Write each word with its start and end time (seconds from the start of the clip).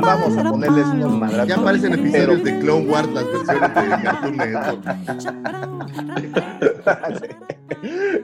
Vamos 0.00 0.36
a 0.36 0.50
ponerles 0.50 0.86
unos 0.86 1.18
madrazos. 1.18 1.48
Ya 1.48 1.56
aparecen 1.56 1.92
episodios 1.94 2.44
de 2.44 2.58
Clone 2.60 2.86
Wars, 2.90 3.08
las 3.12 3.24
versiones 3.24 3.74
de 3.74 4.02
Cartoon 4.02 4.36
Network. 4.36 4.84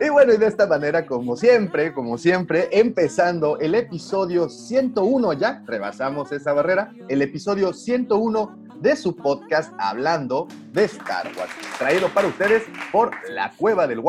Y 0.01 0.09
bueno, 0.09 0.33
y 0.33 0.39
de 0.39 0.47
esta 0.47 0.67
manera, 0.67 1.05
como 1.05 1.37
siempre, 1.37 1.93
como 1.93 2.17
siempre, 2.17 2.69
empezando 2.73 3.59
el 3.59 3.75
episodio 3.75 4.49
101, 4.49 5.35
ya 5.35 5.63
rebasamos 5.67 6.33
esa 6.33 6.55
barrera, 6.55 6.93
el 7.09 7.21
episodio 7.21 7.73
101 7.75 8.70
de 8.81 8.97
su 8.97 9.15
podcast 9.15 9.73
Hablando 9.79 10.49
de 10.73 10.85
Star 10.85 11.27
Wars, 11.39 11.51
traído 11.79 12.09
para 12.09 12.29
ustedes 12.29 12.65
por 12.91 13.11
la 13.31 13.53
cueva 13.57 13.87
del 13.87 14.01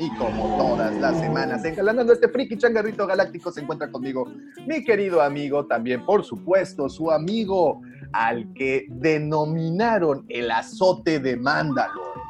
Y 0.00 0.14
como 0.16 0.56
todas 0.56 0.94
las 0.96 1.18
semanas, 1.18 1.64
encalanando 1.64 2.12
este 2.12 2.28
friki 2.28 2.56
changarrito 2.56 3.06
galáctico, 3.06 3.50
se 3.50 3.60
encuentra 3.60 3.90
conmigo 3.90 4.26
mi 4.66 4.84
querido 4.84 5.22
amigo, 5.22 5.66
también 5.66 6.04
por 6.04 6.24
supuesto, 6.24 6.88
su 6.88 7.10
amigo 7.10 7.80
al 8.12 8.52
que 8.54 8.86
denominaron 8.88 10.24
el 10.28 10.50
azote 10.50 11.20
de 11.20 11.36
Mandalore. 11.36 12.20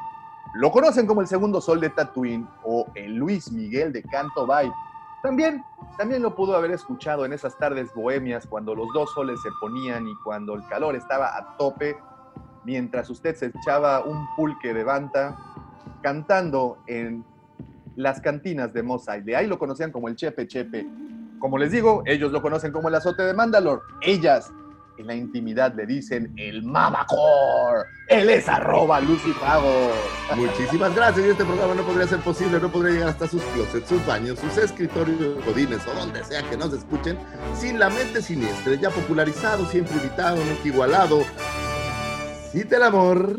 Lo 0.54 0.70
conocen 0.70 1.06
como 1.06 1.20
el 1.20 1.26
segundo 1.26 1.60
sol 1.60 1.80
de 1.80 1.90
Tatooine 1.90 2.46
o 2.64 2.86
el 2.94 3.14
Luis 3.14 3.52
Miguel 3.52 3.92
de 3.92 4.02
Canto 4.02 4.46
Bay. 4.46 4.70
También, 5.28 5.62
también 5.98 6.22
lo 6.22 6.34
pudo 6.34 6.56
haber 6.56 6.70
escuchado 6.70 7.26
en 7.26 7.34
esas 7.34 7.58
tardes 7.58 7.92
bohemias 7.94 8.46
cuando 8.46 8.74
los 8.74 8.88
dos 8.94 9.12
soles 9.12 9.38
se 9.42 9.50
ponían 9.60 10.08
y 10.08 10.14
cuando 10.24 10.54
el 10.54 10.66
calor 10.68 10.96
estaba 10.96 11.36
a 11.36 11.54
tope, 11.58 11.98
mientras 12.64 13.10
usted 13.10 13.36
se 13.36 13.52
echaba 13.54 14.02
un 14.06 14.26
pulque 14.36 14.72
de 14.72 14.84
banta 14.84 15.36
cantando 16.00 16.78
en 16.86 17.26
las 17.94 18.22
cantinas 18.22 18.72
de 18.72 18.82
Mos 18.82 19.06
Eisley. 19.06 19.34
Ahí 19.34 19.46
lo 19.46 19.58
conocían 19.58 19.92
como 19.92 20.08
el 20.08 20.16
Chepe 20.16 20.46
Chepe. 20.46 20.88
Como 21.38 21.58
les 21.58 21.72
digo, 21.72 22.02
ellos 22.06 22.32
lo 22.32 22.40
conocen 22.40 22.72
como 22.72 22.88
el 22.88 22.94
azote 22.94 23.22
de 23.22 23.34
Mandalore. 23.34 23.82
Ellas, 24.00 24.50
en 24.98 25.06
la 25.06 25.14
intimidad, 25.14 25.74
le 25.74 25.86
dicen 25.86 26.32
el 26.36 26.62
Mamacor. 26.62 27.86
Él 28.08 28.30
es 28.30 28.48
arroba 28.48 29.00
Lucifago. 29.00 29.92
Muchísimas 30.34 30.94
gracias. 30.94 31.26
Y 31.26 31.30
este 31.30 31.44
programa 31.44 31.74
no 31.74 31.82
podría 31.82 32.06
ser 32.06 32.20
posible, 32.20 32.58
no 32.60 32.70
podría 32.70 32.94
llegar 32.94 33.08
hasta 33.10 33.28
sus 33.28 33.42
closets, 33.42 33.88
sus 33.88 34.04
baños, 34.06 34.38
sus 34.38 34.56
escritorios, 34.58 35.44
godines 35.44 35.86
o 35.86 35.94
donde 35.94 36.24
sea 36.24 36.42
que 36.48 36.56
nos 36.56 36.72
escuchen, 36.72 37.18
sin 37.54 37.78
la 37.78 37.90
mente 37.90 38.22
siniestra, 38.22 38.74
ya 38.74 38.90
popularizado, 38.90 39.66
siempre 39.66 39.94
invitado, 39.94 40.36
nunca 40.36 40.66
igualado. 40.66 41.22
Cita 42.52 42.76
el 42.76 42.82
amor, 42.82 43.38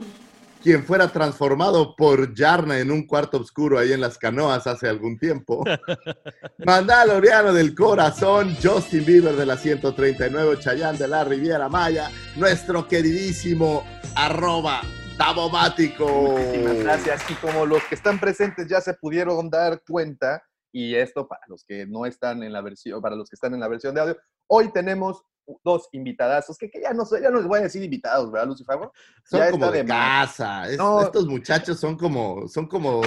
quien 0.62 0.84
fuera 0.84 1.08
transformado 1.08 1.96
por 1.96 2.34
Yarna 2.34 2.80
en 2.80 2.92
un 2.92 3.08
cuarto 3.08 3.38
oscuro 3.38 3.80
ahí 3.80 3.94
en 3.94 4.02
las 4.02 4.18
canoas 4.18 4.68
hace 4.68 4.88
algún 4.88 5.18
tiempo. 5.18 5.64
Mandaloriano 6.66 7.54
del 7.54 7.74
corazón, 7.74 8.56
Justin 8.62 9.06
Bieber 9.06 9.36
de 9.36 9.46
la 9.46 9.58
139, 9.58 10.60
Chayán 10.60 10.98
de 10.98 11.08
la 11.08 11.24
Riviera 11.24 11.70
Maya, 11.70 12.10
nuestro 12.36 12.88
queridísimo 12.88 13.84
arroba 14.16 14.82
tabomático. 15.18 16.08
Muchísimas 16.08 16.78
gracias. 16.80 17.30
Y 17.30 17.34
como 17.36 17.66
los 17.66 17.84
que 17.84 17.96
están 17.96 18.20
presentes 18.20 18.68
ya 18.68 18.82
se 18.82 18.94
pudieron 18.94 19.50
dar 19.50 19.82
cuenta, 19.88 20.44
y 20.72 20.96
esto 20.96 21.28
para 21.28 21.42
los 21.48 21.64
que 21.64 21.86
no 21.88 22.06
están 22.06 22.44
en 22.44 22.54
la 22.54 22.62
versión, 22.62 23.02
para 23.02 23.16
los 23.16 23.30
que 23.30 23.36
están 23.36 23.54
en 23.54 23.60
la 23.60 23.68
versión 23.68 23.96
de 23.96 24.02
audio, 24.02 24.18
hoy 24.48 24.72
tenemos 24.72 25.24
dos 25.64 25.90
invitadazos, 25.92 26.58
que, 26.58 26.70
que 26.70 26.82
ya, 26.82 26.94
no, 26.94 27.04
ya 27.22 27.30
no 27.30 27.38
les 27.38 27.48
voy 27.48 27.60
a 27.60 27.64
decir 27.64 27.84
invitados, 27.84 28.32
¿verdad, 28.32 28.48
Lucifer? 28.48 28.78
Son 29.24 29.40
Ya 29.40 29.52
como 29.52 29.72
de 29.72 29.86
casa. 29.86 30.70
Es- 30.70 30.78
No. 30.78 31.02
Estos 31.02 31.26
muchachos 31.28 31.80
son 31.80 31.98
como, 31.98 32.48
son 32.48 32.68
como 32.68 33.02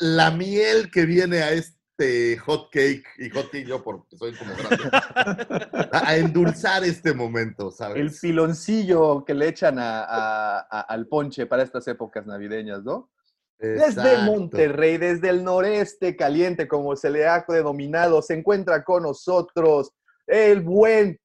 la 0.00 0.30
miel 0.30 0.90
que 0.90 1.04
viene 1.06 1.42
a 1.42 1.52
este 1.52 2.38
hot 2.38 2.70
cake, 2.70 3.04
y 3.18 3.30
hot 3.30 3.50
cake 3.50 3.66
yo 3.66 3.82
porque 3.82 4.16
soy 4.16 4.34
como 4.34 4.52
grande, 4.54 5.88
a, 5.92 6.16
endulzar 6.16 6.84
este 6.84 7.14
momento, 7.14 7.70
¿sabes? 7.70 7.98
El 7.98 8.10
piloncillo 8.10 9.24
que 9.24 9.34
le 9.34 9.48
echan 9.48 9.78
a- 9.78 10.02
a- 10.04 10.66
a- 10.70 10.80
al 10.80 11.06
ponche 11.06 11.46
para 11.46 11.62
estas 11.62 11.86
épocas 11.88 12.26
navideñas, 12.26 12.82
¿no? 12.82 13.10
Desde. 13.58 14.18
Monterrey, 14.24 14.98
desde 14.98 15.28
el 15.28 15.44
noreste 15.44 16.16
caliente, 16.16 16.66
como 16.66 16.96
se 16.96 17.10
le 17.10 17.28
ha 17.28 17.44
denominado, 17.46 18.20
se 18.20 18.34
encuentra 18.34 18.82
con 18.82 19.04
nosotros 19.04 19.92
el 20.26 20.62
buen 20.62 21.20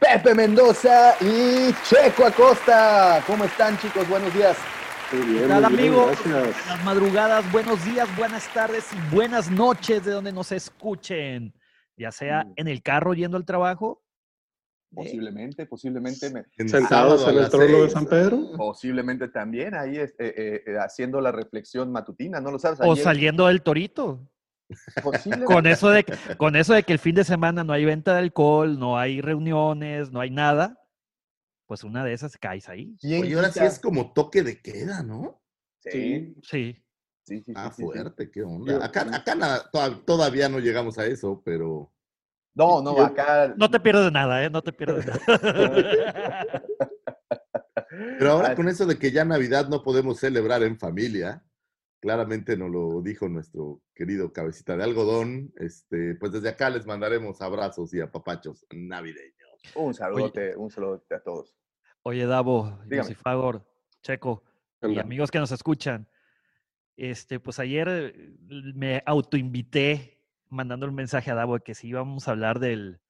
Pepe 0.00 0.34
Mendoza 0.34 1.14
y 1.20 1.72
Checo 1.84 2.24
Acosta. 2.26 3.22
¿Cómo 3.26 3.44
están, 3.44 3.78
chicos? 3.78 4.08
Buenos 4.08 4.34
días. 4.34 4.56
¿Qué 5.10 5.44
tal, 5.46 5.64
amigos? 5.64 6.18
Buenas 6.24 6.84
madrugadas, 6.84 7.52
buenos 7.52 7.84
días, 7.84 8.08
buenas 8.16 8.48
tardes 8.54 8.86
y 8.92 9.14
buenas 9.14 9.50
noches 9.50 10.04
de 10.04 10.10
donde 10.12 10.32
nos 10.32 10.50
escuchen. 10.52 11.52
Ya 11.96 12.10
sea 12.10 12.44
Mm. 12.44 12.52
en 12.56 12.68
el 12.68 12.82
carro 12.82 13.14
yendo 13.14 13.36
al 13.36 13.44
trabajo. 13.44 14.02
eh, 14.02 14.94
Posiblemente, 14.94 15.64
posiblemente, 15.66 16.28
me- 16.30 16.44
En 16.58 16.68
Sentados 16.68 17.22
en 17.22 17.30
el 17.30 17.36
las 17.36 17.50
trono 17.50 17.82
de. 17.82 17.88
San 17.90 18.04
Pedro. 18.04 18.50
posiblemente 18.58 19.28
también 19.28 19.74
ahí 19.74 19.96
es- 19.96 20.14
eh, 20.18 20.62
eh, 20.66 20.76
haciendo 20.78 21.18
la 21.22 21.32
reflexión 21.32 21.90
matutina, 21.90 22.40
¿no 22.40 22.50
lo 22.50 22.58
sabes? 22.58 22.78
o 22.82 22.94
saliendo 22.96 23.46
del 23.46 23.62
torito. 23.62 24.20
Con 25.46 25.66
eso, 25.66 25.90
de, 25.90 26.04
que- 26.04 26.36
con 26.36 26.56
eso 26.56 26.74
de 26.74 26.82
que 26.82 26.92
el 26.92 26.98
fin 26.98 27.14
de 27.14 27.24
semana 27.24 27.64
no 27.64 27.72
hay 27.72 27.84
venta 27.84 28.12
de 28.14 28.20
alcohol, 28.20 28.78
no 28.78 28.98
hay 28.98 29.20
reuniones, 29.20 30.10
no 30.12 30.20
hay 30.20 30.30
nada, 30.30 30.78
pues 31.66 31.84
una 31.84 32.04
de 32.04 32.12
esas 32.12 32.36
caes 32.36 32.68
ahí. 32.68 32.96
¿Quién 33.00 33.22
Oye, 33.22 33.34
ahora 33.34 33.50
sí 33.50 33.60
es 33.60 33.78
como 33.78 34.12
toque 34.12 34.42
de 34.42 34.60
queda, 34.60 35.02
¿no? 35.02 35.40
Sí, 35.80 36.34
Sí. 36.42 36.82
sí, 37.24 37.42
sí. 37.44 37.52
Ah, 37.56 37.70
sí, 37.70 37.76
sí, 37.76 37.76
sí. 37.76 37.82
fuerte, 37.82 38.30
qué 38.30 38.42
onda. 38.42 38.84
Acá, 38.84 39.06
acá 39.14 39.34
nada- 39.34 39.68
toda- 39.70 39.98
todavía 40.04 40.48
no 40.48 40.58
llegamos 40.58 40.98
a 40.98 41.06
eso, 41.06 41.42
pero 41.44 41.90
No, 42.54 42.82
no, 42.82 42.94
Yo- 42.96 43.04
acá. 43.06 43.54
No 43.56 43.70
te 43.70 43.80
pierdes 43.80 44.04
de 44.04 44.10
nada, 44.10 44.44
¿eh? 44.44 44.50
No 44.50 44.60
te 44.60 44.72
pierdes 44.74 45.06
de 45.06 45.12
nada. 45.12 46.62
Pero 48.18 48.30
ahora 48.32 48.48
Ah, 48.50 48.54
con 48.54 48.68
eso 48.68 48.86
de 48.86 48.98
que 48.98 49.10
ya 49.10 49.24
Navidad 49.24 49.68
no 49.68 49.82
podemos 49.82 50.18
celebrar 50.18 50.62
en 50.62 50.78
familia, 50.78 51.42
claramente 52.02 52.56
nos 52.56 52.68
lo 52.68 53.00
dijo 53.00 53.28
nuestro 53.28 53.80
querido 53.94 54.32
cabecita 54.32 54.76
de 54.76 54.82
algodón, 54.82 55.52
este, 55.56 56.16
pues 56.16 56.32
desde 56.32 56.48
acá 56.48 56.68
les 56.68 56.84
mandaremos 56.84 57.40
abrazos 57.40 57.94
y 57.94 58.00
apapachos 58.00 58.66
navideños. 58.72 59.36
Un 59.76 59.94
saludote, 59.94 60.56
un 60.56 60.68
saludote 60.68 61.14
a 61.14 61.22
todos. 61.22 61.54
Oye, 62.02 62.26
Davo, 62.26 62.76
Dígame. 62.86 63.08
Lucifagor, 63.08 63.64
Checo, 64.02 64.42
y 64.82 64.98
amigos 64.98 65.30
que 65.30 65.38
nos 65.38 65.52
escuchan. 65.52 66.08
Este, 66.96 67.38
pues 67.38 67.60
ayer 67.60 67.88
eh, 67.88 68.32
me 68.74 69.00
autoinvité 69.06 70.18
mandando 70.48 70.88
un 70.88 70.96
mensaje 70.96 71.30
a 71.30 71.36
Davo 71.36 71.54
de 71.54 71.60
que 71.60 71.76
si 71.76 71.86
íbamos 71.86 72.26
a 72.26 72.32
hablar 72.32 72.58
del, 72.58 73.00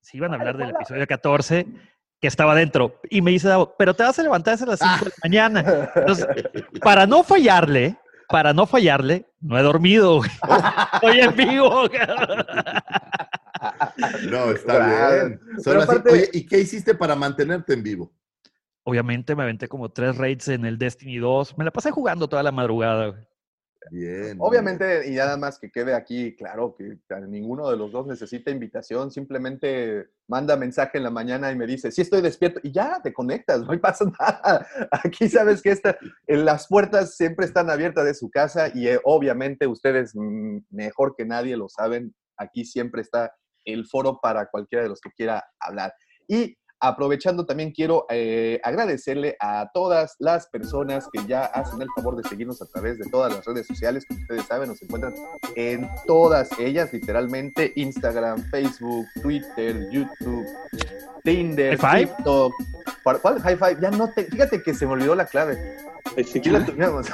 si 0.00 0.16
iban 0.16 0.32
a 0.32 0.36
hablar 0.36 0.56
del 0.56 0.70
episodio 0.70 1.06
14, 1.06 1.64
que 2.20 2.26
estaba 2.26 2.56
dentro. 2.56 3.00
Y 3.08 3.22
me 3.22 3.30
dice 3.30 3.46
Davo, 3.46 3.72
pero 3.78 3.94
te 3.94 4.02
vas 4.02 4.18
a 4.18 4.24
levantar 4.24 4.60
a 4.60 4.66
las 4.66 4.80
5 4.80 5.04
de 5.04 5.10
la 5.10 5.16
mañana. 5.22 5.90
Entonces, 5.94 6.26
para 6.82 7.06
no 7.06 7.22
fallarle, 7.22 7.96
para 8.28 8.52
no 8.52 8.66
fallarle, 8.66 9.26
no 9.40 9.58
he 9.58 9.62
dormido. 9.62 10.18
güey. 10.18 10.30
Estoy 10.94 11.20
en 11.20 11.36
vivo. 11.36 11.88
No, 14.30 14.50
está 14.50 14.76
Claro. 14.76 15.26
bien. 15.28 15.40
Pero 15.46 15.62
Solo 15.62 15.80
así- 15.80 15.90
aparte- 15.90 16.12
Oye, 16.12 16.28
¿y 16.32 16.46
qué 16.46 16.60
hiciste 16.60 16.94
para 16.94 17.14
mantenerte 17.16 17.72
en 17.72 17.82
vivo? 17.82 18.12
Obviamente 18.84 19.34
me 19.34 19.42
aventé 19.42 19.66
como 19.68 19.88
tres 19.90 20.16
raids 20.16 20.48
en 20.48 20.64
el 20.66 20.78
Destiny 20.78 21.16
2. 21.18 21.56
Me 21.58 21.64
la 21.64 21.70
pasé 21.72 21.90
jugando 21.90 22.28
toda 22.28 22.42
la 22.42 22.52
madrugada. 22.52 23.14
Bien. 23.90 24.36
Obviamente, 24.40 25.08
y 25.08 25.14
nada 25.14 25.36
más 25.36 25.58
que 25.58 25.70
quede 25.70 25.94
aquí 25.94 26.34
claro 26.34 26.74
que 26.76 26.98
ninguno 27.28 27.70
de 27.70 27.76
los 27.76 27.92
dos 27.92 28.06
necesita 28.06 28.50
invitación, 28.50 29.10
simplemente 29.10 30.08
manda 30.28 30.56
mensaje 30.56 30.98
en 30.98 31.04
la 31.04 31.10
mañana 31.10 31.50
y 31.50 31.56
me 31.56 31.66
dice, 31.66 31.92
sí 31.92 32.02
estoy 32.02 32.20
despierto, 32.20 32.60
y 32.62 32.72
ya 32.72 33.00
te 33.02 33.12
conectas, 33.12 33.60
no 33.60 33.68
pasa 33.80 34.04
nada. 34.18 34.66
Aquí 34.90 35.28
sabes 35.28 35.62
que 35.62 35.70
esta, 35.70 35.96
en 36.26 36.44
las 36.44 36.66
puertas 36.68 37.16
siempre 37.16 37.46
están 37.46 37.70
abiertas 37.70 38.04
de 38.04 38.14
su 38.14 38.30
casa 38.30 38.70
y 38.74 38.88
eh, 38.88 39.00
obviamente 39.04 39.66
ustedes 39.66 40.12
mm, 40.14 40.58
mejor 40.70 41.14
que 41.16 41.24
nadie 41.24 41.56
lo 41.56 41.68
saben, 41.68 42.14
aquí 42.36 42.64
siempre 42.64 43.02
está 43.02 43.32
el 43.64 43.86
foro 43.86 44.18
para 44.20 44.46
cualquiera 44.46 44.82
de 44.82 44.88
los 44.88 45.00
que 45.00 45.10
quiera 45.10 45.44
hablar. 45.60 45.92
Y 46.28 46.56
Aprovechando 46.80 47.46
también 47.46 47.72
quiero 47.72 48.06
eh, 48.10 48.60
agradecerle 48.62 49.36
a 49.40 49.70
todas 49.72 50.14
las 50.18 50.46
personas 50.48 51.08
que 51.12 51.26
ya 51.26 51.46
hacen 51.46 51.80
el 51.80 51.88
favor 51.96 52.16
de 52.16 52.28
seguirnos 52.28 52.60
a 52.60 52.66
través 52.66 52.98
de 52.98 53.08
todas 53.10 53.34
las 53.34 53.44
redes 53.44 53.66
sociales 53.66 54.04
que 54.06 54.14
ustedes 54.14 54.44
saben, 54.46 54.68
nos 54.68 54.82
encuentran 54.82 55.14
en 55.54 55.88
todas 56.06 56.50
ellas, 56.58 56.92
literalmente, 56.92 57.72
Instagram, 57.76 58.42
Facebook, 58.50 59.06
Twitter, 59.22 59.88
YouTube, 59.90 60.46
Tinder, 61.24 61.78
TikTok. 61.78 62.52
¿Cuál? 63.02 63.40
High 63.40 63.56
Five. 63.56 63.78
Ya 63.80 63.90
no 63.90 64.12
te. 64.12 64.24
Fíjate 64.24 64.62
que 64.62 64.74
se 64.74 64.86
me 64.86 64.92
olvidó 64.92 65.14
la 65.14 65.26
clave. 65.26 65.76
Sí, 66.24 66.40
la 66.50 66.64
teníamos. 66.66 67.06
sí 67.06 67.12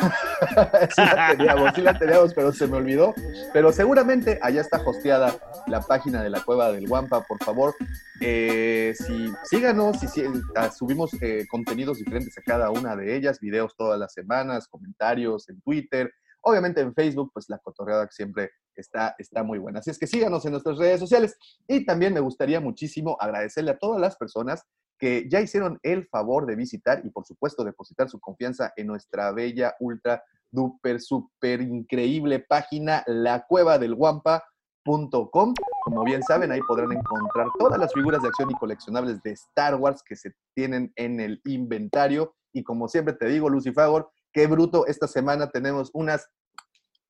la 0.97 1.35
teníamos, 1.37 1.75
sí 1.75 1.81
la 1.81 1.99
teníamos, 1.99 2.35
pero 2.35 2.53
se 2.53 2.67
me 2.67 2.77
olvidó. 2.77 3.15
Pero 3.53 3.73
seguramente 3.73 4.39
allá 4.43 4.61
está 4.61 4.83
hosteada 4.85 5.37
la 5.67 5.81
página 5.81 6.23
de 6.23 6.31
la 6.31 6.43
Cueva 6.43 6.73
del 6.73 6.89
Guampa. 6.89 7.23
Por 7.23 7.43
favor, 7.43 7.75
eh, 8.21 8.95
si, 8.97 9.33
síganos, 9.45 10.01
si, 10.01 10.25
ah, 10.57 10.71
subimos 10.71 11.13
eh, 11.21 11.47
contenidos 11.51 11.99
diferentes 11.99 12.37
a 12.39 12.43
cada 12.43 12.71
una 12.71 12.97
de 12.97 13.17
ellas, 13.17 13.41
videos 13.41 13.75
todas 13.77 13.99
las 13.99 14.13
semanas, 14.13 14.69
comentarios 14.69 15.49
en 15.49 15.61
Twitter, 15.63 16.13
obviamente 16.43 16.81
en 16.81 16.95
Facebook, 16.95 17.31
pues 17.33 17.49
la 17.49 17.59
cotorreada 17.59 18.09
siempre 18.11 18.51
está, 18.77 19.15
está 19.19 19.43
muy 19.43 19.59
buena. 19.59 19.81
Así 19.81 19.91
es 19.91 19.99
que 19.99 20.07
síganos 20.07 20.45
en 20.45 20.53
nuestras 20.53 20.79
redes 20.79 21.01
sociales 21.01 21.37
y 21.67 21.85
también 21.85 22.13
me 22.13 22.21
gustaría 22.21 22.61
muchísimo 22.61 23.17
agradecerle 23.21 23.73
a 23.73 23.79
todas 23.79 24.01
las 24.01 24.17
personas 24.17 24.65
que 25.03 25.27
ya 25.29 25.41
hicieron 25.41 25.81
el 25.83 26.07
favor 26.07 26.47
de 26.47 26.55
visitar 26.55 27.03
y 27.05 27.11
por 27.11 27.27
supuesto 27.27 27.65
depositar 27.65 28.09
su 28.09 28.21
confianza 28.21 28.73
en 28.77 28.87
nuestra 28.87 29.33
bella, 29.33 29.75
ultra, 29.81 30.23
duper, 30.49 31.01
super 31.01 31.61
increíble 31.61 32.39
página, 32.39 33.03
la 33.09 33.45
cueva 33.49 33.81
del 33.81 33.97
Guampa 33.97 34.45
Com. 34.85 35.55
Como 35.83 36.05
bien 36.05 36.23
saben, 36.23 36.53
ahí 36.53 36.61
podrán 36.69 36.93
encontrar 36.93 37.49
todas 37.59 37.81
las 37.81 37.93
figuras 37.93 38.23
de 38.23 38.29
acción 38.29 38.53
y 38.53 38.55
coleccionables 38.55 39.21
de 39.25 39.33
Star 39.33 39.75
Wars 39.75 40.05
que 40.05 40.15
se 40.15 40.37
tienen 40.55 40.93
en 40.95 41.19
el 41.19 41.41
inventario. 41.47 42.37
Y 42.53 42.63
como 42.63 42.87
siempre 42.87 43.15
te 43.15 43.27
digo, 43.27 43.51
Lucifagor, 43.51 44.09
qué 44.33 44.47
bruto, 44.47 44.87
esta 44.87 45.09
semana 45.09 45.51
tenemos 45.51 45.91
unas 45.95 46.31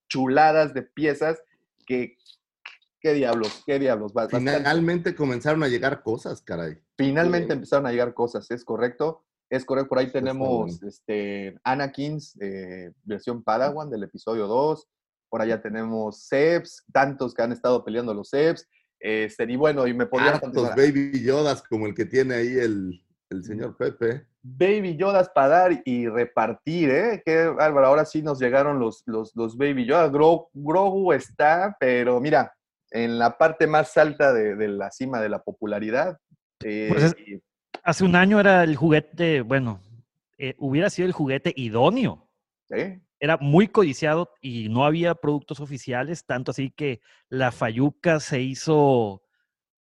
chuladas 0.08 0.72
de 0.72 0.80
piezas 0.80 1.42
que, 1.86 2.16
qué 3.02 3.12
diablos, 3.12 3.62
qué 3.66 3.78
diablos. 3.78 4.12
Finalmente 4.30 5.14
comenzaron 5.14 5.62
a 5.62 5.68
llegar 5.68 6.02
cosas, 6.02 6.40
caray. 6.40 6.78
Finalmente 6.96 7.52
empezaron 7.52 7.86
a 7.86 7.90
llegar 7.90 8.14
cosas, 8.14 8.50
es 8.50 8.64
correcto. 8.64 9.24
Es 9.50 9.66
correcto, 9.66 9.90
por 9.90 9.98
ahí 9.98 10.10
tenemos 10.10 10.82
este, 10.82 11.58
Anakin's 11.62 12.38
eh, 12.40 12.90
versión 13.02 13.42
Padawan 13.42 13.90
del 13.90 14.02
episodio 14.04 14.46
2, 14.46 14.88
por 15.28 15.42
allá 15.42 15.60
tenemos 15.60 16.22
Sebs, 16.22 16.84
tantos 16.90 17.34
que 17.34 17.42
han 17.42 17.52
estado 17.52 17.84
peleando 17.84 18.14
los 18.14 18.30
Sebs. 18.30 18.66
Este, 18.98 19.44
y 19.44 19.56
bueno, 19.56 19.86
y 19.86 19.92
me 19.92 20.06
podría 20.06 20.38
Tantos 20.38 20.70
Baby 20.74 21.22
Yodas 21.22 21.62
como 21.62 21.86
el 21.86 21.94
que 21.94 22.06
tiene 22.06 22.36
ahí 22.36 22.56
el, 22.56 23.04
el 23.28 23.44
señor 23.44 23.76
Pepe. 23.76 24.26
Baby 24.42 24.96
Yodas 24.96 25.28
para 25.28 25.48
dar 25.48 25.82
y 25.84 26.08
repartir, 26.08 26.90
¿eh? 26.90 27.22
Qué 27.24 27.46
bárbaro. 27.46 27.88
Ahora 27.88 28.04
sí 28.04 28.22
nos 28.22 28.38
llegaron 28.38 28.78
los, 28.78 29.02
los, 29.06 29.34
los 29.36 29.56
Baby 29.56 29.86
Yodas. 29.86 30.10
Grogu, 30.12 31.12
está, 31.12 31.76
pero 31.78 32.20
mira, 32.20 32.54
en 32.92 33.18
la 33.18 33.38
parte 33.38 33.66
más 33.66 33.96
alta 33.96 34.32
de, 34.32 34.54
de 34.56 34.68
la 34.68 34.90
cima 34.90 35.20
de 35.20 35.28
la 35.28 35.42
popularidad. 35.42 36.18
Eh, 36.64 36.88
pues 36.90 37.14
hace 37.82 38.04
un 38.04 38.14
año 38.14 38.38
era 38.38 38.62
el 38.62 38.76
juguete, 38.76 39.40
bueno, 39.40 39.80
eh, 40.38 40.54
hubiera 40.58 40.90
sido 40.90 41.06
el 41.06 41.12
juguete 41.12 41.52
idóneo. 41.56 42.28
¿Sí? 42.68 43.02
era 43.22 43.36
muy 43.36 43.68
codiciado 43.68 44.34
y 44.40 44.68
no 44.68 44.84
había 44.84 45.14
productos 45.14 45.60
oficiales, 45.60 46.26
tanto 46.26 46.50
así 46.50 46.72
que 46.72 47.00
la 47.28 47.52
Fayuca 47.52 48.18
se 48.18 48.42
hizo 48.42 49.22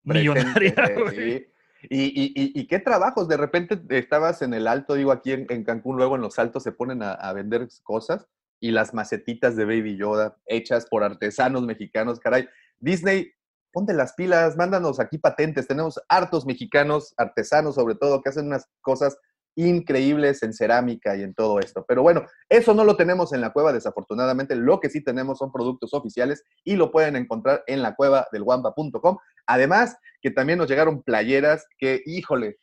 millonaria. 0.05 0.75
Y, 1.89 2.67
qué 2.67 2.79
trabajos, 2.79 3.27
de 3.27 3.39
repente 3.39 3.81
estabas 3.89 4.43
en 4.43 4.53
el 4.53 4.67
alto, 4.67 4.97
digo 4.97 5.13
aquí 5.13 5.33
en, 5.33 5.65
Cancún, 5.65 5.97
luego 5.97 6.17
en 6.17 6.21
los 6.21 6.39
altos 6.39 6.63
se 6.63 6.73
ponen 6.73 7.03
a, 7.03 7.33
vender 7.33 7.67
cosas 7.83 8.29
y 8.61 8.71
las 8.71 8.93
macetitas 8.93 9.57
de 9.57 9.65
Baby 9.65 9.97
Yoda 9.97 10.37
hechas 10.45 10.85
por 10.85 11.03
artesanos 11.05 11.63
mexicanos, 11.63 12.21
caray. 12.21 12.51
Disney, 12.81 13.33
ponte 13.73 13.93
las 13.93 14.15
pilas, 14.15 14.57
mándanos 14.57 14.99
aquí 15.01 15.19
patentes, 15.19 15.69
tenemos 15.69 16.01
hartos 16.09 16.47
mexicanos, 16.47 17.15
artesanos 17.17 17.77
sobre 17.77 17.95
todo, 17.95 18.23
que 18.23 18.31
hacen 18.31 18.47
unas 18.47 18.67
cosas 18.81 19.17
increíbles 19.57 20.43
en 20.43 20.53
cerámica 20.53 21.17
y 21.17 21.23
en 21.23 21.35
todo 21.35 21.59
esto. 21.59 21.85
Pero 21.87 22.03
bueno, 22.03 22.25
eso 22.49 22.75
no 22.75 22.85
lo 22.85 22.97
tenemos 22.97 23.33
en 23.33 23.41
la 23.41 23.53
cueva, 23.53 23.73
desafortunadamente. 23.73 24.55
Lo 24.55 24.81
que 24.81 24.91
sí 24.91 25.03
tenemos 25.03 25.39
son 25.39 25.53
productos 25.53 25.93
oficiales 25.93 26.45
y 26.65 26.77
lo 26.77 26.91
pueden 26.91 27.17
encontrar 27.17 27.63
en 27.67 27.83
la 27.83 27.95
cueva 27.95 28.27
del 28.33 28.43
wamba.com. 28.43 29.19
Además, 29.47 29.97
que 30.23 30.31
también 30.31 30.59
nos 30.59 30.69
llegaron 30.69 31.03
playeras 31.03 31.67
que, 31.79 32.03
híjole, 32.07 32.59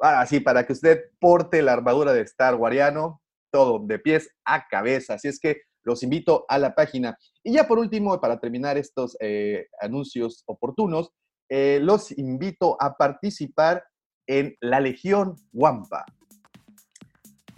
así 0.00 0.40
para 0.40 0.66
que 0.66 0.72
usted 0.72 1.04
porte 1.18 1.62
la 1.62 1.72
armadura 1.72 2.12
de 2.12 2.22
Star 2.22 2.54
Wariano, 2.54 3.22
todo 3.50 3.84
de 3.84 3.98
pies 3.98 4.30
a 4.44 4.66
cabeza. 4.68 5.14
Así 5.14 5.28
es 5.28 5.40
que 5.40 5.62
los 5.86 6.02
invito 6.02 6.44
a 6.48 6.58
la 6.58 6.74
página. 6.74 7.16
Y 7.42 7.52
ya 7.52 7.66
por 7.66 7.78
último, 7.78 8.20
para 8.20 8.38
terminar 8.38 8.76
estos 8.76 9.16
eh, 9.20 9.68
anuncios 9.80 10.42
oportunos, 10.46 11.12
eh, 11.48 11.78
los 11.80 12.10
invito 12.18 12.76
a 12.80 12.96
participar 12.96 13.84
en 14.26 14.56
la 14.60 14.80
Legión 14.80 15.36
Wampa. 15.52 16.04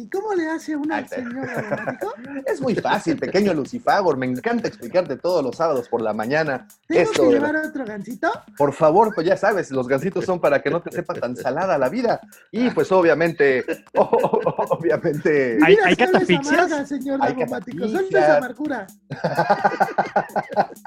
¿Y 0.01 0.09
cómo 0.09 0.33
le 0.33 0.49
hace 0.49 0.77
una 0.77 1.05
señora 1.09 1.99
Es 2.47 2.61
muy 2.61 2.77
fácil, 2.77 3.19
pequeño 3.19 3.53
Lucifagor. 3.53 4.17
Me 4.17 4.27
encanta 4.27 4.69
explicarte 4.69 5.17
todos 5.17 5.43
los 5.43 5.57
sábados 5.57 5.89
por 5.89 6.01
la 6.01 6.13
mañana. 6.13 6.69
¿Tengo 6.87 7.03
esto 7.03 7.25
que 7.25 7.31
llevar 7.31 7.57
otro 7.57 7.85
gancito? 7.85 8.31
Por 8.57 8.73
favor, 8.73 9.13
pues 9.13 9.27
ya 9.27 9.37
sabes, 9.37 9.73
los 9.73 9.89
gancitos 9.89 10.25
son 10.25 10.41
para 10.41 10.63
que 10.63 10.71
no 10.71 10.81
te 10.81 10.93
sepa 10.93 11.15
tan 11.15 11.35
salada 11.35 11.77
la 11.79 11.89
vida. 11.89 12.21
Y 12.53 12.71
pues 12.71 12.93
obviamente, 12.93 13.65
obviamente... 13.97 15.59
¿Hay, 15.65 15.77
hay 15.85 15.97
catafixias? 15.97 16.89
señor 16.89 17.19
hay 17.21 17.35
catafixias. 17.35 18.37
amargura. 18.37 18.87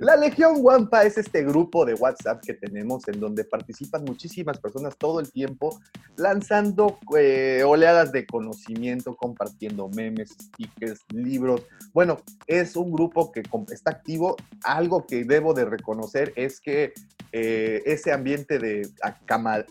La 0.00 0.16
Legión 0.16 0.54
Wampa 0.58 1.04
es 1.04 1.18
este 1.18 1.44
grupo 1.44 1.84
de 1.84 1.94
WhatsApp 1.94 2.40
que 2.42 2.54
tenemos 2.54 3.06
en 3.08 3.20
donde 3.20 3.44
participan 3.44 4.04
muchísimas 4.04 4.58
personas 4.58 4.96
todo 4.96 5.20
el 5.20 5.30
tiempo 5.30 5.80
lanzando 6.16 6.98
eh, 7.18 7.62
de 7.80 8.26
conocimiento, 8.26 9.16
compartiendo 9.16 9.88
memes, 9.88 10.30
stickers, 10.30 11.00
libros. 11.12 11.62
Bueno, 11.92 12.20
es 12.46 12.76
un 12.76 12.92
grupo 12.92 13.32
que 13.32 13.42
está 13.72 13.90
activo. 13.90 14.36
Algo 14.64 15.06
que 15.06 15.24
debo 15.24 15.54
de 15.54 15.64
reconocer 15.64 16.32
es 16.36 16.60
que 16.60 16.92
eh, 17.32 17.82
ese 17.86 18.12
ambiente 18.12 18.58
de 18.58 18.88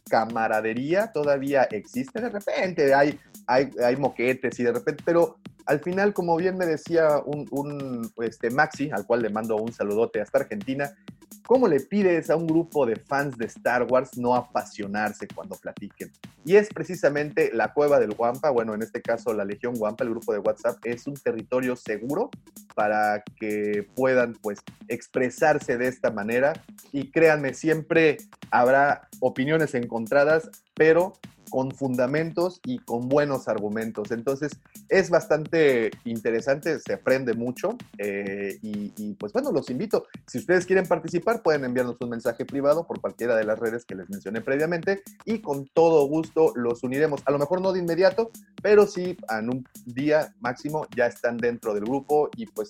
camaradería 0.04 1.12
todavía 1.12 1.64
existe. 1.64 2.20
De 2.20 2.30
repente 2.30 2.94
hay, 2.94 3.20
hay 3.48 3.96
moquetes 3.98 4.60
y 4.60 4.64
de 4.64 4.72
repente, 4.72 5.04
pero 5.06 5.38
al 5.70 5.82
final, 5.82 6.16
como 6.16 6.36
bien 6.36 6.58
me 6.58 6.66
decía 6.66 7.22
un, 7.24 8.12
este, 8.24 8.50
Maxi, 8.50 8.90
al 8.90 9.06
cual 9.06 9.22
le 9.22 9.30
mando 9.30 9.56
un 9.56 9.72
saludote 9.72 10.20
hasta 10.20 10.40
Argentina, 10.40 10.98
¿cómo 11.46 11.68
le 11.68 11.80
pides 11.80 12.32
a 12.32 12.36
un 12.36 12.48
grupo 12.48 12.88
de 12.88 12.96
fans 12.96 13.38
de 13.38 13.46
Star 13.46 13.84
Wars 13.84 14.18
no 14.18 14.34
apasionarse 14.34 15.28
cuando 15.28 15.56
platiquen? 15.58 16.12
Y 16.44 16.56
es 16.56 16.70
precisamente 16.70 17.52
la 17.54 17.72
cueva 17.72 18.00
del 18.00 18.16
Wampa, 18.18 18.50
bueno, 18.50 18.74
en 18.74 18.82
este 18.82 19.00
caso 19.00 19.32
la 19.32 19.46
Legión 19.46 19.76
Wampa, 19.78 20.04
el 20.04 20.10
grupo 20.10 20.34
de 20.34 20.40
WhatsApp, 20.40 20.80
es 20.86 21.06
un 21.06 21.14
territorio 21.14 21.76
seguro 21.76 22.32
para 22.74 23.24
que 23.40 23.88
puedan 23.94 24.34
pues 24.42 24.62
expresarse 24.88 25.78
de 25.78 25.88
esta 25.88 26.10
manera 26.10 26.54
y 26.92 27.12
créanme, 27.12 27.54
siempre 27.54 28.18
habrá 28.50 29.08
opiniones 29.20 29.76
encontradas, 29.76 30.50
pero 30.74 31.14
con 31.50 31.72
fundamentos 31.72 32.60
y 32.64 32.80
con 32.80 33.10
buenos 33.10 33.48
argumentos. 33.48 34.12
Entonces, 34.12 34.52
es 34.88 35.10
bastante 35.10 35.92
interesante, 36.06 36.80
se 36.80 36.94
aprende 36.94 37.34
mucho 37.34 37.78
eh, 37.98 38.58
y, 38.62 39.14
pues 39.16 39.34
bueno, 39.34 39.52
los 39.52 39.70
invito. 39.70 40.08
Si 40.28 40.40
ustedes 40.40 40.66
quieren 40.66 40.86
participar, 40.86 41.42
pueden 41.42 41.66
enviarnos 41.66 41.98
un 42.00 42.10
mensaje 42.10 42.46
privado 42.46 42.86
por 42.88 43.02
cualquiera 43.02 43.36
de 43.36 43.44
las 43.44 43.60
redes 43.60 43.86
que 43.86 43.96
les 43.96 44.10
mencioné 44.10 44.42
previamente 44.42 45.02
y 45.26 45.40
con 45.40 45.68
todo 45.74 46.06
gusto 46.08 46.54
los 46.56 46.84
uniremos. 46.84 47.22
A 47.26 47.32
lo 47.32 47.40
mejor 47.40 47.62
no 47.62 47.74
de 47.74 47.80
inmediato, 47.80 48.32
pero 48.62 48.88
sí 48.88 49.18
en 49.30 49.50
un 49.50 49.68
día 49.86 50.34
máximo 50.40 50.88
ya 50.96 51.08
están 51.08 51.38
dentro 51.38 51.74
del 51.74 51.84
grupo 51.84 52.30
y 52.36 52.46
pues 52.46 52.70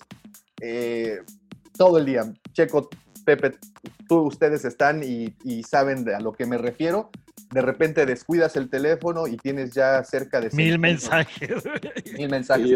eh, 0.60 1.20
todo 1.76 1.98
el 1.98 2.06
día. 2.06 2.32
Checo, 2.52 2.88
Pepe, 3.24 3.58
tú, 4.08 4.22
ustedes 4.22 4.64
están 4.64 5.02
y, 5.02 5.34
y 5.44 5.62
saben 5.62 6.08
a 6.08 6.20
lo 6.20 6.32
que 6.32 6.46
me 6.46 6.58
refiero 6.58 7.10
de 7.52 7.62
repente 7.62 8.06
descuidas 8.06 8.54
el 8.56 8.70
teléfono 8.70 9.26
y 9.26 9.36
tienes 9.36 9.72
ya 9.72 10.02
cerca 10.04 10.40
de... 10.40 10.50
Mil 10.52 10.78
mensajes. 10.78 11.64
Mil 12.16 12.30
mensajes. 12.30 12.70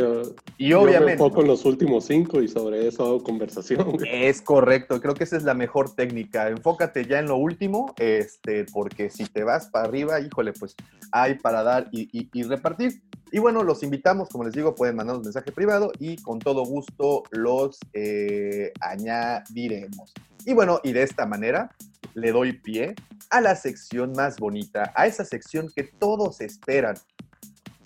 Y, 0.59 0.73
obviamente... 0.73 1.23
Yo 1.23 1.31
me 1.31 1.45
los 1.45 1.65
últimos 1.65 2.07
cinco 2.07 2.43
y 2.43 2.49
sobre 2.49 2.89
eso 2.89 3.05
hago 3.05 3.23
conversación. 3.23 3.97
Es 4.11 4.43
correcto, 4.43 5.01
creo 5.01 5.15
que 5.15 5.25
esa 5.25 5.37
es 5.37 5.45
la 5.45 5.55
mejor 5.55 5.95
técnica. 5.95 6.49
Enfócate 6.49 7.05
ya 7.05 7.21
en 7.21 7.27
lo 7.27 7.37
último, 7.37 7.95
este, 7.99 8.65
porque 8.73 9.11
si 9.11 9.27
te 9.27 9.45
vas 9.45 9.69
para 9.69 9.87
arriba, 9.87 10.21
híjole, 10.21 10.53
pues 10.53 10.75
hay 11.13 11.35
para 11.37 11.63
dar 11.63 11.89
y, 11.93 12.43
repartir. 12.43 13.01
Y 13.31 13.39
bueno, 13.39 13.63
los 13.63 13.83
invitamos, 13.83 14.29
como 14.29 14.45
les 14.45 14.55
digo, 14.55 14.75
pueden 14.75 14.97
mandar 14.97 15.17
un 15.17 15.23
mensaje 15.23 15.53
privado 15.53 15.93
y 15.99 16.17
con 16.17 16.39
todo 16.39 16.65
gusto 16.65 17.23
los 17.31 17.79
eh, 17.93 18.73
añadiremos. 18.81 20.13
Y 20.47 20.53
bueno, 20.53 20.81
y 20.83 20.93
de 20.93 21.03
esta 21.03 21.27
manera 21.27 21.71
le 22.15 22.33
doy 22.33 22.53
pie 22.55 22.95
a 23.31 23.41
la 23.41 23.57
sección 23.57 24.13
más 24.13 24.39
bonita, 24.39 24.93
a 24.95 25.07
esa 25.07 25.25
sección 25.25 25.69
que 25.75 25.83
todos 25.85 26.41
esperan 26.41 26.95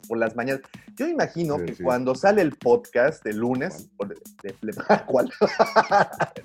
por 0.06 0.18
las 0.18 0.34
mañanas. 0.36 0.62
Yo 0.96 1.06
imagino 1.06 1.58
Sí, 1.58 1.64
que 1.66 1.74
sí. 1.76 1.82
cuando 1.82 2.14
sale 2.14 2.40
el 2.42 2.52
podcast 2.56 3.22
de 3.24 3.34
lunes, 3.34 3.88
por- 3.96 4.08
de- 4.08 4.54
de- 4.62 4.72
¿cuál? 5.06 5.30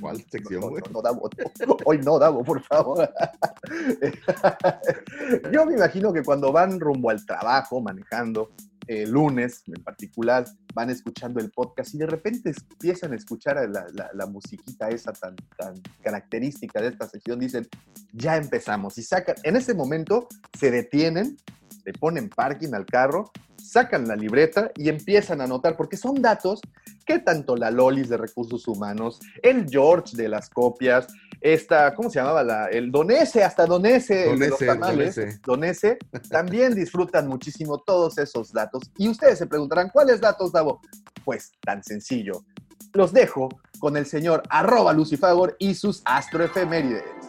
¿Cuál 0.02 0.18
sección, 0.30 0.62
No, 0.62 0.70
no, 0.70 0.78
no, 0.92 1.02
Davo, 1.02 1.30
no. 1.68 1.78
Hoy 1.86 1.98
no, 2.00 2.20
Davo, 2.20 2.44
por 2.44 2.62
favor. 2.64 3.10
Yo 5.52 5.66
me 5.66 5.74
imagino 5.76 6.12
que 6.14 6.24
cuando 6.24 6.52
van 6.52 6.80
rumbo 6.80 7.10
al 7.10 7.26
trabajo, 7.26 7.82
manejando, 7.82 8.52
eh, 8.88 9.06
lunes 9.08 9.64
en 9.68 9.82
particular, 9.84 10.46
van 10.74 10.90
escuchando 10.90 11.40
el 11.40 11.52
podcast 11.52 11.94
y 11.96 11.98
de 12.00 12.06
repente 12.08 12.52
empiezan 12.72 13.14
a 13.14 13.16
escuchar 13.16 13.56
la, 13.70 13.86
la- 13.94 14.10
la 14.14 14.26
musiquita 14.26 14.90
esa 14.90 15.14
tan, 15.14 15.36
tan 15.58 15.82
característica 16.02 16.82
de 16.82 16.90
esta 16.90 17.08
sección, 17.08 17.40
dicen, 17.40 17.68
ya 18.12 18.38
empezamos. 18.38 18.98
Y 18.98 19.04
sacan, 19.04 19.36
en 19.44 19.56
ese 19.56 19.74
momento 19.74 20.28
se 20.58 20.72
detienen, 20.72 21.38
le 21.86 21.94
ponen 21.94 22.30
parking 22.30 22.74
al 22.74 22.86
carro, 22.86 23.32
sacan 23.74 24.08
la 24.08 24.16
libreta 24.16 24.72
y 24.76 24.88
empiezan 24.88 25.42
a 25.42 25.46
anotar, 25.46 25.76
porque 25.76 25.98
son 25.98 26.22
datos 26.22 26.62
que 27.06 27.20
tanto 27.20 27.56
la 27.56 27.72
Lolis 27.72 28.08
de 28.08 28.18
Recursos 28.18 28.68
Humanos, 28.68 29.20
el 29.42 29.68
George 29.68 30.16
de 30.16 30.30
las 30.30 30.48
copias, 30.50 31.08
esta, 31.42 31.96
¿cómo 31.96 32.10
se 32.12 32.20
llamaba? 32.20 32.44
La, 32.44 32.68
el 32.68 32.92
Donese, 32.92 33.44
hasta 33.44 33.66
Donese, 33.66 34.16
de 34.16 34.26
los 34.38 34.40
Donese, 34.40 34.66
tamales, 34.68 35.16
Donese. 35.16 35.40
Donese, 35.44 35.98
también 36.30 36.76
disfrutan 36.76 37.28
muchísimo 37.28 37.80
todos 37.80 38.20
esos 38.20 38.54
datos. 38.54 38.84
Y 38.96 39.10
ustedes 39.10 39.40
se 39.40 39.48
preguntarán, 39.48 39.90
¿cuáles 39.90 40.22
datos, 40.22 40.52
Davo? 40.52 40.80
Pues 41.26 41.52
tan 41.60 41.84
sencillo. 41.84 42.46
Los 42.94 43.12
dejo 43.12 43.50
con 43.80 43.98
el 43.98 44.06
señor 44.06 44.44
arroba 44.50 44.94
Lucifagor 44.94 45.56
y 45.58 45.74
sus 45.74 46.04
astroefemérides. 46.06 47.23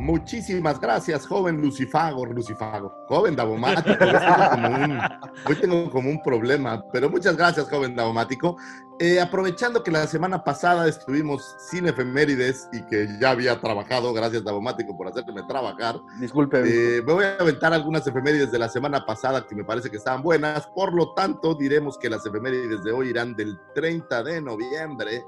Muchísimas 0.00 0.80
gracias, 0.80 1.26
joven 1.26 1.60
Lucifago, 1.60 2.24
Lucifago. 2.24 2.92
Joven 3.06 3.36
Davomático. 3.36 3.90
hoy 4.04 4.10
tengo 4.10 4.50
como 4.50 4.68
un- 4.68 5.00
hoy 5.46 5.56
tengo 5.56 5.90
como 5.90 6.10
un 6.10 6.22
problema, 6.22 6.82
pero 6.92 7.10
muchas 7.10 7.36
gracias, 7.36 7.68
joven 7.68 7.94
Davomático. 7.94 8.56
Eh, 8.98 9.20
aprovechando 9.20 9.82
que 9.82 9.90
la 9.90 10.06
semana 10.06 10.42
pasada 10.44 10.86
estuvimos 10.88 11.54
sin 11.70 11.86
efemérides 11.86 12.68
y 12.72 12.82
que 12.86 13.08
ya 13.20 13.30
había 13.30 13.60
trabajado, 13.60 14.12
gracias 14.12 14.42
Davomático 14.44 14.96
por 14.96 15.08
hacerme 15.08 15.42
trabajar, 15.48 16.00
Disculpe. 16.18 16.60
eh, 16.64 17.02
me 17.02 17.12
voy 17.12 17.24
a 17.24 17.36
aventar 17.38 17.72
algunas 17.72 18.06
efemérides 18.06 18.50
de 18.50 18.58
la 18.58 18.68
semana 18.68 19.04
pasada 19.06 19.46
que 19.46 19.54
me 19.54 19.64
parece 19.64 19.90
que 19.90 19.96
estaban 19.98 20.22
buenas. 20.22 20.66
Por 20.74 20.94
lo 20.94 21.12
tanto, 21.14 21.54
diremos 21.54 21.98
que 21.98 22.08
las 22.10 22.24
efemérides 22.26 22.82
de 22.84 22.92
hoy 22.92 23.08
irán 23.10 23.34
del 23.36 23.58
30 23.74 24.22
de 24.22 24.40
noviembre 24.42 25.24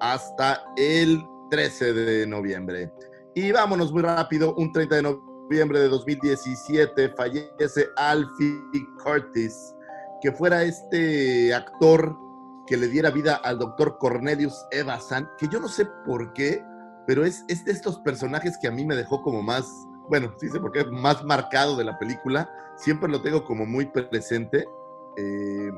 hasta 0.00 0.62
el 0.76 1.22
13 1.50 1.92
de 1.92 2.26
noviembre. 2.26 2.92
Y 3.34 3.52
vámonos 3.52 3.92
muy 3.92 4.02
rápido, 4.02 4.54
un 4.56 4.72
30 4.72 4.96
de 4.96 5.02
noviembre 5.02 5.78
de 5.78 5.88
2017 5.88 7.10
fallece 7.10 7.88
Alfie 7.96 8.60
Curtis, 9.02 9.74
que 10.20 10.32
fuera 10.32 10.64
este 10.64 11.54
actor 11.54 12.16
que 12.66 12.76
le 12.76 12.88
diera 12.88 13.10
vida 13.10 13.36
al 13.36 13.58
doctor 13.58 13.98
Cornelius 13.98 14.66
Evasan, 14.72 15.28
que 15.38 15.46
yo 15.48 15.60
no 15.60 15.68
sé 15.68 15.86
por 16.04 16.32
qué, 16.32 16.64
pero 17.06 17.24
es, 17.24 17.44
es 17.48 17.64
de 17.64 17.72
estos 17.72 17.98
personajes 18.00 18.58
que 18.60 18.66
a 18.68 18.72
mí 18.72 18.84
me 18.84 18.96
dejó 18.96 19.22
como 19.22 19.42
más, 19.42 19.86
bueno, 20.08 20.34
sí 20.38 20.48
sé 20.48 20.58
por 20.58 20.72
qué, 20.72 20.84
más 20.84 21.22
marcado 21.24 21.76
de 21.76 21.84
la 21.84 21.98
película, 21.98 22.50
siempre 22.76 23.08
lo 23.08 23.22
tengo 23.22 23.44
como 23.44 23.64
muy 23.64 23.86
presente. 23.86 24.66
eh, 25.16 25.70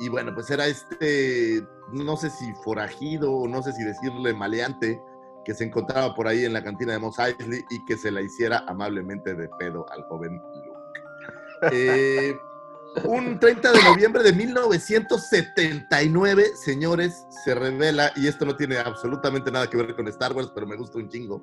y 0.00 0.08
bueno, 0.08 0.32
pues 0.32 0.48
era 0.50 0.66
este, 0.66 1.66
no 1.92 2.16
sé 2.16 2.30
si 2.30 2.52
forajido, 2.62 3.48
no 3.48 3.62
sé 3.62 3.72
si 3.72 3.82
decirle 3.82 4.32
maleante, 4.32 5.02
que 5.48 5.54
se 5.54 5.64
encontraba 5.64 6.14
por 6.14 6.28
ahí 6.28 6.44
en 6.44 6.52
la 6.52 6.62
cantina 6.62 6.92
de 6.92 6.98
Mos 6.98 7.18
Eisley 7.18 7.64
y 7.70 7.82
que 7.86 7.96
se 7.96 8.10
la 8.10 8.20
hiciera 8.20 8.64
amablemente 8.68 9.34
de 9.34 9.48
pedo 9.58 9.90
al 9.90 10.02
joven 10.02 10.34
Luke. 10.34 11.00
Eh, 11.72 12.36
un 13.04 13.40
30 13.40 13.72
de 13.72 13.82
noviembre 13.82 14.22
de 14.22 14.34
1979, 14.34 16.50
señores, 16.54 17.24
se 17.44 17.54
revela, 17.54 18.12
y 18.14 18.26
esto 18.26 18.44
no 18.44 18.56
tiene 18.56 18.76
absolutamente 18.76 19.50
nada 19.50 19.70
que 19.70 19.78
ver 19.78 19.96
con 19.96 20.06
Star 20.08 20.34
Wars, 20.34 20.52
pero 20.54 20.66
me 20.66 20.76
gusta 20.76 20.98
un 20.98 21.08
chingo. 21.08 21.42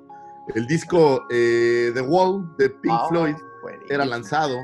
El 0.54 0.68
disco 0.68 1.26
eh, 1.28 1.90
The 1.92 2.02
Wall 2.02 2.54
de 2.58 2.70
Pink 2.70 2.94
Ah, 2.96 3.06
Floyd 3.08 3.34
buenísimo. 3.60 3.92
era 3.92 4.04
lanzado 4.04 4.56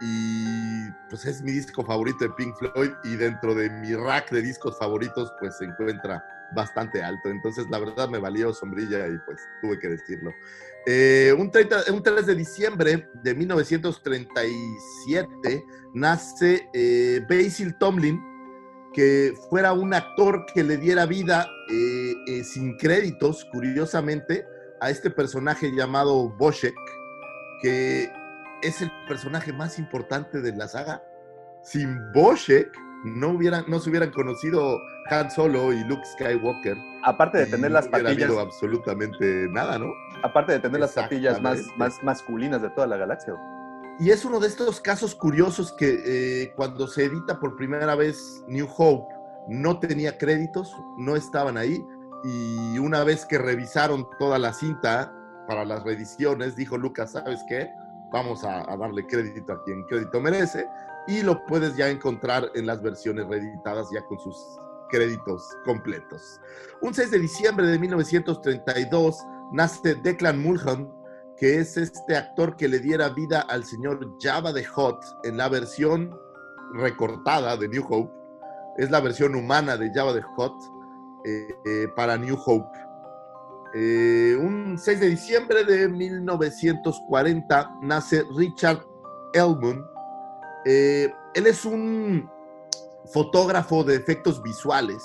y 0.00 0.88
pues 1.10 1.26
es 1.26 1.42
mi 1.42 1.52
disco 1.52 1.84
favorito 1.84 2.24
de 2.24 2.30
Pink 2.30 2.56
Floyd 2.56 2.92
y 3.04 3.16
dentro 3.16 3.54
de 3.54 3.68
mi 3.68 3.94
rack 3.94 4.30
de 4.30 4.40
discos 4.40 4.78
favoritos 4.78 5.30
pues 5.38 5.58
se 5.58 5.66
encuentra 5.66 6.24
bastante 6.54 7.02
alto. 7.02 7.28
Entonces 7.28 7.66
la 7.70 7.78
verdad 7.78 8.08
me 8.08 8.18
valió 8.18 8.52
sombrilla 8.52 9.06
y 9.08 9.18
pues 9.26 9.38
tuve 9.62 9.78
que 9.78 9.88
decirlo. 9.88 10.32
Eh, 10.86 11.34
un, 11.36 11.50
30 11.50 11.92
un 11.92 12.02
3 12.02 12.26
de 12.26 12.34
diciembre 12.34 13.08
de 13.22 13.34
1937 13.34 15.64
nace 15.94 16.68
eh, 16.72 17.24
Basil 17.28 17.76
Tomlin, 17.78 18.20
que 18.92 19.34
fuera 19.50 19.72
un 19.72 19.94
actor 19.94 20.46
que 20.54 20.64
le 20.64 20.76
diera 20.76 21.06
vida 21.06 21.48
eh, 21.70 22.14
eh, 22.26 22.44
sin 22.44 22.76
créditos, 22.76 23.46
curiosamente, 23.52 24.46
a 24.80 24.90
este 24.90 25.10
personaje 25.10 25.70
llamado 25.72 26.30
Boschek, 26.30 26.74
que 27.62 28.10
es 28.62 28.80
el 28.80 28.90
personaje 29.06 29.52
más 29.52 29.78
importante 29.78 30.40
de 30.40 30.56
la 30.56 30.68
saga. 30.68 31.02
Sin 31.62 31.98
Boschek 32.12 32.70
no, 33.04 33.30
hubieran, 33.30 33.64
no 33.68 33.80
se 33.80 33.90
hubieran 33.90 34.10
conocido 34.10 34.78
Han 35.10 35.30
Solo 35.30 35.72
y 35.72 35.84
Luke 35.84 36.04
Skywalker. 36.04 36.76
Aparte 37.02 37.38
de 37.38 37.46
tener 37.46 37.70
no 37.70 37.74
las 37.74 37.88
patillas, 37.88 38.12
habido 38.12 38.40
absolutamente 38.40 39.48
nada, 39.50 39.78
¿no? 39.78 39.92
aparte 40.22 40.52
de 40.52 40.60
tener 40.60 40.80
las 40.80 40.92
patillas 40.92 41.40
más, 41.40 41.60
más 41.76 42.02
masculinas 42.02 42.62
de 42.62 42.70
toda 42.70 42.86
la 42.86 42.96
galaxia. 42.96 43.34
Y 44.00 44.10
es 44.10 44.24
uno 44.24 44.38
de 44.38 44.46
estos 44.46 44.80
casos 44.80 45.14
curiosos 45.14 45.72
que 45.72 46.02
eh, 46.06 46.52
cuando 46.54 46.86
se 46.86 47.04
edita 47.04 47.40
por 47.40 47.56
primera 47.56 47.94
vez 47.94 48.44
New 48.46 48.68
Hope 48.76 49.12
no 49.48 49.78
tenía 49.80 50.18
créditos, 50.18 50.76
no 50.98 51.16
estaban 51.16 51.56
ahí. 51.56 51.84
Y 52.24 52.78
una 52.78 53.04
vez 53.04 53.26
que 53.26 53.38
revisaron 53.38 54.08
toda 54.18 54.38
la 54.38 54.52
cinta 54.52 55.12
para 55.46 55.64
las 55.64 55.82
reediciones, 55.82 56.56
dijo 56.56 56.76
Lucas, 56.76 57.12
¿sabes 57.12 57.40
qué? 57.48 57.70
Vamos 58.12 58.44
a, 58.44 58.70
a 58.70 58.76
darle 58.76 59.06
crédito 59.06 59.52
a 59.52 59.62
quien 59.64 59.84
crédito 59.84 60.20
merece. 60.20 60.68
Y 61.06 61.22
lo 61.22 61.44
puedes 61.46 61.76
ya 61.76 61.88
encontrar 61.88 62.50
en 62.54 62.66
las 62.66 62.82
versiones 62.82 63.26
reeditadas 63.26 63.88
ya 63.92 64.04
con 64.04 64.18
sus 64.20 64.36
créditos 64.88 65.46
completos. 65.64 66.40
Un 66.82 66.94
6 66.94 67.10
de 67.10 67.18
diciembre 67.18 67.66
de 67.66 67.78
1932 67.78 69.16
nace 69.52 69.94
Declan 69.96 70.42
Mulholland, 70.42 70.88
que 71.36 71.58
es 71.58 71.76
este 71.76 72.16
actor 72.16 72.56
que 72.56 72.68
le 72.68 72.78
diera 72.80 73.08
vida 73.10 73.40
al 73.48 73.64
señor 73.64 74.16
Java 74.20 74.52
de 74.52 74.64
Hot 74.64 75.00
en 75.24 75.36
la 75.36 75.48
versión 75.48 76.16
recortada 76.74 77.56
de 77.56 77.68
New 77.68 77.84
Hope. 77.88 78.12
Es 78.76 78.90
la 78.90 79.00
versión 79.00 79.34
humana 79.34 79.76
de 79.76 79.90
Java 79.92 80.12
de 80.12 80.22
Hot 80.22 80.54
para 81.96 82.16
New 82.16 82.38
Hope. 82.44 82.78
Eh, 83.74 84.36
un 84.40 84.78
6 84.78 85.00
de 85.00 85.10
diciembre 85.10 85.64
de 85.64 85.88
1940 85.88 87.78
nace 87.82 88.24
Richard 88.36 88.86
Elmon. 89.34 89.86
Eh, 90.64 91.12
él 91.34 91.46
es 91.46 91.64
un 91.64 92.30
fotógrafo 93.12 93.84
de 93.84 93.96
efectos 93.96 94.42
visuales, 94.42 95.02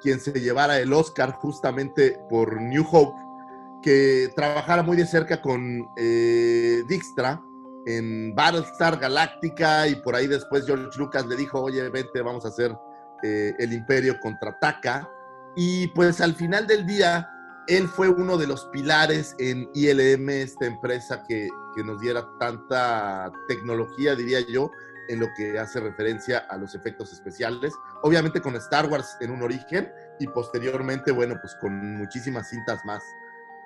quien 0.00 0.20
se 0.20 0.32
llevara 0.32 0.78
el 0.78 0.92
Oscar 0.92 1.32
justamente 1.32 2.18
por 2.28 2.60
New 2.60 2.86
Hope 2.90 3.28
que 3.82 4.30
trabajara 4.34 4.82
muy 4.82 4.96
de 4.96 5.06
cerca 5.06 5.40
con 5.40 5.88
eh, 5.96 6.82
Dijkstra 6.88 7.42
en 7.86 8.34
Battlestar 8.34 8.98
Galactica 8.98 9.86
y 9.88 9.94
por 9.96 10.14
ahí 10.14 10.26
después 10.26 10.66
George 10.66 10.98
Lucas 10.98 11.26
le 11.26 11.36
dijo, 11.36 11.60
oye, 11.62 11.88
vente, 11.88 12.20
vamos 12.20 12.44
a 12.44 12.48
hacer 12.48 12.76
eh, 13.22 13.54
el 13.58 13.72
Imperio 13.72 14.18
contraataca. 14.20 15.08
Y 15.56 15.88
pues 15.88 16.20
al 16.20 16.34
final 16.34 16.66
del 16.66 16.86
día, 16.86 17.28
él 17.66 17.88
fue 17.88 18.08
uno 18.08 18.36
de 18.36 18.46
los 18.46 18.66
pilares 18.66 19.34
en 19.38 19.68
ILM, 19.74 20.28
esta 20.28 20.66
empresa 20.66 21.24
que, 21.26 21.48
que 21.74 21.82
nos 21.82 22.00
diera 22.00 22.26
tanta 22.38 23.32
tecnología, 23.48 24.14
diría 24.14 24.40
yo, 24.40 24.70
en 25.08 25.20
lo 25.20 25.32
que 25.34 25.58
hace 25.58 25.80
referencia 25.80 26.38
a 26.50 26.56
los 26.56 26.74
efectos 26.74 27.12
especiales. 27.12 27.72
Obviamente 28.02 28.40
con 28.40 28.54
Star 28.56 28.86
Wars 28.86 29.16
en 29.20 29.30
un 29.30 29.42
origen 29.42 29.90
y 30.20 30.26
posteriormente, 30.28 31.10
bueno, 31.10 31.36
pues 31.40 31.54
con 31.60 31.96
muchísimas 31.96 32.48
cintas 32.48 32.84
más 32.84 33.02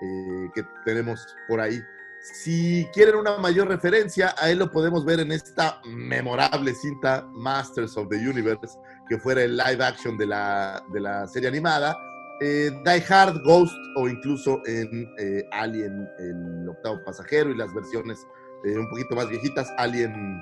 eh, 0.02 0.50
que 0.54 0.64
tenemos 0.84 1.36
por 1.48 1.60
ahí. 1.60 1.82
Si 2.22 2.88
quieren 2.92 3.16
una 3.16 3.36
mayor 3.38 3.68
referencia, 3.68 4.34
a 4.38 4.50
él 4.50 4.58
lo 4.58 4.70
podemos 4.70 5.04
ver 5.04 5.20
en 5.20 5.32
esta 5.32 5.80
memorable 5.84 6.72
cinta 6.72 7.26
Masters 7.32 7.96
of 7.96 8.08
the 8.08 8.16
Universe, 8.16 8.78
que 9.08 9.18
fuera 9.18 9.42
el 9.42 9.56
live 9.56 9.84
action 9.84 10.16
de 10.16 10.26
la, 10.26 10.84
de 10.92 11.00
la 11.00 11.26
serie 11.26 11.48
animada, 11.48 11.96
eh, 12.40 12.70
Die 12.84 13.04
Hard, 13.08 13.42
Ghost 13.44 13.74
o 13.96 14.08
incluso 14.08 14.62
en 14.66 15.08
eh, 15.18 15.44
Alien, 15.50 16.08
el 16.18 16.68
octavo 16.68 17.02
pasajero 17.04 17.50
y 17.50 17.56
las 17.56 17.74
versiones 17.74 18.24
un 18.64 18.88
poquito 18.88 19.16
más 19.16 19.28
viejitas, 19.28 19.68
Alien, 19.76 20.40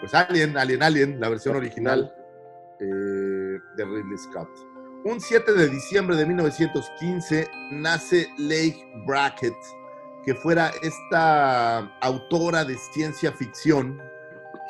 pues 0.00 0.14
Alien, 0.14 0.56
Alien, 0.56 0.82
Alien, 0.82 1.20
la 1.20 1.28
versión 1.28 1.56
original 1.56 2.12
eh, 2.80 2.84
de 2.84 3.84
Ridley 3.84 4.18
Scott. 4.18 4.48
Un 5.04 5.20
7 5.20 5.52
de 5.52 5.68
diciembre 5.68 6.16
de 6.16 6.26
1915 6.26 7.48
nace 7.72 8.28
Lake 8.38 8.84
Brackett, 9.06 9.54
que 10.24 10.34
fuera 10.34 10.70
esta 10.82 11.78
autora 12.00 12.64
de 12.64 12.76
ciencia 12.92 13.32
ficción 13.32 14.00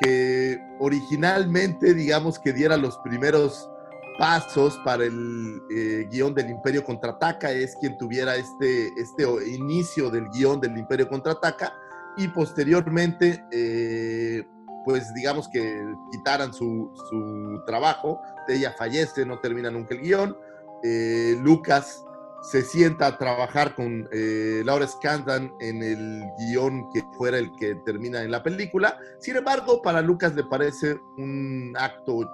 que 0.01 0.59
originalmente, 0.79 1.93
digamos, 1.93 2.39
que 2.39 2.53
diera 2.53 2.77
los 2.77 2.97
primeros 2.99 3.69
pasos 4.17 4.79
para 4.83 5.05
el 5.05 5.61
eh, 5.69 6.07
guion 6.11 6.33
del 6.33 6.49
Imperio 6.49 6.83
Contraataca, 6.83 7.51
es 7.51 7.75
quien 7.75 7.97
tuviera 7.97 8.35
este, 8.35 8.87
este 8.97 9.23
inicio 9.47 10.09
del 10.09 10.29
guion 10.29 10.59
del 10.59 10.77
Imperio 10.77 11.07
Contraataca 11.07 11.73
y 12.17 12.27
posteriormente, 12.27 13.43
eh, 13.51 14.43
pues 14.85 15.13
digamos 15.13 15.47
que 15.49 15.85
quitaran 16.11 16.53
su, 16.53 16.91
su, 17.09 17.61
trabajo, 17.65 18.21
ella 18.47 18.73
fallece, 18.77 19.25
no 19.25 19.39
termina 19.39 19.69
nunca 19.69 19.95
el 19.95 20.01
guion, 20.01 20.37
eh, 20.83 21.35
Lucas 21.39 22.03
se 22.41 22.63
sienta 22.63 23.05
a 23.05 23.17
trabajar 23.17 23.75
con 23.75 24.09
eh, 24.11 24.63
Laura 24.65 24.87
Scandan 24.87 25.53
en 25.59 25.83
el 25.83 26.23
guion 26.39 26.89
que 26.91 27.03
fuera 27.15 27.37
el 27.37 27.51
que 27.55 27.75
termina 27.85 28.23
en 28.23 28.31
la 28.31 28.41
película. 28.41 28.97
Sin 29.19 29.35
embargo, 29.35 29.81
para 29.81 30.01
Lucas 30.01 30.33
le 30.33 30.43
parece 30.43 30.99
un 31.17 31.73
acto, 31.77 32.29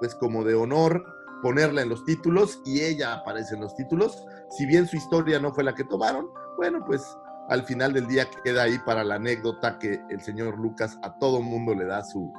pues 0.00 0.16
como 0.16 0.42
de 0.42 0.54
honor, 0.54 1.04
ponerla 1.42 1.82
en 1.82 1.88
los 1.88 2.04
títulos 2.04 2.60
y 2.64 2.80
ella 2.80 3.14
aparece 3.14 3.54
en 3.54 3.60
los 3.60 3.74
títulos. 3.76 4.24
Si 4.50 4.66
bien 4.66 4.86
su 4.86 4.96
historia 4.96 5.38
no 5.38 5.52
fue 5.52 5.62
la 5.62 5.74
que 5.74 5.84
tomaron, 5.84 6.28
bueno, 6.56 6.84
pues 6.84 7.02
al 7.52 7.64
final 7.64 7.92
del 7.92 8.06
día 8.06 8.26
queda 8.44 8.62
ahí 8.62 8.78
para 8.78 9.04
la 9.04 9.16
anécdota 9.16 9.78
que 9.78 10.00
el 10.08 10.22
señor 10.22 10.58
Lucas 10.58 10.98
a 11.02 11.18
todo 11.18 11.40
mundo 11.40 11.74
le 11.74 11.84
da 11.84 12.02
su, 12.02 12.32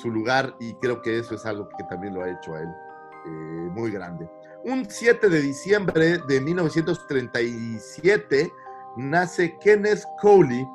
su 0.00 0.10
lugar 0.10 0.54
y 0.60 0.74
creo 0.74 1.02
que 1.02 1.18
eso 1.18 1.34
es 1.34 1.44
algo 1.46 1.68
que 1.76 1.84
también 1.84 2.14
lo 2.14 2.22
ha 2.22 2.30
hecho 2.30 2.54
a 2.54 2.60
él 2.60 2.68
eh, 2.68 3.70
muy 3.72 3.90
grande. 3.90 4.30
Un 4.64 4.88
7 4.88 5.28
de 5.28 5.40
diciembre 5.40 6.18
de 6.18 6.40
1937 6.40 8.52
nace 8.96 9.56
Kenneth 9.58 10.04
Cowley, 10.20 10.66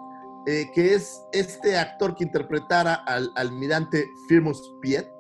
eh, 0.48 0.70
que 0.74 0.96
es 0.96 1.24
este 1.32 1.78
actor 1.78 2.16
que 2.16 2.24
interpretara 2.24 2.96
al 3.06 3.32
almirante 3.36 4.10
Firmus 4.28 4.74
Piet, 4.82 5.12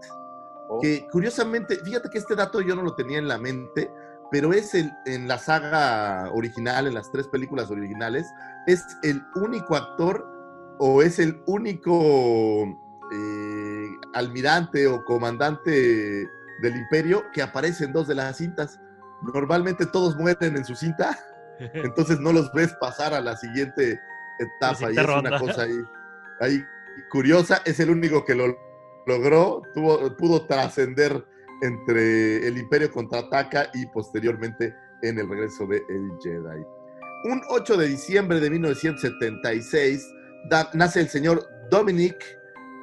Oh. 0.67 0.79
que 0.81 1.07
curiosamente, 1.11 1.77
fíjate 1.83 2.09
que 2.09 2.17
este 2.17 2.35
dato 2.35 2.61
yo 2.61 2.75
no 2.75 2.81
lo 2.81 2.95
tenía 2.95 3.19
en 3.19 3.27
la 3.27 3.37
mente, 3.37 3.91
pero 4.31 4.53
es 4.53 4.73
el, 4.73 4.91
en 5.05 5.27
la 5.27 5.37
saga 5.37 6.31
original, 6.33 6.87
en 6.87 6.95
las 6.95 7.11
tres 7.11 7.27
películas 7.27 7.69
originales, 7.69 8.25
es 8.67 8.83
el 9.03 9.23
único 9.35 9.75
actor 9.75 10.25
o 10.79 11.01
es 11.01 11.19
el 11.19 11.41
único 11.45 12.63
eh, 13.11 13.89
almirante 14.13 14.87
o 14.87 15.03
comandante 15.05 16.29
del 16.61 16.75
imperio 16.75 17.23
que 17.33 17.41
aparece 17.41 17.85
en 17.85 17.93
dos 17.93 18.07
de 18.07 18.15
las 18.15 18.37
cintas. 18.37 18.79
Normalmente 19.33 19.85
todos 19.85 20.15
mueren 20.15 20.57
en 20.57 20.65
su 20.65 20.75
cinta, 20.75 21.17
entonces 21.59 22.19
no 22.19 22.33
los 22.33 22.51
ves 22.53 22.73
pasar 22.79 23.13
a 23.13 23.21
la 23.21 23.37
siguiente 23.37 23.99
etapa 24.39 24.91
y 24.91 24.97
es 24.97 25.05
ronda. 25.05 25.29
una 25.29 25.39
cosa 25.39 25.63
ahí, 25.63 25.79
ahí 26.41 26.65
curiosa. 27.09 27.61
Es 27.65 27.79
el 27.79 27.89
único 27.89 28.25
que 28.25 28.35
lo 28.35 28.57
logró, 29.05 29.61
tuvo, 29.73 30.15
pudo 30.17 30.45
trascender 30.45 31.25
entre 31.61 32.45
el 32.47 32.57
Imperio 32.57 32.91
contraataca 32.91 33.69
y 33.73 33.85
posteriormente 33.85 34.75
en 35.01 35.19
el 35.19 35.29
regreso 35.29 35.65
de 35.65 35.77
El 35.89 36.11
Jedi. 36.21 36.65
Un 37.23 37.41
8 37.49 37.77
de 37.77 37.87
diciembre 37.87 38.39
de 38.39 38.49
1976 38.49 40.13
da- 40.49 40.69
nace 40.73 40.99
el 41.01 41.09
señor 41.09 41.47
Dominic 41.69 42.15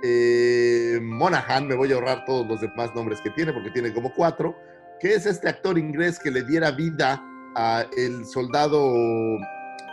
eh, 0.05 0.99
Monaghan, 1.01 1.69
me 1.69 1.77
voy 1.77 1.93
a 1.93 1.95
ahorrar 1.95 2.25
todos 2.25 2.47
los 2.47 2.61
demás 2.61 2.93
nombres 2.95 3.21
que 3.21 3.31
tiene 3.31 3.53
porque 3.53 3.71
tiene 3.71 3.93
como 3.93 4.12
cuatro, 4.12 4.57
que 4.99 5.15
es 5.15 5.27
este 5.27 5.49
actor 5.49 5.79
inglés 5.79 6.19
que 6.19 6.31
le 6.33 6.43
diera 6.43 6.73
vida 6.73 7.23
a 7.55 7.85
el 7.97 8.25
soldado 8.27 8.93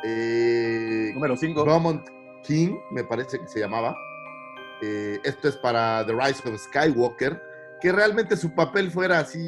eh, 0.03 1.11
Número 1.13 1.35
5. 1.35 1.63
Drummond 1.63 2.01
King, 2.43 2.75
me 2.91 3.03
parece 3.03 3.39
que 3.39 3.47
se 3.47 3.59
llamaba. 3.59 3.93
Eh, 4.81 5.19
esto 5.23 5.49
es 5.49 5.57
para 5.57 6.05
The 6.05 6.13
Rise 6.13 6.47
of 6.49 6.57
Skywalker, 6.59 7.39
que 7.81 7.91
realmente 7.91 8.35
su 8.37 8.55
papel 8.55 8.89
fuera 8.89 9.19
así 9.19 9.45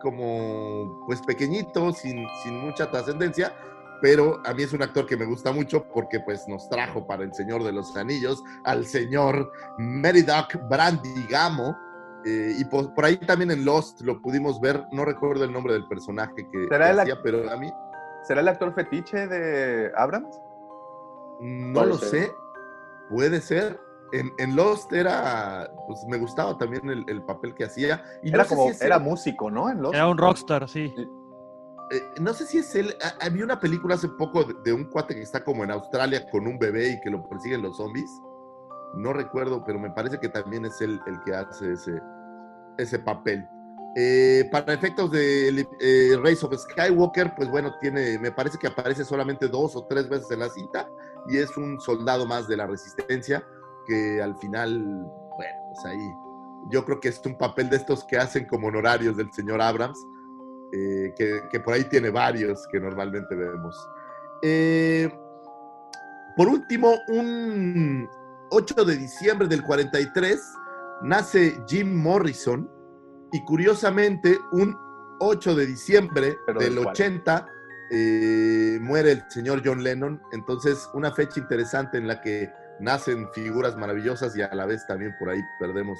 como 0.00 1.02
pues 1.06 1.20
pequeñito, 1.22 1.92
sin, 1.92 2.24
sin 2.42 2.54
mucha 2.58 2.88
trascendencia, 2.90 3.52
pero 4.00 4.40
a 4.44 4.54
mí 4.54 4.62
es 4.62 4.72
un 4.72 4.82
actor 4.82 5.06
que 5.06 5.16
me 5.16 5.24
gusta 5.26 5.52
mucho 5.52 5.84
porque 5.92 6.20
pues 6.20 6.46
nos 6.48 6.68
trajo 6.68 7.06
para 7.06 7.24
El 7.24 7.32
Señor 7.34 7.64
de 7.64 7.72
los 7.72 7.96
Anillos 7.96 8.42
al 8.64 8.84
señor 8.86 9.50
Meridoc 9.78 10.54
Brandigamo, 10.68 11.76
eh, 12.24 12.54
y 12.58 12.64
por, 12.64 12.92
por 12.94 13.04
ahí 13.04 13.16
también 13.16 13.50
en 13.50 13.64
Lost 13.64 14.00
lo 14.02 14.20
pudimos 14.20 14.60
ver, 14.60 14.84
no 14.92 15.04
recuerdo 15.04 15.44
el 15.44 15.52
nombre 15.52 15.72
del 15.72 15.86
personaje 15.86 16.34
que, 16.50 16.66
¿Será 16.68 16.86
que 16.86 16.90
el 16.92 16.98
ac- 16.98 17.02
hacía, 17.02 17.22
pero 17.22 17.50
a 17.50 17.56
mí 17.56 17.70
¿Será 18.24 18.40
el 18.40 18.48
actor 18.48 18.74
fetiche 18.74 19.26
de 19.28 19.90
Abrams? 19.96 20.40
no 21.40 21.72
Puede 21.74 21.86
lo 21.88 21.98
ser. 21.98 22.08
sé, 22.08 22.32
puede 23.08 23.40
ser. 23.40 23.80
En, 24.12 24.32
en 24.38 24.56
Lost 24.56 24.92
era, 24.92 25.70
pues 25.86 26.04
me 26.08 26.16
gustaba 26.18 26.56
también 26.58 26.88
el, 26.90 27.04
el 27.08 27.22
papel 27.22 27.54
que 27.54 27.64
hacía. 27.64 28.02
Y 28.22 28.30
Era 28.30 28.38
no 28.38 28.44
sé 28.44 28.48
como, 28.56 28.72
si 28.72 28.84
era 28.84 28.98
músico, 28.98 29.50
¿no? 29.50 29.70
En 29.70 29.82
los... 29.82 29.94
Era 29.94 30.08
un 30.08 30.16
rockstar, 30.18 30.68
sí. 30.68 30.92
Eh, 31.90 32.02
no 32.20 32.32
sé 32.34 32.46
si 32.46 32.58
es 32.58 32.74
él. 32.74 32.94
ha- 33.02 33.24
Había 33.26 33.44
una 33.44 33.60
película 33.60 33.94
hace 33.94 34.08
poco 34.08 34.44
de, 34.44 34.54
de 34.64 34.72
un 34.72 34.84
cuate 34.84 35.14
que 35.14 35.22
está 35.22 35.42
como 35.44 35.64
en 35.64 35.70
Australia 35.70 36.28
con 36.30 36.46
un 36.46 36.58
bebé 36.58 36.90
y 36.90 37.00
que 37.00 37.10
lo 37.10 37.28
persiguen 37.28 37.62
los 37.62 37.76
zombies. 37.76 38.10
No 38.94 39.12
recuerdo, 39.12 39.62
pero 39.64 39.78
me 39.78 39.90
parece 39.90 40.18
que 40.18 40.28
también 40.28 40.64
es 40.64 40.80
él 40.80 41.00
el 41.06 41.20
que 41.24 41.34
hace 41.34 41.72
ese, 41.72 42.00
ese 42.78 42.98
papel. 42.98 43.46
Eh, 43.96 44.48
para 44.52 44.72
efectos 44.74 45.10
de 45.10 45.66
eh, 45.80 46.16
Race 46.22 46.44
of 46.46 46.54
Skywalker, 46.56 47.34
pues 47.34 47.50
bueno, 47.50 47.74
tiene, 47.80 48.18
me 48.18 48.30
parece 48.30 48.58
que 48.58 48.66
aparece 48.68 49.04
solamente 49.04 49.48
dos 49.48 49.74
o 49.76 49.86
tres 49.86 50.08
veces 50.08 50.30
en 50.30 50.40
la 50.40 50.48
cinta 50.50 50.88
y 51.28 51.38
es 51.38 51.56
un 51.56 51.80
soldado 51.80 52.24
más 52.26 52.46
de 52.46 52.56
la 52.56 52.66
resistencia 52.66 53.42
que 53.86 54.22
al 54.22 54.36
final, 54.36 54.78
bueno, 55.36 55.54
pues 55.74 55.84
ahí 55.86 56.10
yo 56.70 56.84
creo 56.84 57.00
que 57.00 57.08
es 57.08 57.20
un 57.24 57.36
papel 57.36 57.70
de 57.70 57.76
estos 57.76 58.04
que 58.04 58.18
hacen 58.18 58.46
como 58.46 58.68
honorarios 58.68 59.16
del 59.16 59.32
señor 59.32 59.60
Abrams, 59.62 59.98
eh, 60.72 61.12
que, 61.16 61.42
que 61.50 61.60
por 61.60 61.74
ahí 61.74 61.84
tiene 61.84 62.10
varios 62.10 62.66
que 62.70 62.80
normalmente 62.80 63.34
vemos. 63.34 63.76
Eh, 64.42 65.10
por 66.36 66.48
último, 66.48 66.94
un 67.08 68.08
8 68.50 68.84
de 68.84 68.96
diciembre 68.96 69.48
del 69.48 69.62
43 69.62 70.40
nace 71.02 71.60
Jim 71.66 71.94
Morrison 71.94 72.70
y 73.32 73.44
curiosamente 73.44 74.38
un 74.52 74.76
8 75.20 75.54
de 75.54 75.66
diciembre 75.66 76.36
Pero 76.46 76.60
del 76.60 76.74
¿del 76.74 76.84
cuál? 76.84 76.94
80 76.94 77.46
eh, 77.90 78.78
muere 78.80 79.12
el 79.12 79.24
señor 79.28 79.62
John 79.64 79.82
Lennon. 79.82 80.20
Entonces, 80.32 80.88
una 80.94 81.12
fecha 81.12 81.40
interesante 81.40 81.98
en 81.98 82.06
la 82.06 82.20
que 82.20 82.50
nacen 82.80 83.28
figuras 83.32 83.76
maravillosas 83.76 84.36
y 84.36 84.42
a 84.42 84.54
la 84.54 84.66
vez 84.66 84.86
también 84.86 85.14
por 85.18 85.30
ahí 85.30 85.40
perdemos 85.58 85.98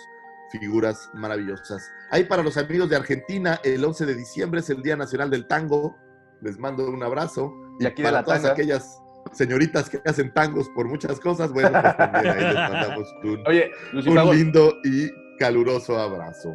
figuras 0.51 1.11
maravillosas. 1.15 1.83
Ahí 2.11 2.25
para 2.25 2.43
los 2.43 2.57
amigos 2.57 2.89
de 2.91 2.97
Argentina, 2.97 3.61
el 3.65 3.85
11 3.85 4.07
de 4.07 4.15
diciembre 4.15 4.61
es 4.61 4.71
el 4.71 4.83
Día 4.83 4.97
Nacional 4.97 5.31
del 5.31 5.47
Tango. 5.47 5.97
Les 6.41 6.59
mando 6.59 6.89
un 6.89 7.03
abrazo. 7.03 7.53
Y 7.81 7.87
aquí 7.87 8.03
de 8.03 8.09
para 8.09 8.19
la 8.21 8.25
todas 8.25 8.43
tanga. 8.43 8.53
aquellas 8.55 8.99
señoritas 9.33 9.91
que 9.91 10.01
hacen 10.07 10.33
tangos 10.33 10.69
por 10.71 10.87
muchas 10.89 11.21
cosas, 11.21 11.53
bueno, 11.53 11.71
pues 11.71 11.97
también 11.97 12.29
ahí 12.29 12.45
les 12.45 12.55
mandamos 12.55 13.15
un, 13.25 13.45
Oye, 13.47 13.71
un 13.93 14.37
lindo 14.37 14.75
y 14.85 15.11
caluroso 15.39 15.99
abrazo. 15.99 16.55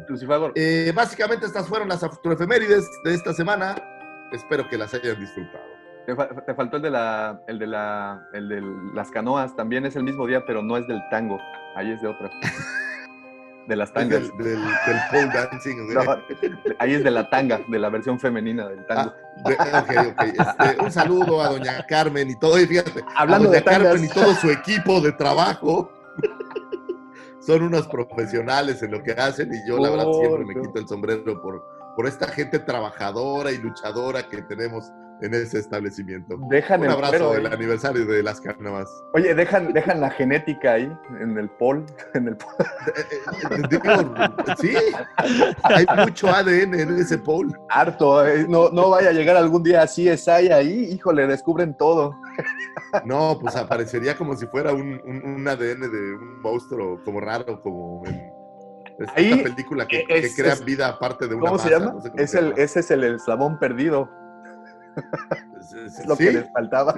Eh, 0.56 0.92
básicamente 0.94 1.46
estas 1.46 1.68
fueron 1.68 1.88
las 1.88 2.02
afroefemérides 2.02 2.88
de 3.04 3.14
esta 3.14 3.32
semana. 3.32 3.76
Espero 4.32 4.68
que 4.68 4.76
las 4.76 4.92
hayan 4.92 5.18
disfrutado. 5.20 5.64
te, 6.06 6.16
fa- 6.16 6.28
te 6.28 6.54
faltó 6.54 6.76
el 6.78 6.82
de 6.82 6.90
la, 6.90 7.40
el 7.46 7.58
de 7.58 7.66
la, 7.68 8.26
el 8.32 8.48
de 8.48 8.62
las 8.92 9.10
canoas. 9.10 9.54
También 9.54 9.86
es 9.86 9.94
el 9.96 10.02
mismo 10.02 10.26
día, 10.26 10.44
pero 10.46 10.60
no 10.62 10.76
es 10.76 10.86
del 10.88 11.00
tango. 11.10 11.38
Ahí 11.76 11.92
es 11.92 12.02
de 12.02 12.08
otra. 12.08 12.30
De 13.66 13.76
las 13.76 13.92
tangas. 13.92 14.22
Del, 14.36 14.36
del, 14.38 14.62
del 14.62 14.98
pole 15.10 15.30
dancing. 15.32 15.76
ahí 16.78 16.94
es 16.94 17.02
de 17.04 17.10
la 17.10 17.30
tanga, 17.30 17.60
de 17.66 17.78
la 17.78 17.88
versión 17.88 18.20
femenina 18.20 18.68
del 18.68 18.86
tango. 18.86 19.12
Ah, 19.44 19.48
de- 19.48 20.04
ok, 20.04 20.12
ok. 20.12 20.22
Este, 20.68 20.82
un 20.82 20.92
saludo 20.92 21.40
a 21.42 21.48
doña 21.48 21.84
Carmen 21.86 22.30
y 22.30 22.38
todo. 22.38 22.60
Y 22.60 22.66
fíjate, 22.66 23.02
Hablando 23.16 23.48
a 23.48 23.52
doña 23.52 23.58
de 23.60 23.64
tangas. 23.64 23.82
Carmen 23.92 24.04
y 24.04 24.08
todo 24.08 24.34
su 24.34 24.50
equipo 24.50 25.00
de 25.00 25.12
trabajo. 25.12 25.90
Son 27.40 27.62
unos 27.62 27.86
profesionales 27.88 28.82
en 28.82 28.90
lo 28.90 29.02
que 29.02 29.12
hacen 29.12 29.52
y 29.52 29.68
yo 29.68 29.78
la 29.78 29.90
verdad 29.90 30.06
siempre 30.18 30.44
me 30.46 30.54
quito 30.54 30.78
el 30.78 30.88
sombrero 30.88 31.42
por, 31.42 31.62
por 31.94 32.06
esta 32.06 32.26
gente 32.28 32.58
trabajadora 32.58 33.52
y 33.52 33.58
luchadora 33.58 34.26
que 34.28 34.40
tenemos 34.42 34.90
en 35.22 35.32
ese 35.32 35.58
establecimiento. 35.58 36.38
Dejan 36.50 36.82
Un 36.82 36.90
abrazo 36.90 37.32
del 37.34 37.46
¿eh? 37.46 37.50
aniversario 37.52 38.04
de 38.04 38.22
las 38.22 38.40
carnavas. 38.40 38.88
Oye, 39.14 39.34
dejan, 39.34 39.72
dejan 39.72 40.00
la 40.00 40.10
genética 40.10 40.72
ahí, 40.72 40.92
en 41.20 41.38
el 41.38 41.48
pol. 41.50 41.84
En 42.14 42.28
el 42.28 42.36
pol. 42.36 42.52
Eh, 42.60 43.62
Digo, 43.70 44.14
sí, 44.60 44.74
hay 45.62 45.86
mucho 46.04 46.28
ADN 46.28 46.74
en 46.74 46.98
ese 46.98 47.18
pole. 47.18 47.52
Harto. 47.70 48.26
eh, 48.26 48.46
No, 48.48 48.68
no 48.70 48.90
vaya 48.90 49.10
a 49.10 49.12
llegar 49.12 49.36
algún 49.36 49.62
día 49.62 49.82
así, 49.82 50.08
es 50.08 50.26
ahí, 50.28 50.48
ahí, 50.48 50.90
híjole, 50.92 51.26
descubren 51.26 51.74
todo. 51.76 52.14
No, 53.04 53.38
pues 53.40 53.56
aparecería 53.56 54.16
como 54.16 54.36
si 54.36 54.46
fuera 54.46 54.72
un, 54.72 55.00
un- 55.04 55.22
un 55.36 55.48
ADN 55.48 55.80
de 55.90 56.14
un 56.16 56.40
monstruo 56.42 57.00
como 57.04 57.20
raro, 57.20 57.60
como 57.62 58.04
en, 58.06 58.30
Esta 58.98 59.12
Ahí, 59.16 59.42
película 59.42 59.86
que, 59.88 60.00
eh, 60.00 60.06
que 60.06 60.34
crea 60.36 60.52
es- 60.52 60.64
vida 60.64 60.88
aparte 60.88 61.26
de 61.26 61.34
una 61.34 61.46
¿Cómo 61.46 61.58
se 61.58 61.70
llama? 61.70 61.92
no 61.92 62.00
sé 62.00 62.10
cómo 62.10 62.22
es 62.22 62.30
se 62.30 62.38
el, 62.38 62.52
ese 62.56 62.80
es 62.80 62.90
el 62.92 63.02
eslabón 63.04 63.58
perdido. 63.58 64.08
Es 65.86 66.06
lo 66.06 66.16
¿Sí? 66.16 66.26
que 66.26 66.32
les 66.32 66.52
faltaba. 66.52 66.94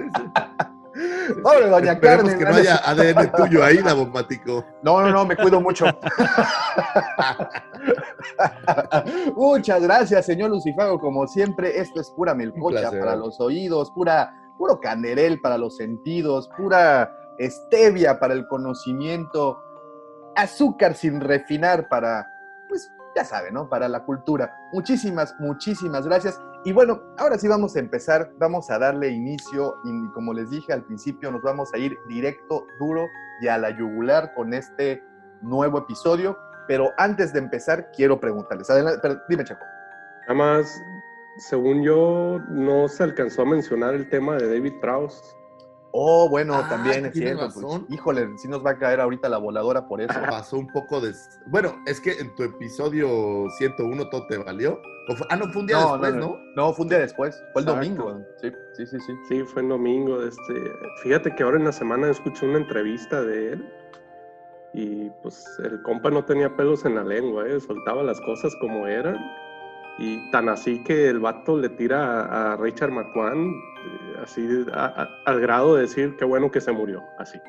Pobre 1.43 1.69
doña 1.69 1.99
Carmen. 1.99 2.37
que 2.37 2.45
no 2.45 2.55
haya 2.55 2.77
ADN 2.77 3.31
tuyo 3.31 3.63
ahí, 3.63 3.77
Davomático. 3.77 4.65
No, 4.81 5.01
no, 5.01 5.11
no, 5.11 5.25
me 5.25 5.35
cuido 5.35 5.61
mucho. 5.61 5.85
Muchas 9.35 9.81
gracias, 9.81 10.25
señor 10.25 10.49
Lucifago. 10.49 10.99
Como 10.99 11.27
siempre, 11.27 11.79
esto 11.79 12.01
es 12.01 12.09
pura 12.11 12.33
melcocha 12.33 12.89
para 12.91 13.15
los 13.15 13.39
oídos, 13.39 13.91
pura, 13.91 14.33
puro 14.57 14.79
canderel 14.79 15.39
para 15.41 15.57
los 15.57 15.77
sentidos, 15.77 16.49
pura 16.57 17.11
stevia 17.39 18.19
para 18.19 18.33
el 18.33 18.47
conocimiento, 18.47 19.59
azúcar 20.35 20.95
sin 20.95 21.21
refinar 21.21 21.87
para, 21.89 22.25
ya 23.17 23.25
sabe, 23.25 23.51
¿no? 23.51 23.67
Para 23.67 23.89
la 23.89 24.03
cultura. 24.05 24.55
Muchísimas, 24.71 25.33
muchísimas 25.39 26.05
gracias. 26.05 26.39
Y 26.63 26.71
bueno, 26.71 27.01
ahora 27.17 27.37
sí 27.39 27.47
vamos 27.47 27.75
a 27.75 27.79
empezar, 27.79 28.31
vamos 28.37 28.69
a 28.69 28.77
darle 28.77 29.09
inicio 29.09 29.75
y 29.83 30.11
como 30.11 30.33
les 30.33 30.51
dije 30.51 30.71
al 30.71 30.83
principio, 30.83 31.31
nos 31.31 31.41
vamos 31.41 31.73
a 31.73 31.79
ir 31.79 31.97
directo, 32.07 32.67
duro 32.79 33.07
y 33.41 33.47
a 33.47 33.57
la 33.57 33.71
yugular 33.71 34.33
con 34.35 34.53
este 34.53 35.03
nuevo 35.41 35.79
episodio. 35.79 36.37
Pero 36.67 36.91
antes 36.97 37.33
de 37.33 37.39
empezar, 37.39 37.89
quiero 37.95 38.19
preguntarles. 38.19 38.69
Adelante, 38.69 39.17
dime, 39.29 39.43
Chaco. 39.43 39.65
Nada 40.27 40.33
más, 40.35 40.79
según 41.37 41.81
yo, 41.81 42.39
no 42.49 42.87
se 42.87 43.03
alcanzó 43.03 43.41
a 43.41 43.45
mencionar 43.45 43.95
el 43.95 44.09
tema 44.09 44.35
de 44.35 44.47
David 44.47 44.73
Prowse. 44.79 45.35
Oh, 45.93 46.27
bueno, 46.29 46.53
Ah, 46.55 46.67
también 46.69 47.05
es 47.05 47.13
cierto. 47.13 47.45
pues, 47.45 47.55
razón. 47.55 47.85
híjole, 47.89 48.27
sí 48.37 48.47
nos 48.47 48.63
va 48.63 48.71
a 48.71 48.77
caer 48.77 48.99
ahorita 48.99 49.29
la 49.29 49.37
voladora 49.37 49.87
por 49.87 50.01
eso. 50.01 50.13
Pasó 50.29 50.57
un 50.57 50.67
poco 50.67 50.99
de... 51.01 51.13
Bueno, 51.47 51.75
es 51.85 51.99
que 52.01 52.11
en 52.19 52.35
tu 52.35 52.43
episodio 52.43 53.49
101 53.57 54.09
todo 54.09 54.27
te 54.27 54.37
valió. 54.37 54.79
¿O 55.09 55.15
fue- 55.15 55.25
Ah, 55.29 55.37
no, 55.37 55.45
fue 55.51 55.61
un 55.61 55.67
día 55.67 55.77
después, 55.77 56.15
¿no? 56.15 56.37
No, 56.55 56.73
fue 56.73 56.83
un 56.83 56.89
día 56.89 56.99
después. 56.99 57.41
Fue 57.53 57.61
el 57.61 57.67
Exacto. 57.69 57.85
domingo. 58.03 58.25
Sí, 58.41 58.51
sí, 58.73 58.85
sí. 58.85 58.97
sí. 58.99 59.13
Sí, 59.29 59.43
fue 59.45 59.61
en 59.63 59.69
domingo. 59.69 60.21
Este, 60.21 60.53
fíjate 61.03 61.33
que 61.33 61.43
ahora 61.43 61.57
en 61.57 61.65
la 61.65 61.71
semana 61.71 62.09
escuché 62.09 62.45
una 62.45 62.57
entrevista 62.59 63.21
de 63.21 63.53
él 63.53 63.73
y 64.73 65.09
pues 65.23 65.43
el 65.63 65.81
compa 65.83 66.09
no 66.11 66.25
tenía 66.25 66.55
pelos 66.55 66.85
en 66.85 66.95
la 66.95 67.03
lengua, 67.03 67.47
¿eh? 67.47 67.59
soltaba 67.61 68.03
las 68.03 68.19
cosas 68.21 68.53
como 68.59 68.85
eran. 68.85 69.17
Y 69.99 70.29
tan 70.31 70.47
así 70.49 70.83
que 70.83 71.09
el 71.09 71.19
vato 71.19 71.57
le 71.57 71.69
tira 71.69 72.21
a, 72.25 72.53
a 72.53 72.57
Richard 72.57 72.91
McQuan, 72.91 73.47
eh, 73.49 74.15
así 74.21 74.47
a- 74.73 74.85
a- 75.03 75.09
al 75.25 75.39
grado 75.41 75.75
de 75.75 75.81
decir 75.81 76.15
que 76.17 76.25
bueno 76.25 76.51
que 76.51 76.61
se 76.61 76.71
murió, 76.71 77.01
así. 77.17 77.39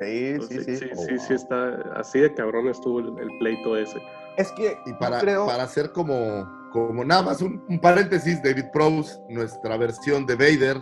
Sí, 0.00 0.34
Pues 0.38 0.48
sí, 0.48 0.64
sí. 0.64 0.76
sí, 0.78 0.86
Oh, 0.94 0.96
sí, 0.96 1.18
sí 1.18 1.26
wow. 1.28 1.36
está, 1.36 1.74
así 2.00 2.20
de 2.20 2.32
cabrón 2.34 2.68
estuvo 2.68 3.00
el, 3.00 3.08
el 3.18 3.28
pleito 3.38 3.76
ese. 3.76 4.00
Es 4.38 4.50
que 4.52 4.78
Y 4.86 4.92
para, 4.94 5.20
creo. 5.20 5.44
para 5.44 5.64
hacer 5.64 5.92
como, 5.92 6.48
como 6.72 7.04
nada 7.04 7.22
más 7.22 7.42
un, 7.42 7.62
un 7.68 7.78
paréntesis, 7.80 8.42
David 8.42 8.66
Prowse, 8.72 9.18
nuestra 9.28 9.76
versión 9.76 10.24
de 10.24 10.36
Vader 10.36 10.78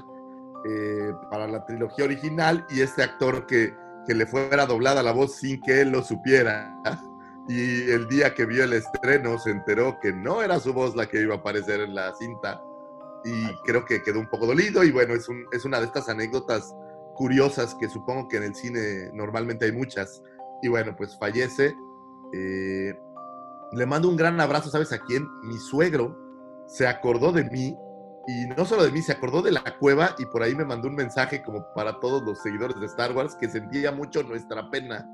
eh, 0.71 1.13
para 1.31 1.49
la 1.49 1.65
trilogía 1.65 2.05
original 2.05 2.65
y 2.71 2.81
este 2.81 3.03
actor 3.03 3.45
que, 3.47 3.75
que 4.07 4.15
le 4.15 4.25
fuera 4.27 4.67
doblada 4.67 5.03
la 5.03 5.13
voz 5.13 5.35
sin 5.37 5.61
que 5.63 5.81
él 5.81 5.91
lo 5.91 6.03
supiera. 6.05 6.73
Y 7.49 7.91
el 7.91 8.09
día 8.09 8.35
que 8.35 8.45
vio 8.45 8.65
el 8.65 8.75
estreno 8.75 9.39
se 9.39 9.51
enteró 9.51 9.99
que 10.01 10.13
no 10.13 10.43
era 10.43 10.61
su 10.61 10.73
voz 10.75 10.95
la 10.95 11.07
que 11.07 11.23
iba 11.23 11.35
a 11.35 11.39
aparecer 11.39 11.81
en 11.81 11.95
la 11.95 12.15
cinta 12.15 12.63
y 13.25 13.47
creo 13.65 13.85
que 13.85 14.03
quedó 14.03 14.21
un 14.21 14.29
poco 14.29 14.47
dolido 14.47 14.85
y 14.85 14.93
bueno, 14.93 15.15
es, 15.15 15.29
un, 15.29 15.47
es 15.53 15.65
una 15.65 15.81
de 15.81 15.87
estas 15.87 16.09
anécdotas 16.09 16.75
curiosas 17.15 17.75
que 17.75 17.89
supongo 17.89 18.29
que 18.29 18.37
en 18.37 18.45
el 18.45 18.55
cine 18.55 19.11
normalmente 19.13 19.65
hay 19.65 19.73
muchas. 19.73 20.23
Y 20.63 20.69
bueno, 20.69 20.95
pues 20.97 21.17
fallece. 21.19 21.75
eh, 22.33 22.95
le 23.73 23.87
mando 23.87 24.09
un 24.09 24.17
gran 24.17 24.41
abrazo, 24.41 24.71
¿sabes 24.71 24.93
a 24.93 24.99
quién? 24.99 25.27
Mi 25.43 25.59
suegro 25.59 26.17
se 26.67 26.87
acordó 26.87 27.33
de 27.33 27.45
mí 27.45 27.77
y 28.27 28.47
no 28.57 28.65
solo 28.65 28.85
de 28.85 28.93
mí, 28.93 29.03
se 29.03 29.13
acordó 29.13 29.43
de 29.43 29.53
la 29.53 29.63
cueva 29.79 30.15
y 30.19 30.27
por 30.27 30.43
ahí 30.43 30.55
me 30.55 30.65
mandó 30.65 30.89
un 30.89 30.95
mensaje 30.95 31.43
como 31.43 31.65
para 31.75 31.99
todos 31.99 32.23
los 32.23 32.41
seguidores 32.43 32.79
de 32.79 32.87
Star 32.87 33.13
Wars 33.13 33.35
que 33.35 33.49
sentía 33.49 33.91
mucho 33.91 34.23
nuestra 34.23 34.71
pena. 34.71 35.09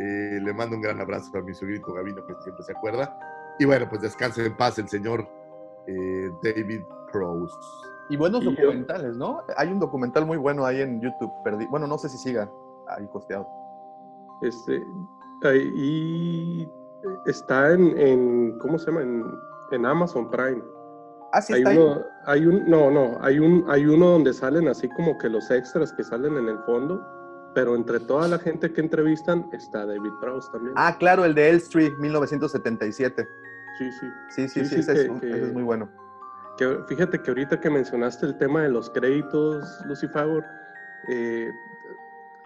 Eh, 0.00 0.40
le 0.42 0.52
mando 0.52 0.76
un 0.76 0.82
gran 0.82 1.00
abrazo 1.00 1.38
a 1.38 1.42
mi 1.42 1.54
suegrito 1.54 1.92
Gavino 1.92 2.24
que 2.26 2.34
siempre 2.42 2.64
se 2.64 2.72
acuerda. 2.72 3.16
Y 3.58 3.64
bueno, 3.64 3.86
pues 3.88 4.02
descanse 4.02 4.44
en 4.46 4.56
paz 4.56 4.78
el 4.78 4.88
señor 4.88 5.26
eh, 5.86 6.30
David 6.42 6.82
Prowse. 7.12 7.54
Y 8.10 8.16
buenos 8.16 8.42
Y 8.42 8.46
yo- 8.46 8.50
documentales, 8.50 9.16
¿no? 9.16 9.42
Hay 9.56 9.68
un 9.70 9.78
documental 9.78 10.26
muy 10.26 10.36
bueno 10.36 10.64
ahí 10.66 10.80
en 10.80 11.00
YouTube. 11.00 11.30
perdi- 11.44 11.68
Bueno, 11.70 11.86
no 11.86 11.96
sé 11.98 12.08
si 12.08 12.18
siga 12.18 12.50
ahí 12.88 13.06
costeado. 13.08 13.46
Este, 14.42 14.82
ahí 15.44 16.68
está 17.26 17.72
en, 17.72 17.96
en- 17.98 18.58
¿cómo 18.58 18.78
se 18.78 18.86
llama? 18.86 19.02
En, 19.02 19.24
en 19.70 19.86
Amazon 19.86 20.30
Prime. 20.30 20.62
Ah, 21.32 21.40
sí, 21.40 21.52
hay 21.54 21.60
está 21.60 21.70
ahí. 21.70 21.78
hay 22.26 22.46
un, 22.46 22.68
no, 22.68 22.90
no, 22.90 23.16
hay 23.20 23.38
un, 23.38 23.64
hay 23.68 23.86
uno 23.86 24.06
donde 24.10 24.32
salen 24.32 24.68
así 24.68 24.88
como 24.90 25.16
que 25.18 25.28
los 25.28 25.50
extras 25.50 25.92
que 25.92 26.04
salen 26.04 26.36
en 26.36 26.48
el 26.48 26.58
fondo, 26.60 27.00
pero 27.54 27.74
entre 27.76 28.00
toda 28.00 28.26
la 28.28 28.38
gente 28.38 28.72
que 28.72 28.80
entrevistan 28.80 29.48
está 29.52 29.86
David 29.86 30.10
Prowse 30.20 30.48
también. 30.52 30.74
Ah, 30.76 30.96
claro, 30.98 31.24
el 31.24 31.34
de 31.34 31.50
Elstree, 31.50 31.90
1977. 31.98 33.28
sí, 33.78 33.90
sí. 33.92 34.06
Sí, 34.28 34.48
sí, 34.48 34.64
sí, 34.64 34.68
Sí, 34.68 34.80
ese, 34.80 34.92
es, 34.92 35.04
que- 35.04 35.10
un- 35.10 35.20
que- 35.20 35.30
ese 35.30 35.46
es 35.46 35.52
muy 35.52 35.62
bueno. 35.62 35.88
Que, 36.56 36.78
fíjate 36.86 37.20
que 37.20 37.30
ahorita 37.30 37.60
que 37.60 37.68
mencionaste 37.70 38.26
el 38.26 38.38
tema 38.38 38.62
de 38.62 38.68
los 38.68 38.88
créditos, 38.90 39.64
Lucy 39.86 40.06
Favor, 40.08 40.44
eh, 41.08 41.50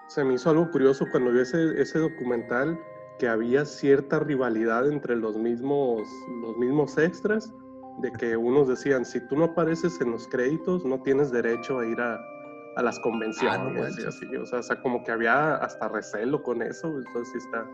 se 0.09 0.25
me 0.25 0.35
hizo 0.35 0.49
algo 0.51 0.71
curioso 0.71 1.05
cuando 1.11 1.31
vi 1.33 1.41
ese, 1.41 1.81
ese 1.81 1.99
documental 1.99 2.79
que 3.19 3.29
había 3.29 3.65
cierta 3.67 4.19
rivalidad 4.21 4.89
entre 4.89 5.17
los 5.17 5.37
mismos, 5.37 6.09
los 6.43 6.57
mismos 6.57 6.97
extras, 6.97 7.53
de 8.01 8.13
que 8.13 8.37
unos 8.37 8.69
decían, 8.69 9.05
si 9.05 9.21
tú 9.21 9.37
no 9.37 9.45
apareces 9.47 10.01
en 10.01 10.13
los 10.13 10.27
créditos, 10.29 10.85
no 10.85 11.03
tienes 11.03 11.31
derecho 11.33 11.81
a 11.81 11.87
ir 11.87 12.01
a, 12.01 12.19
a 12.79 12.83
las 12.83 12.97
Ah, 12.97 13.01
no 13.01 13.03
convenciones. 13.03 13.99
y 13.99 14.07
así, 14.07 14.37
o, 14.37 14.47
sea, 14.47 14.61
o 14.61 14.63
sea, 14.63 14.81
como 14.81 15.03
que 15.03 15.11
había 15.11 15.57
hasta 15.57 15.89
recelo 15.89 16.43
con 16.43 16.63
eso, 16.63 16.87
entonces 16.97 17.29
sí 17.33 17.39
está... 17.39 17.67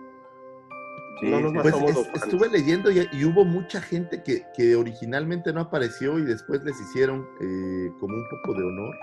Sí, 1.20 1.30
no 1.30 1.40
nomás 1.40 1.62
Pues 1.62 1.96
es- 1.96 2.22
estuve 2.24 2.48
leyendo 2.48 2.90
y, 2.90 3.06
y 3.12 3.24
hubo 3.24 3.44
mucha 3.44 3.80
gente 3.80 4.22
que, 4.24 4.42
que 4.56 4.74
originalmente 4.74 5.52
no 5.52 5.60
apareció 5.60 6.18
y 6.18 6.22
después 6.24 6.64
les 6.64 6.80
hicieron 6.80 7.28
eh, 7.40 7.92
como 8.00 8.16
un 8.16 8.28
poco 8.30 8.54
de 8.58 8.64
honor. 8.64 8.96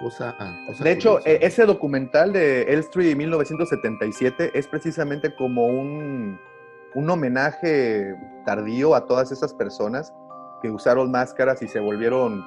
Cosa, 0.00 0.34
cosa 0.66 0.82
De 0.82 0.92
hecho, 0.92 1.18
curiosa. 1.18 1.28
eh, 1.30 1.38
ese 1.42 1.66
documental 1.66 2.32
de 2.32 2.62
Elstree 2.72 3.14
1977 3.14 4.50
es 4.58 4.66
precisamente 4.68 5.34
como 5.36 5.66
un, 5.66 6.40
un 6.94 7.10
homenaje 7.10 8.14
tardío 8.46 8.94
a 8.94 9.04
todas 9.06 9.30
esas 9.30 9.52
personas 9.52 10.10
que 10.60 10.70
usaron 10.70 11.10
máscaras 11.10 11.62
y 11.62 11.68
se 11.68 11.80
volvieron, 11.80 12.44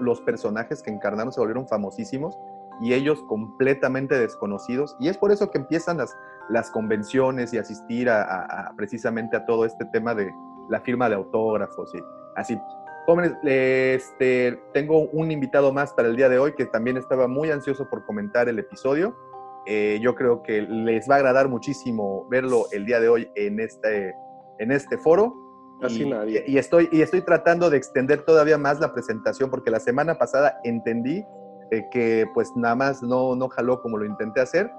los, 0.00 0.20
personajes 0.20 0.82
que 0.82 0.90
encarnaron 0.90 1.32
se 1.32 1.40
volvieron 1.40 1.66
famosísimos 1.68 2.38
y 2.80 2.94
ellos 2.94 3.22
completamente 3.28 4.18
desconocidos. 4.18 4.96
Y 5.00 5.08
es 5.08 5.18
por 5.18 5.32
eso 5.32 5.50
que 5.50 5.58
empiezan 5.58 5.98
las, 5.98 6.16
las 6.48 6.70
convenciones 6.70 7.52
y 7.52 7.58
asistir 7.58 8.10
a 8.10 8.72
precisamente 8.76 9.36
a 9.36 9.46
todo 9.46 9.64
este 9.64 9.84
tema 9.86 10.14
de 10.14 10.32
la 10.68 10.80
firma 10.80 11.08
de 11.08 11.16
autógrafos 11.16 11.94
y 11.94 11.98
así. 12.36 12.60
Jóvenes, 13.08 13.32
este, 13.42 14.60
tengo 14.74 15.08
un 15.12 15.30
invitado 15.30 15.72
más 15.72 15.94
para 15.94 16.08
el 16.08 16.16
día 16.16 16.28
de 16.28 16.38
hoy 16.38 16.52
que 16.52 16.66
también 16.66 16.98
estaba 16.98 17.26
muy 17.26 17.50
ansioso 17.50 17.88
por 17.88 18.04
comentar 18.04 18.50
el 18.50 18.58
episodio. 18.58 19.16
Eh, 19.64 19.98
yo 20.02 20.14
creo 20.14 20.42
que 20.42 20.60
les 20.60 21.08
va 21.08 21.14
a 21.14 21.16
agradar 21.16 21.48
muchísimo 21.48 22.26
verlo 22.28 22.66
el 22.70 22.84
día 22.84 23.00
de 23.00 23.08
hoy 23.08 23.30
en 23.34 23.60
este, 23.60 24.14
en 24.58 24.72
este 24.72 24.98
foro. 24.98 25.34
Casi 25.80 26.02
y, 26.02 26.10
nadie. 26.10 26.44
y 26.46 26.58
estoy, 26.58 26.88
y 26.92 27.02
estoy 27.02 27.22
tratando 27.22 27.70
de 27.70 27.76
extender 27.76 28.22
todavía 28.24 28.58
más 28.58 28.80
la 28.80 28.92
presentación 28.92 29.50
porque 29.50 29.70
la 29.70 29.80
semana 29.80 30.18
pasada 30.18 30.58
entendí 30.64 31.24
eh, 31.70 31.88
que 31.90 32.26
pues 32.34 32.50
nada 32.56 32.74
más 32.74 33.02
no, 33.02 33.34
no 33.36 33.48
jaló 33.48 33.80
como 33.82 33.98
lo 33.98 34.04
intenté 34.06 34.40
hacer. 34.40 34.70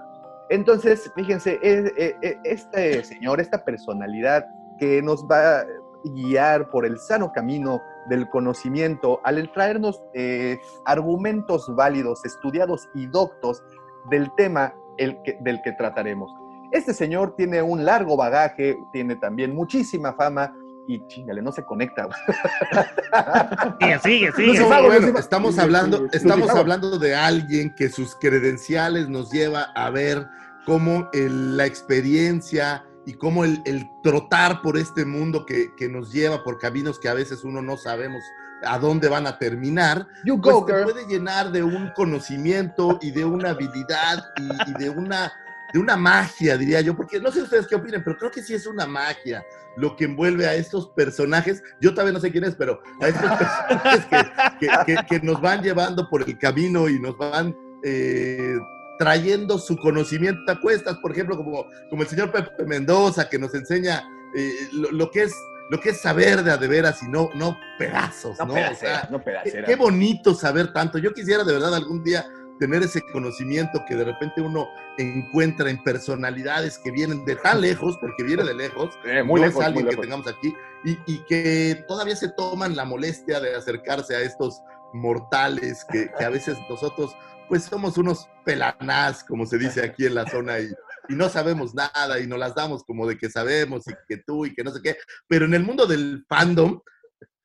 Entonces, 0.49 1.11
fíjense, 1.15 1.59
eh, 1.61 1.93
eh, 1.97 2.15
eh, 2.21 2.37
este 2.43 3.03
señor, 3.03 3.39
esta 3.39 3.63
personalidad 3.63 4.47
que 4.79 5.01
nos 5.01 5.23
va 5.25 5.59
a 5.59 5.65
guiar 6.03 6.69
por 6.69 6.85
el 6.85 6.97
sano 6.97 7.31
camino 7.31 7.81
del 8.09 8.27
conocimiento 8.29 9.19
al 9.23 9.51
traernos 9.51 10.01
eh, 10.15 10.57
argumentos 10.85 11.67
válidos, 11.75 12.25
estudiados 12.25 12.87
y 12.95 13.05
doctos 13.07 13.61
del 14.09 14.31
tema 14.35 14.73
el 14.97 15.21
que- 15.23 15.37
del 15.41 15.61
que 15.61 15.73
trataremos. 15.73 16.31
Este 16.71 16.93
señor 16.93 17.35
tiene 17.35 17.61
un 17.61 17.83
largo 17.85 18.15
bagaje, 18.17 18.77
tiene 18.91 19.15
también 19.15 19.53
muchísima 19.55 20.13
fama 20.13 20.55
y 20.91 21.05
chingale, 21.07 21.41
no 21.41 21.51
se 21.51 21.63
conecta. 21.63 22.07
Sigue, 23.79 23.99
sigue, 23.99 24.31
sigue. 24.33 24.59
No, 24.59 24.67
bueno, 24.83 25.17
estamos 25.19 25.57
hablando, 25.59 26.07
estamos 26.11 26.49
hablando 26.49 26.97
de 26.97 27.15
alguien 27.15 27.73
que 27.75 27.89
sus 27.89 28.15
credenciales 28.15 29.07
nos 29.07 29.31
lleva 29.31 29.67
a 29.75 29.89
ver 29.91 30.27
cómo 30.65 31.07
el- 31.13 31.57
la 31.57 31.65
experiencia 31.65 32.85
y 33.05 33.13
cómo 33.13 33.43
el, 33.45 33.61
el 33.65 33.87
trotar 34.03 34.61
por 34.61 34.77
este 34.77 35.05
mundo 35.05 35.45
que, 35.45 35.73
que 35.75 35.87
nos 35.89 36.11
lleva 36.11 36.43
por 36.43 36.57
caminos 36.57 36.99
que 36.99 37.07
a 37.09 37.13
veces 37.13 37.43
uno 37.43 37.61
no 37.61 37.77
sabemos 37.77 38.21
a 38.65 38.77
dónde 38.77 39.07
van 39.07 39.25
a 39.25 39.37
terminar, 39.37 40.05
You 40.25 40.41
pues 40.41 40.53
go, 40.53 40.65
te 40.65 40.73
girl. 40.73 40.83
puede 40.85 41.05
llenar 41.07 41.51
de 41.51 41.63
un 41.63 41.91
conocimiento 41.95 42.99
y 43.01 43.11
de 43.11 43.23
una 43.25 43.51
habilidad 43.51 44.25
y, 44.37 44.69
y 44.71 44.73
de 44.83 44.89
una 44.89 45.31
de 45.73 45.79
una 45.79 45.95
magia, 45.95 46.57
diría 46.57 46.81
yo, 46.81 46.95
porque 46.95 47.19
no 47.19 47.31
sé 47.31 47.41
ustedes 47.43 47.67
qué 47.67 47.75
opinen, 47.75 48.03
pero 48.03 48.17
creo 48.17 48.31
que 48.31 48.41
sí 48.43 48.53
es 48.53 48.65
una 48.67 48.85
magia 48.87 49.43
lo 49.77 49.95
que 49.95 50.05
envuelve 50.05 50.45
a 50.47 50.55
estos 50.55 50.89
personajes. 50.89 51.61
Yo 51.79 51.91
todavía 51.91 52.13
no 52.13 52.19
sé 52.19 52.31
quién 52.31 52.43
es, 52.43 52.55
pero 52.55 52.81
a 53.01 53.07
estos 53.07 53.31
personajes 53.37 54.05
que, 54.05 54.67
que- 54.67 54.85
que- 54.95 55.05
que 55.07 55.25
nos 55.25 55.39
van 55.41 55.61
llevando 55.61 56.09
por 56.09 56.23
el 56.27 56.37
camino 56.37 56.89
y 56.89 56.99
nos 56.99 57.17
van 57.17 57.55
eh, 57.83 58.55
trayendo 58.97 59.57
su 59.57 59.77
conocimiento 59.77 60.51
a 60.51 60.59
cuestas, 60.59 60.97
por 60.97 61.11
ejemplo, 61.11 61.37
como, 61.37 61.65
como 61.89 62.01
el 62.01 62.07
señor 62.09 62.31
Pepe 62.31 62.65
Mendoza, 62.65 63.29
que 63.29 63.39
nos 63.39 63.53
enseña 63.55 64.03
eh, 64.35 64.51
lo, 64.73 64.91
lo 64.91 65.11
que 65.11 65.23
es 65.23 65.33
lo 65.71 65.79
que 65.79 65.91
es 65.91 66.01
saber 66.01 66.43
de 66.43 66.51
a 66.51 66.57
de 66.57 66.67
veras 66.67 67.03
y 67.03 67.07
no, 67.07 67.29
no 67.35 67.55
pedazos, 67.77 68.39
¿no? 68.39 68.45
No 68.47 68.51
O 68.53 68.55
pedacera, 68.55 69.01
sea, 69.01 69.09
no 69.11 69.19
Qué, 69.19 69.25
pedacera. 69.25 69.67
qué 69.67 69.75
bonito 69.75 70.33
saber 70.33 70.73
tanto. 70.73 70.97
Yo 70.97 71.13
quisiera 71.13 71.43
de 71.43 71.53
verdad 71.53 71.75
algún 71.75 72.03
día 72.03 72.25
tener 72.59 72.83
ese 72.83 73.01
conocimiento 73.01 73.83
que 73.87 73.95
de 73.95 74.03
repente 74.03 74.41
uno 74.41 74.67
encuentra 74.97 75.69
en 75.69 75.81
personalidades 75.83 76.77
que 76.77 76.91
vienen 76.91 77.25
de 77.25 77.35
tan 77.37 77.61
lejos, 77.61 77.97
porque 77.99 78.23
viene 78.23 78.43
de 78.43 78.53
lejos, 78.53 78.97
Eh, 79.05 79.23
muy 79.23 79.39
no 79.41 79.47
lejos, 79.47 79.61
es 79.61 79.67
alguien 79.67 79.85
muy 79.85 79.95
que 79.95 80.01
lejos. 80.01 80.05
tengamos 80.05 80.27
aquí, 80.27 80.53
y, 80.83 80.97
y 81.13 81.19
que 81.25 81.83
todavía 81.87 82.15
se 82.15 82.29
toman 82.29 82.75
la 82.75 82.85
molestia 82.85 83.39
de 83.39 83.55
acercarse 83.55 84.15
a 84.15 84.21
estos 84.21 84.61
mortales 84.93 85.85
que, 85.91 86.09
que 86.17 86.25
a 86.25 86.29
veces 86.29 86.57
nosotros 86.69 87.15
pues 87.47 87.63
somos 87.63 87.97
unos 87.97 88.29
pelanás, 88.45 89.23
como 89.23 89.45
se 89.47 89.57
dice 89.57 89.83
aquí 89.83 90.05
en 90.05 90.13
la 90.15 90.27
zona, 90.29 90.59
y, 90.59 90.69
y 91.09 91.15
no 91.15 91.29
sabemos 91.29 91.73
nada 91.73 92.19
y 92.19 92.27
nos 92.27 92.37
las 92.37 92.53
damos 92.53 92.83
como 92.83 93.07
de 93.07 93.17
que 93.17 93.29
sabemos 93.29 93.87
y 93.87 93.93
que 94.07 94.17
tú 94.17 94.45
y 94.45 94.53
que 94.53 94.63
no 94.63 94.71
sé 94.71 94.81
qué, 94.83 94.97
pero 95.27 95.45
en 95.45 95.55
el 95.55 95.63
mundo 95.63 95.87
del 95.87 96.23
fandom, 96.29 96.79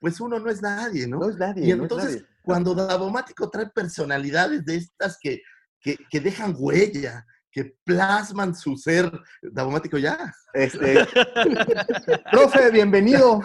pues 0.05 0.21
uno 0.21 0.39
no 0.39 0.51
es 0.51 0.61
nadie, 0.61 1.07
¿no? 1.07 1.19
No 1.19 1.31
es 1.31 1.39
nadie. 1.39 1.65
Y 1.65 1.69
no 1.69 1.77
es 1.77 1.81
entonces, 1.81 2.11
nadie. 2.17 2.27
cuando 2.43 2.75
Davomático 2.75 3.49
trae 3.49 3.71
personalidades 3.71 4.63
de 4.63 4.77
estas 4.77 5.17
que, 5.19 5.41
que, 5.81 5.97
que 6.11 6.21
dejan 6.21 6.55
huella, 6.59 7.25
que 7.51 7.75
plasman 7.85 8.55
su 8.55 8.77
ser, 8.77 9.11
Davomático 9.41 9.97
ya. 9.97 10.31
Este, 10.53 11.07
profe, 12.31 12.71
bienvenido. 12.71 13.41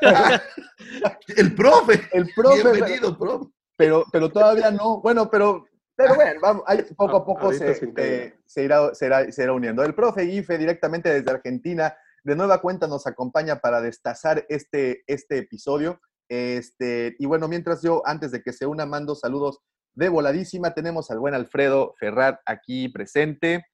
El 1.36 1.54
profe. 1.54 2.08
El 2.12 2.30
profe. 2.34 2.62
Bienvenido, 2.62 3.18
profe. 3.18 3.52
Pero, 3.76 4.06
pero 4.10 4.32
todavía 4.32 4.70
no. 4.70 5.02
Bueno, 5.02 5.28
pero, 5.28 5.66
pero 5.94 6.14
bueno, 6.14 6.40
vamos, 6.40 6.64
ahí 6.66 6.82
poco 6.96 7.18
a 7.18 7.26
poco 7.26 7.52
se, 7.52 7.72
eh, 7.98 8.38
se 8.46 8.64
irá, 8.64 8.94
se, 8.94 9.04
irá, 9.04 9.30
se 9.30 9.42
irá 9.42 9.52
uniendo. 9.52 9.84
El 9.84 9.94
profe 9.94 10.24
Ife, 10.24 10.56
directamente 10.56 11.12
desde 11.12 11.30
Argentina, 11.30 11.94
de 12.24 12.36
nueva 12.36 12.60
cuenta 12.60 12.86
nos 12.86 13.06
acompaña 13.06 13.60
para 13.60 13.80
destazar 13.80 14.46
este, 14.48 15.04
este 15.06 15.38
episodio. 15.38 16.00
Este, 16.28 17.14
y 17.18 17.26
bueno, 17.26 17.48
mientras 17.48 17.82
yo, 17.82 18.02
antes 18.06 18.32
de 18.32 18.42
que 18.42 18.52
se 18.52 18.66
una, 18.66 18.86
mando 18.86 19.14
saludos 19.14 19.60
de 19.92 20.08
voladísima, 20.08 20.74
tenemos 20.74 21.10
al 21.10 21.20
buen 21.20 21.34
Alfredo 21.34 21.94
Ferrat 21.98 22.40
aquí 22.46 22.88
presente. 22.88 23.66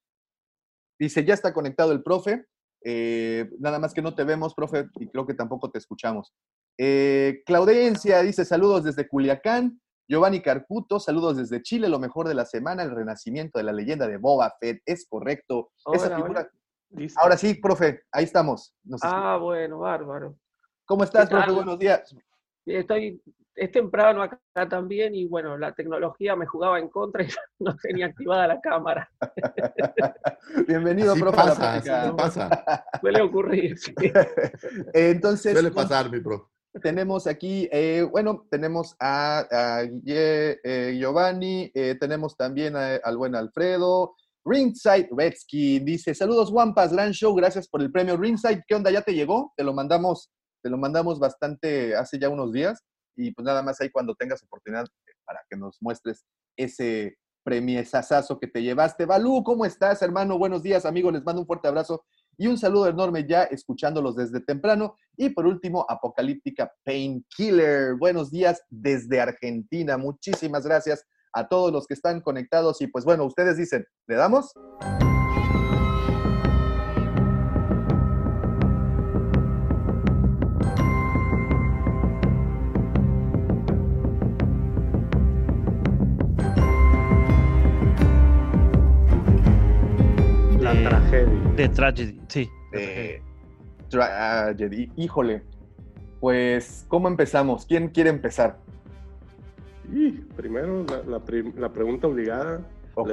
Dice, 0.99 1.25
ya 1.25 1.35
está 1.35 1.55
conectado 1.55 1.93
el 1.93 2.03
profe. 2.03 2.45
Eh, 2.85 3.49
nada 3.61 3.79
más 3.79 3.95
que 3.95 4.03
no 4.03 4.15
te 4.15 4.25
vemos, 4.25 4.55
profe, 4.55 4.89
y 4.99 5.09
creo 5.09 5.27
que 5.27 5.35
tampoco 5.35 5.71
te 5.71 5.79
escuchamos. 5.79 6.35
Eh, 6.77 7.43
Claudencia 7.47 8.21
dice, 8.23 8.45
saludos 8.45 8.85
desde 8.85 9.07
Culiacán. 9.09 9.81
Giovanni 10.09 10.43
Carputo, 10.43 10.99
saludos 10.99 11.37
desde 11.37 11.63
Chile, 11.63 11.89
lo 11.89 12.01
mejor 12.01 12.27
de 12.27 12.35
la 12.35 12.45
semana, 12.45 12.83
el 12.83 12.91
renacimiento 12.91 13.61
de 13.61 13.65
la 13.65 13.73
leyenda 13.73 14.09
de 14.09 14.17
Boba 14.17 14.53
Fett. 14.59 14.83
Es 14.85 15.07
correcto. 15.09 15.71
Esa 15.95 16.17
figura. 16.17 16.41
hola. 16.41 16.51
Listo. 16.91 17.21
Ahora 17.21 17.37
sí, 17.37 17.55
profe, 17.55 18.03
ahí 18.11 18.25
estamos. 18.25 18.75
Nos 18.85 19.01
Ah, 19.05 19.37
bueno, 19.41 19.79
bárbaro. 19.79 20.37
¿Cómo 20.85 21.05
estás, 21.05 21.29
profe? 21.29 21.53
Buenos 21.53 21.79
días. 21.79 22.15
Estoy, 22.67 23.23
es 23.55 23.71
temprano 23.71 24.23
acá 24.23 24.41
también 24.69 25.15
y 25.15 25.27
bueno, 25.27 25.57
la 25.57 25.73
tecnología 25.73 26.35
me 26.35 26.47
jugaba 26.47 26.79
en 26.81 26.89
contra 26.89 27.23
y 27.23 27.29
no 27.61 27.77
tenía 27.77 28.07
activada 28.07 28.47
la 28.49 28.61
cámara. 28.61 29.09
Bienvenido, 30.67 31.13
Así 31.13 31.21
profe. 31.21 31.41
a 31.41 31.45
la 31.45 31.55
pasa, 31.55 31.75
así 31.75 32.13
pasa. 32.17 32.65
Suele 33.01 33.21
ocurrir. 33.23 33.79
sí. 33.79 33.95
Entonces, 34.93 35.53
Suele 35.53 35.71
pasar, 35.71 36.11
mi 36.11 36.21
profe. 36.21 36.45
tenemos 36.83 37.27
aquí, 37.27 37.69
eh, 37.73 38.03
bueno, 38.11 38.47
tenemos 38.51 38.97
a, 38.99 39.39
a 39.51 39.83
Guille- 39.85 40.59
eh, 40.65 40.97
Giovanni, 40.99 41.71
eh, 41.75 41.97
tenemos 42.01 42.37
también 42.37 42.75
a- 42.77 42.97
al 42.97 43.17
buen 43.17 43.35
Alfredo. 43.37 44.17
Ringside 44.45 45.09
Redskin 45.17 45.85
dice, 45.85 46.15
saludos 46.15 46.51
Wampas, 46.51 46.93
gran 46.93 47.13
show, 47.13 47.35
gracias 47.35 47.69
por 47.69 47.83
el 47.83 47.93
premio 47.93 48.17
Ringside. 48.17 48.63
¿Qué 48.67 48.75
onda? 48.75 48.91
¿Ya 48.91 49.03
te 49.03 49.15
llegó? 49.15 49.53
Te 49.57 49.65
lo 49.65 49.75
mandamos, 49.75 50.31
te 50.63 50.71
lo 50.71 50.79
mandamos 50.79 51.19
bastante 51.19 51.95
hace 51.95 52.19
ya 52.19 52.29
unos 52.29 52.53
días 52.53 52.83
y 53.17 53.33
pues 53.33 53.45
nada 53.45 53.63
más 53.63 53.81
ahí 53.81 53.91
cuando 53.91 54.15
tengas 54.15 54.43
oportunidad 54.43 54.85
eh, 54.85 55.13
para 55.25 55.41
que 55.49 55.57
nos 55.57 55.77
muestres 55.81 56.25
ese 56.57 57.17
premiesazazo 57.43 58.39
que 58.39 58.47
te 58.47 58.63
llevaste. 58.63 59.07
Balú, 59.07 59.43
¿cómo 59.43 59.65
estás, 59.65 60.03
hermano? 60.03 60.39
Buenos 60.39 60.63
días, 60.63 60.85
amigo. 60.85 61.11
Les 61.11 61.25
mando 61.25 61.43
un 61.43 61.47
fuerte 61.47 61.69
abrazo 61.69 62.05
y 62.37 62.47
un 62.47 62.59
saludo 62.59 62.89
enorme 62.89 63.27
ya 63.29 63.45
escuchándolos 63.45 64.17
desde 64.17 64.41
temprano. 64.41 64.95
Y 65.17 65.31
por 65.31 65.47
último, 65.47 65.85
Apocalíptica 65.89 66.73
Painkiller. 66.85 67.95
Buenos 67.97 68.31
días 68.31 68.63
desde 68.69 69.21
Argentina. 69.21 69.97
Muchísimas 69.97 70.65
gracias 70.65 71.05
a 71.33 71.49
todos 71.49 71.73
los 71.73 71.87
que 71.87 71.95
están 71.95 72.21
conectados. 72.21 72.81
Y 72.81 72.87
pues 72.87 73.05
bueno, 73.05 73.25
ustedes 73.25 73.57
dicen, 73.57 73.85
¿le 74.07 74.17
damos? 74.17 74.53
La 90.61 90.73
Eh, 90.75 90.85
tragedia. 90.87 91.53
De 91.57 91.69
tragedy, 91.69 92.21
sí. 92.29 92.51
Eh, 92.73 93.23
tragedy. 93.89 94.91
Híjole. 94.97 95.43
Pues, 96.21 96.85
¿cómo 96.89 97.09
empezamos? 97.09 97.65
¿Quién 97.65 97.89
quiere 97.89 98.11
empezar? 98.11 98.59
Y 99.93 100.11
primero, 100.37 100.85
la, 100.89 101.03
la 101.05 101.19
prim- 101.21 101.53
la 101.57 101.69
pregunta 101.71 102.07
obligada. 102.07 102.61
Ok. 102.95 103.13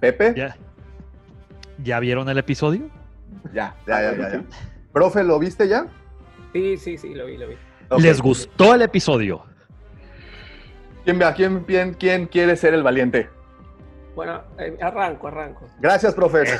¿Pepe? 0.00 0.34
¿Ya, 0.36 0.56
¿Ya 1.82 1.98
vieron 2.00 2.28
el 2.28 2.38
episodio? 2.38 2.88
Ya, 3.52 3.74
ya, 3.86 4.02
ya, 4.02 4.16
ya. 4.16 4.32
ya. 4.32 4.44
Profe, 4.92 5.24
¿lo 5.24 5.38
viste 5.38 5.66
ya? 5.68 5.86
Sí, 6.52 6.76
sí, 6.76 6.98
sí, 6.98 7.14
lo 7.14 7.26
vi, 7.26 7.36
lo 7.36 7.48
vi. 7.48 7.54
¿Les 7.98 8.20
gustó 8.20 8.74
el 8.74 8.82
episodio? 8.82 9.42
¿Quién, 11.04 11.20
va- 11.20 11.34
quién, 11.34 11.60
quién, 11.64 11.94
quién 11.94 12.26
quiere 12.26 12.56
ser 12.56 12.74
el 12.74 12.82
valiente? 12.82 13.28
Bueno, 14.14 14.42
eh, 14.58 14.76
arranco, 14.80 15.26
arranco. 15.28 15.68
Gracias, 15.80 16.14
profe. 16.14 16.44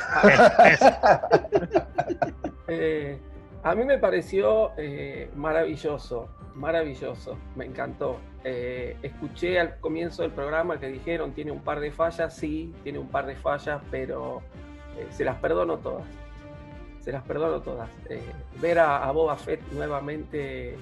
Eh, 2.67 3.19
a 3.65 3.75
mí 3.75 3.85
me 3.85 3.97
pareció 3.99 4.73
eh, 4.77 5.31
maravilloso, 5.35 6.29
maravilloso, 6.55 7.39
me 7.57 7.65
encantó. 7.65 8.19
Eh, 8.45 8.97
escuché 9.03 9.59
al 9.59 9.81
comienzo 9.81 10.21
del 10.21 10.33
programa 10.33 10.79
que 10.79 10.89
dijeron 10.89 11.33
tiene 11.33 11.51
un 11.51 11.63
par 11.63 11.81
de 11.81 11.91
fallas, 11.91 12.37
sí, 12.37 12.75
tiene 12.83 12.99
un 12.99 13.09
par 13.09 13.25
de 13.25 13.35
fallas, 13.37 13.81
pero 13.91 14.43
eh, 14.99 15.07
se 15.11 15.25
las 15.25 15.39
perdono 15.39 15.79
todas. 15.79 16.05
Se 17.01 17.11
las 17.11 17.23
perdono 17.23 17.61
todas. 17.63 17.89
Ver 18.61 18.79
a, 18.79 19.09
a 19.09 19.11
Boba 19.13 19.37
Fett 19.37 19.61
nuevamente 19.73 20.77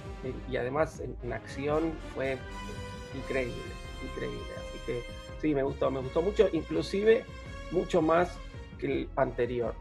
y 0.50 0.56
además 0.56 1.00
en, 1.00 1.16
en 1.22 1.32
acción 1.32 1.92
fue 2.14 2.36
increíble, 3.14 3.54
increíble. 4.10 4.46
Así 4.56 4.78
que 4.86 5.02
sí, 5.40 5.54
me 5.54 5.62
gustó, 5.62 5.90
me 5.90 6.00
gustó 6.00 6.20
mucho, 6.20 6.48
inclusive 6.52 7.24
mucho 7.70 8.02
más 8.02 8.36
que 8.78 8.86
el 8.86 9.08
anterior. 9.16 9.74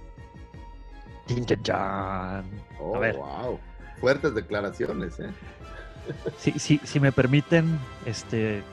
Oh, 2.80 2.96
A 2.96 3.00
ver. 3.00 3.15
wow. 3.15 3.60
Fuertes 4.00 4.34
declaraciones, 4.34 5.20
¿eh? 5.20 5.30
Si, 6.38 6.52
si, 6.54 6.80
si 6.84 7.00
me 7.00 7.12
permiten 7.12 7.80
este, 8.06 8.63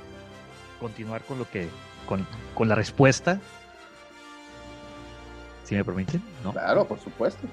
continuar 0.80 1.22
con 1.22 1.38
lo 1.38 1.48
que 1.50 1.68
con, 2.06 2.26
con 2.54 2.68
la 2.68 2.74
respuesta. 2.74 3.38
Si 5.64 5.74
me 5.74 5.84
permiten, 5.84 6.22
¿no? 6.42 6.52
Claro, 6.52 6.86
por 6.86 6.98
supuesto. 6.98 7.46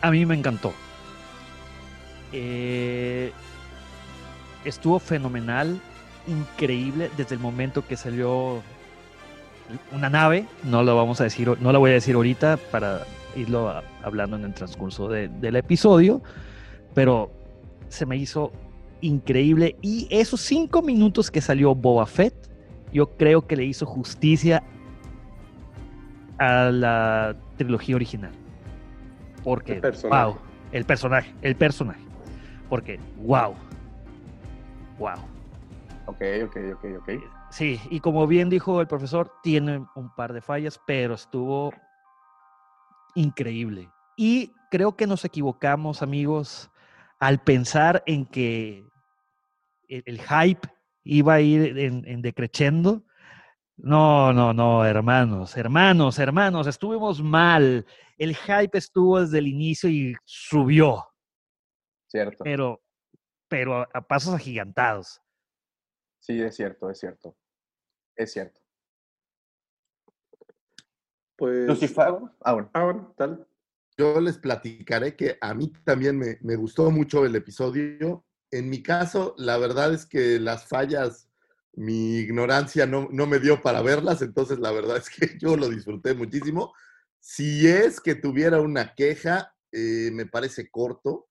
A 0.00 0.10
mí 0.10 0.26
me 0.26 0.34
encantó. 0.34 0.72
Eh, 2.32 3.32
estuvo 4.64 4.98
fenomenal, 4.98 5.80
increíble 6.26 7.10
desde 7.16 7.36
el 7.36 7.40
momento 7.40 7.86
que 7.86 7.96
salió 7.96 8.62
una 9.92 10.08
nave. 10.10 10.46
No 10.64 10.82
lo 10.82 10.96
vamos 10.96 11.20
a 11.20 11.24
decir, 11.24 11.48
no 11.60 11.72
la 11.72 11.78
voy 11.78 11.90
a 11.90 11.94
decir 11.94 12.14
ahorita 12.14 12.56
para 12.70 13.00
irlo 13.36 13.68
a- 13.68 13.82
hablando 14.02 14.36
en 14.36 14.44
el 14.44 14.54
transcurso 14.54 15.08
de- 15.08 15.28
del 15.28 15.56
episodio, 15.56 16.22
pero 16.94 17.30
se 17.88 18.06
me 18.06 18.16
hizo 18.16 18.52
increíble 19.00 19.76
y 19.82 20.08
esos 20.10 20.40
cinco 20.40 20.82
minutos 20.82 21.30
que 21.30 21.40
salió 21.40 21.74
Boba 21.74 22.06
Fett, 22.06 22.34
yo 22.92 23.16
creo 23.16 23.46
que 23.46 23.56
le 23.56 23.64
hizo 23.64 23.84
justicia 23.86 24.62
a 26.38 26.70
la 26.70 27.34
trilogía 27.56 27.96
original. 27.96 28.32
Porque, 29.44 29.74
El 29.74 29.80
personaje. 29.80 30.24
wow, 30.24 30.36
el 30.72 30.84
personaje, 30.84 31.34
el 31.42 31.56
personaje. 31.56 32.00
Porque, 32.68 32.98
wow, 33.18 33.54
wow. 34.98 35.14
Ok, 36.06 36.22
ok, 36.44 36.56
ok, 36.74 36.84
ok. 37.00 37.10
Sí, 37.56 37.80
y 37.88 38.00
como 38.00 38.26
bien 38.26 38.50
dijo 38.50 38.82
el 38.82 38.86
profesor, 38.86 39.32
tiene 39.42 39.86
un 39.94 40.14
par 40.14 40.34
de 40.34 40.42
fallas, 40.42 40.78
pero 40.86 41.14
estuvo 41.14 41.72
increíble. 43.14 43.88
Y 44.14 44.52
creo 44.70 44.94
que 44.94 45.06
nos 45.06 45.24
equivocamos, 45.24 46.02
amigos, 46.02 46.70
al 47.18 47.42
pensar 47.42 48.02
en 48.04 48.26
que 48.26 48.84
el, 49.88 50.02
el 50.04 50.20
hype 50.20 50.68
iba 51.02 51.32
a 51.32 51.40
ir 51.40 51.78
en, 51.78 52.06
en 52.06 52.20
decreciendo. 52.20 53.06
No, 53.78 54.34
no, 54.34 54.52
no, 54.52 54.84
hermanos, 54.84 55.56
hermanos, 55.56 56.18
hermanos, 56.18 56.66
estuvimos 56.66 57.22
mal. 57.22 57.86
El 58.18 58.36
hype 58.36 58.76
estuvo 58.76 59.18
desde 59.18 59.38
el 59.38 59.46
inicio 59.46 59.88
y 59.88 60.14
subió. 60.26 61.06
Cierto. 62.06 62.44
Pero, 62.44 62.82
pero 63.48 63.76
a, 63.76 63.88
a 63.94 64.02
pasos 64.02 64.34
agigantados. 64.34 65.22
Sí, 66.18 66.38
es 66.42 66.54
cierto, 66.54 66.90
es 66.90 66.98
cierto. 66.98 67.34
Es 68.16 68.32
cierto. 68.32 68.60
Pues. 71.36 71.66
Lucifago. 71.66 72.30
Ah, 72.40 72.54
bueno. 72.54 72.70
Ah, 72.72 72.84
bueno, 72.84 73.14
tal. 73.16 73.46
Yo 73.98 74.20
les 74.20 74.38
platicaré 74.38 75.16
que 75.16 75.38
a 75.40 75.54
mí 75.54 75.72
también 75.84 76.18
me, 76.18 76.38
me 76.42 76.56
gustó 76.56 76.90
mucho 76.90 77.24
el 77.24 77.36
episodio. 77.36 78.24
En 78.50 78.68
mi 78.70 78.82
caso, 78.82 79.34
la 79.38 79.58
verdad 79.58 79.92
es 79.92 80.06
que 80.06 80.38
las 80.38 80.66
fallas, 80.66 81.28
mi 81.74 82.16
ignorancia 82.18 82.86
no, 82.86 83.08
no 83.10 83.26
me 83.26 83.38
dio 83.38 83.62
para 83.62 83.82
verlas, 83.82 84.22
entonces 84.22 84.58
la 84.58 84.70
verdad 84.70 84.96
es 84.96 85.10
que 85.10 85.38
yo 85.38 85.56
lo 85.56 85.68
disfruté 85.68 86.14
muchísimo. 86.14 86.72
Si 87.20 87.66
es 87.66 88.00
que 88.00 88.14
tuviera 88.14 88.60
una 88.60 88.94
queja, 88.94 89.54
eh, 89.72 90.10
me 90.12 90.26
parece 90.26 90.70
corto. 90.70 91.28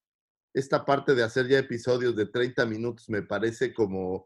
Esta 0.54 0.86
parte 0.86 1.16
de 1.16 1.24
hacer 1.24 1.48
ya 1.48 1.60
episodios 1.60 2.16
de 2.16 2.28
30 2.28 2.66
minutos 2.66 3.10
me 3.10 3.22
parece 3.22 3.74
como, 3.74 4.26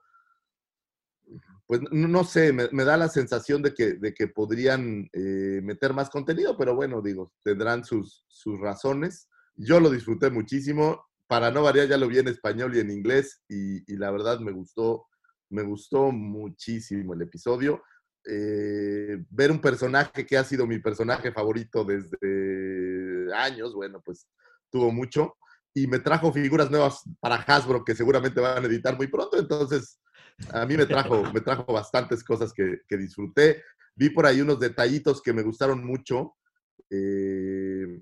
pues 1.70 1.82
no, 1.92 2.24
sé, 2.24 2.52
me, 2.52 2.84
da 2.84 2.98
la 2.98 3.10
sensación 3.10 3.62
de 3.62 3.76
que, 3.76 3.94
de 3.94 4.12
que 4.12 4.28
podrían 4.28 5.08
eh, 5.14 5.62
meter 5.62 5.94
más 5.94 6.10
contenido, 6.10 6.58
pero 6.58 6.74
bueno, 6.74 7.00
digo, 7.00 7.32
tendrán 7.44 7.86
sus, 7.86 8.26
sus 8.28 8.60
razones. 8.60 9.30
Yo 9.56 9.80
lo 9.80 9.92
disfruté 9.92 10.32
muchísimo. 10.32 11.06
Para 11.28 11.52
no 11.52 11.62
variar, 11.62 11.88
ya 11.88 11.98
lo 11.98 12.08
vi 12.08 12.18
en 12.18 12.28
español 12.28 12.76
y 12.76 12.80
en 12.80 12.90
inglés 12.90 13.44
y, 13.48 13.84
y 13.94 13.98
la 13.98 14.10
verdad 14.10 14.40
me 14.40 14.52
gustó, 14.52 15.06
me 15.50 15.62
gustó 15.62 16.12
muchísimo 16.12 17.14
el 17.14 17.22
episodio. 17.22 17.84
Eh, 18.26 19.24
ver 19.30 19.52
un 19.52 19.62
personaje 19.62 20.26
que 20.26 20.40
ha 20.40 20.44
sido 20.44 20.66
mi 20.66 20.80
personaje 20.80 21.32
favorito 21.32 21.86
desde 21.86 23.32
años, 23.32 23.76
bueno, 23.76 24.02
pues 24.04 24.28
tuvo 24.72 24.92
mucho. 24.92 25.36
Y 25.76 25.86
me 25.86 26.00
trajo 26.00 26.34
figuras 26.34 26.72
nuevas 26.72 27.04
para 27.20 27.36
Hasbro 27.36 27.86
que 27.86 27.94
seguramente 27.94 28.42
van 28.42 28.64
a 28.64 28.68
editar 28.68 28.98
muy 28.98 29.06
pronto. 29.06 29.38
Entonces, 29.38 30.00
a 30.52 30.66
mí 30.66 30.78
me 30.78 30.86
trajo, 30.86 31.24
me 31.34 31.42
trajo 31.42 31.72
bastantes 31.72 32.24
cosas 32.24 32.54
que, 32.54 32.82
que 32.88 32.98
disfruté. 32.98 33.64
Vi 33.96 34.10
por 34.10 34.26
ahí 34.26 34.42
unos 34.42 34.60
detallitos 34.60 35.22
que 35.22 35.34
me 35.34 35.44
gustaron 35.44 35.86
mucho. 35.86 36.36
Eh, 36.90 38.02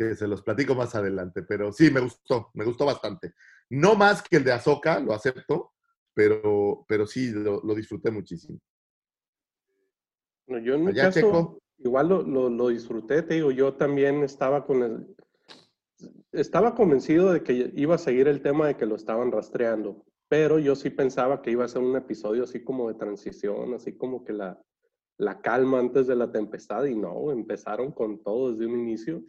que 0.00 0.16
se 0.16 0.26
los 0.26 0.40
platico 0.42 0.74
más 0.74 0.94
adelante, 0.94 1.42
pero 1.42 1.72
sí, 1.72 1.90
me 1.90 2.00
gustó, 2.00 2.50
me 2.54 2.64
gustó 2.64 2.86
bastante. 2.86 3.34
No 3.68 3.94
más 3.96 4.22
que 4.22 4.38
el 4.38 4.44
de 4.44 4.52
Azoka, 4.52 4.98
lo 4.98 5.12
acepto, 5.12 5.72
pero, 6.14 6.86
pero 6.88 7.06
sí, 7.06 7.30
lo, 7.32 7.60
lo 7.62 7.74
disfruté 7.74 8.10
muchísimo. 8.10 8.58
No, 10.46 10.58
yo 10.58 10.74
en 10.74 10.86
mi 10.86 10.92
Allá, 10.92 11.04
caso, 11.04 11.20
Checo. 11.20 11.58
igual 11.78 12.08
lo, 12.08 12.22
lo, 12.22 12.48
lo 12.48 12.68
disfruté, 12.68 13.22
te 13.22 13.34
digo, 13.34 13.50
yo 13.50 13.74
también 13.74 14.22
estaba 14.22 14.64
con 14.64 14.82
el, 14.82 15.16
estaba 16.32 16.74
convencido 16.74 17.32
de 17.32 17.42
que 17.42 17.70
iba 17.74 17.94
a 17.94 17.98
seguir 17.98 18.26
el 18.26 18.40
tema 18.40 18.68
de 18.68 18.76
que 18.78 18.86
lo 18.86 18.96
estaban 18.96 19.30
rastreando, 19.30 20.02
pero 20.30 20.60
yo 20.60 20.76
sí 20.76 20.90
pensaba 20.90 21.42
que 21.42 21.50
iba 21.50 21.64
a 21.64 21.68
ser 21.68 21.82
un 21.82 21.96
episodio 21.96 22.44
así 22.44 22.62
como 22.62 22.86
de 22.86 22.94
transición, 22.94 23.74
así 23.74 23.98
como 23.98 24.22
que 24.24 24.32
la, 24.32 24.62
la 25.18 25.40
calma 25.40 25.80
antes 25.80 26.06
de 26.06 26.14
la 26.14 26.30
tempestad, 26.30 26.84
y 26.84 26.94
no, 26.94 27.32
empezaron 27.32 27.90
con 27.90 28.22
todo 28.22 28.52
desde 28.52 28.72
un 28.72 28.78
inicio. 28.78 29.24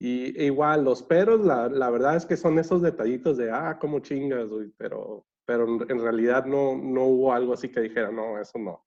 Y 0.00 0.36
e 0.36 0.46
igual, 0.46 0.82
los 0.82 1.04
peros, 1.04 1.46
la, 1.46 1.68
la 1.68 1.90
verdad 1.90 2.16
es 2.16 2.26
que 2.26 2.36
son 2.36 2.58
esos 2.58 2.82
detallitos 2.82 3.36
de, 3.36 3.52
ah, 3.52 3.78
cómo 3.80 4.00
chingas, 4.00 4.48
güey, 4.48 4.68
pero, 4.76 5.28
pero 5.46 5.64
en 5.64 6.00
realidad 6.00 6.44
no, 6.44 6.76
no 6.76 7.04
hubo 7.04 7.32
algo 7.32 7.52
así 7.52 7.68
que 7.68 7.82
dijera, 7.82 8.10
no, 8.10 8.40
eso 8.40 8.58
no. 8.58 8.84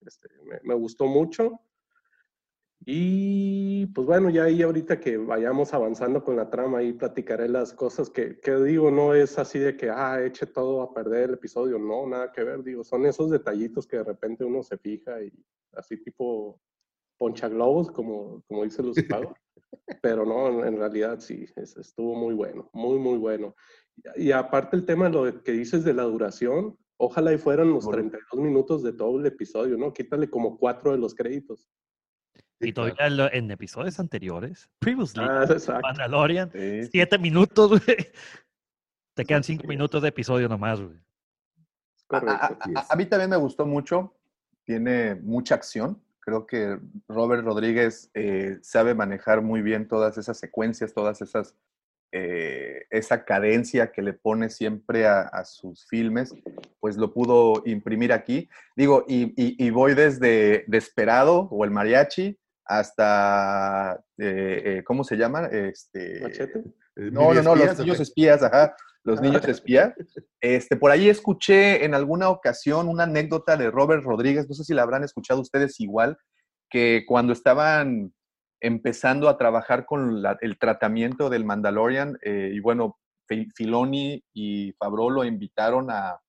Este, 0.00 0.30
me, 0.44 0.60
me, 0.62 0.74
gustó 0.76 1.04
mucho. 1.04 1.60
Y 2.86 3.86
pues 3.86 4.06
bueno, 4.06 4.30
ya 4.30 4.44
ahí 4.44 4.62
ahorita 4.62 5.00
que 5.00 5.18
vayamos 5.18 5.74
avanzando 5.74 6.24
con 6.24 6.36
la 6.36 6.48
trama, 6.48 6.78
ahí 6.78 6.94
platicaré 6.94 7.48
las 7.48 7.74
cosas 7.74 8.08
que, 8.08 8.40
que, 8.40 8.54
digo, 8.56 8.90
no 8.90 9.14
es 9.14 9.38
así 9.38 9.58
de 9.58 9.76
que, 9.76 9.90
ah, 9.90 10.22
eche 10.24 10.46
todo 10.46 10.80
a 10.80 10.94
perder 10.94 11.24
el 11.24 11.34
episodio, 11.34 11.78
no, 11.78 12.06
nada 12.06 12.32
que 12.32 12.42
ver, 12.42 12.62
digo, 12.62 12.82
son 12.82 13.04
esos 13.04 13.30
detallitos 13.30 13.86
que 13.86 13.98
de 13.98 14.04
repente 14.04 14.44
uno 14.44 14.62
se 14.62 14.78
fija 14.78 15.22
y 15.22 15.30
así 15.74 15.98
tipo 16.02 16.58
ponchaglobos, 17.18 17.90
como, 17.90 18.42
como 18.48 18.64
dice 18.64 18.82
Lucifago. 18.82 19.34
Pero 20.02 20.24
no, 20.24 20.64
en, 20.64 20.78
realidad 20.78 21.20
sí, 21.20 21.44
es, 21.56 21.76
estuvo 21.76 22.14
muy 22.14 22.34
bueno, 22.34 22.70
muy, 22.72 22.98
muy 22.98 23.18
bueno. 23.18 23.54
Y, 24.16 24.32
aparte 24.32 24.76
el 24.76 24.86
tema 24.86 25.10
lo 25.10 25.42
que 25.42 25.52
dices 25.52 25.84
de 25.84 25.92
la 25.92 26.04
duración, 26.04 26.78
ojalá 26.96 27.32
y 27.34 27.38
fueran 27.38 27.70
los 27.70 27.88
32 27.88 28.42
minutos 28.42 28.82
de 28.82 28.94
todo 28.94 29.20
el 29.20 29.26
episodio, 29.26 29.76
¿no? 29.76 29.92
Quítale 29.92 30.30
como 30.30 30.58
cuatro 30.58 30.92
de 30.92 30.98
los 30.98 31.14
créditos. 31.14 31.68
Y 32.60 32.72
todavía 32.74 33.30
en 33.32 33.50
episodios 33.50 33.98
anteriores, 33.98 34.68
previously, 34.78 35.24
ah, 35.26 35.46
Mandalorian, 35.82 36.50
sí. 36.52 36.84
siete 36.92 37.18
minutos, 37.18 37.70
güey. 37.70 37.96
Te 39.14 39.24
quedan 39.24 39.42
cinco 39.42 39.66
minutos 39.66 40.02
de 40.02 40.08
episodio 40.08 40.48
nomás, 40.48 40.80
güey. 40.80 40.98
A, 42.10 42.16
a, 42.16 42.46
a, 42.46 42.86
a, 42.90 42.96
mí 42.96 43.06
también 43.06 43.30
me 43.30 43.36
gustó 43.36 43.64
mucho. 43.64 44.14
Tiene 44.64 45.14
mucha 45.14 45.54
acción. 45.54 46.02
Creo 46.20 46.46
que 46.46 46.78
Robert 47.08 47.44
Rodríguez 47.44 48.10
eh, 48.14 48.58
sabe 48.62 48.94
manejar 48.94 49.40
muy 49.40 49.62
bien 49.62 49.88
todas 49.88 50.18
esas 50.18 50.38
secuencias, 50.38 50.92
todas 50.92 51.22
esas. 51.22 51.56
Eh, 52.12 52.86
esa 52.90 53.24
cadencia 53.24 53.92
que 53.92 54.02
le 54.02 54.12
pone 54.12 54.50
siempre 54.50 55.06
a, 55.06 55.44
sus 55.44 55.86
filmes, 55.86 56.34
pues 56.80 56.96
lo 56.96 57.14
pudo 57.14 57.62
imprimir 57.66 58.12
aquí. 58.12 58.48
Digo, 58.74 59.04
y, 59.06 59.32
y, 59.36 59.64
y 59.64 59.70
voy 59.70 59.94
desde 59.94 60.64
Desperado 60.66 61.48
o 61.52 61.64
El 61.64 61.70
Mariachi 61.70 62.36
hasta, 62.70 64.00
eh, 64.16 64.62
eh, 64.64 64.84
¿cómo 64.84 65.02
se 65.02 65.16
llama? 65.16 65.46
Este, 65.46 66.20
¿Machete? 66.20 66.62
No, 66.94 67.34
no, 67.34 67.42
no, 67.42 67.56
los 67.56 67.78
niños 67.80 67.98
espías, 67.98 68.44
ajá, 68.44 68.76
los 69.02 69.20
niños 69.20 69.44
espías. 69.48 69.92
Este, 70.40 70.76
por 70.76 70.92
ahí 70.92 71.08
escuché 71.08 71.84
en 71.84 71.94
alguna 71.94 72.28
ocasión 72.28 72.88
una 72.88 73.02
anécdota 73.04 73.56
de 73.56 73.72
Robert 73.72 74.04
Rodríguez, 74.04 74.48
no 74.48 74.54
sé 74.54 74.62
si 74.62 74.72
la 74.72 74.82
habrán 74.82 75.02
escuchado 75.02 75.40
ustedes 75.40 75.80
igual, 75.80 76.16
que 76.70 77.02
cuando 77.08 77.32
estaban 77.32 78.14
empezando 78.60 79.28
a 79.28 79.36
trabajar 79.36 79.84
con 79.84 80.22
la, 80.22 80.38
el 80.40 80.56
tratamiento 80.56 81.28
del 81.28 81.44
Mandalorian, 81.44 82.18
eh, 82.22 82.52
y 82.54 82.60
bueno, 82.60 83.00
Filoni 83.56 84.22
y 84.32 84.72
Favreau 84.74 85.10
lo 85.10 85.24
invitaron 85.24 85.90
a, 85.90 86.20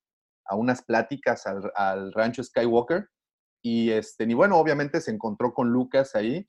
a 0.45 0.55
unas 0.55 0.83
pláticas 0.83 1.45
al, 1.45 1.71
al 1.75 2.11
rancho 2.13 2.43
Skywalker, 2.43 3.07
y, 3.61 3.91
este, 3.91 4.25
y 4.25 4.33
bueno, 4.33 4.57
obviamente 4.57 5.01
se 5.01 5.11
encontró 5.11 5.53
con 5.53 5.69
Lucas 5.69 6.15
ahí 6.15 6.45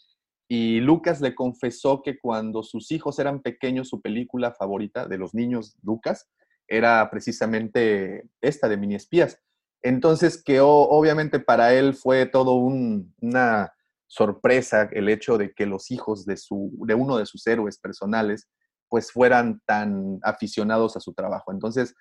y 0.48 0.80
Lucas 0.80 1.20
le 1.20 1.34
confesó 1.34 2.02
que 2.02 2.18
cuando 2.18 2.62
sus 2.62 2.90
hijos 2.90 3.18
eran 3.18 3.40
pequeños, 3.40 3.88
su 3.88 4.00
película 4.00 4.52
favorita 4.52 5.06
de 5.06 5.18
los 5.18 5.34
niños 5.34 5.76
Lucas 5.82 6.28
era 6.68 7.08
precisamente 7.10 8.24
esta 8.40 8.68
de 8.68 8.76
Mini 8.76 8.94
Espías. 8.94 9.38
Entonces, 9.82 10.42
que 10.42 10.60
obviamente 10.60 11.40
para 11.40 11.74
él 11.74 11.94
fue 11.94 12.26
todo 12.26 12.54
un, 12.54 13.14
una 13.20 13.72
sorpresa 14.06 14.88
el 14.92 15.08
hecho 15.08 15.38
de 15.38 15.52
que 15.54 15.66
los 15.66 15.90
hijos 15.90 16.24
de, 16.26 16.36
su, 16.36 16.70
de 16.86 16.94
uno 16.94 17.16
de 17.16 17.26
sus 17.26 17.46
héroes 17.46 17.78
personales 17.78 18.48
pues 18.88 19.10
fueran 19.10 19.62
tan 19.64 20.18
aficionados 20.22 20.98
a 20.98 21.00
su 21.00 21.14
trabajo. 21.14 21.50
Entonces, 21.50 21.94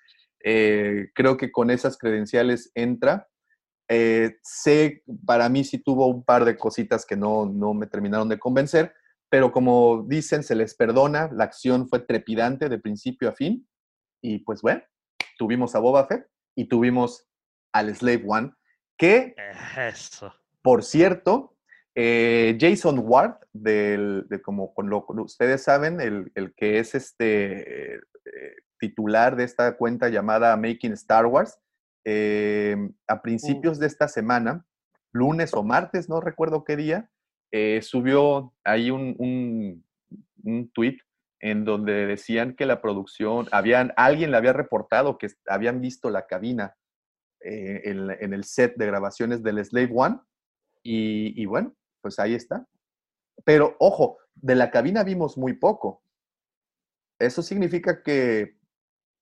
eh, 0.44 1.08
creo 1.14 1.38
que 1.38 1.50
con 1.50 1.70
esas 1.70 1.96
credenciales 1.96 2.70
entra 2.74 3.28
eh, 3.94 4.38
sé, 4.42 5.02
para 5.26 5.50
mí 5.50 5.64
sí 5.64 5.76
tuvo 5.76 6.06
un 6.06 6.24
par 6.24 6.46
de 6.46 6.56
cositas 6.56 7.04
que 7.04 7.14
no, 7.14 7.44
no 7.44 7.74
me 7.74 7.86
terminaron 7.86 8.26
de 8.26 8.38
convencer, 8.38 8.94
pero 9.28 9.52
como 9.52 10.06
dicen, 10.08 10.42
se 10.42 10.54
les 10.54 10.74
perdona, 10.74 11.28
la 11.30 11.44
acción 11.44 11.86
fue 11.86 12.00
trepidante 12.00 12.70
de 12.70 12.78
principio 12.78 13.28
a 13.28 13.32
fin, 13.32 13.68
y 14.22 14.38
pues 14.38 14.62
bueno, 14.62 14.82
tuvimos 15.36 15.74
a 15.74 15.78
Boba 15.78 16.06
Fett 16.06 16.26
y 16.56 16.68
tuvimos 16.68 17.28
al 17.74 17.94
Slave 17.94 18.24
One, 18.26 18.54
que, 18.96 19.34
Eso. 19.76 20.32
por 20.62 20.84
cierto, 20.84 21.58
eh, 21.94 22.56
Jason 22.58 22.98
Ward, 22.98 23.40
del, 23.52 24.26
de 24.30 24.40
como 24.40 24.72
con 24.72 24.88
lo, 24.88 25.04
ustedes 25.18 25.64
saben, 25.64 26.00
el, 26.00 26.32
el 26.34 26.54
que 26.54 26.78
es 26.78 26.94
este 26.94 27.96
eh, 27.96 28.00
titular 28.78 29.36
de 29.36 29.44
esta 29.44 29.76
cuenta 29.76 30.08
llamada 30.08 30.56
Making 30.56 30.92
Star 30.92 31.26
Wars, 31.26 31.58
eh, 32.04 32.76
a 33.06 33.22
principios 33.22 33.78
de 33.78 33.86
esta 33.86 34.08
semana, 34.08 34.66
lunes 35.12 35.54
o 35.54 35.62
martes, 35.62 36.08
no 36.08 36.20
recuerdo 36.20 36.64
qué 36.64 36.76
día, 36.76 37.10
eh, 37.52 37.80
subió 37.82 38.54
ahí 38.64 38.90
un, 38.90 39.14
un, 39.18 39.84
un, 40.42 40.70
tweet 40.72 40.98
en 41.40 41.64
donde 41.64 42.06
decían 42.06 42.56
que 42.56 42.66
la 42.66 42.80
producción, 42.80 43.46
habían, 43.52 43.92
alguien 43.96 44.30
le 44.30 44.36
había 44.38 44.52
reportado 44.52 45.18
que 45.18 45.28
habían 45.46 45.80
visto 45.80 46.08
la 46.08 46.26
cabina 46.26 46.76
eh, 47.40 47.82
en, 47.84 48.10
en 48.10 48.32
el 48.32 48.44
set 48.44 48.76
de 48.76 48.86
grabaciones 48.86 49.42
del 49.42 49.62
Slave 49.64 49.90
One. 49.94 50.20
Y, 50.82 51.40
y 51.40 51.46
bueno, 51.46 51.74
pues 52.00 52.18
ahí 52.18 52.34
está. 52.34 52.66
Pero 53.44 53.76
ojo, 53.80 54.18
de 54.34 54.54
la 54.54 54.70
cabina 54.70 55.04
vimos 55.04 55.36
muy 55.36 55.54
poco. 55.54 56.02
Eso 57.18 57.42
significa 57.42 58.02
que 58.02 58.56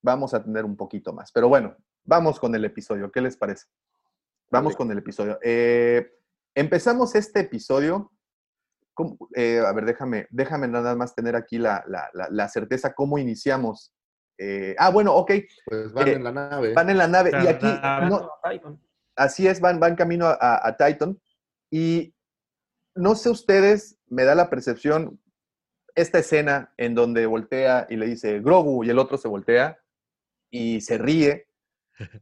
vamos 0.02 0.34
a 0.34 0.42
tener 0.42 0.64
un 0.64 0.76
poquito 0.76 1.12
más. 1.12 1.32
Pero 1.32 1.48
bueno, 1.48 1.76
vamos 2.04 2.38
con 2.40 2.54
el 2.54 2.64
episodio. 2.64 3.10
¿Qué 3.10 3.20
les 3.20 3.36
parece? 3.36 3.66
Vamos 4.50 4.74
con 4.76 4.90
el 4.90 4.98
episodio. 4.98 5.38
Eh, 5.42 6.12
empezamos 6.54 7.14
este 7.14 7.40
episodio. 7.40 8.12
Eh, 9.34 9.60
a 9.64 9.72
ver, 9.72 9.84
déjame, 9.86 10.26
déjame 10.30 10.68
nada 10.68 10.94
más 10.96 11.14
tener 11.14 11.36
aquí 11.36 11.58
la, 11.58 11.84
la- 11.86 12.10
la- 12.12 12.28
la 12.30 12.48
certeza 12.48 12.92
cómo 12.92 13.16
iniciamos. 13.18 13.92
Eh, 14.38 14.74
ah, 14.78 14.90
bueno, 14.90 15.14
ok. 15.14 15.32
Pues 15.66 15.92
van 15.92 16.08
Eh, 16.08 16.12
en 16.12 16.24
la 16.24 16.32
nave. 16.32 16.74
Van 16.74 16.90
en 16.90 16.98
la 16.98 17.06
nave. 17.08 17.30
Y 17.30 17.46
aquí, 17.46 17.66
no. 18.08 18.30
Así 19.16 19.46
es, 19.46 19.60
van, 19.60 19.78
van 19.80 19.96
camino 19.96 20.26
a, 20.26 20.36
a- 20.40 20.68
a 20.68 20.76
Titan. 20.76 21.20
Y 21.70 22.14
no 22.94 23.14
sé 23.14 23.30
ustedes, 23.30 23.98
me 24.08 24.24
da 24.24 24.34
la 24.34 24.50
percepción, 24.50 25.20
esta 25.94 26.18
escena 26.18 26.72
en 26.76 26.94
donde 26.94 27.26
voltea 27.26 27.86
y 27.88 27.96
le 27.96 28.06
dice 28.06 28.40
Grogu 28.40 28.84
y 28.84 28.90
el 28.90 28.98
otro 28.98 29.16
se 29.18 29.28
voltea 29.28 29.78
y 30.50 30.80
se 30.80 30.98
ríe. 30.98 31.46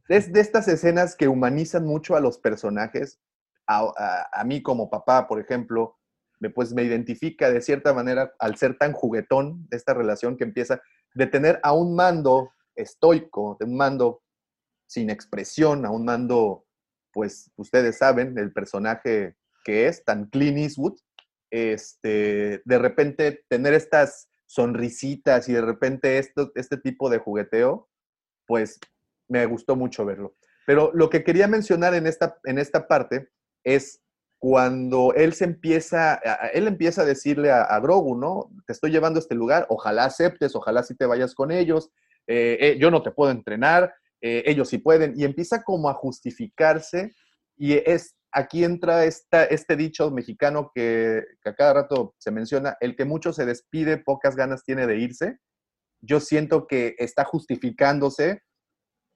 Es 0.07 0.31
de 0.33 0.39
estas 0.39 0.67
escenas 0.67 1.15
que 1.15 1.27
humanizan 1.27 1.85
mucho 1.85 2.15
a 2.15 2.19
los 2.19 2.37
personajes. 2.37 3.19
A, 3.67 4.27
a- 4.33 4.43
mí 4.43 4.61
como 4.61 4.89
papá, 4.89 5.27
por 5.27 5.39
ejemplo, 5.39 5.97
me, 6.39 6.49
pues 6.49 6.73
me 6.73 6.83
identifica 6.83 7.49
de 7.51 7.61
cierta 7.61 7.93
manera 7.93 8.33
al 8.39 8.55
ser 8.55 8.77
tan 8.77 8.93
juguetón 8.93 9.67
de 9.69 9.77
esta 9.77 9.93
relación 9.93 10.37
que 10.37 10.43
empieza 10.43 10.81
de 11.13 11.27
tener 11.27 11.59
a 11.63 11.73
un 11.73 11.95
mando 11.95 12.51
estoico, 12.75 13.57
de 13.59 13.65
un 13.65 13.77
mando 13.77 14.23
sin 14.87 15.09
expresión, 15.09 15.85
a 15.85 15.91
un 15.91 16.05
mando, 16.05 16.65
pues 17.13 17.51
ustedes 17.57 17.97
saben, 17.97 18.37
el 18.37 18.51
personaje 18.53 19.35
que 19.63 19.87
es, 19.87 20.03
tan 20.03 20.25
Clint 20.29 20.57
Eastwood, 20.57 20.97
este, 21.51 22.61
de 22.65 22.77
repente 22.79 23.43
tener 23.49 23.73
estas 23.73 24.29
sonrisitas 24.47 25.47
y 25.47 25.53
de 25.53 25.61
repente 25.61 26.17
esto, 26.17 26.51
este 26.55 26.77
tipo 26.77 27.09
de 27.09 27.19
jugueteo, 27.19 27.87
pues 28.47 28.79
me 29.29 29.45
gustó 29.45 29.75
mucho 29.75 30.05
verlo. 30.05 30.35
Pero 30.65 30.91
lo 30.93 31.09
que 31.09 31.23
quería 31.23 31.47
mencionar 31.47 31.93
en 31.95 32.05
esta, 32.05 32.37
en 32.43 32.57
esta 32.57 32.87
parte 32.87 33.29
es 33.63 34.01
cuando 34.39 35.13
él 35.15 35.33
se 35.33 35.43
empieza, 35.43 36.15
él 36.53 36.67
empieza 36.67 37.01
a 37.01 37.05
decirle 37.05 37.51
a, 37.51 37.63
a 37.63 37.79
Grogu, 37.79 38.15
¿no? 38.15 38.49
Te 38.65 38.73
estoy 38.73 38.91
llevando 38.91 39.19
a 39.19 39.21
este 39.21 39.35
lugar, 39.35 39.65
ojalá 39.69 40.05
aceptes, 40.05 40.55
ojalá 40.55 40.83
sí 40.83 40.95
te 40.95 41.05
vayas 41.05 41.35
con 41.35 41.51
ellos, 41.51 41.91
eh, 42.27 42.57
eh, 42.61 42.77
yo 42.79 42.89
no 42.89 43.01
te 43.01 43.11
puedo 43.11 43.31
entrenar, 43.31 43.93
eh, 44.21 44.43
ellos 44.45 44.69
sí 44.69 44.77
pueden, 44.77 45.13
y 45.17 45.25
empieza 45.25 45.63
como 45.63 45.89
a 45.89 45.93
justificarse, 45.93 47.11
y 47.57 47.73
es, 47.73 48.15
aquí 48.31 48.63
entra 48.63 49.03
esta, 49.03 49.43
este 49.43 49.75
dicho 49.75 50.09
mexicano 50.09 50.71
que, 50.73 51.23
que 51.43 51.49
a 51.49 51.55
cada 51.55 51.73
rato 51.73 52.15
se 52.17 52.31
menciona, 52.31 52.77
el 52.79 52.95
que 52.95 53.03
mucho 53.03 53.33
se 53.33 53.45
despide, 53.45 53.97
pocas 53.97 54.35
ganas 54.37 54.63
tiene 54.63 54.87
de 54.87 54.97
irse. 54.97 55.39
Yo 56.01 56.21
siento 56.21 56.65
que 56.67 56.95
está 56.97 57.25
justificándose 57.25 58.43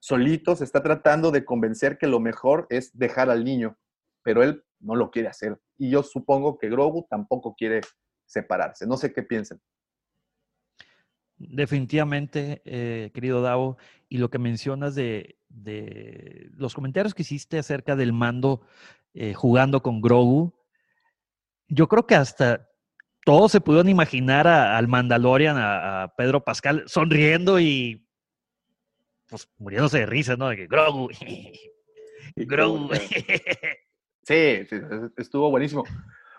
solito, 0.04 0.54
se 0.58 0.66
está 0.66 0.84
tratando 0.84 1.32
de 1.32 1.46
convencer 1.46 1.98
que 1.98 2.08
lo 2.08 2.20
mejor 2.20 2.68
es 2.70 2.92
dejar 2.98 3.30
al 3.30 3.46
niño, 3.46 3.78
pero 4.22 4.44
él 4.44 4.62
no 4.82 4.98
lo 4.98 5.10
quiere 5.10 5.30
hacer. 5.30 5.58
Y 5.78 5.92
yo 5.92 6.04
supongo 6.04 6.58
que 6.58 6.70
Grogu 6.70 7.08
tampoco 7.10 7.56
quiere 7.56 7.80
separarse. 8.26 8.86
No 8.86 8.98
sé 8.98 9.14
qué 9.14 9.24
piensen. 9.24 9.62
Definitivamente, 11.38 12.62
eh, 12.66 13.12
querido 13.14 13.42
Davo, 13.42 13.78
y 14.10 14.18
lo 14.18 14.30
que 14.30 14.40
mencionas 14.40 14.94
de, 14.94 15.38
los 16.58 16.76
comentarios 16.76 17.14
que 17.14 17.22
hiciste 17.22 17.58
acerca 17.58 17.96
del 17.96 18.12
mando 18.12 18.62
eh, 19.14 19.34
jugando 19.34 19.82
con 19.82 20.02
Grogu, 20.02 20.54
yo 21.70 21.88
creo 21.88 22.06
que 22.06 22.16
hasta 22.16 22.70
todos 23.24 23.54
se 23.54 23.62
pudieron 23.62 23.88
imaginar 23.88 24.48
al 24.48 24.90
Mandalorian, 24.90 25.56
a 25.58 26.14
Pedro 26.18 26.44
Pascal, 26.44 26.84
sonriendo 26.88 27.58
y 27.62 28.03
pues 29.34 29.50
muriéndose 29.58 29.98
de 29.98 30.06
risa, 30.06 30.36
¿no? 30.36 30.50
De 30.50 30.56
que 30.58 30.68
Grogu, 30.68 31.10
Grogu. 32.36 32.90
que- 32.90 32.96
Sí, 34.26 34.66
sí, 34.70 34.78
estuvo 35.18 35.50
buenísimo. 35.50 35.84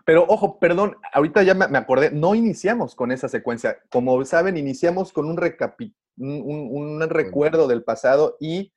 Pero 0.06 0.24
ojo, 0.28 0.58
perdón, 0.60 0.96
ahorita 1.12 1.42
ya 1.42 1.54
me 1.54 1.76
acordé, 1.76 2.10
no 2.12 2.34
iniciamos 2.34 2.94
con 2.94 3.10
esa 3.12 3.28
secuencia. 3.28 3.78
Como 3.90 4.24
saben, 4.24 4.56
iniciamos 4.56 5.12
con 5.12 5.26
un, 5.26 5.36
recapi- 5.36 5.94
un, 6.16 6.40
un- 6.44 6.68
un 7.02 7.10
recuerdo 7.10 7.66
del 7.68 7.82
pasado 7.84 8.36
y 8.40 8.72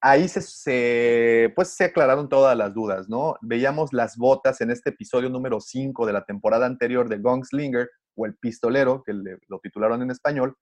ahí 0.00 0.28
se, 0.28 0.40
se, 0.42 1.52
pues, 1.56 1.68
se 1.70 1.84
aclararon 1.84 2.28
todas 2.28 2.56
las 2.56 2.72
dudas, 2.74 3.08
¿no? 3.08 3.36
Veíamos 3.40 3.92
las 3.92 4.16
botas 4.16 4.60
en 4.60 4.70
este 4.70 4.90
episodio 4.90 5.30
número 5.30 5.58
5 5.60 6.06
de 6.06 6.12
la 6.12 6.24
temporada 6.24 6.66
anterior 6.66 7.08
de 7.08 7.18
Gunslinger 7.18 7.88
o 8.14 8.26
El 8.26 8.36
Pistolero, 8.36 9.02
que 9.04 9.14
le- 9.14 9.38
lo 9.48 9.58
titularon 9.60 10.02
en 10.02 10.10
español. 10.10 10.54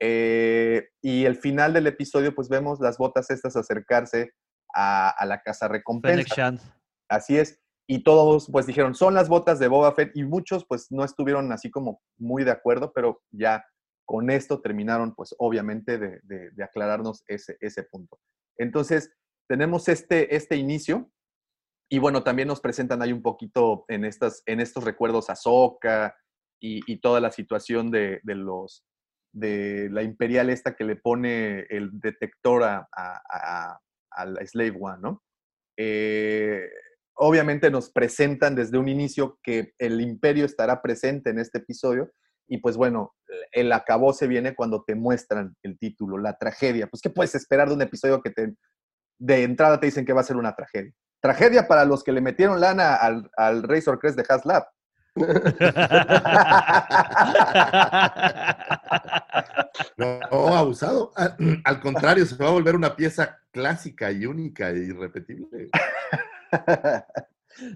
Eh, 0.00 0.88
y 1.02 1.24
el 1.26 1.36
final 1.36 1.72
del 1.74 1.86
episodio, 1.86 2.34
pues 2.34 2.48
vemos 2.48 2.80
las 2.80 2.96
botas 2.98 3.30
estas 3.30 3.54
acercarse 3.56 4.32
a, 4.74 5.10
a 5.10 5.26
la 5.26 5.42
casa 5.42 5.68
recompensa. 5.68 6.16
Así 7.08 7.36
es. 7.36 7.60
Y 7.86 8.04
todos 8.04 8.48
pues 8.50 8.66
dijeron, 8.66 8.94
son 8.94 9.14
las 9.14 9.28
botas 9.28 9.58
de 9.58 9.66
Boba 9.68 9.92
Fett 9.94 10.16
y 10.16 10.22
muchos 10.24 10.64
pues 10.66 10.86
no 10.90 11.04
estuvieron 11.04 11.50
así 11.52 11.70
como 11.70 12.00
muy 12.18 12.44
de 12.44 12.52
acuerdo, 12.52 12.92
pero 12.92 13.20
ya 13.32 13.64
con 14.06 14.30
esto 14.30 14.60
terminaron 14.60 15.14
pues 15.14 15.34
obviamente 15.38 15.98
de, 15.98 16.20
de- 16.22 16.50
de 16.52 16.64
aclararnos 16.64 17.24
ese, 17.26 17.56
ese 17.60 17.82
punto. 17.82 18.18
Entonces 18.58 19.12
tenemos 19.48 19.88
este, 19.88 20.34
este 20.36 20.54
inicio 20.56 21.10
y 21.90 21.98
bueno, 21.98 22.22
también 22.22 22.46
nos 22.46 22.60
presentan 22.60 23.02
ahí 23.02 23.12
un 23.12 23.22
poquito 23.22 23.84
en, 23.88 24.04
estas, 24.04 24.44
en 24.46 24.60
estos 24.60 24.84
recuerdos 24.84 25.28
a 25.28 25.32
Ahsoka 25.32 26.16
y, 26.62 26.80
y 26.86 27.00
toda 27.00 27.20
la 27.20 27.32
situación 27.32 27.90
de, 27.90 28.20
de 28.22 28.34
los 28.36 28.84
de 29.32 29.88
la 29.90 30.02
imperial 30.02 30.50
esta 30.50 30.74
que 30.74 30.84
le 30.84 30.96
pone 30.96 31.60
el 31.70 31.90
detector 31.92 32.64
a, 32.64 32.88
a, 32.92 33.78
la 34.26 34.44
Slave 34.46 34.76
One, 34.78 34.98
¿no? 35.00 35.22
Eh, 35.78 36.68
obviamente 37.14 37.70
nos 37.70 37.90
presentan 37.90 38.54
desde 38.54 38.76
un 38.76 38.88
inicio 38.88 39.38
que 39.42 39.72
el 39.78 40.00
imperio 40.00 40.44
estará 40.44 40.82
presente 40.82 41.30
en 41.30 41.38
este 41.38 41.58
episodio 41.58 42.10
y 42.48 42.58
pues 42.58 42.76
bueno, 42.76 43.14
el 43.52 43.72
acabó 43.72 44.12
se 44.12 44.26
viene 44.26 44.54
cuando 44.54 44.82
te 44.84 44.94
muestran 44.94 45.54
el 45.62 45.78
título, 45.78 46.18
la 46.18 46.36
tragedia. 46.36 46.88
Pues 46.88 47.00
¿qué 47.00 47.08
puedes 47.08 47.34
esperar 47.34 47.68
de 47.68 47.74
un 47.74 47.82
episodio 47.82 48.20
que 48.20 48.32
de 49.18 49.42
entrada 49.44 49.78
te 49.78 49.86
dicen 49.86 50.04
que 50.04 50.12
va 50.12 50.22
a 50.22 50.24
ser 50.24 50.36
una 50.36 50.56
tragedia? 50.56 50.92
Tragedia 51.22 51.68
para 51.68 51.84
los 51.84 52.02
que 52.02 52.12
le 52.12 52.20
metieron 52.20 52.60
lana 52.60 52.96
al, 52.96 53.30
al 53.36 53.62
Razor 53.62 54.00
Crest 54.00 54.18
de 54.18 54.24
Haslab. 54.28 54.64
No, 59.96 60.56
abusado. 60.56 61.12
Al, 61.64 61.80
contrario, 61.80 62.24
se 62.24 62.36
va 62.36 62.48
a 62.48 62.52
volver 62.52 62.74
una 62.74 62.96
pieza 62.96 63.38
clásica 63.50 64.10
y 64.10 64.26
única 64.26 64.70
e 64.70 64.78
irrepetible. 64.78 65.68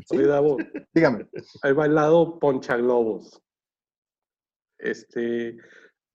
Sí, 0.06 0.16
Oye, 0.18 0.86
dígame. 0.94 1.26
hay 1.62 1.72
bailado 1.72 2.38
ponchaglobos. 2.38 3.40
Este, 4.78 5.58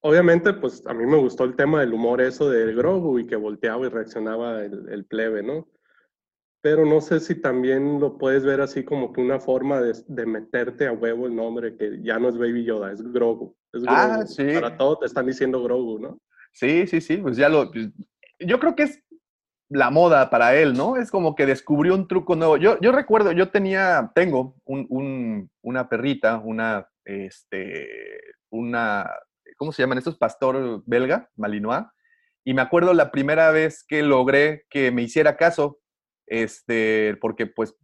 obviamente, 0.01 0.53
pues 0.53 0.85
a 0.87 0.93
mí 0.93 1.05
me 1.05 1.17
gustó 1.17 1.43
el 1.43 1.55
tema 1.55 1.81
del 1.81 1.93
humor 1.93 2.21
eso 2.21 2.49
del 2.49 2.75
Grogu 2.75 3.19
y 3.19 3.27
que 3.27 3.35
volteaba 3.35 3.85
y 3.85 3.89
reaccionaba 3.89 4.63
el 4.63 5.05
plebe, 5.05 5.43
¿no? 5.43 5.67
Pero 6.61 6.85
no 6.85 6.99
sé 6.99 7.19
si 7.21 7.35
también 7.35 7.99
lo 7.99 8.17
puedes 8.17 8.43
ver 8.43 8.59
así 8.61 8.83
como 8.83 9.13
que 9.13 9.21
una 9.21 9.39
forma 9.39 9.79
de, 9.81 9.93
de 10.07 10.25
meterte 10.25 10.87
a 10.87 10.91
huevo 10.91 11.25
el 11.27 11.35
nombre, 11.35 11.77
que 11.77 12.01
ya 12.01 12.19
no 12.19 12.27
es 12.29 12.37
Baby 12.37 12.65
Yoda, 12.65 12.91
es 12.91 13.01
Grogu. 13.01 13.55
Es 13.71 13.83
Grogu. 13.83 13.97
Ah, 13.97 14.25
sí. 14.25 14.45
Para 14.53 14.77
todo 14.77 14.99
te 14.99 15.05
están 15.05 15.25
diciendo 15.25 15.63
Grogu, 15.63 15.99
¿no? 15.99 16.19
Sí, 16.51 16.85
sí, 16.87 16.99
sí, 16.99 17.17
pues 17.17 17.37
ya 17.37 17.47
lo... 17.47 17.71
yo 18.39 18.59
creo 18.59 18.75
que 18.75 18.83
es 18.83 19.03
la 19.69 19.89
moda 19.91 20.29
para 20.29 20.55
él, 20.55 20.73
¿no? 20.73 20.97
Es 20.97 21.11
como 21.11 21.35
que 21.35 21.45
descubrió 21.45 21.93
un 21.95 22.07
truco 22.07 22.35
nuevo. 22.35 22.57
Yo, 22.57 22.77
yo 22.81 22.91
recuerdo, 22.91 23.31
yo 23.31 23.49
tenía, 23.51 24.11
tengo 24.15 24.55
un, 24.65 24.85
un- 24.89 25.49
una 25.61 25.87
perrita, 25.87 26.39
una, 26.39 26.89
este, 27.05 27.87
una, 28.49 29.09
¿cómo 29.57 29.71
se 29.71 29.83
llaman 29.83 29.99
estos? 29.99 30.17
Pastor 30.17 30.81
belga, 30.85 31.29
malinois. 31.37 31.85
Y 32.43 32.53
me 32.53 32.61
acuerdo 32.63 32.93
la 32.93 33.11
primera 33.11 33.51
vez 33.51 33.85
que 33.87 34.01
logré 34.01 34.65
que 34.69 34.91
me 34.91 35.03
hiciera 35.03 35.37
caso, 35.37 35.78
este, 36.29 37.17
porque 37.19 37.47
pues 37.47 37.75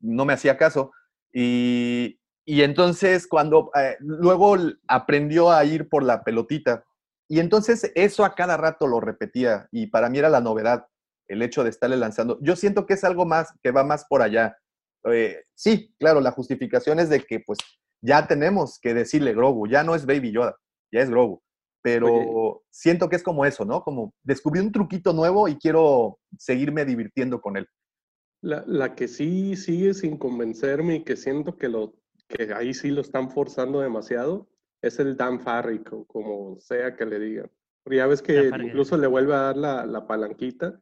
no 0.00 0.24
me 0.24 0.32
hacía 0.32 0.56
caso. 0.56 0.92
Y, 1.32 2.20
y 2.44 2.62
entonces 2.62 3.26
cuando, 3.26 3.70
eh, 3.74 3.96
luego 4.00 4.56
aprendió 4.86 5.50
a 5.50 5.64
ir 5.64 5.88
por 5.88 6.04
la 6.04 6.22
pelotita. 6.22 6.84
Y 7.28 7.40
entonces 7.40 7.90
eso 7.96 8.24
a 8.24 8.34
cada 8.36 8.56
rato 8.56 8.86
lo 8.86 9.00
repetía 9.00 9.68
y 9.72 9.88
para 9.88 10.08
mí 10.08 10.18
era 10.18 10.28
la 10.28 10.40
novedad, 10.40 10.86
el 11.26 11.42
hecho 11.42 11.64
de 11.64 11.70
estarle 11.70 11.96
lanzando. 11.96 12.38
Yo 12.40 12.54
siento 12.54 12.86
que 12.86 12.94
es 12.94 13.02
algo 13.02 13.26
más, 13.26 13.52
que 13.62 13.72
va 13.72 13.82
más 13.82 14.06
por 14.08 14.22
allá. 14.22 14.56
Eh, 15.10 15.42
sí, 15.54 15.92
claro, 15.98 16.20
la 16.20 16.30
justificación 16.30 17.00
es 17.00 17.08
de 17.08 17.20
que 17.20 17.40
pues 17.40 17.58
ya 18.00 18.28
tenemos 18.28 18.78
que 18.80 18.94
decirle 18.94 19.34
Grogu, 19.34 19.66
ya 19.66 19.82
no 19.82 19.96
es 19.96 20.06
Baby 20.06 20.32
Yoda, 20.32 20.56
ya 20.92 21.00
es 21.00 21.10
Grogu. 21.10 21.42
Pero 21.82 22.14
Oye. 22.14 22.60
siento 22.70 23.08
que 23.08 23.16
es 23.16 23.22
como 23.22 23.44
eso, 23.44 23.64
¿no? 23.64 23.82
Como 23.82 24.12
descubrí 24.22 24.60
un 24.60 24.72
truquito 24.72 25.12
nuevo 25.12 25.48
y 25.48 25.56
quiero 25.56 26.18
seguirme 26.38 26.84
divirtiendo 26.84 27.40
con 27.40 27.56
él. 27.56 27.66
La, 28.46 28.62
la, 28.66 28.94
que 28.94 29.08
sí 29.08 29.56
sigue 29.56 29.92
sin 29.92 30.16
convencerme 30.18 30.96
y 30.96 31.02
que 31.04 31.16
siento 31.16 31.56
que, 31.56 31.68
lo, 31.68 31.94
que 32.28 32.52
ahí 32.54 32.74
sí 32.74 32.90
lo 32.90 33.00
están 33.00 33.30
forzando 33.30 33.80
demasiado 33.80 34.48
es 34.80 35.00
el 35.00 35.16
Dan 35.16 35.40
Farrick, 35.40 35.90
como 36.06 36.58
sea 36.60 36.94
que 36.94 37.06
le 37.06 37.18
digan. 37.18 37.50
Ya 37.86 38.06
ves 38.06 38.22
que 38.22 38.50
incluso 38.62 38.96
le 38.96 39.06
vuelve 39.06 39.34
a 39.34 39.38
dar 39.38 39.56
la, 39.56 39.86
la 39.86 40.06
palanquita 40.06 40.78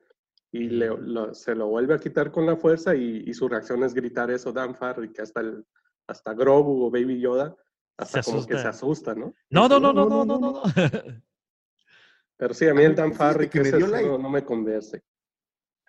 y 0.50 0.68
le, 0.68 0.90
se 1.32 1.54
lo 1.54 1.68
vuelve 1.68 1.94
a 1.94 1.98
quitar 1.98 2.30
con 2.30 2.46
la 2.46 2.56
fuerza 2.56 2.94
y, 2.94 3.24
y, 3.26 3.34
su 3.34 3.48
reacción 3.48 3.82
es 3.82 3.94
gritar 3.94 4.30
eso, 4.30 4.52
Dan 4.52 4.74
Farrick, 4.74 5.18
hasta, 5.20 5.40
el, 5.40 5.64
hasta 6.06 6.34
Grogu 6.34 6.84
o 6.84 6.90
Baby 6.90 7.18
Yoda, 7.18 7.56
hasta 7.96 8.22
como 8.22 8.46
que 8.46 8.58
se 8.58 8.68
asusta, 8.68 9.14
¿no? 9.14 9.34
No, 9.50 9.68
no, 9.68 9.80
no, 9.80 9.92
no, 9.92 10.08
no, 10.08 10.24
no, 10.24 10.38
no. 10.38 10.62
Pero 12.36 12.52
sí, 12.52 12.66
a 12.66 12.74
mí 12.74 12.82
el 12.82 12.94
Dan 12.94 13.14
Farrick 13.14 13.54
no 13.54 14.30
me 14.30 14.44
convence. 14.44 15.02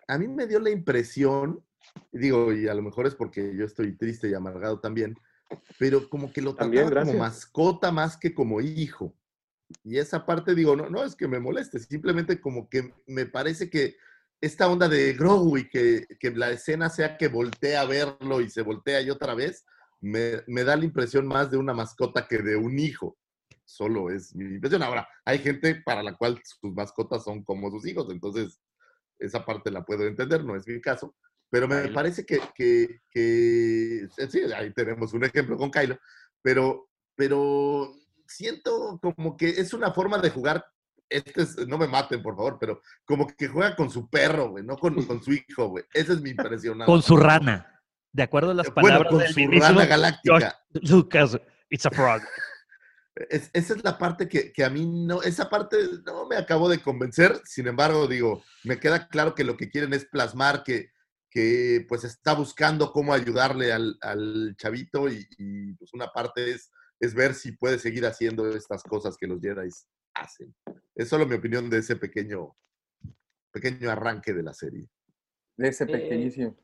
A 0.08 0.18
mí 0.18 0.28
me 0.28 0.46
dio 0.46 0.60
la 0.60 0.70
impresión, 0.70 1.65
digo, 2.12 2.54
y 2.54 2.68
a 2.68 2.74
lo 2.74 2.82
mejor 2.82 3.08
es 3.08 3.16
porque 3.16 3.56
yo 3.56 3.66
estoy 3.66 3.98
triste 3.98 4.30
y 4.30 4.34
amargado 4.34 4.80
también, 4.80 5.18
pero 5.78 6.10
como 6.10 6.32
que 6.32 6.42
lo 6.42 6.56
trataba 6.56 7.04
como 7.04 7.14
mascota 7.14 7.92
más 7.92 8.18
que 8.18 8.34
como 8.34 8.62
hijo. 8.62 9.16
Y 9.84 9.98
esa 9.98 10.26
parte 10.26 10.56
digo, 10.56 10.76
no, 10.76 10.90
no 10.90 11.04
es 11.04 11.16
que 11.16 11.28
me 11.28 11.40
moleste, 11.40 11.80
simplemente 11.80 12.40
como 12.40 12.70
que 12.70 12.94
me 13.08 13.26
parece 13.26 13.70
que 13.70 13.98
esta 14.42 14.68
onda 14.68 14.88
de 14.88 15.14
Grogu 15.14 15.58
y 15.58 15.70
que, 15.70 16.06
que 16.20 16.32
la 16.32 16.52
escena 16.52 16.90
sea 16.90 17.18
que 17.18 17.28
voltea 17.28 17.82
a 17.82 17.86
verlo 17.86 18.42
y 18.42 18.50
se 18.50 18.62
voltea 18.62 19.02
y 19.02 19.10
otra 19.10 19.34
vez, 19.34 19.66
me, 20.02 20.44
me, 20.48 20.64
da 20.64 20.76
la 20.76 20.86
impresión 20.86 21.26
más 21.26 21.50
de 21.50 21.58
una 21.58 21.74
mascota 21.74 22.28
que 22.28 22.40
de 22.40 22.56
un 22.56 22.78
hijo. 22.78 23.18
Solo 23.64 24.12
es 24.12 24.36
mi 24.36 24.56
impresión. 24.56 24.84
Ahora, 24.84 25.08
hay 25.24 25.40
gente 25.40 25.82
para 25.84 26.04
la 26.04 26.16
cual 26.16 26.40
sus 26.44 26.74
mascotas 26.74 27.24
son 27.24 27.44
como 27.44 27.72
sus 27.72 27.88
hijos, 27.88 28.08
entonces 28.12 28.62
esa 29.18 29.44
parte 29.46 29.72
la 29.72 29.84
puedo 29.84 30.06
entender, 30.06 30.44
no 30.44 30.56
es 30.56 30.68
mi 30.68 30.80
caso. 30.80 31.16
Pero 31.50 31.68
me 31.68 31.88
parece 31.90 32.26
que, 32.26 32.40
que, 32.54 33.02
que, 33.10 34.08
sí, 34.30 34.42
ahí 34.56 34.74
tenemos 34.74 35.14
un 35.14 35.24
ejemplo 35.24 35.58
con 35.58 35.72
Kylo, 35.72 35.98
pero, 36.42 36.90
pero 37.16 37.94
siento 38.28 39.00
como 39.02 39.38
que 39.38 39.50
es 39.50 39.74
una 39.74 39.92
forma 39.92 40.18
de 40.18 40.30
jugar. 40.30 40.66
Este 41.08 41.44
es, 41.44 41.68
no 41.68 41.78
me 41.78 41.88
maten, 41.88 42.24
por 42.24 42.36
favor, 42.36 42.58
pero 42.60 42.82
como 43.06 43.28
que 43.28 43.48
juega 43.48 43.76
con 43.76 43.92
su 43.92 44.10
perro, 44.10 44.50
güey, 44.50 44.64
no 44.66 44.76
con, 44.76 45.02
con 45.06 45.24
su 45.24 45.34
hijo, 45.34 45.68
güey. 45.68 45.86
Esa 45.94 46.14
es 46.14 46.22
mi 46.22 46.32
impresión. 46.32 46.80
Con 46.86 47.02
su 47.02 47.16
rana. 47.16 47.72
De 48.12 48.24
acuerdo 48.24 48.52
a 48.52 48.56
las 48.56 48.72
palabras 48.72 49.12
bueno, 49.12 49.26
con 49.26 49.34
su 49.34 49.60
rana 49.60 49.86
galáctica. 49.86 50.60
Lucas, 50.74 51.40
it's 51.70 51.86
a 51.86 51.92
frog. 51.92 52.22
Es, 53.30 53.50
esa 53.54 53.76
es 53.76 53.84
la 53.86 53.98
parte 53.98 54.28
que, 54.28 54.52
que, 54.52 54.66
a 54.66 54.70
mí 54.70 54.86
no, 54.86 55.22
esa 55.22 55.50
parte 55.50 55.78
no 56.06 56.28
me 56.28 56.36
acabó 56.36 56.68
de 56.68 56.82
convencer. 56.82 57.40
Sin 57.46 57.66
embargo, 57.66 58.08
digo, 58.08 58.44
me 58.66 58.78
queda 58.78 59.08
claro 59.08 59.34
que 59.34 59.46
lo 59.46 59.56
que 59.56 59.70
quieren 59.70 59.94
es 59.94 60.04
plasmar 60.04 60.64
que, 60.64 60.92
que 61.36 61.86
pues 61.90 62.06
está 62.06 62.34
buscando 62.34 62.94
cómo 62.94 63.14
ayudarle 63.14 63.74
al, 63.74 63.98
al 64.00 64.56
chavito 64.56 65.10
y, 65.10 65.28
y, 65.38 65.74
pues 65.74 65.94
una 65.94 66.08
parte 66.08 66.52
es 66.52 66.72
es 67.00 67.14
ver 67.14 67.34
si 67.34 67.52
puede 67.52 67.80
seguir 67.80 68.06
haciendo 68.06 68.50
estas 68.50 68.84
cosas 68.84 69.18
que 69.18 69.28
los 69.28 69.42
Jedi 69.42 69.70
hacen. 70.14 70.56
Es 70.96 71.10
solo 71.10 71.26
mi 71.26 71.36
opinión 71.36 71.70
de 71.70 71.80
ese 71.80 71.96
pequeño, 71.96 72.56
pequeño 73.52 73.90
arranque 73.92 74.34
de 74.34 74.44
la 74.44 74.54
serie. 74.54 74.88
De 75.58 75.68
ese 75.68 75.84
eh, 75.84 75.88
pequeñísimo. 75.88 76.56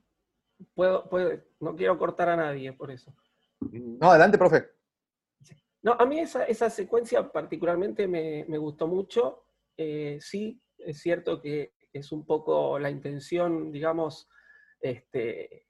puedo, 0.74 1.09
puedo, 1.09 1.43
no 1.59 1.76
quiero 1.76 1.97
cortar 1.97 2.30
a 2.30 2.38
nadie 2.38 2.72
por 2.74 2.91
eso. 2.91 3.13
No, 3.59 4.09
adelante, 4.09 4.38
profe. 4.38 4.69
No, 5.84 5.93
a 5.93 6.05
mí 6.05 6.19
esa, 6.19 6.45
esa 6.45 6.69
secuencia 6.69 7.32
particularmente 7.32 8.07
me, 8.07 8.45
me 8.47 8.57
gustó 8.57 8.88
mucho. 8.88 9.43
Eh, 9.76 10.17
sí, 10.22 10.61
es 10.78 11.01
cierto 11.01 11.41
que 11.41 11.74
es 11.91 12.11
un 12.11 12.26
poco 12.26 12.80
la 12.80 12.89
intención, 12.89 13.72
digamos, 13.72 14.30
este, 14.82 15.67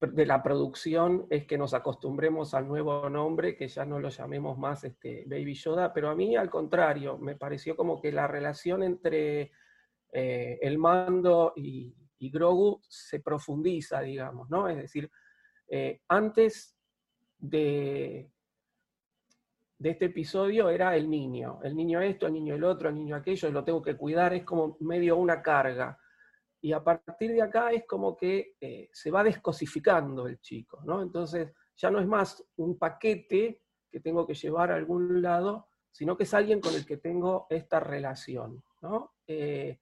de 0.00 0.26
la 0.26 0.42
producción 0.42 1.26
es 1.28 1.46
que 1.46 1.58
nos 1.58 1.74
acostumbremos 1.74 2.54
al 2.54 2.68
nuevo 2.68 3.08
nombre, 3.10 3.56
que 3.56 3.66
ya 3.66 3.84
no 3.84 3.98
lo 3.98 4.10
llamemos 4.10 4.56
más 4.56 4.84
este, 4.84 5.24
Baby 5.26 5.54
Yoda, 5.54 5.92
pero 5.92 6.08
a 6.08 6.14
mí 6.14 6.36
al 6.36 6.50
contrario, 6.50 7.18
me 7.18 7.36
pareció 7.36 7.76
como 7.76 8.00
que 8.00 8.12
la 8.12 8.28
relación 8.28 8.82
entre 8.82 9.50
eh, 10.12 10.58
el 10.62 10.78
mando 10.78 11.52
y, 11.56 11.94
Grogu 12.20 12.80
se 12.88 13.20
profundiza, 13.20 14.00
digamos, 14.00 14.50
¿no? 14.50 14.68
Es 14.68 14.76
decir, 14.76 15.08
eh, 15.68 16.00
antes 16.08 16.76
de, 17.38 18.28
de 19.78 19.90
este 19.90 20.06
episodio 20.06 20.68
era 20.68 20.96
el 20.96 21.08
niño, 21.08 21.60
el 21.62 21.76
niño 21.76 22.00
esto, 22.00 22.26
el 22.26 22.32
niño 22.32 22.56
el 22.56 22.64
otro, 22.64 22.88
el 22.88 22.96
niño 22.96 23.14
aquello, 23.14 23.52
lo 23.52 23.62
tengo 23.62 23.80
que 23.80 23.96
cuidar, 23.96 24.34
es 24.34 24.42
como 24.42 24.76
medio 24.80 25.16
una 25.16 25.40
carga 25.40 25.96
y 26.60 26.72
a 26.72 26.82
partir 26.82 27.32
de 27.32 27.42
acá 27.42 27.72
es 27.72 27.84
como 27.86 28.16
que 28.16 28.56
eh, 28.60 28.88
se 28.92 29.10
va 29.10 29.22
descosificando 29.22 30.26
el 30.26 30.40
chico, 30.40 30.80
¿no? 30.84 31.02
Entonces 31.02 31.52
ya 31.76 31.90
no 31.90 32.00
es 32.00 32.06
más 32.06 32.44
un 32.56 32.78
paquete 32.78 33.62
que 33.90 34.00
tengo 34.00 34.26
que 34.26 34.34
llevar 34.34 34.72
a 34.72 34.76
algún 34.76 35.22
lado, 35.22 35.68
sino 35.90 36.16
que 36.16 36.24
es 36.24 36.34
alguien 36.34 36.60
con 36.60 36.74
el 36.74 36.84
que 36.84 36.96
tengo 36.96 37.46
esta 37.50 37.80
relación, 37.80 38.62
¿no? 38.82 39.14
Eh, 39.26 39.78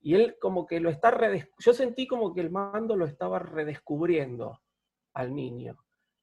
y 0.00 0.14
él 0.14 0.36
como 0.40 0.66
que 0.66 0.80
lo 0.80 0.90
está 0.90 1.16
yo 1.58 1.72
sentí 1.72 2.06
como 2.06 2.34
que 2.34 2.40
el 2.40 2.50
mando 2.50 2.96
lo 2.96 3.06
estaba 3.06 3.38
redescubriendo 3.38 4.60
al 5.14 5.34
niño. 5.34 5.76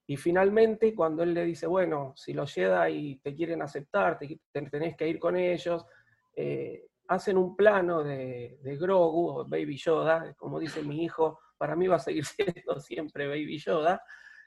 Y 0.06 0.16
finalmente 0.16 0.94
cuando 0.94 1.22
él 1.22 1.32
le 1.32 1.44
dice, 1.44 1.66
bueno, 1.66 2.12
si 2.16 2.32
los 2.32 2.54
y 2.56 3.16
te 3.22 3.34
quieren 3.34 3.62
aceptar, 3.62 4.18
te, 4.18 4.40
tenés 4.52 4.96
que 4.96 5.08
ir 5.08 5.18
con 5.18 5.36
ellos, 5.36 5.86
eh, 6.34 6.89
hacen 7.10 7.36
un 7.36 7.56
plano 7.56 8.04
de, 8.04 8.60
Grogu 8.80 9.30
o 9.30 9.44
Baby 9.44 9.76
Yoda, 9.76 10.32
como 10.34 10.60
dice 10.60 10.80
mi 10.84 11.02
hijo, 11.02 11.40
para 11.58 11.74
mí 11.74 11.88
va 11.88 11.96
a 11.96 11.98
seguir 11.98 12.24
siendo 12.64 12.78
siempre 12.78 13.26
Baby 13.26 13.58
Yoda, 13.58 14.00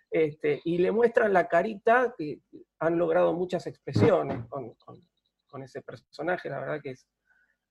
este, 0.10 0.62
y 0.64 0.78
le 0.78 0.92
muestran 0.92 1.34
la 1.34 1.48
carita 1.50 2.16
que 2.18 2.40
han 2.80 2.98
logrado 2.98 3.34
muchas 3.34 3.68
expresiones 3.68 4.46
con, 4.48 5.62
ese 5.62 5.82
personaje, 5.82 6.50
la 6.50 6.60
verdad 6.62 6.82
que 6.82 6.92
es, 6.92 7.08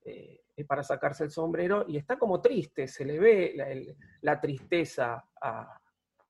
eh, 0.05 0.41
es, 0.55 0.65
para 0.65 0.83
sacarse 0.83 1.23
el 1.23 1.31
sombrero, 1.31 1.85
y 1.87 1.97
está 1.97 2.19
como 2.19 2.39
triste, 2.39 2.87
se 2.87 3.03
le 3.03 3.19
ve 3.19 3.55
la, 4.21 4.39
tristeza 4.39 5.27
a, 5.41 5.79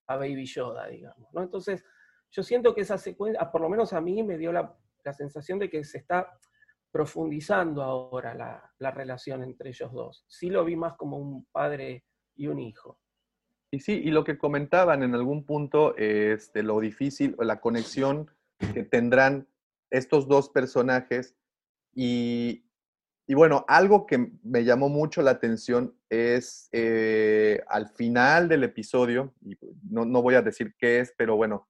Baby 0.07 0.45
Yoda, 0.45 0.88
digamos. 0.88 1.28
¿no? 1.34 1.41
Entonces, 1.41 1.84
yo 2.32 2.43
siento 2.43 2.74
que 2.74 2.82
esa 2.82 2.97
secuencia, 2.97 3.51
por 3.51 3.61
lo 3.61 3.70
menos 3.70 3.93
a 3.93 3.99
mí 3.99 4.24
me 4.24 4.38
dio 4.38 4.53
la, 4.53 4.74
la 5.03 5.14
sensación 5.14 5.59
de 5.59 5.70
que 5.70 5.84
se 5.84 5.97
está 5.97 6.32
profundizando 6.94 7.82
ahora 7.82 8.36
la, 8.78 8.91
relación 8.91 9.41
entre 9.41 9.70
ellos 9.70 9.91
dos. 9.91 10.24
Sí 10.28 10.52
lo 10.52 10.64
vi 10.64 10.76
más 10.76 10.96
como 10.96 11.18
un 11.18 11.44
padre 11.52 12.06
y 12.36 12.46
un 12.46 12.60
hijo. 12.60 13.00
Y 13.72 13.80
sí, 13.80 13.94
y 13.94 14.12
lo 14.12 14.24
que 14.24 14.38
comentaban 14.38 15.02
en 15.02 15.16
algún 15.16 15.44
punto 15.44 15.98
es 15.98 16.54
de 16.54 16.62
lo 16.62 16.80
difícil, 16.80 17.36
la 17.39 17.60
conexión 17.60 18.30
que 18.76 18.84
tendrán 18.84 19.48
estos 19.89 20.28
dos 20.28 20.50
personajes. 20.50 21.36
Y, 21.96 22.64
bueno, 23.28 23.66
algo 23.68 24.06
que 24.06 24.32
me 24.44 24.64
llamó 24.64 24.88
mucho 24.88 25.24
la 25.24 25.32
atención 25.32 25.98
es 26.10 26.70
eh, 26.72 27.60
al 27.70 27.88
final 27.88 28.48
del 28.48 28.66
episodio, 28.66 29.34
y 29.41 29.58
no, 29.89 30.06
no 30.06 30.22
voy 30.22 30.36
a 30.36 30.44
decir 30.44 30.76
qué 30.78 31.00
es, 31.00 31.12
pero 31.18 31.36
bueno, 31.36 31.68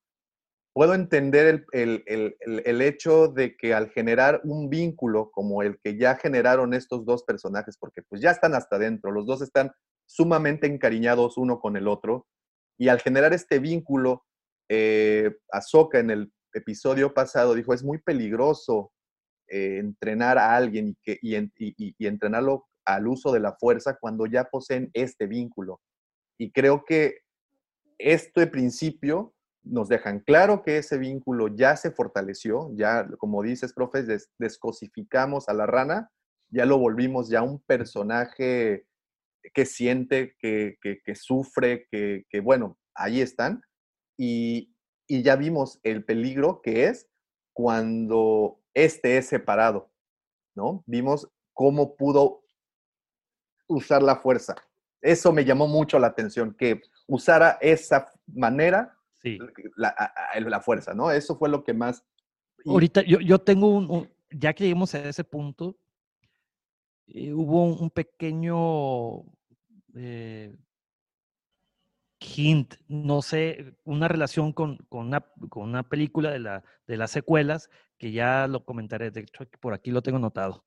puedo 0.74 0.95
entender 0.95 1.65
el, 1.71 2.82
hecho 2.82 3.28
de 3.28 3.55
que 3.55 3.74
al 3.74 3.89
generar 3.91 4.41
un 4.43 4.69
vínculo 4.69 5.30
como 5.32 5.61
el 5.61 5.80
que 5.80 5.97
ya 5.97 6.15
generaron 6.15 6.74
estos 6.74 7.05
dos 7.05 7.24
personajes, 7.24 7.78
porque 7.78 8.01
pues 8.01 8.21
ya 8.21 8.32
están 8.32 8.55
hasta 8.55 8.78
adentro, 8.78 9.11
los 9.11 9.28
dos 9.28 9.41
están 9.41 9.71
sumamente 10.05 10.67
encariñados 10.67 11.38
uno 11.38 11.59
con 11.59 11.78
el 11.78 11.88
otro, 11.88 12.28
y 12.78 12.88
al 12.89 12.99
generar 12.99 13.34
este 13.34 13.59
vínculo, 13.59 14.26
eh, 14.67 15.32
en 15.93 16.09
el 16.09 16.34
episodio 16.53 17.13
pasado 17.13 17.53
dijo, 17.53 17.74
es 17.74 17.84
muy 17.84 17.99
peligroso 17.99 18.91
eh, 19.47 19.78
entrenar 19.78 20.39
a 20.39 20.55
alguien 20.55 20.89
y, 20.89 20.97
que, 21.03 21.19
y 21.21 22.07
entrenarlo 22.07 22.65
al 22.86 23.07
uso 23.07 23.32
de 23.32 23.39
la 23.39 23.53
fuerza 23.53 23.97
cuando 23.99 24.26
ya 24.26 24.45
poseen 24.45 24.89
este 24.93 25.28
vínculo. 25.28 25.82
Y 26.39 26.51
creo 26.51 26.84
que 26.84 27.19
este 27.99 28.47
principio 28.47 29.32
nos 29.64 29.88
dejan 29.89 30.20
claro 30.20 30.64
que 30.64 30.78
ese 30.78 30.97
vínculo 30.97 31.47
ya 31.47 31.76
se 31.76 31.91
fortaleció, 31.91 32.72
ya, 32.76 33.07
como 33.18 33.41
dices, 33.41 33.74
profe, 33.74 34.05
descosificamos 34.38 35.49
a 35.49 35.53
la 35.53 35.66
rana, 35.66 36.11
ya 36.49 36.66
lo 36.66 36.78
volvimos 36.78 37.30
ya 37.30 37.41
un 37.41 37.59
personaje 37.61 38.86
que 39.53 39.66
siente, 39.66 40.36
que, 40.39 41.16
sufre, 41.16 41.88
que, 41.89 42.39
bueno, 42.41 42.78
ahí 42.93 43.22
están. 43.22 43.61
Y, 44.18 44.70
ya 45.07 45.36
vimos 45.36 45.80
el 45.84 46.03
peligro 46.03 46.61
que 46.61 46.86
es 46.86 47.07
cuando 47.53 48.59
este 48.74 49.18
es 49.18 49.28
separado, 49.28 49.91
¿no? 50.55 50.84
Vimos 50.88 51.30
cómo 51.53 51.95
pudo 51.95 52.43
usar 53.68 54.01
la 54.01 54.16
fuerza. 54.16 54.55
Eso 55.01 55.32
me 55.32 55.45
llamó 55.45 55.68
mucho 55.68 55.99
la 55.99 56.07
atención, 56.07 56.55
que 56.57 56.82
usara 57.07 57.59
esa 57.61 58.11
manera 58.26 58.97
la, 59.76 60.61
fuerza, 60.61 60.93
¿no? 60.93 61.11
Eso 61.11 61.36
fue 61.36 61.49
lo 61.49 61.63
que 61.63 61.74
más... 61.74 62.03
Ahorita 62.65 63.01
yo, 63.01 63.19
yo 63.19 63.39
tengo 63.39 63.67
un, 63.67 64.09
ya 64.30 64.53
que 64.53 64.63
llegamos 64.65 64.93
a 64.95 65.07
ese 65.07 65.24
punto, 65.24 65.78
eh, 67.07 67.34
hubo 67.34 67.65
un, 67.65 67.89
pequeño, 67.89 69.26
eh, 69.95 70.55
hint, 72.19 72.76
no 72.88 73.21
sé, 73.21 73.76
una 73.84 74.07
relación 74.07 74.53
con, 74.53 74.78
con, 74.89 75.07
una, 75.07 75.21
con 75.49 75.69
una 75.69 75.84
película 75.84 76.32
de, 76.32 76.39
la, 76.39 76.63
de 76.88 76.97
las 76.97 77.11
secuelas 77.11 77.69
que 77.97 78.11
ya 78.11 78.47
lo 78.47 78.63
comentaré. 78.63 79.11
De 79.11 79.21
hecho, 79.21 79.45
por 79.59 79.74
aquí 79.74 79.91
lo 79.91 80.01
tengo 80.01 80.19
notado 80.19 80.65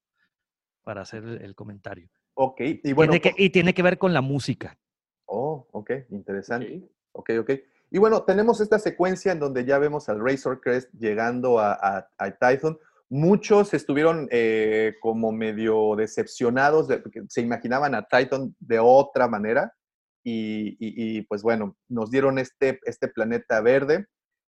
para 0.85 1.03
hacer 1.03 1.25
el, 1.25 1.55
comentario. 1.55 2.09
Ok, 2.35 2.61
y 2.61 2.93
bueno. 2.93 3.13
Tiene 3.13 3.35
que, 3.35 3.43
y 3.43 3.51
tiene 3.51 3.75
que 3.75 3.83
ver 3.83 3.99
con 3.99 4.13
la 4.13 4.21
música. 4.21 4.79
Oh, 5.25 5.67
ok, 5.73 5.91
interesante. 6.11 6.83
Ok, 7.13 7.31
ok. 7.41 7.51
Y 7.91 7.99
bueno, 7.99 8.25
tenemos 8.25 8.61
esta 8.61 8.79
secuencia 8.79 9.33
en 9.33 9.39
donde 9.39 9.65
ya 9.65 9.79
vemos 9.79 10.09
al 10.09 10.21
Razor 10.21 10.61
Crest 10.61 10.91
llegando 10.93 11.59
a, 11.59 11.73
a, 11.73 12.09
a 12.19 12.31
Tython. 12.31 12.79
Muchos 13.09 13.73
estuvieron 13.73 14.29
eh, 14.33 14.95
como 15.01 15.31
medio 15.31 15.95
decepcionados, 15.97 16.89
de, 16.89 17.03
se 17.29 17.41
imaginaban 17.41 17.95
a 17.95 18.07
Titan 18.09 18.55
de 18.59 18.81
otra 18.81 19.29
manera. 19.29 19.73
Y, 20.25 20.71
y, 20.81 21.19
y, 21.19 21.23
pues 21.23 21.43
bueno, 21.43 21.77
nos 21.89 22.11
dieron 22.11 22.41
este, 22.41 22.81
este 22.85 23.07
planeta 23.07 23.61
verde 23.61 24.07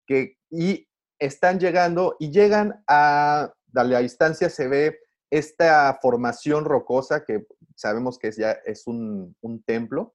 que, 0.06 0.36
y 0.50 0.86
están 1.18 1.58
llegando 1.58 2.16
y 2.18 2.30
llegan 2.30 2.84
a, 2.86 3.50
a 3.74 3.84
la 3.84 4.00
distancia 4.00 4.50
se 4.50 4.68
ve 4.68 4.98
esta 5.30 5.98
formación 6.02 6.66
rocosa 6.66 7.24
que 7.24 7.46
sabemos 7.74 8.18
que 8.18 8.28
es 8.28 8.36
ya 8.36 8.52
es 8.66 8.86
un, 8.86 9.34
un 9.40 9.62
templo. 9.62 10.14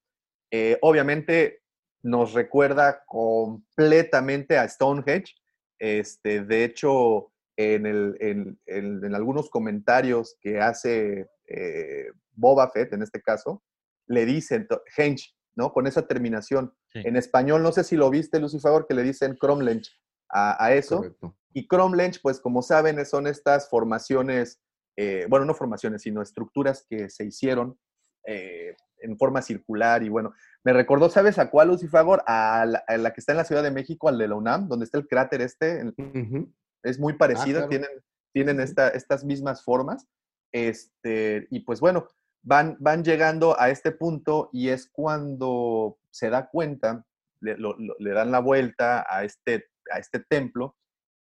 Eh, 0.52 0.78
obviamente 0.82 1.62
nos 2.08 2.34
recuerda 2.34 3.04
completamente 3.06 4.58
a 4.58 4.68
Stonehenge. 4.68 5.36
Este, 5.78 6.42
de 6.42 6.64
hecho, 6.64 7.34
en, 7.58 7.86
el, 7.86 8.16
en, 8.22 8.60
en, 8.66 9.04
en 9.04 9.14
algunos 9.14 9.50
comentarios 9.50 10.38
que 10.40 10.62
hace 10.62 11.30
eh, 11.48 12.08
Boba 12.32 12.70
Fett, 12.70 12.94
en 12.94 13.04
este 13.04 13.22
caso, 13.22 13.62
le 14.08 14.26
dicen 14.26 14.68
Henge, 14.96 15.34
¿no? 15.58 15.74
Con 15.74 15.86
esa 15.86 16.08
terminación. 16.08 16.74
Sí. 16.94 17.02
En 17.04 17.18
español, 17.18 17.62
no 17.62 17.74
sé 17.74 17.84
si 17.84 17.98
lo 17.98 18.10
viste, 18.10 18.40
Lucifer, 18.40 18.86
que 18.88 18.96
le 18.96 19.04
dicen 19.04 19.36
Cromlech 19.36 19.86
a, 20.30 20.64
a, 20.64 20.74
eso. 20.74 20.98
Correcto. 20.98 21.36
Y 21.54 21.68
Cromlech, 21.68 22.22
pues 22.22 22.40
como 22.40 22.62
saben, 22.62 23.06
son 23.06 23.28
estas 23.28 23.70
formaciones, 23.70 24.62
eh, 24.96 25.26
bueno, 25.28 25.46
no 25.46 25.54
formaciones, 25.54 26.04
sino 26.04 26.22
estructuras 26.22 26.86
que 26.90 27.10
se 27.10 27.26
hicieron 27.26 27.78
eh, 28.26 28.78
en 29.00 29.18
forma 29.18 29.42
circular 29.42 30.04
y 30.04 30.10
bueno, 30.10 30.34
me 30.64 30.74
recordó, 30.74 31.10
¿sabes 31.10 31.40
a 31.40 31.50
cuál, 31.50 31.70
Lucifagor? 31.70 32.24
A 32.28 32.66
la, 32.66 32.84
a 32.88 32.98
la, 32.98 33.14
que 33.14 33.22
está 33.22 33.32
en 33.32 33.38
la 33.38 33.46
Ciudad 33.46 33.64
de 33.64 33.72
México, 33.72 34.10
al 34.10 34.18
de 34.18 34.28
la 34.28 34.36
UNAM, 34.36 34.68
donde 34.68 34.86
está 34.86 34.98
el 34.98 35.08
cráter 35.08 35.42
este. 35.42 35.84
Uh 35.84 35.92
-huh. 35.92 36.54
Es 36.84 37.00
muy 37.00 37.14
ah, 37.20 37.28
claro. 37.28 37.70
tienen, 37.70 37.90
tienen 38.34 38.60
esta, 38.60 38.90
estas 38.90 39.24
mismas 39.24 39.64
formas. 39.64 40.08
Este, 40.52 41.48
y 41.52 41.62
pues 41.62 41.80
bueno, 41.80 42.08
van, 42.42 42.78
van 42.80 43.04
llegando 43.04 43.60
a 43.60 43.70
este 43.70 43.92
punto 43.92 44.50
y 44.54 44.70
es 44.70 44.90
cuando 44.90 45.98
se 46.12 46.30
da 46.30 46.50
cuenta, 46.50 47.06
le, 47.42 47.58
lo, 47.58 47.76
le 47.78 48.12
dan 48.12 48.32
la 48.32 48.40
vuelta 48.40 49.06
a 49.10 49.24
este, 49.24 49.68
a 49.92 50.00
este 50.00 50.20
templo, 50.20 50.76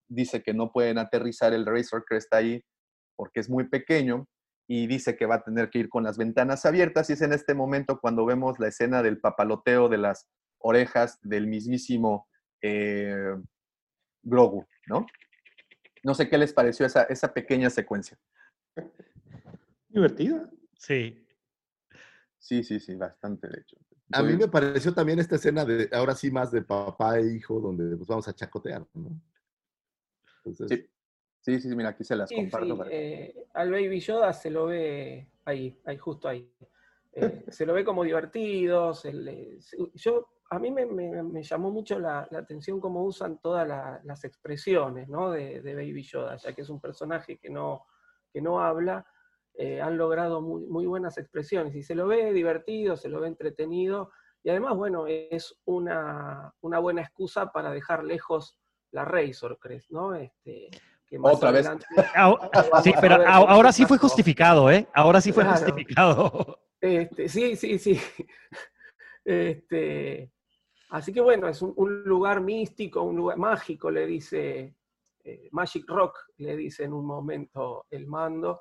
dice 0.08 0.42
que 0.42 0.54
no 0.54 0.72
pueden 0.72 0.98
aterrizar 0.98 1.52
el 1.52 1.66
Razor 1.66 2.04
Crest 2.04 2.32
ahí 2.34 2.62
porque 3.16 3.40
es 3.40 3.48
muy 3.48 3.68
pequeño 3.68 4.26
y 4.66 4.86
dice 4.86 5.16
que 5.16 5.26
va 5.26 5.36
a 5.36 5.44
tener 5.44 5.70
que 5.70 5.78
ir 5.78 5.88
con 5.88 6.04
las 6.04 6.16
ventanas 6.16 6.64
abiertas 6.64 7.10
y 7.10 7.14
es 7.14 7.22
en 7.22 7.32
este 7.32 7.54
momento 7.54 8.00
cuando 8.00 8.24
vemos 8.24 8.58
la 8.58 8.68
escena 8.68 9.02
del 9.02 9.20
papaloteo 9.20 9.88
de 9.88 9.98
las 9.98 10.28
orejas 10.58 11.18
del 11.22 11.46
mismísimo 11.46 12.28
eh, 12.62 13.34
Grogu, 14.22 14.66
¿no? 14.86 15.06
No 16.02 16.14
sé 16.14 16.28
qué 16.28 16.38
les 16.38 16.52
pareció 16.52 16.86
esa, 16.86 17.02
esa 17.04 17.32
pequeña 17.32 17.68
secuencia. 17.70 18.18
Divertida. 19.88 20.50
Sí. 20.78 21.26
Sí, 22.38 22.62
sí, 22.62 22.80
sí, 22.80 22.94
bastante, 22.94 23.48
de 23.48 23.60
hecho. 23.60 23.76
A 24.12 24.22
mí 24.22 24.36
me 24.36 24.48
pareció 24.48 24.92
también 24.92 25.18
esta 25.18 25.36
escena 25.36 25.64
de, 25.64 25.88
ahora 25.92 26.14
sí 26.14 26.30
más 26.30 26.50
de 26.50 26.62
papá 26.62 27.18
e 27.18 27.26
hijo, 27.26 27.58
donde 27.58 27.96
pues 27.96 28.06
vamos 28.06 28.28
a 28.28 28.34
chacotear, 28.34 28.86
¿no? 28.94 29.18
Entonces, 30.44 30.68
sí. 30.68 30.93
Sí, 31.44 31.60
sí, 31.60 31.76
mira, 31.76 31.90
aquí 31.90 32.04
se 32.04 32.16
las 32.16 32.30
sí, 32.30 32.36
comparto. 32.36 32.74
Sí. 32.74 32.78
Para... 32.78 32.90
Eh, 32.90 33.46
al 33.52 33.70
Baby 33.70 34.00
Yoda 34.00 34.32
se 34.32 34.50
lo 34.50 34.66
ve 34.66 35.28
ahí, 35.44 35.78
ahí 35.84 35.98
justo 35.98 36.26
ahí. 36.26 36.50
Eh, 37.12 37.44
se 37.48 37.66
lo 37.66 37.74
ve 37.74 37.84
como 37.84 38.02
divertido. 38.02 38.94
Se 38.94 39.12
le, 39.12 39.60
se, 39.60 39.76
yo, 39.92 40.26
a 40.48 40.58
mí 40.58 40.70
me, 40.70 40.86
me, 40.86 41.22
me 41.22 41.42
llamó 41.42 41.70
mucho 41.70 41.98
la, 41.98 42.26
la, 42.30 42.38
atención 42.38 42.80
cómo 42.80 43.04
usan 43.04 43.38
todas 43.42 43.68
la, 43.68 44.00
las 44.04 44.24
expresiones 44.24 45.08
¿no? 45.10 45.30
de, 45.30 45.60
de, 45.60 45.74
Baby 45.74 46.02
Yoda, 46.02 46.36
ya 46.36 46.54
que 46.54 46.62
es 46.62 46.70
un 46.70 46.80
personaje 46.80 47.36
que 47.36 47.50
no, 47.50 47.84
que 48.32 48.40
no 48.40 48.60
habla. 48.60 49.06
Eh, 49.56 49.82
han 49.82 49.98
logrado 49.98 50.40
muy, 50.40 50.64
muy 50.66 50.86
buenas 50.86 51.18
expresiones 51.18 51.76
y 51.76 51.82
se 51.82 51.94
lo 51.94 52.08
ve 52.08 52.32
divertido, 52.32 52.96
se 52.96 53.08
lo 53.08 53.20
ve 53.20 53.28
entretenido 53.28 54.10
y 54.42 54.50
además, 54.50 54.76
bueno, 54.76 55.06
es 55.06 55.58
una, 55.64 56.54
una 56.60 56.78
buena 56.78 57.02
excusa 57.02 57.52
para 57.52 57.70
dejar 57.70 58.02
lejos 58.04 58.58
la 58.90 59.04
Razor 59.04 59.58
Crest, 59.58 59.90
¿no? 59.90 60.14
Este, 60.14 60.70
otra 61.22 61.50
vez. 61.50 61.68
sí, 62.84 62.92
pero 63.00 63.26
ahora 63.26 63.72
sí 63.72 63.84
fue 63.86 63.98
justificado, 63.98 64.70
¿eh? 64.70 64.86
Ahora 64.94 65.20
sí 65.20 65.32
fue 65.32 65.44
claro. 65.44 65.58
justificado. 65.58 66.60
Este, 66.80 67.28
sí, 67.28 67.56
sí, 67.56 67.78
sí. 67.78 68.00
Este, 69.26 70.30
así 70.90 71.10
que 71.10 71.22
bueno, 71.22 71.48
es 71.48 71.62
un, 71.62 71.72
un, 71.76 72.04
lugar 72.04 72.42
místico, 72.42 73.00
un 73.00 73.16
lugar 73.16 73.38
mágico, 73.38 73.90
le 73.90 74.04
dice 74.04 74.76
eh, 75.24 75.48
Magic 75.52 75.88
Rock, 75.88 76.18
le 76.36 76.54
dice 76.54 76.84
en 76.84 76.92
un 76.92 77.06
momento 77.06 77.86
el 77.90 78.06
mando. 78.06 78.60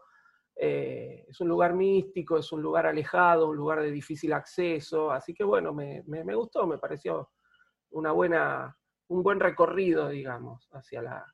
Eh, 0.56 1.26
es 1.28 1.42
un 1.42 1.50
lugar 1.50 1.74
místico, 1.74 2.38
es 2.38 2.50
un 2.54 2.62
lugar 2.62 2.86
alejado, 2.86 3.50
un 3.50 3.58
lugar 3.58 3.82
de 3.82 3.92
difícil 3.92 4.32
acceso. 4.32 5.12
Así 5.12 5.34
que 5.34 5.44
bueno, 5.44 5.74
me, 5.74 6.04
me, 6.08 6.24
me 6.24 6.36
gustó, 6.36 6.66
me 6.66 6.78
pareció 6.78 7.32
una 7.92 8.14
buena, 8.14 8.74
un 9.10 9.22
buen 9.22 9.42
recorrido, 9.42 10.08
digamos, 10.08 10.70
hacia 10.72 11.02
la, 11.02 11.33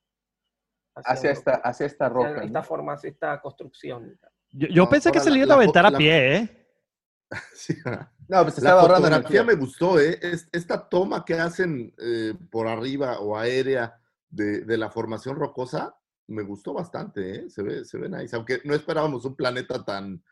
hacia, 0.95 1.13
hacia 1.13 1.31
esta, 1.31 1.55
hacia 1.55 1.85
esta 1.85 2.09
roca. 2.09 2.29
Hacia 2.29 2.43
esta 2.43 2.59
¿no? 2.59 2.65
forma, 2.65 2.93
hacia 2.93 3.09
esta 3.09 3.41
construcción. 3.41 4.19
Yo, 4.51 4.67
yo 4.67 4.83
no, 4.83 4.89
pensé 4.89 5.11
que 5.11 5.19
se 5.19 5.29
le 5.29 5.39
iba 5.39 5.53
a 5.53 5.57
aventar 5.57 5.85
a 5.85 5.91
pie, 5.91 6.35
¿eh? 6.35 6.55
Sí. 7.53 7.75
No, 8.27 8.43
pues 8.43 8.59
la 8.61 8.79
fotografía 8.81 9.43
me 9.43 9.53
gustó, 9.55 9.99
¿eh? 9.99 10.19
Esta 10.51 10.89
toma 10.89 11.23
que 11.23 11.35
hacen 11.35 11.93
eh, 11.99 12.33
por 12.49 12.67
arriba 12.67 13.19
o 13.19 13.37
aérea 13.37 13.99
de, 14.29 14.61
de, 14.61 14.77
la 14.77 14.89
formación 14.89 15.35
rocosa 15.35 15.95
me 16.27 16.43
gustó 16.43 16.73
bastante, 16.73 17.35
¿eh? 17.35 17.49
Se 17.49 17.61
ve, 17.61 17.85
se 17.85 17.97
ve 17.97 18.09
nice. 18.09 18.35
Aunque 18.35 18.61
no 18.65 18.73
esperábamos 18.73 19.25
un 19.25 19.35
planeta 19.35 19.83
tan, 19.83 20.23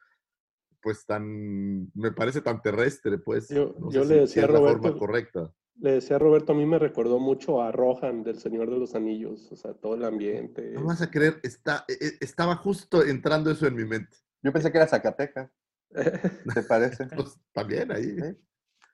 pues 0.81 1.05
tan, 1.05 1.91
me 1.93 2.11
parece 2.11 2.41
tan 2.41 2.61
terrestre, 2.61 3.17
pues. 3.19 3.49
Yo, 3.49 3.75
no 3.79 3.91
yo 3.91 4.03
sé 4.03 4.09
le 4.09 4.15
si, 4.15 4.19
decía 4.21 4.47
si 4.47 4.53
a 4.53 4.57
Roberto, 4.57 4.75
la 4.75 4.81
forma 4.81 4.99
correcta 4.99 5.53
le 5.79 5.93
decía 5.93 6.15
a 6.15 6.19
Roberto, 6.19 6.53
a 6.53 6.55
mí 6.55 6.65
me 6.65 6.79
recordó 6.79 7.19
mucho 7.19 7.61
a 7.61 7.71
Rohan 7.71 8.23
del 8.23 8.39
Señor 8.39 8.69
de 8.69 8.77
los 8.77 8.95
Anillos, 8.95 9.51
o 9.51 9.55
sea, 9.55 9.73
todo 9.73 9.95
el 9.95 10.03
ambiente. 10.03 10.71
No 10.71 10.85
vas 10.85 11.01
a 11.01 11.11
creer, 11.11 11.39
está, 11.43 11.85
e, 11.87 11.93
e, 11.93 12.17
estaba 12.21 12.55
justo 12.55 13.03
entrando 13.03 13.51
eso 13.51 13.67
en 13.67 13.75
mi 13.75 13.85
mente. 13.85 14.17
Yo 14.41 14.51
pensé 14.51 14.71
que 14.71 14.77
era 14.77 14.87
Zacatecas. 14.87 15.51
¿Te 16.53 16.63
parece? 16.63 17.05
Pues, 17.07 17.39
también 17.53 17.91
ahí. 17.91 18.17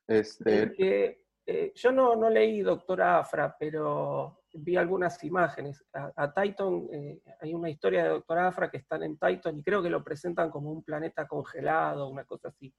Este... 0.08 0.74
Eh, 0.78 1.20
eh, 1.46 1.74
yo 1.76 1.92
no, 1.92 2.16
no 2.16 2.30
leí 2.30 2.62
Doctora 2.62 3.20
Afra, 3.20 3.56
pero 3.60 4.44
vi 4.54 4.78
algunas 4.78 5.22
imágenes. 5.24 5.84
A, 5.94 6.12
a 6.16 6.34
Titan, 6.34 6.88
eh, 6.92 7.22
hay 7.42 7.54
una 7.54 7.70
historia 7.70 8.04
de 8.04 8.10
Doctora 8.10 8.48
Afra 8.48 8.72
que 8.72 8.78
están 8.78 9.04
en 9.04 9.18
Titan 9.18 9.58
y 9.58 9.64
creo 9.64 9.82
que 9.84 9.90
lo 9.90 10.04
presentan 10.04 10.50
como 10.50 10.72
un 10.72 10.84
planeta 10.84 11.28
congelado, 11.28 12.08
una 12.08 12.24
cosa 12.24 12.50
así. 12.50 12.74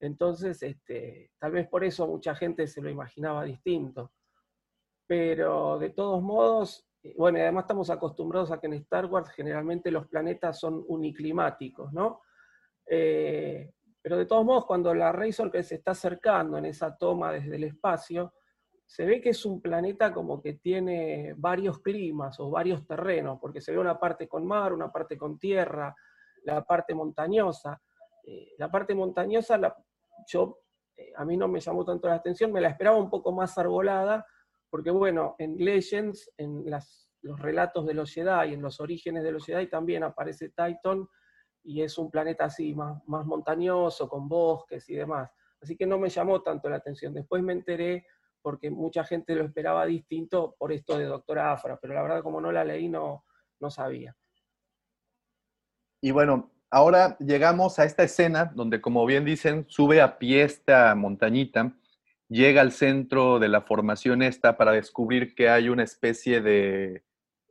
Entonces, 0.00 0.62
este, 0.62 1.32
tal 1.38 1.52
vez 1.52 1.68
por 1.68 1.84
eso 1.84 2.06
mucha 2.06 2.34
gente 2.34 2.66
se 2.66 2.80
lo 2.80 2.90
imaginaba 2.90 3.44
distinto. 3.44 4.12
Pero 5.06 5.78
de 5.78 5.90
todos 5.90 6.22
modos, 6.22 6.86
eh, 7.02 7.14
bueno, 7.16 7.38
además 7.38 7.64
estamos 7.64 7.90
acostumbrados 7.90 8.50
a 8.50 8.60
que 8.60 8.66
en 8.66 8.74
Star 8.74 9.06
Wars 9.06 9.30
generalmente 9.30 9.90
los 9.90 10.06
planetas 10.06 10.58
son 10.58 10.84
uniclimáticos, 10.88 11.92
¿no? 11.92 12.22
Eh, 12.86 13.72
pero 14.00 14.16
de 14.16 14.26
todos 14.26 14.44
modos, 14.44 14.66
cuando 14.66 14.94
la 14.94 15.12
Razor 15.12 15.50
que 15.50 15.62
se 15.62 15.76
está 15.76 15.90
acercando 15.90 16.56
en 16.58 16.66
esa 16.66 16.96
toma 16.96 17.32
desde 17.32 17.56
el 17.56 17.64
espacio, 17.64 18.34
se 18.86 19.04
ve 19.04 19.20
que 19.20 19.30
es 19.30 19.44
un 19.44 19.60
planeta 19.60 20.14
como 20.14 20.40
que 20.40 20.54
tiene 20.54 21.34
varios 21.36 21.80
climas 21.80 22.40
o 22.40 22.48
varios 22.48 22.86
terrenos, 22.86 23.38
porque 23.38 23.60
se 23.60 23.72
ve 23.72 23.78
una 23.78 23.98
parte 23.98 24.26
con 24.26 24.46
mar, 24.46 24.72
una 24.72 24.90
parte 24.90 25.18
con 25.18 25.38
tierra, 25.38 25.94
la 26.44 26.64
parte 26.64 26.94
montañosa. 26.94 27.80
Eh, 28.24 28.54
la 28.58 28.70
parte 28.70 28.94
montañosa 28.94 29.58
la, 29.58 29.74
yo, 30.26 30.60
eh, 30.96 31.12
a 31.16 31.24
mí 31.24 31.36
no 31.36 31.48
me 31.48 31.60
llamó 31.60 31.84
tanto 31.84 32.08
la 32.08 32.16
atención, 32.16 32.52
me 32.52 32.60
la 32.60 32.68
esperaba 32.68 32.96
un 32.96 33.10
poco 33.10 33.32
más 33.32 33.56
arbolada, 33.58 34.26
porque 34.70 34.90
bueno, 34.90 35.36
en 35.38 35.56
Legends, 35.56 36.32
en 36.36 36.64
los 37.22 37.40
relatos 37.40 37.86
de 37.86 37.94
los 37.94 38.12
Jedi, 38.12 38.54
en 38.54 38.62
los 38.62 38.80
orígenes 38.80 39.22
de 39.22 39.32
los 39.32 39.44
Jedi 39.44 39.68
también 39.68 40.02
aparece 40.02 40.50
Titan, 40.50 41.06
y 41.64 41.82
es 41.82 41.98
un 41.98 42.10
planeta 42.10 42.44
así, 42.44 42.74
más, 42.74 43.02
más 43.06 43.26
montañoso, 43.26 44.08
con 44.08 44.28
bosques 44.28 44.88
y 44.88 44.94
demás. 44.94 45.30
Así 45.60 45.76
que 45.76 45.86
no 45.86 45.98
me 45.98 46.08
llamó 46.08 46.40
tanto 46.42 46.68
la 46.68 46.76
atención. 46.76 47.12
Después 47.12 47.42
me 47.42 47.52
enteré, 47.52 48.06
porque 48.40 48.70
mucha 48.70 49.04
gente 49.04 49.34
lo 49.34 49.44
esperaba 49.44 49.84
distinto 49.84 50.54
por 50.58 50.72
esto 50.72 50.96
de 50.96 51.04
Doctora 51.04 51.52
Afra, 51.52 51.78
pero 51.78 51.94
la 51.94 52.02
verdad 52.02 52.22
como 52.22 52.40
no 52.40 52.52
la 52.52 52.64
leí 52.64 52.88
no, 52.88 53.24
no 53.60 53.70
sabía. 53.70 54.16
Y 56.00 56.12
bueno, 56.12 56.52
ahora 56.70 57.16
llegamos 57.18 57.78
a 57.78 57.84
esta 57.84 58.02
escena 58.02 58.50
donde, 58.54 58.80
como 58.80 59.04
bien 59.06 59.24
dicen, 59.24 59.64
sube 59.68 60.00
a 60.00 60.18
pie 60.18 60.42
esta 60.42 60.94
montañita 60.94 61.72
llega 62.28 62.60
al 62.60 62.72
centro 62.72 63.38
de 63.38 63.48
la 63.48 63.62
formación 63.62 64.22
esta 64.22 64.56
para 64.58 64.72
descubrir 64.72 65.34
que 65.34 65.48
hay 65.48 65.68
una 65.70 65.82
especie 65.82 66.40
de 66.42 67.02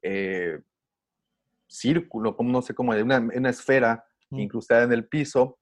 eh, 0.03 0.59
círculo, 1.68 2.36
como 2.38 2.51
no 2.51 2.61
sé 2.61 2.74
cómo, 2.74 2.91
una, 2.91 3.20
una 3.20 3.49
esfera 3.49 4.05
Mm. 4.30 4.39
incrustada 4.39 4.84
en 4.84 4.91
el 4.91 5.05
piso, 5.05 5.57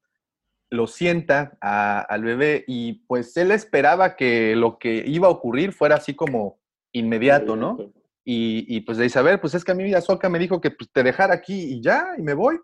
lo 0.71 0.87
sienta 0.87 1.55
a- 1.61 1.99
al 2.01 2.23
bebé 2.23 2.63
y 2.67 2.93
pues 3.07 3.37
él 3.37 3.51
esperaba 3.51 4.15
que 4.15 4.55
lo 4.55 4.79
que 4.79 5.03
iba 5.05 5.27
a 5.27 5.31
ocurrir 5.31 5.71
fuera 5.71 5.95
así 5.97 6.15
como 6.15 6.57
inmediato, 6.91 7.55
¿no? 7.55 7.77
Y, 8.23 8.65
y 8.75 8.81
pues 8.81 8.97
le 8.97 9.03
dice, 9.03 9.19
a 9.19 9.21
ver, 9.21 9.39
pues 9.39 9.53
es 9.53 9.63
que 9.63 9.71
a 9.71 9.75
mí 9.75 9.93
Azoka 9.93 10.29
me 10.29 10.39
dijo 10.39 10.59
que 10.59 10.71
pues, 10.71 10.89
te 10.91 11.03
dejara 11.03 11.35
aquí 11.35 11.75
y 11.75 11.81
ya, 11.81 12.15
y 12.17 12.23
me 12.23 12.33
voy. 12.33 12.59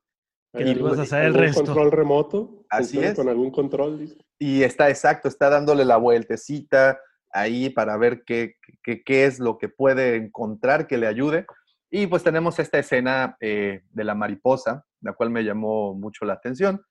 Que 0.54 0.64
¿Hay 0.66 0.76
tú 0.76 0.84
vas 0.84 0.92
a 0.92 0.94
algún- 0.94 1.02
hacer 1.04 1.20
el 1.22 1.26
algún 1.28 1.42
resto. 1.42 1.64
control 1.66 1.92
remoto? 1.92 2.66
Así 2.70 2.84
¿Funciona 2.96 3.08
es. 3.10 3.16
Con 3.16 3.30
algún 3.30 3.52
control, 3.52 4.00
dice. 4.00 4.18
Y 4.40 4.64
está 4.64 4.90
exacto, 4.90 5.28
está 5.28 5.50
dándole 5.50 5.86
la 5.86 5.98
vueltecita 5.98 7.00
ahí 7.32 7.70
para 7.70 7.96
ver 7.98 8.24
qué, 8.26 8.56
qué, 8.84 9.02
qué 9.04 9.26
es 9.26 9.40
lo 9.40 9.58
que 9.58 9.70
puede 9.70 10.16
encontrar 10.18 10.88
que 10.88 10.98
le 10.98 11.08
ayude. 11.08 11.46
Y 11.90 12.08
pues 12.08 12.24
tenemos 12.24 12.60
esta 12.60 12.80
escena 12.80 13.38
eh, 13.40 13.82
de 13.92 14.04
la 14.04 14.16
mariposa, 14.16 14.86
la 15.02 15.14
cual 15.14 15.30
me 15.30 15.44
llamó 15.44 15.94
mucho 15.94 16.26
la 16.26 16.34
atención. 16.34 16.82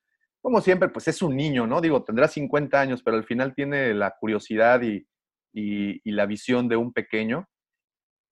Como 0.41 0.59
siempre, 0.61 0.89
pues 0.89 1.07
es 1.07 1.21
un 1.21 1.35
niño, 1.35 1.67
¿no? 1.67 1.81
Digo, 1.81 2.03
tendrá 2.03 2.27
50 2.27 2.79
años, 2.79 3.03
pero 3.03 3.17
al 3.17 3.25
final 3.25 3.53
tiene 3.53 3.93
la 3.93 4.15
curiosidad 4.19 4.81
y, 4.81 5.07
y- 5.53 6.01
y 6.03 6.11
la 6.13 6.25
visión 6.25 6.67
de 6.67 6.77
un 6.77 6.93
pequeño. 6.93 7.47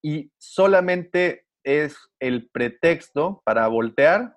Y 0.02 0.32
solamente 0.38 1.46
es 1.64 1.96
el 2.18 2.50
pretexto 2.50 3.42
para 3.44 3.68
voltear 3.68 4.36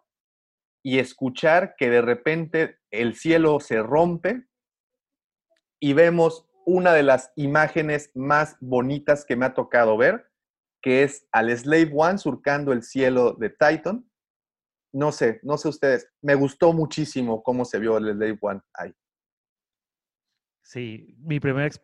y 0.83 0.99
escuchar 0.99 1.75
que 1.77 1.89
de 1.89 2.01
repente 2.01 2.77
el 2.91 3.15
cielo 3.15 3.59
se 3.59 3.81
rompe 3.81 4.45
y 5.79 5.93
vemos 5.93 6.47
una 6.65 6.93
de 6.93 7.03
las 7.03 7.31
imágenes 7.35 8.11
más 8.13 8.57
bonitas 8.59 9.25
que 9.25 9.35
me 9.35 9.45
ha 9.45 9.53
tocado 9.53 9.97
ver, 9.97 10.29
que 10.81 11.03
es 11.03 11.27
al 11.31 11.55
Slave 11.57 11.91
One 11.95 12.17
surcando 12.17 12.73
el 12.73 12.83
cielo 12.83 13.33
de 13.33 13.49
Titan. 13.49 14.09
No 14.93 15.11
sé, 15.11 15.39
no 15.43 15.57
sé 15.57 15.69
ustedes, 15.69 16.07
me 16.21 16.35
gustó 16.35 16.71
muchísimo 16.73 17.41
cómo 17.41 17.65
se 17.65 17.79
vio 17.79 17.97
el 17.97 18.13
Slave 18.13 18.37
One 18.41 18.61
ahí. 18.73 18.93
Sí, 20.61 21.15
mi 21.19 21.39
primera 21.39 21.67
ex- 21.67 21.81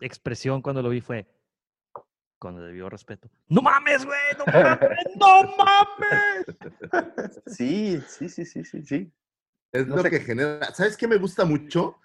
expresión 0.00 0.62
cuando 0.62 0.82
lo 0.82 0.90
vi 0.90 1.00
fue 1.00 1.26
cuando 2.38 2.62
debió 2.62 2.88
respeto. 2.88 3.30
¡No 3.48 3.62
mames, 3.62 4.04
güey! 4.04 4.18
¡No 4.38 4.44
mames! 4.52 4.98
¡No 5.16 5.56
mames! 5.56 6.46
Sí, 7.46 8.00
sí, 8.08 8.28
sí, 8.28 8.44
sí, 8.44 8.64
sí, 8.64 8.82
sí. 8.82 9.12
Es 9.72 9.86
No 9.86 9.96
lo 9.96 10.02
sé- 10.02 10.10
que 10.10 10.20
genera. 10.20 10.72
¿Sabes 10.74 10.96
qué 10.96 11.06
me 11.08 11.16
gusta 11.16 11.44
mucho? 11.44 11.98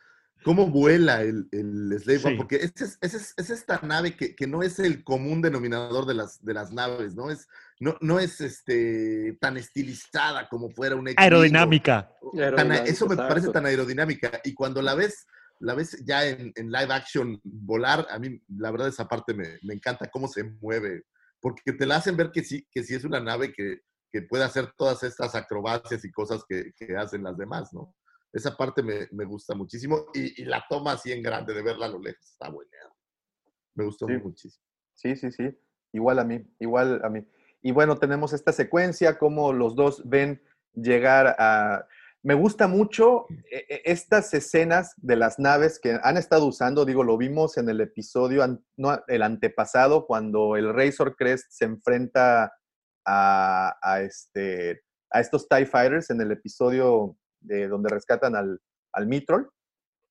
Cómo 0.43 0.67
vuela 0.67 1.21
el, 1.21 1.47
el 1.51 1.95
Slave 1.99 2.19
One, 2.23 2.31
Sí. 2.31 2.37
porque 2.37 2.55
es, 2.55 2.73
es, 2.81 2.97
es- 3.13 3.33
es 3.37 3.49
esta 3.51 3.79
nave 3.83 4.15
que, 4.17 4.35
que 4.35 4.47
no 4.47 4.63
es 4.63 4.79
el 4.79 5.03
común 5.03 5.39
denominador 5.41 6.07
de 6.07 6.15
las, 6.15 6.43
de 6.43 6.53
las 6.55 6.71
naves, 6.71 7.13
¿no? 7.13 7.29
Es, 7.29 7.47
no, 7.79 7.95
no 8.01 8.19
es 8.19 8.41
este, 8.41 9.37
tan 9.39 9.57
estilizada 9.57 10.49
como 10.49 10.71
fuera 10.71 10.95
un 10.95 11.07
X-Wing 11.09 11.19
o- 11.19 11.21
Aerodinámica. 11.23 12.11
tan 12.33 12.41
Aerodinámica, 12.41 12.83
eso 12.85 13.05
me 13.07 13.15
parece 13.17 13.49
tan 13.49 13.67
aerodinámica. 13.67 14.41
Y 14.43 14.55
cuando 14.55 14.81
la 14.81 14.95
ves, 14.95 15.27
la 15.61 15.73
ves 15.75 16.03
ya 16.05 16.27
en, 16.27 16.51
en 16.55 16.71
live 16.71 16.93
action 16.93 17.39
volar, 17.43 18.05
a 18.09 18.19
mí 18.19 18.41
la 18.57 18.71
verdad 18.71 18.87
esa 18.89 19.07
parte 19.07 19.33
me, 19.33 19.57
me 19.63 19.73
encanta, 19.73 20.09
cómo 20.09 20.27
se 20.27 20.43
mueve, 20.43 21.03
porque 21.39 21.73
te 21.73 21.85
la 21.85 21.97
hacen 21.97 22.17
ver 22.17 22.31
que 22.31 22.43
sí, 22.43 22.67
que 22.71 22.83
sí 22.83 22.95
es 22.95 23.03
una 23.03 23.19
nave 23.19 23.53
que, 23.53 23.81
que 24.11 24.23
puede 24.23 24.43
hacer 24.43 24.73
todas 24.77 25.03
estas 25.03 25.35
acrobacias 25.35 26.03
y 26.03 26.11
cosas 26.11 26.43
que, 26.47 26.73
que 26.77 26.95
hacen 26.97 27.23
las 27.23 27.37
demás, 27.37 27.73
¿no? 27.73 27.95
Esa 28.33 28.55
parte 28.55 28.81
me, 28.81 29.07
me 29.11 29.25
gusta 29.25 29.55
muchísimo 29.55 30.05
y, 30.13 30.41
y 30.41 30.45
la 30.45 30.63
toma 30.69 30.93
así 30.93 31.11
en 31.11 31.21
grande 31.21 31.53
de 31.53 31.61
verla 31.61 31.85
a 31.87 31.89
lo 31.89 31.99
lejos, 31.99 32.25
está 32.31 32.49
buena. 32.49 32.71
Me 33.75 33.85
gustó 33.85 34.07
Sí. 34.07 34.13
muchísimo. 34.13 34.65
Sí, 34.93 35.15
sí, 35.15 35.31
sí. 35.31 35.57
Igual 35.93 36.19
a 36.19 36.23
mí, 36.23 36.45
igual 36.59 37.01
a 37.03 37.09
mí. 37.09 37.25
Y 37.61 37.71
bueno, 37.71 37.97
tenemos 37.97 38.33
esta 38.33 38.51
secuencia, 38.53 39.17
como 39.17 39.53
los 39.53 39.75
dos 39.75 40.01
ven 40.07 40.41
llegar 40.73 41.35
a... 41.39 41.87
Me 42.23 42.35
gusta 42.35 42.67
mucho 42.67 43.25
eh, 43.51 43.65
eh, 43.67 43.81
estas 43.85 44.33
escenas 44.33 44.93
de 44.97 45.15
las 45.15 45.39
naves 45.39 45.79
que 45.79 45.99
han 46.03 46.17
estado 46.17 46.45
usando, 46.45 46.85
digo, 46.85 47.03
lo 47.03 47.17
vimos 47.17 47.57
en 47.57 47.67
el 47.67 47.81
episodio, 47.81 48.45
no, 48.77 49.03
el 49.07 49.23
antepasado, 49.23 50.05
cuando 50.05 50.55
el 50.55 50.73
Razor 50.73 51.15
Crest 51.15 51.47
se 51.49 51.65
enfrenta 51.65 52.53
este, 53.99 54.81
a 55.09 55.19
estos 55.19 55.47
TIE 55.49 55.65
Fighters 55.65 56.11
en 56.11 56.21
el 56.21 56.31
episodio 56.31 57.17
de 57.39 57.67
donde 57.67 57.89
rescatan 57.89 58.35
al, 58.35 58.59
al 58.93 59.07
Mitrol. 59.07 59.49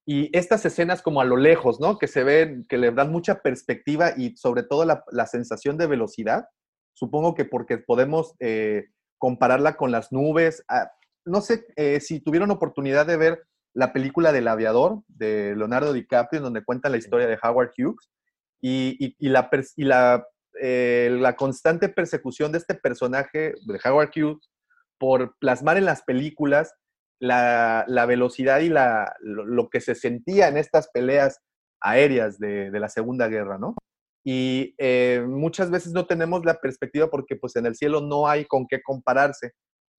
Y 0.05 0.35
estas 0.35 0.65
escenas 0.65 1.01
como 1.01 1.21
a 1.21 1.25
lo 1.25 1.37
lejos, 1.37 1.79
¿no? 1.79 1.97
Que 1.97 2.07
se 2.07 2.23
ven, 2.23 2.65
que 2.67 2.77
le 2.77 2.91
dan 2.91 3.11
mucha 3.11 3.41
perspectiva 3.41 4.11
y 4.17 4.35
sobre 4.35 4.63
todo 4.63 4.83
la, 4.83 5.05
la 5.11 5.27
sensación 5.27 5.77
de 5.77 5.87
velocidad. 5.87 6.45
Supongo 6.93 7.35
que 7.35 7.45
porque 7.45 7.77
podemos 7.77 8.35
eh, 8.39 8.87
compararla 9.17 9.77
con 9.77 9.91
las 9.91 10.11
nubes. 10.11 10.65
Ah, 10.67 10.91
no 11.25 11.41
sé 11.41 11.65
eh, 11.75 11.99
si 11.99 12.19
tuvieron 12.19 12.51
oportunidad 12.51 13.05
de 13.05 13.17
ver 13.17 13.43
la 13.73 13.93
película 13.93 14.31
del 14.31 14.47
aviador 14.47 15.01
de 15.07 15.55
Leonardo 15.55 15.93
DiCaprio, 15.93 16.39
en 16.39 16.43
donde 16.43 16.63
cuenta 16.63 16.89
la 16.89 16.97
historia 16.97 17.27
de 17.27 17.37
Howard 17.41 17.71
Hughes 17.77 18.09
y, 18.61 18.97
y- 18.99 19.15
y 19.19 19.29
la, 19.29 19.49
y 19.77 19.83
la, 19.85 20.25
eh, 20.61 21.09
la 21.19 21.35
constante 21.35 21.89
persecución 21.89 22.51
de 22.51 22.57
este 22.57 22.75
personaje 22.75 23.53
de 23.65 23.79
Howard 23.85 24.11
Hughes 24.15 24.49
por 24.99 25.35
plasmar 25.39 25.77
en 25.77 25.85
las 25.85 26.03
películas 26.03 26.73
la, 27.19 27.85
la 27.87 28.05
velocidad 28.05 28.59
y 28.59 28.69
la, 28.69 29.15
lo, 29.21 29.45
lo 29.45 29.69
que 29.69 29.79
se 29.79 29.95
sentía 29.95 30.47
en 30.47 30.57
estas 30.57 30.89
peleas 30.89 31.39
aéreas 31.79 32.37
de, 32.39 32.71
de 32.71 32.79
la 32.79 32.89
Segunda 32.89 33.27
Guerra, 33.27 33.57
¿no? 33.57 33.75
Y 34.23 34.75
eh, 34.77 35.23
muchas 35.27 35.71
veces 35.71 35.93
no 35.93 36.05
tenemos 36.05 36.45
la 36.45 36.59
perspectiva 36.59 37.09
porque 37.09 37.35
pues 37.35 37.55
en 37.55 37.65
el 37.65 37.75
cielo 37.75 38.01
no 38.01 38.27
hay 38.27 38.45
con 38.45 38.67
qué 38.67 38.81
compararse. 38.83 39.53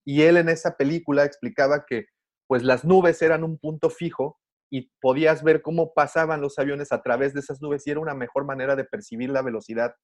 Y 0.05 0.23
él 0.23 0.37
en 0.37 0.49
esa 0.49 0.77
película 0.77 1.25
explicaba 1.25 1.85
que 1.87 2.07
pues 2.47 2.63
las 2.63 2.85
nubes 2.85 3.23
eran 3.23 3.45
un 3.45 3.59
punto 3.59 3.89
fijo 3.89 4.39
y 4.71 4.91
podías 5.01 5.43
ver 5.43 5.63
cómo 5.63 5.93
pasaban 5.95 6.41
los 6.41 6.59
aviones 6.59 6.93
a 6.93 7.03
través 7.03 7.35
de 7.35 7.41
esas 7.41 7.61
nubes 7.61 7.87
y 7.87 7.91
era 7.91 8.01
una 8.01 8.15
mejor 8.15 8.45
manera 8.45 8.75
de 8.75 8.85
percibir 8.85 9.31
la 9.31 9.43
velocidad 9.43 9.95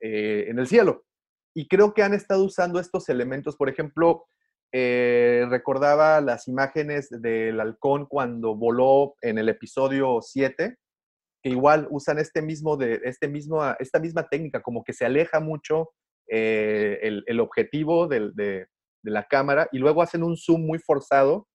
eh, 0.00 0.46
en 0.48 0.58
el 0.58 0.66
cielo. 0.66 1.04
Y 1.54 1.68
creo 1.68 1.94
que 1.94 2.02
han 2.02 2.14
estado 2.14 2.44
usando 2.44 2.78
estos 2.80 3.08
elementos, 3.08 3.56
por 3.56 3.68
ejemplo, 3.68 4.24
eh, 4.72 5.46
recordaba 5.48 6.20
las 6.20 6.48
imágenes 6.48 7.08
del 7.10 7.60
halcón 7.60 8.06
cuando 8.06 8.54
voló 8.54 9.14
en 9.20 9.38
el 9.38 9.48
episodio 9.48 10.20
7, 10.22 10.76
que 11.42 11.50
igual 11.50 11.88
usan 11.90 12.18
este 12.18 12.40
mismo 12.40 12.76
de, 12.76 13.00
este 13.04 13.26
mismo, 13.26 13.62
esta 13.78 13.98
misma 13.98 14.28
técnica, 14.28 14.62
como 14.62 14.84
que 14.84 14.92
se 14.92 15.06
aleja 15.06 15.40
mucho 15.40 15.90
eh, 16.28 16.98
el, 17.02 17.24
el, 17.26 17.40
objetivo 17.40 18.06
del, 18.06 18.34
de, 18.34 18.68
de, 19.02 19.10
la 19.10 19.26
cámara 19.26 19.68
y 19.72 19.78
luego 19.78 20.02
hacen 20.02 20.22
un 20.22 20.36
zoom 20.36 20.66
muy 20.66 20.78
forzado. 20.78 21.48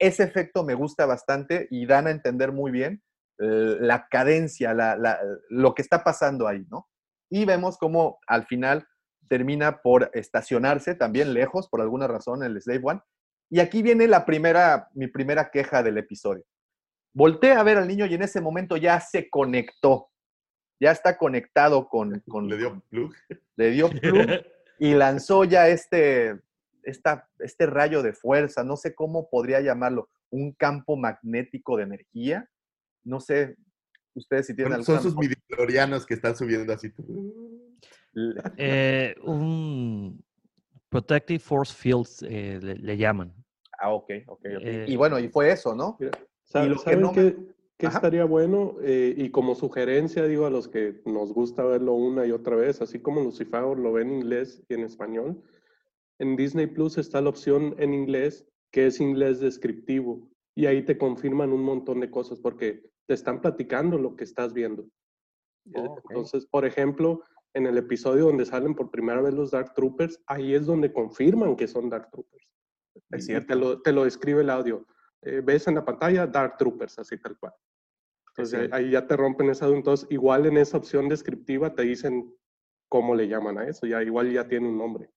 Ese 0.00 0.22
efecto 0.22 0.64
me 0.64 0.74
gusta 0.74 1.06
bastante 1.06 1.66
y 1.70 1.86
dan 1.86 2.06
a 2.06 2.10
entender 2.10 2.52
muy 2.52 2.70
bien 2.70 3.02
eh, 3.38 3.76
la 3.80 4.06
cadencia, 4.08 4.74
la, 4.74 4.96
la, 4.96 5.18
lo 5.48 5.74
que 5.74 5.82
está 5.82 6.04
pasando 6.04 6.46
ahí, 6.46 6.64
¿no? 6.70 6.88
Y 7.30 7.44
vemos 7.44 7.76
como 7.78 8.18
al 8.26 8.46
final 8.46 8.86
termina 9.28 9.82
por 9.82 10.10
estacionarse 10.14 10.94
también 10.94 11.34
lejos, 11.34 11.68
por 11.68 11.80
alguna 11.80 12.06
razón, 12.06 12.42
el 12.42 12.60
Slave 12.60 12.80
One. 12.82 13.00
Y 13.50 13.60
aquí 13.60 13.82
viene 13.82 14.08
la 14.08 14.26
primera, 14.26 14.88
mi 14.94 15.06
primera 15.06 15.50
queja 15.50 15.82
del 15.82 15.98
episodio. 15.98 16.44
Volté 17.14 17.52
a 17.52 17.62
ver 17.62 17.78
al 17.78 17.88
niño 17.88 18.06
y 18.06 18.14
en 18.14 18.22
ese 18.22 18.40
momento 18.40 18.76
ya 18.76 19.00
se 19.00 19.30
conectó. 19.30 20.10
Ya 20.80 20.92
está 20.92 21.16
conectado 21.16 21.88
con... 21.88 22.20
con 22.28 22.48
le 22.48 22.56
dio 22.56 22.82
plug. 22.88 23.14
Le 23.56 23.70
dio 23.70 23.88
plug 23.88 24.28
y 24.78 24.94
lanzó 24.94 25.44
ya 25.44 25.68
este, 25.68 26.38
esta, 26.88 27.28
este 27.38 27.66
rayo 27.66 28.02
de 28.02 28.12
fuerza. 28.12 28.64
No 28.64 28.76
sé 28.76 28.94
cómo 28.94 29.28
podría 29.28 29.60
llamarlo. 29.60 30.08
Un 30.30 30.52
campo 30.52 30.96
magnético 30.96 31.76
de 31.76 31.84
energía. 31.84 32.48
No 33.04 33.20
sé, 33.20 33.56
ustedes 34.14 34.46
si 34.46 34.54
tienen 34.54 34.84
Son, 34.84 34.96
son 34.96 35.02
sus 35.02 35.16
midichlorianos 35.16 36.04
que 36.06 36.14
están 36.14 36.36
subiendo 36.36 36.72
así. 36.72 36.92
Eh, 38.56 39.14
un 39.22 40.24
Protective 40.88 41.38
Force 41.38 41.72
Fields 41.72 42.24
eh, 42.28 42.58
le, 42.60 42.74
le, 42.74 42.96
llaman. 42.96 43.32
Ah, 43.78 43.92
ok, 43.92 44.10
ok. 44.26 44.38
okay. 44.38 44.56
Eh, 44.60 44.84
y 44.88 44.96
bueno, 44.96 45.20
y 45.20 45.28
fue 45.28 45.52
eso, 45.52 45.74
¿no? 45.74 45.96
Mira, 46.00 46.12
¿saben, 46.44 46.70
lo 46.70 46.82
que 46.82 46.96
no 46.96 47.12
qué, 47.12 47.36
qué 47.76 47.86
estaría 47.86 48.24
bueno? 48.24 48.76
Eh, 48.82 49.14
y 49.16 49.30
como 49.30 49.54
sugerencia, 49.54 50.24
digo, 50.24 50.46
a 50.46 50.50
los 50.50 50.66
que 50.66 51.00
nos 51.04 51.32
gusta 51.32 51.62
verlo 51.62 51.92
una 51.92 52.26
y 52.26 52.32
otra 52.32 52.56
vez, 52.56 52.82
así 52.82 52.98
como 52.98 53.22
Lucifer 53.22 53.62
lo 53.62 53.92
ve 53.92 54.02
en 54.02 54.12
inglés 54.14 54.62
y 54.68 54.74
en 54.74 54.80
español, 54.80 55.40
en 56.18 56.36
Disney 56.36 56.66
Plus 56.66 56.98
está 56.98 57.20
la 57.20 57.30
opción 57.30 57.74
en 57.78 57.94
inglés 57.94 58.46
que 58.70 58.86
es 58.86 59.00
inglés 59.00 59.40
descriptivo. 59.40 60.28
Y 60.54 60.66
ahí 60.66 60.84
te 60.84 60.98
confirman 60.98 61.52
un 61.52 61.62
montón 61.62 62.00
de 62.00 62.10
cosas 62.10 62.40
porque 62.40 62.90
te 63.06 63.14
están 63.14 63.40
platicando 63.40 63.96
lo 63.96 64.16
que 64.16 64.24
estás 64.24 64.52
viendo. 64.52 64.88
Oh, 65.74 65.82
okay. 65.82 66.02
Entonces, 66.10 66.46
por 66.46 66.64
ejemplo, 66.64 67.22
en 67.54 67.66
el 67.66 67.78
episodio 67.78 68.26
donde 68.26 68.44
salen 68.44 68.74
por 68.74 68.90
primera 68.90 69.22
vez 69.22 69.34
los 69.34 69.52
Dark 69.52 69.74
Troopers, 69.74 70.20
ahí 70.26 70.54
es 70.54 70.66
donde 70.66 70.92
confirman 70.92 71.56
que 71.56 71.68
son 71.68 71.88
Dark 71.88 72.10
Troopers. 72.10 72.48
Es 73.10 73.26
cierto. 73.26 73.46
Te 73.46 73.54
lo, 73.54 73.80
te 73.80 73.92
lo 73.92 74.04
describe 74.04 74.42
el 74.42 74.50
audio. 74.50 74.84
Eh, 75.22 75.40
ves 75.44 75.66
en 75.68 75.76
la 75.76 75.84
pantalla 75.84 76.26
Dark 76.26 76.56
Troopers, 76.58 76.98
así 76.98 77.16
tal 77.18 77.38
cual. 77.38 77.52
Entonces 78.30 78.68
ahí 78.72 78.90
ya 78.90 79.06
te 79.06 79.16
rompen 79.16 79.50
esa. 79.50 79.66
Entonces, 79.68 80.06
igual 80.10 80.46
en 80.46 80.58
esa 80.58 80.76
opción 80.76 81.08
descriptiva 81.08 81.74
te 81.74 81.82
dicen 81.82 82.32
cómo 82.88 83.14
le 83.14 83.26
llaman 83.28 83.58
a 83.58 83.68
eso. 83.68 83.86
Ya 83.86 84.02
igual 84.02 84.32
ya 84.32 84.46
tiene 84.46 84.68
un 84.68 84.78
nombre. 84.78 85.10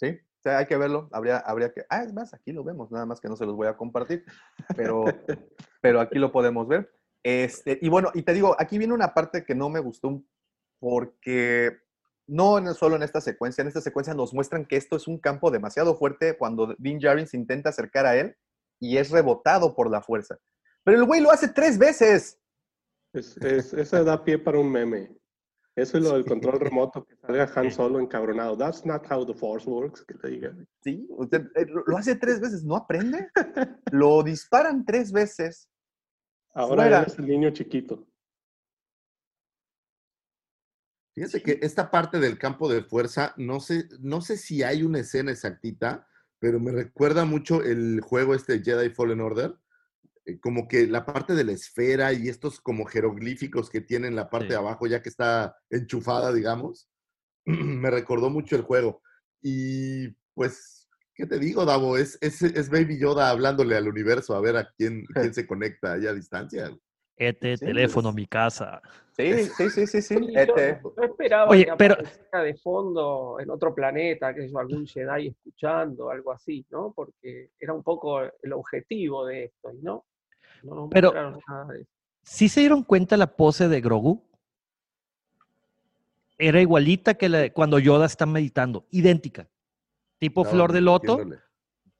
Sí, 0.00 0.18
o 0.18 0.42
sea, 0.42 0.56
hay 0.58 0.64
que 0.66 0.78
verlo. 0.78 1.10
Habría, 1.12 1.36
habría 1.36 1.70
que. 1.74 1.84
Ah, 1.90 2.02
es 2.02 2.14
más, 2.14 2.32
aquí 2.32 2.52
lo 2.52 2.64
vemos, 2.64 2.90
nada 2.90 3.04
más 3.04 3.20
que 3.20 3.28
no 3.28 3.36
se 3.36 3.44
los 3.44 3.54
voy 3.54 3.66
a 3.66 3.76
compartir. 3.76 4.24
Pero, 4.74 5.04
pero 5.82 6.00
aquí 6.00 6.18
lo 6.18 6.32
podemos 6.32 6.66
ver. 6.66 6.90
Este, 7.22 7.78
y 7.82 7.90
bueno, 7.90 8.10
y 8.14 8.22
te 8.22 8.32
digo, 8.32 8.56
aquí 8.58 8.78
viene 8.78 8.94
una 8.94 9.12
parte 9.12 9.44
que 9.44 9.54
no 9.54 9.68
me 9.68 9.78
gustó 9.80 10.22
porque 10.78 11.76
no 12.26 12.56
en- 12.56 12.72
solo 12.72 12.96
en 12.96 13.02
esta 13.02 13.20
secuencia, 13.20 13.60
en 13.60 13.68
esta 13.68 13.82
secuencia 13.82 14.14
nos 14.14 14.32
muestran 14.32 14.64
que 14.64 14.76
esto 14.76 14.96
es 14.96 15.06
un 15.06 15.18
campo 15.18 15.50
demasiado 15.50 15.94
fuerte 15.96 16.38
cuando 16.38 16.74
Dean 16.78 16.98
Jarin 16.98 17.26
se 17.26 17.36
intenta 17.36 17.68
acercar 17.68 18.06
a 18.06 18.16
él 18.16 18.36
y 18.80 18.96
es 18.96 19.10
rebotado 19.10 19.74
por 19.74 19.90
la 19.90 20.00
fuerza. 20.00 20.38
Pero 20.82 20.96
el 20.96 21.04
güey 21.04 21.20
lo 21.20 21.30
hace 21.30 21.48
tres 21.48 21.76
veces. 21.76 22.40
Es, 23.12 23.36
es, 23.36 23.74
eso 23.74 24.02
da 24.02 24.24
pie 24.24 24.38
para 24.38 24.58
un 24.58 24.72
meme. 24.72 25.10
Eso 25.76 25.98
es 25.98 26.04
lo 26.04 26.14
del 26.14 26.24
control 26.24 26.58
remoto, 26.58 27.04
que 27.04 27.16
salga 27.16 27.50
Han 27.54 27.70
Solo 27.70 28.00
encabronado. 28.00 28.56
That's 28.56 28.84
not 28.84 29.04
how 29.10 29.24
the 29.24 29.34
Force 29.34 29.68
works. 29.68 30.04
Que 30.04 30.14
te 30.14 30.28
diga. 30.28 30.54
Sí, 30.82 31.06
usted 31.10 31.46
eh, 31.54 31.66
lo 31.86 31.96
hace 31.96 32.16
tres 32.16 32.40
veces, 32.40 32.64
¿no 32.64 32.76
aprende? 32.76 33.28
Lo 33.92 34.22
disparan 34.22 34.84
tres 34.84 35.12
veces. 35.12 35.68
Ahora 36.52 36.82
Fuera. 36.82 37.02
eres 37.02 37.18
el 37.18 37.26
niño 37.26 37.50
chiquito. 37.50 38.06
Fíjate 41.14 41.42
que 41.42 41.58
esta 41.62 41.90
parte 41.90 42.18
del 42.18 42.38
campo 42.38 42.68
de 42.68 42.82
fuerza, 42.82 43.34
no 43.36 43.60
sé, 43.60 43.88
no 44.00 44.20
sé 44.20 44.36
si 44.36 44.62
hay 44.62 44.82
una 44.82 45.00
escena 45.00 45.30
exactita, 45.30 46.08
pero 46.38 46.58
me 46.58 46.72
recuerda 46.72 47.24
mucho 47.24 47.62
el 47.62 48.00
juego 48.00 48.34
este 48.34 48.62
Jedi 48.62 48.90
Fallen 48.90 49.20
Order, 49.20 49.54
como 50.38 50.68
que 50.68 50.86
la 50.86 51.04
parte 51.04 51.34
de 51.34 51.44
la 51.44 51.52
esfera 51.52 52.12
y 52.12 52.28
estos 52.28 52.60
como 52.60 52.84
jeroglíficos 52.84 53.70
que 53.70 53.80
tienen 53.80 54.14
la 54.14 54.30
parte 54.30 54.46
Sí. 54.48 54.52
de 54.52 54.58
abajo, 54.58 54.86
ya 54.86 55.02
que 55.02 55.08
está 55.08 55.56
enchufada, 55.70 56.32
digamos, 56.32 56.88
me 57.44 57.90
recordó 57.90 58.30
mucho 58.30 58.54
el 58.56 58.62
juego. 58.62 59.02
Y 59.42 60.08
pues, 60.34 60.88
¿qué 61.14 61.26
te 61.26 61.38
digo, 61.38 61.64
Davo? 61.64 61.96
Es, 61.96 62.18
es, 62.20 62.42
es 62.42 62.70
Baby 62.70 62.98
Yoda 62.98 63.30
hablándole 63.30 63.76
al 63.76 63.88
universo 63.88 64.34
a 64.34 64.40
ver 64.40 64.56
a 64.56 64.70
quién, 64.76 65.04
quién 65.14 65.34
se 65.34 65.46
conecta 65.46 65.94
allá 65.94 66.10
a 66.10 66.14
distancia. 66.14 66.70
Este 67.16 67.56
Sí, 67.58 67.66
teléfono, 67.66 68.10
es- 68.10 68.14
mi 68.14 68.26
casa. 68.26 68.80
Sí, 69.16 69.44
sí, 69.44 69.68
sí, 69.68 69.86
sí, 69.86 70.00
sí. 70.00 70.14
Yo 70.14 70.40
Este, 70.40 70.80
no 70.96 71.04
esperaba 71.04 71.50
Oye, 71.50 71.66
que 71.66 71.72
pero- 71.76 71.92
apareciera 71.94 72.42
de 72.42 72.54
fondo 72.56 73.36
en 73.38 73.50
otro 73.50 73.74
planeta, 73.74 74.32
que 74.34 74.48
yo 74.48 74.58
algún 74.58 74.86
Jedi 74.86 75.26
escuchando, 75.26 76.08
algo 76.10 76.32
así, 76.32 76.64
¿no? 76.70 76.94
Porque 76.96 77.50
era 77.58 77.74
un 77.74 77.82
poco 77.82 78.22
el 78.22 78.52
objetivo 78.54 79.26
de 79.26 79.44
esto, 79.44 79.70
y 79.74 79.82
no, 80.62 80.74
no 80.74 80.88
Pero- 80.90 81.12
nada 81.48 81.66
de. 81.72 81.86
¿Sí 82.22 82.48
se 82.48 82.60
dieron 82.60 82.82
cuenta 82.82 83.16
la 83.16 83.34
pose 83.34 83.68
de 83.68 83.80
Grogu? 83.80 84.22
Era 86.38 86.60
igualita 86.60 87.14
que 87.14 87.28
la 87.28 87.38
de 87.38 87.52
cuando 87.52 87.78
Yoda 87.78 88.06
está 88.06 88.26
meditando, 88.26 88.86
idéntica. 88.90 89.48
Tipo 90.18 90.42
Estaba 90.42 90.54
flor 90.56 90.72
de 90.72 90.80
loto, 90.80 91.18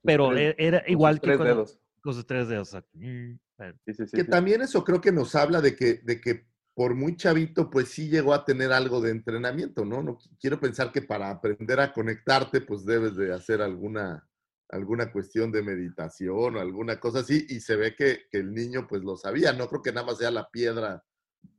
pero 0.02 0.30
tres- 0.30 0.54
e- 0.58 0.66
era 0.66 0.78
con 0.78 0.84
sus 0.86 0.92
igual 0.92 1.20
que 1.20 1.26
tres 1.26 1.38
con, 1.38 1.46
dedos. 1.46 1.78
con 2.02 2.14
sus 2.14 2.26
tres 2.26 2.48
dedos. 2.48 2.74
Mm, 2.94 3.32
bueno. 3.58 3.74
Sí, 3.86 3.94
sí, 3.94 4.06
sí, 4.06 4.16
que 4.16 4.24
sí. 4.24 4.30
también 4.30 4.62
eso 4.62 4.82
creo 4.84 5.00
que 5.00 5.12
nos 5.12 5.34
habla 5.34 5.61
de 5.61 5.74
que, 5.76 5.94
de 6.04 6.20
que 6.20 6.46
por 6.74 6.94
muy 6.94 7.16
chavito, 7.16 7.68
pues 7.68 7.88
sí 7.88 8.08
llegó 8.08 8.32
a 8.32 8.44
tener 8.44 8.72
algo 8.72 9.00
de 9.02 9.11
entrenamiento, 9.11 9.84
¿no? 9.84 10.02
no 10.02 10.16
qui- 10.18 10.30
quiero 10.40 10.58
pensar 10.61 10.92
que 10.92 11.02
para 11.02 11.28
aprender 11.30 11.80
a 11.80 11.92
conectarte, 11.92 12.61
pues 12.62 12.84
debes 12.86 13.16
de 13.16 13.34
hacer 13.34 13.61
alguna, 13.61 14.26
alguna 14.70 15.12
cuestión 15.12 15.52
de 15.52 15.62
meditación 15.62 16.56
o 16.56 16.60
alguna 16.60 16.98
cosa 16.98 17.20
así, 17.20 17.46
y 17.48 17.60
se 17.60 17.76
ve 17.76 17.94
que, 17.94 18.22
que 18.30 18.38
el 18.38 18.54
niño 18.54 18.86
pues 18.88 19.02
lo 19.02 19.16
sabía, 19.16 19.52
no 19.52 19.68
creo 19.68 19.82
que 19.82 19.92
nada 19.92 20.06
más 20.06 20.18
sea 20.18 20.30
la 20.30 20.48
piedra 20.48 21.04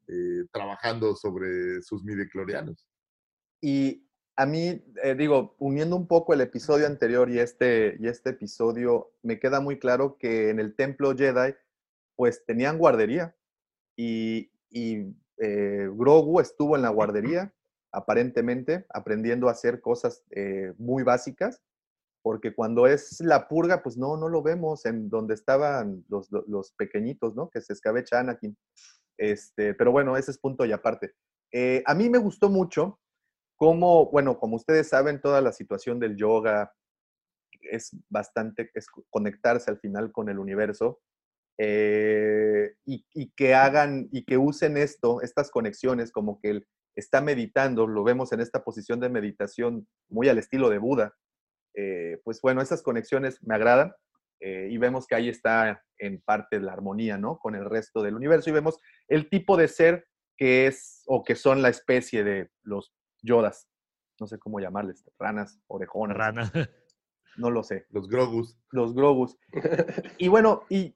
eh, 0.07 0.45
trabajando 0.51 1.15
sobre 1.15 1.81
sus 1.81 2.03
midiclorianos. 2.03 2.87
Y 3.61 4.07
a 4.35 4.45
mí, 4.45 4.83
eh, 5.03 5.15
digo, 5.15 5.55
uniendo 5.59 5.95
un 5.95 6.07
poco 6.07 6.33
el 6.33 6.41
episodio 6.41 6.87
anterior 6.87 7.29
y 7.29 7.39
este, 7.39 7.97
y 7.99 8.07
este 8.07 8.31
episodio, 8.31 9.13
me 9.21 9.39
queda 9.39 9.59
muy 9.59 9.77
claro 9.77 10.17
que 10.17 10.49
en 10.49 10.59
el 10.59 10.75
templo 10.75 11.15
Jedi, 11.15 11.53
pues 12.15 12.43
tenían 12.45 12.77
guardería. 12.77 13.35
Y, 13.95 14.51
y, 14.69 15.13
eh, 15.37 15.89
Grogu 15.91 16.39
estuvo 16.39 16.75
en 16.75 16.83
la 16.83 16.89
guardería, 16.89 17.53
aparentemente, 17.91 18.85
aprendiendo 18.89 19.47
a 19.47 19.51
hacer 19.51 19.81
cosas 19.81 20.23
eh, 20.31 20.73
muy 20.77 21.03
básicas, 21.03 21.61
porque 22.21 22.53
cuando 22.53 22.87
es 22.87 23.19
la 23.21 23.47
purga, 23.47 23.81
pues 23.83 23.97
no, 23.97 24.17
no 24.17 24.29
lo 24.29 24.41
vemos 24.43 24.85
en 24.85 25.09
donde 25.09 25.33
estaban 25.33 26.03
los, 26.07 26.29
los- 26.47 26.73
pequeñitos, 26.73 27.35
¿no? 27.35 27.49
Que 27.49 27.61
se 27.61 27.73
escabecha 27.73 28.19
Anakin. 28.19 28.57
Este, 29.17 29.73
pero 29.73 29.91
bueno, 29.91 30.17
ese 30.17 30.31
es 30.31 30.37
punto 30.37 30.65
y 30.65 30.71
aparte. 30.71 31.13
Eh, 31.51 31.83
a 31.85 31.93
mí 31.95 32.09
me 32.09 32.17
gustó 32.17 32.49
mucho 32.49 32.99
cómo, 33.55 34.09
bueno, 34.11 34.39
como 34.39 34.55
ustedes 34.55 34.89
saben, 34.89 35.21
toda 35.21 35.41
la 35.41 35.51
situación 35.51 35.99
del 35.99 36.15
yoga 36.15 36.73
es 37.61 37.91
bastante, 38.09 38.71
es 38.73 38.87
conectarse 39.09 39.69
al 39.69 39.79
final 39.79 40.11
con 40.11 40.29
el 40.29 40.39
universo 40.39 40.99
eh, 41.59 42.73
y, 42.85 43.05
y 43.13 43.31
que 43.35 43.53
hagan 43.53 44.09
y 44.11 44.25
que 44.25 44.37
usen 44.37 44.77
esto, 44.77 45.21
estas 45.21 45.51
conexiones, 45.51 46.11
como 46.11 46.39
que 46.39 46.49
él 46.49 46.67
está 46.95 47.21
meditando, 47.21 47.87
lo 47.87 48.03
vemos 48.03 48.31
en 48.33 48.41
esta 48.41 48.63
posición 48.63 48.99
de 48.99 49.09
meditación 49.09 49.87
muy 50.09 50.27
al 50.29 50.37
estilo 50.39 50.69
de 50.69 50.79
Buda. 50.79 51.13
Eh, 51.75 52.19
pues 52.23 52.41
bueno, 52.41 52.61
esas 52.61 52.81
conexiones 52.81 53.41
me 53.43 53.55
agradan 53.55 53.93
eh, 54.39 54.67
y 54.69 54.77
vemos 54.77 55.07
que 55.07 55.15
ahí 55.15 55.29
está 55.29 55.83
en 55.97 56.21
parte 56.21 56.59
la 56.59 56.73
armonía, 56.73 57.17
¿no? 57.17 57.37
Con 57.37 57.55
el 57.55 57.65
resto 57.65 58.01
del 58.01 58.15
universo 58.15 58.49
y 58.49 58.53
vemos 58.53 58.79
el 59.07 59.29
tipo 59.29 59.55
de 59.57 59.67
ser 59.67 60.07
que 60.37 60.67
es 60.67 61.03
o 61.05 61.23
que 61.23 61.35
son 61.35 61.61
la 61.61 61.69
especie 61.69 62.23
de 62.23 62.49
los 62.63 62.93
yodas. 63.21 63.67
No 64.19 64.27
sé 64.27 64.39
cómo 64.39 64.59
llamarles, 64.59 65.05
ranas, 65.19 65.59
orejonas. 65.67 66.17
Rana. 66.17 66.51
No 67.37 67.49
lo 67.49 67.63
sé. 67.63 67.85
Los 67.89 68.09
Grogus. 68.09 68.57
Los 68.71 68.93
Grogus. 68.93 69.37
Y 70.17 70.27
bueno, 70.27 70.63
y 70.69 70.95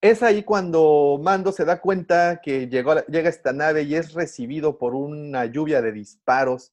es 0.00 0.22
ahí 0.22 0.42
cuando 0.42 1.18
Mando 1.20 1.52
se 1.52 1.64
da 1.64 1.80
cuenta 1.80 2.40
que 2.42 2.68
llegó, 2.68 2.94
llega 3.06 3.28
esta 3.28 3.52
nave 3.52 3.82
y 3.82 3.94
es 3.94 4.12
recibido 4.12 4.78
por 4.78 4.94
una 4.94 5.46
lluvia 5.46 5.82
de 5.82 5.92
disparos. 5.92 6.72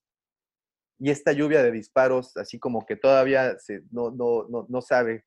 Y 0.99 1.09
esta 1.09 1.31
lluvia 1.33 1.63
de 1.63 1.71
disparos, 1.71 2.35
así 2.37 2.59
como 2.59 2.85
que 2.85 2.95
todavía 2.95 3.57
se- 3.59 3.83
no, 3.91 4.11
no, 4.11 4.47
no, 4.49 4.65
no 4.69 4.81
sabe. 4.81 5.25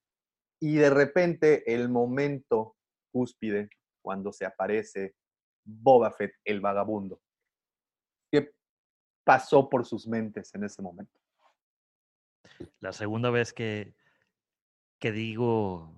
Y 0.60 0.76
de 0.76 0.90
repente, 0.90 1.70
el 1.72 1.88
momento 1.88 2.76
cúspide, 3.12 3.68
cuando 4.02 4.32
se 4.32 4.46
aparece 4.46 5.14
Boba 5.64 6.10
Fett, 6.12 6.32
el 6.44 6.60
vagabundo. 6.60 7.20
¿Qué 8.30 8.52
pasó 9.24 9.68
por 9.68 9.84
sus 9.84 10.06
mentes 10.06 10.54
en 10.54 10.64
ese 10.64 10.80
momento? 10.80 11.20
La 12.80 12.92
segunda 12.92 13.30
vez 13.30 13.52
que, 13.52 13.94
que 15.00 15.12
digo, 15.12 15.92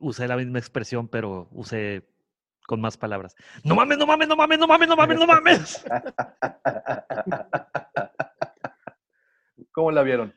usé 0.00 0.26
la 0.28 0.36
misma 0.36 0.58
expresión, 0.58 1.08
pero 1.08 1.48
usé 1.52 2.06
con 2.66 2.80
más 2.80 2.98
palabras. 2.98 3.34
No 3.62 3.76
mames, 3.76 3.96
no 3.96 4.06
mames, 4.06 4.28
no 4.28 4.36
mames, 4.36 4.58
no 4.58 4.66
mames, 4.66 4.88
no 4.88 4.96
mames, 4.96 5.18
no 5.18 5.26
mames. 5.26 5.84
¿Cómo 9.76 9.90
la 9.90 10.02
vieron? 10.02 10.32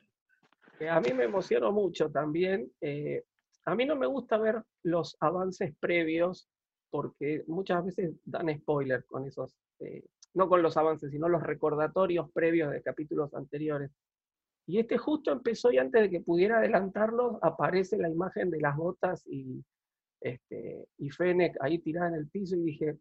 Eh, 0.78 0.90
A 0.90 1.00
mí 1.00 1.14
me 1.14 1.24
emocionó 1.24 1.72
mucho 1.72 2.10
también. 2.10 2.70
eh, 2.82 3.24
a 3.64 3.74
mí 3.74 3.86
no 3.86 3.96
me 3.96 4.06
gusta 4.06 4.36
ver 4.36 4.62
los 4.82 5.16
avances 5.20 5.74
previos 5.80 6.46
porque 6.90 7.44
muchas 7.46 7.84
veces 7.86 8.14
dan 8.24 8.54
spoiler 8.58 9.04
con 9.06 9.26
esos, 9.26 9.56
eh, 9.78 10.04
no 10.34 10.46
con 10.46 10.60
los 10.60 10.76
avances, 10.76 11.10
sino 11.10 11.26
los 11.26 11.42
recordatorios 11.42 12.30
previos 12.32 12.70
de 12.70 12.82
capítulos 12.82 13.32
anteriores. 13.32 13.90
Y 14.66 14.78
este 14.78 14.98
justo 14.98 15.32
empezó 15.32 15.72
y 15.72 15.78
antes 15.78 16.02
de 16.02 16.10
que 16.10 16.20
pudiera 16.20 16.58
adelantarlos 16.58 17.38
aparece 17.40 17.96
la 17.96 18.10
imagen 18.10 18.50
de 18.50 18.60
las 18.60 18.76
botas 18.76 19.26
y, 19.26 19.64
este, 20.20 20.86
y 20.98 21.08
Fennec 21.08 21.56
ahí 21.62 21.78
tirada 21.78 22.08
en 22.08 22.14
el 22.16 22.28
piso 22.28 22.56
y 22.56 22.62
dije, 22.62 22.98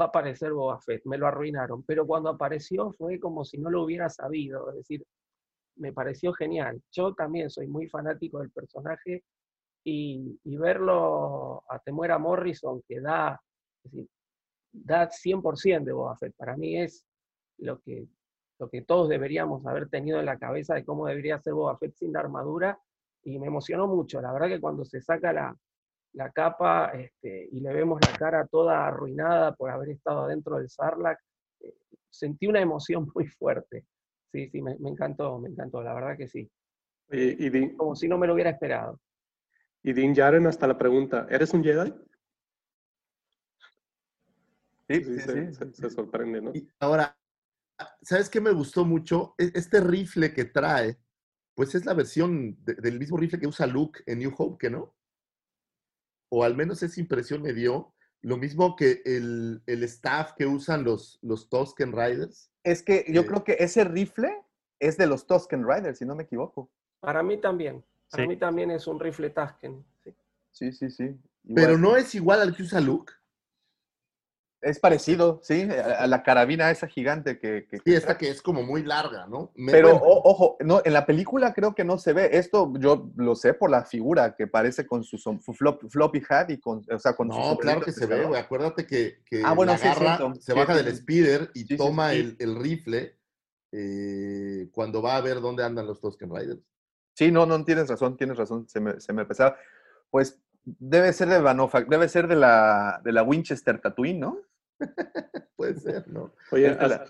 va 0.00 0.06
a 0.06 0.08
aparecer 0.08 0.52
Boba 0.54 0.80
Fett, 0.80 1.04
me 1.04 1.18
lo 1.18 1.26
arruinaron. 1.26 1.82
Pero 1.82 2.06
cuando 2.06 2.30
apareció 2.30 2.90
fue 2.92 3.20
como 3.20 3.44
si 3.44 3.58
no 3.58 3.68
lo 3.68 3.82
hubiera 3.82 4.08
sabido, 4.08 4.70
es 4.70 4.76
decir, 4.76 5.04
me 5.78 5.92
pareció 5.92 6.32
genial. 6.32 6.82
Yo 6.92 7.14
también 7.14 7.50
soy 7.50 7.66
muy 7.68 7.88
fanático 7.88 8.40
del 8.40 8.50
personaje 8.50 9.24
y, 9.84 10.38
verlo 10.44 11.62
a 11.68 11.78
Temuera 11.78 12.18
Morrison, 12.18 12.82
que 12.86 13.00
da, 13.00 13.40
es 13.84 13.92
decir, 13.92 14.08
da 14.72 15.08
100% 15.08 15.84
de 15.84 15.92
Boba 15.92 16.16
Fett, 16.16 16.34
para 16.36 16.56
mí 16.56 16.78
es 16.78 17.06
lo 17.58 17.80
que, 17.80 18.06
lo 18.58 18.68
que 18.68 18.82
todos 18.82 19.08
deberíamos 19.08 19.64
haber 19.66 19.88
tenido 19.88 20.20
en 20.20 20.26
la 20.26 20.38
cabeza 20.38 20.74
de 20.74 20.84
cómo 20.84 21.06
debería 21.06 21.40
ser 21.40 21.54
Boba 21.54 21.78
Fett 21.78 21.94
sin 21.94 22.12
la 22.12 22.20
armadura, 22.20 22.78
y 23.24 23.38
me 23.38 23.46
emocionó 23.46 23.86
mucho. 23.86 24.20
La 24.20 24.32
verdad 24.32 24.48
que 24.48 24.60
cuando 24.60 24.84
se 24.84 25.00
saca 25.00 25.32
la, 25.32 25.56
la 26.12 26.30
capa 26.30 26.92
este, 26.94 27.48
y 27.50 27.60
le 27.60 27.72
vemos 27.72 28.00
la 28.00 28.14
cara 28.14 28.46
toda 28.46 28.86
arruinada 28.86 29.54
por 29.54 29.70
haber 29.70 29.90
estado 29.90 30.22
adentro 30.22 30.58
del 30.58 30.68
Sarlacc, 30.68 31.20
eh, 31.60 31.74
sentí 32.10 32.46
una 32.46 32.60
emoción 32.60 33.10
muy 33.14 33.26
fuerte. 33.26 33.86
Sí, 34.32 34.48
sí, 34.50 34.60
me, 34.62 34.76
me 34.78 34.90
encantó, 34.90 35.38
me 35.38 35.48
encantó, 35.48 35.82
la 35.82 35.94
verdad 35.94 36.16
que 36.16 36.28
sí. 36.28 36.50
Y, 37.10 37.46
y, 37.46 37.50
Din, 37.50 37.76
Como 37.76 37.96
si 37.96 38.08
no 38.08 38.18
me 38.18 38.26
lo 38.26 38.34
hubiera 38.34 38.50
esperado. 38.50 39.00
y 39.82 39.92
Din 39.92 40.12
Djarin 40.12 40.46
hasta 40.46 40.66
la 40.66 40.76
pregunta, 40.76 41.26
¿eres 41.30 41.52
un 41.54 41.64
Jedi? 41.64 41.94
Sí, 44.88 45.04
Sí, 45.04 45.04
sí, 45.04 45.18
se, 45.20 45.46
sí. 45.50 45.54
se- 45.54 45.72
se 45.74 45.90
sorprende, 45.90 46.40
¿no? 46.40 46.50
Y 46.54 46.68
ahora, 46.80 47.16
¿sabes 48.02 48.28
qué 48.30 48.40
me 48.40 48.52
gustó 48.52 48.84
mucho? 48.84 49.34
E- 49.38 49.52
Este 49.54 49.80
rifle 49.80 50.32
que 50.32 50.44
trae, 50.46 50.98
pues 51.54 51.74
es 51.74 51.84
la 51.84 51.94
versión 51.94 52.56
de- 52.64 52.74
del 52.74 52.98
mismo 52.98 53.16
rifle 53.16 53.38
que 53.38 53.46
usa 53.46 53.66
Luke 53.66 54.00
en 54.06 54.18
New 54.20 54.32
Hope, 54.36 54.58
¿que 54.58 54.70
no? 54.70 54.94
O 56.30 56.44
al 56.44 56.54
menos 56.56 56.82
esa 56.82 57.00
impresión 57.00 57.42
me 57.42 57.52
dio. 57.52 57.94
Lo 58.22 58.36
mismo 58.36 58.74
que 58.76 59.00
el, 59.04 59.62
el 59.66 59.82
staff 59.84 60.32
que 60.36 60.46
usan 60.46 60.84
los, 60.84 61.18
los 61.22 61.48
Tusken 61.48 61.92
Riders. 61.92 62.50
Es 62.64 62.82
que 62.82 63.04
yo 63.08 63.22
Eh, 63.22 63.26
creo 63.26 63.44
que 63.44 63.56
ese 63.60 63.84
rifle 63.84 64.42
es 64.80 64.96
de 64.96 65.06
los 65.06 65.26
Tusken 65.26 65.66
Riders, 65.66 65.98
si 65.98 66.04
no 66.04 66.14
me 66.14 66.24
equivoco. 66.24 66.70
Para 67.00 67.22
mí 67.22 67.40
también. 67.40 67.84
Para 68.10 68.24
Sí. 68.24 68.28
mí 68.28 68.36
también 68.36 68.70
es 68.70 68.86
un 68.86 68.98
rifle 68.98 69.30
Tasken. 69.30 69.84
sí. 70.04 70.14
Sí, 70.50 70.72
sí, 70.72 70.90
sí. 70.90 71.16
Pero 71.54 71.78
no 71.78 71.96
es 71.96 72.14
igual 72.16 72.40
al 72.40 72.54
que 72.56 72.62
usa 72.64 72.80
Luke. 72.80 73.12
Es 74.60 74.80
parecido, 74.80 75.38
sí, 75.44 75.68
a, 75.70 76.02
a 76.02 76.06
la 76.08 76.22
carabina 76.24 76.70
esa 76.70 76.88
gigante 76.88 77.38
que... 77.38 77.66
que- 77.70 77.78
Sí, 77.78 77.94
esta 77.94 78.18
que 78.18 78.28
es 78.28 78.42
como 78.42 78.62
muy 78.64 78.82
larga, 78.82 79.26
¿no? 79.28 79.52
Me- 79.54 79.70
Pero 79.70 79.94
o- 79.96 80.28
ojo, 80.30 80.56
no, 80.60 80.82
en 80.84 80.92
la 80.92 81.06
película 81.06 81.54
creo 81.54 81.74
que 81.76 81.84
no 81.84 81.96
se 81.96 82.12
ve. 82.12 82.30
Esto 82.32 82.72
yo 82.78 83.10
lo 83.16 83.36
sé 83.36 83.54
por 83.54 83.70
la 83.70 83.84
figura 83.84 84.34
que 84.34 84.48
parece 84.48 84.84
con 84.84 85.04
su, 85.04 85.16
flop- 85.16 85.88
floppy 85.88 86.22
hat 86.28 86.50
y 86.50 86.58
con, 86.58 86.84
o 86.90 86.98
sea, 86.98 87.14
con 87.14 87.30
su 87.32 87.38
No, 87.38 87.56
claro 87.56 87.82
que 87.82 87.92
se 87.92 88.06
ve, 88.06 88.24
güey. 88.24 88.40
Acuérdate 88.40 88.84
que, 88.84 89.22
que 89.24 89.42
Ah, 89.44 89.52
bueno, 89.54 89.72
la 89.72 89.78
sí, 89.78 89.84
se 90.40 90.52
baja 90.54 90.76
sí, 90.76 90.84
del 90.84 90.96
speeder 90.96 91.50
y 91.54 91.76
toma 91.76 92.12
el 92.12 92.56
rifle 92.60 93.16
eh, 93.72 94.68
cuando 94.72 95.02
va 95.02 95.16
a 95.16 95.20
ver 95.20 95.40
dónde 95.40 95.64
andan 95.64 95.86
los 95.86 96.00
Tusken 96.00 96.34
Riders. 96.34 96.60
Sí, 97.14 97.30
no, 97.30 97.46
no, 97.46 97.64
tienes 97.64 97.88
razón, 97.88 98.16
tienes 98.16 98.36
razón, 98.36 98.68
se 98.68 98.80
me, 98.80 99.00
se 99.00 99.12
me 99.12 99.24
pesaba. 99.24 99.56
Pues 100.10 100.40
debe 100.78 101.12
ser 101.12 101.28
de 101.28 101.40
Vanofa, 101.40 101.82
debe 101.82 102.08
ser 102.08 102.28
de 102.28 102.36
la, 102.36 103.00
de 103.04 103.12
la 103.12 103.22
Winchester 103.22 103.80
Tatooine, 103.80 104.20
¿no? 104.20 104.38
Puede 105.56 105.78
ser, 105.80 106.08
¿no? 106.08 106.32
Oye, 106.52 106.74
la- 106.74 107.04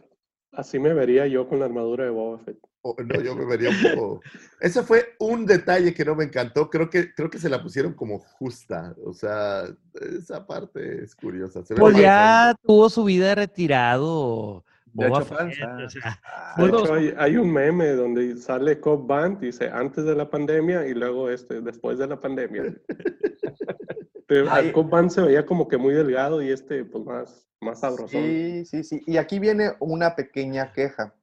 así 0.53 0.79
me 0.79 0.95
vería 0.95 1.27
yo 1.27 1.49
con 1.49 1.59
la 1.59 1.67
armadura 1.67 2.05
de 2.05 2.11
Boba 2.11 2.39
Fett. 2.39 2.59
O- 2.83 2.97
no, 3.05 3.21
yo 3.21 3.35
me 3.35 3.45
vería 3.45 3.71
un 3.71 3.83
poco. 3.83 4.21
Ese 4.61 4.83
fue 4.83 5.15
un 5.19 5.45
detalle 5.45 5.93
que 5.93 6.05
no 6.05 6.15
me 6.15 6.25
encantó. 6.25 6.71
Creo 6.71 6.89
que, 6.89 7.13
creo 7.13 7.29
que 7.29 7.39
se 7.39 7.49
la 7.49 7.63
pusieron 7.63 7.93
como 7.93 8.19
justa. 8.21 8.95
O 9.05 9.13
sea, 9.13 9.65
esa 10.01 10.47
parte 10.47 11.03
es 11.05 11.15
curiosa. 11.15 11.65
Se 11.65 11.75
Pues 11.75 11.97
ya 11.97 12.55
tuvo 12.63 12.89
su 12.89 13.05
vida 13.05 13.35
retirado. 13.35 14.65
De 14.93 15.09
Boba 15.09 15.21
hecho, 15.23 15.35
Fett, 15.35 15.49
o 15.49 15.53
sea, 15.91 16.21
Ah, 16.25 16.55
De 16.57 16.63
Bueno, 16.63 16.79
hecho, 16.85 16.95
hay, 16.95 17.15
hay 17.17 17.37
un 17.37 17.53
meme 17.53 17.89
donde 17.93 18.37
sale 18.37 18.81
Cobb 18.81 19.07
Band 19.07 19.43
y 19.43 19.47
dice 19.47 19.69
antes 19.71 20.05
de 20.05 20.15
la 20.15 20.29
pandemia 20.31 20.87
y 20.87 20.95
luego 20.95 21.31
este 21.31 21.61
después 21.61 21.99
de 21.99 22.07
la 22.07 22.19
pandemia. 22.21 22.63
Cobb 24.75 24.91
Band 24.91 25.11
se 25.11 25.23
veía 25.23 25.47
como 25.47 25.69
que 25.69 25.79
muy 25.79 25.95
delgado 25.95 26.43
y 26.43 26.51
este 26.51 26.85
pues 26.85 27.05
más, 27.05 27.49
más 27.61 27.81
sabroso. 27.81 28.09
Sí, 28.09 28.65
sí, 28.67 28.85
sí. 28.85 29.03
Y 29.07 29.17
aquí 29.17 29.39
viene 29.39 29.73
una 29.81 30.15
pequeña 30.15 30.73
queja 30.73 31.15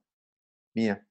mía. 0.74 1.06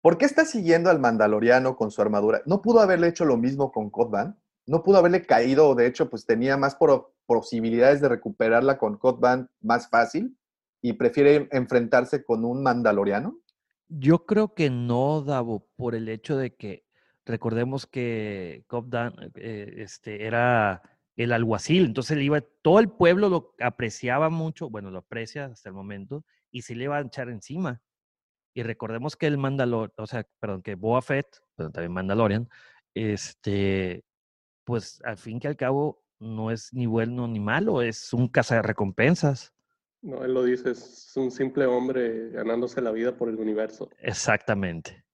¿Por 0.00 0.16
qué 0.16 0.26
está 0.26 0.44
siguiendo 0.44 0.90
al 0.90 1.00
Mandaloriano 1.00 1.76
con 1.76 1.90
su 1.90 2.00
armadura? 2.00 2.40
¿No 2.46 2.62
pudo 2.62 2.80
haberle 2.80 3.08
hecho 3.08 3.24
lo 3.24 3.36
mismo 3.36 3.72
con 3.72 3.90
Cod 3.90 4.10
Band? 4.10 4.36
¿No 4.66 4.82
pudo 4.82 4.98
haberle 4.98 5.26
caído? 5.26 5.74
De 5.74 5.86
hecho, 5.86 6.08
pues 6.08 6.24
tenía 6.24 6.56
más 6.56 6.76
pro- 6.76 7.14
posibilidades 7.26 8.00
de 8.00 8.08
recuperarla 8.08 8.78
con 8.78 8.96
Cod 8.96 9.18
Band 9.18 9.48
más 9.60 9.88
fácil 9.88 10.37
y 10.80 10.94
prefiere 10.94 11.48
enfrentarse 11.52 12.24
con 12.24 12.44
un 12.44 12.62
Mandaloriano. 12.62 13.38
Yo 13.88 14.26
creo 14.26 14.54
que 14.54 14.70
no, 14.70 15.22
Davo, 15.22 15.66
por 15.76 15.94
el 15.94 16.08
hecho 16.08 16.36
de 16.36 16.54
que 16.54 16.84
recordemos 17.24 17.86
que 17.86 18.64
Cobb 18.66 18.88
Dan 18.88 19.14
eh, 19.34 19.74
este, 19.78 20.26
era 20.26 20.82
el 21.16 21.32
alguacil, 21.32 21.86
entonces 21.86 22.16
todo 22.62 22.78
el 22.78 22.90
pueblo 22.90 23.28
lo 23.28 23.54
apreciaba 23.60 24.30
mucho, 24.30 24.70
bueno, 24.70 24.90
lo 24.90 24.98
aprecia 24.98 25.46
hasta 25.46 25.68
el 25.68 25.74
momento, 25.74 26.24
y 26.50 26.62
se 26.62 26.74
le 26.74 26.84
iba 26.84 26.96
a 26.96 27.00
echar 27.00 27.28
encima. 27.28 27.82
Y 28.54 28.62
recordemos 28.62 29.16
que 29.16 29.26
el 29.26 29.38
Mandalor, 29.38 29.92
o 29.96 30.06
sea, 30.06 30.26
perdón, 30.40 30.62
que 30.62 30.76
Fett, 31.02 31.26
pero 31.56 31.70
también 31.70 31.92
Mandalorian, 31.92 32.48
este, 32.94 34.04
pues 34.64 35.00
al 35.04 35.18
fin 35.18 35.40
que 35.40 35.48
al 35.48 35.56
cabo 35.56 36.02
no 36.18 36.50
es 36.50 36.72
ni 36.72 36.86
bueno 36.86 37.26
ni 37.28 37.40
malo, 37.40 37.82
es 37.82 38.12
un 38.12 38.30
recompensas. 38.62 39.52
No, 40.02 40.24
él 40.24 40.32
lo 40.32 40.44
dice, 40.44 40.70
es 40.70 41.12
un 41.16 41.30
simple 41.30 41.66
hombre 41.66 42.30
ganándose 42.30 42.80
la 42.80 42.92
vida 42.92 43.16
por 43.16 43.28
el 43.28 43.36
universo. 43.36 43.90
Exactamente. 44.00 45.04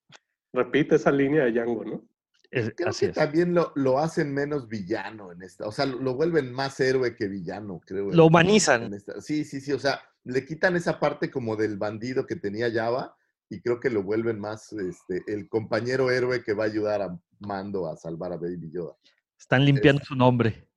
Repite 0.52 0.96
esa 0.96 1.10
línea 1.10 1.44
de 1.44 1.52
Django, 1.52 1.84
¿no? 1.84 2.04
Es- 2.50 2.72
Creo 2.76 2.90
así 2.90 3.06
que 3.06 3.10
es. 3.10 3.16
también 3.16 3.54
lo, 3.54 3.72
lo 3.74 3.98
hacen 3.98 4.32
menos 4.32 4.68
villano 4.68 5.32
en 5.32 5.42
esta. 5.42 5.66
O 5.66 5.72
sea, 5.72 5.86
lo, 5.86 5.98
lo 6.00 6.14
vuelven 6.14 6.52
más 6.52 6.78
héroe 6.80 7.16
que 7.16 7.26
villano, 7.28 7.80
creo. 7.84 8.10
en- 8.10 8.16
Lo 8.16 8.26
humanizan. 8.26 8.84
en 8.84 8.94
esta. 8.94 9.20
Sí, 9.20 9.44
sí, 9.44 9.60
sí. 9.60 9.72
O 9.72 9.78
sea, 9.78 10.00
le 10.24 10.44
quitan 10.44 10.76
esa 10.76 11.00
parte 11.00 11.30
como 11.30 11.56
del 11.56 11.76
bandido 11.78 12.26
que 12.26 12.36
tenía 12.36 12.70
Java 12.72 13.16
y 13.48 13.60
creo 13.60 13.80
que 13.80 13.90
lo 13.90 14.02
vuelven 14.02 14.38
más 14.38 14.72
este, 14.74 15.22
el 15.26 15.48
compañero 15.48 16.10
héroe 16.10 16.42
que 16.44 16.52
va 16.54 16.64
a 16.64 16.66
ayudar 16.68 17.02
a 17.02 17.18
Mando 17.40 17.88
a 17.88 17.96
salvar 17.96 18.32
a 18.32 18.36
Baby 18.36 18.70
Yoda. 18.70 18.94
Están 19.38 19.64
limpiando 19.64 20.02
Es- 20.02 20.08
su 20.08 20.14
nombre 20.14 20.68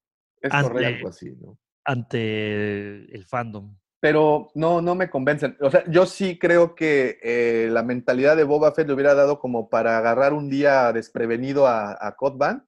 Es 0.42 0.52
Ante- 0.52 0.70
correcto. 0.70 0.96
Algo 0.98 1.10
así, 1.10 1.32
¿no? 1.40 1.60
ante 1.86 3.16
el 3.16 3.24
fandom. 3.26 3.78
Pero 4.00 4.52
no, 4.54 4.82
no 4.82 4.96
me 4.96 5.10
convencen. 5.10 5.58
O 5.60 5.72
sea, 5.72 5.84
yo 5.90 6.06
sí 6.06 6.38
creo 6.38 6.76
que 6.76 7.20
eh, 7.24 7.68
la 7.72 7.82
mentalidad 7.84 8.38
de 8.38 8.44
Boba 8.44 8.72
Fett 8.74 8.88
le 8.88 8.94
hubiera 8.94 9.16
dado 9.16 9.40
como 9.40 9.70
para 9.70 9.98
agarrar 9.98 10.34
un 10.34 10.50
día 10.50 10.94
desprevenido 10.94 11.66
a, 11.68 11.98
a 12.00 12.16
Cod 12.16 12.38
Band, 12.38 12.64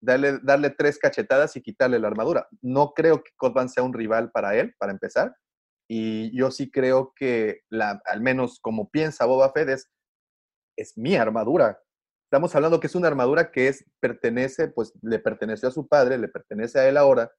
darle, 0.00 0.38
darle 0.42 0.70
tres 0.70 0.98
cachetadas 0.98 1.56
y 1.56 1.62
quitarle 1.62 1.98
la 1.98 2.08
armadura. 2.08 2.48
No 2.60 2.92
creo 2.92 3.22
que 3.22 3.30
Cod 3.36 3.54
Band 3.54 3.70
sea 3.70 3.82
un 3.82 3.94
rival 3.94 4.30
para 4.30 4.56
él, 4.56 4.74
para 4.78 4.92
empezar. 4.92 5.34
Y 5.90 6.36
yo 6.36 6.50
sí 6.50 6.70
creo 6.70 7.14
que, 7.16 7.62
la, 7.70 8.00
al 8.04 8.20
menos 8.20 8.60
como 8.60 8.90
piensa 8.90 9.24
Boba 9.24 9.50
Fett, 9.52 9.70
es, 9.70 9.90
es 10.76 10.98
mi 10.98 11.16
armadura. 11.16 11.80
Estamos 12.30 12.54
hablando 12.54 12.78
que 12.78 12.88
es 12.88 12.94
una 12.94 13.08
armadura 13.08 13.50
que 13.50 13.68
es, 13.68 13.86
pertenece, 14.00 14.68
pues 14.68 14.92
le 15.00 15.18
perteneció 15.18 15.68
a 15.68 15.72
su 15.72 15.88
padre, 15.88 16.18
le 16.18 16.28
pertenece 16.28 16.78
a 16.78 16.86
él 16.86 16.98
ahora. 16.98 17.32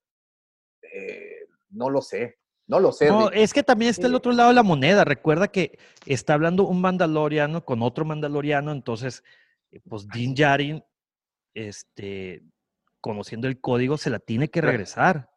Eh, 0.82 1.46
no 1.70 1.92
lo 1.92 2.02
sé, 2.02 2.40
no 2.70 2.80
lo 2.80 2.92
sé. 2.92 3.08
No, 3.08 3.32
es 3.32 3.52
que 3.52 3.64
también 3.64 3.90
está 3.90 4.06
el 4.06 4.14
otro 4.14 4.32
lado 4.32 4.50
de 4.50 4.56
la 4.56 4.62
moneda. 4.62 5.04
Recuerda 5.04 5.48
que 5.48 5.80
está 6.06 6.36
hablando 6.36 6.68
un 6.68 6.80
mandaloriano 6.80 7.66
con 7.66 7.82
otro 7.82 8.06
mandaloriano, 8.06 8.72
entonces, 8.72 9.24
eh, 9.72 9.82
pues 9.90 10.08
Din 10.08 10.36
Djarin, 10.36 10.84
este, 11.56 12.44
conociendo 13.02 13.48
el 13.48 13.60
código, 13.60 13.98
se 13.98 14.12
la 14.12 14.20
tiene 14.20 14.50
que 14.50 14.62
regresar. 14.62 15.32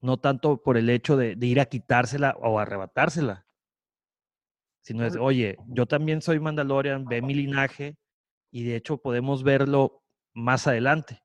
No 0.00 0.16
tanto 0.16 0.62
por 0.62 0.78
el 0.78 0.88
hecho 0.88 1.18
de, 1.18 1.36
de 1.36 1.46
ir 1.46 1.60
a 1.60 1.66
quitársela 1.66 2.34
o 2.40 2.58
arrebatársela, 2.58 3.46
sino 4.80 5.04
es, 5.04 5.16
oye, 5.16 5.58
yo 5.66 5.84
también 5.84 6.22
soy 6.22 6.40
mandalorian, 6.40 7.04
ve 7.04 7.20
mi 7.20 7.34
linaje 7.34 7.98
y 8.50 8.64
de 8.64 8.76
hecho 8.76 8.96
podemos 8.96 9.42
verlo 9.42 10.02
más 10.32 10.66
adelante. 10.66 11.22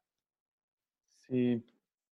Sí, 1.30 1.66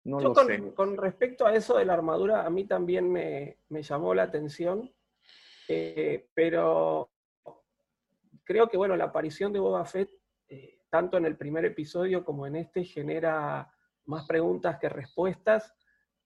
no 0.05 0.19
Yo 0.19 0.29
lo 0.29 0.33
con, 0.33 0.47
sé. 0.47 0.73
con 0.73 0.97
respecto 0.97 1.45
a 1.45 1.53
eso 1.53 1.77
de 1.77 1.85
la 1.85 1.93
armadura, 1.93 2.45
a 2.45 2.49
mí 2.49 2.65
también 2.65 3.11
me, 3.11 3.59
me 3.69 3.81
llamó 3.81 4.13
la 4.13 4.23
atención, 4.23 4.93
eh, 5.67 6.27
pero 6.33 7.09
creo 8.43 8.67
que 8.67 8.77
bueno, 8.77 8.95
la 8.97 9.05
aparición 9.05 9.53
de 9.53 9.59
Boba 9.59 9.85
Fett, 9.85 10.09
eh, 10.49 10.79
tanto 10.89 11.17
en 11.17 11.25
el 11.25 11.37
primer 11.37 11.63
episodio 11.65 12.25
como 12.25 12.45
en 12.45 12.57
este, 12.57 12.83
genera 12.83 13.71
más 14.05 14.25
preguntas 14.27 14.77
que 14.77 14.89
respuestas, 14.89 15.73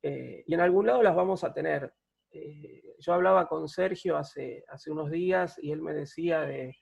eh, 0.02 0.44
y 0.48 0.54
en 0.54 0.62
algún 0.62 0.88
lado 0.88 1.04
las 1.04 1.16
vamos 1.16 1.44
a 1.44 1.54
tener. 1.54 1.94
Yo 3.00 3.14
hablaba 3.14 3.48
con 3.48 3.68
Sergio 3.68 4.18
hace, 4.18 4.64
hace 4.68 4.92
unos 4.92 5.10
días 5.10 5.58
y 5.62 5.72
él 5.72 5.82
me 5.82 5.94
decía 5.94 6.42
de 6.42 6.76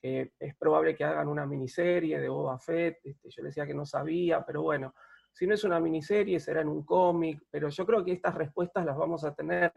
que 0.00 0.32
es 0.38 0.56
probable 0.56 0.94
que 0.94 1.04
hagan 1.04 1.28
una 1.28 1.44
miniserie 1.44 2.18
de 2.18 2.28
Boba 2.28 2.58
Fett, 2.58 2.98
este, 3.04 3.28
yo 3.28 3.42
le 3.42 3.48
decía 3.48 3.66
que 3.66 3.74
no 3.74 3.84
sabía, 3.84 4.44
pero 4.44 4.62
bueno, 4.62 4.94
si 5.32 5.46
no 5.46 5.54
es 5.54 5.64
una 5.64 5.80
miniserie, 5.80 6.38
será 6.38 6.60
en 6.60 6.68
un 6.68 6.84
cómic, 6.84 7.42
pero 7.50 7.68
yo 7.68 7.86
creo 7.86 8.04
que 8.04 8.12
estas 8.12 8.34
respuestas 8.34 8.84
las 8.84 8.96
vamos 8.96 9.24
a 9.24 9.34
tener. 9.34 9.72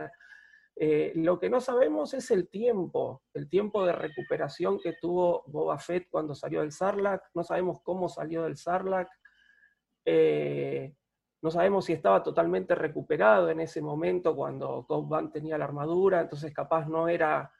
Eh, 0.77 1.13
lo 1.15 1.39
que 1.39 1.49
no 1.49 1.61
sabemos 1.61 2.13
es 2.13 2.29
el 2.31 2.49
tiempo, 2.49 3.23
el 3.33 3.49
tiempo 3.49 3.85
de 3.85 3.93
recuperación 3.93 4.79
que 4.79 4.93
tuvo 4.99 5.43
Boba 5.47 5.79
Fett 5.79 6.07
cuando 6.09 6.35
salió 6.35 6.61
del 6.61 6.73
Sarlacc. 6.73 7.23
No 7.33 7.43
sabemos 7.43 7.79
cómo 7.81 8.09
salió 8.09 8.43
del 8.43 8.57
Sarlacc. 8.57 9.09
Eh, 10.03 10.93
no 11.41 11.51
sabemos 11.51 11.85
si 11.85 11.93
estaba 11.93 12.21
totalmente 12.21 12.75
recuperado 12.75 13.49
en 13.49 13.61
ese 13.61 13.81
momento 13.81 14.35
cuando 14.35 14.85
Cobb 14.85 15.31
tenía 15.31 15.57
la 15.57 15.65
armadura, 15.65 16.21
entonces 16.21 16.53
capaz 16.53 16.87
no 16.87 17.07
era... 17.07 17.51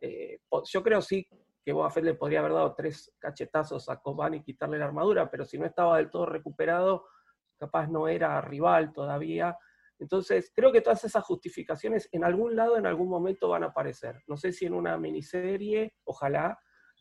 eh, 0.00 0.40
yo 0.64 0.82
creo 0.82 1.02
sí 1.02 1.28
que 1.64 1.72
Boba 1.72 1.90
Fett 1.90 2.04
le 2.04 2.14
podría 2.14 2.40
haber 2.40 2.52
dado 2.52 2.74
tres 2.74 3.14
cachetazos 3.18 3.88
a 3.88 4.00
Cobb 4.00 4.34
y 4.34 4.42
quitarle 4.42 4.78
la 4.78 4.86
armadura, 4.86 5.30
pero 5.30 5.44
si 5.44 5.58
no 5.58 5.66
estaba 5.66 5.96
del 5.98 6.10
todo 6.10 6.26
recuperado, 6.26 7.06
capaz 7.64 7.88
no 7.88 8.08
era 8.08 8.40
rival 8.40 8.92
todavía. 8.92 9.56
Entonces, 9.98 10.52
creo 10.54 10.72
que 10.72 10.80
todas 10.80 11.04
esas 11.04 11.24
justificaciones 11.24 12.08
en 12.12 12.24
algún 12.24 12.56
lado, 12.56 12.76
en 12.76 12.86
algún 12.86 13.08
momento 13.08 13.48
van 13.48 13.62
a 13.62 13.68
aparecer. 13.68 14.22
No 14.26 14.36
sé 14.36 14.52
si 14.52 14.66
en 14.66 14.74
una 14.74 14.98
miniserie, 14.98 15.94
ojalá, 16.04 16.58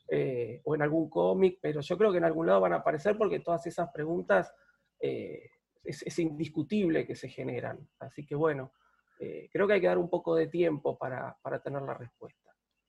eh, 0.10 0.62
o 0.66 0.76
en 0.76 0.82
algún 0.82 1.10
cómic, 1.10 1.60
pero 1.62 1.82
yo 1.82 1.98
creo 1.98 2.12
que 2.12 2.18
en 2.18 2.26
algún 2.26 2.46
lado 2.46 2.62
van 2.62 2.74
a 2.74 2.78
aparecer 2.78 3.18
porque 3.18 3.40
todas 3.40 3.66
esas 3.68 3.90
preguntas 3.92 4.54
eh, 5.00 5.50
es, 5.84 6.20
indiscutible 6.20 7.06
que 7.06 7.16
se 7.16 7.30
generan. 7.30 7.88
Así 8.00 8.26
que 8.26 8.36
bueno, 8.36 8.74
eh, 9.20 9.50
creo 9.52 9.68
que 9.68 9.74
hay 9.74 9.82
que 9.82 9.88
dar 9.88 9.98
un 9.98 10.10
poco 10.10 10.36
de 10.36 10.48
tiempo 10.48 10.98
para, 10.98 11.38
para 11.42 11.62
tener 11.62 11.82
la 11.82 11.94
respuesta. 11.94 12.43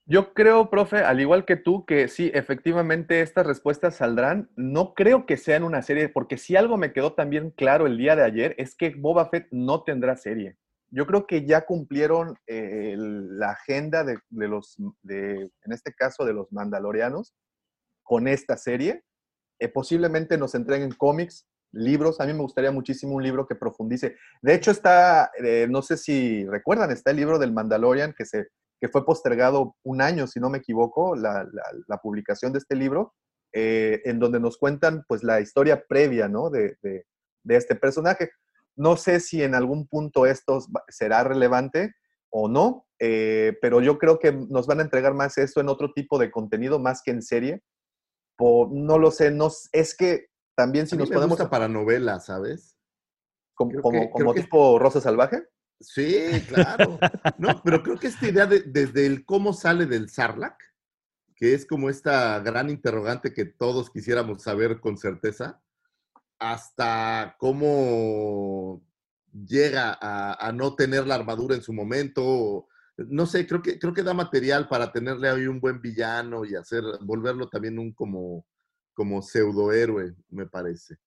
Yo 0.07 0.35
creo, 0.35 0.69
profe, 0.69 0.97
al 0.99 1.19
igual 1.19 1.45
que 1.45 1.55
tú, 1.55 1.83
que 1.85 2.07
sí, 2.07 2.29
efectivamente 2.35 3.21
estas 3.21 3.47
respuestas 3.47 3.95
saldrán. 3.95 4.51
No 4.55 4.93
creo 4.93 5.25
que 5.25 5.35
sean 5.35 5.63
una 5.63 5.81
serie, 5.81 6.09
porque 6.09 6.37
si 6.37 6.55
algo 6.55 6.77
me 6.77 6.93
quedó 6.93 7.13
también 7.13 7.49
claro 7.49 7.87
el 7.87 7.97
día 7.97 8.15
de 8.15 8.23
ayer 8.23 8.53
es 8.59 8.75
que 8.75 8.91
Boba 8.91 9.29
Fett 9.29 9.47
no 9.49 9.83
tendrá 9.83 10.15
serie. 10.15 10.57
Yo 10.91 11.07
creo 11.07 11.25
que 11.25 11.45
ya 11.47 11.65
cumplieron 11.65 12.35
eh, 12.45 12.95
la 12.97 13.51
agenda 13.51 14.03
de, 14.03 14.19
de 14.29 14.47
los, 14.47 14.77
de, 15.01 15.49
en 15.63 15.71
este 15.71 15.91
caso, 15.91 16.23
de 16.23 16.33
los 16.33 16.51
mandalorianos 16.51 17.33
con 18.03 18.27
esta 18.27 18.57
serie. 18.57 19.03
Eh, 19.59 19.69
posiblemente 19.69 20.37
nos 20.37 20.53
entreguen 20.53 20.91
cómics, 20.91 21.47
libros. 21.71 22.21
A 22.21 22.27
mí 22.27 22.33
me 22.33 22.41
gustaría 22.41 22.71
muchísimo 22.71 23.15
un 23.15 23.23
libro 23.23 23.47
que 23.47 23.55
profundice. 23.55 24.15
De 24.43 24.53
hecho, 24.53 24.69
está, 24.69 25.31
eh, 25.43 25.65
no 25.67 25.81
sé 25.81 25.97
si 25.97 26.45
recuerdan, 26.45 26.91
está 26.91 27.09
el 27.09 27.17
libro 27.17 27.39
del 27.39 27.53
Mandalorian 27.53 28.13
que, 28.13 28.25
se, 28.25 28.49
que 28.79 28.89
fue 28.89 29.05
postergado 29.05 29.75
un 29.83 30.01
año, 30.01 30.27
si 30.27 30.39
no 30.39 30.49
me 30.49 30.57
equivoco, 30.59 31.15
la, 31.15 31.43
la- 31.51 31.71
la 31.87 31.97
publicación 31.97 32.51
de 32.53 32.59
este 32.59 32.75
libro, 32.75 33.13
eh, 33.53 34.01
en 34.05 34.19
donde 34.19 34.39
nos 34.39 34.57
cuentan 34.57 35.03
pues 35.07 35.23
la 35.23 35.39
historia 35.41 35.85
previa, 35.87 36.27
¿no? 36.27 36.49
De, 36.49 36.77
de- 36.81 37.05
de 37.43 37.55
este 37.55 37.75
personaje. 37.75 38.31
No 38.75 38.97
sé 38.97 39.19
si 39.19 39.41
en 39.43 39.55
algún 39.55 39.87
punto 39.87 40.25
esto 40.25 40.59
será 40.89 41.23
relevante 41.23 41.93
o 42.29 42.49
no, 42.49 42.85
eh, 42.99 43.57
pero 43.61 43.79
yo 43.81 43.97
creo 43.97 44.19
que 44.19 44.33
nos 44.33 44.67
van 44.67 44.79
a 44.79 44.83
entregar 44.83 45.13
más 45.13 45.37
esto 45.37 45.61
en 45.61 45.69
otro 45.69 45.93
tipo 45.93 46.17
de 46.19 46.31
contenido, 46.31 46.79
más 46.79 47.01
que 47.03 47.11
en 47.11 47.21
serie. 47.21 47.61
Por, 48.37 48.71
no 48.73 48.97
lo 48.99 49.11
sé, 49.11 49.31
no, 49.31 49.49
es 49.71 49.95
que 49.95 50.25
también 50.57 50.87
si 50.87 50.95
A 50.95 50.97
mí 50.97 51.01
nos 51.03 51.09
me 51.09 51.15
podemos... 51.15 51.37
gusta 51.37 51.49
para 51.49 51.69
novelas, 51.69 52.25
¿sabes? 52.25 52.77
como 54.11 54.33
que- 54.33 54.41
tipo 54.41 54.77
Rosa 54.79 54.99
Salvaje. 54.99 55.43
Sí, 55.79 56.41
claro. 56.47 56.99
No, 57.37 57.61
pero 57.63 57.83
creo 57.83 57.99
que 57.99 58.07
esta 58.07 58.27
idea 58.27 58.45
de, 58.45 58.61
desde 58.61 59.05
el 59.05 59.25
cómo 59.25 59.53
sale 59.53 59.85
del 59.85 60.09
Sarlacc, 60.09 60.59
que 61.35 61.53
es 61.53 61.65
como 61.65 61.89
esta 61.89 62.39
gran 62.39 62.69
interrogante 62.69 63.33
que 63.33 63.45
todos 63.45 63.89
quisiéramos 63.89 64.41
saber 64.41 64.79
con 64.79 64.97
certeza, 64.97 65.61
hasta 66.39 67.35
cómo 67.39 68.81
llega 69.33 69.97
a, 69.99 70.47
a 70.47 70.51
no 70.53 70.75
tener 70.75 71.05
la 71.05 71.15
armadura 71.15 71.55
en 71.55 71.61
su 71.61 71.73
momento. 71.73 72.67
no 72.97 73.25
sé, 73.25 73.45
creo 73.45 73.61
que, 73.61 73.77
creo 73.77 73.93
que 73.93 74.03
da 74.03 74.13
material 74.13 74.67
para 74.69 74.91
tenerle 74.91 75.29
ahí 75.29 75.47
un 75.47 75.59
buen 75.59 75.81
villano 75.81 76.45
y 76.45 76.55
hacer, 76.55 76.83
volverlo 77.01 77.49
también 77.49 77.77
un 77.79 77.91
como, 77.93 78.45
como 78.93 79.21
pseudohéroe, 79.21 80.15
me 80.29 80.47
parece. 80.47 80.97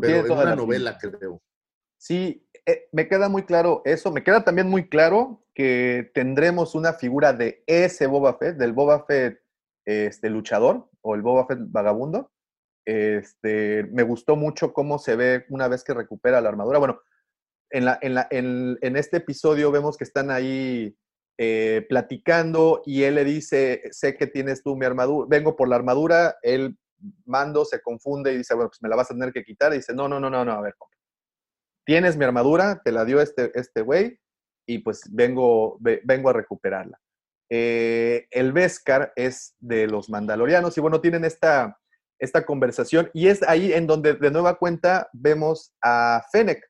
Pero 0.00 0.26
toda 0.26 0.42
una 0.42 0.50
la 0.50 0.56
novela, 0.56 0.98
creo. 0.98 1.42
Sí, 1.96 2.46
eh, 2.66 2.88
me 2.92 3.08
queda 3.08 3.28
muy 3.28 3.44
claro 3.44 3.82
eso. 3.84 4.12
Me 4.12 4.22
queda 4.22 4.44
también 4.44 4.68
muy 4.68 4.88
claro 4.88 5.44
que 5.54 6.10
tendremos 6.14 6.74
una 6.74 6.94
figura 6.94 7.32
de 7.32 7.62
ese 7.66 8.06
Boba 8.06 8.38
Fett, 8.38 8.56
del 8.56 8.72
Boba 8.72 9.04
Fett 9.04 9.40
este, 9.84 10.30
luchador 10.30 10.88
o 11.00 11.14
el 11.14 11.22
Boba 11.22 11.46
Fett 11.46 11.58
vagabundo. 11.60 12.32
Este, 12.84 13.84
me 13.92 14.02
gustó 14.02 14.36
mucho 14.36 14.72
cómo 14.72 14.98
se 14.98 15.16
ve 15.16 15.44
una 15.50 15.68
vez 15.68 15.84
que 15.84 15.94
recupera 15.94 16.40
la 16.40 16.48
armadura. 16.48 16.78
Bueno, 16.78 17.00
en, 17.70 18.96
este 18.96 19.18
episodio 19.18 19.70
vemos 19.70 19.96
que 19.96 20.04
están 20.04 20.30
ahí 20.30 20.96
eh, 21.38 21.86
platicando 21.88 22.82
y 22.84 23.04
él 23.04 23.14
le 23.16 23.24
dice, 23.24 23.82
sé 23.90 24.16
que 24.16 24.26
tienes 24.26 24.62
tú 24.62 24.76
mi 24.76 24.84
armadura, 24.84 25.26
vengo 25.28 25.56
por 25.56 25.68
la 25.68 25.76
armadura, 25.76 26.36
él 26.42 26.76
mando, 27.24 27.64
se 27.64 27.80
confunde 27.80 28.32
y 28.32 28.38
dice, 28.38 28.54
bueno, 28.54 28.68
pues 28.68 28.82
me 28.82 28.88
la 28.88 28.96
vas 28.96 29.10
a 29.10 29.14
tener 29.14 29.32
que 29.32 29.44
quitar. 29.44 29.72
Y 29.72 29.76
dice, 29.76 29.94
no, 29.94 30.08
no, 30.08 30.20
no, 30.20 30.30
no, 30.30 30.44
no, 30.44 30.52
a 30.52 30.60
ver. 30.60 30.74
Tienes 31.84 32.16
mi 32.16 32.24
armadura, 32.24 32.80
te 32.84 32.92
la 32.92 33.04
dio 33.04 33.20
este 33.20 33.50
este 33.58 33.82
güey 33.82 34.18
y 34.68 34.78
pues 34.78 35.02
vengo, 35.10 35.76
ve- 35.80 36.00
vengo 36.04 36.30
a 36.30 36.32
recuperarla. 36.32 36.98
Eh, 37.50 38.26
el 38.30 38.52
Beskar 38.52 39.12
es 39.16 39.54
de 39.58 39.86
los 39.86 40.08
mandalorianos 40.08 40.76
y 40.78 40.80
bueno, 40.80 41.00
tienen 41.00 41.24
esta, 41.24 41.78
esta 42.18 42.46
conversación 42.46 43.10
y 43.12 43.28
es 43.28 43.42
ahí 43.42 43.72
en 43.72 43.86
donde 43.86 44.14
de 44.14 44.30
nueva 44.30 44.58
cuenta 44.58 45.08
vemos 45.12 45.74
a 45.82 46.24
Fennec 46.32 46.64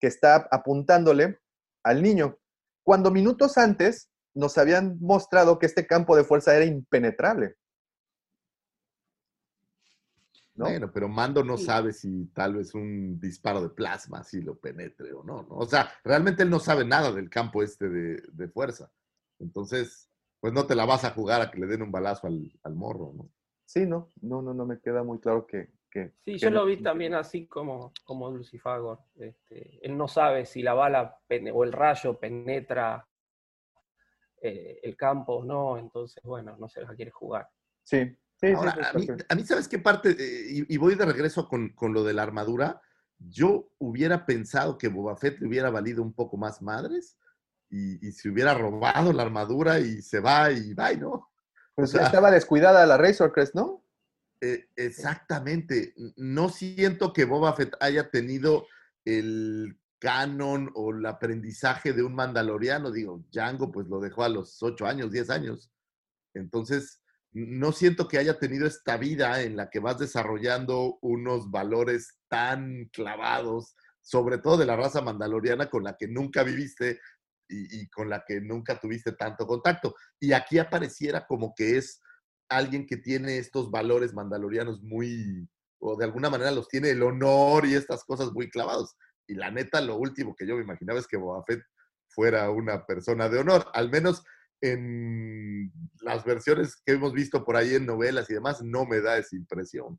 que 0.00 0.06
está 0.08 0.48
apuntándole 0.50 1.38
al 1.84 2.02
niño. 2.02 2.38
Cuando 2.84 3.10
minutos 3.10 3.56
antes 3.56 4.10
nos 4.34 4.58
habían 4.58 4.98
mostrado 5.00 5.58
que 5.58 5.66
este 5.66 5.86
campo 5.86 6.16
de 6.16 6.24
fuerza 6.24 6.54
era 6.56 6.64
impenetrable. 6.64 7.54
¿No? 10.60 10.66
Bueno, 10.66 10.90
pero 10.92 11.08
Mando 11.08 11.42
no 11.42 11.56
Sí. 11.56 11.64
sabe 11.64 11.92
si 11.92 12.26
tal 12.34 12.54
vez 12.54 12.74
un 12.74 13.18
disparo 13.18 13.60
de 13.62 13.70
plasma 13.70 14.22
si 14.22 14.40
lo 14.42 14.58
penetre 14.58 15.12
o 15.12 15.24
no, 15.24 15.42
¿no? 15.42 15.56
O 15.56 15.66
sea, 15.66 15.90
realmente 16.04 16.42
él 16.44 16.50
no 16.50 16.60
sabe 16.60 16.84
nada 16.84 17.10
del 17.12 17.28
campo 17.30 17.62
este 17.62 17.88
de, 17.88 18.22
de 18.32 18.48
fuerza. 18.48 18.92
Entonces, 19.38 20.08
pues 20.40 20.52
no 20.52 20.66
te 20.66 20.74
la 20.74 20.84
vas 20.84 21.04
a 21.04 21.10
jugar 21.10 21.40
a 21.40 21.50
que 21.50 21.58
le 21.60 21.66
den 21.66 21.82
un 21.82 21.90
balazo 21.90 22.26
al, 22.26 22.52
al 22.62 22.74
morro, 22.74 23.12
¿no? 23.14 23.28
Sí, 23.64 23.86
no, 23.86 24.08
no, 24.20 24.42
no, 24.42 24.52
no 24.54 24.66
me 24.66 24.78
queda 24.80 25.02
muy 25.02 25.18
claro 25.18 25.46
que... 25.46 25.72
que 25.90 26.12
Sí, 26.24 26.32
que 26.32 26.38
yo 26.38 26.50
no- 26.50 26.56
lo 26.60 26.66
vi 26.66 26.82
también 26.82 27.14
así 27.14 27.46
como, 27.46 27.92
como 28.04 28.30
Lucifagor. 28.30 28.98
Este, 29.16 29.78
él 29.86 29.96
no 29.96 30.08
sabe 30.08 30.44
si 30.46 30.62
la 30.62 30.74
bala 30.74 31.18
o 31.52 31.64
el 31.64 31.72
rayo 31.72 32.18
penetra 32.18 33.06
eh, 34.42 34.80
el 34.82 34.96
campo 34.96 35.34
o 35.36 35.44
no, 35.44 35.76
entonces, 35.78 36.22
bueno, 36.24 36.56
no 36.58 36.68
se 36.68 36.80
la 36.82 36.94
quiere 36.94 37.10
jugar. 37.10 37.48
Sí, 37.82 38.16
sí, 38.40 38.48
Ahora, 38.52 38.72
sí, 38.72 38.80
a 38.82 38.98
mí, 38.98 39.06
a 39.28 39.34
mí, 39.34 39.44
¿sabes 39.44 39.68
qué 39.68 39.78
parte? 39.78 40.10
Eh, 40.18 40.46
y, 40.68 40.74
y 40.74 40.76
voy 40.78 40.94
de 40.94 41.04
regreso 41.06 41.48
con, 41.48 41.70
con 41.70 41.92
lo 41.92 42.02
de 42.04 42.14
la 42.14 42.22
armadura. 42.22 42.80
Yo 43.18 43.70
hubiera 43.78 44.24
pensado 44.24 44.78
que 44.78 44.88
Boba 44.88 45.16
Fett 45.16 45.38
le 45.40 45.46
hubiera 45.48 45.70
valido 45.70 46.02
un 46.02 46.12
poco 46.14 46.36
más 46.36 46.62
madres 46.62 47.18
y, 47.68 48.06
y 48.06 48.12
se 48.12 48.28
hubiera 48.30 48.54
robado 48.54 49.12
la 49.12 49.22
armadura 49.22 49.78
y 49.78 50.00
se 50.02 50.20
va 50.20 50.50
y 50.50 50.72
va, 50.74 50.92
¿no? 50.94 51.30
Pues 51.74 51.90
o 51.90 51.98
sea- 51.98 52.06
estaba 52.06 52.30
descuidada 52.30 52.84
la 52.86 52.96
Razor 52.96 53.32
Crest, 53.32 53.54
¿no? 53.54 53.84
Eh, 54.40 54.68
exactamente. 54.76 55.94
No 56.16 56.48
siento 56.48 57.12
que 57.12 57.26
Boba 57.26 57.52
Fett 57.54 57.74
haya 57.80 58.10
tenido 58.10 58.66
el 59.04 59.78
canon 59.98 60.70
o 60.74 60.92
el 60.92 61.04
aprendizaje 61.04 61.92
de 61.92 62.02
un 62.02 62.14
mandaloriano. 62.14 62.90
Digo, 62.90 63.22
Django 63.30 63.70
pues 63.70 63.86
lo 63.86 64.00
dejó 64.00 64.24
a 64.24 64.30
los 64.30 64.62
8 64.62 64.86
años, 64.86 65.12
10 65.12 65.28
años. 65.28 65.70
Entonces, 66.32 66.99
no 67.32 67.72
siento 67.72 68.08
que 68.08 68.18
haya 68.18 68.38
tenido 68.38 68.66
esta 68.66 68.96
vida 68.96 69.42
en 69.42 69.56
la 69.56 69.70
que 69.70 69.78
vas 69.78 69.98
desarrollando 69.98 70.98
unos 71.00 71.50
valores 71.50 72.18
tan 72.28 72.88
clavados, 72.92 73.76
sobre 74.00 74.38
todo 74.38 74.56
de 74.56 74.66
la 74.66 74.76
raza 74.76 75.00
mandaloriana 75.00 75.70
con 75.70 75.84
la 75.84 75.96
que 75.96 76.08
nunca 76.08 76.42
viviste 76.42 77.00
y, 77.48 77.88
con 77.88 78.08
la 78.08 78.24
que 78.24 78.40
nunca 78.40 78.78
tuviste 78.78 79.12
tanto 79.12 79.46
contacto. 79.46 79.94
Y 80.18 80.32
aquí 80.32 80.58
apareciera 80.58 81.26
como 81.26 81.54
que 81.54 81.76
es 81.76 82.00
alguien 82.48 82.86
que 82.86 82.96
tiene 82.96 83.38
estos 83.38 83.70
valores 83.70 84.12
mandalorianos 84.12 84.82
muy, 84.82 85.48
o 85.78 85.96
de 85.96 86.04
alguna 86.04 86.30
manera 86.30 86.50
los 86.50 86.68
tiene 86.68 86.90
el 86.90 87.02
honor 87.02 87.66
y 87.66 87.74
estas 87.74 88.04
cosas 88.04 88.32
muy 88.32 88.50
clavados. 88.50 88.96
Y 89.26 89.34
la 89.34 89.50
neta, 89.50 89.80
lo 89.80 89.96
último 89.96 90.34
que 90.34 90.46
yo 90.46 90.56
me 90.56 90.62
imaginaba 90.62 90.98
es 90.98 91.06
que 91.06 91.16
Boba 91.16 91.44
Fett 91.44 91.62
fuera 92.08 92.50
una 92.50 92.84
persona 92.86 93.28
de 93.28 93.38
honor, 93.38 93.66
al 93.72 93.88
menos 93.88 94.24
en 94.60 95.72
las 96.00 96.24
versiones 96.24 96.76
que 96.84 96.92
hemos 96.92 97.12
visto 97.12 97.44
por 97.44 97.56
ahí 97.56 97.74
en 97.74 97.86
novelas 97.86 98.28
y 98.30 98.34
demás, 98.34 98.62
no 98.62 98.84
me 98.86 99.00
da 99.00 99.18
esa 99.18 99.36
impresión. 99.36 99.98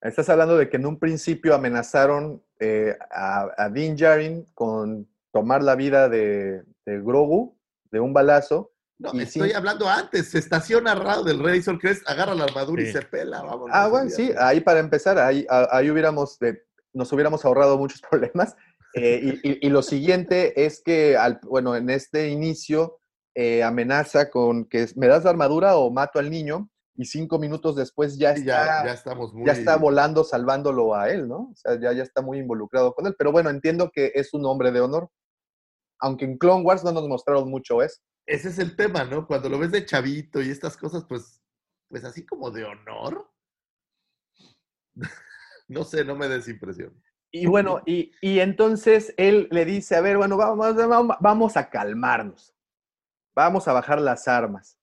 Estás 0.00 0.28
hablando 0.28 0.56
de 0.56 0.68
que 0.68 0.76
en 0.76 0.86
un 0.86 0.98
principio 0.98 1.54
amenazaron 1.54 2.42
eh, 2.60 2.96
a, 3.10 3.48
a 3.56 3.68
Din 3.68 3.96
Djarin 3.96 4.46
con 4.54 5.08
tomar 5.32 5.62
la 5.62 5.74
vida 5.74 6.08
de, 6.08 6.62
de 6.86 7.00
Grogu 7.00 7.58
de 7.90 8.00
un 8.00 8.12
balazo. 8.12 8.72
No, 9.00 9.10
Y 9.14 9.22
estoy 9.22 9.50
sí. 9.50 9.54
hablando 9.54 9.88
antes, 9.88 10.28
se 10.30 10.38
estaciona 10.38 10.92
al 10.92 11.04
lado 11.04 11.24
del 11.24 11.42
Razor 11.42 11.78
Crest, 11.78 12.08
agarra 12.08 12.34
la 12.34 12.44
armadura 12.44 12.82
y 12.82 12.92
se 12.92 13.02
pela. 13.02 13.42
Ah, 13.70 13.86
bueno, 13.88 14.10
sí, 14.10 14.32
ahí 14.38 14.60
para 14.60 14.80
empezar, 14.80 15.18
ahí, 15.18 15.46
a- 15.48 15.68
ahí 15.70 15.90
hubiéramos, 15.90 16.38
de- 16.40 16.62
nos 16.92 17.12
hubiéramos 17.12 17.44
ahorrado 17.44 17.78
muchos 17.78 18.00
problemas. 18.10 18.56
Eh, 18.94 19.38
y, 19.42 19.48
y- 19.50 19.58
y 19.66 19.70
lo 19.70 19.82
siguiente 19.82 20.64
es 20.64 20.80
que, 20.82 21.16
al, 21.16 21.38
bueno, 21.42 21.76
en 21.76 21.90
este 21.90 22.28
inicio 22.28 22.97
eh, 23.40 23.62
amenaza 23.62 24.30
con 24.30 24.64
que 24.64 24.88
me 24.96 25.06
das 25.06 25.22
la 25.22 25.30
armadura 25.30 25.76
o 25.76 25.92
mato 25.92 26.18
al 26.18 26.28
niño 26.28 26.68
y 26.96 27.04
cinco 27.04 27.38
minutos 27.38 27.76
después 27.76 28.18
ya 28.18 28.32
está, 28.32 28.44
ya, 28.44 28.66
ya 28.66 28.86
ya, 28.86 28.92
estamos 28.92 29.32
muy... 29.32 29.48
está 29.48 29.76
volando 29.76 30.24
salvándolo 30.24 30.96
a 30.96 31.08
él, 31.08 31.28
¿no? 31.28 31.50
O 31.52 31.54
sea, 31.54 31.78
ya, 31.78 31.92
ya 31.92 32.02
está 32.02 32.20
muy 32.20 32.38
involucrado 32.38 32.92
con 32.94 33.06
él. 33.06 33.14
Pero 33.16 33.30
bueno, 33.30 33.48
entiendo 33.48 33.92
que 33.92 34.10
es 34.16 34.34
un 34.34 34.44
hombre 34.44 34.72
de 34.72 34.80
honor. 34.80 35.08
Aunque 36.00 36.24
en 36.24 36.36
Clone 36.36 36.64
Wars 36.64 36.82
no 36.82 36.90
nos 36.90 37.06
mostraron 37.06 37.48
mucho 37.48 37.80
eso. 37.80 38.00
Ese 38.26 38.48
es 38.48 38.58
el 38.58 38.74
tema, 38.74 39.04
¿no? 39.04 39.24
Cuando 39.24 39.48
lo 39.48 39.60
ves 39.60 39.70
de 39.70 39.86
chavito 39.86 40.42
y 40.42 40.50
estas 40.50 40.76
cosas, 40.76 41.04
pues, 41.08 41.40
pues 41.88 42.02
así 42.02 42.26
como 42.26 42.50
de 42.50 42.64
honor. 42.64 43.30
no 45.68 45.84
sé, 45.84 46.04
no 46.04 46.16
me 46.16 46.26
des 46.26 46.48
impresión. 46.48 47.00
Y 47.30 47.46
bueno, 47.46 47.82
y, 47.86 48.10
y 48.20 48.40
entonces 48.40 49.14
él 49.16 49.46
le 49.52 49.64
dice, 49.64 49.94
a 49.94 50.00
ver, 50.00 50.16
bueno, 50.16 50.36
vamos, 50.36 50.74
vamos, 50.74 51.16
vamos 51.20 51.56
a 51.56 51.70
calmarnos. 51.70 52.57
Vamos 53.38 53.68
a 53.68 53.72
bajar 53.72 54.00
las 54.00 54.26
armas. 54.26 54.80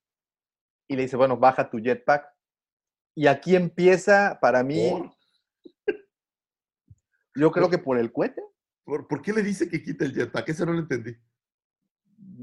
Y 0.88 0.96
le 0.96 1.02
dice, 1.02 1.14
bueno, 1.18 1.36
baja 1.36 1.68
tu 1.68 1.76
jetpack. 1.78 2.26
Y 3.14 3.26
aquí 3.26 3.54
empieza, 3.54 4.38
para 4.40 4.62
mí, 4.62 4.88
¿Por? 4.90 5.10
yo 7.34 7.50
creo 7.50 7.68
que 7.68 7.76
por 7.76 7.98
el 7.98 8.10
cohete. 8.10 8.42
¿Por, 8.82 9.06
por 9.06 9.20
qué 9.20 9.34
le 9.34 9.42
dice 9.42 9.68
que 9.68 9.82
quita 9.82 10.06
el 10.06 10.14
jetpack? 10.14 10.48
Eso 10.48 10.64
no 10.64 10.72
lo 10.72 10.78
entendí. 10.78 11.14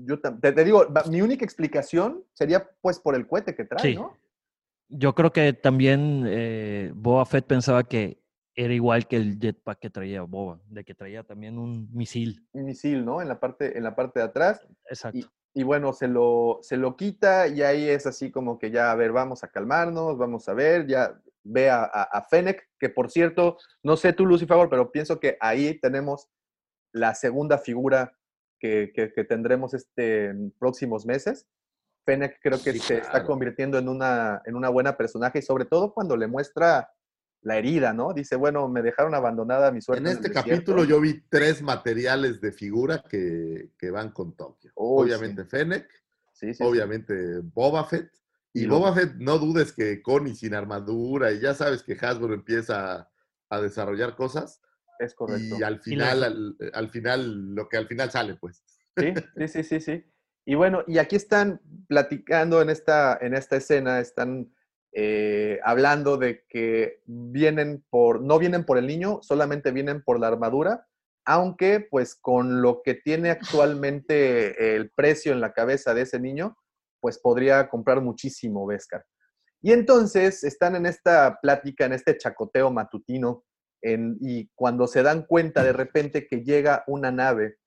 yo 0.06 0.20
te, 0.20 0.52
te 0.52 0.64
digo, 0.64 0.86
mi 1.10 1.24
única 1.24 1.44
explicación 1.46 2.24
sería 2.34 2.70
pues 2.82 3.00
por 3.00 3.16
el 3.16 3.26
cohete 3.28 3.56
que 3.56 3.66
trae, 3.66 3.82
Sí. 3.82 3.96
¿no? 3.96 4.16
Yo 4.90 5.16
creo 5.16 5.32
que 5.32 5.54
también 5.54 6.26
eh, 6.28 6.92
Boba 6.94 7.26
Fett 7.26 7.48
pensaba 7.48 7.84
que 7.86 8.22
era 8.54 8.72
igual 8.72 9.08
que 9.08 9.16
el 9.16 9.40
jetpack 9.40 9.80
que 9.80 9.90
traía 9.90 10.22
Boba, 10.22 10.62
de 10.68 10.84
que 10.84 10.94
traía 10.94 11.24
también 11.24 11.58
un 11.58 11.90
misil. 11.92 12.48
Un 12.52 12.66
misil, 12.66 13.04
¿no? 13.04 13.20
En 13.20 13.28
la 13.30 13.40
parte, 13.40 13.76
en 13.76 13.84
la 13.84 13.96
parte 13.96 14.20
de 14.20 14.26
atrás. 14.26 14.62
Exacto. 14.88 15.28
Y, 15.56 15.64
bueno, 15.64 15.94
se 15.94 16.08
lo, 16.08 16.60
se 16.62 16.78
lo 16.78 16.96
quita 16.96 17.48
y 17.48 17.62
ahí 17.62 17.88
es 17.88 18.06
así 18.08 18.32
como 18.32 18.58
que 18.58 18.72
ya, 18.72 18.92
a 18.92 18.96
ver, 18.96 19.12
vamos 19.12 19.44
a 19.44 19.50
calmarnos, 19.50 20.18
vamos 20.18 20.50
a 20.50 20.54
ver, 20.54 20.88
ya 20.88 21.20
ve 21.44 21.70
a, 21.70 21.84
a, 21.84 22.04
a 22.04 22.22
Fennec, 22.28 22.70
que 22.80 22.90
por 22.90 23.12
cierto, 23.12 23.58
no 23.84 23.96
sé 23.98 24.14
tú, 24.14 24.26
Lucy 24.26 24.46
Favor, 24.48 24.70
pero 24.70 24.92
pienso 24.92 25.20
que 25.20 25.38
ahí 25.40 25.80
tenemos 25.80 26.30
la 26.92 27.14
segunda 27.16 27.58
figura 27.58 28.18
que, 28.60 28.92
que- 28.96 29.12
que 29.14 29.24
tendremos 29.26 29.74
este, 29.74 30.26
en 30.28 30.52
próximos 30.58 31.06
meses. 31.06 31.48
Fennec 32.06 32.40
creo 32.42 32.62
que 32.62 32.74
Sí, 32.74 32.80
se 32.80 32.98
está 32.98 33.24
convirtiendo 33.26 33.78
en 33.78 33.88
una, 33.90 34.42
en 34.46 34.56
una 34.56 34.70
buena 34.70 34.98
personaje 34.98 35.40
y 35.40 35.42
sobre 35.44 35.66
todo 35.66 35.94
cuando 35.94 36.18
le 36.18 36.28
muestra 36.28 36.90
la 37.44 37.58
herida, 37.58 37.94
¿no? 37.94 38.14
Dice, 38.14 38.36
bueno, 38.36 38.68
me 38.68 38.82
dejaron 38.82 39.14
abandonada 39.14 39.72
mi 39.72 39.82
suerte. 39.82 40.00
En 40.02 40.08
el 40.08 40.14
este 40.14 40.30
desierto". 40.30 40.50
capítulo 40.50 40.84
yo 40.86 41.00
vi 41.02 41.22
tres 41.30 41.62
materiales 41.62 42.40
de 42.42 42.52
figura 42.52 43.04
que, 43.08 43.70
que 43.78 43.92
van 43.92 44.12
con 44.12 44.36
Tokio. 44.36 44.72
Obviamente 44.76 45.46
Fennec, 45.46 45.88
Sí, 46.32 46.48
sí, 46.48 46.54
sí. 46.56 46.64
obviamente 46.64 47.40
Boba 47.42 47.84
Fett. 47.86 48.10
Y 48.54 48.64
Y 48.64 48.66
lo- 48.66 48.80
Boba 48.80 48.94
Fett, 48.94 49.16
no 49.16 49.38
dudes 49.40 49.72
que 49.72 50.02
Connie 50.02 50.36
sin 50.36 50.54
armadura, 50.56 51.32
y 51.32 51.40
ya 51.40 51.54
sabes 51.54 51.84
que 51.84 51.98
Hasbro 52.00 52.34
empieza 52.34 52.94
a, 52.96 53.10
a 53.50 53.62
desarrollar 53.62 54.16
cosas. 54.16 54.62
Es 55.00 55.14
correcto. 55.16 55.58
Y 55.60 55.64
al 55.64 55.80
final, 55.80 56.24
al, 56.24 56.58
al 56.74 56.90
final, 56.90 57.54
lo 57.56 57.68
que 57.68 57.78
al 57.78 57.88
final 57.88 58.10
sale, 58.12 58.36
pues. 58.36 58.64
Sí, 58.98 59.14
sí, 59.38 59.48
sí, 59.48 59.64
sí, 59.64 59.80
sí. 59.80 60.06
Y 60.46 60.56
bueno, 60.56 60.84
y 60.88 60.98
aquí 60.98 61.16
están 61.16 61.62
platicando 61.88 62.62
en 62.62 62.70
esta, 62.70 63.18
en 63.22 63.34
esta 63.34 63.56
escena, 63.56 64.00
están 64.00 64.54
eh, 64.96 65.60
hablando 65.64 66.18
de 66.18 66.44
que 66.48 67.02
vienen 67.06 67.84
por, 67.90 68.22
no 68.22 68.38
vienen 68.38 68.64
por 68.64 68.78
el 68.78 68.88
niño, 68.88 69.20
solamente 69.24 69.72
vienen 69.72 70.04
por 70.04 70.20
la 70.20 70.28
armadura, 70.28 70.88
aunque 71.26 71.80
pues 71.80 72.16
con 72.16 72.62
lo 72.62 72.82
que 72.84 72.94
tiene 72.94 73.32
actualmente 73.32 74.76
el 74.76 74.92
precio 74.92 75.32
en 75.32 75.42
la 75.42 75.54
cabeza 75.54 75.94
de 75.94 76.02
ese 76.02 76.20
niño, 76.20 76.56
pues 77.00 77.20
podría 77.20 77.70
comprar 77.70 78.02
muchísimo 78.02 78.68
Vescar. 78.68 79.04
Y 79.62 79.72
entonces 79.72 80.44
están 80.44 80.76
en 80.76 80.86
esta 80.86 81.40
plática, 81.42 81.86
en 81.86 81.94
este 81.94 82.18
chacoteo 82.18 82.70
matutino, 82.72 83.46
y 83.82 84.50
cuando 84.56 84.88
se 84.88 85.04
dan 85.04 85.26
cuenta 85.26 85.62
de 85.64 85.74
repente 85.74 86.26
que 86.26 86.42
llega 86.42 86.86
una 86.88 87.12
nave 87.12 87.58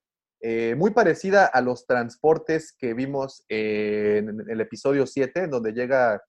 eh, 0.40 0.74
muy 0.74 0.92
parecida 0.92 1.44
a 1.46 1.60
los 1.60 1.86
transportes 1.86 2.74
que 2.78 2.94
vimos 2.94 3.44
en 3.48 4.42
el 4.48 4.60
episodio 4.60 5.06
7, 5.06 5.44
en 5.44 5.50
donde 5.50 5.72
llega 5.72 6.22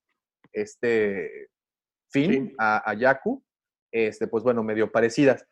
este 0.53 1.49
Finn 2.11 2.31
Finn. 2.31 2.55
a, 2.57 2.89
a 2.89 2.93
Yaku, 2.93 3.43
este, 3.91 4.27
pues 4.27 4.43
bueno, 4.43 4.63
medio 4.63 4.91
parecidas. 4.91 5.45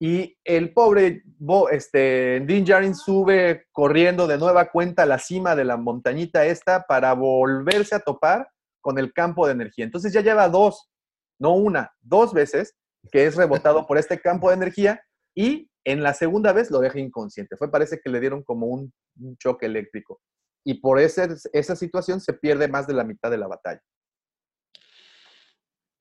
Y 0.00 0.36
el 0.44 0.72
pobre 0.72 1.22
Bo- 1.38 1.68
este, 1.70 2.40
Din 2.40 2.64
Djarin 2.64 2.94
sube 2.94 3.66
corriendo 3.70 4.26
de 4.26 4.36
nueva 4.38 4.68
cuenta 4.70 5.04
a 5.04 5.06
la 5.06 5.18
cima 5.18 5.54
de 5.54 5.64
la 5.64 5.76
montañita 5.76 6.44
esta 6.44 6.82
para 6.88 7.12
volverse 7.14 7.94
a 7.94 8.00
topar 8.00 8.48
con 8.80 8.98
el 8.98 9.12
campo 9.12 9.46
de 9.46 9.52
energía. 9.52 9.84
Entonces 9.84 10.12
ya 10.12 10.20
lleva 10.20 10.48
dos, 10.48 10.90
no 11.38 11.54
una, 11.54 11.92
dos 12.00 12.32
veces 12.34 12.74
que 13.12 13.26
es 13.26 13.36
rebotado 13.36 13.86
por 13.86 13.96
este 13.96 14.20
campo 14.20 14.48
de 14.48 14.56
energía 14.56 15.00
y 15.36 15.68
en 15.84 16.02
la 16.02 16.14
segunda 16.14 16.52
vez 16.52 16.70
lo 16.70 16.80
deja 16.80 16.98
inconsciente. 16.98 17.56
Fue, 17.56 17.70
parece 17.70 18.00
que 18.00 18.10
le 18.10 18.18
dieron 18.20 18.42
como 18.42 18.66
un, 18.66 18.92
un 19.20 19.36
choque 19.36 19.66
eléctrico. 19.66 20.20
Y 20.64 20.74
por 20.74 20.98
ese- 20.98 21.28
esa 21.52 21.76
situación 21.76 22.20
se 22.20 22.32
pierde 22.32 22.66
más 22.66 22.88
de 22.88 22.94
la 22.94 23.04
mitad 23.04 23.30
de 23.30 23.38
la 23.38 23.46
batalla. 23.48 23.80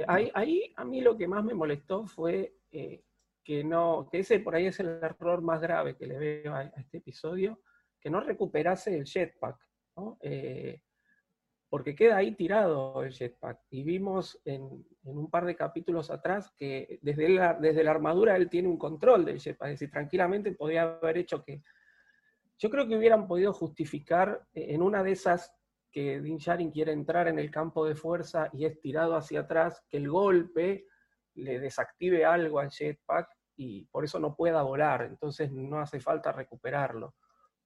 Ahí, 0.07 0.73
a 0.76 0.86
mí 0.86 1.02
lo 1.02 1.18
que 1.18 1.28
más 1.28 1.44
me 1.44 1.53
molestó 1.53 2.06
fue 2.06 2.56
eh, 2.72 3.03
que 3.44 3.64
no, 3.64 4.07
que 4.11 4.19
ese 4.19 4.40
por 4.40 4.56
ahí 4.56 4.68
es 4.68 4.80
el 4.80 4.88
error 5.02 5.41
más 5.41 5.61
grave 5.61 5.95
que 5.95 6.07
le 6.07 6.18
veo 6.18 6.53
a, 6.53 6.64
este 6.64 6.98
episodio, 6.98 7.61
que 7.99 8.10
no 8.10 8.19
recuperase 8.22 8.95
el 8.95 9.06
jetpack. 9.06 9.57
Eh, 10.22 10.82
porque 11.72 11.95
queda 11.95 12.18
ahí 12.18 12.36
tirado 12.36 13.02
el 13.02 13.14
jetpack. 13.14 13.61
Y 13.69 13.84
vimos 13.84 14.41
en, 14.44 14.86
un 15.03 15.30
par 15.30 15.45
de 15.45 15.56
capítulos 15.56 16.11
atrás 16.11 16.52
que 16.57 16.99
desde 17.02 17.30
la, 17.30 17.53
desde 17.53 17.84
la 17.84 17.91
armadura 17.91 18.36
él 18.36 18.49
tiene 18.49 18.68
un 18.68 18.78
control 18.78 19.23
del 19.23 19.40
jetpack, 19.40 19.69
es 19.69 19.80
decir, 19.80 19.90
tranquilamente 19.90 20.52
podía 20.52 20.84
haber 20.84 21.18
hecho 21.18 21.41
que... 21.44 21.61
Yo 22.60 22.69
creo 22.69 22.88
que 22.88 22.98
hubieran 22.98 23.26
podido 23.26 23.53
justificar 23.53 24.45
eh, 24.53 24.68
en 24.69 24.82
una 24.82 25.02
de 25.02 25.14
esas 25.14 25.56
que 25.91 26.22
Din 26.22 26.38
Djarin 26.38 26.72
quiere 26.72 26.91
entrar 26.91 27.27
en 27.27 27.39
el 27.39 27.51
campo 27.51 27.85
de 27.85 27.95
fuerza 27.95 28.49
y 28.53 28.65
es 28.65 28.80
tirado 28.80 29.15
hacia 29.15 29.41
atrás, 29.41 29.84
que 29.89 29.97
el 29.97 30.09
golpe 30.09 30.85
le 31.35 31.59
desactive 31.59 32.26
algo 32.26 32.59
al 32.59 32.69
jetpack 32.69 33.30
y 33.55 33.85
por 33.85 34.03
eso 34.03 34.19
no 34.19 34.35
pueda 34.35 34.63
volar, 34.63 35.03
entonces 35.03 35.51
no 35.51 35.80
hace 35.80 35.99
falta 35.99 36.31
recuperarlo. 36.31 37.15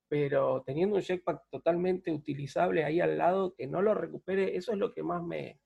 Pero 0.08 0.64
teniendo 0.66 0.96
un 0.96 1.02
jetpack 1.02 1.44
totalmente 1.50 2.12
utilizable 2.12 2.84
ahí 2.84 3.00
al 3.00 3.18
lado, 3.18 3.54
que 3.56 3.68
no 3.68 3.82
lo 3.82 3.94
recupere, 3.94 4.56
eso 4.56 4.72
es 4.74 4.78
lo 4.78 4.94
que 4.94 5.04
más 5.04 5.24
me, 5.24 5.60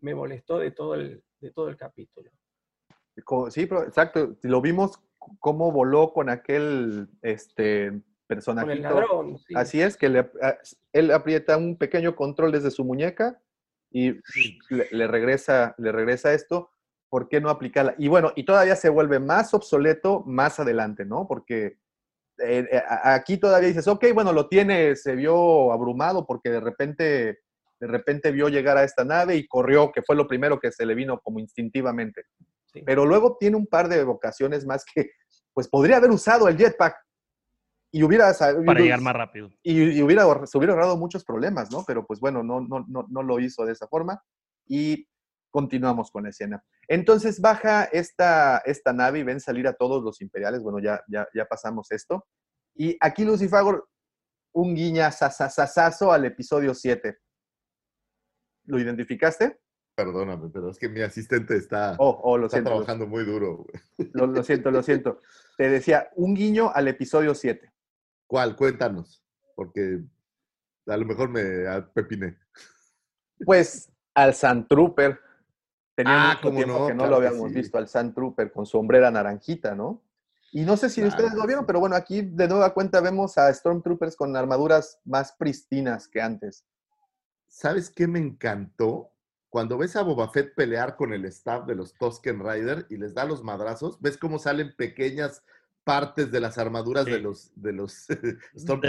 me 0.00 0.14
molestó 0.14 0.58
de 0.58 0.70
todo 0.70 0.94
el, 0.94 1.22
de 1.40 1.52
todo 1.52 1.68
el 1.68 1.76
capítulo. 1.76 2.30
Sí, 3.50 3.62
exacto. 3.62 4.36
Lo 4.42 4.60
vimos 4.60 5.00
cómo 5.40 5.72
voló 5.72 6.12
con 6.12 6.28
aquel 6.30 7.08
este, 7.22 8.00
personaje. 8.28 8.68
Con 8.68 8.76
el 8.76 8.82
ladrón, 8.82 9.38
sí. 9.38 9.54
Así 9.56 9.80
es, 9.82 9.96
que 9.96 10.08
le, 10.08 10.18
a- 10.40 10.58
él 10.92 11.10
aprieta 11.10 11.56
un 11.56 11.76
pequeño 11.76 12.14
control 12.14 12.52
desde 12.52 12.70
su 12.70 12.84
muñeca 12.84 13.40
y 13.90 14.12
le, 14.70 14.86
le 14.92 15.06
regresa, 15.08 15.74
le 15.78 15.90
regresa 15.90 16.32
esto. 16.34 16.70
¿Por 17.10 17.28
qué 17.30 17.40
no 17.40 17.48
aplicarla? 17.48 17.94
Y 17.96 18.08
bueno, 18.08 18.32
y 18.36 18.44
todavía 18.44 18.76
se 18.76 18.90
vuelve 18.90 19.18
más 19.18 19.54
obsoleto 19.54 20.22
más 20.26 20.60
adelante, 20.60 21.06
¿no? 21.06 21.26
Porque 21.26 21.78
eh, 22.38 22.68
eh, 22.70 22.82
aquí 23.02 23.38
todavía 23.38 23.68
dices, 23.68 23.88
ok, 23.88 24.04
bueno, 24.12 24.32
lo 24.34 24.46
tiene, 24.46 24.94
se 24.94 25.16
vio 25.16 25.72
abrumado 25.72 26.26
porque 26.26 26.50
de 26.50 26.60
repente, 26.60 27.38
de 27.80 27.86
repente 27.86 28.30
vio 28.30 28.48
llegar 28.50 28.76
a 28.76 28.84
esta 28.84 29.04
nave 29.06 29.36
y 29.36 29.46
corrió, 29.48 29.90
que 29.90 30.02
fue 30.02 30.16
lo 30.16 30.28
primero 30.28 30.60
que 30.60 30.70
se 30.70 30.84
le 30.84 30.94
vino 30.94 31.18
como 31.20 31.40
instintivamente. 31.40 32.24
Sí. 32.66 32.82
Pero 32.84 33.06
luego 33.06 33.38
tiene 33.40 33.56
un 33.56 33.66
par 33.66 33.88
de 33.88 34.02
ocasiones 34.02 34.66
más 34.66 34.84
que, 34.84 35.10
pues 35.54 35.66
podría 35.66 35.96
haber 35.96 36.10
usado 36.10 36.46
el 36.46 36.58
jetpack 36.58 36.94
y 37.90 38.02
hubiera 38.02 38.32
sabido- 38.34 38.64
Para 38.64 38.80
llegar 38.80 39.00
más 39.00 39.14
rápido. 39.14 39.50
y, 39.62 39.98
y 39.98 40.02
hubiera, 40.02 40.24
se 40.46 40.58
hubiera 40.58 40.74
ahorrado 40.74 40.96
muchos 40.96 41.24
problemas, 41.24 41.70
¿no? 41.70 41.84
Pero 41.86 42.06
pues 42.06 42.20
bueno, 42.20 42.42
no, 42.42 42.60
no, 42.60 42.84
no, 42.88 43.06
no 43.08 43.22
lo 43.22 43.40
hizo 43.40 43.64
de 43.64 43.72
esa 43.72 43.86
forma 43.88 44.22
y 44.66 45.08
continuamos 45.50 46.10
con 46.10 46.24
la 46.24 46.30
escena. 46.30 46.62
Entonces 46.86 47.40
baja 47.40 47.84
esta, 47.84 48.58
esta 48.66 48.92
nave 48.92 49.20
y 49.20 49.22
ven 49.22 49.40
salir 49.40 49.66
a 49.66 49.72
todos 49.72 50.02
los 50.04 50.20
imperiales. 50.20 50.62
Bueno, 50.62 50.78
ya, 50.78 51.02
ya, 51.08 51.26
ya 51.34 51.46
pasamos 51.46 51.90
esto. 51.90 52.26
Y 52.74 52.96
aquí 53.00 53.24
Lucifagor, 53.24 53.88
un 54.54 54.74
guiñazazazazo 54.74 56.12
al 56.12 56.26
episodio 56.26 56.74
7. 56.74 57.16
¿Lo 58.66 58.78
identificaste? 58.78 59.58
Perdóname, 59.96 60.50
pero 60.52 60.70
es 60.70 60.78
que 60.78 60.88
mi 60.88 61.00
asistente 61.00 61.56
está, 61.56 61.96
Oh, 61.98 62.20
oh, 62.22 62.38
lo 62.38 62.46
está 62.46 62.56
siento. 62.58 62.70
Lo, 62.70 62.76
trabajando 62.76 63.06
muy 63.06 63.24
duro. 63.24 63.66
lo- 64.12 64.26
lo 64.26 64.42
siento, 64.44 64.70
lo 64.70 64.82
siento. 64.82 65.20
Te 65.56 65.68
decía, 65.70 66.08
un 66.14 66.34
guiño 66.34 66.70
al 66.72 66.86
episodio 66.88 67.34
7. 67.34 67.72
¿Cuál? 68.28 68.54
Cuéntanos, 68.54 69.24
porque 69.56 70.04
a 70.86 70.96
lo 70.96 71.04
mejor 71.04 71.30
me 71.30 71.82
pepiné. 71.94 72.38
Pues 73.44 73.90
al 74.14 74.34
Sand 74.34 74.68
Trooper. 74.68 75.18
Tenía 75.96 76.30
Ah, 76.32 76.34
mucho 76.36 76.54
tiempo 76.54 76.78
no, 76.78 76.86
que 76.86 76.94
no 76.94 76.98
claro 77.04 77.10
lo 77.10 77.16
habíamos 77.26 77.48
sí. 77.50 77.56
visto 77.56 77.76
al 77.78 77.88
Sand 77.88 78.14
Trooper 78.14 78.52
con 78.52 78.66
sombrera 78.66 79.10
naranjita, 79.10 79.74
¿no? 79.74 80.04
Y 80.52 80.62
no 80.64 80.76
sé 80.76 80.88
si 80.88 81.00
Claro 81.00 81.08
ustedes 81.16 81.34
lo 81.34 81.46
vieron, 81.46 81.66
pero 81.66 81.80
bueno, 81.80 81.96
aquí 81.96 82.22
de 82.22 82.46
nueva 82.48 82.72
cuenta 82.72 83.00
vemos 83.00 83.36
a 83.36 83.52
Stormtroopers 83.52 84.16
con 84.16 84.34
armaduras 84.36 84.98
más 85.04 85.32
pristinas 85.32 86.08
que 86.08 86.22
antes. 86.22 86.64
¿Sabes 87.48 87.90
qué 87.90 88.06
me 88.06 88.18
encantó? 88.18 89.10
Cuando 89.50 89.76
ves 89.76 89.96
a 89.96 90.02
Boba 90.02 90.30
Fett 90.30 90.54
pelear 90.54 90.96
con 90.96 91.12
el 91.12 91.24
staff 91.26 91.66
de 91.66 91.74
los 91.74 91.92
Tusken 91.94 92.40
Rider 92.40 92.86
y 92.88 92.96
les 92.96 93.12
da 93.14 93.24
los 93.24 93.42
madrazos, 93.42 94.00
ves 94.00 94.16
cómo 94.16 94.38
salen 94.38 94.74
pequeñas 94.76 95.42
partes 95.88 96.30
de 96.30 96.38
las 96.40 96.58
armaduras 96.58 97.06
de 97.06 97.16
Sí. 97.16 97.22
los, 97.22 97.50
de 97.56 97.72
los 97.72 98.06
De 98.08 98.38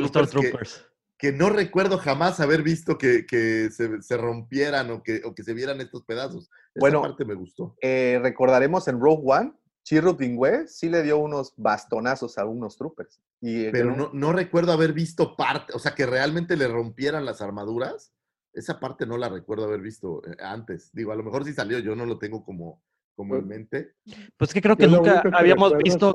los 0.01 0.09
Stormtroopers 0.09 0.85
que- 1.17 1.31
no 1.31 1.49
recuerdo 1.49 1.97
jamás 1.97 2.39
haber 2.41 2.61
visto 2.61 2.97
que, 2.97 3.25
que 3.25 3.69
se, 3.71 4.01
se 4.01 4.17
rompieran 4.17 4.89
o 4.91 5.01
que, 5.01 5.21
o 5.25 5.33
que 5.33 5.43
se 5.43 5.53
vieran 5.53 5.79
estos 5.81 6.03
pedazos. 6.03 6.43
Esa 6.73 6.79
Bueno, 6.79 7.01
parte 7.01 7.23
me 7.25 7.35
gustó. 7.35 7.75
Eh, 7.81 8.19
recordaremos 8.21 8.87
en 8.89 8.99
Rogue 8.99 9.23
One, 9.25 9.53
Chirrut 9.83 10.19
sí 10.67 10.89
le 10.89 11.01
dio 11.03 11.17
unos 11.17 11.53
bastonazos 11.57 12.37
a 12.37 12.45
unos 12.45 12.77
troopers. 12.77 13.21
Y, 13.41 13.69
Pero 13.71 13.95
no, 13.95 14.09
no 14.13 14.33
recuerdo 14.33 14.71
haber 14.73 14.93
visto 14.93 15.35
parte, 15.37 15.73
o 15.73 15.79
sea, 15.79 15.93
que 15.95 16.05
realmente 16.05 16.55
le 16.57 16.67
rompieran 16.67 17.25
las 17.25 17.41
armaduras. 17.41 18.13
Esa 18.53 18.79
parte 18.79 19.05
no 19.05 19.17
la 19.17 19.29
recuerdo 19.29 19.65
haber 19.65 19.81
visto 19.81 20.21
eh, 20.25 20.35
antes. 20.41 20.89
Digo, 20.93 21.11
a 21.11 21.15
lo 21.15 21.23
mejor 21.23 21.43
sí 21.45 21.53
salió, 21.53 21.79
yo 21.79 21.95
no 21.95 22.05
lo 22.05 22.17
tengo 22.17 22.43
como, 22.43 22.81
como 23.15 23.35
en 23.35 23.47
mente. 23.47 23.93
Pues 24.37 24.53
que 24.53 24.61
creo 24.61 24.75
que 24.77 24.83
Yo 24.83 24.89
nunca 24.97 25.21
que 25.21 25.29
habíamos 25.33 25.73
visto. 25.77 26.13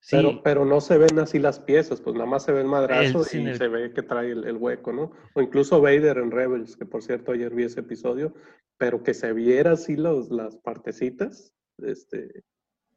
Sí, 0.00 0.14
Pero, 0.16 0.40
pero 0.42 0.64
no 0.64 0.80
se 0.80 0.98
ven 0.98 1.18
así 1.18 1.38
las 1.40 1.58
piezas, 1.58 2.00
pues 2.00 2.14
nada 2.14 2.26
más 2.30 2.44
se 2.44 2.52
ve 2.52 2.60
el 2.60 2.68
madrazo 2.68 3.22
El- 3.32 3.42
y 3.42 3.48
el- 3.48 3.58
se 3.58 3.66
ve 3.68 3.92
que 3.92 4.02
trae 4.02 4.30
el, 4.30 4.44
el 4.44 4.56
hueco, 4.56 4.92
¿no? 4.92 5.10
O 5.34 5.40
incluso 5.42 5.80
Vader 5.80 6.18
en 6.18 6.30
Rebels, 6.30 6.76
que 6.76 6.86
por 6.86 7.02
cierto 7.02 7.32
ayer 7.32 7.52
vi 7.52 7.64
ese 7.64 7.80
episodio, 7.80 8.32
pero 8.78 9.02
que 9.02 9.14
se 9.14 9.32
viera 9.32 9.72
así 9.72 9.96
los, 9.96 10.30
las 10.30 10.56
partecitas 10.58 11.52
este, 11.78 12.44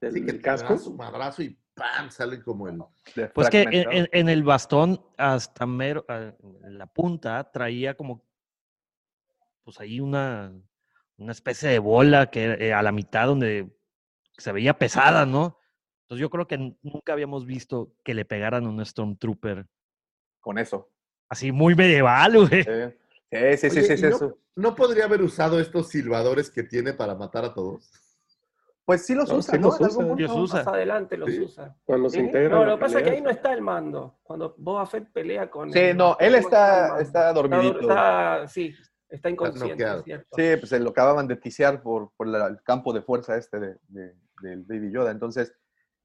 del, 0.01 0.13
Sí, 0.13 0.19
que 0.21 0.31
del 0.33 0.41
casco. 0.41 0.77
su 0.77 0.93
madrazo 0.93 1.41
y 1.41 1.57
¡pam! 1.73 2.11
sale 2.11 2.43
como 2.43 2.67
el. 2.67 2.77
pues 3.33 3.49
que 3.49 3.61
en, 3.61 3.63
fragmentado. 3.69 3.95
en- 3.97 4.09
en 4.11 4.29
el 4.29 4.43
bastón, 4.43 5.01
hasta 5.17 5.65
mero, 5.65 6.05
ah, 6.09 6.33
en 6.63 6.77
la 6.77 6.85
punta, 6.85 7.49
traía 7.51 7.95
como, 7.95 8.23
pues 9.63 9.79
ahí 9.79 9.99
una, 9.99 10.51
una 11.17 11.31
especie 11.31 11.69
de 11.69 11.79
bola 11.79 12.29
que 12.29 12.53
eh, 12.53 12.73
a 12.73 12.81
la 12.83 12.91
mitad 12.91 13.25
donde 13.27 13.71
se 14.37 14.51
veía 14.51 14.77
pesada, 14.77 15.25
¿no? 15.25 15.58
Entonces 16.09 16.21
yo 16.23 16.29
creo 16.31 16.47
que 16.47 16.57
nunca 16.81 17.13
habíamos 17.13 17.45
visto 17.45 17.91
que 18.03 18.15
le 18.15 18.25
pegaran 18.25 18.65
a 18.65 18.69
un 18.69 18.83
Stormtrooper 18.83 19.67
Con 20.39 20.57
eso. 20.57 20.89
así 21.29 21.51
muy 21.51 21.75
medieval, 21.75 22.33
güey. 22.49 22.63
Sí, 22.63 22.69
sí, 23.57 23.69
sí, 23.69 23.79
Oye, 23.79 23.83
sí, 23.83 23.93
¿y 23.93 23.97
sí, 23.97 24.03
no, 24.03 24.09
eso. 24.15 24.37
no 24.55 24.73
podría 24.75 25.05
haber 25.05 25.21
usado 25.21 25.59
estos 25.59 25.89
silbadores 25.89 26.49
que 26.49 26.63
tiene 26.63 26.93
para 26.93 27.13
matar 27.13 27.45
a 27.45 27.53
todos? 27.53 27.91
Pues 28.85 29.05
sí 29.05 29.13
los 29.13 29.29
No, 29.29 29.35
usa, 29.37 29.53
sí 29.53 29.59
¿no? 29.59 29.67
los 29.67 29.79
En 29.79 29.85
algún 29.85 30.17
punto. 30.17 30.35
Usa. 30.35 30.57
Más 30.63 30.67
adelante 30.73 31.15
los 31.15 31.29
Sí. 31.29 31.41
usa. 31.41 31.77
Cuando 31.83 32.09
se 32.09 32.21
integra. 32.21 32.55
No, 32.57 32.65
lo 32.65 32.75
que 32.75 32.81
pasa 32.81 32.97
es 32.97 33.03
que 33.03 33.09
ahí 33.11 33.21
no 33.21 33.29
está 33.29 33.53
el 33.53 33.61
mando. 33.61 34.17
Cuando 34.23 34.55
Boba 34.57 34.87
Fett 34.87 35.11
pelea 35.13 35.47
con. 35.47 35.71
Sí, 35.71 35.77
el- 35.77 35.97
no, 35.97 36.17
él 36.19 36.33
está, 36.33 36.99
está 36.99 37.31
dormidito. 37.33 37.81
Está, 37.81 38.47
sí, 38.47 38.73
está 39.07 39.29
inconsciente, 39.29 39.73
noqueado. 39.73 39.99
es 39.99 40.05
cierto. 40.05 40.27
Sí, 40.35 40.43
pues 40.59 40.69
se 40.69 40.79
lo 40.79 40.89
acababan 40.89 41.27
de 41.27 41.35
tisear 41.35 41.83
por, 41.83 42.11
por 42.17 42.25
la- 42.25 42.47
el 42.47 42.63
campo 42.63 42.91
de 42.91 43.03
fuerza 43.03 43.37
este 43.37 43.59
de, 43.59 43.75
de- 43.89 44.15
del 44.41 44.63
Baby 44.63 44.91
Yoda. 44.91 45.11
Entonces, 45.11 45.53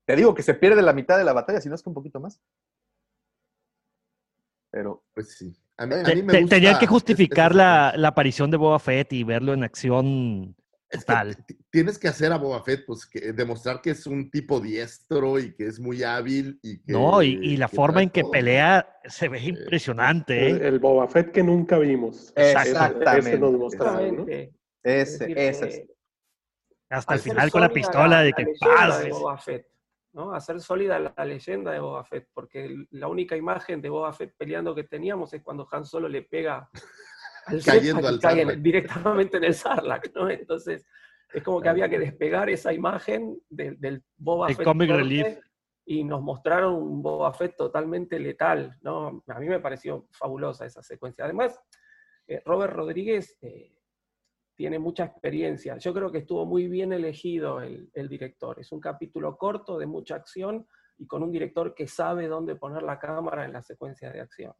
te 0.04 0.16
digo 0.16 0.34
que 0.34 0.42
se 0.42 0.54
pierde 0.54 0.82
la 0.82 0.92
mitad 0.92 1.16
de 1.18 1.24
la 1.24 1.32
batalla, 1.32 1.60
si 1.60 1.68
no 1.68 1.74
es 1.74 1.82
que 1.82 1.88
un 1.88 1.94
poquito 1.94 2.20
más. 2.20 2.40
Pero, 4.70 5.04
Pues 5.14 5.36
sí. 5.36 5.54
A 5.76 5.86
mí, 5.86 5.94
a 5.94 6.02
Te- 6.04 6.14
mí 6.14 6.22
me 6.22 6.32
te- 6.32 6.40
gusta 6.42 6.56
Tenían 6.56 6.78
que 6.78 6.84
es- 6.84 6.90
justificar 6.90 7.52
la, 7.54 7.88
aparición 8.06 8.50
de 8.50 8.56
Boba 8.56 8.78
Fett 8.78 9.12
y 9.12 9.24
verlo 9.24 9.52
en 9.54 9.64
acción 9.64 10.54
Es 10.88 11.00
que 11.00 11.06
total. 11.06 11.36
tienes 11.70 11.98
que 11.98 12.06
hacer 12.06 12.32
a 12.32 12.38
Boba 12.38 12.62
Fett, 12.62 12.84
pues, 12.86 13.06
que, 13.06 13.32
demostrar 13.32 13.80
que 13.82 13.90
es 13.90 14.06
un 14.06 14.30
tipo 14.30 14.60
diestro 14.60 15.40
y 15.40 15.52
que 15.54 15.66
es 15.66 15.80
muy 15.80 16.04
hábil 16.04 16.60
y 16.62 16.78
que. 16.80 16.92
No, 16.92 17.22
y, 17.22 17.30
y 17.42 17.56
la 17.56 17.66
que 17.68 17.74
forma 17.76 18.02
en 18.04 18.10
que 18.10 18.22
pelea 18.24 19.00
se 19.04 19.28
ve 19.28 19.40
impresionante, 19.42 20.48
El, 20.50 20.62
¿eh? 20.62 20.68
el 20.68 20.78
Boba 20.78 21.08
Fett 21.08 21.32
que 21.32 21.42
nunca 21.42 21.76
vimos. 21.78 22.32
Exactamente. 22.36 23.04
Ese, 23.18 23.28
ese 23.30 23.38
nos 23.40 23.52
mostraron, 23.54 24.16
¿no? 24.16 24.22
Exactamente. 24.28 24.54
Es 24.84 25.20
ese, 25.20 25.48
es. 25.68 25.82
Hasta 26.90 27.14
el 27.14 27.20
final 27.20 27.50
con 27.50 27.60
la 27.62 27.68
pistola 27.70 28.20
de 28.22 28.32
que 28.32 28.46
Boba 29.10 29.38
Fett, 29.38 29.66
¿no? 30.14 30.32
Hacer 30.32 30.60
sólida 30.60 30.98
la, 30.98 31.12
la 31.16 31.24
leyenda 31.24 31.72
de 31.72 31.80
Boba 31.80 32.04
Fett, 32.04 32.28
porque 32.32 32.86
la 32.90 33.08
única 33.08 33.36
imagen 33.36 33.82
de 33.82 33.90
Boba 33.90 34.12
Fett 34.12 34.34
peleando 34.36 34.74
que 34.74 34.84
teníamos 34.84 35.32
es 35.34 35.42
cuando 35.42 35.68
Han 35.70 35.84
Solo 35.84 36.08
le 36.08 36.22
pega 36.22 36.70
al 37.46 37.62
Cayendo 37.64 38.08
al 38.08 38.62
directamente 38.62 39.36
en 39.36 39.44
el 39.44 39.54
Sarlacc, 39.54 40.14
¿no? 40.14 40.30
Entonces, 40.30 40.86
es 41.32 41.42
como 41.42 41.60
que 41.60 41.68
había 41.68 41.88
que 41.88 41.98
despegar 41.98 42.48
esa 42.48 42.72
imagen 42.72 43.36
del, 43.48 43.78
del 43.80 44.02
Boba 44.16 44.48
El 44.48 44.56
Fett 44.56 44.64
comic 44.64 44.90
relief. 44.90 45.38
y 45.84 46.04
nos 46.04 46.22
mostraron 46.22 46.74
un 46.74 47.02
Boba 47.02 47.32
Fett 47.32 47.56
totalmente 47.56 48.18
letal, 48.18 48.78
¿no? 48.82 49.24
A 49.26 49.40
mí 49.40 49.48
me 49.48 49.60
pareció 49.60 50.06
fabulosa 50.12 50.64
esa 50.64 50.82
secuencia. 50.82 51.24
Además, 51.24 51.60
eh, 52.28 52.40
Robert 52.44 52.72
Rodríguez 52.72 53.36
eh, 53.42 53.73
tiene 54.56 54.78
mucha 54.78 55.04
experiencia. 55.04 55.76
Yo 55.78 55.92
creo 55.92 56.10
que 56.12 56.18
estuvo 56.18 56.46
muy 56.46 56.68
bien 56.68 56.92
elegido 56.92 57.60
el, 57.60 58.08
director. 58.08 58.60
Es 58.60 58.72
un 58.72 58.80
capítulo 58.80 59.36
corto 59.36 59.78
de 59.78 59.86
mucha 59.86 60.14
acción 60.14 60.66
y 60.98 61.06
con 61.06 61.22
un 61.22 61.32
director 61.32 61.74
que 61.74 61.88
sabe 61.88 62.28
dónde 62.28 62.54
poner 62.56 62.82
la 62.82 62.98
cámara 62.98 63.44
en 63.44 63.52
la 63.52 63.62
secuencia 63.62 64.10
de 64.12 64.20
acción. 64.20 64.52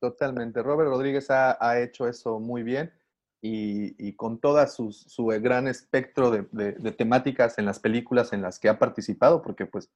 Totalmente. 0.00 0.62
Robert 0.62 0.90
Rodríguez 0.90 1.30
ha, 1.30 1.80
hecho 1.80 2.06
eso 2.06 2.38
muy 2.38 2.62
bien 2.62 2.92
y, 3.40 4.12
con 4.14 4.38
toda 4.38 4.66
su, 4.66 4.92
gran 5.40 5.68
espectro 5.68 6.30
de 6.30 6.92
temáticas 6.92 7.58
en 7.58 7.64
las 7.64 7.78
películas 7.78 8.32
en 8.32 8.42
las 8.42 8.58
que 8.58 8.68
ha 8.68 8.78
participado, 8.78 9.40
porque 9.40 9.66
pues 9.66 9.90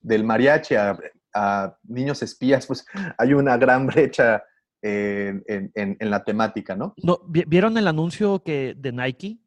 del 0.00 0.24
mariachi 0.24 0.74
a, 0.74 0.98
a 1.34 1.78
niños 1.82 2.22
espías, 2.22 2.66
pues 2.66 2.86
hay 3.18 3.32
una 3.32 3.56
gran 3.56 3.86
brecha 3.86 4.44
en, 4.86 5.42
en- 5.46 5.72
en- 5.74 5.96
en 5.98 6.10
la 6.10 6.22
temática, 6.24 6.76
¿no? 6.76 6.94
No, 7.02 7.20
¿vi- 7.26 7.44
¿Vieron 7.46 7.78
el 7.78 7.88
anuncio 7.88 8.42
que, 8.42 8.74
de 8.76 8.92
Nike? 8.92 9.38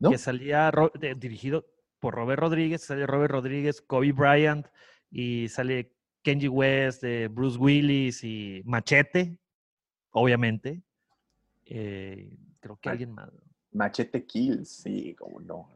¿No? 0.00 0.10
Que 0.10 0.18
salía 0.18 0.72
dirigido 1.16 1.66
por 2.00 2.14
Robert 2.14 2.40
Rodríguez, 2.40 2.82
sale 2.84 3.06
Robert 3.06 3.30
Rodríguez, 3.32 3.80
Kobe 3.80 4.12
Bryant 4.12 4.66
y 5.10 5.48
sale 5.48 5.92
Kenji 6.22 6.48
West, 6.48 7.02
eh, 7.04 7.28
Bruce 7.28 7.56
Willis 7.58 8.22
y 8.24 8.62
Machete, 8.64 9.38
obviamente. 10.10 10.82
Eh, 11.66 12.36
creo 12.60 12.76
que 12.80 12.88
Ma- 12.88 12.92
alguien 12.92 13.12
más. 13.12 13.30
Machete 13.72 14.24
Kills, 14.24 14.68
sí, 14.68 15.14
como 15.14 15.40
no. 15.40 15.68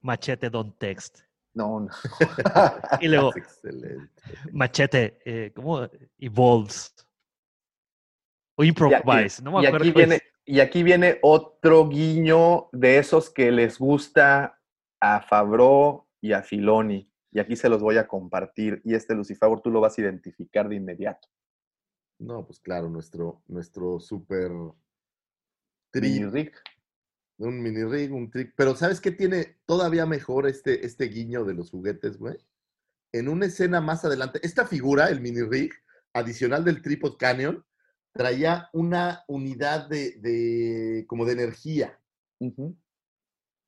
Machete 0.00 0.48
Don't 0.50 0.76
Text. 0.78 1.20
No, 1.54 1.80
no. 1.80 1.88
Y 3.00 3.08
luego 3.08 3.30
excelente. 3.36 4.10
Machete, 4.52 5.18
eh, 5.24 5.52
¿cómo? 5.54 5.88
Evolves. 6.18 6.94
O 8.62 8.64
Improvise, 8.64 9.42
no 9.42 9.52
me 9.52 9.62
y 9.62 9.66
aquí 9.66 9.90
viene, 9.90 10.14
es. 10.16 10.22
y 10.44 10.60
aquí 10.60 10.82
viene 10.82 11.18
otro 11.22 11.88
guiño 11.88 12.68
de 12.72 12.98
esos 12.98 13.30
que 13.30 13.50
les 13.50 13.78
gusta 13.78 14.60
a 15.00 15.20
Fabro 15.22 16.08
y 16.20 16.32
a 16.32 16.42
Filoni. 16.42 17.10
Y 17.32 17.40
aquí 17.40 17.56
se 17.56 17.68
los 17.68 17.82
voy 17.82 17.96
a 17.96 18.06
compartir. 18.06 18.80
Y 18.84 18.94
este 18.94 19.14
Lucifer, 19.14 19.48
tú 19.62 19.70
lo 19.70 19.80
vas 19.80 19.98
a 19.98 20.02
identificar 20.02 20.68
de 20.68 20.76
inmediato. 20.76 21.28
No, 22.18 22.46
pues 22.46 22.60
claro, 22.60 22.88
nuestro, 22.88 23.42
nuestro 23.48 23.98
super 23.98 24.52
Mini 26.00 26.24
rig. 26.26 26.52
un 27.38 27.62
mini 27.62 27.84
rig, 27.84 28.12
un 28.12 28.30
trick. 28.30 28.54
Pero 28.56 28.74
¿sabes 28.76 29.00
qué 29.00 29.10
tiene 29.10 29.58
todavía 29.66 30.06
mejor 30.06 30.46
este, 30.46 30.86
este 30.86 31.06
guiño 31.06 31.44
de 31.44 31.54
los 31.54 31.70
juguetes, 31.70 32.18
güey? 32.18 32.36
En 33.12 33.28
una 33.28 33.46
escena 33.46 33.80
más 33.80 34.04
adelante, 34.04 34.40
esta 34.42 34.66
figura, 34.66 35.08
el 35.08 35.20
mini 35.20 35.42
rig, 35.42 35.72
adicional 36.14 36.64
del 36.64 36.80
Tripod 36.80 37.16
Canyon, 37.18 37.64
traía 38.12 38.68
una 38.72 39.24
unidad 39.28 39.88
de, 39.88 40.16
de 40.20 41.04
como 41.06 41.24
de 41.24 41.32
energía. 41.32 41.98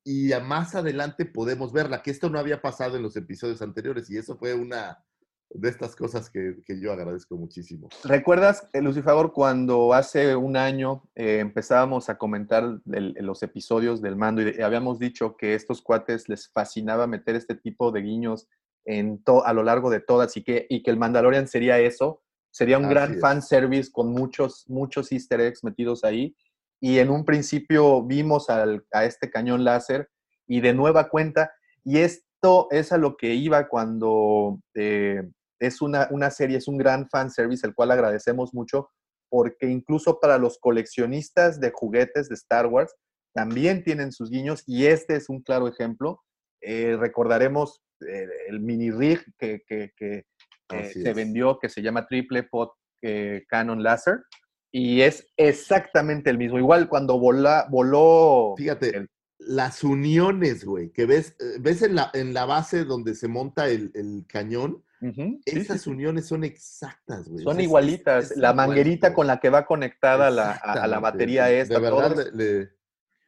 Y 0.07 0.33
a 0.33 0.41
más 0.41 0.75
adelante 0.75 1.25
podemos 1.25 1.73
verla, 1.73 2.03
que 2.03 2.11
esto 2.11 2.29
no 2.29 2.39
había 2.39 2.61
pasado 2.61 2.97
en 2.97 3.03
los 3.03 3.17
episodios 3.17 3.63
anteriores, 3.63 4.11
y 4.11 4.19
eso 4.19 4.37
fue 4.37 4.53
una 4.55 5.03
de 5.51 5.69
estas 5.69 5.95
cosas 5.95 6.29
que, 6.31 6.57
que 6.67 6.81
yo 6.81 6.93
agradezco 6.93 7.37
muchísimo. 7.37 7.89
¿Recuerdas, 8.03 8.69
eh, 8.73 8.83
Lucifer, 8.83 9.15
cuando 9.33 9.95
hace 9.95 10.35
un 10.35 10.57
año 10.57 11.09
eh, 11.15 11.39
empezábamos 11.39 12.09
a 12.09 12.19
comentar 12.19 12.81
el- 12.93 13.15
los 13.21 13.43
episodios 13.43 14.03
del 14.03 14.17
mando 14.17 14.43
y, 14.43 14.47
de- 14.47 14.57
y 14.59 14.63
habíamos 14.63 14.99
dicho 14.99 15.37
que 15.37 15.55
estos 15.55 15.81
cuates 15.81 16.29
les 16.29 16.49
fascinaba 16.51 17.07
meter 17.07 17.37
este 17.37 17.55
tipo 17.55 17.93
de 17.93 18.01
guiños 18.03 18.49
en 18.85 19.23
to- 19.23 19.47
a 19.47 19.53
lo 19.53 19.63
largo 19.63 19.91
de 19.91 20.01
todas 20.01 20.37
y 20.37 20.43
que, 20.43 20.67
y 20.69 20.83
que 20.83 20.91
el 20.91 20.99
Mandalorian 20.99 21.47
sería 21.47 21.79
eso? 21.79 22.23
Sería 22.55 22.79
un 22.79 22.85
Así 22.85 22.95
gran 22.95 23.19
fan 23.19 23.43
service 23.43 23.91
con 23.91 24.13
muchos, 24.13 24.65
muchos 24.69 25.11
easter 25.11 25.41
eggs 25.41 25.65
metidos 25.65 26.05
ahí. 26.05 26.37
Y 26.81 26.99
en 26.99 27.11
un 27.11 27.25
principio 27.25 28.05
vimos 28.05 28.49
al- 28.49 28.85
a 28.93 29.05
este 29.05 29.29
cañón 29.29 29.65
láser 29.65 30.09
y 30.47 30.61
de 30.61 30.73
nueva 30.73 31.09
cuenta, 31.09 31.51
y 31.83 31.99
esto 31.99 32.69
es 32.71 32.93
a 32.93 32.99
lo 32.99 33.17
que 33.17 33.35
iba 33.35 33.67
cuando 33.69 34.61
eh, 34.75 35.23
es 35.59 35.83
una, 35.83 36.07
una 36.13 36.31
serie, 36.31 36.59
es 36.59 36.69
un 36.69 36.77
gran 36.79 37.09
fan 37.09 37.31
service, 37.31 37.67
el 37.67 37.75
cual 37.75 37.91
agradecemos 37.91 38.55
mucho, 38.55 38.91
porque 39.29 39.67
incluso 39.67 40.21
para 40.21 40.39
los 40.39 40.59
coleccionistas 40.59 41.59
de 41.59 41.73
juguetes 41.73 42.29
de 42.29 42.35
Star 42.37 42.67
Wars 42.67 42.95
también 43.35 43.83
tienen 43.83 44.13
sus 44.13 44.31
guiños, 44.31 44.63
y 44.67 44.87
este 44.87 45.17
es 45.17 45.29
un 45.29 45.43
claro 45.43 45.67
ejemplo. 45.67 46.23
Eh, 46.61 46.97
recordaremos 47.01 47.83
eh, 48.09 48.29
el 48.49 48.61
mini 48.61 48.91
rig 48.93 49.25
que, 49.39 49.63
que- 49.67 49.91
que, 49.97 50.25
eh, 50.73 50.91
se 50.93 51.11
es. 51.11 51.17
vendió, 51.17 51.59
que 51.59 51.69
se 51.69 51.83
llama 51.83 52.07
Triple 52.07 52.45
Pot 52.45 52.73
eh, 53.03 53.45
Canon 53.49 53.83
Laser, 53.83 54.21
y 54.73 55.03
es 55.03 55.29
exactamente 55.37 56.31
el 56.31 56.39
mismo. 56.39 56.59
Igual 56.59 56.89
cuando 56.89 57.19
vola- 57.19 57.67
voló 57.71 58.55
Fíjate, 58.57 58.97
el- 58.97 59.11
las 59.39 59.85
uniones, 59.85 60.65
güey, 60.65 60.91
que 60.91 61.07
ves, 61.07 61.37
eh, 61.41 61.59
ves 61.61 61.83
en 61.83 61.95
la, 61.97 62.11
en 62.15 62.33
la 62.33 62.45
base 62.47 62.85
donde 62.85 63.15
se 63.15 63.29
monta 63.29 63.69
el, 63.69 63.91
el 63.95 64.25
cañón, 64.27 64.83
sí, 65.01 65.39
esas 65.45 65.83
sí. 65.83 65.91
uniones 65.91 66.27
son 66.27 66.45
exactas, 66.45 67.29
güey. 67.29 67.45
Son 67.45 67.59
es- 67.59 67.65
igualitas. 67.65 68.31
es 68.31 68.37
la 68.39 68.55
manguerita 68.55 69.13
con 69.13 69.27
la 69.27 69.39
que 69.39 69.51
va 69.51 69.67
conectada 69.67 70.29
a 70.29 70.31
la, 70.31 70.53
a- 70.53 70.87
la 70.87 70.99
batería 70.99 71.51
esta. 71.51 71.75
De 71.75 71.81
verdad 71.81 72.31
le- 72.33 72.71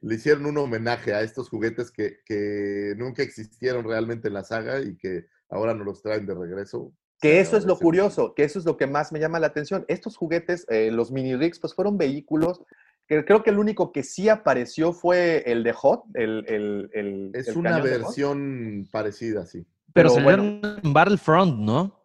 le 0.00 0.14
hicieron 0.14 0.46
un 0.46 0.56
homenaje 0.58 1.12
a 1.12 1.20
estos 1.22 1.48
juguetes 1.50 1.90
que, 1.90 2.18
que 2.24 2.94
nunca 2.96 3.22
existieron 3.22 3.84
realmente 3.84 4.28
en 4.28 4.34
la 4.34 4.44
saga 4.44 4.80
y 4.80 4.96
que 4.96 5.26
ahora 5.50 5.74
nos 5.74 5.84
los 5.86 6.02
traen 6.02 6.24
de 6.26 6.34
regreso. 6.34 6.94
Que 7.20 7.40
eso 7.40 7.56
es 7.56 7.64
lo 7.64 7.72
agradece 7.74 7.82
curioso, 7.84 8.34
que 8.34 8.44
eso 8.44 8.58
es 8.58 8.64
lo 8.64 8.76
que 8.76 8.86
más 8.86 9.10
me 9.12 9.18
llama 9.20 9.40
la 9.40 9.46
atención. 9.46 9.84
Estos 9.88 10.16
juguetes, 10.16 10.66
eh, 10.68 10.90
los 10.90 11.10
mini 11.10 11.34
rigs, 11.34 11.58
pues 11.58 11.74
fueron 11.74 11.96
vehículos 11.96 12.60
que 13.08 13.24
creo 13.24 13.42
que 13.42 13.50
el 13.50 13.58
único 13.58 13.92
que 13.92 14.02
sí 14.02 14.28
apareció 14.28 14.92
fue 14.92 15.44
el 15.46 15.62
de 15.62 15.72
Hot, 15.72 16.02
el, 16.14 16.44
el, 16.48 16.90
el- 16.92 17.30
Es 17.34 17.48
el 17.48 17.58
una 17.58 17.78
versión 17.80 18.88
parecida, 18.90 19.46
sí. 19.46 19.64
Pero, 19.92 20.10
Pero 20.10 20.10
salieron 20.10 20.60
en 20.82 20.92
Battlefront, 20.92 21.58
¿no? 21.58 22.02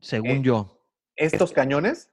Según 0.00 0.30
Eh, 0.30 0.42
yo. 0.42 0.80
Estos 1.16 1.52
cañones, 1.52 2.08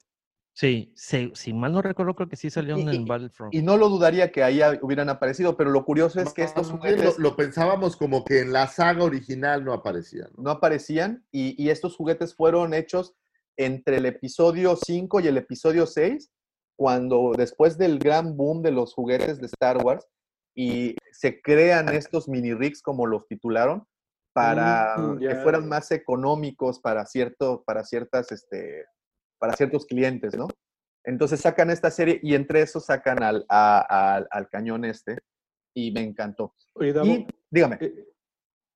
Sí, 0.53 0.91
si 0.95 1.53
mal 1.53 1.72
no 1.72 1.82
recuerdo, 1.82 2.14
creo 2.14 2.28
que 2.30 2.36
sí 2.36 2.49
salieron 2.49 2.82
Y- 2.91 2.95
en 2.98 3.06
Battlefront. 3.06 3.53
y 3.53 3.61
no 3.61 3.78
lo 3.78 3.88
dudaría 3.90 4.32
que 4.32 4.44
ahí 4.44 4.60
hubieran 4.82 5.10
aparecido, 5.10 5.56
pero 5.56 5.69
lo 5.72 5.86
curioso 5.86 6.19
es 6.19 6.34
que 6.34 6.44
estos 6.44 6.69
juguetes 6.72 7.18
lo, 7.18 7.30
lo 7.30 7.36
pensábamos 7.38 7.95
como 7.95 8.26
que 8.26 8.41
en 8.41 8.52
la 8.52 8.68
saga 8.68 9.03
original 9.03 9.64
no 9.64 9.73
aparecían. 9.73 10.30
¿no? 10.36 10.44
no 10.44 10.52
aparecían 10.52 11.26
y, 11.32 11.61
y 11.61 11.69
estos 11.69 11.95
juguetes 11.95 12.36
fueron 12.36 12.73
hechos 12.73 13.15
entre 13.57 13.98
el 13.98 14.06
episodio 14.06 14.76
5 14.76 15.19
y 15.22 15.28
el 15.28 15.38
episodio 15.38 15.86
6, 15.86 16.32
cuando 16.78 17.32
después 17.38 17.78
del 17.78 17.98
gran 17.99 18.36
boom 18.36 18.61
de 18.61 18.72
los 18.72 18.94
juguetes 18.94 19.40
de 19.40 19.45
Star 19.48 19.78
Wars 19.78 20.06
y 20.56 20.95
se 21.14 21.41
crean 21.41 21.88
estos 21.90 22.28
mini 22.28 22.53
rigs 22.53 22.82
como 22.82 23.06
los 23.06 23.26
titularon 23.28 23.86
para 24.34 24.95
Mm, 24.98 25.19
que 25.19 25.26
ya. 25.26 25.41
fueran 25.44 25.68
más 25.69 25.91
económicos 25.91 26.80
para 26.80 27.06
cierto 27.06 27.64
para 27.65 27.84
ciertas 27.84 28.32
este 28.32 28.86
para 29.41 29.55
ciertos 29.57 29.88
clientes, 29.88 30.38
¿no? 30.38 30.47
Entonces 31.03 31.39
sacan 31.41 31.72
esta 31.72 31.89
serie 31.89 32.19
y 32.22 32.35
entre 32.35 32.61
esos 32.61 32.85
sacan 32.85 33.23
al, 33.23 33.43
a- 33.49 34.15
al- 34.18 34.27
al 34.30 34.47
cañón 34.49 34.85
este 34.85 35.18
y 35.73 35.91
me 35.91 36.01
encantó. 36.01 36.53
Oye, 36.73 36.93
Davo, 36.93 37.07
Y 37.11 37.26
dígame, 37.49 37.77
eh, 37.81 38.05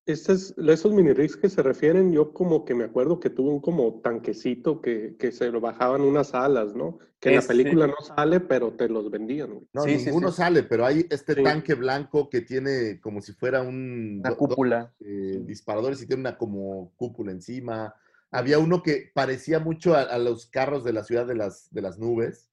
estos, 0.07 0.55
esos 0.57 0.91
mini 0.91 1.13
rigs 1.13 1.37
que 1.37 1.49
se 1.49 1.61
refieren, 1.61 2.11
yo 2.11 2.33
como 2.33 2.65
que 2.65 2.73
me 2.73 2.83
acuerdo 2.85 3.19
que 3.19 3.29
tuvo 3.29 3.51
un 3.51 3.59
como 3.61 4.01
tanquecito 4.01 4.81
que, 4.81 5.15
que 5.19 5.31
se 5.31 5.51
lo 5.51 5.61
bajaban 5.61 6.01
unas 6.01 6.33
alas, 6.33 6.73
¿no? 6.73 6.97
Que 7.19 7.29
en 7.29 7.35
Ese- 7.35 7.43
la 7.43 7.47
película 7.47 7.87
no 7.87 7.95
sale, 8.03 8.39
pero 8.39 8.73
te 8.73 8.89
los 8.89 9.11
vendían. 9.11 9.59
No, 9.71 9.83
Sí, 9.83 9.99
sí, 9.99 10.05
ninguno 10.05 10.31
sí. 10.31 10.37
sale, 10.37 10.63
pero 10.63 10.83
hay 10.83 11.05
este 11.11 11.35
Sí. 11.35 11.43
tanque 11.43 11.75
blanco 11.75 12.27
que 12.27 12.41
tiene 12.41 12.99
como 13.01 13.21
si 13.21 13.33
fuera 13.33 13.61
un 13.61 14.17
una 14.21 14.29
do- 14.29 14.35
do- 14.35 14.37
cúpula. 14.37 14.93
eh, 14.99 15.41
disparadores 15.43 16.01
y 16.01 16.07
tiene 16.07 16.21
una 16.21 16.37
como 16.39 16.91
cúpula 16.95 17.31
encima. 17.31 17.93
Había 18.35 18.59
uno 18.59 18.83
que 18.83 19.11
parecía 19.13 19.59
mucho 19.59 19.95
a, 19.95 20.01
a 20.01 20.17
los 20.17 20.47
carros 20.47 20.83
de 20.83 20.93
la 20.93 21.03
ciudad 21.03 21.25
de 21.25 21.35
las, 21.35 21.71
de 21.73 21.81
las 21.81 21.97
nubes. 21.99 22.51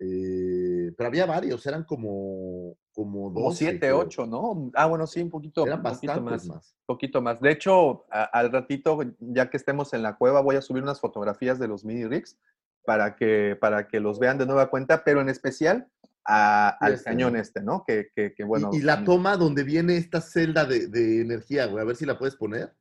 eh, 0.00 0.92
pero 0.96 1.08
había 1.08 1.26
varios, 1.26 1.64
eran 1.66 1.84
como, 1.84 2.76
como, 2.92 3.32
Como 3.32 3.46
12, 3.48 3.56
7, 3.58 3.78
creo. 3.78 3.98
8, 4.00 4.26
¿no? 4.26 4.70
Ah, 4.74 4.86
bueno, 4.86 5.06
sí, 5.06 5.22
un 5.22 5.30
poquito, 5.30 5.64
Eran 5.66 5.78
un 5.78 5.84
poquito 5.92 6.20
más, 6.20 6.46
más. 6.46 6.74
poquito 6.86 7.22
más. 7.22 7.40
De 7.40 7.50
hecho, 7.52 8.04
a- 8.10 8.24
al 8.24 8.50
ratito, 8.52 8.98
ya 9.20 9.48
que 9.50 9.56
estemos 9.56 9.92
en 9.94 10.02
la 10.02 10.16
cueva, 10.16 10.40
voy 10.40 10.56
a 10.56 10.62
subir 10.62 10.82
unas 10.82 11.00
fotografías 11.00 11.58
de 11.58 11.68
los 11.68 11.84
mini 11.84 12.06
rigs 12.06 12.38
para 12.84 13.14
que, 13.16 13.56
para 13.60 13.88
que 13.88 14.00
los 14.00 14.18
vean 14.18 14.36
de 14.38 14.46
nueva 14.46 14.68
cuenta, 14.68 15.04
pero 15.04 15.20
en 15.20 15.28
especial 15.28 15.88
a- 16.24 16.76
Sí, 16.80 16.84
al 16.86 16.92
este, 16.94 17.04
cañón 17.04 17.36
este, 17.36 17.62
¿no? 17.62 17.84
Que, 17.86 18.08
que, 18.14 18.34
que, 18.34 18.44
bueno. 18.44 18.70
y, 18.72 18.78
y 18.78 18.80
la 18.82 18.96
mm, 18.98 19.04
toma 19.04 19.36
donde 19.36 19.62
viene 19.62 19.96
esta 19.96 20.20
celda 20.20 20.64
de, 20.64 20.88
de 20.88 21.20
energía, 21.22 21.66
güey, 21.66 21.82
a 21.82 21.86
ver 21.86 21.96
si 21.96 22.04
la 22.04 22.18
puedes 22.18 22.36
poner. 22.36 22.74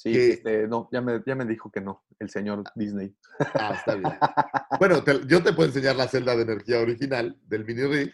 Sí, 0.00 0.12
que- 0.12 0.28
este, 0.34 0.68
no, 0.68 0.88
ya 0.92 1.00
me, 1.00 1.20
ya 1.26 1.34
me 1.34 1.44
dijo 1.44 1.72
que 1.72 1.80
no, 1.80 2.04
el 2.20 2.30
señor 2.30 2.62
Disney. 2.76 3.16
Ah, 3.54 3.74
está 3.76 3.96
bien. 3.96 4.12
bueno, 4.78 5.02
te- 5.02 5.26
yo 5.26 5.42
te 5.42 5.52
puedo 5.52 5.68
enseñar 5.68 5.96
la 5.96 6.06
celda 6.06 6.36
de 6.36 6.42
energía 6.42 6.78
original 6.78 7.36
del 7.48 7.64
mini 7.64 7.82
rig 7.82 8.12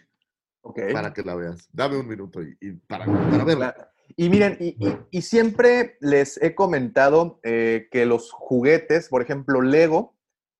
Ok. 0.63 0.79
para 0.91 1.13
que 1.13 1.21
la 1.21 1.35
veas. 1.35 1.69
Dame 1.71 1.97
un 1.97 2.07
minuto 2.07 2.41
y, 2.41 2.57
y 2.59 2.71
para, 2.71 3.05
para 3.05 3.43
verla. 3.43 3.91
Y 4.17 4.29
miren, 4.31 4.57
y, 4.59 4.69
y- 4.83 4.97
y 5.11 5.21
siempre 5.21 5.97
les 5.99 6.41
he 6.41 6.55
comentado 6.55 7.39
eh, 7.43 7.87
que 7.91 8.07
los 8.07 8.31
juguetes, 8.31 9.07
por 9.09 9.21
ejemplo, 9.21 9.61
Lego, 9.61 10.15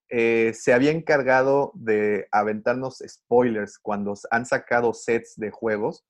eh, 0.09 0.51
se 0.53 0.73
había 0.73 0.91
encargado 0.91 1.71
de 1.73 2.27
aventarnos 2.31 3.01
spoilers 3.07 3.79
cuando 3.79 4.13
han 4.29 4.45
sacado 4.45 4.93
sets 4.93 5.33
de 5.37 5.49
juegos 5.49 6.05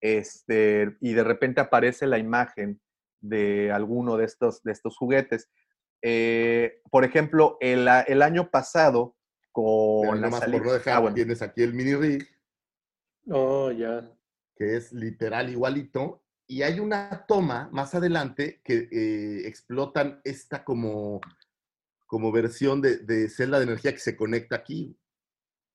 este, 0.00 0.96
y 1.00 1.12
de 1.14 1.24
repente 1.24 1.60
aparece 1.60 2.06
la 2.06 2.18
imagen 2.18 2.80
de 3.20 3.70
alguno 3.72 4.16
de 4.16 4.24
estos, 4.24 4.62
de 4.62 4.72
estos 4.72 4.96
juguetes. 4.96 5.50
Eh, 6.02 6.80
por 6.90 7.04
ejemplo, 7.04 7.56
el, 7.60 7.86
el 8.06 8.22
año 8.22 8.50
pasado, 8.50 9.16
con 9.52 10.16
Mira, 10.16 10.28
la 10.30 10.38
salida- 10.38 10.58
por 10.58 10.66
no 10.66 10.72
dejar, 10.72 10.96
Ah, 10.96 11.00
bueno. 11.00 11.14
tienes 11.14 11.42
aquí 11.42 11.62
el 11.62 11.74
mini 11.74 11.94
rig, 11.94 12.26
Oh, 13.28 13.70
ya. 13.70 14.10
que 14.56 14.76
es 14.76 14.92
literal 14.92 15.50
igualito, 15.50 16.24
y 16.46 16.62
hay 16.62 16.80
una 16.80 17.26
toma 17.28 17.68
más 17.72 17.94
adelante 17.94 18.60
que 18.64 18.88
eh, 18.90 19.46
explotan 19.46 20.20
esta 20.24 20.64
como, 20.64 21.20
como 22.06 22.32
versión 22.32 22.80
de, 22.80 22.98
de 22.98 23.28
celda 23.28 23.58
de 23.58 23.64
energía 23.64 23.92
que 23.92 23.98
se 23.98 24.16
conecta 24.16 24.56
aquí. 24.56 24.96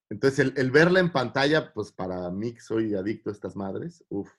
Entonces, 0.10 0.40
el, 0.40 0.54
el 0.58 0.72
verla 0.72 1.00
en 1.00 1.12
pantalla, 1.12 1.72
pues 1.74 1.92
para 1.92 2.30
mí 2.30 2.54
que 2.54 2.62
soy 2.62 2.94
adicto 2.94 3.30
a 3.30 3.34
estas 3.34 3.56
madres, 3.56 4.04
uf, 4.10 4.30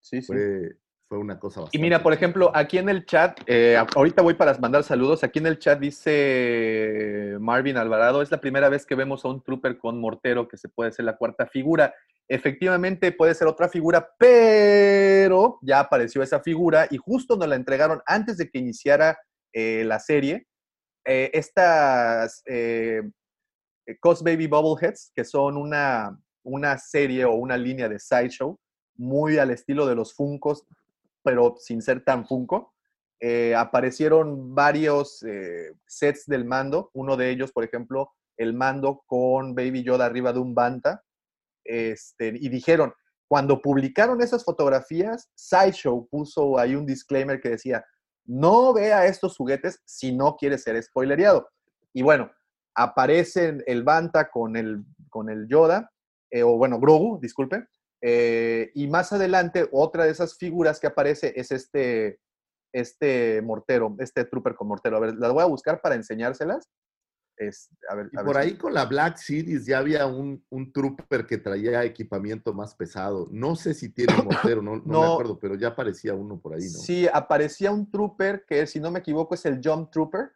Sí, 0.00 0.20
sí. 0.22 0.26
fue, 0.28 0.78
fue 1.08 1.18
una 1.18 1.38
cosa 1.38 1.60
bastante. 1.60 1.76
Y 1.76 1.80
mira, 1.80 2.02
por 2.02 2.12
ejemplo, 2.12 2.50
aquí 2.54 2.78
en 2.78 2.88
el 2.88 3.06
chat, 3.06 3.40
eh, 3.46 3.76
ahorita 3.94 4.22
voy 4.22 4.34
para 4.34 4.56
mandar 4.58 4.82
saludos. 4.82 5.22
Aquí 5.24 5.38
en 5.38 5.46
el 5.46 5.58
chat 5.58 5.78
dice 5.78 7.36
Marvin 7.40 7.76
Alvarado: 7.76 8.22
es 8.22 8.30
la 8.30 8.40
primera 8.40 8.68
vez 8.68 8.86
que 8.86 8.94
vemos 8.94 9.24
a 9.24 9.28
un 9.28 9.42
trooper 9.42 9.78
con 9.78 10.00
mortero 10.00 10.48
que 10.48 10.56
se 10.56 10.68
puede 10.68 10.92
ser 10.92 11.04
la 11.04 11.16
cuarta 11.16 11.46
figura. 11.46 11.94
Efectivamente, 12.28 13.12
puede 13.12 13.34
ser 13.34 13.46
otra 13.46 13.68
figura, 13.68 14.08
pero 14.18 15.58
ya 15.62 15.78
apareció 15.78 16.22
esa 16.22 16.40
figura 16.40 16.88
y 16.90 16.96
justo 16.96 17.36
nos 17.36 17.48
la 17.48 17.54
entregaron 17.54 18.02
antes 18.04 18.36
de 18.36 18.50
que 18.50 18.58
iniciara 18.58 19.16
eh, 19.52 19.84
la 19.86 20.00
serie. 20.00 20.46
Eh, 21.04 21.30
estas 21.32 22.42
eh, 22.46 23.02
Cos 24.00 24.24
Baby 24.24 24.48
Bubbleheads, 24.48 25.12
que 25.14 25.24
son 25.24 25.56
una, 25.56 26.18
una 26.42 26.78
serie 26.78 27.24
o 27.24 27.34
una 27.34 27.56
línea 27.56 27.88
de 27.88 28.00
sideshow 28.00 28.58
muy 28.96 29.38
al 29.38 29.50
estilo 29.50 29.86
de 29.86 29.94
los 29.94 30.12
Funcos, 30.12 30.64
pero 31.26 31.56
sin 31.58 31.82
ser 31.82 32.04
tan 32.04 32.24
Funko. 32.24 32.72
Eh, 33.18 33.52
aparecieron 33.56 34.54
varios 34.54 35.24
eh, 35.24 35.72
sets 35.84 36.26
del 36.26 36.44
mando. 36.44 36.90
Uno 36.94 37.16
de 37.16 37.30
ellos, 37.30 37.50
por 37.50 37.64
ejemplo, 37.64 38.12
el 38.36 38.54
mando 38.54 39.02
con 39.06 39.52
Baby 39.56 39.82
Yoda 39.82 40.06
arriba 40.06 40.32
de 40.32 40.38
un 40.38 40.54
Banta. 40.54 41.02
Este, 41.64 42.28
y 42.28 42.48
dijeron, 42.48 42.94
cuando 43.26 43.60
publicaron 43.60 44.22
esas 44.22 44.44
fotografías, 44.44 45.28
Sideshow 45.34 46.08
puso 46.08 46.60
ahí 46.60 46.76
un 46.76 46.86
disclaimer 46.86 47.40
que 47.40 47.48
decía, 47.50 47.84
no 48.24 48.72
vea 48.72 49.06
estos 49.06 49.36
juguetes 49.36 49.82
si 49.84 50.12
no 50.14 50.36
quiere 50.36 50.58
ser 50.58 50.80
spoilereado. 50.80 51.48
Y 51.92 52.02
bueno, 52.02 52.30
aparecen 52.76 53.64
el 53.66 53.82
Banta 53.82 54.30
con 54.30 54.54
el, 54.54 54.84
con 55.10 55.28
el 55.28 55.48
Yoda, 55.48 55.90
eh, 56.30 56.44
o 56.44 56.56
bueno, 56.56 56.78
Grogu, 56.78 57.18
disculpe, 57.20 57.66
eh, 58.02 58.70
y 58.74 58.86
más 58.88 59.12
adelante, 59.12 59.68
otra 59.72 60.04
de 60.04 60.10
esas 60.10 60.36
figuras 60.36 60.80
que 60.80 60.86
aparece 60.86 61.32
es 61.36 61.50
este, 61.50 62.20
este 62.72 63.42
mortero, 63.42 63.94
este 63.98 64.24
trooper 64.24 64.54
con 64.54 64.68
mortero. 64.68 64.96
A 64.96 65.00
ver, 65.00 65.14
las 65.16 65.32
voy 65.32 65.42
a 65.42 65.46
buscar 65.46 65.80
para 65.80 65.94
enseñárselas. 65.94 66.68
Es, 67.38 67.68
a 67.90 67.94
ver, 67.94 68.08
Y 68.12 68.18
a 68.18 68.24
por 68.24 68.38
ahí 68.38 68.56
con 68.56 68.72
la 68.72 68.86
Black 68.86 69.18
Series 69.18 69.66
ya 69.66 69.78
había 69.78 70.06
un, 70.06 70.42
un 70.48 70.72
trooper 70.72 71.26
que 71.26 71.36
traía 71.36 71.84
equipamiento 71.84 72.54
más 72.54 72.74
pesado. 72.74 73.28
No 73.30 73.56
sé 73.56 73.74
si 73.74 73.90
tiene 73.90 74.14
mortero, 74.22 74.62
no, 74.62 74.76
no 74.76 75.00
me 75.00 75.06
acuerdo, 75.06 75.38
pero 75.38 75.54
ya 75.54 75.68
aparecía 75.68 76.14
uno 76.14 76.40
por 76.40 76.54
ahí, 76.54 76.62
¿no? 76.62 76.78
Sí, 76.78 77.06
aparecía 77.12 77.70
un 77.70 77.90
trooper 77.90 78.44
que, 78.46 78.66
si 78.66 78.80
no 78.80 78.90
me 78.90 79.00
equivoco, 79.00 79.34
es 79.34 79.44
el 79.44 79.60
Jump 79.62 79.90
Trooper. 79.90 80.30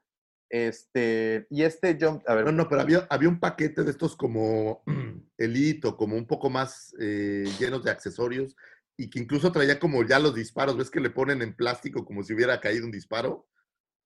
Este, 0.51 1.47
y 1.49 1.63
este 1.63 1.97
Jump, 1.99 2.29
a 2.29 2.35
ver, 2.35 2.45
No, 2.45 2.51
no, 2.51 2.69
pero 2.69 2.81
había, 2.81 3.07
había 3.09 3.29
un 3.29 3.39
paquete 3.39 3.85
de 3.85 3.93
estos 3.93 4.17
como 4.17 4.83
Elite 5.39 5.87
o 5.87 5.97
como 5.97 6.17
un 6.17 6.27
poco 6.27 6.51
más 6.51 6.93
eh, 7.01 7.45
llenos 7.59 7.85
de 7.85 7.93
accesorios 7.93 8.57
y 8.97 9.09
que 9.09 9.21
incluso 9.21 9.53
traía 9.53 9.79
como 9.79 10.05
ya 10.05 10.19
los 10.19 10.35
disparos. 10.35 10.77
¿Ves 10.77 10.91
que 10.91 11.01
le 11.01 11.11
ponen 11.11 11.41
en 11.41 11.55
plástico 11.55 12.05
como 12.05 12.25
si 12.25 12.35
hubiera 12.35 12.61
caído 12.61 12.85
un 12.85 12.91
disparo? 12.91 13.47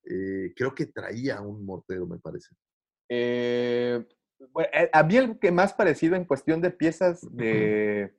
Eh, 0.05 0.53
creo 0.55 0.75
que 0.75 0.85
traía 0.85 1.41
un 1.41 1.65
mortero, 1.65 2.07
me 2.07 2.19
parece. 2.19 2.55
Eh, 3.09 4.07
bueno, 4.51 4.69
eh, 4.75 4.91
mí 5.05 5.17
el 5.17 5.39
que 5.39 5.51
más 5.51 5.73
parecido 5.73 6.15
en 6.15 6.27
cuestión 6.27 6.61
de 6.61 6.71
piezas 6.71 7.27
de, 7.35 8.15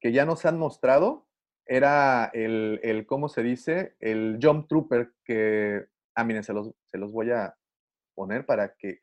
que 0.00 0.12
ya 0.12 0.26
nos 0.26 0.44
han 0.44 0.58
mostrado 0.58 1.28
era 1.64 2.28
el, 2.34 2.80
el, 2.82 3.06
¿cómo 3.06 3.28
se 3.28 3.44
dice? 3.44 3.94
El 4.00 4.40
Jump 4.42 4.68
Trooper 4.68 5.12
que, 5.24 5.86
ah, 6.14 6.24
miren, 6.24 6.44
se 6.44 6.52
los, 6.52 6.70
se 6.86 6.98
los 6.98 7.12
voy 7.12 7.30
a 7.30 7.54
poner 8.14 8.46
para 8.46 8.74
que, 8.74 9.00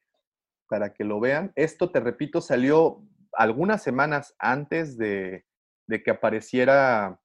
para 0.67 0.93
que 0.93 1.03
lo 1.03 1.19
vean. 1.19 1.51
Esto, 1.55 1.91
te 1.91 1.99
repito, 1.99 2.41
salió 2.41 3.03
algunas 3.33 3.83
semanas 3.83 4.35
antes 4.39 4.97
de, 4.97 5.45
de 5.87 6.03
que 6.03 6.11
apareciera 6.11 7.19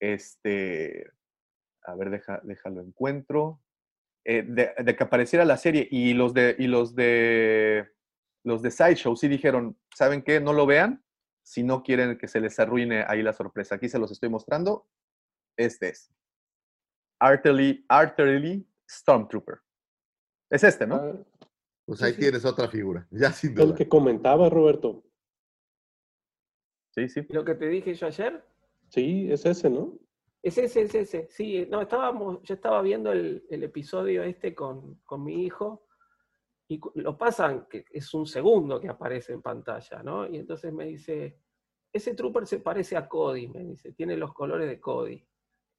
este, 0.00 1.08
a 1.84 1.94
ver, 1.94 2.10
deja, 2.10 2.40
déjalo 2.42 2.80
encuentro 2.80 3.60
eh, 4.24 4.44
de, 4.44 4.96
que 4.96 5.04
apareciera 5.04 5.44
la 5.44 5.56
serie 5.56 5.86
y 5.90 6.14
los 6.14 6.34
de 6.34 6.56
y 6.58 6.66
los 6.66 6.94
de 6.94 7.88
los 8.44 8.62
de 8.62 8.70
Sideshow 8.70 9.16
sí 9.16 9.28
dijeron, 9.28 9.78
¿saben 9.94 10.22
qué? 10.22 10.40
No 10.40 10.52
lo 10.52 10.66
vean 10.66 11.04
si 11.44 11.62
no 11.62 11.82
quieren 11.82 12.18
que 12.18 12.28
se 12.28 12.40
les 12.40 12.58
arruine 12.58 13.04
ahí 13.06 13.22
la 13.22 13.32
sorpresa. 13.32 13.76
Aquí 13.76 13.88
se 13.88 13.98
los 13.98 14.10
estoy 14.10 14.28
mostrando. 14.28 14.88
Este 15.56 15.90
es 15.90 16.12
Artillery, 17.20 17.84
Artillery 17.88 18.66
Stormtrooper. 18.92 19.58
Es 20.50 20.64
este, 20.64 20.86
¿no? 20.86 20.96
Ah, 20.96 21.24
Pues 21.86 22.02
ahí 22.02 22.12
sí. 22.12 22.20
tienes 22.20 22.44
otra 22.44 22.68
figura, 22.68 23.06
ya 23.10 23.32
sin 23.32 23.50
el 23.58 23.66
duda. 23.68 23.74
que 23.74 23.88
comentaba, 23.88 24.48
Roberto. 24.50 25.02
Sí, 26.90 27.08
sí. 27.08 27.26
Lo 27.30 27.44
que 27.44 27.54
te 27.54 27.68
dije 27.68 27.94
yo 27.94 28.06
ayer, 28.06 28.44
Sí, 28.92 29.32
es 29.32 29.46
ese, 29.46 29.70
¿no? 29.70 29.98
Es 30.42 30.58
ese, 30.58 30.82
es 30.82 30.94
ese. 30.94 31.26
Sí, 31.30 31.66
no, 31.70 31.80
estábamos, 31.80 32.42
yo 32.42 32.54
estaba 32.54 32.82
viendo 32.82 33.10
el, 33.10 33.46
el 33.48 33.62
episodio 33.62 34.22
este 34.22 34.54
con, 34.54 34.96
con, 35.04 35.24
mi 35.24 35.44
hijo 35.46 35.86
y 36.68 36.78
lo 36.96 37.16
pasan, 37.16 37.66
que 37.70 37.86
es 37.90 38.12
un 38.12 38.26
segundo 38.26 38.78
que 38.78 38.90
aparece 38.90 39.32
en 39.32 39.40
pantalla, 39.40 40.02
¿no? 40.02 40.28
Y 40.28 40.36
entonces 40.36 40.70
me 40.74 40.84
dice, 40.84 41.40
ese 41.90 42.14
trooper 42.14 42.46
se 42.46 42.58
parece 42.58 42.98
a 42.98 43.08
Cody, 43.08 43.48
me 43.48 43.64
dice, 43.64 43.92
tiene 43.92 44.14
los 44.14 44.34
colores 44.34 44.68
de 44.68 44.78
Cody. 44.78 45.26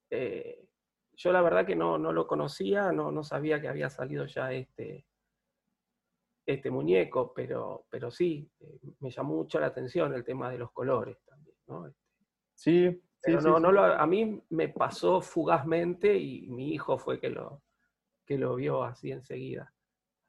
Eh, 0.10 0.68
yo 1.16 1.32
la 1.32 1.42
verdad 1.42 1.66
que 1.66 1.76
no, 1.76 1.98
no 1.98 2.12
lo 2.12 2.28
conocía, 2.28 2.92
no, 2.92 3.12
no, 3.12 3.24
sabía 3.24 3.62
que 3.62 3.68
había 3.68 3.90
salido 3.90 4.26
ya 4.26 4.52
este, 4.52 5.06
este 6.46 6.72
muñeco, 6.72 7.34
pero, 7.34 7.86
pero 7.90 8.12
sí, 8.12 8.50
eh, 8.60 8.80
me 9.00 9.12
llamó 9.12 9.36
mucho 9.36 9.60
la 9.60 9.68
atención 9.68 10.14
el 10.14 10.24
tema 10.24 10.52
de 10.52 10.58
los 10.58 10.72
colores 10.72 11.18
también, 11.26 11.56
¿no? 11.68 11.94
Sí, 12.56 13.02
pero 13.22 13.42
no, 13.42 13.60
no 13.60 13.72
lo, 13.72 13.84
a 13.84 14.06
mí 14.06 14.44
me 14.50 14.70
pasó 14.70 15.22
fugazmente 15.22 16.16
y 16.18 16.48
mi 16.50 16.74
hijo 16.74 16.98
fue 16.98 17.20
que 17.20 17.30
lo, 17.30 17.64
que 18.26 18.38
lo 18.38 18.56
vio 18.56 18.84
así 18.84 19.12
enseguida. 19.12 19.74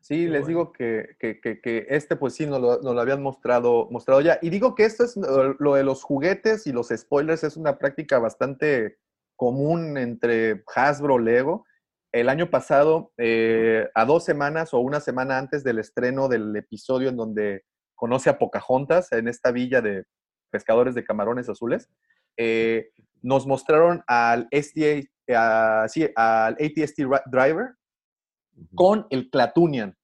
Sí, 0.00 0.26
les 0.26 0.46
digo 0.46 0.70
que, 0.70 1.16
que, 1.18 1.40
que, 1.40 1.86
este 1.88 2.14
pues 2.16 2.34
sí 2.34 2.44
nos 2.44 2.60
lo, 2.60 2.78
lo, 2.92 3.00
habían 3.00 3.22
mostrado, 3.22 3.88
mostrado 3.90 4.20
ya. 4.20 4.38
Y 4.42 4.50
digo 4.50 4.74
que 4.74 4.84
esto 4.84 5.02
es 5.02 5.16
lo 5.16 5.74
de 5.74 5.82
los 5.82 6.02
juguetes 6.02 6.66
y 6.66 6.72
los 6.72 6.88
spoilers 6.88 7.42
es 7.42 7.56
una 7.56 7.78
práctica 7.78 8.18
bastante 8.18 8.98
común 9.36 9.96
entre 9.98 10.62
Hasbro, 10.74 11.18
Lego. 11.18 11.66
El 12.12 12.28
año 12.28 12.48
pasado, 12.48 13.12
eh, 13.18 13.88
a 13.94 14.04
dos 14.04 14.24
semanas 14.24 14.72
o 14.72 14.78
una 14.78 15.00
semana 15.00 15.38
antes 15.38 15.64
del 15.64 15.78
estreno 15.78 16.28
del 16.28 16.54
episodio 16.54 17.08
en 17.08 17.16
donde 17.16 17.64
conoce 17.94 18.30
a 18.30 18.38
Pocahontas 18.38 19.10
en 19.12 19.28
esta 19.28 19.50
villa 19.50 19.80
de 19.80 20.04
pescadores 20.50 20.94
de 20.94 21.04
camarones 21.04 21.48
azules, 21.48 21.88
eh, 22.36 22.90
nos 23.22 23.46
mostraron 23.46 24.04
al, 24.06 24.48
SDA, 24.52 25.88
sí, 25.88 26.08
al 26.14 26.54
ATST 26.54 27.00
Driver, 27.26 27.74
con 28.74 29.06
el 29.10 29.30
Clatunian, 29.30 29.96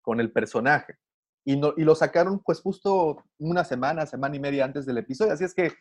con 0.00 0.20
el 0.20 0.32
personaje. 0.32 0.96
Y, 1.44 1.56
no, 1.56 1.74
y 1.76 1.82
lo 1.82 1.94
sacaron 1.94 2.40
pues 2.42 2.60
justo 2.60 3.24
una 3.38 3.64
semana, 3.64 4.06
semana 4.06 4.36
y 4.36 4.40
media 4.40 4.64
antes 4.64 4.86
del 4.86 4.98
episodio. 4.98 5.32
Así 5.32 5.44
es 5.44 5.54
que, 5.54 5.72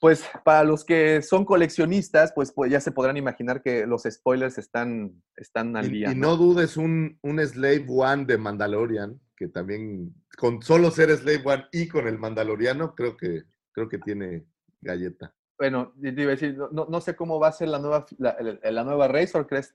pues 0.00 0.24
para 0.44 0.64
los 0.64 0.84
que 0.84 1.22
son 1.22 1.44
coleccionistas, 1.44 2.32
pues, 2.32 2.52
pues 2.52 2.70
ya 2.70 2.80
se 2.80 2.92
podrán 2.92 3.16
imaginar 3.16 3.62
que 3.62 3.86
los 3.86 4.04
spoilers 4.04 4.58
están, 4.58 5.22
están 5.36 5.76
al 5.76 5.90
día. 5.90 6.12
Y, 6.12 6.14
no 6.14 6.36
dudes 6.36 6.76
un, 6.76 7.18
un 7.22 7.40
Slave 7.44 7.84
One 7.88 8.24
de 8.24 8.38
Mandalorian, 8.38 9.20
que 9.36 9.48
también, 9.48 10.14
con 10.36 10.62
solo 10.62 10.90
ser 10.90 11.10
Slave 11.16 11.42
One 11.44 11.64
y 11.72 11.88
con 11.88 12.06
el 12.06 12.18
Mandaloriano, 12.18 12.94
creo 12.94 13.16
que, 13.16 13.42
creo 13.72 13.88
que 13.88 13.98
tiene 13.98 14.44
galleta. 14.80 15.34
Bueno, 15.58 15.92
te 16.00 16.08
iba 16.10 16.30
a 16.30 16.36
decir, 16.36 16.56
no, 16.56 16.86
no, 16.88 17.00
sé 17.00 17.16
cómo 17.16 17.40
va 17.40 17.48
a 17.48 17.52
ser 17.52 17.68
la 17.68 17.80
nueva, 17.80 18.06
la, 18.18 18.36
la, 18.40 18.70
la 18.70 18.84
nueva 18.84 19.08
Razor 19.08 19.48
Crest, 19.48 19.74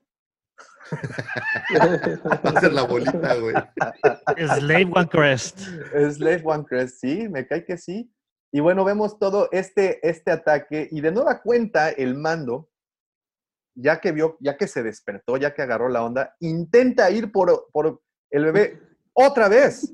Va 0.94 2.50
a 2.50 2.60
ser 2.60 2.74
la 2.74 2.84
bolita, 2.84 3.36
güey. 3.36 3.56
Slave 4.38 4.90
One 4.94 5.08
Crest. 5.08 5.60
Slave 6.12 6.42
One 6.44 6.66
Crest, 6.66 7.00
sí, 7.00 7.28
me 7.30 7.48
cae 7.48 7.66
que 7.66 7.78
sí. 7.78 8.12
Y 8.56 8.60
bueno, 8.60 8.86
vemos 8.86 9.18
todo 9.18 9.50
este, 9.52 10.08
este 10.08 10.30
ataque 10.30 10.88
y 10.92 11.02
de 11.02 11.12
nueva 11.12 11.42
cuenta 11.42 11.90
el 11.90 12.14
mando, 12.14 12.70
ya 13.74 14.00
que 14.00 14.12
vio, 14.12 14.38
ya 14.40 14.58
que 14.58 14.68
se 14.68 14.84
despertó, 14.84 15.38
ya 15.38 15.56
que 15.56 15.64
agarró 15.64 15.90
la 15.90 16.06
onda, 16.06 16.36
intenta 16.40 17.10
ir 17.10 17.32
por, 17.32 17.68
por 17.72 18.04
el 18.30 18.46
bebé 18.46 18.80
otra 19.14 19.50
vez. 19.50 19.92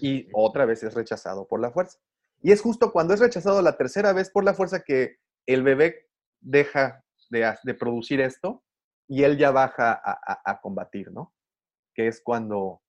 Y 0.00 0.30
otra 0.32 0.64
vez 0.64 0.82
es 0.82 0.94
rechazado 0.94 1.46
por 1.46 1.60
la 1.60 1.70
fuerza. 1.70 1.98
Y 2.40 2.50
es 2.50 2.62
justo 2.62 2.92
cuando 2.92 3.12
es 3.12 3.20
rechazado 3.20 3.60
la 3.60 3.76
tercera 3.76 4.14
vez 4.14 4.30
por 4.30 4.42
la 4.42 4.54
fuerza 4.54 4.80
que 4.80 5.18
el 5.46 5.62
bebé 5.62 6.08
deja 6.40 7.04
de, 7.28 7.54
de 7.62 7.74
producir 7.74 8.22
esto 8.22 8.64
y 9.06 9.24
él 9.24 9.36
ya 9.36 9.50
baja 9.50 9.92
a, 9.92 10.12
a, 10.12 10.50
a, 10.50 10.60
combatir, 10.62 11.12
¿no? 11.12 11.34
Que 11.94 12.08
es 12.08 12.22
cuando, 12.22 12.80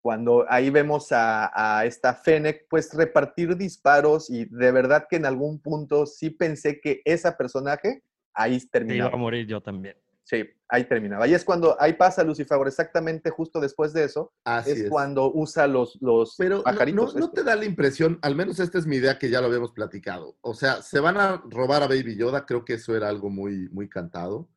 cuando 0.00 0.46
ahí 0.48 0.70
vemos 0.70 1.12
a, 1.12 1.50
a, 1.78 1.84
esta 1.84 2.14
Fennec 2.14 2.66
pues 2.68 2.92
repartir 2.94 3.56
disparos 3.56 4.30
y 4.30 4.44
de 4.46 4.72
verdad 4.72 5.06
que 5.08 5.16
en 5.16 5.26
algún 5.26 5.60
punto 5.60 6.06
sí 6.06 6.30
pensé 6.30 6.80
que 6.80 7.02
esa 7.04 7.36
personaje 7.36 8.02
ahí 8.34 8.60
terminaba. 8.68 9.10
iba 9.10 9.16
a 9.16 9.20
morir 9.20 9.46
yo 9.46 9.60
también. 9.60 9.96
Sí, 10.24 10.44
ahí 10.68 10.84
terminaba. 10.84 11.26
Y 11.26 11.32
es 11.32 11.42
cuando, 11.42 11.80
ahí 11.80 11.94
pasa 11.94 12.22
Lucifer, 12.22 12.58
exactamente 12.66 13.30
justo 13.30 13.60
después 13.60 13.94
de 13.94 14.04
eso, 14.04 14.34
Así 14.44 14.72
es, 14.72 14.80
es, 14.80 14.90
cuando 14.90 15.32
usa 15.32 15.66
los, 15.66 15.96
los 16.02 16.34
Pero 16.36 16.62
pajaritos. 16.62 17.14
no, 17.14 17.20
no, 17.20 17.26
no, 17.26 17.32
te 17.32 17.42
da 17.42 17.56
la 17.56 17.64
impresión, 17.64 18.18
al 18.20 18.36
menos 18.36 18.60
esta 18.60 18.76
es 18.76 18.86
mi 18.86 18.96
idea 18.96 19.18
que 19.18 19.30
ya 19.30 19.40
lo 19.40 19.46
habíamos 19.46 19.72
platicado. 19.72 20.36
O 20.42 20.52
sea, 20.52 20.82
se 20.82 21.00
van 21.00 21.16
a 21.16 21.42
robar 21.48 21.82
a 21.82 21.88
Baby 21.88 22.16
Yoda, 22.16 22.44
creo 22.44 22.64
que 22.66 22.74
eso 22.74 22.94
era 22.94 23.08
algo 23.08 23.30
muy, 23.30 23.70
muy 23.70 23.88
cantado 23.88 24.50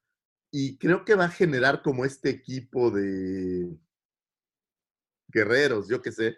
y 0.52 0.78
creo 0.78 1.06
que 1.06 1.16
va 1.16 1.26
a 1.26 1.30
generar 1.30 1.82
como 1.82 2.04
este 2.04 2.30
equipo 2.30 2.92
de 2.92 3.74
guerreros, 5.32 5.88
yo 5.88 6.02
qué 6.02 6.12
sé, 6.12 6.38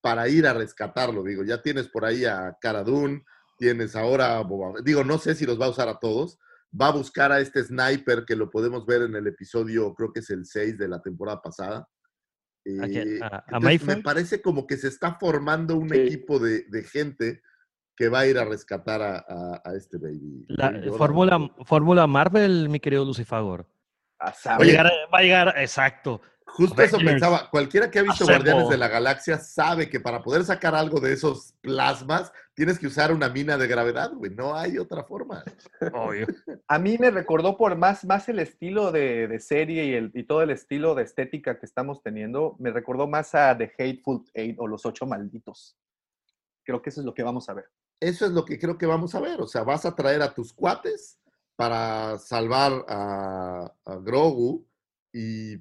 para 0.00 0.28
ir 0.28 0.46
a 0.46 0.54
rescatarlo. 0.54 1.22
Digo, 1.22 1.44
ya 1.44 1.60
tienes 1.62 1.88
por 1.88 2.04
ahí 2.04 2.24
a 2.24 2.56
Cara 2.60 2.84
Dune, 2.84 3.24
tienes 3.58 3.96
ahora, 3.96 4.42
digo, 4.84 5.04
no 5.04 5.18
sé 5.18 5.34
si 5.34 5.46
los 5.46 5.60
va 5.60 5.66
a 5.66 5.70
usar 5.70 5.88
a 5.88 5.98
todos. 5.98 6.38
Va 6.78 6.88
a 6.88 6.92
buscar 6.92 7.32
a 7.32 7.40
este 7.40 7.64
sniper 7.64 8.24
que 8.26 8.36
lo 8.36 8.50
podemos 8.50 8.84
ver 8.84 9.02
en 9.02 9.14
el 9.14 9.26
episodio, 9.26 9.94
creo 9.94 10.12
que 10.12 10.20
es 10.20 10.28
el 10.28 10.44
6 10.44 10.76
de 10.76 10.88
la 10.88 11.00
temporada 11.00 11.40
pasada. 11.40 11.88
Eh, 12.64 13.20
¿A, 13.22 13.44
a 13.50 13.60
me 13.60 13.78
parece 14.02 14.42
como 14.42 14.66
que 14.66 14.76
se 14.76 14.88
está 14.88 15.14
formando 15.14 15.76
un 15.76 15.88
sí. 15.88 15.96
equipo 15.96 16.38
de, 16.38 16.64
de 16.64 16.82
gente 16.82 17.40
que 17.98 18.08
va 18.08 18.20
a 18.20 18.26
ir 18.26 18.38
a 18.38 18.44
rescatar 18.44 19.02
a, 19.02 19.24
a, 19.28 19.62
a 19.64 19.74
este 19.74 19.98
baby. 19.98 20.44
La 20.46 20.72
fórmula, 20.96 21.50
fórmula 21.64 22.06
Marvel, 22.06 22.68
mi 22.68 22.78
querido 22.78 23.04
Lucifagor. 23.04 23.66
Va 24.22 24.32
a, 24.54 24.58
llegar, 24.64 24.86
va 25.12 25.18
a 25.18 25.22
llegar, 25.22 25.54
exacto. 25.58 26.20
Justo 26.48 26.82
eso 26.82 26.98
pensaba, 26.98 27.48
cualquiera 27.50 27.90
que 27.90 28.00
ha 28.00 28.02
visto. 28.02 28.24
Guardianes 28.24 28.68
de 28.68 28.76
la 28.76 28.88
Galaxia 28.88 29.38
sabe 29.38 29.88
que 29.88 30.00
para 30.00 30.22
poder 30.22 30.44
sacar 30.44 30.74
algo 30.74 30.98
de 31.00 31.12
esos 31.12 31.54
plasmas 31.60 32.32
tienes 32.54 32.78
que 32.78 32.86
usar 32.86 33.12
una 33.12 33.28
mina 33.28 33.56
de 33.56 33.68
gravedad, 33.68 34.12
güey, 34.12 34.34
no 34.34 34.56
hay 34.56 34.78
otra 34.78 35.04
forma. 35.04 35.44
Obvio. 35.92 36.26
A 36.66 36.78
mí 36.78 36.96
me 36.98 37.10
recordó 37.10 37.56
por 37.56 37.76
más, 37.76 38.04
más 38.04 38.28
el 38.28 38.40
estilo 38.40 38.90
de, 38.90 39.28
de 39.28 39.40
serie 39.40 39.84
y, 39.84 39.94
el, 39.94 40.10
y, 40.14 40.24
todo 40.24 40.42
el 40.42 40.50
estilo 40.50 40.94
de 40.94 41.04
estética 41.04 41.58
que 41.58 41.66
estamos 41.66 42.02
teniendo, 42.02 42.56
me 42.58 42.70
recordó 42.70 43.06
más 43.06 43.34
a 43.34 43.56
The 43.56 43.72
Hateful 43.78 44.24
Eight 44.34 44.56
o 44.58 44.66
Los 44.66 44.84
Ocho 44.84 45.06
Malditos. 45.06 45.76
Creo 46.64 46.82
que 46.82 46.90
eso 46.90 47.00
es 47.00 47.06
lo 47.06 47.14
que 47.14 47.22
vamos 47.22 47.48
a 47.48 47.54
ver 47.54 47.66
eso 48.00 48.26
es 48.26 48.32
lo 48.32 48.44
que 48.44 48.58
creo 48.58 48.78
que 48.78 48.86
vamos 48.86 49.14
a 49.14 49.20
ver. 49.20 49.40
O 49.40 49.46
sea, 49.46 49.64
vas 49.64 49.84
a 49.84 49.94
traer 49.94 50.22
a 50.22 50.32
tus 50.32 50.52
cuates 50.52 51.18
para 51.56 52.18
salvar 52.18 52.84
a, 52.88 53.72
a 53.84 53.96
Grogu 53.96 54.66
y 55.12 55.56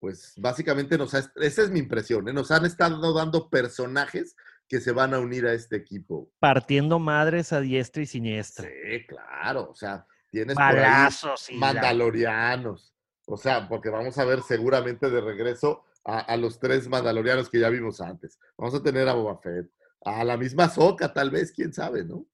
pues 0.00 0.34
básicamente 0.36 0.96
nos 0.96 1.14
ha, 1.14 1.18
esa 1.36 1.62
es 1.62 1.70
mi 1.70 1.78
impresión, 1.78 2.28
¿eh? 2.28 2.32
nos 2.32 2.50
han 2.50 2.64
estado 2.64 3.12
dando 3.12 3.50
personajes 3.50 4.36
que 4.68 4.80
se 4.80 4.92
van 4.92 5.14
a 5.14 5.18
unir 5.18 5.46
a 5.46 5.54
este 5.54 5.76
equipo. 5.76 6.30
Partiendo 6.38 6.98
madres 6.98 7.52
a 7.52 7.60
diestra 7.60 8.02
y 8.02 8.06
siniestra. 8.06 8.68
Sí, 8.68 9.06
claro, 9.06 9.70
o 9.70 9.74
sea, 9.74 10.06
tienes 10.30 10.56
Balazos 10.56 11.46
por 11.46 11.54
ahí 11.54 11.58
mandalorianos. 11.58 12.94
O 13.26 13.36
sea, 13.36 13.68
porque 13.68 13.90
vamos 13.90 14.16
a 14.18 14.24
ver 14.24 14.42
seguramente 14.42 15.10
de 15.10 15.20
regreso 15.20 15.84
a, 16.04 16.20
a, 16.20 16.36
los 16.36 16.58
tres 16.58 16.88
mandalorianos 16.88 17.50
que 17.50 17.60
ya 17.60 17.68
vimos 17.68 18.00
antes. 18.00 18.38
Vamos 18.56 18.74
a 18.74 18.82
tener 18.82 19.08
a 19.08 19.14
Boba 19.14 19.38
Fett, 19.38 19.70
a 20.04 20.24
la 20.24 20.36
misma 20.36 20.68
Soca, 20.68 21.12
tal 21.12 21.30
vez, 21.30 21.52
quién 21.52 21.72
sabe, 21.72 22.04
¿no? 22.04 22.26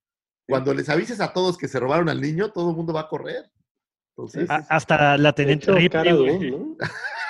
Cuando 0.47 0.75
les 0.75 0.89
avises 0.89 1.21
a 1.21 1.33
todos 1.33 1.57
que 1.57 1.69
se 1.69 1.81
robaron 1.81 2.09
al 2.09 2.21
niño, 2.21 2.53
todo 2.53 2.71
el 2.71 2.77
mundo 2.77 2.93
va 2.93 3.03
a 3.03 3.09
correr. 3.09 3.51
Entonces, 4.11 4.49
a, 4.49 4.57
hasta 4.69 5.17
la 5.17 5.33
teniente 5.33 5.73
Ripley. 5.73 6.51
¿no? 6.51 6.77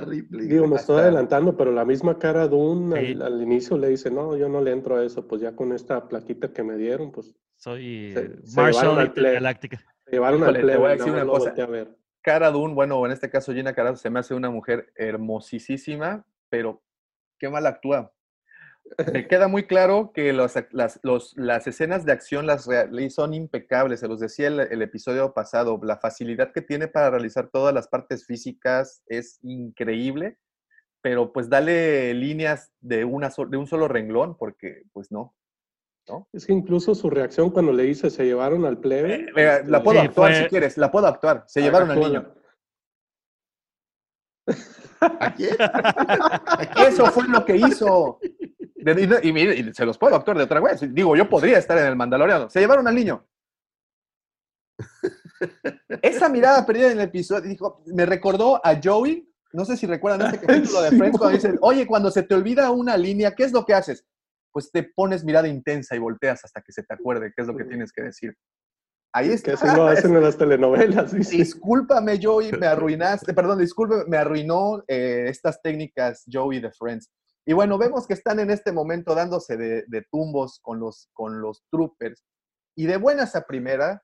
Ripley. 0.00 0.46
Digo, 0.46 0.66
me 0.66 0.76
estoy 0.76 1.00
adelantando, 1.00 1.56
pero 1.56 1.72
la 1.72 1.84
misma 1.84 2.18
cara 2.18 2.48
Dune 2.48 3.00
sí. 3.00 3.12
al, 3.12 3.22
al, 3.22 3.42
inicio 3.42 3.78
le 3.78 3.88
dice, 3.88 4.10
no, 4.10 4.36
yo 4.36 4.48
no 4.48 4.60
le 4.60 4.72
entro 4.72 4.96
a 4.96 5.04
eso, 5.04 5.26
pues 5.26 5.40
ya 5.40 5.54
con 5.54 5.72
esta 5.72 6.08
plaquita 6.08 6.52
que 6.52 6.62
me 6.62 6.76
dieron, 6.76 7.12
pues... 7.12 7.34
Soy 7.56 8.12
se, 8.12 8.36
Marshall 8.54 9.12
Galáctica. 9.14 9.80
Llevaron 10.10 10.42
al 10.44 10.52
plebe, 10.54 10.72
te 10.72 10.78
voy 10.78 10.88
a 10.88 10.96
decir 10.96 11.12
una 11.12 11.26
cosa. 11.26 11.54
A 11.56 11.66
ver. 11.66 11.96
Cara 12.22 12.50
Dune, 12.50 12.74
bueno, 12.74 13.04
en 13.06 13.12
este 13.12 13.30
caso 13.30 13.52
Gina 13.52 13.72
Carano 13.72 13.96
se 13.96 14.10
me 14.10 14.18
hace 14.18 14.34
una 14.34 14.50
mujer 14.50 14.92
hermosísima, 14.96 16.26
pero 16.48 16.82
qué 17.38 17.48
mal 17.48 17.66
actúa 17.66 18.12
queda 19.28 19.48
muy 19.48 19.66
claro 19.66 20.12
que 20.14 20.32
los, 20.32 20.54
las, 20.70 21.00
los, 21.02 21.36
las, 21.36 21.66
escenas 21.66 22.04
de 22.04 22.12
acción 22.12 22.46
las 22.46 22.68
son 23.10 23.34
impecables, 23.34 24.00
se 24.00 24.08
los 24.08 24.20
decía 24.20 24.48
el, 24.48 24.60
el, 24.60 24.82
episodio 24.82 25.34
pasado, 25.34 25.78
la 25.82 25.98
facilidad 25.98 26.52
que 26.52 26.62
tiene 26.62 26.88
para 26.88 27.10
realizar 27.10 27.50
todas 27.50 27.74
las 27.74 27.88
partes 27.88 28.26
físicas 28.26 29.02
es 29.06 29.38
increíble, 29.42 30.38
pero 31.02 31.32
pues 31.32 31.48
dale 31.48 32.14
líneas 32.14 32.72
de, 32.80 33.04
una, 33.04 33.30
de 33.48 33.56
un 33.56 33.66
solo 33.66 33.86
renglón, 33.88 34.36
porque 34.36 34.82
pues 34.92 35.12
no. 35.12 35.34
¿no? 36.08 36.28
Es 36.32 36.46
que 36.46 36.52
incluso 36.52 36.94
su 36.94 37.10
reacción 37.10 37.50
cuando 37.50 37.72
le 37.72 37.84
dice 37.84 38.10
se 38.10 38.24
llevaron 38.24 38.64
al 38.64 38.78
plebe. 38.78 39.26
Eh, 39.36 39.62
la 39.66 39.82
puedo 39.82 40.00
sí, 40.00 40.06
actuar 40.06 40.32
fue... 40.32 40.42
si 40.42 40.48
quieres, 40.48 40.76
la 40.76 40.90
puedo 40.90 41.06
actuar. 41.06 41.44
Se 41.46 41.60
llevaron 41.60 41.90
al 41.90 42.00
niño. 42.00 42.34
¿A 45.00 45.34
quién? 45.34 45.56
Eso 46.88 47.06
fue 47.06 47.28
lo 47.28 47.44
que 47.44 47.56
hizo. 47.56 48.18
Y, 48.86 49.30
y, 49.30 49.68
y, 49.68 49.74
se 49.74 49.84
los 49.84 49.98
puedo 49.98 50.14
actuar 50.14 50.36
de 50.36 50.44
otra 50.44 50.60
vez. 50.60 50.80
Digo, 50.94 51.16
yo 51.16 51.28
podría 51.28 51.58
estar 51.58 51.76
en 51.78 51.86
el 51.86 51.96
Mandaloriano. 51.96 52.48
Se 52.48 52.60
llevaron 52.60 52.86
al 52.86 52.94
niño. 52.94 53.26
Esa 56.02 56.28
mirada 56.28 56.64
perdida 56.64 56.86
en 56.86 56.98
el 56.98 57.04
episodio, 57.04 57.48
dijo, 57.48 57.82
me 57.86 58.06
recordó 58.06 58.60
a 58.64 58.78
Joey, 58.82 59.28
no 59.52 59.64
sé 59.64 59.76
si 59.76 59.86
recuerdan 59.86 60.34
este 60.34 60.38
capítulo 60.46 60.82
de 60.82 60.90
Friends, 60.90 61.18
cuando 61.18 61.36
dicen, 61.36 61.58
oye, 61.60 61.86
cuando 61.86 62.10
se 62.10 62.22
te 62.22 62.34
olvida 62.34 62.70
una 62.70 62.96
línea, 62.96 63.34
¿qué 63.34 63.44
es 63.44 63.52
lo 63.52 63.64
que 63.64 63.74
haces? 63.74 64.04
Pues 64.52 64.70
te 64.70 64.82
pones 64.82 65.24
mirada 65.24 65.48
intensa 65.48 65.94
y 65.96 65.98
volteas 65.98 66.44
hasta 66.44 66.62
que 66.62 66.72
se 66.72 66.82
te 66.82 66.94
acuerde 66.94 67.32
qué 67.34 67.42
es 67.42 67.48
lo 67.48 67.56
que 67.56 67.64
tienes 67.64 67.92
que 67.92 68.02
decir. 68.02 68.34
Ahí 69.12 69.30
está. 69.30 69.52
Que 69.52 69.54
así 69.54 69.76
lo 69.76 69.86
hacen 69.86 70.14
en 70.14 70.22
las 70.22 70.36
telenovelas. 70.36 71.12
dice. 71.12 71.36
Discúlpame, 71.36 72.18
Joey, 72.22 72.52
me 72.52 72.66
arruinaste, 72.66 73.32
perdón, 73.34 73.58
discúlpame, 73.58 74.04
me 74.08 74.16
arruinó 74.16 74.82
eh, 74.88 75.26
estas 75.28 75.60
técnicas 75.62 76.24
Joey 76.30 76.60
de 76.60 76.70
Friends. 76.70 77.10
Y 77.46 77.52
bueno, 77.52 77.78
vemos 77.78 78.06
que 78.06 78.14
están 78.14 78.40
en 78.40 78.50
este 78.50 78.72
momento 78.72 79.14
dándose 79.14 79.56
de, 79.56 79.84
de 79.86 80.02
tumbos 80.10 80.58
con 80.60 80.80
los, 80.80 81.08
con 81.12 81.40
los 81.40 81.64
troopers. 81.70 82.24
Y 82.74 82.86
de 82.86 82.96
buenas 82.96 83.36
a 83.36 83.46
primera, 83.46 84.02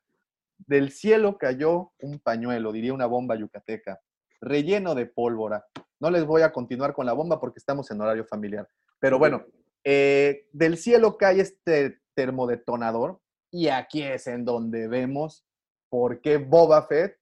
del 0.59 0.93
cielo 0.93 1.39
cayó 1.39 1.93
un 1.99 2.21
pañuelo, 2.21 2.73
diría 2.73 2.95
una 2.95 3.07
bomba 3.07 3.35
yucateca, 3.35 4.01
relleno 4.41 4.95
de 4.95 5.07
pólvora. 5.07 5.67
No 5.99 6.11
les 6.11 6.25
voy 6.25 6.43
a 6.43 6.53
continuar 6.53 6.95
con 6.95 7.05
la 7.05 7.13
bomba 7.13 7.41
porque 7.41 7.59
estamos 7.59 7.91
en 7.91 8.01
horario 8.01 8.25
familiar. 8.25 8.69
Pero 9.01 9.19
bueno, 9.19 9.45
eh, 9.85 10.49
del 10.53 10.79
cielo 10.79 11.17
cae 11.19 11.41
este 11.41 12.01
termodetonador 12.15 13.21
y 13.51 13.69
aquí 13.69 14.03
es 14.03 14.27
en 14.29 14.45
donde 14.45 14.87
vemos 14.87 15.45
por 15.89 16.21
qué 16.21 16.39
Boba 16.39 16.87
Fett, 16.87 17.19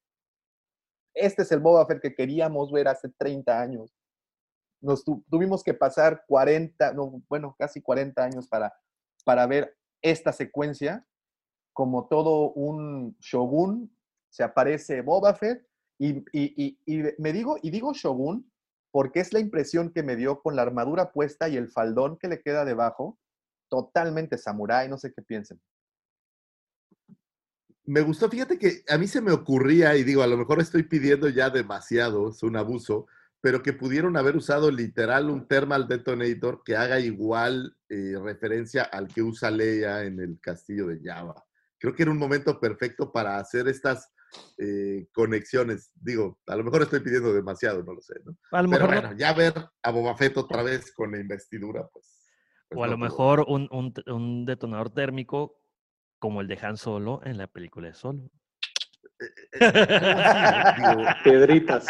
este 1.15 1.43
es 1.43 1.53
el 1.53 1.61
Boba 1.61 1.87
Fett 1.87 2.01
que 2.01 2.15
queríamos 2.15 2.71
ver 2.71 2.89
hace 2.89 3.09
30 3.09 3.61
años. 3.61 4.00
Nos 4.81 5.05
tu- 5.05 5.25
tuvimos 5.31 5.63
que 5.63 5.75
pasar 5.75 6.25
40, 6.27 6.93
no, 6.95 7.23
bueno, 7.29 7.55
casi 7.59 7.81
40 7.83 8.25
años 8.25 8.49
para, 8.49 8.73
para 9.25 9.47
ver 9.47 9.77
esta 10.03 10.33
secuencia. 10.33 11.07
Como 11.73 12.09
todo 12.09 12.53
un 12.53 13.17
shogun, 13.21 13.95
se 14.29 14.43
aparece 14.43 15.03
Boba 15.03 15.35
Fett 15.35 15.67
y, 15.99 16.19
y- 16.33 16.55
y- 16.57 16.79
y 16.87 17.03
me 17.19 17.33
digo, 17.33 17.59
y 17.63 17.71
digo 17.71 17.93
shogun 17.93 18.51
porque 18.93 19.21
es 19.21 19.33
la 19.33 19.39
impresión 19.39 19.93
que 19.93 20.03
me 20.03 20.17
dio 20.17 20.41
con 20.43 20.57
la 20.57 20.63
armadura 20.63 21.13
puesta 21.13 21.49
y 21.49 21.57
el 21.57 21.69
faldón 21.71 22.19
que 22.19 22.27
le 22.29 22.43
queda 22.43 22.65
debajo, 22.65 23.19
totalmente 23.69 24.37
samurái, 24.37 24.89
no 24.89 24.99
sé 24.99 25.13
qué 25.13 25.23
piensen. 25.23 25.61
Me 27.85 28.01
gustó, 28.03 28.29
fíjate 28.29 28.59
que 28.59 28.83
a 28.89 28.99
mí 28.99 29.07
se 29.07 29.21
me 29.21 29.33
ocurría, 29.33 29.97
y 29.97 30.05
digo, 30.05 30.23
a 30.23 30.27
lo 30.27 30.37
mejor 30.37 30.61
estoy 30.61 30.83
pidiendo 30.85 31.29
ya 31.29 31.51
demasiado, 31.51 32.31
es 32.31 32.43
un 32.43 32.57
abuso, 32.57 33.07
pero 33.41 33.63
que 33.63 33.73
pudieron 33.73 34.17
haber 34.17 34.37
usado 34.37 34.71
literal 34.71 35.31
un 35.31 35.47
thermal 35.49 35.89
detonator 35.89 36.63
que 36.65 36.77
haga 36.77 37.01
igual 37.01 37.77
eh, 37.89 38.15
referencia 38.23 38.83
al 38.83 39.09
que 39.09 39.23
usa 39.23 39.51
Leia 39.51 40.05
en 40.05 40.21
el 40.21 40.39
castillo 40.41 40.87
de 40.87 41.01
Java. 41.03 41.43
Creo 41.79 41.95
que 41.95 42.03
era 42.03 42.13
un 42.13 42.19
momento 42.19 42.61
perfecto 42.61 43.11
para 43.11 43.39
hacer 43.39 43.67
estas 43.69 44.13
eh, 44.59 45.09
conexiones. 45.13 45.91
Digo, 45.95 46.39
a 46.47 46.55
lo 46.57 46.65
mejor 46.65 46.83
estoy 46.83 47.01
pidiendo 47.01 47.33
demasiado, 47.33 47.83
no 47.83 47.95
lo 47.95 48.01
sé, 48.03 48.15
¿no? 48.25 48.37
A 48.53 48.63
lo 48.63 48.69
Pero 48.71 48.83
mejor 48.87 48.95
no- 48.95 49.01
bueno, 49.09 49.19
ya 49.19 49.33
ver 49.33 49.55
a 49.83 49.91
Boba 49.91 50.15
Fett 50.17 50.37
otra 50.37 50.63
vez 50.63 50.93
con 50.95 51.11
la 51.13 51.19
investidura, 51.19 51.89
pues. 51.93 52.31
pues 52.69 52.79
O 52.79 52.85
a 52.85 52.87
no 52.87 52.93
lo 52.93 52.99
mejor 52.99 53.45
un, 53.49 53.69
un 54.07 54.45
detonador 54.45 54.91
térmico 54.91 55.57
como 56.19 56.43
el 56.43 56.49
de 56.49 56.59
Han 56.61 56.77
Solo 56.77 57.23
en 57.25 57.39
la 57.39 57.47
película 57.47 57.89
de 57.89 57.95
Solo. 57.95 58.31
Digo, 59.61 61.03
Piedritas. 61.25 61.87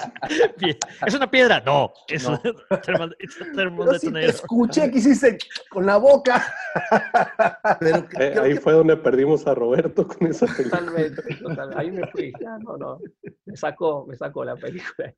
Pie- 0.59 0.78
¿Es 1.07 1.15
una 1.15 1.31
piedra? 1.31 1.61
No, 1.65 1.93
es 2.09 2.24
No. 2.24 2.32
un 2.32 2.40
te 2.43 2.52
detonator. 2.69 4.15
escuché 4.23 4.90
que 4.90 4.98
hiciste 4.98 5.39
con 5.70 5.86
la 5.86 5.97
boca. 5.98 6.44
pero 7.81 7.98
Eh, 8.19 8.35
ahí 8.43 8.55
que 8.55 8.61
fue 8.61 8.73
donde 8.73 8.97
perdimos 8.97 9.47
a 9.47 9.55
Roberto 9.55 10.07
con 10.07 10.27
esa 10.27 10.47
película. 10.47 10.78
Totalmente, 10.81 11.23
total. 11.36 11.73
Ahí 11.77 11.90
me 11.90 12.07
fui. 12.09 12.32
Ya, 12.40 12.59
no, 12.59 12.77
no. 12.77 12.98
Me 13.44 13.57
sacó, 13.57 14.07
me 14.07 14.16
sacó 14.16 14.44
la 14.44 14.57
película. 14.57 15.12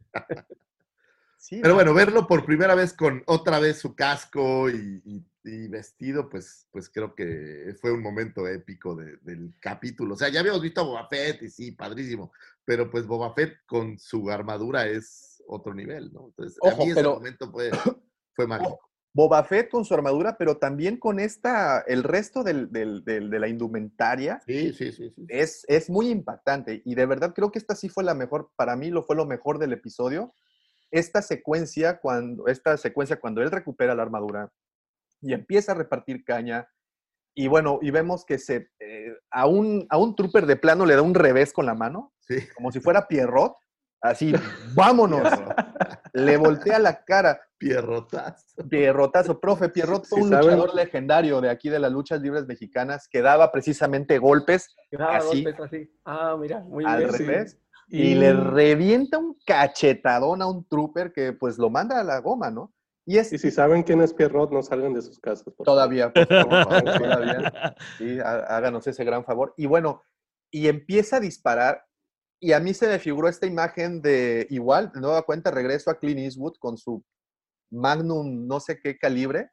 Sí, 1.39 1.61
Pero 1.61 1.75
bueno, 1.75 1.93
verlo 1.93 2.27
por 2.29 2.45
primera 2.45 2.75
vez 2.77 2.93
con 2.93 3.23
otra 3.27 3.59
vez 3.59 3.81
su 3.81 3.95
casco 3.97 4.71
y, 4.71 5.03
y- 5.05 5.25
y 5.45 5.69
vestido, 5.69 6.29
pues, 6.29 6.69
pues 6.71 6.89
creo 6.89 7.15
que 7.15 7.75
fue 7.81 7.93
un 7.93 8.03
momento 8.03 8.47
épico 8.47 8.95
de- 8.95 9.17
del 9.23 9.55
capítulo. 9.61 10.15
O 10.15 10.17
sea, 10.17 10.29
ya 10.29 10.41
habíamos 10.41 10.63
visto 10.63 10.81
a 10.81 10.85
Boba 10.85 11.09
Fett 11.09 11.43
y 11.43 11.51
sí, 11.51 11.73
padrísimo, 11.73 12.33
pero 12.65 12.91
pues 12.91 13.07
Boba 13.07 13.35
Fett 13.35 13.55
con 13.67 13.99
su 13.99 14.31
armadura 14.31 14.87
es 14.87 15.43
otro 15.49 15.75
nivel, 15.75 16.13
¿no? 16.13 16.27
Entonces, 16.27 16.59
Ojo, 16.61 16.83
a 16.83 16.85
mí 16.85 16.91
ese 16.93 16.95
pero- 16.95 17.15
momento 17.15 17.51
fue, 17.51 17.71
fue 18.35 18.47
mágico. 18.47 18.79
Boba 19.15 19.45
Fett 19.45 19.69
con 19.69 19.85
su 19.85 19.93
armadura, 19.93 20.39
pero 20.39 20.57
también 20.57 20.97
con 20.97 21.21
esta, 21.21 21.81
el 21.87 22.03
resto 22.03 22.43
del- 22.43 22.71
del- 22.73 23.05
del- 23.05 23.29
de 23.29 23.39
la 23.39 23.49
indumentaria. 23.49 24.41
Sí, 24.47 24.73
sí, 24.73 24.91
sí. 24.91 25.11
sí. 25.15 25.27
Es, 25.29 25.67
es 25.69 25.91
muy 25.91 26.09
impactante 26.09 26.81
y 26.85 26.95
de 26.95 27.05
verdad 27.05 27.35
creo 27.35 27.51
que 27.53 27.59
esta 27.59 27.75
sí 27.75 27.89
fue 27.91 28.05
la 28.05 28.15
mejor, 28.15 28.53
para 28.57 28.75
mí 28.75 28.91
lo 28.91 29.03
fue 29.03 29.17
lo 29.17 29.27
mejor 29.27 29.59
del 29.59 29.73
episodio. 29.75 30.35
Esta 30.91 31.21
secuencia 31.21 31.99
cuando, 32.01 32.47
esta 32.47 32.77
secuencia 32.79 33.21
cuando 33.21 33.43
él 33.43 33.51
recupera 33.51 33.95
la 33.95 34.03
armadura 34.03 34.51
y 35.23 35.33
empieza 35.33 35.73
a 35.73 35.77
repartir 35.77 36.25
caña 36.25 36.69
y 37.35 37.49
bueno, 37.49 37.79
y 37.81 37.91
vemos 37.91 38.27
que 38.27 38.39
se, 38.39 38.69
eh, 38.79 39.17
a, 39.31 39.47
un, 39.47 39.87
a 39.89 39.97
un 39.97 40.15
trooper 40.15 40.45
de 40.45 40.57
plano 40.57 40.85
le 40.85 40.95
da 40.97 41.01
un 41.03 41.15
revés 41.15 41.53
con 41.55 41.65
la 41.65 41.75
mano, 41.75 42.13
Sí. 42.19 42.37
como 42.55 42.71
si 42.71 42.79
fuera 42.81 43.09
Pierrot, 43.09 43.55
así, 44.03 44.33
vámonos, 44.77 45.27
le 46.13 46.37
voltea 46.37 46.79
la 46.79 47.03
cara. 47.05 47.41
Pierrotazo. 47.57 48.69
Pierrotazo, 48.69 49.39
profe, 49.41 49.69
Pierrot 49.69 50.05
fue 50.05 50.19
Sí, 50.19 50.25
un 50.25 50.31
¿saben? 50.31 50.47
luchador 50.57 50.75
legendario 50.75 51.41
de 51.41 51.49
aquí 51.49 51.69
de 51.71 51.79
las 51.79 51.93
luchas 51.93 52.21
libres 52.21 52.45
mexicanas 52.47 53.07
que 53.09 53.23
daba 53.23 53.53
precisamente 53.53 54.19
golpes 54.19 54.75
Daba 54.91 55.19
Así. 55.19 55.45
golpes 55.45 55.61
así. 55.61 55.91
Ah, 56.05 56.37
mira, 56.39 56.59
muy 56.61 56.85
al 56.85 56.99
bien. 56.99 57.13
sí. 57.13 57.25
revés 57.25 57.59
y 57.89 58.15
le 58.17 58.33
revienta 58.33 59.19
un 59.19 59.39
cachetadón 59.47 60.43
a 60.43 60.47
un 60.49 60.67
trooper 60.67 61.13
que 61.13 61.33
pues 61.35 61.57
lo 61.57 61.71
manda 61.71 62.01
a 62.01 62.05
la 62.05 62.19
goma, 62.19 62.51
¿no? 62.51 62.73
Y 63.05 63.19
es 63.19 63.33
Y 63.33 63.39
si 63.39 63.51
saben 63.51 63.83
quién 63.83 64.01
es 64.01 64.15
Pierrot, 64.15 64.53
no 64.53 64.63
salgan 64.63 64.95
de 64.95 65.03
sus 65.03 65.19
casas. 65.19 65.53
por 65.55 65.65
todavía, 65.65 66.13
por 66.13 66.27
favor, 66.29 66.85
todavía, 66.99 67.75
sí, 67.99 68.19
há- 68.21 68.57
háganos 68.57 68.87
ese 68.87 69.05
gran 69.05 69.25
favor. 69.25 69.55
Y 69.57 69.67
bueno, 69.67 70.03
y 70.53 70.69
empieza 70.69 71.17
a 71.17 71.21
disparar 71.21 71.85
y 72.41 72.53
a 72.53 72.61
mí 72.61 72.75
se 72.75 72.87
me 72.89 72.99
figuró 72.99 73.29
esta 73.29 73.47
imagen 73.47 74.03
de 74.03 74.47
igual, 74.51 74.93
de 74.93 75.01
nueva 75.01 75.23
cuenta, 75.23 75.51
regreso 75.51 75.91
a 75.91 75.99
Clint 75.99 76.21
Eastwood 76.21 76.55
con 76.59 76.77
su 76.77 77.05
Magnum 77.71 78.47
no 78.47 78.61
sé 78.61 78.79
qué 78.81 78.99
calibre. 78.99 79.51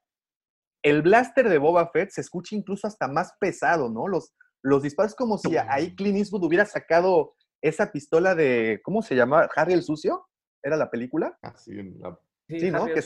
El 0.84 1.02
blaster 1.02 1.50
de 1.50 1.58
Boba 1.58 1.90
Fett 1.92 2.10
se 2.12 2.22
escucha 2.22 2.56
incluso 2.56 2.88
hasta 2.88 3.08
más 3.08 3.34
pesado, 3.40 3.90
¿no? 3.90 4.08
Los, 4.08 4.34
los 4.64 4.82
disparos 4.84 5.16
como 5.16 5.38
si 5.38 5.56
ahí 5.58 5.96
Clint 5.96 6.18
Eastwood 6.18 6.44
hubiera 6.46 6.66
sacado 6.66 7.34
esa 7.62 7.92
pistola 7.92 8.36
de, 8.36 8.80
¿cómo 8.84 9.02
se 9.02 9.16
llama? 9.16 9.48
Harry 9.56 9.74
el 9.74 9.84
Sucio, 9.84 10.26
¿era 10.64 10.78
la 10.78 10.90
película? 10.90 11.38
Así 11.42 11.72
en 11.78 12.00
la- 12.00 12.18
Sí, 12.50 12.60
Sí, 12.60 12.72
¿no? 12.72 12.86
Que- 12.88 13.04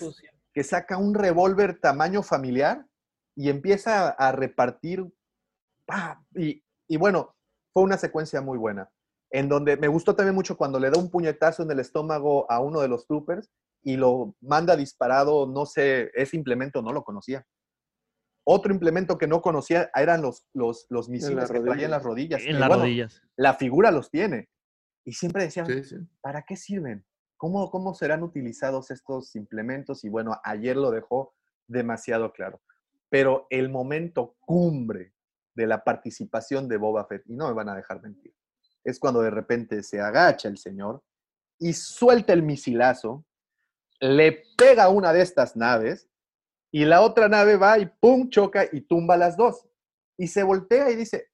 que 0.53 0.63
saca 0.63 0.97
un 0.97 1.13
revólver 1.15 1.79
tamaño 1.79 2.23
familiar 2.23 2.85
y 3.35 3.49
empieza 3.49 4.09
a 4.09 4.31
repartir. 4.31 5.05
¡pa! 5.85 6.23
Y, 6.35 6.63
y 6.87 6.97
bueno, 6.97 7.35
fue 7.73 7.83
una 7.83 7.97
secuencia 7.97 8.39
muy 8.41 8.57
buena. 8.57 8.89
En 9.31 9.49
donde 9.49 9.77
me 9.77 9.87
gustó 9.87 10.15
también 10.15 10.35
mucho 10.35 10.55
cuando 10.55 10.79
le 10.79 10.91
da 10.91 10.99
un 10.99 11.09
puñetazo 11.09 11.63
en 11.63 11.71
el 11.71 11.79
estómago 11.79 12.49
a 12.51 12.59
uno 12.59 12.79
de 12.81 12.87
los 12.87 13.07
troopers 13.07 13.51
y 13.83 13.97
lo 13.97 14.35
manda 14.41 14.75
disparado, 14.77 15.47
no 15.47 15.65
sé, 15.65 16.11
ese 16.13 16.37
implemento 16.37 16.81
no 16.81 16.93
lo 16.93 17.03
conocía. 17.03 17.45
Otro 18.45 18.71
implemento 18.73 19.17
que 19.17 19.27
no 19.27 19.41
conocía 19.41 19.89
eran 19.95 20.21
los, 20.21 20.45
los, 20.53 20.85
los 20.89 21.09
misiles 21.09 21.49
que 21.49 21.59
traía 21.61 21.85
en 21.85 21.91
las 21.91 22.03
rodillas. 22.03 22.43
En 22.45 22.59
las 22.59 22.69
bueno, 22.69 22.83
rodillas. 22.83 23.21
La 23.35 23.55
figura 23.55 23.89
los 23.89 24.11
tiene. 24.11 24.49
Y 25.05 25.13
siempre 25.13 25.43
decían, 25.43 25.65
Sí, 25.65 25.83
sí. 25.83 25.95
¿para 26.21 26.43
qué 26.43 26.55
sirven? 26.55 27.05
¿Cómo, 27.37 27.69
¿Cómo 27.71 27.93
serán 27.93 28.23
utilizados 28.23 28.91
estos 28.91 29.35
implementos? 29.35 30.03
Y 30.03 30.09
bueno, 30.09 30.39
ayer 30.43 30.77
lo 30.77 30.91
dejó 30.91 31.33
demasiado 31.67 32.31
claro. 32.31 32.61
Pero 33.09 33.47
el 33.49 33.69
momento 33.69 34.35
cumbre 34.39 35.13
de 35.55 35.67
la 35.67 35.83
participación 35.83 36.67
de 36.67 36.77
Boba 36.77 37.05
Fett, 37.05 37.23
y 37.27 37.35
no 37.35 37.47
me 37.47 37.53
van 37.53 37.69
a 37.69 37.75
dejar 37.75 38.01
mentir, 38.01 38.33
es 38.83 38.99
cuando 38.99 39.21
de 39.21 39.29
repente 39.29 39.83
se 39.83 40.01
agacha 40.01 40.47
el 40.47 40.57
señor 40.57 41.03
y 41.59 41.73
suelta 41.73 42.33
el 42.33 42.43
misilazo, 42.43 43.25
le 43.99 44.43
pega 44.57 44.85
a 44.85 44.89
una 44.89 45.13
de 45.13 45.21
estas 45.21 45.55
naves 45.55 46.09
y 46.71 46.85
la 46.85 47.01
otra 47.01 47.29
nave 47.29 47.55
va 47.55 47.77
y 47.79 47.85
pum, 47.85 48.29
choca 48.29 48.65
y 48.71 48.81
tumba 48.81 49.15
las 49.15 49.37
dos. 49.37 49.67
Y 50.17 50.27
se 50.27 50.43
voltea 50.43 50.89
y 50.89 50.95
dice, 50.95 51.32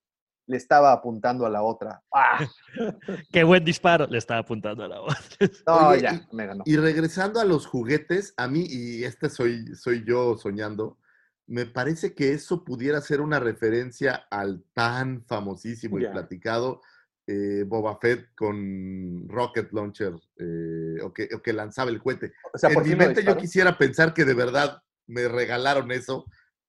le 0.50 0.58
estaba 0.58 0.92
apuntando 0.92 1.46
a 1.46 1.50
la 1.50 1.62
otra. 1.62 2.02
¡Ah! 2.12 2.40
Qué 3.32 3.44
buen 3.44 3.64
disparo. 3.64 4.08
Le 4.08 4.18
estaba 4.18 4.40
apuntando 4.40 4.84
a 4.84 4.88
la 4.88 5.00
voz. 5.00 5.16
No, 5.68 5.90
Oye, 5.90 6.02
ya, 6.02 6.28
me 6.32 6.48
ganó. 6.48 6.64
Y 6.66 6.76
regresando 6.76 7.40
a 7.40 7.46
los 7.46 7.68
juguetes, 7.68 8.34
a 8.36 8.48
mí, 8.48 8.66
y 8.68 9.04
este 9.04 9.30
soy, 9.30 9.76
soy 9.76 10.04
yo 10.08 10.38
soñando, 10.38 10.98
me 11.46 11.68
parece 11.68 12.16
que 12.16 12.34
eso 12.34 12.64
pudiera 12.66 13.00
ser 13.00 13.22
una 13.22 13.40
referencia 13.40 14.26
al 14.32 14.64
tan 14.74 15.24
famosísimo 15.26 16.00
y 16.00 16.08
platicado 16.08 16.82
eh, 17.28 17.64
Boba 17.68 18.00
Fett 18.00 18.34
con 18.34 19.30
Rocket 19.30 19.72
Launcher, 19.72 20.14
eh, 20.36 21.00
o, 21.04 21.14
que, 21.14 21.30
o 21.32 21.44
que 21.44 21.54
lanzaba 21.54 21.92
el 21.92 22.02
cohete. 22.02 22.34
O 22.52 22.58
sea, 22.58 22.70
en 22.70 22.74
por 22.74 22.88
mi 22.88 22.96
mente 22.96 23.24
yo 23.24 23.38
quisiera 23.38 23.78
pensar 23.78 24.16
que 24.16 24.26
de 24.26 24.34
verdad 24.34 24.82
me 25.06 25.28
regalaron 25.28 25.92
eso 25.92 26.26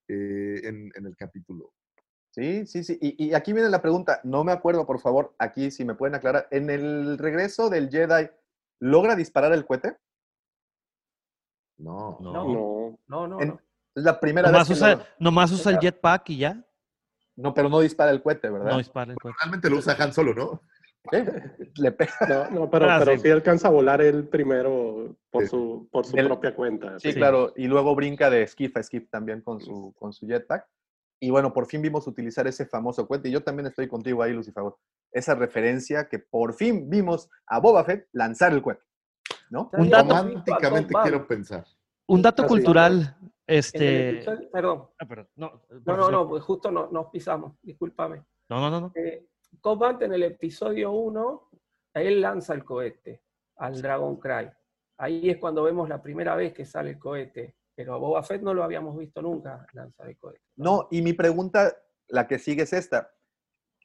eh, 0.07 0.61
en, 0.65 0.93
en 0.95 1.07
el 1.07 1.17
capítulo. 1.17 1.73
Sí, 2.31 2.65
sí, 2.67 2.85
sí. 2.85 2.99
Y, 3.01 3.27
y 3.29 3.35
aquí 3.35 3.53
viene 3.53 3.69
la 3.69 3.83
pregunta, 3.83 4.21
no 4.25 4.45
me 4.45 4.53
acuerdo, 4.53 4.87
por 4.87 5.01
favor, 5.01 5.35
aquí 5.39 5.71
si 5.71 5.85
me 5.85 5.95
pueden 5.95 6.15
aclarar. 6.15 6.47
En 6.51 6.71
el 6.71 7.19
regreso 7.19 7.69
del 7.71 7.91
Jedi, 7.91 8.31
¿logra 8.79 9.17
disparar 9.17 9.53
el 9.53 9.67
cohete? 9.67 9.97
No. 11.79 12.19
No. 12.21 12.33
No, 12.33 12.99
no, 13.09 13.27
no. 13.29 13.41
En- 13.41 13.49
no. 13.49 13.61
Es 13.97 14.05
la 14.05 14.21
primera 14.21 14.49
Nomás 14.53 14.69
vez 14.69 14.79
que 14.79 14.85
usa, 14.85 14.95
lo- 14.95 15.05
nomás 15.19 15.51
usa 15.51 15.73
el 15.73 15.79
jetpack 15.81 16.31
y 16.31 16.39
ya. 16.39 16.65
No, 17.35 17.53
pero 17.53 17.69
no 17.69 17.81
dispara 17.81 18.13
el 18.13 18.23
cohete, 18.23 18.49
¿verdad? 18.49 18.71
No 18.71 18.79
dispara 18.79 19.11
el 19.13 19.19
cohete. 19.19 19.37
Realmente 19.41 19.69
lo 19.69 19.79
usa 19.79 19.97
Han 19.99 20.13
Solo, 20.13 20.33
¿no? 20.35 20.63
¿Eh? 21.11 21.25
Le 21.77 21.91
pega. 21.91 22.13
No, 22.51 22.51
no, 22.51 22.71
pero, 22.71 22.89
Ah, 22.89 22.99
pero 23.01 23.17
sí. 23.17 23.23
sí 23.23 23.31
alcanza 23.31 23.67
a 23.67 23.71
volar 23.73 24.01
él 24.01 24.29
primero 24.29 25.17
por 25.31 25.43
Sí. 25.43 25.49
su, 25.49 25.89
por 25.91 26.07
su 26.07 26.15
Del- 26.15 26.27
propia 26.29 26.55
cuenta. 26.55 27.01
Sí, 27.01 27.09
Sí. 27.11 27.15
claro. 27.19 27.53
Y 27.57 27.67
luego 27.67 27.95
brinca 27.97 28.31
de 28.31 28.47
skiff 28.47 28.77
a 28.77 28.83
skiff 28.85 29.09
también 29.11 29.41
con 29.41 29.61
su, 29.61 29.93
con 29.99 30.13
su 30.13 30.27
jetpack. 30.29 30.69
Y 31.23 31.31
bueno, 31.31 31.53
por 31.53 31.67
fin 31.67 31.83
vimos 31.83 32.07
utilizar 32.07 32.47
ese 32.47 32.65
famoso 32.67 33.07
cohete. 33.07 33.29
Y 33.29 33.33
yo 33.33 33.43
también 33.43 33.67
estoy 33.67 33.87
contigo 33.87 34.23
ahí, 34.23 34.33
Lucifer. 34.33 34.65
Esa 35.13 35.35
referencia 35.35 36.09
que 36.09 36.19
por 36.19 36.55
fin 36.55 36.89
vimos 36.89 37.29
a 37.47 37.61
Boba 37.61 37.85
Fett 37.85 38.09
lanzar 38.13 38.53
el 38.53 38.63
cohete. 38.63 38.83
¿No? 39.51 39.71
Un 39.75 39.91
dato- 39.91 40.09
Románticamente 40.17 40.95
quiero 41.03 41.27
pensar. 41.27 41.65
Un 42.07 42.23
dato 42.23 42.47
cultural. 42.47 43.17
Este. 43.47 44.11
episodio- 44.11 44.51
Perdón. 44.51 44.89
Ah, 44.99 45.07
perdón. 45.07 45.29
No, 45.37 45.61
No, 45.85 46.11
no, 46.11 46.29
pues 46.29 46.43
justo 46.45 46.71
no- 46.71 46.89
nos 46.91 47.07
pisamos. 47.11 47.57
Discúlpame. 47.63 48.25
No, 48.49 48.61
no, 48.61 48.71
no, 48.71 48.81
no. 48.81 48.93
Eh, 48.95 49.27
Cobb 49.61 50.01
en 50.03 50.13
el 50.15 50.23
episodio 50.23 50.93
1, 50.93 51.51
él 51.95 52.21
lanza 52.21 52.55
el 52.55 52.65
cohete 52.65 53.23
al 53.57 53.83
Dragon 53.83 54.17
Cry. 54.17 54.51
Ahí 54.99 55.31
es 55.31 55.39
cuando 55.39 55.65
vemos 55.65 55.89
la 55.89 56.01
primera 56.01 56.35
vez 56.37 56.53
que 56.55 56.65
sale 56.65 56.91
el 56.91 56.99
cohete. 56.99 57.57
Pero 57.81 57.95
a 57.95 57.97
Boba 57.97 58.23
Fett 58.23 58.43
no 58.43 58.53
lo 58.53 58.63
habíamos 58.63 58.95
visto 58.99 59.23
nunca 59.23 59.67
lanzar 59.73 60.07
el 60.07 60.19
cohete. 60.19 60.43
No, 60.57 60.87
y 60.91 61.01
mi 61.01 61.15
pregunta, 61.15 61.75
la 62.09 62.29
que 62.29 62.39
sigue 62.39 62.65
es 62.65 62.75
esta. 62.75 63.11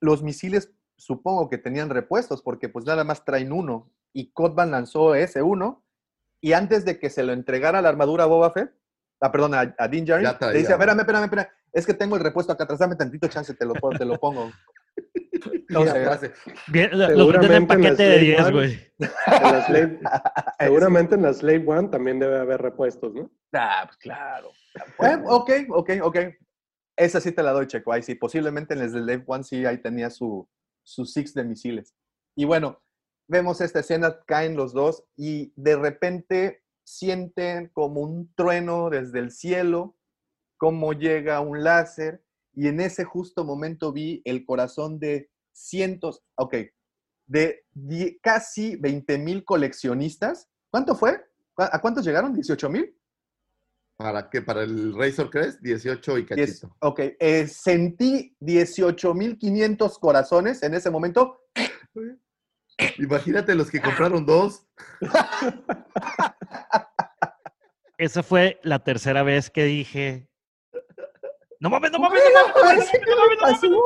Los 0.02 0.22
misiles 0.22 0.74
supongo 0.98 1.50
que 1.50 1.58
tenían 1.58 1.90
repuestos 1.90 2.42
porque 2.42 2.68
pues 2.68 2.84
nada 2.86 3.06
más 3.06 3.24
traen 3.24 3.54
uno. 3.54 3.90
Y 4.12 4.34
Codban 4.34 4.72
lanzó 4.72 5.16
ese 5.16 5.42
uno. 5.42 5.86
Y 6.42 6.52
antes 6.52 6.84
de 6.84 7.00
que 7.00 7.10
se 7.10 7.24
lo 7.24 7.32
entregara 7.32 7.82
la 7.82 7.88
armadura 7.88 8.26
a 8.26 8.28
Boba 8.28 8.52
Fett, 8.52 8.74
ah, 9.22 9.32
perdón, 9.32 9.54
a, 9.54 9.74
a 9.78 9.88
Din 9.88 10.04
Djarin, 10.04 10.28
le 10.42 10.58
dice, 10.60 10.74
espérame, 10.74 11.00
espérame, 11.00 11.24
espérame, 11.24 11.48
es 11.72 11.86
que 11.86 11.94
tengo 11.94 12.18
el 12.18 12.24
repuesto 12.24 12.52
acá 12.52 12.66
atrás, 12.66 12.80
dame 12.80 12.98
tantito 12.98 13.30
chance, 13.30 13.54
te 13.54 13.66
lo, 13.66 13.76
te 13.98 14.04
lo 14.04 14.20
pongo. 14.20 14.52
La 15.70 15.94
sé, 15.94 16.04
frase, 16.04 16.32
Bien, 16.68 16.90
lo- 16.92 17.10
en 17.10 17.52
la 17.52 17.68
paquete 17.68 18.04
de 18.04 18.18
Slave 18.18 18.20
10, 18.20 18.42
One- 18.42 18.52
güey. 18.52 18.80
La 18.98 19.66
Slave- 19.68 20.00
seguramente 20.60 21.16
en 21.16 21.22
la 21.24 21.34
Slave 21.34 21.64
One 21.68 21.88
también 21.90 22.20
debe 22.20 22.40
haber 22.40 22.62
repuestos, 22.62 23.14
¿no? 23.14 23.32
Ah, 23.54 23.84
pues 23.86 23.98
claro. 23.98 24.52
Bueno, 24.98 25.24
ok, 25.30 25.52
ok, 25.70 25.90
ok. 26.04 26.18
Esa 26.98 27.20
sí 27.20 27.32
te 27.32 27.44
la 27.44 27.52
doy, 27.52 27.68
Checo. 27.68 27.92
Ahí 27.92 28.02
sí, 28.04 28.16
posiblemente 28.16 28.74
en 28.74 28.82
el 28.82 28.90
Slave 28.90 29.24
One 29.28 29.44
sí 29.44 29.66
ahí 29.66 29.78
tenía 29.82 30.10
su, 30.10 30.48
su 30.84 31.06
six 31.06 31.34
de 31.34 31.44
misiles. 31.44 31.94
Y 32.36 32.46
bueno, 32.46 32.82
vemos 33.28 33.60
esta 33.62 33.80
escena, 33.80 34.20
caen 34.26 34.56
los 34.56 34.74
dos 34.74 35.04
y 35.18 35.52
de 35.56 35.76
repente 35.76 36.64
sienten 36.86 37.70
como 37.74 38.02
un 38.02 38.34
trueno 38.36 38.90
desde 38.90 39.20
el 39.20 39.32
cielo, 39.32 39.98
cómo 40.58 40.94
llega 40.94 41.40
un 41.42 41.64
láser 41.64 42.24
y 42.54 42.68
en 42.68 42.80
ese 42.80 43.04
justo 43.04 43.44
momento 43.44 43.92
vi 43.92 44.22
el 44.24 44.46
corazón 44.46 45.00
de 45.00 45.30
cientos, 45.56 46.22
ok, 46.36 46.56
de 47.28 47.66
die- 47.72 48.20
casi 48.22 48.76
20 48.76 49.18
mil 49.18 49.44
coleccionistas. 49.44 50.50
¿Cuánto 50.70 50.96
fue? 50.96 51.26
¿Cu- 51.54 51.64
¿A 51.72 51.80
cuántos 51.82 52.06
llegaron? 52.06 52.36
¿18 52.36 52.70
mil? 52.70 52.96
¿Para 53.98 54.30
qué? 54.30 54.42
¿Para 54.42 54.64
el 54.64 54.94
Razor 54.94 55.30
Crest? 55.30 55.62
18 55.62 56.18
y 56.18 56.26
cachito. 56.26 56.76
ok, 56.82 57.00
eh, 57.18 57.48
sentí 57.48 58.36
18.500 58.42 59.98
corazones 60.00 60.62
en 60.64 60.74
ese 60.74 60.90
momento. 60.92 61.40
Imagínate 62.98 63.56
los 63.56 63.72
que 63.72 63.82
compraron 63.82 64.26
dos. 64.26 64.68
Esa 67.98 68.22
fue 68.24 68.60
la 68.64 68.84
tercera 68.84 69.24
vez 69.24 69.50
que 69.50 69.64
dije. 69.64 70.28
No 71.66 71.72
mames, 71.72 71.92
no 71.92 71.98
mames, 71.98 72.22
no 72.32 72.62
mames, 72.62 72.92
no 73.08 73.16
mames, 73.16 73.40
no 73.40 73.42
mames, 73.42 73.64
no 73.64 73.82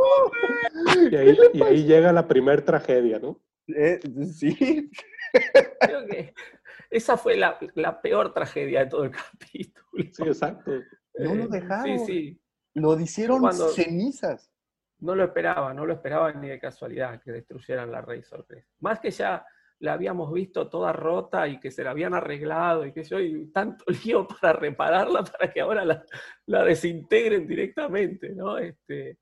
mames". 0.84 1.14
Y 1.14 1.16
ahí, 1.16 1.38
y 1.54 1.64
ahí 1.64 1.84
llega 1.86 2.12
la 2.12 2.28
primer 2.28 2.62
tragedia, 2.62 3.20
¿no? 3.20 3.40
Eh, 3.74 4.02
sí, 4.34 4.92
Creo 5.80 6.06
que 6.08 6.34
esa 6.90 7.16
fue 7.16 7.38
la, 7.38 7.58
la 7.76 8.02
peor 8.02 8.34
tragedia 8.34 8.82
de 8.82 8.88
todo 8.88 9.06
el 9.06 9.12
capítulo. 9.12 9.86
Sí, 10.12 10.24
exacto. 10.26 10.72
No 11.20 11.36
lo 11.36 11.44
Eh, 11.46 11.48
dejaron. 11.50 12.00
Sí, 12.00 12.06
sí. 12.06 12.42
lo 12.74 13.00
hicieron 13.00 13.40
Cuando- 13.40 13.70
cenizas. 13.70 14.52
No 15.00 15.16
lo 15.16 15.24
esperaba, 15.24 15.74
no 15.74 15.86
lo 15.86 15.94
esperaba 15.94 16.34
ni 16.34 16.50
de 16.50 16.60
casualidad 16.60 17.22
que 17.22 17.32
destruyeran 17.32 17.90
la 17.90 18.02
Razor 18.02 18.46
Crest. 18.46 18.68
Más 18.82 19.00
que 19.00 19.12
ya 19.12 19.46
la 19.80 19.94
habíamos 19.94 20.32
visto 20.34 20.68
toda 20.70 20.92
rota 20.92 21.48
y 21.48 21.60
que 21.60 21.72
se 21.72 21.84
la 21.84 21.92
habían 21.92 22.14
arreglado 22.14 22.86
y 22.86 22.92
que 22.94 23.04
yo, 23.04 23.20
y 23.20 23.48
tanto 23.52 23.86
lío 24.06 24.28
para 24.28 24.54
repararla 24.54 25.24
para 25.24 25.52
que 25.52 25.62
ahora 25.62 25.86
la, 25.86 26.04
la 26.48 26.64
desintegren 26.64 27.48
directamente, 27.48 28.30
¿no? 28.36 28.58
Este, 28.58 29.18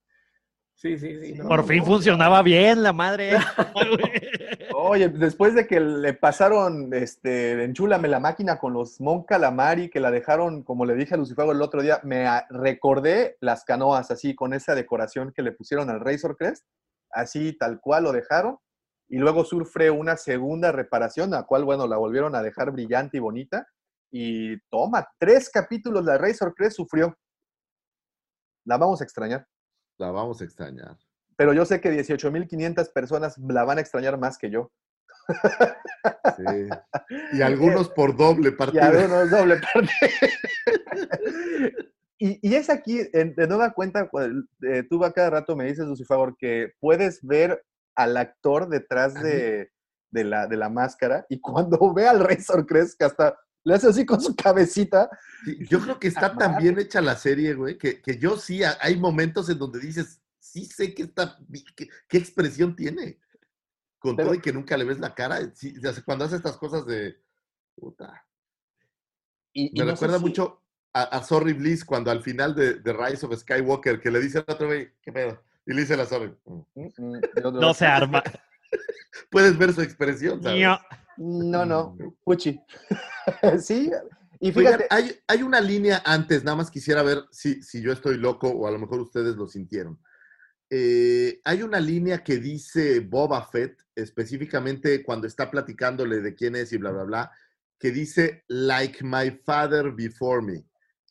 sí, 0.73 0.97
sí, 0.97 1.19
sí. 1.19 1.33
no, 1.33 1.47
Por 1.47 1.63
fin 1.65 1.79
no. 1.79 1.85
funcionaba 1.85 2.41
bien 2.41 2.81
la 2.81 2.91
madre. 2.93 3.37
Oye, 4.73 5.09
después 5.09 5.53
de 5.55 5.67
que 5.67 5.79
le 5.79 6.13
pasaron, 6.13 6.93
este, 6.93 7.63
enchúlame 7.63 8.07
la 8.07 8.19
máquina 8.19 8.57
con 8.59 8.73
los 8.73 8.99
Mon 9.01 9.23
Calamari, 9.23 9.89
que 9.89 9.99
la 9.99 10.11
dejaron, 10.11 10.63
como 10.63 10.85
le 10.85 10.95
dije 10.95 11.15
a 11.15 11.17
Lucifago 11.17 11.51
el 11.51 11.61
otro 11.61 11.81
día, 11.81 11.99
me 12.03 12.25
a- 12.27 12.45
recordé 12.49 13.37
las 13.41 13.63
canoas 13.63 14.11
así, 14.11 14.35
con 14.35 14.53
esa 14.53 14.75
decoración 14.75 15.33
que 15.33 15.41
le 15.41 15.51
pusieron 15.51 15.89
al 15.89 15.99
Razor 15.99 16.37
Crest, 16.37 16.65
así 17.11 17.53
tal 17.57 17.79
cual 17.79 18.03
lo 18.05 18.11
dejaron, 18.11 18.57
y 19.09 19.17
luego 19.17 19.45
sufre 19.45 19.89
una 19.89 20.17
segunda 20.17 20.71
reparación, 20.71 21.29
la 21.31 21.43
cual, 21.43 21.63
bueno, 21.65 21.87
la 21.87 21.97
volvieron 21.97 22.35
a 22.35 22.41
dejar 22.43 22.71
brillante 22.71 23.17
y 23.17 23.21
bonita, 23.21 23.67
y 24.11 24.59
toma, 24.69 25.07
tres 25.19 25.49
capítulos 25.49 26.03
la 26.05 26.17
Razor 26.17 26.53
Crest 26.55 26.77
sufrió. 26.77 27.17
La 28.65 28.77
vamos 28.77 28.99
a 29.01 29.03
extrañar, 29.03 29.47
La 29.97 30.11
vamos 30.11 30.41
a 30.41 30.43
extrañar. 30.45 30.97
pero 31.37 31.53
yo 31.53 31.65
sé 31.65 31.79
que 31.81 31.91
18.500 31.91 32.91
personas 32.93 33.37
la 33.37 33.63
van 33.63 33.77
a 33.77 33.81
extrañar 33.81 34.17
más 34.19 34.37
que 34.37 34.49
yo. 34.49 34.71
Sí. 36.37 36.69
Y 37.33 37.41
algunos 37.41 37.89
por 37.89 38.15
doble 38.15 38.49
Y 38.49 38.51
partida. 38.53 38.87
algunos 38.87 39.29
doble 39.29 39.55
parte. 39.73 39.91
y, 42.19 42.39
y 42.49 42.55
es 42.55 42.69
aquí, 42.69 42.99
en- 43.13 43.35
de 43.35 43.47
nueva 43.47 43.71
cuenta, 43.73 44.09
cu- 44.09 44.19
eh, 44.21 44.83
tú 44.89 45.03
a 45.05 45.11
cada 45.13 45.29
rato 45.29 45.55
me 45.55 45.65
dices, 45.65 45.85
Lucifer, 45.85 46.33
que 46.37 46.73
puedes 46.79 47.21
ver 47.25 47.63
al 47.97 48.15
actor 48.15 48.69
detrás 48.69 49.13
de, 49.15 49.71
de 50.11 50.23
la, 50.23 50.47
de 50.47 50.55
la 50.55 50.69
máscara 50.69 51.25
y 51.29 51.41
cuando 51.41 51.77
ve 51.93 52.07
al 52.07 52.19
Razor 52.19 52.65
Crest, 52.65 52.97
que 52.97 53.05
hasta 53.05 53.37
le 53.63 53.73
hace 53.73 53.87
así 53.89 54.05
con 54.05 54.21
su 54.21 54.33
cabecita. 54.35 55.09
Sí, 55.43 55.57
Yo 55.67 55.81
creo 55.81 55.99
que 55.99 56.07
está 56.07 56.33
tan 56.35 56.57
bien 56.57 56.79
hecha 56.79 57.01
la 57.01 57.17
serie, 57.17 57.53
güey, 57.55 57.77
que, 57.77 58.01
que 58.01 58.17
yo 58.17 58.37
sí, 58.37 58.63
ha- 58.63 58.77
hay 58.79 58.97
momentos 58.97 59.49
en 59.49 59.57
donde 59.59 59.79
dices, 59.79 60.21
sí 60.39 60.63
sé 60.65 60.93
que 60.93 61.03
está, 61.03 61.37
qué, 61.75 61.89
qué 62.07 62.17
expresión 62.17 62.75
tiene. 62.75 63.19
Con 63.99 64.15
Pero- 64.15 64.27
todo 64.29 64.35
y 64.37 64.41
que 64.41 64.53
nunca 64.53 64.77
le 64.77 64.85
ves 64.85 64.99
la 64.99 65.13
cara. 65.13 65.39
sí, 65.53 65.73
cuando 66.05 66.23
hace 66.25 66.37
estas 66.37 66.55
cosas 66.55 66.85
de... 66.85 67.19
Puta. 67.75 68.25
Y, 69.53 69.67
y 69.75 69.79
Me 69.79 69.85
no 69.85 69.91
recuerda 69.91 70.17
si- 70.19 70.23
mucho 70.23 70.63
a, 70.93 71.03
a 71.03 71.23
Sorry 71.23 71.53
Bliss 71.53 71.83
cuando 71.83 72.09
al 72.11 72.21
final 72.21 72.55
de, 72.55 72.75
de 72.75 72.93
Rise 72.93 73.25
of 73.25 73.35
Skywalker, 73.37 73.99
que 73.99 74.11
le 74.11 74.19
dice 74.21 74.37
al 74.37 74.45
otro 74.47 74.67
güey, 74.67 74.93
¿qué 75.01 75.11
pedo? 75.11 75.43
Y 75.67 75.73
la 75.73 76.05
Sorry, 76.05 76.33
"Mm". 76.45 76.59
Mm, 76.75 76.87
mm, 76.97 77.11
de 77.19 77.43
otro- 77.43 77.61
No 77.61 77.73
se 77.73 77.85
arma. 77.85 78.23
puedes 79.29 79.57
ver 79.57 79.73
su 79.73 79.81
expresión, 79.81 80.41
¿sabes? 80.41 80.59
No, 81.17 81.65
no, 81.65 81.97
Puchi. 82.23 82.59
sí, 83.59 83.91
y 84.39 84.49
Oigan, 84.49 84.79
fíjate, 84.79 84.87
hay, 84.89 85.19
hay 85.27 85.43
una 85.43 85.59
línea 85.59 86.01
antes, 86.05 86.43
nada 86.43 86.55
más 86.57 86.71
quisiera 86.71 87.03
ver 87.03 87.23
si, 87.31 87.61
si 87.61 87.81
yo 87.81 87.91
estoy 87.91 88.17
loco 88.17 88.47
o 88.49 88.67
a 88.67 88.71
lo 88.71 88.79
mejor 88.79 89.01
ustedes 89.01 89.35
lo 89.35 89.47
sintieron. 89.47 89.99
Eh, 90.69 91.41
hay 91.43 91.63
una 91.63 91.79
línea 91.79 92.23
que 92.23 92.37
dice 92.37 92.99
Boba 92.99 93.45
Fett, 93.47 93.81
específicamente 93.95 95.03
cuando 95.03 95.27
está 95.27 95.49
platicándole 95.49 96.21
de 96.21 96.35
quién 96.35 96.55
es 96.55 96.71
y 96.71 96.77
bla, 96.77 96.91
bla, 96.91 97.03
bla, 97.03 97.31
que 97.79 97.91
dice, 97.91 98.43
like 98.47 99.03
my 99.03 99.31
father 99.45 99.91
before 99.91 100.41
me. 100.41 100.63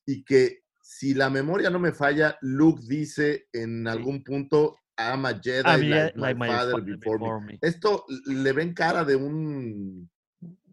Y 0.06 0.24
que 0.24 0.62
si 0.88 1.14
la 1.14 1.28
memoria 1.30 1.68
no 1.68 1.80
me 1.80 1.90
falla, 1.92 2.38
Luke 2.42 2.80
dice 2.86 3.48
en 3.52 3.88
algún 3.88 4.22
punto, 4.22 4.76
I'm 4.96 5.26
a 5.26 5.34
Jedi 5.42 5.62
A 5.64 5.76
mí, 5.78 5.88
like, 5.88 6.16
like 6.16 6.38
my 6.38 6.46
my 6.46 6.48
father 6.48 6.70
father 6.74 6.84
before, 6.84 7.18
before 7.18 7.40
me. 7.40 7.52
me. 7.54 7.58
Esto 7.60 8.04
le 8.26 8.52
ven 8.52 8.72
cara 8.72 9.04
de 9.04 9.16
un, 9.16 10.08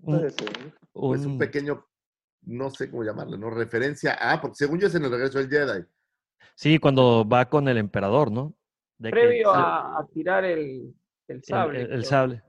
Puede 0.04 0.26
Un, 0.26 0.30
ser. 0.30 0.74
pues, 0.92 1.22
un 1.26 1.32
un- 1.32 1.38
pequeño, 1.40 1.88
no 2.44 2.70
sé 2.70 2.92
cómo 2.92 3.04
llamarlo, 3.04 3.38
¿no? 3.38 3.50
Referencia 3.50 4.14
a, 4.14 4.40
porque 4.40 4.56
según 4.56 4.80
yo 4.80 4.86
es 4.88 4.94
en 4.96 5.06
el 5.06 5.12
regreso 5.12 5.40
del 5.40 5.50
Jedi. 5.50 5.84
Sí, 6.56 6.78
cuando 6.78 7.28
va 7.28 7.50
con 7.50 7.68
el 7.68 7.78
emperador, 7.78 8.32
¿no? 8.32 8.54
De 9.00 9.10
que- 9.10 9.14
Previo 9.20 9.52
el- 9.52 9.60
a, 9.60 9.98
a 9.98 10.08
tirar 10.14 10.46
el, 10.46 10.94
sable. 11.42 11.82
el- 11.82 11.92
el 11.92 12.06
sable. 12.06 12.44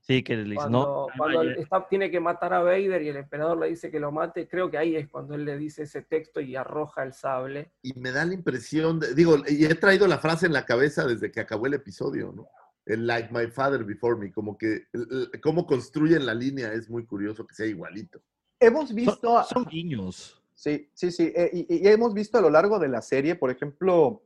Sí, 0.00 0.22
que 0.22 0.36
le 0.36 0.42
dice, 0.44 0.56
Cuando, 0.56 0.78
no, 0.80 1.06
cuando 1.16 1.38
vaya". 1.38 1.52
está- 1.54 1.88
tiene 1.88 2.10
que 2.10 2.20
matar 2.20 2.52
a 2.52 2.60
Vader 2.62 3.00
y 3.02 3.08
el 3.08 3.16
emperador 3.16 3.58
le 3.58 3.68
dice 3.68 3.90
que 3.90 3.98
lo 3.98 4.12
mate, 4.12 4.46
creo 4.48 4.70
que 4.70 4.76
ahí 4.76 4.96
es 4.96 5.08
cuando 5.08 5.34
él 5.34 5.44
le 5.46 5.56
dice 5.56 5.84
ese 5.84 6.02
texto 6.02 6.40
y 6.40 6.56
arroja 6.56 7.02
el 7.02 7.14
sable. 7.14 7.72
Y 7.82 7.94
me 7.98 8.12
da 8.12 8.24
la 8.26 8.34
impresión, 8.34 9.00
de- 9.00 9.14
digo, 9.14 9.36
y 9.48 9.64
he 9.64 9.74
traído 9.74 10.06
la 10.06 10.18
frase 10.18 10.46
en 10.46 10.52
la 10.52 10.66
cabeza 10.66 11.06
desde 11.06 11.30
que 11.32 11.40
acabó 11.40 11.66
el 11.66 11.74
episodio, 11.74 12.32
¿no? 12.36 12.46
El 12.84 13.06
like 13.06 13.30
my 13.32 13.46
father 13.46 13.82
before 13.82 14.16
me, 14.18 14.30
como 14.30 14.56
que 14.58 14.84
el- 14.92 15.28
el- 15.32 15.40
cómo 15.40 15.66
construyen 15.66 16.26
la 16.26 16.34
línea 16.34 16.72
es 16.74 16.90
muy 16.90 17.06
curioso 17.06 17.46
que 17.46 17.54
sea 17.54 17.66
igualito. 17.66 18.20
Hemos 18.60 18.88
Son, 18.88 18.96
visto... 18.96 19.38
a- 19.38 19.44
son 19.44 19.64
guiños. 19.64 20.42
Sí, 20.54 20.88
sí, 20.94 21.10
sí. 21.10 21.32
eh, 21.34 21.50
y, 21.52 21.84
y 21.84 21.88
hemos 21.88 22.14
visto 22.14 22.38
a 22.38 22.40
lo 22.40 22.48
largo 22.50 22.78
de 22.78 22.88
la 22.88 23.02
serie, 23.02 23.34
por 23.34 23.50
ejemplo, 23.50 24.22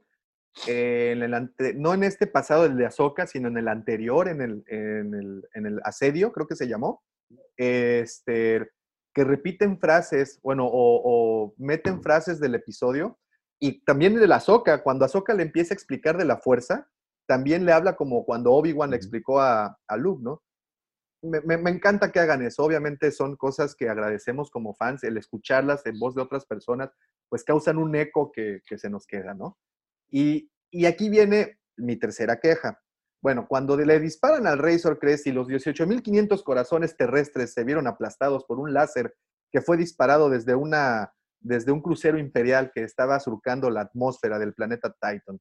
en 0.66 1.22
el 1.22 1.34
ante- 1.34 1.74
no 1.74 1.94
en 1.94 2.02
este 2.04 2.26
pasado, 2.26 2.64
el 2.66 2.76
de 2.76 2.86
Ahsoka, 2.86 3.26
sino 3.26 3.48
en 3.48 3.56
el 3.58 3.68
anterior, 3.68 4.28
en 4.28 4.40
el, 4.40 4.64
en 4.66 5.14
el, 5.14 5.48
en 5.54 5.66
el 5.66 5.80
asedio, 5.84 6.32
creo 6.32 6.46
que 6.46 6.56
se 6.56 6.68
llamó, 6.68 7.02
este, 7.56 8.70
que 9.14 9.24
repiten 9.24 9.78
frases, 9.78 10.40
bueno, 10.42 10.66
o, 10.66 11.02
o 11.04 11.54
meten 11.58 12.02
frases 12.02 12.40
del 12.40 12.54
episodio, 12.54 13.18
y 13.60 13.84
también 13.84 14.14
de 14.14 14.26
la 14.26 14.42
cuando 14.82 15.04
Ahsoka 15.04 15.34
le 15.34 15.42
empieza 15.42 15.74
a 15.74 15.76
explicar 15.76 16.16
de 16.16 16.24
la 16.24 16.38
fuerza, 16.38 16.88
también 17.28 17.64
le 17.64 17.72
habla 17.72 17.94
como 17.96 18.24
cuando 18.24 18.52
Obi-Wan 18.52 18.90
le 18.90 18.96
explicó 18.96 19.40
a, 19.40 19.78
a 19.86 19.96
Luke, 19.96 20.22
¿no? 20.22 20.42
me, 21.22 21.40
me- 21.42 21.58
me 21.58 21.70
encanta 21.70 22.10
que 22.10 22.18
hagan 22.18 22.42
eso. 22.42 22.64
Obviamente 22.64 23.10
son 23.12 23.36
cosas 23.36 23.76
que 23.76 23.88
agradecemos 23.90 24.50
como 24.50 24.74
fans, 24.74 25.04
el 25.04 25.18
escucharlas 25.18 25.84
en 25.86 25.98
voz 25.98 26.14
de 26.14 26.22
otras 26.22 26.46
personas, 26.46 26.90
pues 27.28 27.44
causan 27.44 27.76
un 27.76 27.94
eco 27.94 28.32
que, 28.32 28.62
que 28.66 28.78
se 28.78 28.88
nos 28.88 29.06
queda, 29.06 29.34
¿no? 29.34 29.58
Y, 30.10 30.50
aquí 30.86 31.08
viene 31.08 31.58
mi 31.76 31.96
tercera 31.96 32.38
queja. 32.38 32.80
Bueno, 33.22 33.46
cuando 33.48 33.76
le 33.76 34.00
disparan 34.00 34.46
al 34.46 34.58
Razor 34.58 34.98
Crest 34.98 35.26
y 35.26 35.32
los 35.32 35.46
18.500 35.48 36.42
corazones 36.42 36.96
terrestres 36.96 37.52
se 37.52 37.64
vieron 37.64 37.86
aplastados 37.86 38.44
por 38.44 38.58
un 38.58 38.72
láser 38.72 39.14
que 39.50 39.60
fue 39.60 39.76
disparado 39.76 40.30
desde, 40.30 40.54
una, 40.54 41.12
desde 41.40 41.72
un 41.72 41.82
crucero 41.82 42.18
imperial 42.18 42.70
que 42.74 42.82
estaba 42.82 43.20
surcando 43.20 43.68
la 43.68 43.82
atmósfera 43.82 44.38
del 44.38 44.54
planeta 44.54 44.92
Titan, 44.92 45.38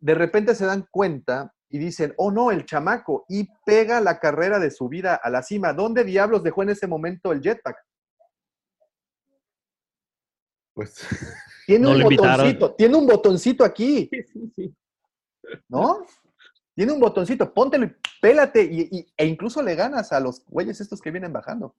de 0.00 0.14
repente 0.14 0.54
se 0.54 0.66
dan 0.66 0.86
cuenta 0.90 1.54
y 1.70 1.78
dicen, 1.78 2.12
oh 2.18 2.30
no, 2.30 2.50
el 2.50 2.66
chamaco, 2.66 3.24
y 3.28 3.48
pega 3.64 4.00
la 4.00 4.20
carrera 4.20 4.58
de 4.58 4.70
su 4.70 4.88
vida 4.88 5.14
a 5.14 5.30
la 5.30 5.42
cima. 5.42 5.72
¿Dónde 5.72 6.04
diablos 6.04 6.42
dejó 6.42 6.62
en 6.62 6.70
ese 6.70 6.86
momento 6.86 7.32
el 7.32 7.40
jetpack? 7.40 7.76
Pues 10.74 10.96
Tiene 11.66 11.84
No 11.84 11.90
un 11.92 12.02
invitaron. 12.02 12.36
botoncito, 12.38 12.74
tiene 12.74 12.96
un 12.96 13.06
botoncito 13.06 13.64
aquí, 13.64 14.08
Sí, 14.12 14.24
sí, 14.32 14.52
sí. 14.54 14.74
¿no? 15.68 16.04
Tiene 16.74 16.92
un 16.92 17.00
botoncito, 17.00 17.54
póntelo 17.54 17.86
y 17.86 17.94
pélate, 18.20 18.62
y, 18.64 18.88
y- 18.90 19.06
e 19.16 19.26
incluso 19.26 19.62
le 19.62 19.74
ganas 19.76 20.12
a 20.12 20.18
los 20.20 20.44
güeyes 20.46 20.80
estos 20.80 21.00
que 21.00 21.10
vienen 21.12 21.32
bajando. 21.32 21.74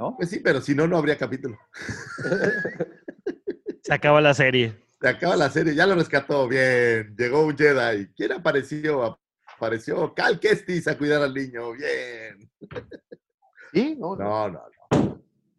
¿No? 0.00 0.16
Pues 0.16 0.30
sí, 0.30 0.40
pero 0.40 0.60
si 0.60 0.74
no, 0.74 0.86
no 0.86 0.96
habría 0.96 1.18
capítulo. 1.18 1.58
Se 3.82 3.92
acaba 3.92 4.20
la 4.20 4.34
serie. 4.34 4.74
Se 5.00 5.08
acaba 5.08 5.36
la 5.36 5.50
serie, 5.50 5.74
ya 5.74 5.86
lo 5.86 5.94
rescató 5.94 6.46
bien. 6.48 7.14
Llegó 7.16 7.44
un 7.44 7.56
Jedi. 7.56 8.08
¿Quién 8.14 8.32
apareció? 8.32 9.18
Apareció 9.56 10.14
Cal 10.14 10.38
Kestis 10.38 10.86
a 10.88 10.96
cuidar 10.96 11.22
al 11.22 11.34
niño. 11.34 11.72
Bien. 11.72 12.50
Sí, 13.72 13.96
no, 13.98 14.16
no. 14.16 14.24
No, 14.24 14.48
no, 14.48 14.52
no. 14.52 14.62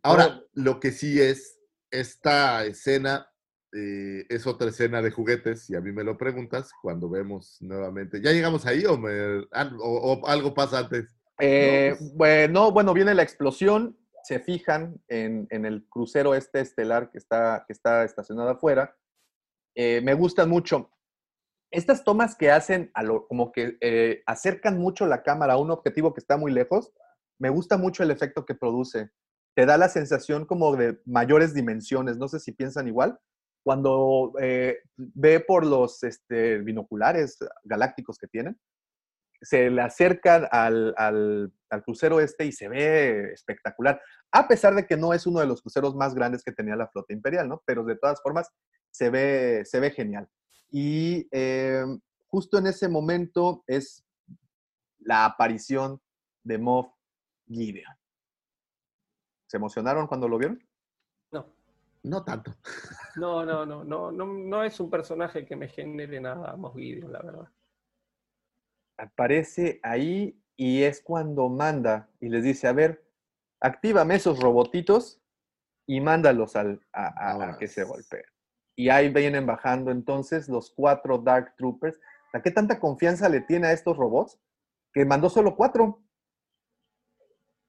Ahora, 0.04 0.42
lo 0.54 0.80
que 0.80 0.92
sí 0.92 1.22
es, 1.22 1.60
esta 1.92 2.66
escena 2.66 3.30
eh, 3.74 4.26
es 4.30 4.48
otra 4.48 4.70
escena 4.70 5.02
de 5.02 5.12
juguetes, 5.12 5.70
y 5.70 5.76
a 5.76 5.82
mí 5.82 5.92
me 5.92 6.04
lo 6.04 6.18
preguntas 6.18 6.72
cuando 6.82 7.10
vemos 7.10 7.58
nuevamente. 7.62 8.22
¿Ya 8.22 8.32
llegamos 8.32 8.66
ahí 8.66 8.86
o, 8.86 8.98
me- 8.98 9.40
o- 9.42 10.20
o 10.22 10.28
algo 10.28 10.54
pasa 10.54 10.80
antes? 10.80 11.16
Eh, 11.40 11.90
No, 11.92 11.98
pues- 11.98 12.16
bueno, 12.16 12.72
bueno, 12.72 12.94
viene 12.94 13.14
la 13.14 13.24
explosión, 13.24 13.98
se 14.24 14.40
fijan 14.40 15.02
en, 15.08 15.48
en 15.50 15.66
el 15.66 15.88
crucero 15.88 16.36
este 16.36 16.60
estelar 16.62 17.12
que 17.12 17.18
está, 17.20 17.64
que 17.68 17.74
está 17.74 18.04
estacionado 18.04 18.50
afuera. 18.50 18.96
Eh, 19.76 20.02
me 20.04 20.14
gustan 20.14 20.50
mucho. 20.50 20.92
Estas 21.72 22.04
tomas 22.04 22.36
que 22.36 22.50
hacen, 22.52 22.90
a 22.96 23.04
lo, 23.04 23.28
como 23.28 23.52
que 23.52 23.78
eh, 23.82 24.24
acercan 24.26 24.78
mucho 24.80 25.06
la 25.06 25.22
cámara 25.24 25.54
a 25.54 25.58
un 25.58 25.70
objetivo 25.72 26.14
que 26.14 26.20
está 26.20 26.36
muy 26.38 26.52
lejos, 26.52 26.92
me 27.40 27.50
gusta 27.50 27.78
mucho 27.78 28.02
el 28.04 28.12
efecto 28.12 28.46
que 28.46 28.56
produce. 28.56 29.12
Te 29.60 29.66
da 29.66 29.78
la 29.78 29.90
sensación 29.90 30.46
como 30.46 30.78
de 30.78 31.02
mayores 31.04 31.54
dimensiones, 31.54 32.16
no 32.16 32.30
sé 32.30 32.40
si 32.40 32.54
piensan 32.54 32.88
igual. 32.88 33.20
Cuando 33.62 34.32
eh, 34.40 34.78
ve 34.96 35.42
por 35.42 35.66
los 35.66 36.02
este, 36.04 36.60
binoculares 36.60 37.38
galácticos 37.66 38.18
que 38.18 38.30
tienen, 38.30 38.58
se 39.42 39.70
le 39.70 39.82
acercan 39.82 40.48
al, 40.50 40.94
al- 40.96 41.52
crucero 41.84 42.22
este 42.22 42.46
y 42.46 42.54
se 42.54 42.70
ve 42.70 43.34
espectacular, 43.34 44.02
a 44.32 44.48
pesar 44.48 44.76
de 44.76 44.88
que 44.88 44.96
no 44.96 45.14
es 45.14 45.28
uno 45.28 45.42
de 45.42 45.48
los 45.48 45.62
cruceros 45.62 45.94
más 45.94 46.16
grandes 46.16 46.42
que 46.42 46.54
tenía 46.54 46.78
la 46.78 46.88
flota 46.88 47.12
imperial, 47.12 47.50
¿no? 47.50 47.62
Pero 47.66 47.84
de 47.84 47.98
todas 47.98 48.22
formas 48.22 48.48
se 48.92 49.10
ve, 49.10 49.64
se 49.66 49.82
ve 49.82 49.92
genial. 49.92 50.30
Y 50.72 51.28
eh, 51.34 51.84
justo 52.28 52.60
en 52.60 52.68
ese 52.68 52.88
momento 52.88 53.66
es 53.68 54.06
la 55.00 55.26
aparición 55.26 56.00
de 56.46 56.58
Moff 56.60 56.94
Gideon. 57.46 57.99
¿Se 59.50 59.58
emocionaron 59.58 60.06
cuando 60.06 60.28
lo 60.28 60.38
vieron? 60.38 60.64
No, 61.32 61.48
No 62.04 62.24
tanto. 62.24 62.54
no, 63.16 63.44
no, 63.44 63.66
no, 63.66 63.84
no, 63.84 64.12
no, 64.12 64.26
no 64.28 64.64
es 64.64 64.80
un 64.80 64.92
personaje 64.92 65.44
que 65.44 65.56
me 65.56 65.68
genere 65.68 66.22
nada 66.22 66.56
más 66.56 66.74
Gideon, 66.76 67.12
la 67.12 67.22
verdad. 67.24 67.48
Aparece 68.98 69.80
ahí 69.82 70.40
y 70.56 70.84
es 70.84 71.02
cuando 71.02 71.50
manda 71.50 72.10
y 72.20 72.30
les 72.30 72.44
dice, 72.44 72.68
a 72.68 72.74
ver, 72.74 73.04
actívame 73.60 74.16
esos 74.16 74.40
robotitos 74.40 75.20
y 75.88 76.00
mándalos 76.00 76.56
al, 76.56 76.82
a, 76.94 77.08
a- 77.08 77.50
a 77.54 77.58
que 77.58 77.68
se 77.68 77.84
golpeen. 77.84 78.26
Y 78.76 78.90
ahí 78.90 79.10
vienen 79.12 79.48
bajando 79.48 79.90
entonces 79.90 80.48
los 80.48 80.70
cuatro 80.70 81.18
Dark 81.18 81.56
Troopers. 81.58 82.00
¿A 82.34 82.42
qué 82.44 82.52
tanta 82.52 82.80
confianza 82.80 83.28
le 83.30 83.42
tiene 83.42 83.68
a 83.68 83.72
estos 83.74 83.98
robots? 83.98 84.40
Que 84.94 85.06
mandó 85.06 85.30
solo 85.30 85.56
cuatro. 85.56 86.04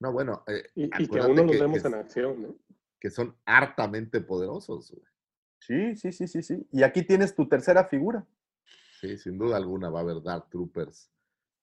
No, 0.00 0.12
bueno, 0.12 0.42
eh, 0.46 0.62
Y, 0.74 0.84
y 0.84 1.06
que 1.08 1.20
aún 1.20 1.36
no 1.36 1.42
los 1.42 1.52
que- 1.52 1.60
vemos 1.60 1.82
que- 1.82 1.88
en 1.88 1.94
acción, 1.94 2.42
¿no? 2.42 2.54
que 2.98 3.10
son 3.10 3.34
hartamente 3.46 4.20
poderosos. 4.20 4.90
güey. 4.90 5.02
Sí, 5.58 5.96
sí, 5.96 6.12
sí, 6.12 6.26
sí, 6.28 6.42
sí. 6.42 6.66
Y 6.72 6.82
aquí 6.82 7.02
tienes 7.02 7.34
tu 7.34 7.48
tercera 7.48 7.84
figura. 7.84 8.26
Sí, 9.00 9.16
sin 9.16 9.38
duda 9.38 9.56
alguna 9.56 9.88
va 9.88 10.00
a 10.00 10.02
haber 10.02 10.22
Dark 10.22 10.48
Troopers 10.50 11.10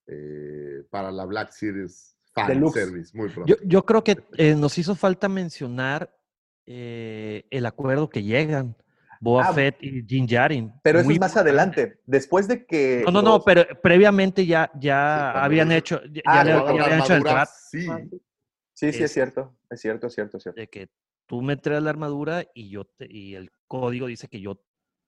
eh, 0.08 0.84
para 0.90 1.12
la 1.12 1.26
Black 1.26 1.52
Series 1.52 2.16
Fan 2.34 2.48
Deluxe. 2.48 2.74
Service 2.80 3.16
muy 3.18 3.30
pronto. 3.30 3.48
Yo, 3.48 3.56
yo 3.68 3.86
creo 3.86 4.04
que 4.04 4.18
eh, 4.38 4.56
nos 4.56 4.78
hizo 4.78 4.96
falta 4.96 5.28
mencionar 5.30 6.12
eh, 6.66 7.46
el 7.52 7.66
acuerdo 7.66 8.10
que 8.10 8.24
llegan 8.24 8.76
Boa 9.20 9.48
Ah, 9.50 9.54
Fett 9.54 9.78
y 9.84 10.04
Jin 10.08 10.28
Jarin. 10.28 10.72
Pero 10.84 11.00
eso 11.00 11.10
es 11.12 11.20
más 11.20 11.32
importante. 11.32 11.50
adelante. 11.50 12.00
Después 12.06 12.48
de 12.48 12.66
que. 12.66 13.04
No, 13.06 13.12
no, 13.12 13.22
no, 13.22 13.44
pero 13.44 13.64
previamente 13.82 14.46
ya, 14.46 14.72
ya 14.80 15.32
habían 15.44 15.72
hecho, 15.72 16.02
ya, 16.06 16.22
Ah, 16.26 16.38
ya 16.38 16.44
le- 16.44 16.52
no, 16.54 16.66
ya 16.68 16.74
no, 16.74 16.84
habían 16.86 17.00
hecho 17.02 17.14
el 17.16 17.24
trato 17.24 17.52
Sí, 17.72 17.88
Sí, 18.78 18.91
sí, 18.94 18.99
es 18.99 19.06
es- 19.06 19.14
cierto. 19.14 19.58
Es 19.72 19.82
cierto, 19.82 20.06
es 20.06 20.14
cierto, 20.14 20.38
es 20.38 20.44
cierto. 20.44 20.62
de 20.62 20.68
que 20.68 20.90
tú 21.26 21.41
me 21.41 21.58
traes 21.58 21.82
la 21.82 21.90
armadura 21.90 22.45
y 22.54 22.70
yo 22.70 22.86
te- 22.86 23.08
y 23.12 23.34
el 23.34 23.49
código 23.68 24.06
dice 24.06 24.28
que 24.28 24.40
yo 24.40 24.62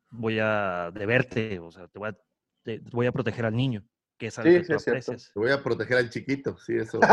voy 0.09 0.39
a 0.41 0.89
deberte, 0.93 1.59
o 1.59 1.69
sea, 1.71 1.87
te 1.87 1.99
voy 1.99 2.09
a, 2.09 2.17
te 2.63 2.81
voy 2.91 3.05
a 3.05 3.11
proteger 3.11 3.45
al 3.45 3.55
niño, 3.55 3.85
que 4.17 4.25
es 4.27 4.39
algo 4.39 4.49
Sí, 4.51 4.57
que 4.57 4.63
sí, 4.63 4.67
tú 4.71 4.75
es 4.77 4.83
cierto. 4.83 5.11
aprecias. 5.11 5.31
te 5.33 5.39
voy 5.39 5.51
a 5.51 5.61
proteger 5.63 5.97
al 5.97 6.09
chiquito, 6.09 6.57
sí, 6.57 6.73
eso. 6.77 6.99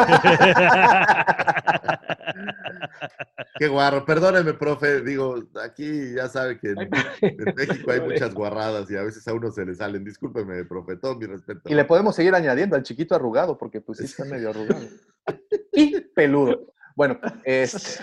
Qué 3.58 3.68
guarro. 3.68 4.04
Perdóneme, 4.04 4.54
profe. 4.54 5.00
Digo, 5.02 5.42
aquí 5.62 6.14
ya 6.14 6.28
sabe 6.28 6.58
que 6.58 6.70
en, 6.70 6.78
en 7.20 7.54
México 7.56 7.90
hay 7.90 8.00
muchas 8.00 8.34
guarradas 8.34 8.90
y 8.90 8.96
a 8.96 9.02
veces 9.02 9.26
a 9.28 9.34
uno 9.34 9.50
se 9.50 9.64
le 9.64 9.74
salen. 9.74 10.04
Discúlpeme, 10.04 10.64
profe. 10.64 10.96
Todo 10.96 11.16
mi 11.16 11.26
respeto. 11.26 11.62
Y 11.66 11.74
le 11.74 11.84
podemos 11.84 12.14
seguir 12.16 12.34
añadiendo 12.34 12.76
al 12.76 12.82
chiquito 12.82 13.14
arrugado, 13.14 13.56
porque 13.58 13.80
pues 13.80 13.98
sí 13.98 14.04
está 14.04 14.24
medio 14.24 14.50
arrugado. 14.50 14.86
Y 15.76 16.00
peludo. 16.00 16.72
Bueno, 16.96 17.20
este, 17.44 18.02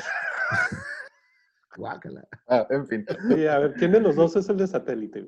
Guácala. 1.75 2.23
ah, 2.47 2.67
en 2.69 2.87
fin. 2.87 3.05
Oye, 3.31 3.49
a 3.49 3.57
ver, 3.59 3.73
¿quién 3.73 3.91
de 3.91 3.99
los 3.99 4.15
dos 4.15 4.35
es 4.35 4.47
el 4.47 4.57
de 4.57 4.67
satélite? 4.67 5.25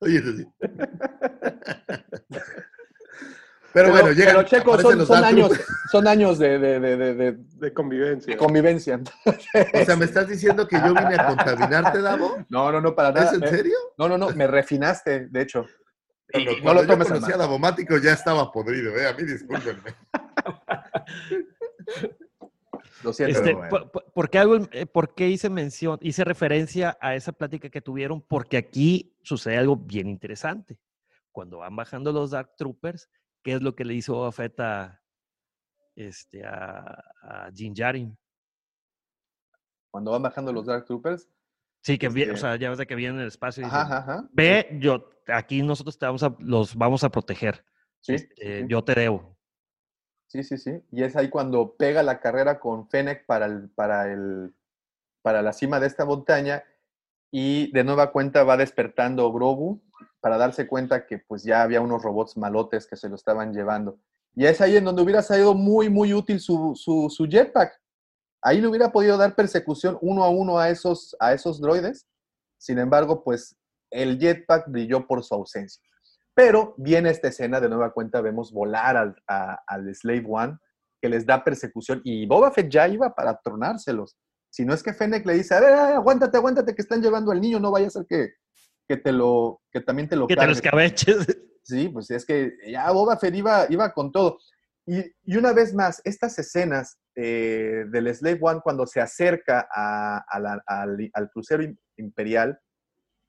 Oye, 0.00 0.18
eso 0.18 0.32
sí. 0.36 0.46
Pero, 3.72 3.90
bueno, 3.90 4.10
llegan. 4.12 4.36
pero, 4.36 4.48
Checo, 4.48 4.80
son, 4.80 4.96
los 4.98 5.06
son 5.06 5.20
Dark 5.20 5.34
años, 5.34 5.50
son 5.92 6.08
años 6.08 6.38
de, 6.38 6.58
de- 6.58 6.80
de- 6.80 6.96
de- 6.96 7.14
de- 7.14 7.32
De 7.58 7.74
convivencia. 7.74 8.32
de 8.32 8.38
convivencia. 8.38 8.98
O 9.26 9.84
sea, 9.84 9.96
¿me 9.96 10.06
estás 10.06 10.26
diciendo 10.28 10.66
que 10.66 10.76
yo 10.76 10.94
vine 10.94 11.14
a 11.18 11.26
contaminarte, 11.26 12.00
Davo? 12.00 12.38
No, 12.48 12.72
no, 12.72 12.80
no, 12.80 12.94
para 12.94 13.12
nada. 13.12 13.26
¿Es 13.26 13.34
en 13.34 13.40
Me- 13.40 13.48
serio? 13.50 13.74
No, 13.98 14.08
no, 14.08 14.16
no, 14.16 14.30
me 14.30 14.46
refinaste, 14.46 15.26
de 15.28 15.42
hecho. 15.42 15.66
No, 16.32 16.40
Y 16.40 16.44
lo 16.62 16.86
tomes 16.86 17.06
yo 17.08 17.14
conocí 17.16 17.32
a. 17.32 17.36
Davomático 17.36 17.98
ya 17.98 18.12
estaba 18.14 18.50
podrido, 18.50 18.96
¿eh? 18.96 19.08
A 19.08 19.12
mí 19.12 19.24
discúlpenme. 19.24 19.94
Lo 23.02 23.12
siento. 23.12 23.38
Este, 23.38 23.54
bueno. 23.54 23.68
por, 23.68 23.90
por- 23.90 24.12
¿por 24.12 24.30
qué 24.30 24.38
hago 24.38 24.56
el- 24.56 24.68
eh, 24.72 24.86
por 24.86 25.14
qué 25.14 25.28
hice 25.28 25.50
mención, 25.50 25.98
hice 26.02 26.24
referencia 26.24 26.96
a 27.00 27.14
esa 27.14 27.32
plática 27.32 27.68
que 27.70 27.80
tuvieron? 27.80 28.20
Porque 28.22 28.56
aquí 28.56 29.16
sucede 29.22 29.56
algo 29.58 29.76
bien 29.76 30.08
interesante. 30.08 30.78
cuando 31.32 31.58
van 31.58 31.76
bajando 31.76 32.12
los 32.12 32.30
Dark 32.30 32.56
Troopers, 32.56 33.10
¿qué 33.42 33.52
es 33.52 33.60
lo 33.62 33.74
que 33.76 33.84
le 33.84 33.92
hizo 33.92 34.14
Boba 34.14 34.32
Fett 34.32 34.58
a, 34.58 35.02
este, 35.94 36.42
a, 36.46 37.04
a 37.20 37.50
Din 37.52 37.74
Djarin? 37.74 38.16
Cuando 39.90 40.12
van 40.12 40.22
bajando 40.22 40.50
los 40.50 40.64
Dark 40.64 40.86
Troopers. 40.86 41.28
Sí, 41.82 41.98
que 41.98 42.08
viene, 42.08 42.30
o 42.32 42.34
Este- 42.36 42.46
sea, 42.46 42.56
ya 42.56 42.70
ves 42.70 42.78
de 42.78 42.86
que 42.86 42.94
viene 42.94 43.16
en 43.16 43.20
el 43.20 43.28
espacio 43.28 43.60
y 43.60 43.64
dicen, 43.66 43.80
ajá, 43.80 43.98
ajá. 43.98 44.28
ve, 44.32 44.78
yo, 44.80 45.10
aquí 45.26 45.62
nosotros 45.62 45.98
te 45.98 46.06
vamos 46.06 46.22
a, 46.22 46.34
los 46.38 46.74
vamos 46.74 47.04
a 47.04 47.10
proteger. 47.10 47.66
Sí, 48.00 48.14
Este, 48.14 48.62
sí. 48.62 48.66
Yo 48.70 48.82
te 48.82 48.94
debo. 48.94 49.35
Sí, 50.28 50.42
sí, 50.42 50.58
sí. 50.58 50.82
Y 50.90 51.04
es 51.04 51.16
ahí 51.16 51.30
cuando 51.30 51.76
pega 51.76 52.02
la 52.02 52.20
carrera 52.20 52.58
con 52.58 52.88
Fennec 52.88 53.26
para, 53.26 53.46
el, 53.46 53.70
para, 53.70 54.12
el, 54.12 54.54
para 55.22 55.42
la 55.42 55.52
cima 55.52 55.78
de 55.80 55.86
esta 55.86 56.04
montaña 56.04 56.64
y 57.30 57.70
de 57.72 57.84
nueva 57.84 58.12
cuenta 58.12 58.44
va 58.44 58.56
despertando 58.56 59.32
Grogu 59.32 59.82
para 60.20 60.38
darse 60.38 60.66
cuenta 60.66 61.06
que 61.06 61.18
pues 61.18 61.44
ya 61.44 61.62
había 61.62 61.80
unos 61.80 62.02
robots 62.02 62.36
malotes 62.36 62.86
que 62.86 62.96
se 62.96 63.08
lo 63.08 63.14
estaban 63.14 63.52
llevando. 63.52 63.98
Y 64.34 64.46
es 64.46 64.60
ahí 64.60 64.76
en 64.76 64.84
donde 64.84 65.02
hubiera 65.02 65.22
sido 65.22 65.54
muy, 65.54 65.88
muy 65.88 66.12
útil 66.12 66.40
su, 66.40 66.74
su, 66.74 67.08
su 67.08 67.26
jetpack. 67.26 67.80
Ahí 68.42 68.60
le 68.60 68.66
hubiera 68.66 68.92
podido 68.92 69.16
dar 69.16 69.34
persecución 69.34 69.96
uno 70.00 70.24
a 70.24 70.28
uno 70.28 70.58
a 70.58 70.68
esos, 70.68 71.16
a 71.20 71.32
esos 71.32 71.60
droides. 71.60 72.06
Sin 72.58 72.78
embargo, 72.78 73.22
pues 73.22 73.56
el 73.90 74.18
jetpack 74.18 74.68
brilló 74.68 75.06
por 75.06 75.22
su 75.22 75.34
ausencia. 75.34 75.82
Pero 76.36 76.74
viene 76.76 77.08
esta 77.08 77.28
escena, 77.28 77.60
de 77.60 77.68
nueva 77.70 77.92
cuenta 77.94 78.20
vemos 78.20 78.52
volar 78.52 78.94
al, 78.94 79.16
a- 79.26 79.58
al 79.66 79.92
Slave 79.94 80.24
One, 80.28 80.58
que 81.00 81.08
les 81.08 81.24
da 81.24 81.42
persecución, 81.42 82.02
y 82.04 82.26
Boba 82.26 82.50
Fett 82.52 82.68
ya 82.70 82.86
iba 82.88 83.14
para 83.14 83.38
tronárselos. 83.40 84.18
Si 84.50 84.64
no 84.66 84.74
es 84.74 84.82
que 84.82 84.92
Fennec 84.92 85.24
le 85.24 85.32
dice, 85.32 85.54
a 85.54 85.60
ver, 85.60 85.72
aguántate, 85.72 86.36
aguántate, 86.36 86.74
que 86.74 86.82
están 86.82 87.00
llevando 87.00 87.32
al 87.32 87.40
niño, 87.40 87.58
no 87.58 87.70
vaya 87.70 87.86
a 87.86 87.90
ser 87.90 88.04
que, 88.06 88.34
que 88.86 88.98
te 88.98 89.12
lo, 89.12 89.62
que 89.72 89.80
también 89.80 90.08
te 90.10 90.16
lo 90.16 90.26
Que 90.26 90.34
te 90.34 90.40
lo 90.42 90.42
cargues". 90.42 90.58
escabeches. 90.58 91.38
Sí, 91.62 91.88
pues 91.88 92.10
es 92.10 92.24
que 92.26 92.52
ya 92.68 92.90
Boba 92.92 93.16
Fett 93.16 93.34
iba, 93.34 93.64
iba 93.70 93.92
con 93.94 94.12
todo. 94.12 94.38
Y, 94.86 95.00
y 95.24 95.36
una 95.36 95.52
vez 95.54 95.74
más, 95.74 96.00
estas 96.04 96.38
escenas 96.38 96.98
eh, 97.14 97.84
del 97.88 98.14
Slave 98.14 98.38
One 98.42 98.60
cuando 98.62 98.86
se 98.86 99.00
acerca 99.00 99.66
a- 99.74 100.18
a 100.28 100.38
la- 100.38 100.62
al, 100.66 101.10
al 101.14 101.30
crucero 101.30 101.62
im- 101.62 101.78
imperial, 101.96 102.58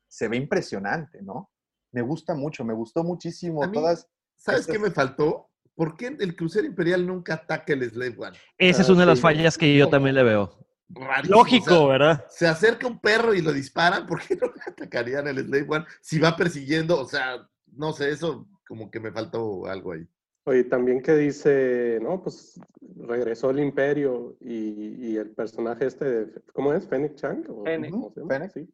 se 0.09 0.27
ve 0.27 0.35
impresionante, 0.37 1.21
¿no? 1.23 1.49
Me 1.91 2.01
gusta 2.01 2.33
mucho, 2.35 2.63
me 2.65 2.73
gustó 2.73 3.03
muchísimo 3.03 3.63
A 3.63 3.67
mí, 3.67 3.73
todas. 3.73 4.07
¿Sabes 4.35 4.61
estas- 4.61 4.75
qué 4.75 4.81
me 4.81 4.91
faltó? 4.91 5.49
¿Por 5.75 5.95
qué 5.95 6.07
el 6.19 6.35
crucero 6.35 6.65
imperial 6.65 7.05
nunca 7.05 7.35
ataca 7.35 7.73
el 7.73 7.87
Slave 7.89 8.15
One? 8.17 8.37
Esa 8.57 8.81
es 8.81 8.89
Ah, 8.89 8.93
una 8.93 9.01
de 9.01 9.07
las 9.07 9.21
fallas 9.21 9.57
que 9.57 9.75
yo 9.77 9.89
también 9.89 10.15
le 10.15 10.23
veo. 10.23 10.57
Rarísimo, 10.89 11.37
Lógico, 11.37 11.65
o 11.75 11.77
sea, 11.79 11.87
¿verdad? 11.87 12.25
se 12.29 12.47
acerca 12.47 12.87
un 12.87 12.99
perro 12.99 13.33
y 13.33 13.41
lo 13.41 13.51
disparan, 13.51 14.07
¿por 14.07 14.21
qué 14.21 14.35
no 14.41 14.51
atacarían 14.65 15.27
el 15.27 15.37
Slave 15.45 15.65
One 15.69 15.85
si 16.01 16.17
va 16.19 16.35
persiguiendo? 16.35 16.99
O 16.99 17.05
sea, 17.05 17.47
no 17.73 17.91
sé, 17.93 18.09
eso 18.09 18.47
como 18.67 18.89
que 18.89 18.99
me 18.99 19.11
faltó 19.11 19.65
algo 19.67 19.91
ahí. 19.91 20.07
Oye, 20.45 20.63
también 20.63 21.01
que 21.01 21.13
dice, 21.15 21.99
no, 22.01 22.23
pues 22.23 22.57
regresó 22.95 23.49
el 23.49 23.59
imperio 23.59 24.37
y, 24.39 25.09
y 25.11 25.17
el 25.17 25.31
personaje 25.31 25.85
este, 25.85 26.05
de, 26.05 26.41
¿cómo 26.53 26.73
es? 26.73 26.87
¿Fennec 26.87 27.15
Chang? 27.15 27.43
¿O 27.49 27.65
Fennec. 27.65 27.91
cómo 27.91 28.09
se 28.11 28.21
llama? 28.21 28.33
Fennec. 28.33 28.51
Sí. 28.53 28.73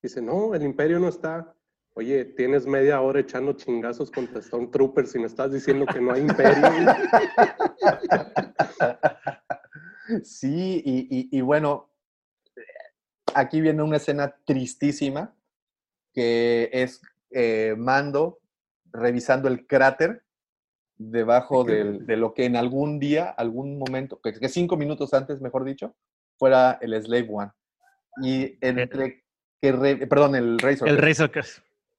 Dice, 0.00 0.22
no, 0.22 0.54
el 0.54 0.62
imperio 0.62 1.00
no 1.00 1.08
está. 1.08 1.52
Oye, 1.98 2.24
tienes 2.24 2.64
media 2.64 3.00
hora 3.00 3.18
echando 3.18 3.54
chingazos 3.54 4.12
contra 4.12 4.40
Stormtroopers 4.40 5.16
y 5.16 5.18
me 5.18 5.26
estás 5.26 5.52
diciendo 5.52 5.84
que 5.84 6.00
no 6.00 6.12
hay 6.12 6.20
imperio. 6.20 6.62
Sí, 10.24 10.82
y, 10.86 11.00
y- 11.10 11.28
y 11.36 11.40
bueno, 11.42 11.90
aquí 13.34 13.60
viene 13.60 13.82
una 13.82 13.98
escena 13.98 14.34
tristísima, 14.46 15.34
que 16.14 16.70
es 16.72 17.02
eh, 17.30 17.74
Mando 17.76 18.38
revisando 18.90 19.48
el 19.48 19.66
cráter 19.66 20.24
debajo 20.96 21.62
del- 21.62 22.06
de 22.06 22.16
lo 22.16 22.32
que 22.32 22.46
en 22.46 22.56
algún 22.56 22.98
día, 22.98 23.28
algún 23.28 23.78
momento, 23.78 24.18
que, 24.22 24.48
cinco 24.48 24.78
minutos 24.78 25.12
antes, 25.12 25.42
mejor 25.42 25.64
dicho, 25.64 25.94
fuera 26.38 26.78
el 26.80 26.94
Slave 27.02 27.28
One. 27.30 27.50
Y 28.22 28.56
entre 28.62 29.24
que, 29.60 29.72
re- 29.72 30.06
perdón, 30.06 30.36
el 30.36 30.58
Razor. 30.58 30.88
El. 30.88 30.96
Razor. 30.96 31.30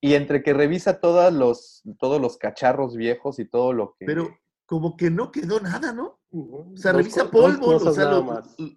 Y 0.01 0.13
entre 0.15 0.43
que 0.43 0.53
revisa 0.53 0.99
todos 0.99 1.31
los, 1.33 1.83
todos 1.99 2.21
los 2.21 2.37
cacharros 2.37 2.95
viejos 2.95 3.39
y 3.39 3.45
todo 3.45 3.73
lo 3.73 3.95
que... 3.99 4.05
Pero 4.05 4.37
como 4.65 4.95
que 4.95 5.09
no 5.09 5.31
quedó 5.31 5.59
nada, 5.59 5.91
¿no? 5.93 6.19
O 6.31 6.71
sea, 6.75 6.91
Dos 6.93 7.01
revisa 7.01 7.29
polvo, 7.29 7.67
o 7.75 7.79
cosas 7.79 7.95
sea, 7.95 8.05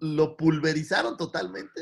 lo, 0.01 0.35
pulverizaron 0.35 1.15
totalmente. 1.17 1.81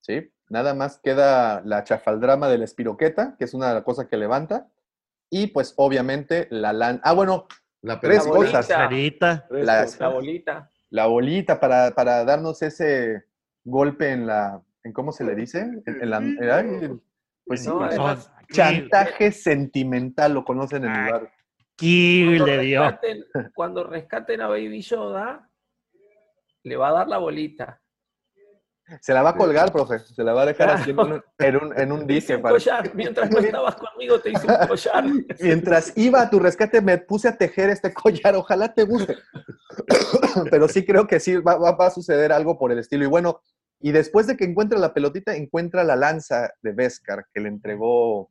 Sí, 0.00 0.30
nada 0.48 0.74
más 0.74 0.98
queda 1.02 1.62
la 1.64 1.84
chafaldrama 1.84 2.48
de 2.48 2.58
la 2.58 2.64
espiroqueta, 2.64 3.36
que 3.38 3.44
es 3.44 3.54
una 3.54 3.82
cosa 3.84 4.08
que 4.08 4.16
levanta, 4.16 4.68
y 5.30 5.48
pues 5.48 5.72
obviamente 5.76 6.46
la 6.50 6.72
lan... 6.72 7.00
Ah, 7.04 7.12
bueno, 7.12 7.46
La 7.80 8.00
tres 8.00 8.24
La 8.26 8.30
cosas. 8.32 8.66
Tres 8.68 9.64
La- 9.64 9.82
cosas. 9.84 10.00
La 10.00 10.08
bolita. 10.08 10.70
La 10.90 11.06
bolita 11.06 11.58
para, 11.60 11.92
para 11.94 12.24
darnos 12.24 12.60
ese 12.62 13.24
golpe 13.64 14.10
en 14.10 14.26
la... 14.26 14.62
¿En 14.82 14.92
cómo 14.92 15.10
se 15.10 15.24
le 15.24 15.34
dice? 15.34 15.60
En, 15.60 15.82
en 15.86 16.10
la, 16.10 16.18
en- 16.18 17.02
pues 17.46 17.62
sí, 17.62 17.68
No, 17.68 17.82
además, 17.82 18.30
Aquí- 18.36 18.54
chantaje 18.54 19.32
sentimental, 19.32 20.34
lo 20.34 20.44
conocen 20.44 20.84
en 20.84 20.90
el 20.90 20.96
Ah, 20.96 21.06
lugar. 21.06 21.32
aquí 21.74 22.24
cuando 22.26 22.46
le 22.46 22.58
dio. 22.60 22.82
rescaten, 22.82 23.24
cuando 23.54 23.84
rescaten 23.84 24.40
a 24.40 24.48
Baby 24.48 24.82
Yoda, 24.82 25.48
le 26.64 26.76
va 26.76 26.88
a 26.88 26.92
dar 26.92 27.08
la 27.08 27.18
bolita. 27.18 27.80
Se 29.00 29.12
la 29.12 29.20
va 29.22 29.30
a 29.30 29.36
colgar, 29.36 29.72
profe, 29.72 29.98
se 29.98 30.22
la 30.22 30.32
va 30.32 30.42
a 30.42 30.46
dejar 30.46 30.70
así 30.70 30.90
en 30.90 30.98
un, 31.00 31.22
en 31.38 31.56
un, 31.56 31.76
en 31.80 31.90
un 31.90 32.06
para- 32.40 32.54
collar. 32.54 32.94
Mientras 32.94 33.28
no 33.32 33.38
estabas 33.40 33.74
conmigo, 33.74 34.20
te 34.20 34.30
hice 34.30 34.46
un 34.46 34.54
collar. 34.68 35.04
Mientras 35.40 35.92
iba 35.96 36.22
a 36.22 36.30
tu 36.30 36.38
rescate 36.38 36.80
me 36.80 36.96
puse 36.98 37.26
a 37.26 37.36
tejer 37.36 37.70
este 37.70 37.92
collar, 37.92 38.36
ojalá 38.36 38.72
te 38.72 38.84
guste. 38.84 39.16
Pero 40.52 40.68
sí 40.68 40.84
creo 40.86 41.06
que 41.08 41.18
sí 41.18 41.36
va, 41.38 41.56
va- 41.56 41.72
va 41.76 41.86
a 41.86 41.90
suceder 41.90 42.30
algo 42.32 42.56
por 42.58 42.70
el 42.70 42.78
estilo. 42.78 43.04
Y 43.04 43.08
bueno, 43.08 43.40
y 43.80 43.92
después 43.92 44.26
de 44.26 44.36
que 44.36 44.44
encuentra 44.44 44.78
la 44.78 44.94
pelotita, 44.94 45.34
encuentra 45.36 45.84
la 45.84 45.96
lanza 45.96 46.50
de 46.62 46.72
Beskar 46.72 47.26
que 47.32 47.40
le 47.40 47.48
entregó, 47.48 48.30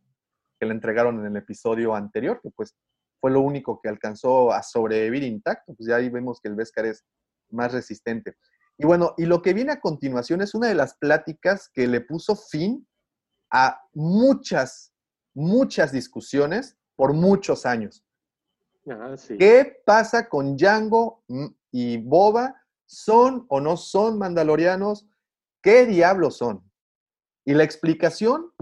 que 0.60 0.66
le 0.66 0.74
entregaron 0.74 1.20
en 1.20 1.28
el 1.28 1.38
episodio 1.38 1.96
anterior, 1.96 2.40
que 2.42 2.50
pues 2.52 2.76
fue 3.22 3.32
lo 3.32 3.42
único 3.42 3.80
que 3.82 3.90
alcanzó 3.90 4.52
a 4.52 4.64
sobrevivir 4.64 5.24
intacto. 5.24 5.74
Pues 5.76 5.88
ya 5.88 5.98
ahí 5.98 6.10
vemos 6.10 6.40
que 6.42 6.50
el 6.50 6.56
Beskar 6.56 6.86
es 6.86 7.06
más 7.50 7.72
resistente. 7.74 8.36
Y 8.78 8.86
bueno, 8.86 9.14
y 9.18 9.26
lo 9.26 9.42
que 9.42 9.54
viene 9.54 9.72
a 9.72 9.80
continuación 9.80 10.42
es 10.42 10.54
una 10.56 10.68
de 10.68 10.76
las 10.76 10.98
pláticas 10.98 11.70
que 11.74 11.88
le 11.88 12.02
puso 12.02 12.36
fin 12.36 12.86
a 13.52 13.80
muchas, 13.94 14.94
muchas 15.34 15.92
discusiones 15.92 16.76
por 16.96 17.14
muchos 17.14 17.66
años. 17.66 18.04
Ah, 18.90 19.16
sí. 19.18 19.38
¿Qué 19.38 19.82
pasa 19.86 20.28
con 20.28 20.58
Django 20.58 21.24
mm, 21.28 21.46
y 21.72 21.98
Boba? 21.98 22.62
¿Son 22.86 23.46
o 23.50 23.60
no 23.62 23.78
son 23.78 24.20
mandalorianos? 24.20 25.08
¿Qué 25.66 25.88
diablos 25.88 26.38
son? 26.38 26.64
Y 27.44 27.56
la 27.56 27.64
explicación, 27.64 28.54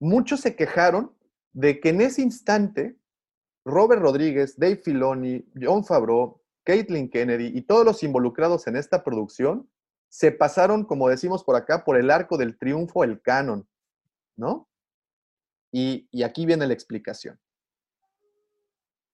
muchos 0.00 0.40
se 0.40 0.56
quejaron 0.56 1.14
de 1.52 1.78
que 1.78 1.90
en 1.90 2.00
ese 2.00 2.22
instante 2.22 2.96
Robert 3.66 4.00
Rodríguez, 4.00 4.58
Dave 4.58 4.76
Filoni, 4.76 5.46
John 5.60 5.84
Favreau, 5.84 6.40
Caitlin 6.64 7.10
Kennedy 7.10 7.52
y 7.54 7.60
todos 7.60 7.84
los 7.84 8.02
involucrados 8.02 8.66
en 8.66 8.76
esta 8.76 9.04
producción 9.04 9.70
se 10.08 10.32
pasaron, 10.32 10.86
como 10.86 11.10
decimos 11.10 11.44
por 11.44 11.54
acá, 11.54 11.84
por 11.84 11.98
el 11.98 12.10
arco 12.10 12.38
del 12.38 12.56
triunfo, 12.56 13.04
el 13.04 13.20
canon, 13.20 13.68
¿no? 14.34 14.70
Y, 15.70 16.08
aquí 16.24 16.46
viene 16.46 16.66
la 16.66 16.72
explicación. 16.72 17.38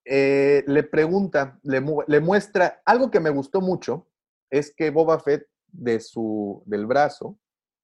Eh, 0.05 0.63
le 0.69 0.85
pregunta, 0.85 1.59
le, 1.65 1.85
le 2.07 2.21
muestra, 2.21 2.81
algo 2.85 3.11
que 3.11 3.19
me 3.19 3.31
gustó 3.31 3.61
mucho, 3.61 4.07
es 4.51 4.73
que 4.73 4.91
Boba 4.91 5.19
Fett 5.19 5.49
de 5.73 6.01
su, 6.01 6.63
del 6.67 6.87
brazo 6.87 7.39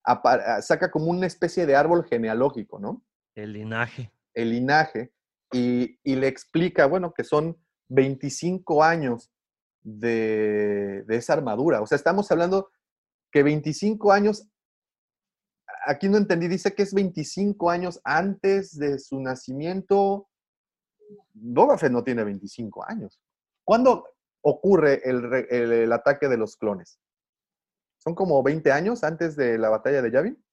apa- 0.05 0.61
saca 0.63 0.91
como 0.91 1.07
una 1.07 1.27
especie 1.27 1.67
de 1.67 1.77
árbol 1.77 2.05
genealógico, 2.07 2.79
¿no? 2.79 3.05
El 3.35 3.53
linaje. 3.55 4.13
el 4.35 4.51
linaje 4.51 5.13
y, 5.53 5.99
y 6.03 6.17
le 6.17 6.29
explica, 6.29 6.87
bueno, 6.87 7.13
que 7.15 7.25
son 7.25 7.57
25 7.89 8.83
años 8.83 9.31
de, 9.83 11.05
de 11.07 11.17
esa 11.17 11.33
armadura. 11.35 11.81
O 11.81 11.87
sea, 11.87 11.97
estamos 11.97 12.31
hablando 12.31 12.71
que 13.31 13.43
25 13.43 14.13
años, 14.13 14.49
aquí 15.87 16.09
no 16.09 16.17
entendí, 16.17 16.49
dice 16.49 16.75
que 16.75 16.83
es 16.83 16.95
25 16.95 17.71
años 17.71 18.01
antes 18.05 18.77
de 18.79 18.99
su 18.99 19.21
nacimiento. 19.21 20.29
Boba 21.33 21.77
Fett 21.79 21.93
no 21.93 22.03
tiene 22.05 22.25
25 22.25 22.85
años. 22.89 23.21
¿Cuándo 23.65 24.07
ocurre 24.43 25.01
el, 25.09 25.23
re- 25.31 25.47
el- 25.51 25.73
el 25.73 25.93
ataque 25.93 26.29
de 26.29 26.37
los 26.37 26.57
clones? 26.57 26.99
¿Son 28.05 28.15
como 28.15 28.43
20 28.43 28.71
años 28.71 29.03
antes 29.03 29.35
de 29.37 29.59
la 29.59 29.71
batalla 29.71 30.03
de 30.03 30.11
Yavin? 30.11 30.45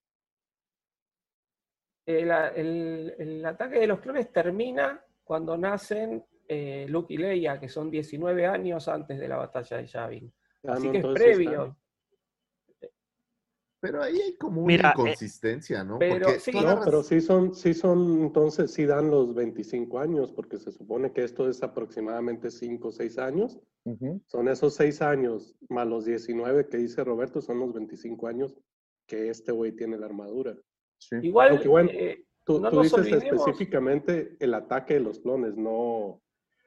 El, 2.05 2.31
el- 2.31 3.15
el 3.19 3.45
ataque 3.45 3.79
de 3.79 3.87
los 3.87 3.99
clones 3.99 4.31
termina 4.31 5.03
cuando 5.23 5.57
nacen 5.57 6.23
eh, 6.47 6.85
Luke 6.89 7.13
y 7.13 7.17
Leia, 7.17 7.59
que 7.59 7.69
son 7.69 7.89
19 7.89 8.45
años 8.45 8.87
antes 8.87 9.19
de 9.19 9.27
la 9.27 9.37
batalla 9.37 9.77
de 9.77 9.85
Yavin. 9.87 10.33
Ah, 10.67 10.73
Así 10.73 10.87
no, 10.87 10.91
que 10.91 10.97
es 10.99 11.05
previo. 11.05 11.77
Pero 13.81 14.03
ahí 14.03 14.15
hay 14.21 14.35
como 14.37 14.61
una 14.61 14.67
Mira, 14.67 14.89
eh, 14.89 14.93
inconsistencia, 14.95 15.83
¿no? 15.83 15.97
pero 15.97 16.25
Porque 16.27 16.39
sí, 16.39 16.51
No, 16.53 16.79
pero 16.85 17.01
sí 17.03 17.19
son, 17.19 17.55
sí 17.55 17.73
son, 17.73 18.21
entonces 18.21 18.71
sí 18.71 18.85
dan 18.85 19.09
los 19.09 19.33
25 19.33 19.97
años, 19.99 20.31
porque 20.31 20.59
se 20.59 20.71
supone 20.71 21.11
que 21.11 21.23
esto 21.23 21.49
es 21.49 21.63
aproximadamente 21.63 22.51
5 22.51 22.89
o 22.89 22.91
6 22.91 23.17
años. 23.17 23.59
Ujú. 23.85 24.21
Son 24.27 24.47
esos 24.47 24.75
6 24.75 25.01
años 25.01 25.55
más 25.67 25.87
los 25.87 26.05
19 26.05 26.67
que 26.69 26.77
dice 26.77 27.03
Roberto, 27.03 27.41
son 27.41 27.57
los 27.59 27.73
25 27.73 28.27
años 28.27 28.55
que 29.07 29.29
este 29.29 29.51
güey 29.51 29.71
tiene 29.71 29.97
la 29.97 30.05
armadura. 30.05 30.55
Sí. 30.99 31.15
Igual, 31.23 31.49
Aunque 31.49 31.67
bueno, 31.67 31.89
eh, 31.91 32.23
Tú, 32.43 32.59
No 32.59 32.71
tú 32.71 32.81
dices 32.81 32.97
olvidemos- 32.99 33.23
específicamente 33.47 34.35
el 34.39 34.55
ataque 34.55 34.95
de 34.95 34.99
los 35.01 35.19
clones, 35.19 35.55
no, 35.57 36.21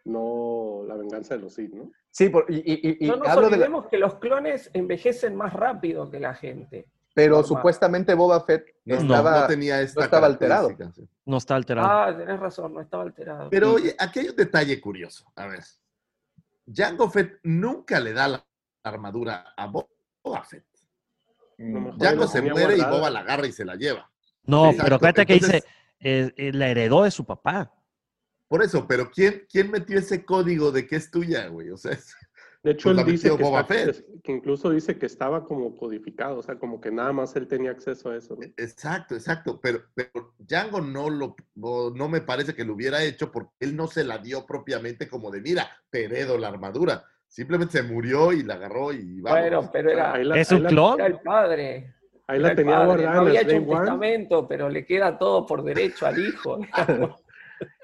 no 0.04 0.84
la 0.86 0.96
venganza 0.96 1.34
de 1.34 1.40
los 1.42 1.54
Sith, 1.54 1.72
¿no? 1.74 1.90
Sí, 2.10 2.28
por- 2.28 2.46
y, 2.48 2.58
y- 2.64 2.96
y- 3.04 3.08
no 3.08 3.16
nos 3.16 3.26
hablo 3.28 3.46
de 3.46 3.50
la- 3.50 3.56
olvidemos 3.56 3.88
que 3.88 3.98
los 3.98 4.14
clones 4.16 4.70
envejecen 4.72 5.34
más 5.34 5.52
rápido 5.52 6.10
que 6.10 6.20
la 6.20 6.32
gente. 6.34 6.86
Pero 7.14 7.36
normal. 7.36 7.48
supuestamente 7.48 8.12
Boba 8.14 8.40
Fett 8.44 8.66
no, 8.84 8.96
estaba, 8.96 9.40
no 9.42 9.46
tenía 9.46 9.80
esta 9.80 10.00
no 10.00 10.04
estaba 10.04 10.26
alterado. 10.26 10.68
sí. 10.94 11.08
No 11.24 11.36
está 11.38 11.54
alterado. 11.54 11.88
Ah, 11.88 12.14
tenés 12.16 12.38
razón, 12.38 12.74
no 12.74 12.80
estaba 12.80 13.04
alterado. 13.04 13.48
Pero 13.50 13.72
oye, 13.74 13.94
aquí 13.98 14.18
hay 14.18 14.28
un 14.28 14.36
detalle 14.36 14.78
curioso. 14.80 15.24
A 15.36 15.46
ver. 15.46 15.60
Jango 16.70 17.08
Fett 17.08 17.38
nunca 17.44 18.00
le 18.00 18.12
da 18.12 18.28
la 18.28 18.46
armadura 18.82 19.54
a 19.56 19.66
Boba 19.66 20.44
Fett. 20.44 20.64
Jango 22.00 22.26
se 22.26 22.42
muere 22.42 22.76
y. 22.76 22.80
Boba 22.82 23.08
la 23.10 23.20
agarra 23.20 23.46
y 23.46 23.52
se 23.52 23.64
la 23.64 23.76
lleva. 23.76 24.10
no, 24.42 24.66
exacto, 24.66 24.82
pero 24.84 24.96
acuérdate 24.96 25.26
que 25.26 25.34
dice, 25.34 25.64
eh, 26.00 26.32
eh, 26.36 26.52
la 26.52 26.68
heredó 26.68 27.04
de 27.04 27.10
su 27.10 27.24
papá. 27.24 27.72
Por 28.48 28.62
eso, 28.62 28.86
pero 28.86 29.10
¿quién, 29.10 29.46
quién 29.50 29.70
metió 29.70 29.98
ese 29.98 30.24
código 30.24 30.70
de 30.70 30.86
que 30.86 30.96
es 30.96 31.10
tuya, 31.10 31.46
güey? 31.48 31.70
O 31.70 31.76
sea, 31.76 31.92
es- 31.92 32.14
De 32.64 32.70
hecho, 32.72 32.88
Pues 32.94 32.98
él 33.06 33.12
dice 33.12 33.36
que, 33.36 33.42
Boba 33.42 33.60
está- 33.60 33.74
Fett. 33.74 33.88
es- 33.90 34.04
que 34.22 34.32
incluso 34.32 34.70
dice 34.70 34.96
que 34.98 35.04
estaba 35.04 35.44
como 35.44 35.76
codificado, 35.76 36.38
o 36.38 36.42
sea, 36.42 36.58
como 36.58 36.80
que 36.80 36.90
nada 36.90 37.12
más 37.12 37.36
él 37.36 37.46
tenía 37.46 37.70
acceso 37.70 38.08
a 38.10 38.16
eso, 38.16 38.36
¿no? 38.36 38.42
exacto, 38.56 39.14
exacto. 39.14 39.60
Pero, 39.62 39.82
pero 39.94 40.32
Django 40.38 40.80
no 40.80 41.10
lo, 41.10 41.36
no, 41.54 41.90
no 41.90 42.08
me 42.08 42.22
parece 42.22 42.54
que 42.54 42.64
lo 42.64 42.72
hubiera 42.72 43.04
hecho 43.04 43.30
porque 43.30 43.50
él 43.60 43.76
no 43.76 43.86
se 43.86 44.02
la 44.02 44.16
dio 44.16 44.46
propiamente 44.46 45.08
como 45.08 45.30
de, 45.30 45.42
mira, 45.42 45.68
te 45.90 46.04
heredo 46.06 46.38
la 46.38 46.48
armadura. 46.48 47.04
Simplemente 47.28 47.78
se 47.78 47.82
murió 47.82 48.32
y 48.32 48.42
la 48.42 48.54
agarró 48.54 48.92
y 48.92 49.20
vamos. 49.20 49.40
bueno, 49.40 49.70
pero 49.70 49.90
era, 49.90 50.14
Ahí 50.14 50.24
la, 50.24 50.36
¿Es 50.40 50.50
ahí 50.50 50.56
un 50.56 50.62
la- 50.62 50.68
clon? 50.70 50.94
era 51.00 51.06
el 51.06 51.20
padre. 51.20 51.94
ahí 52.28 52.38
la 52.40 52.54
tenía 52.54 52.76
padre, 52.76 52.86
guardada 52.86 53.14
No 53.16 53.20
había 53.28 53.40
hecho 53.42 53.56
un 53.58 53.68
testamento, 53.68 54.48
pero 54.48 54.68
le 54.70 54.86
queda 54.86 55.18
todo 55.18 55.44
por 55.44 55.62
derecho 55.64 56.06
al 56.06 56.18
hijo. 56.18 56.58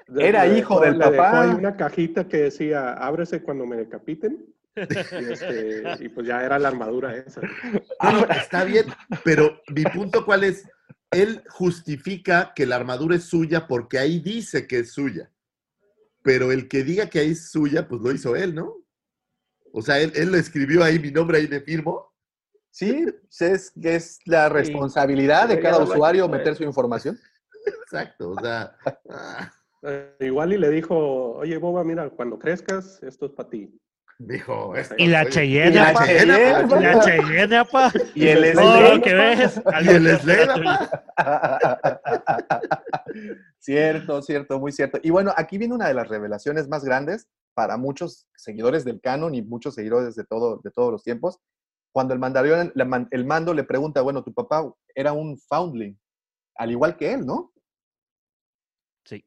Era 0.17 0.45
le 0.45 0.57
hijo 0.57 0.79
dejó- 0.79 0.81
del 0.81 0.97
le 0.97 1.05
dejó 1.11 1.17
papá. 1.23 1.41
ahí 1.43 1.49
una 1.51 1.75
cajita 1.77 2.27
que 2.27 2.37
decía, 2.37 2.93
ábrese 2.93 3.43
cuando 3.43 3.65
me 3.67 3.75
decapiten. 3.77 4.43
Y, 5.21 5.31
este, 5.31 5.83
y 5.99 6.09
pues 6.09 6.27
ya 6.27 6.43
era 6.43 6.57
la 6.57 6.69
armadura 6.69 7.15
esa. 7.15 7.41
No, 8.01 8.25
está 8.29 8.63
bien, 8.63 8.85
pero 9.23 9.61
mi 9.67 9.83
punto 9.83 10.25
cuál 10.25 10.43
es, 10.45 10.65
él 11.11 11.43
justifica 11.49 12.53
que 12.55 12.65
la 12.65 12.77
armadura 12.77 13.15
es 13.15 13.25
suya 13.25 13.67
porque 13.67 13.99
ahí 13.99 14.19
dice 14.19 14.67
que 14.67 14.79
es 14.79 14.93
suya. 14.93 15.29
Pero 16.23 16.51
el 16.51 16.67
que 16.67 16.83
diga 16.83 17.09
que 17.09 17.19
ahí 17.19 17.31
es 17.31 17.51
suya, 17.51 17.87
pues 17.87 18.01
lo 18.01 18.11
hizo 18.11 18.35
él, 18.35 18.55
¿no? 18.55 18.77
O 19.73 19.81
sea, 19.81 19.99
él, 19.99 20.11
él 20.15 20.31
lo 20.31 20.37
escribió 20.37 20.83
ahí, 20.83 20.99
mi 20.99 21.11
nombre 21.11 21.39
ahí 21.39 21.47
le 21.47 21.61
firmo. 21.61 22.13
Sí, 22.69 23.05
es, 23.39 23.73
es 23.75 24.19
la 24.25 24.47
responsabilidad 24.47 25.49
de 25.49 25.59
cada 25.59 25.79
usuario 25.79 26.29
meter 26.29 26.55
su 26.55 26.63
información. 26.63 27.19
Exacto, 27.65 28.31
o 28.31 28.39
sea, 28.39 28.75
ah, 29.09 29.51
Eh, 29.83 30.15
igual 30.19 30.53
y 30.53 30.57
le 30.57 30.69
dijo, 30.69 30.95
oye 31.33 31.57
Boba, 31.57 31.83
mira, 31.83 32.09
cuando 32.11 32.37
crezcas, 32.37 33.01
esto 33.01 33.25
es 33.25 33.31
para 33.31 33.49
ti. 33.49 33.79
Dijo 34.27 34.75
esto. 34.75 34.95
Y 34.97 35.07
la 35.07 35.27
Cheyenne, 35.29 35.71
Y 35.71 35.73
la. 35.73 35.93
Cheyenne, 35.93 36.79
Y 36.79 36.83
la 36.83 36.99
Cheyenne, 36.99 37.57
apa. 37.57 37.91
Y 38.15 38.27
el 38.27 38.51
Slade. 38.53 39.01
que 39.01 39.13
ves. 39.13 39.61
Y 39.83 39.87
el 39.89 40.19
Slade, 40.19 40.47
cierto, 43.59 44.21
cierto, 44.21 44.59
muy 44.59 44.71
cierto. 44.71 44.99
Y 45.03 45.09
bueno, 45.09 45.33
aquí 45.35 45.57
viene 45.57 45.73
una 45.73 45.87
de 45.87 45.93
las 45.93 46.07
revelaciones 46.07 46.67
más 46.67 46.83
grandes 46.83 47.27
para 47.53 47.77
muchos 47.77 48.27
seguidores 48.35 48.85
del 48.85 49.01
canon 49.01 49.35
y 49.35 49.41
muchos 49.41 49.75
seguidores 49.75 50.15
de, 50.15 50.23
todo, 50.23 50.57
de 50.63 50.71
todos 50.71 50.91
los 50.91 51.03
tiempos. 51.03 51.39
Cuando 51.93 52.13
el, 52.13 52.19
Mandalorian- 52.19 52.71
la 52.75 52.85
man- 52.85 53.07
el 53.11 53.25
mando 53.25 53.53
le 53.53 53.63
pregunta, 53.63 54.01
bueno, 54.01 54.23
tu 54.23 54.33
papá 54.33 54.63
era 54.95 55.11
un 55.11 55.37
foundling, 55.37 55.97
al 56.55 56.71
igual 56.71 56.95
que 56.95 57.13
él, 57.13 57.25
¿no? 57.25 57.51
Sí. 59.05 59.25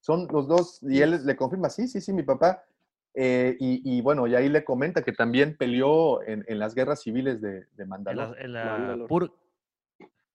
Son 0.00 0.26
los 0.30 0.48
dos, 0.48 0.78
y 0.82 1.02
él 1.02 1.24
le 1.26 1.36
confirma, 1.36 1.68
sí, 1.68 1.86
sí, 1.88 2.00
sí, 2.00 2.12
mi 2.12 2.22
papá. 2.22 2.64
Eh, 3.14 3.56
y, 3.60 3.82
y 3.98 4.00
bueno, 4.00 4.26
y 4.26 4.34
ahí 4.34 4.48
le 4.48 4.64
comenta 4.64 5.02
que 5.02 5.12
también 5.12 5.56
peleó 5.56 6.22
en, 6.22 6.44
en 6.48 6.58
las 6.58 6.74
guerras 6.74 7.02
civiles 7.02 7.40
de, 7.40 7.66
de 7.76 7.82
En 7.82 7.88
Mandalor. 7.88 8.34
la, 8.36 8.40
en 8.42 8.52
la 8.52 8.64
Mándalo. 8.64 9.06
pur- 9.08 9.32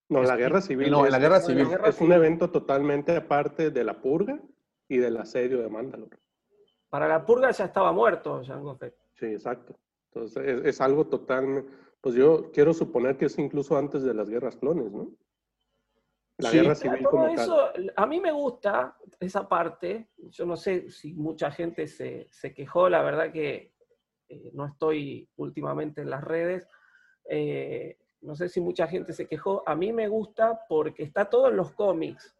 No, 0.09 0.21
la 0.23 0.35
guerra 0.35 0.61
civil. 0.61 0.91
no, 0.91 0.99
en 0.99 1.05
es- 1.07 1.11
la 1.11 1.19
guerra 1.19 1.39
civil. 1.41 1.67
La 1.81 1.89
Es 1.89 1.99
un 2.01 2.11
evento 2.13 2.51
totalmente 2.51 3.15
aparte 3.15 3.71
de 3.71 3.83
la 3.83 3.99
purga 3.99 4.39
y 4.87 4.97
del 4.97 5.17
asedio 5.17 5.61
de 5.61 5.69
Mandalore. 5.69 6.17
Para 6.89 7.07
la 7.07 7.25
purga 7.25 7.51
ya 7.51 7.65
estaba 7.65 7.91
muerto 7.91 8.41
Jango 8.45 8.75
Fett. 8.77 8.95
Sí, 9.15 9.25
exacto. 9.25 9.77
Entonces 10.13 10.47
es, 10.47 10.65
es 10.65 10.81
algo 10.81 11.07
totalmente, 11.07 11.69
pues 11.99 12.15
yo 12.15 12.51
quiero 12.53 12.73
suponer 12.73 13.17
que 13.17 13.25
es 13.25 13.37
incluso 13.39 13.75
antes 13.77 14.03
de 14.03 14.13
las 14.13 14.29
guerras 14.29 14.55
clones, 14.55 14.91
¿no? 14.91 15.09
La 16.39 16.51
Sí. 16.51 16.57
guerra 16.57 16.75
Claro, 16.75 16.91
civil 16.97 17.03
todo 17.03 17.11
como 17.11 17.25
tal. 17.25 17.39
eso, 17.39 17.69
a 17.95 18.05
mí 18.05 18.19
me 18.19 18.31
gusta 18.31 18.95
esa 19.19 19.47
parte. 19.47 20.09
Yo 20.17 20.45
no 20.45 20.55
sé 20.55 20.89
si 20.91 21.13
mucha 21.13 21.49
gente 21.51 21.87
se, 21.87 22.27
se 22.29 22.53
quejó, 22.53 22.89
la 22.89 23.01
verdad 23.01 23.31
que 23.31 23.73
eh, 24.29 24.51
no 24.53 24.65
estoy 24.67 25.27
últimamente 25.37 26.01
en 26.01 26.09
las 26.09 26.23
redes. 26.23 26.67
eh, 27.29 27.97
no 28.21 28.35
sé 28.35 28.49
si 28.49 28.59
mucha 28.59 28.87
gente 28.87 29.13
se 29.13 29.27
quejó. 29.27 29.61
A 29.67 29.75
mí 29.75 29.93
me 29.93 30.07
gusta 30.07 30.61
porque 30.67 31.03
está 31.03 31.29
todo 31.29 31.49
en 31.49 31.55
los 31.57 31.71
cómics. 31.73 32.35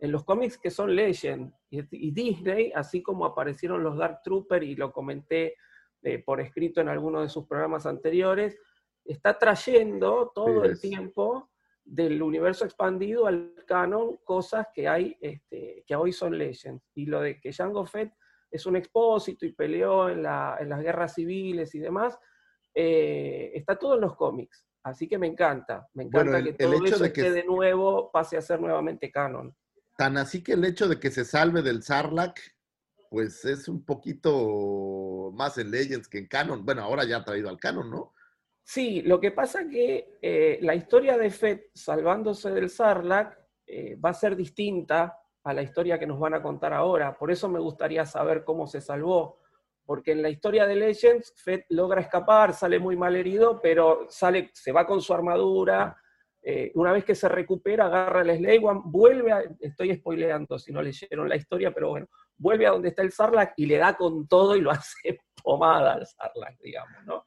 En 0.00 0.10
los 0.10 0.24
cómics 0.24 0.56
que 0.56 0.70
son 0.70 0.94
Legend 0.96 1.52
y, 1.70 1.80
y 2.08 2.10
Disney, 2.12 2.72
así 2.74 3.02
como 3.02 3.26
aparecieron 3.26 3.82
los 3.82 3.98
Dark 3.98 4.22
Troopers 4.22 4.64
y 4.64 4.74
lo 4.74 4.90
comenté 4.92 5.54
eh, 6.02 6.18
por 6.24 6.40
escrito 6.40 6.80
en 6.80 6.88
alguno 6.88 7.20
de 7.20 7.28
sus 7.28 7.46
programas 7.46 7.84
anteriores, 7.84 8.58
está 9.04 9.38
trayendo 9.38 10.32
todo 10.34 10.62
Sí, 10.62 10.66
el 10.68 10.72
es. 10.72 10.80
tiempo 10.80 11.50
del 11.90 12.20
universo 12.22 12.64
expandido 12.66 13.26
al 13.26 13.54
canon 13.66 14.18
cosas 14.24 14.66
que 14.74 14.86
hay, 14.86 15.16
este, 15.20 15.84
que 15.86 15.96
hoy 15.96 16.12
son 16.12 16.36
legends. 16.36 16.84
Y 16.94 17.06
lo 17.06 17.20
de 17.22 17.40
que 17.40 17.52
Jango 17.52 17.86
Fett 17.86 18.12
es 18.50 18.66
un 18.66 18.76
expósito 18.76 19.46
y 19.46 19.52
peleó 19.52 20.08
en, 20.10 20.22
la- 20.22 20.58
en 20.60 20.68
las 20.68 20.80
guerras 20.82 21.14
civiles 21.14 21.74
y 21.74 21.78
demás, 21.78 22.18
eh, 22.74 23.52
está 23.54 23.78
todo 23.78 23.94
en 23.94 24.02
los 24.02 24.16
cómics. 24.16 24.64
Así 24.82 25.08
que 25.08 25.18
me 25.18 25.26
encanta, 25.26 25.88
me 25.94 26.04
encanta 26.04 26.30
Bueno, 26.32 26.36
el- 26.48 26.56
que 26.56 26.64
el 26.64 26.70
todo 26.70 26.84
hecho 26.84 26.94
eso 26.96 27.04
de 27.04 27.12
que- 27.12 27.30
de 27.30 27.44
nuevo, 27.44 28.10
pase 28.12 28.36
a 28.36 28.42
ser 28.42 28.60
nuevamente 28.60 29.10
canon. 29.10 29.54
Tan 29.96 30.16
así 30.18 30.42
que 30.42 30.52
el 30.52 30.64
hecho 30.64 30.88
de 30.88 31.00
que 31.00 31.10
se 31.10 31.24
salve 31.24 31.62
del 31.62 31.82
Sarlacc, 31.82 32.38
pues 33.10 33.44
es 33.46 33.66
un 33.68 33.82
poquito 33.84 35.30
más 35.34 35.56
en 35.58 35.70
Legends 35.70 36.06
que 36.08 36.18
en 36.18 36.26
Canon. 36.28 36.64
Bueno, 36.64 36.82
ahora 36.82 37.04
ya 37.04 37.16
ha 37.16 37.24
traído 37.24 37.48
al 37.48 37.58
Canon, 37.58 37.90
¿no? 37.90 38.12
Sí, 38.70 39.00
lo 39.00 39.18
que 39.18 39.30
pasa 39.30 39.66
que 39.66 40.18
eh, 40.20 40.58
la 40.60 40.74
historia 40.74 41.16
de 41.16 41.30
Fett 41.30 41.70
salvándose 41.72 42.50
del 42.50 42.68
Sarlacc 42.68 43.34
eh, 43.66 43.96
va 43.96 44.10
a 44.10 44.12
ser 44.12 44.36
distinta 44.36 45.18
a 45.42 45.54
la 45.54 45.62
historia 45.62 45.98
que 45.98 46.06
nos 46.06 46.20
van 46.20 46.34
a 46.34 46.42
contar 46.42 46.74
ahora. 46.74 47.16
Por 47.16 47.30
eso 47.30 47.48
me 47.48 47.60
gustaría 47.60 48.04
saber 48.04 48.44
cómo 48.44 48.66
se 48.66 48.82
salvó. 48.82 49.40
Porque 49.86 50.12
en 50.12 50.20
la 50.20 50.28
historia 50.28 50.66
de 50.66 50.76
Legends, 50.76 51.32
Fett 51.42 51.64
logra 51.70 52.02
escapar, 52.02 52.52
sale 52.52 52.78
muy 52.78 52.94
mal 52.94 53.16
herido, 53.16 53.58
pero 53.58 54.04
sale, 54.10 54.50
se 54.52 54.70
va 54.70 54.86
con 54.86 55.00
su 55.00 55.14
armadura. 55.14 55.96
eh, 56.42 56.70
una 56.74 56.92
vez 56.92 57.06
que 57.06 57.14
se 57.14 57.26
recupera, 57.30 57.86
agarra 57.86 58.20
el 58.20 58.36
Slave 58.36 58.60
One, 58.62 58.82
vuelve 58.84 59.32
a, 59.32 59.44
estoy 59.60 59.94
spoileando 59.94 60.58
si 60.58 60.74
no 60.74 60.82
leyeron 60.82 61.26
la 61.26 61.36
historia, 61.36 61.72
pero 61.72 61.88
bueno, 61.88 62.06
vuelve 62.36 62.66
a 62.66 62.72
donde 62.72 62.90
está 62.90 63.00
el 63.00 63.12
Sarlacc 63.12 63.54
y 63.56 63.64
le 63.64 63.78
da 63.78 63.96
con 63.96 64.28
todo 64.28 64.56
y 64.56 64.60
lo 64.60 64.70
hace 64.72 65.20
pomada 65.42 65.94
al 65.94 66.06
Sarlacc, 66.06 66.60
digamos, 66.60 67.02
¿no? 67.06 67.24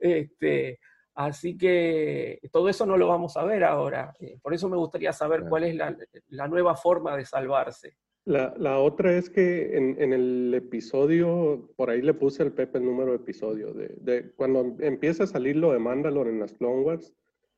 Este, 0.00 0.80
así 1.14 1.56
que 1.56 2.40
todo 2.50 2.68
eso 2.68 2.86
no 2.86 2.96
lo 2.96 3.06
vamos 3.08 3.36
a 3.36 3.44
ver 3.44 3.62
ahora. 3.64 4.14
Eh, 4.18 4.38
por 4.42 4.54
eso 4.54 4.68
me 4.68 4.76
gustaría 4.76 5.12
saber 5.12 5.44
cuál 5.48 5.64
es 5.64 5.74
la, 5.74 5.96
la 6.28 6.48
nueva 6.48 6.74
forma 6.74 7.16
de 7.16 7.24
salvarse. 7.24 7.96
La, 8.26 8.54
la 8.58 8.78
otra 8.78 9.16
es 9.16 9.30
que 9.30 9.76
en, 9.76 10.00
en 10.00 10.12
el 10.12 10.52
episodio, 10.54 11.70
por 11.76 11.90
ahí 11.90 12.02
le 12.02 12.14
puse 12.14 12.42
al 12.42 12.52
Pepe 12.52 12.78
el 12.78 12.84
número 12.84 13.10
de 13.12 13.16
episodio, 13.16 13.72
de, 13.72 13.94
de 13.98 14.32
cuando 14.32 14.76
empieza 14.80 15.24
a 15.24 15.26
salir 15.26 15.56
lo 15.56 15.72
de 15.72 15.78
Mandalore 15.78 16.30
en 16.30 16.40
las 16.40 16.52
Clone 16.52 16.82
Wars, 16.82 17.14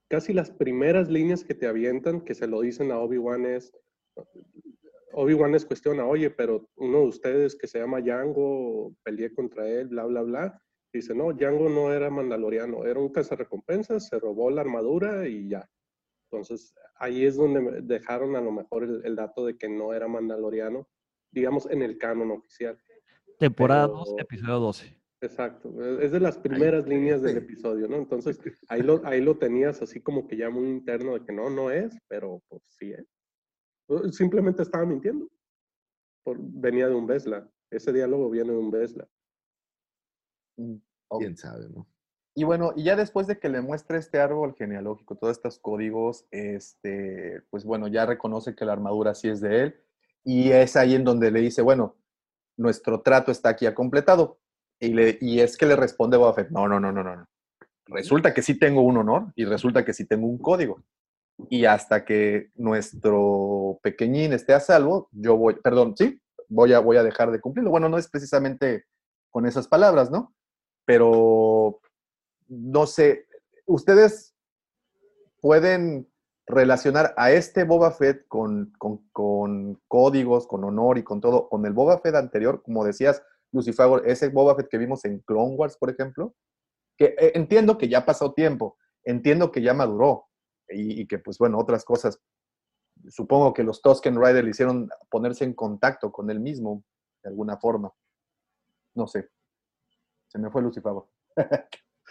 casi 0.08 0.32
las 0.32 0.50
primeras 0.50 1.08
líneas 1.08 1.42
que 1.42 1.54
te 1.54 1.66
avientan, 1.66 2.20
que 2.20 2.34
se 2.34 2.46
lo 2.46 2.60
dicen 2.60 2.92
a 2.92 2.98
Obi-Wan 3.00 3.44
es, 3.46 3.72
Obi-Wan 5.14 5.52
les 5.52 5.64
cuestiona, 5.64 6.06
oye, 6.06 6.30
pero 6.30 6.68
uno 6.76 7.00
de 7.00 7.06
ustedes 7.06 7.56
que 7.56 7.66
se 7.66 7.78
llama 7.78 8.00
Django, 8.00 8.94
peleé 9.02 9.34
contra 9.34 9.68
él, 9.68 9.88
bla, 9.88 10.04
bla, 10.04 10.22
bla. 10.22 10.62
Dice, 10.92 11.14
no, 11.14 11.32
Django 11.32 11.68
no 11.68 11.92
era 11.92 12.10
mandaloriano, 12.10 12.84
era 12.84 13.00
un 13.00 13.10
cazarrecompensas, 13.10 14.08
se 14.08 14.18
robó 14.18 14.50
la 14.50 14.60
armadura 14.60 15.26
y 15.26 15.48
ya. 15.48 15.68
Entonces, 16.30 16.74
ahí 16.96 17.24
es 17.24 17.36
donde 17.36 17.80
dejaron 17.82 18.36
a 18.36 18.40
lo 18.40 18.52
mejor 18.52 18.84
el, 18.84 19.04
el 19.04 19.16
dato 19.16 19.46
de 19.46 19.56
que 19.56 19.68
no 19.68 19.94
era 19.94 20.06
mandaloriano, 20.08 20.86
digamos, 21.30 21.66
en 21.70 21.82
el 21.82 21.96
canon 21.98 22.30
oficial. 22.30 22.78
Temporada 23.38 23.86
Pero- 23.86 23.98
2, 24.04 24.14
episodio 24.18 24.58
12. 24.58 25.02
Exacto, 25.24 26.00
es 26.00 26.10
de 26.10 26.18
las 26.18 26.36
primeras 26.36 26.84
líneas 26.88 27.22
del 27.22 27.36
episodio, 27.36 27.86
¿no? 27.86 27.94
Entonces 27.96 28.40
ahí 28.68 28.82
lo, 28.82 29.00
ahí 29.04 29.20
lo 29.20 29.38
tenías 29.38 29.80
así 29.80 30.00
como 30.00 30.26
que 30.26 30.36
ya 30.36 30.50
muy 30.50 30.68
interno 30.68 31.14
de 31.14 31.24
que 31.24 31.32
no, 31.32 31.48
no 31.48 31.70
es, 31.70 31.96
pero 32.08 32.42
pues 32.48 32.60
sí 32.66 32.92
es. 32.92 33.06
Pues, 33.86 34.16
simplemente 34.16 34.62
estaba 34.62 34.84
mintiendo. 34.84 35.28
venía 36.26 36.88
de 36.88 36.96
un 36.96 37.06
Vesla. 37.06 37.48
Ese 37.70 37.92
diálogo 37.92 38.30
viene 38.30 38.50
de 38.50 38.58
un 38.58 38.72
Vesla. 38.72 39.08
Mm, 40.56 40.76
Quién 41.18 41.36
sabe, 41.36 41.68
¿no? 41.68 41.86
Y 42.34 42.44
bueno, 42.44 42.72
y 42.74 42.84
ya 42.84 42.96
después 42.96 43.26
de 43.26 43.38
que 43.38 43.50
le 43.50 43.60
muestre 43.60 43.98
este 43.98 44.18
árbol 44.18 44.54
genealógico, 44.56 45.16
todos 45.16 45.36
estos 45.36 45.58
códigos, 45.58 46.26
este, 46.30 47.42
pues 47.50 47.64
bueno, 47.64 47.88
ya 47.88 48.06
reconoce 48.06 48.54
que 48.54 48.64
la 48.64 48.72
armadura 48.72 49.14
sí 49.14 49.28
es 49.28 49.40
de 49.40 49.60
él. 49.60 49.80
Y 50.24 50.50
es 50.50 50.76
ahí 50.76 50.94
en 50.94 51.04
donde 51.04 51.30
le 51.30 51.40
dice, 51.40 51.60
bueno, 51.60 51.96
nuestro 52.56 53.02
trato 53.02 53.30
está 53.30 53.50
aquí 53.50 53.66
ya 53.66 53.74
completado. 53.74 54.38
Y, 54.80 54.94
le, 54.94 55.18
y 55.20 55.40
es 55.40 55.56
que 55.56 55.66
le 55.66 55.76
responde 55.76 56.16
Boba 56.16 56.32
Fett, 56.32 56.50
no, 56.50 56.66
no, 56.68 56.80
no, 56.80 56.90
no, 56.90 57.04
no. 57.04 57.26
Resulta 57.86 58.32
que 58.32 58.42
sí 58.42 58.58
tengo 58.58 58.82
un 58.82 58.96
honor 58.96 59.32
y 59.36 59.44
resulta 59.44 59.84
que 59.84 59.92
sí 59.92 60.06
tengo 60.06 60.26
un 60.26 60.38
código. 60.38 60.82
Y 61.50 61.66
hasta 61.66 62.04
que 62.04 62.50
nuestro 62.54 63.78
pequeñín 63.82 64.32
esté 64.32 64.54
a 64.54 64.60
salvo, 64.60 65.08
yo 65.12 65.36
voy, 65.36 65.54
perdón, 65.62 65.94
sí, 65.96 66.20
voy 66.48 66.72
a, 66.72 66.78
voy 66.78 66.96
a 66.96 67.02
dejar 67.02 67.30
de 67.30 67.40
cumplirlo. 67.40 67.70
Bueno, 67.70 67.88
no 67.88 67.98
es 67.98 68.08
precisamente 68.08 68.86
con 69.30 69.46
esas 69.46 69.68
palabras, 69.68 70.10
¿no? 70.10 70.34
Pero 70.84 71.80
no 72.48 72.86
sé, 72.86 73.26
ustedes 73.66 74.34
pueden 75.40 76.08
relacionar 76.46 77.14
a 77.16 77.32
este 77.32 77.64
Boba 77.64 77.92
Fett 77.92 78.26
con, 78.28 78.72
códigos, 79.88 80.46
con 80.46 80.64
honor 80.64 80.98
y 80.98 81.04
con 81.04 81.20
todo, 81.20 81.48
con 81.48 81.64
el 81.66 81.72
Boba 81.72 81.98
Fett 82.00 82.14
anterior, 82.14 82.62
como 82.62 82.84
decías, 82.84 83.22
Lucifer, 83.52 84.02
ese 84.04 84.28
Boba 84.28 84.54
Fett 84.56 84.68
que 84.68 84.78
vimos 84.78 85.04
en 85.04 85.20
Clone 85.20 85.54
Wars, 85.54 85.76
por 85.76 85.90
ejemplo, 85.90 86.34
que 86.96 87.14
eh, 87.18 87.32
entiendo 87.34 87.78
que 87.78 87.88
ya 87.88 88.04
pasó 88.04 88.32
tiempo, 88.32 88.76
entiendo 89.04 89.50
que 89.50 89.62
ya 89.62 89.74
maduró 89.74 90.26
y, 90.68 91.02
y, 91.02 91.06
que, 91.06 91.18
pues 91.18 91.38
bueno, 91.38 91.58
otras 91.58 91.84
cosas, 91.84 92.20
supongo 93.08 93.52
que 93.52 93.62
los 93.62 93.80
Tusken 93.82 94.16
Riders 94.16 94.44
le 94.44 94.50
hicieron 94.50 94.88
ponerse 95.10 95.44
en 95.44 95.54
contacto 95.54 96.12
con 96.12 96.30
él 96.30 96.40
mismo, 96.40 96.84
de 97.22 97.30
alguna 97.30 97.56
forma. 97.58 97.92
No 98.94 99.06
sé. 99.06 99.28
Se 100.32 100.38
me 100.38 100.50
fue 100.50 100.62
Lucifer. 100.62 100.94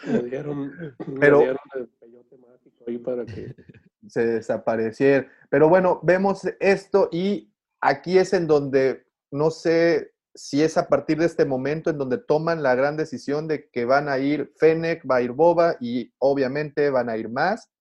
Le 0.06 0.22
dieron, 0.22 0.72
Pero, 1.20 1.42
el 1.42 1.88
peyote 2.00 2.38
mágico 2.38 2.84
ahí 2.88 3.00
para 3.00 3.26
que 3.26 3.56
se 4.08 4.26
desapareciera. 4.26 5.28
Pero 5.50 5.70
bueno, 5.70 6.00
vemos 6.04 6.44
esto 6.60 7.10
y 7.12 7.52
aquí 7.82 8.20
es 8.20 8.34
en 8.34 8.46
donde 8.46 9.08
no 9.32 9.50
sé 9.50 10.14
si 10.36 10.62
es 10.62 10.78
a 10.78 10.88
partir 10.88 11.18
de 11.18 11.26
este 11.26 11.46
momento 11.46 11.90
en 11.90 11.98
donde 11.98 12.20
toman 12.20 12.62
la 12.62 12.76
gran 12.76 12.96
decisión 12.96 13.48
de 13.48 13.70
que 13.72 13.86
van 13.86 14.08
a 14.08 14.20
ir 14.20 14.54
Fennec, 14.56 15.04
va 15.10 15.16
a 15.16 15.22
ir 15.24 15.32
Boba 15.32 15.78
y 15.80 16.14
obviamente 16.20 16.92
van 16.92 17.10
a 17.10 17.18
ir 17.18 17.28
más 17.28 17.72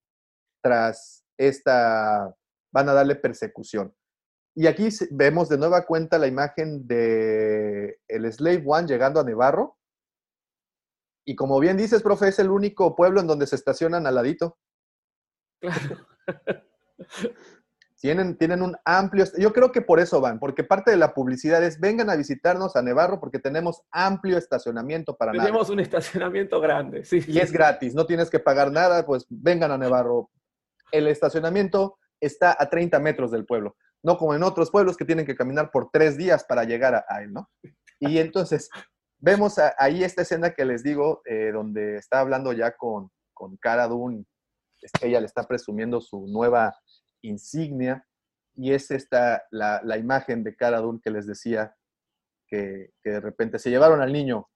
tras 0.63 1.23
esta, 1.37 2.35
van 2.73 2.89
a 2.89 2.93
darle 2.93 3.15
persecución. 3.15 3.93
Y 4.55 4.65
aquí 4.65 4.89
vemos 5.11 5.49
de 5.49 5.59
nueva 5.59 5.85
cuenta 5.85 6.17
la 6.17 6.27
imagen 6.27 6.87
de 6.87 7.99
el 8.07 8.33
Slave 8.33 8.63
One 8.65 8.87
llegando 8.87 9.19
a 9.19 9.23
Nevarro, 9.23 9.77
y 11.25 11.35
como 11.35 11.59
bien 11.59 11.77
dices, 11.77 12.01
profe, 12.01 12.29
es 12.29 12.39
el 12.39 12.49
único 12.49 12.95
pueblo 12.95 13.21
en 13.21 13.27
donde 13.27 13.47
se 13.47 13.55
estacionan 13.55 14.07
al 14.07 14.15
ladito. 14.15 14.57
Claro. 15.59 16.07
Tienen, 17.99 18.35
tienen 18.35 18.63
un 18.63 18.75
amplio, 18.83 19.25
yo 19.37 19.53
creo 19.53 19.71
que 19.71 19.81
por 19.81 19.99
eso 19.99 20.19
van, 20.19 20.39
porque 20.39 20.63
parte 20.63 20.89
de 20.89 20.97
la 20.97 21.13
publicidad 21.13 21.63
es 21.63 21.79
vengan 21.79 22.09
a 22.09 22.15
visitarnos 22.15 22.75
a 22.75 22.81
Nevarro 22.81 23.19
porque 23.19 23.37
tenemos 23.37 23.83
amplio 23.91 24.39
estacionamiento 24.39 25.15
para 25.15 25.33
nada. 25.33 25.45
Tenemos 25.45 25.69
un 25.69 25.79
estacionamiento 25.79 26.59
grande, 26.59 27.05
sí. 27.05 27.23
Y 27.27 27.37
es 27.37 27.51
gratis, 27.51 27.93
no 27.93 28.07
tienes 28.07 28.31
que 28.31 28.39
pagar 28.39 28.71
nada, 28.71 29.05
pues 29.05 29.27
vengan 29.29 29.69
a 29.69 29.77
Nevarro. 29.77 30.31
El 30.91 31.05
estacionamiento 31.05 31.99
está 32.19 32.57
a 32.57 32.67
30 32.71 32.99
metros 32.99 33.29
del 33.29 33.45
pueblo, 33.45 33.75
no 34.01 34.17
como 34.17 34.33
en 34.33 34.41
otros 34.41 34.71
pueblos 34.71 34.97
que 34.97 35.05
tienen 35.05 35.27
que 35.27 35.35
caminar 35.35 35.69
por 35.69 35.91
tres 35.91 36.17
días 36.17 36.43
para 36.43 36.63
llegar 36.63 36.95
a, 36.95 37.05
a 37.07 37.21
él, 37.21 37.31
¿no? 37.31 37.51
Y 37.99 38.17
entonces, 38.17 38.67
Vemos 39.23 39.57
ahí 39.77 40.03
esta 40.03 40.23
escena 40.23 40.51
que 40.53 40.65
les 40.65 40.83
digo, 40.83 41.21
eh, 41.25 41.51
donde 41.53 41.97
está 41.97 42.19
hablando 42.21 42.53
ya 42.53 42.75
con, 42.75 43.11
con 43.33 43.55
Cara 43.57 43.87
Dune, 43.87 44.25
ella 45.01 45.19
le 45.19 45.27
está 45.27 45.47
presumiendo 45.47 46.01
su 46.01 46.25
nueva 46.27 46.75
insignia, 47.21 48.03
y 48.55 48.73
es 48.73 48.89
esta 48.89 49.43
la, 49.51 49.79
la 49.83 49.97
imagen 49.97 50.43
de 50.43 50.55
Cara 50.55 50.79
Dune 50.79 50.99
que 51.03 51.11
les 51.11 51.27
decía 51.27 51.75
que, 52.47 52.91
que, 53.03 53.11
de 53.11 53.19
repente 53.21 53.59
se 53.59 53.69
llevaron 53.69 54.01
al 54.01 54.11
niño 54.11 54.49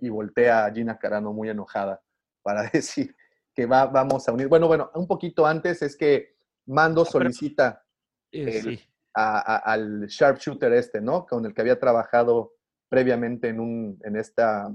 y 0.00 0.08
voltea 0.08 0.64
a 0.66 0.72
Gina 0.72 0.98
Carano 0.98 1.32
muy 1.32 1.48
enojada 1.48 2.02
para 2.42 2.62
decir 2.72 3.14
que 3.54 3.66
va, 3.66 3.86
vamos 3.86 4.28
a 4.28 4.32
unir. 4.32 4.48
Bueno, 4.48 4.66
bueno, 4.66 4.90
un 4.94 5.06
poquito 5.06 5.46
antes 5.46 5.82
es 5.82 5.96
que 5.96 6.36
Mando 6.66 7.04
solicita 7.04 7.84
Eh, 8.32 8.58
el- 8.58 8.80
a- 9.14 9.38
a- 9.56 9.72
al 9.72 10.06
sharpshooter 10.06 10.72
este, 10.72 11.00
¿no? 11.00 11.26
Con 11.26 11.44
el 11.44 11.52
que 11.54 11.60
había 11.60 11.78
trabajado 11.78 12.54
previamente 12.92 13.48
en, 13.48 13.58
un, 13.58 13.98
en, 14.04 14.16
esta, 14.16 14.70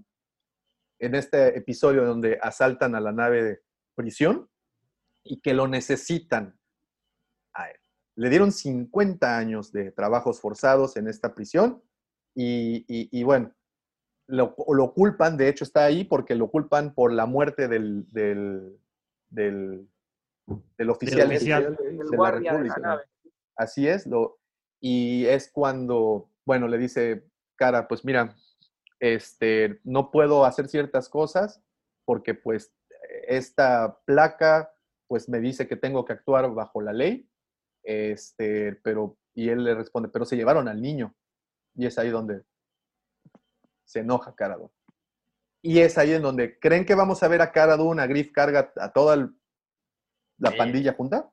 en 1.00 1.14
este 1.14 1.56
episodio 1.56 2.04
donde 2.04 2.40
asaltan 2.42 2.96
a 2.96 3.00
la 3.00 3.12
nave 3.12 3.44
de 3.44 3.62
prisión 3.96 4.50
y 5.24 5.40
que 5.40 5.54
lo 5.54 5.68
necesitan 5.68 6.60
a 7.54 7.70
él. 7.70 7.78
Le 8.16 8.32
dieron 8.32 8.52
50 8.52 9.38
años 9.38 9.72
de 9.72 9.92
trabajos 9.92 10.42
forzados 10.42 10.98
en 10.98 11.08
esta 11.08 11.36
prisión 11.36 11.84
y, 12.36 12.78
y- 12.88 13.08
y 13.12 13.22
bueno, 13.24 13.54
lo, 14.28 14.56
lo 14.74 14.94
culpan, 14.96 15.38
de 15.38 15.50
hecho 15.50 15.64
está 15.64 15.86
ahí 15.86 16.04
porque 16.04 16.34
lo 16.34 16.50
culpan 16.50 16.96
por 16.96 17.14
la 17.14 17.28
muerte 17.28 17.68
del, 17.68 18.12
del, 18.12 18.80
del, 19.30 19.88
del 20.76 20.90
oficial, 20.90 21.30
de 21.30 21.36
la 21.60 21.70
guardia 22.18 22.54
de 22.54 22.58
la 22.58 22.64
República. 22.64 22.76
Así 23.56 23.88
es, 23.88 24.08
lo, 24.08 24.40
y 24.82 25.26
es 25.28 25.52
cuando, 25.52 26.32
bueno, 26.48 26.68
le 26.68 26.80
dice, 26.80 27.28
cara, 27.58 27.88
pues 27.88 28.06
mira, 28.06 28.36
este, 29.00 29.80
no 29.84 30.10
puedo 30.12 30.46
hacer 30.46 30.68
ciertas 30.68 31.10
cosas 31.10 31.62
porque 32.06 32.34
pues 32.34 32.74
esta 33.28 34.00
placa 34.06 34.72
pues 35.08 35.28
me 35.30 35.40
dice 35.40 35.68
que 35.68 35.76
tengo 35.76 36.04
que 36.06 36.14
actuar 36.14 36.52
bajo 36.54 36.82
la 36.82 36.92
ley, 36.94 37.30
este, 37.84 38.74
pero, 38.84 39.18
y 39.34 39.50
él 39.50 39.64
le 39.64 39.74
responde, 39.76 40.10
pero 40.10 40.26
se 40.26 40.36
llevaron 40.36 40.68
al 40.68 40.82
niño. 40.82 41.16
Y 41.76 41.86
es 41.86 41.98
ahí 41.98 42.10
donde 42.10 42.44
se 43.86 44.00
enoja 44.00 44.36
Cara 44.36 44.58
Dune. 44.58 44.72
Y 45.62 45.80
es 45.80 45.98
ahí 45.98 46.12
en 46.12 46.22
donde 46.24 46.60
creen 46.60 46.86
que 46.86 46.96
vamos 46.96 47.24
a 47.24 47.28
ver 47.30 47.42
a 47.42 47.52
Cara 47.54 47.78
Dune, 47.78 48.02
a 48.02 48.08
Griff 48.08 48.32
Carga, 48.34 48.74
a 48.76 48.92
toda 48.92 49.14
el- 49.16 49.30
la 50.40 50.52
Sí. 50.52 50.58
pandilla 50.58 50.94
junta. 50.94 51.32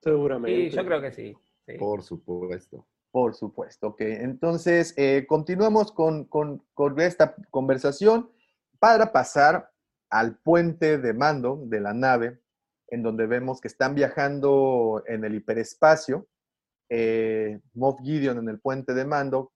seguramente. 0.00 0.70
Sí, 0.70 0.76
yo 0.76 0.84
creo 0.84 1.00
que 1.00 1.10
sí. 1.12 1.36
sí. 1.66 1.72
Por 1.78 2.02
supuesto. 2.02 2.86
Por 3.20 3.34
supuesto, 3.34 3.88
ok. 3.88 4.00
Entonces, 4.02 4.94
eh, 4.96 5.26
continuamos 5.28 5.90
con, 5.90 6.24
con- 6.26 6.62
con 6.72 7.00
esta 7.00 7.34
conversación 7.50 8.30
para 8.78 9.10
pasar 9.12 9.72
al 10.08 10.36
puente 10.36 10.98
de 10.98 11.12
mando 11.14 11.60
de 11.66 11.80
la 11.80 11.92
nave, 11.94 12.38
en 12.86 13.02
donde 13.02 13.26
vemos 13.26 13.60
que 13.60 13.66
están 13.66 13.96
viajando 13.96 15.02
en 15.08 15.24
el 15.24 15.34
hiperespacio. 15.34 16.28
Eh, 16.90 17.58
Moff 17.74 18.00
Gideon 18.02 18.38
en 18.38 18.48
el 18.48 18.60
puente 18.60 18.94
de 18.94 19.04
mando 19.04 19.50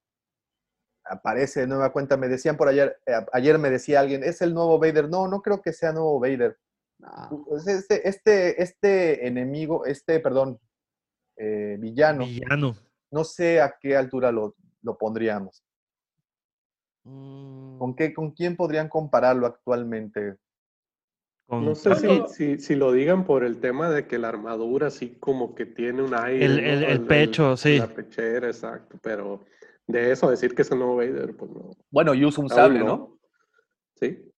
aparece 1.04 1.60
de 1.60 1.66
nueva 1.68 1.92
cuenta. 1.92 2.16
Me 2.16 2.26
decían 2.28 2.56
por 2.56 2.66
ayer, 2.68 2.98
eh, 3.06 3.12
ayer 3.32 3.58
me 3.58 3.70
decía 3.70 4.00
alguien, 4.00 4.24
¿es 4.24 4.42
el 4.42 4.52
nuevo 4.54 4.78
Vader? 4.80 5.08
No, 5.08 5.28
no 5.28 5.40
creo 5.40 5.62
que 5.62 5.72
sea 5.72 5.92
nuevo 5.92 6.18
Vader. 6.18 6.58
No, 6.98 7.44
Pues 7.48 7.66
Este, 7.68 8.08
este, 8.08 8.60
este 8.60 9.26
enemigo, 9.26 9.84
este, 9.86 10.18
perdón, 10.20 10.58
eh, 11.36 11.76
villano, 11.80 12.24
Villano. 12.26 12.74
No 13.12 13.24
sé 13.24 13.60
a 13.60 13.76
qué 13.80 13.94
altura 13.96 14.32
lo, 14.32 14.56
lo 14.82 14.96
pondríamos. 14.98 15.62
Mm, 17.04 17.78
¿Con, 17.78 17.94
qué, 17.94 18.12
¿Con 18.14 18.30
quién 18.32 18.56
podrían 18.56 18.88
compararlo 18.88 19.46
actualmente? 19.46 20.36
con- 21.46 21.64
No 21.66 21.74
sé 21.74 21.94
si, 21.96 22.22
si, 22.28 22.58
si 22.58 22.74
lo 22.74 22.92
digan 22.92 23.24
por 23.24 23.44
el 23.44 23.60
tema 23.60 23.90
de 23.90 24.06
que 24.06 24.18
la 24.18 24.28
armadura 24.28 24.86
así 24.86 25.10
como 25.20 25.54
que 25.54 25.66
tiene 25.66 26.02
un 26.02 26.14
aire. 26.14 26.44
El- 26.44 26.56
¿no? 26.56 26.68
el- 26.70 26.84
el 26.84 27.00
pecho, 27.06 27.56
sí. 27.56 27.78
La 27.78 27.86
pechera, 27.88 28.46
exacto. 28.46 28.98
Pero 29.02 29.44
de 29.86 30.12
eso 30.12 30.30
decir 30.30 30.54
que 30.54 30.62
es 30.62 30.70
el 30.70 30.78
nuevo 30.78 30.96
Vader, 30.96 31.36
pues 31.36 31.50
no. 31.50 31.70
Bueno, 31.90 32.14
y 32.14 32.24
usa 32.24 32.42
un 32.42 32.48
sable, 32.48 32.82
¿no? 32.82 33.18
Sí. 33.96 34.30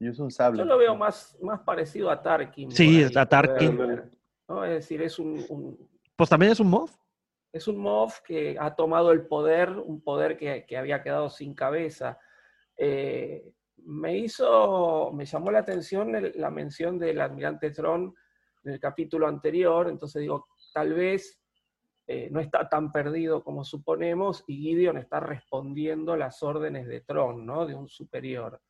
Y 0.00 0.08
usa 0.08 0.24
un 0.24 0.30
sable. 0.30 0.60
Yo 0.60 0.64
lo 0.64 0.78
veo 0.78 0.96
más, 0.96 1.36
más 1.42 1.60
parecido 1.60 2.10
a 2.10 2.22
Tarkin. 2.22 2.70
Sí, 2.70 3.02
ahí, 3.02 3.12
a 3.16 3.26
Tarkin. 3.26 3.76
¿no? 4.48 4.64
Es 4.64 4.70
decir, 4.70 5.02
es 5.02 5.18
un, 5.18 5.44
un- 5.50 5.88
Pues 6.16 6.30
también 6.30 6.52
es 6.52 6.60
un 6.60 6.70
mob. 6.70 6.88
Es 7.52 7.68
un 7.68 7.78
Moff 7.78 8.20
que 8.20 8.56
ha 8.58 8.74
tomado 8.74 9.12
el 9.12 9.26
poder, 9.26 9.70
un 9.70 10.02
poder 10.02 10.36
que, 10.36 10.66
que 10.66 10.76
había 10.76 11.02
quedado 11.02 11.30
sin 11.30 11.54
cabeza. 11.54 12.18
Eh, 12.76 13.52
me 13.76 14.16
hizo, 14.18 15.10
me 15.12 15.24
llamó 15.24 15.50
la 15.50 15.60
atención 15.60 16.12
la 16.34 16.50
mención 16.50 16.98
del 16.98 17.20
almirante 17.20 17.70
Tron 17.70 18.14
en 18.64 18.72
el 18.72 18.80
capítulo 18.80 19.26
anterior, 19.26 19.88
entonces 19.88 20.20
digo, 20.20 20.48
tal 20.74 20.92
vez 20.92 21.40
eh, 22.06 22.28
no 22.30 22.40
está 22.40 22.68
tan 22.68 22.92
perdido 22.92 23.42
como 23.42 23.64
suponemos 23.64 24.44
y 24.46 24.56
Gideon 24.56 24.98
está 24.98 25.20
respondiendo 25.20 26.16
las 26.16 26.42
órdenes 26.42 26.86
de 26.86 27.00
Tron, 27.00 27.46
¿no? 27.46 27.66
De 27.66 27.74
un 27.74 27.88
superior. 27.88 28.60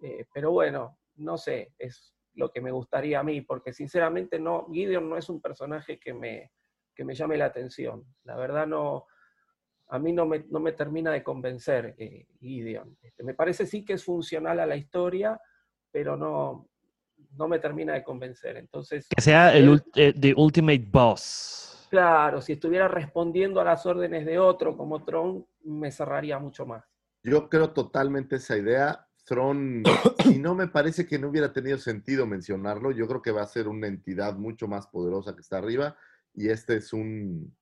Eh, 0.00 0.26
pero 0.32 0.52
bueno, 0.52 0.98
no 1.16 1.38
sé, 1.38 1.74
es 1.78 2.14
lo 2.34 2.50
que 2.50 2.60
me 2.60 2.70
gustaría 2.70 3.20
a 3.20 3.24
mí, 3.24 3.40
porque 3.40 3.72
sinceramente 3.72 4.38
no, 4.38 4.66
Gideon 4.70 5.08
no 5.08 5.16
es 5.16 5.28
un 5.28 5.40
personaje 5.40 5.98
que 5.98 6.14
me, 6.14 6.52
que 6.98 7.04
me 7.04 7.14
llame 7.14 7.36
la 7.36 7.44
atención. 7.44 8.04
La 8.24 8.34
verdad 8.34 8.66
no, 8.66 9.06
a 9.86 10.00
mí 10.00 10.12
no 10.12 10.26
me, 10.26 10.44
no 10.50 10.58
me 10.58 10.72
termina 10.72 11.12
de 11.12 11.22
convencer 11.22 11.94
eh, 11.96 12.26
Gideon. 12.40 12.98
Este, 13.00 13.22
me 13.22 13.34
parece 13.34 13.66
sí 13.66 13.84
que 13.84 13.92
es 13.92 14.04
funcional 14.04 14.58
a 14.58 14.66
la 14.66 14.74
historia, 14.74 15.40
pero 15.92 16.16
no, 16.16 16.68
no 17.36 17.46
me 17.46 17.60
termina 17.60 17.94
de 17.94 18.02
convencer. 18.02 18.56
Entonces, 18.56 19.06
que 19.14 19.22
sea 19.22 19.54
el 19.56 19.80
the 19.92 20.34
ultimate 20.36 20.84
boss. 20.90 21.86
Claro, 21.88 22.40
si 22.40 22.54
estuviera 22.54 22.88
respondiendo 22.88 23.60
a 23.60 23.64
las 23.64 23.86
órdenes 23.86 24.26
de 24.26 24.40
otro 24.40 24.76
como 24.76 25.04
Tron, 25.04 25.46
me 25.62 25.92
cerraría 25.92 26.40
mucho 26.40 26.66
más. 26.66 26.84
Yo 27.22 27.48
creo 27.48 27.70
totalmente 27.70 28.36
esa 28.36 28.56
idea. 28.56 29.06
Tron, 29.24 29.84
y 30.24 30.40
no 30.40 30.56
me 30.56 30.66
parece 30.66 31.06
que 31.06 31.16
no 31.16 31.28
hubiera 31.28 31.52
tenido 31.52 31.78
sentido 31.78 32.26
mencionarlo, 32.26 32.90
yo 32.90 33.06
creo 33.06 33.22
que 33.22 33.30
va 33.30 33.42
a 33.42 33.46
ser 33.46 33.68
una 33.68 33.86
entidad 33.86 34.34
mucho 34.34 34.66
más 34.66 34.88
poderosa 34.88 35.36
que 35.36 35.42
está 35.42 35.58
arriba, 35.58 35.96
y 36.34 36.48
este 36.48 36.76
es 36.76 36.92
un, 36.92 37.54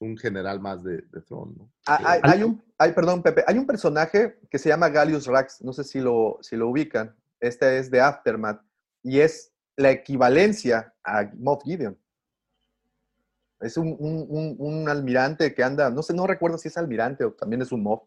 un 0.00 0.16
general 0.16 0.60
más 0.60 0.82
de, 0.82 1.02
de 1.02 1.20
Tron. 1.22 1.54
¿no? 1.56 1.72
Ah, 1.86 2.18
hay, 2.22 2.42
un, 2.42 2.62
hay, 2.78 2.92
perdón, 2.92 3.22
Pepe, 3.22 3.44
hay 3.46 3.58
un 3.58 3.66
personaje 3.66 4.38
que 4.50 4.58
se 4.58 4.68
llama 4.68 4.88
Gallius 4.88 5.26
Rax, 5.26 5.62
no 5.62 5.72
sé 5.72 5.84
si 5.84 6.00
lo, 6.00 6.38
si 6.40 6.56
lo 6.56 6.68
ubican, 6.68 7.14
este 7.40 7.78
es 7.78 7.90
de 7.90 8.00
Aftermath, 8.00 8.62
y 9.02 9.20
es 9.20 9.52
la 9.76 9.90
equivalencia 9.90 10.94
a 11.04 11.30
Moff 11.36 11.62
Gideon. 11.64 11.98
Es 13.60 13.76
un, 13.76 13.96
un, 13.98 14.56
un, 14.58 14.88
almirante 14.88 15.54
que 15.54 15.64
anda, 15.64 15.88
no 15.88 16.02
sé, 16.02 16.12
no 16.12 16.26
recuerdo 16.26 16.58
si 16.58 16.68
es 16.68 16.76
almirante 16.76 17.24
o 17.24 17.32
también 17.32 17.62
es 17.62 17.72
un 17.72 17.82
Moff, 17.82 18.02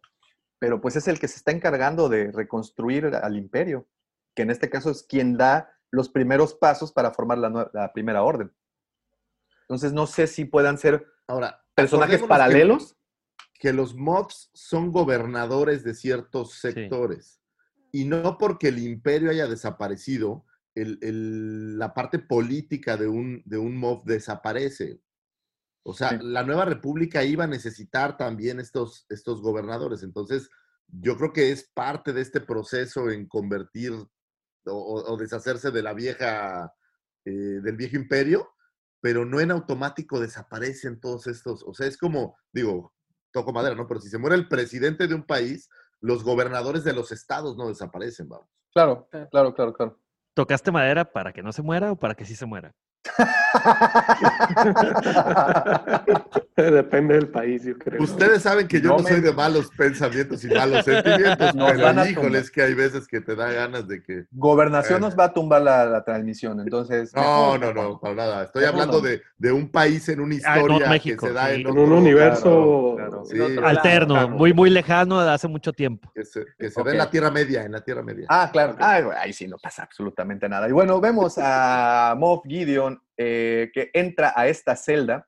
pero 0.59 0.80
pues 0.80 0.95
es 0.95 1.07
el 1.07 1.19
que 1.19 1.27
se 1.27 1.38
está 1.38 1.51
encargando 1.51 2.07
de 2.09 2.31
reconstruir 2.31 3.07
al 3.07 3.38
imperio, 3.38 3.88
que 4.35 4.43
en 4.43 4.51
este 4.51 4.69
caso 4.69 4.91
es 4.91 5.01
quien 5.03 5.38
da 5.38 5.71
los 5.89 6.09
primeros 6.09 6.53
pasos 6.53 6.91
para 6.91 7.11
formar 7.11 7.39
la, 7.39 7.69
la 7.73 7.93
primera 7.93 8.21
orden. 8.21 8.51
Entonces 9.69 9.93
no 9.93 10.07
sé 10.07 10.25
si 10.27 10.45
puedan 10.45 10.77
ser 10.77 11.05
Ahora, 11.29 11.63
personajes 11.75 12.23
paralelos. 12.23 12.97
Que, 13.53 13.71
los 13.71 13.93
mods 13.93 14.49
son 14.53 14.91
gobernadores 14.91 15.83
de 15.83 15.93
ciertos 15.93 16.53
sectores. 16.53 17.39
Y 17.91 18.05
no 18.05 18.37
porque 18.37 18.69
el 18.69 18.79
imperio 18.79 19.29
haya 19.29 19.47
desaparecido, 19.47 20.45
la 20.73 21.93
parte 21.93 22.17
política 22.17 22.97
de 22.97 23.07
un, 23.07 23.43
de 23.45 23.57
un 23.57 23.77
mob 23.77 24.03
desaparece. 24.05 25.01
O 25.83 25.93
sea, 25.93 26.13
la 26.21 26.43
nueva 26.43 26.65
república 26.65 27.23
iba 27.23 27.43
a 27.43 27.47
necesitar 27.47 28.17
también 28.17 28.59
estos, 28.59 29.05
estos 29.09 29.41
gobernadores. 29.41 30.01
Entonces, 30.01 30.49
yo 30.87 31.15
creo 31.17 31.31
que 31.31 31.51
es 31.51 31.69
parte 31.73 32.11
de 32.11 32.21
este 32.21 32.41
proceso 32.41 33.11
en 33.11 33.27
convertir 33.27 33.93
o, 34.65 35.17
deshacerse 35.17 35.69
de 35.69 35.83
la 35.83 35.93
vieja, 35.93 36.73
eh, 37.25 37.31
del 37.31 37.75
viejo 37.75 37.97
imperio, 37.97 38.49
pero 39.01 39.26
no 39.26 39.39
en 39.39 39.51
automático 39.51 40.19
desaparecen 40.19 40.99
todos 40.99 41.27
estos. 41.27 41.63
O 41.63 41.73
sea, 41.73 41.88
es 41.88 41.97
como, 41.97 42.38
digo, 42.51 42.93
toco 43.31 43.53
madera, 43.53 43.76
¿no? 43.76 43.88
Pero 43.88 44.01
si 44.01 44.09
se 44.09 44.17
muere 44.17 44.35
el 44.35 44.47
presidente 44.47 45.07
de 45.07 45.15
un 45.15 45.23
país, 45.23 45.69
los 46.01 46.23
gobernadores 46.23 46.84
de 46.84 46.93
los 46.93 47.11
estados 47.11 47.57
no 47.57 47.67
desaparecen, 47.67 48.30
vamos. 48.30 48.47
Claro, 48.73 49.07
claro, 49.31 49.53
claro, 49.53 49.73
claro. 49.73 49.99
¿Tocaste 50.34 50.71
madera 50.71 51.05
para 51.05 51.34
que 51.34 51.43
no 51.43 51.51
se 51.51 51.61
muera 51.61 51.91
o 51.91 51.95
para 51.95 52.15
que 52.15 52.26
sí 52.26 52.35
se 52.35 52.45
muera? 52.45 52.73
Depende 56.72 57.15
del 57.15 57.30
país, 57.30 57.64
yo 57.64 57.77
creo. 57.77 58.02
Ustedes 58.02 58.41
saben 58.44 58.68
que 58.68 58.81
yo 58.81 58.90
no, 58.90 58.99
soy 58.99 59.22
de 59.22 59.34
malos 59.34 59.69
pensamientos 59.77 60.44
y 60.44 60.48
malos 60.48 60.86
sentimientos, 60.86 61.52
pero 61.53 62.06
híjoles 62.06 62.52
que 62.52 62.61
hay 62.61 62.73
veces 62.73 63.07
que 63.07 63.22
te 63.22 63.36
da 63.36 63.52
ganas 63.52 63.88
de 63.88 64.02
que... 64.03 64.26
Gobernación 64.31 65.02
nos 65.02 65.18
va 65.18 65.26
a 65.26 65.34
tumbar 65.34 65.61
la, 65.61 66.03
transmisión, 66.03 66.60
entonces... 66.60 67.14
No, 67.15 67.57
no, 67.57 67.73
no, 67.73 67.99
para 67.99 68.15
nada. 68.15 68.44
Estoy 68.44 68.65
hablando 68.65 69.02
de, 69.02 69.22
de, 69.38 69.52
un 69.52 69.69
país 69.69 70.07
en 70.10 70.19
una 70.19 70.36
ah, 70.36 70.38
historia 70.38 70.99
que 70.99 71.18
se 71.18 71.34
da 71.34 71.53
en, 71.53 71.68
un 71.68 71.91
universo 71.91 72.98
alterno, 73.64 74.30
muy, 74.30 74.53
muy 74.53 74.69
lejano 74.69 75.22
de 75.22 75.31
hace 75.31 75.48
mucho 75.48 75.73
tiempo. 75.73 76.11
Que 76.14 76.26
se, 76.26 76.45
que 76.57 76.69
se 76.69 76.81
en 76.81 76.98
la 76.98 77.10
Tierra 77.10 77.31
Media, 77.31 77.64
en 77.64 77.72
la 77.72 77.81
Tierra 77.81 78.03
Media. 78.03 78.26
Ah, 78.30 78.49
claro. 78.52 78.76
Ah, 78.80 78.99
ahí 79.22 79.34
sí 79.34 79.48
no 79.48 79.57
pasa 79.57 79.84
absolutamente 79.84 80.48
nada. 80.49 80.68
Y 80.68 80.72
bueno, 80.72 80.99
vemos 80.99 81.38
a 81.38 82.15
Moff 82.18 82.44
Gideon 82.45 83.02
eh, 83.18 83.69
que 83.73 83.90
entra 83.94 84.34
a 84.36 84.48
esta 84.48 84.76
celda 84.76 85.27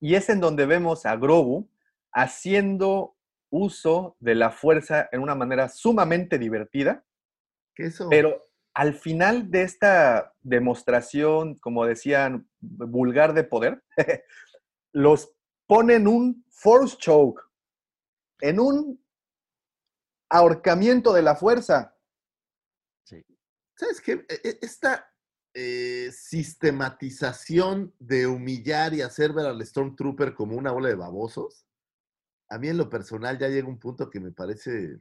y 0.00 0.14
es 0.14 0.28
en 0.28 0.40
donde 0.40 0.66
vemos 0.66 1.06
a 1.06 1.16
Grogu 1.16 1.68
haciendo 2.12 3.16
uso 3.50 4.16
de 4.20 4.34
la 4.34 4.50
fuerza 4.50 5.08
en 5.12 5.20
una 5.20 5.34
manera 5.34 5.68
sumamente 5.68 6.38
divertida. 6.38 7.04
Pero 8.10 8.42
al 8.74 8.94
final 8.94 9.50
de 9.50 9.62
esta 9.62 10.34
demostración, 10.40 11.56
como 11.56 11.84
decían, 11.84 12.48
vulgar 12.60 13.34
de 13.34 13.44
poder, 13.44 13.84
los 14.92 15.32
ponen 15.66 16.08
un 16.08 16.44
force 16.48 16.96
choke, 16.96 17.42
en 18.40 18.58
un 18.58 19.04
ahorcamiento 20.28 21.12
de 21.12 21.22
la 21.22 21.36
fuerza. 21.36 21.96
Sí. 23.04 23.24
¿Sabes 23.76 24.00
qué? 24.00 24.24
E, 24.28 24.40
e, 24.48 24.58
esta 24.62 25.12
eh, 25.54 26.10
sistematización 26.12 27.94
de 27.98 28.26
humillar 28.26 28.94
y 28.94 29.02
hacer 29.02 29.32
ver 29.32 29.46
al 29.46 29.64
Stormtrooper 29.64 30.34
como 30.34 30.56
una 30.56 30.72
ola 30.72 30.88
de 30.88 30.94
babosos, 30.94 31.66
a 32.48 32.58
mí 32.58 32.68
en 32.68 32.78
lo 32.78 32.88
personal 32.88 33.38
ya 33.38 33.48
llega 33.48 33.68
un 33.68 33.78
punto 33.78 34.10
que 34.10 34.20
me 34.20 34.32
parece 34.32 35.00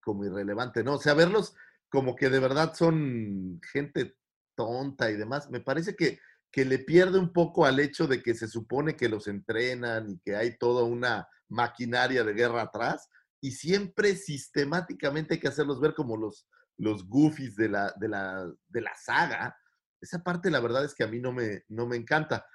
como 0.00 0.24
irrelevante, 0.24 0.84
¿no? 0.84 0.94
O 0.94 0.98
sea, 0.98 1.14
verlos 1.14 1.54
como 1.88 2.14
que 2.14 2.28
de 2.28 2.38
verdad 2.38 2.74
son 2.74 3.60
gente 3.72 4.16
tonta 4.54 5.10
y 5.10 5.16
demás, 5.16 5.50
me 5.50 5.60
parece 5.60 5.94
que, 5.96 6.18
que 6.50 6.64
le 6.64 6.78
pierde 6.78 7.18
un 7.18 7.32
poco 7.32 7.64
al 7.64 7.80
hecho 7.80 8.06
de 8.06 8.22
que 8.22 8.34
se 8.34 8.48
supone 8.48 8.96
que 8.96 9.08
los 9.08 9.28
entrenan 9.28 10.10
y 10.10 10.18
que 10.18 10.36
hay 10.36 10.58
toda 10.58 10.84
una 10.84 11.28
maquinaria 11.48 12.24
de 12.24 12.34
guerra 12.34 12.62
atrás, 12.62 13.08
y 13.40 13.52
siempre 13.52 14.16
sistemáticamente 14.16 15.34
hay 15.34 15.40
que 15.40 15.48
hacerlos 15.48 15.80
ver 15.80 15.94
como 15.94 16.16
los, 16.16 16.48
los 16.76 17.08
goofies 17.08 17.56
de 17.56 17.68
la, 17.68 17.94
de 17.98 18.08
la, 18.08 18.52
de 18.68 18.80
la 18.80 18.94
saga, 18.96 19.56
esa 20.00 20.22
parte 20.22 20.50
la 20.50 20.60
verdad 20.60 20.84
es 20.84 20.94
que 20.94 21.04
a 21.04 21.08
mí 21.08 21.20
no 21.20 21.32
me, 21.32 21.64
no 21.68 21.86
me 21.86 21.96
encanta. 21.96 22.46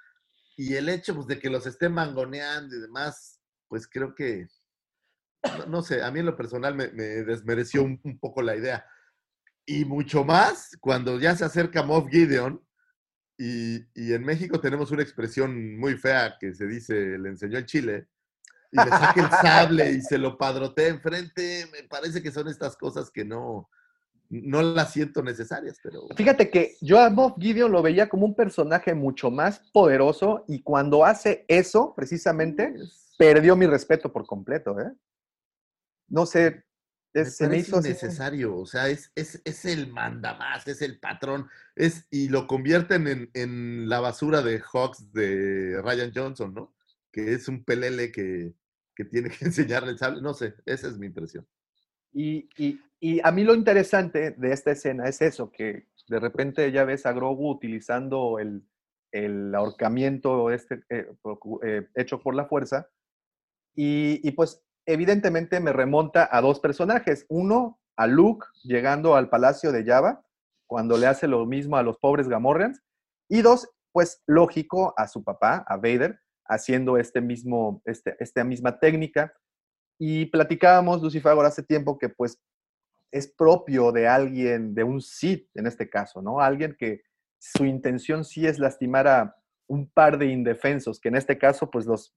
Y 0.56 0.74
el 0.74 0.88
hecho 0.88 1.14
pues, 1.14 1.26
de 1.26 1.38
que 1.38 1.50
los 1.50 1.66
estén 1.66 1.92
mangoneando 1.92 2.76
y 2.76 2.80
demás, 2.80 3.40
pues 3.68 3.88
creo 3.88 4.14
que, 4.14 4.46
no, 5.68 5.82
sé, 5.82 6.02
a 6.02 6.10
mí 6.10 6.20
en 6.20 6.26
lo 6.26 6.36
personal 6.36 6.74
me, 6.74 6.88
desmereció 6.88 7.82
un, 7.82 8.18
poco 8.20 8.42
la 8.42 8.56
idea. 8.56 8.86
Y 9.66 9.84
mucho 9.84 10.24
más 10.24 10.76
cuando 10.80 11.18
ya 11.18 11.34
se 11.36 11.44
acerca 11.44 11.82
Moff 11.82 12.08
Gideon 12.10 12.62
y, 13.36 13.78
y, 13.94 14.12
en 14.12 14.22
México 14.24 14.60
tenemos 14.60 14.90
una 14.90 15.02
expresión 15.02 15.76
muy 15.76 15.96
fea 15.96 16.36
que 16.38 16.54
se 16.54 16.66
dice, 16.66 17.18
le 17.18 17.30
enseñó 17.30 17.58
en 17.58 17.66
Chile, 17.66 18.08
y 18.74 18.76
le 18.76 18.90
saca 18.90 19.20
el 19.20 19.30
sable 19.30 19.90
y 19.92 20.00
se 20.00 20.18
lo 20.18 20.36
padrotea 20.36 20.88
enfrente, 20.88 21.68
me 21.72 21.84
parece 21.84 22.22
que 22.22 22.32
son 22.32 22.48
estas 22.48 22.76
cosas 22.76 23.10
que 23.10 23.24
no, 23.24 23.70
no 24.30 24.62
las 24.62 24.92
siento 24.92 25.22
necesarias, 25.22 25.78
pero... 25.82 26.06
Fíjate 26.16 26.50
que 26.50 26.76
yo 26.80 27.00
a 27.00 27.10
Moff 27.10 27.34
Gideon 27.38 27.70
lo 27.70 27.82
veía 27.82 28.08
como 28.08 28.26
un 28.26 28.34
personaje 28.34 28.94
mucho 28.94 29.30
más 29.30 29.60
poderoso 29.72 30.44
y 30.48 30.62
cuando 30.62 31.04
hace 31.04 31.44
eso, 31.48 31.94
precisamente, 31.94 32.74
perdió 33.18 33.56
mi 33.56 33.66
respeto 33.66 34.12
por 34.12 34.26
completo, 34.26 34.78
¿eh? 34.80 34.92
No 36.08 36.26
sé, 36.26 36.64
es, 37.14 37.36
se 37.36 37.48
me 37.48 37.58
hizo 37.58 37.80
necesario, 37.80 38.56
o 38.56 38.66
sea, 38.66 38.88
es, 38.88 39.10
es, 39.14 39.40
es, 39.44 39.64
el 39.64 39.90
mandamás, 39.92 40.66
es 40.66 40.82
el 40.82 40.98
patrón, 40.98 41.48
es, 41.76 42.06
y 42.10 42.28
lo 42.28 42.46
convierten 42.46 43.06
en, 43.06 43.30
en, 43.34 43.88
la 43.88 44.00
basura 44.00 44.42
de 44.42 44.60
Hawks 44.60 45.12
de 45.12 45.80
Ryan 45.82 46.12
Johnson, 46.14 46.52
¿no? 46.52 46.74
Que 47.12 47.34
es 47.34 47.48
un 47.48 47.64
pelele 47.64 48.10
que, 48.10 48.54
que 48.94 49.04
tiene 49.04 49.30
que 49.30 49.44
enseñarle 49.44 49.92
el 49.92 49.98
sable, 49.98 50.22
no 50.22 50.34
sé, 50.34 50.54
esa 50.66 50.88
es 50.88 50.98
mi 50.98 51.06
impresión. 51.06 51.46
Y, 52.14 53.20
a 53.22 53.30
mí 53.32 53.44
lo 53.44 53.54
interesante 53.54 54.30
de 54.30 54.52
esta 54.52 54.70
escena 54.70 55.08
es 55.08 55.20
eso, 55.20 55.50
que 55.50 55.88
de 56.08 56.20
repente 56.20 56.70
ya 56.72 56.84
ves 56.84 57.04
a 57.04 57.12
Grogu 57.12 57.50
utilizando 57.50 58.38
el, 58.38 58.64
ahorcamiento 59.54 60.50
este, 60.50 60.82
eh, 60.88 61.06
eh, 61.64 61.88
hecho 61.94 62.20
por 62.20 62.34
la 62.34 62.46
fuerza. 62.46 62.88
Y, 63.76 64.26
y, 64.26 64.32
pues 64.32 64.64
evidentemente 64.86 65.60
me 65.60 65.72
remonta 65.72 66.28
a 66.30 66.40
dos 66.40 66.60
personajes. 66.60 67.26
Uno, 67.28 67.80
a 67.96 68.06
Luke 68.06 68.46
llegando 68.62 69.14
al 69.14 69.28
palacio 69.28 69.70
de 69.70 69.84
Java, 69.84 70.24
cuando 70.66 70.96
le 70.96 71.06
hace 71.06 71.28
lo 71.28 71.44
mismo 71.46 71.76
a 71.76 71.82
los 71.82 71.98
pobres 71.98 72.28
Gamorreans. 72.28 72.82
Y 73.28 73.42
dos, 73.42 73.68
pues 73.92 74.22
lógico, 74.26 74.94
a 74.96 75.08
su 75.08 75.22
papá, 75.22 75.64
a 75.68 75.76
Vader, 75.76 76.18
haciendo 76.46 76.98
este 76.98 77.20
mismo, 77.20 77.82
este, 77.84 78.16
esta 78.18 78.44
misma 78.44 78.78
técnica 78.78 79.32
y 79.98 80.26
platicábamos, 80.26 81.02
Lucifer, 81.02 81.32
hace 81.40 81.62
tiempo 81.62 81.98
que 81.98 82.08
pues 82.08 82.38
es 83.12 83.28
propio 83.32 83.92
de 83.92 84.08
alguien, 84.08 84.74
de 84.74 84.82
un 84.84 85.00
Sith 85.00 85.48
en 85.54 85.66
este 85.66 85.88
caso, 85.88 86.20
¿no? 86.20 86.40
Alguien 86.40 86.74
que 86.78 87.02
su 87.38 87.64
intención 87.64 88.24
sí 88.24 88.46
es 88.46 88.58
lastimar 88.58 89.06
a 89.06 89.36
un 89.68 89.88
par 89.90 90.18
de 90.18 90.26
indefensos, 90.26 90.98
que 91.00 91.08
en 91.08 91.16
este 91.16 91.38
caso 91.38 91.70
pues 91.70 91.86
los 91.86 92.12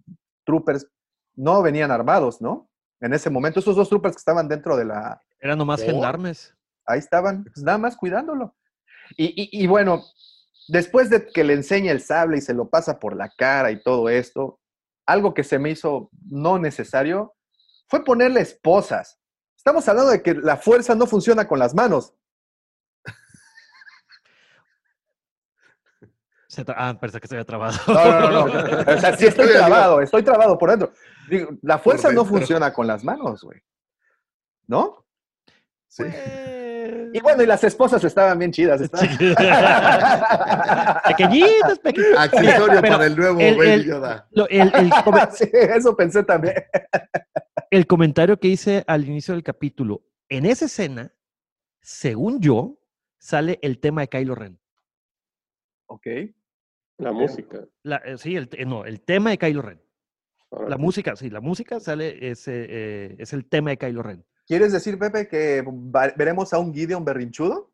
troopers 0.45 0.87
no 1.35 1.61
venían 1.61 1.91
armados, 1.91 2.41
¿no? 2.41 2.69
En 2.99 3.13
ese 3.13 3.29
momento, 3.29 3.59
esos 3.59 3.75
dos 3.75 3.89
troopers 3.89 4.15
que 4.15 4.19
estaban 4.19 4.47
dentro 4.47 4.75
de 4.75 4.85
la... 4.85 5.21
Eran 5.39 5.59
nomás 5.59 5.81
Oh. 5.81 5.85
gendarmes. 5.85 6.55
Ahí 6.87 6.97
estaban, 6.97 7.43
pues, 7.43 7.63
nada 7.63 7.77
más 7.77 7.95
cuidándolo. 7.95 8.55
Y, 9.17 9.25
y- 9.39 9.63
y 9.63 9.67
bueno, 9.67 10.01
después 10.67 11.09
de 11.11 11.27
que 11.27 11.43
le 11.43 11.53
enseña 11.53 11.91
el 11.91 12.01
sable 12.01 12.37
y 12.39 12.41
se 12.41 12.55
lo 12.55 12.69
pasa 12.69 12.97
por 12.97 13.15
la 13.15 13.29
cara 13.37 13.69
y 13.69 13.83
todo 13.83 14.09
esto, 14.09 14.59
algo 15.05 15.33
que 15.35 15.43
se 15.43 15.59
me 15.59 15.69
hizo 15.69 16.09
no 16.25 16.57
necesario 16.57 17.35
fue 17.87 18.03
ponerle 18.03 18.41
esposas. 18.41 19.17
Estamos 19.55 19.87
hablando 19.87 20.11
de 20.11 20.21
que 20.21 20.33
la 20.33 20.57
fuerza 20.57 20.95
no 20.95 21.07
funciona 21.07 21.47
con 21.47 21.59
las 21.59 21.73
manos. 21.73 22.13
Ah, 26.75 26.97
pensé 26.99 27.19
que 27.19 27.27
se 27.27 27.35
había 27.35 27.45
trabado. 27.45 27.77
No, 27.87 27.93
no, 27.93 28.31
no, 28.31 28.47
no. 28.47 28.79
O 28.95 28.99
sea, 28.99 29.15
sí 29.15 29.27
estoy 29.27 29.47
trabado, 29.53 30.01
estoy 30.01 30.23
trabado 30.23 30.57
por 30.57 30.71
dentro. 30.71 30.91
Digo, 31.29 31.49
la 31.61 31.77
fuerza 31.77 32.11
no 32.11 32.25
funciona 32.25 32.73
con 32.73 32.87
las 32.87 33.03
manos, 33.03 33.43
güey. 33.43 33.61
¿No? 34.65 35.05
Sí. 35.87 36.03
Y 37.13 37.19
bueno, 37.21 37.43
y 37.43 37.45
las 37.45 37.63
esposas 37.63 38.03
estaban 38.03 38.39
bien 38.39 38.51
chidas. 38.51 38.81
estaban- 38.81 39.07
Pequeñitas, 41.05 41.79
pequeñitas. 41.79 42.19
Accesorio 42.19 42.81
Pero 42.81 42.93
para 42.93 43.05
el 43.05 43.15
nuevo 43.15 43.39
el- 43.39 43.57
Baby 43.57 43.69
el- 43.69 43.85
Yoda. 43.85 44.27
Lo- 44.31 44.47
el- 44.49 44.73
el 44.73 44.89
come- 45.03 45.27
Sí, 45.31 45.49
eso 45.53 45.95
pensé 45.95 46.23
también. 46.23 46.55
El 47.71 47.87
comentario 47.87 48.39
que 48.39 48.47
hice 48.47 48.83
al 48.87 49.05
inicio 49.07 49.33
del 49.33 49.43
capítulo, 49.43 50.03
en 50.29 50.45
esa 50.45 50.65
escena, 50.65 51.13
según 51.81 52.39
yo, 52.41 52.79
sale 53.17 53.59
el 53.61 53.79
tema 53.79 54.01
de 54.01 54.07
Kylo 54.09 54.35
Ren. 54.35 54.59
Ok. 55.87 56.07
La 56.97 57.11
música. 57.11 57.65
La- 57.83 57.97
eh, 57.97 58.17
sí, 58.17 58.35
el, 58.35 58.49
no, 58.67 58.85
el 58.85 59.01
tema 59.01 59.29
de 59.31 59.37
Kylo 59.37 59.61
Ren. 59.61 59.81
Ahora, 60.51 60.69
La 60.69 60.77
música, 60.77 61.15
sí, 61.15 61.29
la 61.29 61.41
música 61.41 61.79
sale, 61.79 62.29
es, 62.29 62.47
eh, 62.47 63.15
es 63.19 63.33
el 63.33 63.45
tema 63.45 63.71
de 63.71 63.77
Kylo 63.77 64.01
Ren. 64.03 64.25
¿Quieres 64.45 64.71
decir, 64.71 64.97
Pepe, 64.97 65.27
que 65.27 65.63
veremos 66.15 66.53
a 66.53 66.59
un 66.59 66.73
Gideon 66.73 67.03
berrinchudo? 67.03 67.71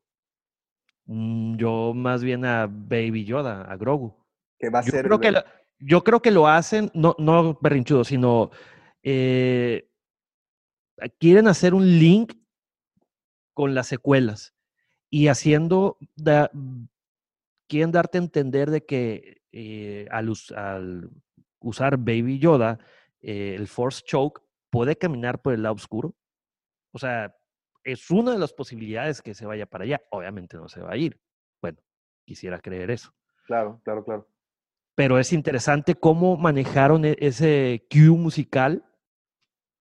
Mm, 1.05 1.55
Yo 1.57 1.93
más 1.93 2.23
bien 2.23 2.45
a 2.45 2.65
Baby 2.67 3.25
Yoda, 3.25 3.61
a 3.63 3.75
Grogu. 3.77 4.15
Que 4.57 4.69
va 4.69 4.79
a 4.79 4.83
Yo 4.83 4.91
ser. 4.91 5.05
creo 5.05 5.19
que, 5.19 5.31
lo, 5.31 5.43
yo 5.79 6.03
creo 6.03 6.21
que 6.21 6.31
lo 6.31 6.47
hacen, 6.47 6.89
no, 6.95 7.15
no 7.19 7.57
berrinchudo, 7.61 8.03
sino 8.03 8.49
eh, 9.03 9.87
quieren 11.19 11.47
hacer 11.47 11.73
un 11.73 11.85
link 11.99 12.33
con 13.53 13.75
las 13.75 13.87
secuelas 13.87 14.53
y 15.09 15.27
haciendo, 15.27 15.97
da- 16.15 16.49
quieren 17.67 17.91
darte 17.91 18.17
a 18.17 18.21
entender 18.21 18.69
de 18.71 18.85
que 18.85 19.41
eh, 19.51 20.07
al, 20.11 20.29
us- 20.29 20.51
al 20.51 21.09
usar 21.59 21.97
Baby 21.97 22.39
Yoda, 22.39 22.79
eh, 23.21 23.55
el 23.55 23.67
Force 23.67 24.01
Choke 24.05 24.41
puede 24.69 24.95
caminar 24.95 25.41
por 25.41 25.53
el 25.53 25.63
lado 25.63 25.75
oscuro. 25.75 26.15
O 26.91 26.99
sea, 26.99 27.35
es 27.83 28.09
una 28.09 28.31
de 28.31 28.39
las 28.39 28.53
posibilidades 28.53 29.21
que 29.21 29.33
se 29.33 29.45
vaya 29.45 29.65
para 29.65 29.83
allá. 29.83 30.01
Obviamente 30.11 30.57
no 30.57 30.67
se 30.67 30.81
va 30.81 30.91
a 30.93 30.97
ir. 30.97 31.19
Bueno, 31.61 31.79
quisiera 32.25 32.59
creer 32.59 32.91
eso 32.91 33.13
Claro, 33.45 33.81
claro, 33.83 34.03
claro. 34.03 34.27
pero 34.95 35.19
es 35.19 35.31
interesante 35.33 35.95
cómo 35.95 36.37
manejaron 36.37 37.05
e- 37.05 37.17
ese 37.19 37.85
cue 37.89 38.09
musical 38.09 38.83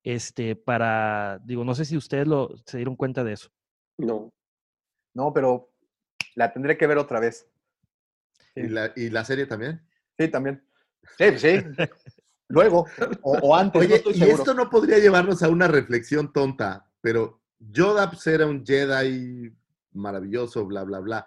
este 0.05 0.57
para 0.57 1.39
digo 1.45 1.65
no 1.65 1.75
sé 1.75 1.85
si 1.85 1.97
ustedes 1.97 2.27
lo 2.27 2.51
se 2.67 2.77
dieron 2.79 2.97
cuenta 2.97 3.23
de 3.25 3.35
eso 3.35 3.51
No. 3.99 4.33
No, 5.15 5.33
pero 5.33 5.71
la 6.35 6.53
tendré 6.53 6.77
que 6.77 6.87
ver 6.87 6.99
otra 6.99 7.21
vez. 7.21 7.49
¿Y 8.55 8.69
la, 8.69 8.93
¿Y 8.97 9.11
la 9.11 9.25
serie 9.25 9.47
también? 9.47 9.87
Sí, 10.19 10.29
también. 10.29 10.67
Sí, 11.19 11.39
sí. 11.39 11.57
Luego, 12.49 12.87
o, 13.23 13.33
o 13.39 13.57
antes, 13.57 13.81
Oye, 13.83 14.03
y 14.07 14.15
seguro. 14.15 14.37
esto 14.37 14.55
no 14.55 14.69
podría 14.69 14.99
llevarnos 14.99 15.43
a 15.43 15.49
una 15.49 15.69
reflexión 15.69 16.33
tonta, 16.33 16.91
pero 17.01 17.41
Yoda 17.59 18.11
pues, 18.11 18.27
era 18.27 18.47
un 18.47 18.65
Jedi 18.65 19.51
maravilloso, 19.93 20.67
bla, 20.67 20.85
bla, 20.85 21.01
bla. 21.01 21.27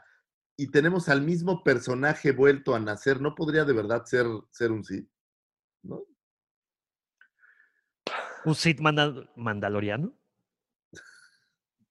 Y 0.58 0.70
tenemos 0.70 1.10
al 1.10 1.22
mismo 1.22 1.64
personaje 1.64 2.32
vuelto 2.32 2.76
a 2.76 2.80
nacer, 2.80 3.22
¿no 3.22 3.34
podría 3.34 3.66
de 3.66 3.74
verdad 3.74 4.06
ser, 4.06 4.28
ser 4.52 4.72
un 4.72 4.84
Sith? 4.84 5.10
¿No? 5.84 6.04
Un 8.46 8.56
Sith 8.56 8.80
manda- 8.80 9.14
mandaloriano 9.36 10.14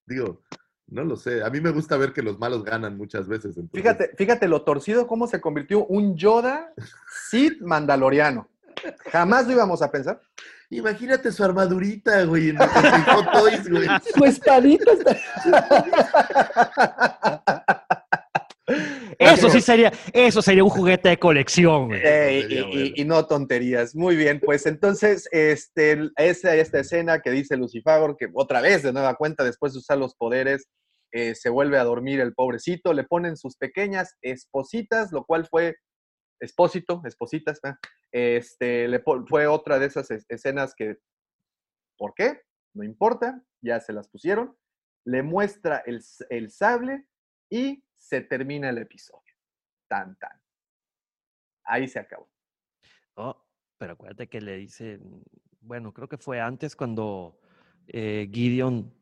Digo, 0.06 0.43
no 0.89 1.02
lo 1.02 1.16
sé. 1.16 1.43
A 1.43 1.48
mí 1.51 1.60
me 1.62 1.70
gusta 1.70 1.97
ver 1.97 2.12
que 2.12 2.20
los 2.22 2.39
malos 2.39 2.62
ganan 2.62 2.97
muchas 2.97 3.26
veces. 3.26 3.56
entonces- 3.56 3.72
Fíjate, 3.81 4.10
fíjate 4.18 4.48
lo 4.48 4.62
torcido 4.62 5.06
cómo 5.06 5.26
se 5.26 5.40
convirtió 5.40 5.86
un 5.86 6.14
Yoda 6.16 6.72
Sith 7.31 7.60
mandaloriano. 7.62 8.48
Jamás 9.10 9.47
lo 9.47 9.52
íbamos 9.55 9.81
a 9.82 9.90
pensar. 9.90 10.20
Imagínate 10.68 11.31
su 11.32 11.43
armadurita, 11.44 12.24
güey, 12.24 12.51
en, 12.51 12.60
en 12.60 13.05
Hot 13.05 13.32
Toys, 13.32 13.70
güey. 13.70 13.86
Su 14.14 14.24
espadita 14.24 14.93
está... 14.93 15.16
eso 19.32 19.51
sí 19.51 19.60
sería 19.60 19.92
eso 20.12 20.42
sería 20.42 20.64
un 20.64 20.70
juguete 20.70 21.09
de 21.09 21.18
colección 21.18 21.88
güey. 21.88 22.01
Eh, 22.05 22.92
y, 22.96 23.05
no 23.05 23.26
tonterías. 23.26 23.94
Muy 23.94 24.16
bien, 24.16 24.40
pues 24.40 24.66
entonces, 24.66 25.28
este, 25.32 26.10
esa, 26.16 26.55
esta 26.56 26.80
escena 26.80 27.20
que 27.20 27.30
dice 27.30 27.56
Lucifagor, 27.56 28.16
que 28.16 28.28
otra 28.32 28.60
vez, 28.60 28.82
de 28.82 28.92
nueva 28.92 29.14
cuenta, 29.16 29.44
después 29.44 29.72
de 29.72 29.80
usar 29.80 29.98
los 29.98 30.14
poderes, 30.14 30.68
eh, 31.12 31.34
se 31.34 31.48
vuelve 31.51 31.78
a 31.78 31.84
dormir 31.84 32.20
el 32.20 32.34
pobrecito, 32.34 32.92
le 32.92 33.05
ponen 33.05 33.36
sus 33.36 33.56
pequeñas 33.56 34.16
espositas, 34.22 35.12
lo 35.12 35.24
cual 35.24 35.46
fue 35.46 35.76
expósito, 36.40 37.02
espositas, 37.05 37.60
¿eh? 37.64 37.74
este, 38.12 38.88
le 38.88 39.01
fue 39.28 39.46
otra 39.46 39.78
de 39.78 39.86
esas 39.86 40.10
es- 40.10 40.26
escenas 40.28 40.74
que, 40.74 40.96
¿por 41.96 42.14
qué? 42.14 42.40
No 42.74 42.82
importa, 42.82 43.40
ya 43.62 43.80
se 43.80 43.92
las 43.92 44.09
pusieron, 44.09 44.56
le 45.06 45.22
muestra 45.22 45.82
el, 45.86 46.01
el 46.30 46.51
sable 46.51 47.06
y 47.51 47.84
se 48.05 48.20
termina 48.20 48.68
el 48.68 48.78
episodio. 48.78 49.32
Tan, 49.89 50.16
tan. 50.18 50.39
Ahí 51.64 51.89
se 51.89 51.98
acabó. 51.98 52.28
Oh, 53.14 53.43
pero 53.78 53.94
acuérdate 53.94 54.28
que 54.28 54.40
le 54.40 54.56
dice 54.56 55.01
bueno 55.60 55.94
creo 55.94 56.09
que 56.09 56.18
fue 56.18 56.40
antes 56.40 56.76
cuando 56.76 57.40
eh, 57.86 58.28
Gideon 58.31 58.93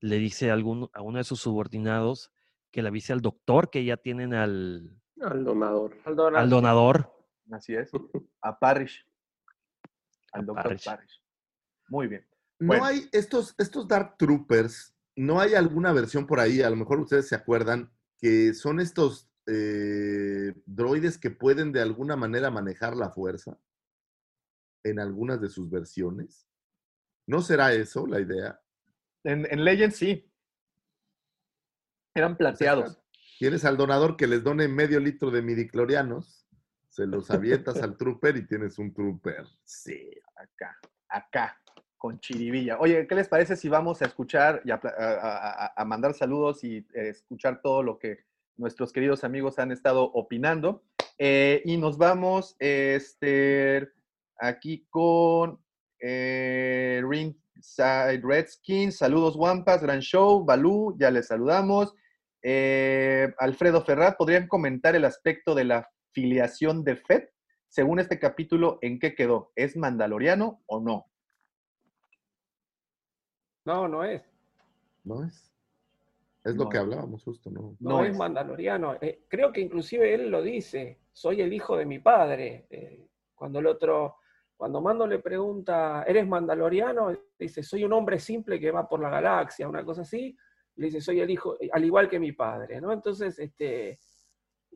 le 0.00 0.18
dice 0.18 0.50
a, 0.50 0.52
algún, 0.52 0.88
a 0.92 1.02
uno 1.02 1.18
de 1.18 1.24
sus 1.24 1.40
subordinados 1.40 2.30
que 2.70 2.82
le 2.82 2.88
avise 2.88 3.12
al 3.12 3.20
doctor 3.22 3.70
que 3.70 3.84
ya 3.84 3.96
tienen 3.96 4.34
al, 4.34 5.00
Al 5.20 5.44
donador. 5.44 5.96
Al 6.04 6.14
donador. 6.14 6.40
al 6.40 6.50
donador 6.50 7.14
Así 7.50 7.74
es. 7.74 7.90
A 8.42 8.58
Parrish. 8.58 9.06
Al 10.32 10.42
A 10.42 10.44
doctor 10.44 10.64
Parrish. 10.64 10.84
Parrish. 10.84 11.22
Muy 11.88 12.06
bien. 12.06 12.26
No 12.58 12.68
Bueno. 12.68 12.84
hay 12.84 13.08
estos, 13.12 13.54
estos 13.58 13.88
Dark 13.88 14.16
Troopers, 14.16 14.94
no 15.16 15.40
hay 15.40 15.54
alguna 15.54 15.92
versión 15.92 16.26
por 16.26 16.38
ahí, 16.40 16.62
a 16.62 16.70
lo 16.70 16.76
mejor 16.76 17.00
ustedes 17.00 17.28
se 17.28 17.34
acuerdan, 17.34 17.90
que 18.18 18.54
son 18.54 18.80
estos 18.80 19.28
eh, 19.46 20.54
droides 20.66 21.18
que 21.18 21.30
pueden 21.30 21.72
de 21.72 21.82
alguna 21.82 22.16
manera 22.16 22.50
manejar 22.50 22.96
la 22.96 23.10
fuerza 23.10 23.58
en 24.84 25.00
algunas 25.00 25.40
de 25.40 25.48
sus 25.48 25.70
versiones. 25.70 26.46
¿No 27.26 27.42
será 27.42 27.72
eso 27.72 28.06
la 28.06 28.20
idea? 28.20 28.60
En, 29.24 29.46
en 29.50 29.64
Legends 29.64 29.96
sí. 29.96 30.30
Eran 32.14 32.36
plateados. 32.36 32.98
Tienes 33.38 33.64
al 33.64 33.76
donador 33.76 34.16
que 34.16 34.26
les 34.26 34.44
done 34.44 34.68
medio 34.68 35.00
litro 35.00 35.30
de 35.30 35.42
midiclorianos, 35.42 36.46
se 36.88 37.06
los 37.06 37.30
avientas 37.30 37.82
al 37.82 37.96
trooper 37.96 38.36
y 38.36 38.46
tienes 38.46 38.78
un 38.78 38.94
trooper. 38.94 39.46
Sí, 39.64 40.10
acá, 40.36 40.78
acá, 41.08 41.60
con 41.98 42.20
chiribilla. 42.20 42.78
Oye, 42.78 43.06
¿qué 43.06 43.14
les 43.14 43.28
parece 43.28 43.56
si 43.56 43.68
vamos 43.68 44.02
a 44.02 44.06
escuchar 44.06 44.62
y 44.64 44.70
a, 44.70 45.84
mandar 45.86 46.14
saludos 46.14 46.64
y 46.64 46.78
eh, 46.94 47.08
escuchar 47.08 47.60
todo 47.62 47.82
lo 47.82 47.98
que 47.98 48.18
nuestros 48.56 48.92
queridos 48.92 49.24
amigos 49.24 49.58
han 49.58 49.72
estado 49.72 50.04
opinando? 50.04 50.82
Eh, 51.18 51.62
y 51.64 51.76
nos 51.76 51.96
vamos 51.96 52.56
este, 52.58 53.88
aquí 54.38 54.86
con 54.90 55.58
eh, 56.00 57.02
Ringside 57.08 58.20
Redskins. 58.22 58.98
Saludos, 58.98 59.36
Wampas, 59.36 59.82
gran 59.82 60.00
show. 60.00 60.44
Balú, 60.44 60.96
ya 60.98 61.10
les 61.10 61.28
saludamos. 61.28 61.94
Eh, 62.42 63.32
Alfredo 63.38 63.82
Ferrat, 63.82 64.18
¿podrían 64.18 64.48
comentar 64.48 64.94
el 64.94 65.06
aspecto 65.06 65.54
de 65.54 65.64
la 65.64 65.90
filiación 66.12 66.84
de 66.84 66.96
Fed? 66.96 67.22
Según 67.68 68.00
este 68.00 68.18
capítulo, 68.18 68.78
¿en 68.82 68.98
qué 68.98 69.14
quedó? 69.14 69.50
¿Es 69.56 69.76
mandaloriano 69.76 70.62
o 70.66 70.80
no? 70.80 71.06
No, 73.64 73.88
no 73.88 74.04
es. 74.04 74.22
¿No 75.04 75.24
es? 75.24 75.50
Es 76.44 76.54
lo 76.56 76.68
que 76.68 76.78
hablábamos 76.78 77.24
justo, 77.24 77.50
¿no? 77.50 77.76
No, 77.80 77.90
No 77.98 78.04
es, 78.04 78.10
es. 78.10 78.16
mandaloriano. 78.18 78.96
Eh, 79.00 79.24
creo 79.28 79.50
que 79.50 79.60
inclusive 79.62 80.12
él 80.12 80.28
lo 80.30 80.42
dice. 80.42 81.00
Soy 81.12 81.40
el 81.40 81.52
hijo 81.52 81.76
de 81.76 81.86
mi 81.86 81.98
padre. 82.00 82.66
Eh, 82.68 83.08
cuando 83.34 83.60
el 83.60 83.66
otro, 83.66 84.16
cuando 84.56 84.80
Mando 84.80 85.06
le 85.06 85.18
pregunta, 85.20 86.04
¿eres 86.06 86.26
mandaloriano? 86.26 87.16
Dice, 87.38 87.62
soy 87.62 87.84
un 87.84 87.92
hombre 87.94 88.18
simple 88.18 88.60
que 88.60 88.70
va 88.70 88.86
por 88.88 89.00
la 89.00 89.08
galaxia, 89.08 89.68
una 89.68 89.84
cosa 89.84 90.02
así. 90.02 90.36
Le 90.76 90.86
dice, 90.86 91.00
soy 91.00 91.20
el 91.20 91.30
hijo, 91.30 91.56
al 91.72 91.84
igual 91.84 92.08
que 92.08 92.18
mi 92.18 92.32
padre, 92.32 92.80
¿no? 92.80 92.92
Entonces, 92.92 93.38
este, 93.38 93.98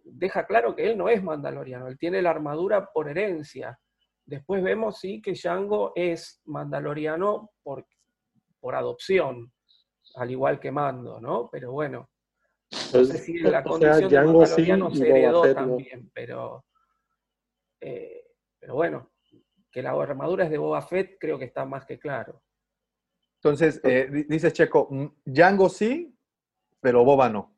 deja 0.05 0.47
claro 0.47 0.75
que 0.75 0.91
él 0.91 0.97
no 0.97 1.09
es 1.09 1.23
mandaloriano. 1.23 1.87
Él 1.89 1.99
tiene 1.99 2.23
la 2.23 2.31
armadura 2.31 2.91
por 2.93 3.09
herencia. 3.09 3.79
Después 4.25 4.63
vemos, 4.63 4.99
sí, 4.99 5.21
que 5.21 5.33
Django 5.33 5.93
es 5.95 6.41
mandaloriano 6.47 7.51
por, 7.63 7.87
por 8.61 8.75
adopción, 8.75 9.53
al 10.15 10.31
igual 10.31 10.59
que 10.59 10.71
Mando, 10.71 11.21
¿no? 11.21 11.49
Pero 11.51 11.73
bueno, 11.73 12.11
no 12.71 13.05
sé 13.05 13.19
si 13.19 13.39
la 13.39 13.63
condición 13.63 14.09
de 14.09 14.17
mandaloriano 14.17 14.91
se 14.91 15.09
heredó 15.09 15.55
también, 15.55 16.11
pero, 16.13 16.65
eh, 17.81 18.25
pero 18.59 18.75
bueno, 18.75 19.13
que 19.71 19.83
la 19.83 19.91
armadura 19.91 20.45
es 20.45 20.51
de 20.51 20.59
Boba 20.59 20.83
Fett 20.83 21.17
creo 21.19 21.39
que 21.39 21.47
está 21.47 21.65
más 21.65 21.87
que 21.87 21.99
claro. 21.99 22.43
Entonces, 23.37 23.81
eh, 23.85 24.27
dices 24.29 24.53
Checo, 24.53 24.89
Django 25.25 25.69
sí, 25.69 26.15
pero 26.81 27.05
Boba 27.05 27.29
no. 27.29 27.57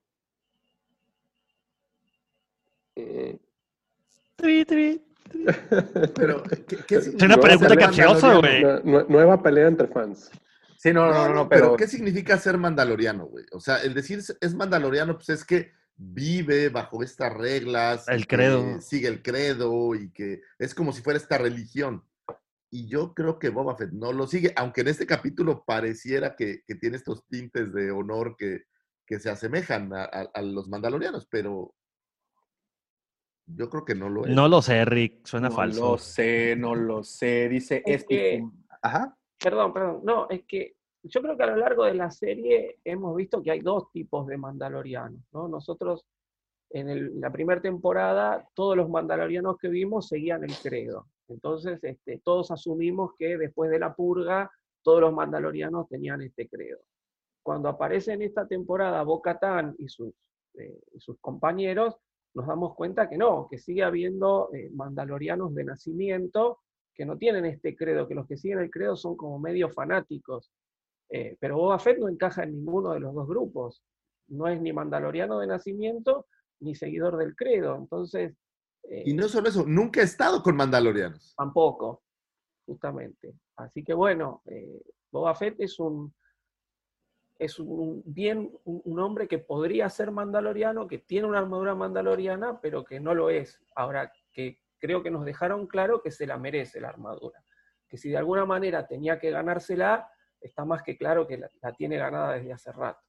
Eh, 2.95 3.39
pero, 6.15 6.43
¿qué, 6.87 6.97
es 6.97 7.23
una 7.23 7.37
pregunta 7.37 7.77
capciosa, 7.77 8.35
güey. 8.37 8.63
Nueva 8.85 9.43
pelea 9.43 9.69
entre 9.69 9.89
fans. 9.89 10.31
Sí, 10.81 10.95
no, 10.95 11.13
no, 11.13 11.29
no, 11.29 11.47
pero... 11.47 11.77
¿qué 11.77 11.87
significa 11.87 12.39
ser 12.39 12.57
mandaloriano, 12.57 13.27
güey? 13.27 13.45
O 13.53 13.61
sea, 13.61 13.83
el 13.83 13.93
decir 13.93 14.23
es 14.41 14.55
mandaloriano, 14.55 15.15
pues 15.15 15.29
es 15.29 15.45
que 15.45 15.73
vive 15.95 16.71
bajo 16.71 17.03
estas 17.03 17.35
reglas. 17.35 18.09
El 18.09 18.27
credo. 18.27 18.81
Sigue 18.81 19.09
el 19.09 19.23
credo 19.23 19.95
y 19.95 20.11
que 20.11 20.41
es 20.59 20.75
como 20.75 20.95
si 20.95 21.03
fuera 21.03 21.19
esta 21.19 21.37
religión. 21.37 22.03
Y 22.71 22.89
yo 22.89 23.13
creo 23.13 23.39
que 23.39 23.51
Boba 23.51 23.77
Fett 23.77 23.91
no 23.91 24.11
lo 24.15 24.27
sigue, 24.27 24.55
aunque 24.57 24.81
en 24.81 24.89
este 24.89 25.07
capítulo 25.07 25.65
pareciera 25.67 26.35
que, 26.35 26.63
tiene 26.81 26.97
estos 26.97 27.27
tintes 27.27 27.75
de 27.75 27.91
honor 27.91 28.35
que, 28.39 28.63
se 29.19 29.29
asemejan 29.29 29.91
a, 29.93 30.41
los 30.41 30.67
mandalorianos, 30.69 31.27
pero 31.27 31.75
yo 33.45 33.69
creo 33.69 33.85
que 33.85 33.95
no 33.95 34.09
lo 34.09 34.25
es. 34.25 34.35
No 34.35 34.49
lo 34.49 34.63
sé, 34.63 34.83
Rick, 34.87 35.27
suena 35.27 35.51
falso. 35.51 35.81
No 35.81 35.91
lo 35.91 35.99
sé, 35.99 36.57
no 36.57 36.75
lo 36.75 37.05
sé, 37.05 37.51
dice 37.51 37.83
es 37.85 38.07
que, 38.09 38.43
Ajá. 38.81 39.19
Perdón, 39.43 39.73
perdón, 39.73 40.01
no, 40.05 40.29
es 40.29 40.45
que 40.45 40.77
yo 41.03 41.23
creo 41.23 41.37
que 41.37 41.43
a 41.43 41.47
lo 41.47 41.57
largo 41.57 41.85
de 41.85 41.95
la 41.95 42.11
serie 42.11 42.79
hemos 42.85 43.17
visto 43.17 43.43
que 43.43 43.51
hay 43.51 43.61
dos 43.61 43.91
tipos 43.91 44.27
de 44.27 44.37
mandalorianos, 44.37 45.23
¿no? 45.33 45.49
Nosotros 45.49 46.07
en 46.71 47.21
la 47.21 47.33
primera 47.33 47.61
temporada, 47.61 48.49
todos 48.55 48.77
los 48.77 48.89
mandalorianos 48.89 49.57
que 49.59 49.69
vimos 49.69 50.09
seguían 50.09 50.45
el 50.45 50.55
credo. 50.57 51.09
Entonces, 51.29 51.83
este, 51.83 52.21
todos 52.23 52.51
asumimos 52.51 53.13
que 53.19 53.37
después 53.37 53.71
de 53.71 53.81
la 53.81 53.95
purga, 53.95 54.51
todos 54.83 55.01
los 55.01 55.13
mandalorianos 55.13 55.89
tenían 55.89 56.23
este 56.23 56.49
credo. 56.49 56.79
Cuando 57.43 57.69
aparece 57.69 58.13
en 58.13 58.23
esta 58.23 58.47
temporada 58.47 59.03
Bo-Katan 59.03 59.75
y 59.79 59.89
sus, 59.89 60.13
eh, 60.55 60.81
compañeros, 61.21 61.97
nos 62.35 62.47
damos 62.47 62.75
cuenta 62.77 63.09
que 63.09 63.17
no, 63.17 63.49
que 63.51 63.59
sigue 63.59 63.83
habiendo 63.83 64.51
eh, 64.53 64.71
mandalorianos 64.73 65.53
de 65.55 65.65
nacimiento 65.65 66.61
que 66.95 67.05
no 67.05 67.17
tienen 67.17 67.45
este 67.47 67.77
credo, 67.77 68.07
que 68.07 68.15
los 68.15 68.27
que 68.27 68.37
siguen 68.37 68.59
el 68.59 68.71
credo 68.71 68.97
son 68.97 69.17
como 69.17 69.39
medio 69.39 69.71
fanáticos. 69.71 70.51
Eh, 71.09 71.37
pero 71.41 71.57
Boba 71.57 71.79
Fett 71.79 71.99
no 71.99 72.09
encaja 72.09 72.45
en 72.45 72.53
ninguno 72.53 72.93
de 72.93 73.01
los 73.01 73.15
dos 73.15 73.27
grupos. 73.27 73.83
No 74.29 74.47
es 74.47 74.61
ni 74.61 74.73
mandaloriano 74.73 75.39
de 75.41 75.47
nacimiento 75.47 76.27
ni 76.61 76.75
seguidor 76.75 77.17
del 77.17 77.35
credo. 77.35 77.77
Entonces. 77.77 78.35
Eh, 78.85 79.05
y 79.07 79.15
no 79.15 79.29
solo 79.29 79.49
eso, 79.49 79.65
nunca 79.67 80.01
ha 80.01 80.05
estado 80.05 80.43
con 80.43 80.57
mandalorianos. 80.57 81.35
Tampoco, 81.37 82.03
justamente. 82.67 83.35
Así 83.57 83.83
que 83.83 83.93
bueno, 83.93 84.43
Boba 85.11 85.35
Fett 85.35 85.61
es 85.61 85.79
un, 85.79 86.15
es 87.41 87.59
un 87.59 88.03
bien 88.05 88.53
un, 88.65 88.99
hombre 89.01 89.27
que 89.27 89.39
podría 89.39 89.89
ser 89.89 90.11
mandaloriano, 90.11 90.87
que 90.87 90.99
tiene 90.99 91.27
una 91.27 91.39
armadura 91.39 91.75
mandaloriana, 91.75 92.61
pero 92.61 92.85
que 92.85 93.01
no 93.01 93.15
lo 93.15 93.31
es. 93.31 93.59
Ahora, 93.75 94.13
que 94.31 94.61
creo 94.81 95.03
que 95.03 95.11
nos 95.11 95.25
dejaron 95.25 95.67
claro 95.67 96.03
que 96.03 96.11
se 96.11 96.27
la 96.27 96.39
merece 96.39 96.81
la 96.81 96.89
armadura. 96.89 97.43
Que 97.89 97.99
si 97.99 98.11
de 98.11 98.17
alguna 98.17 98.45
manera 98.45 98.87
tenía 98.87 99.19
que 99.19 99.31
ganársela, 99.31 100.11
está 100.41 100.65
más 100.65 100.83
que 100.83 100.97
claro 100.97 101.27
que 101.27 101.39
la, 101.39 101.49
tiene 101.77 101.97
ganada 101.97 102.35
desde 102.35 102.53
hace 102.53 102.73
rato. 102.73 103.01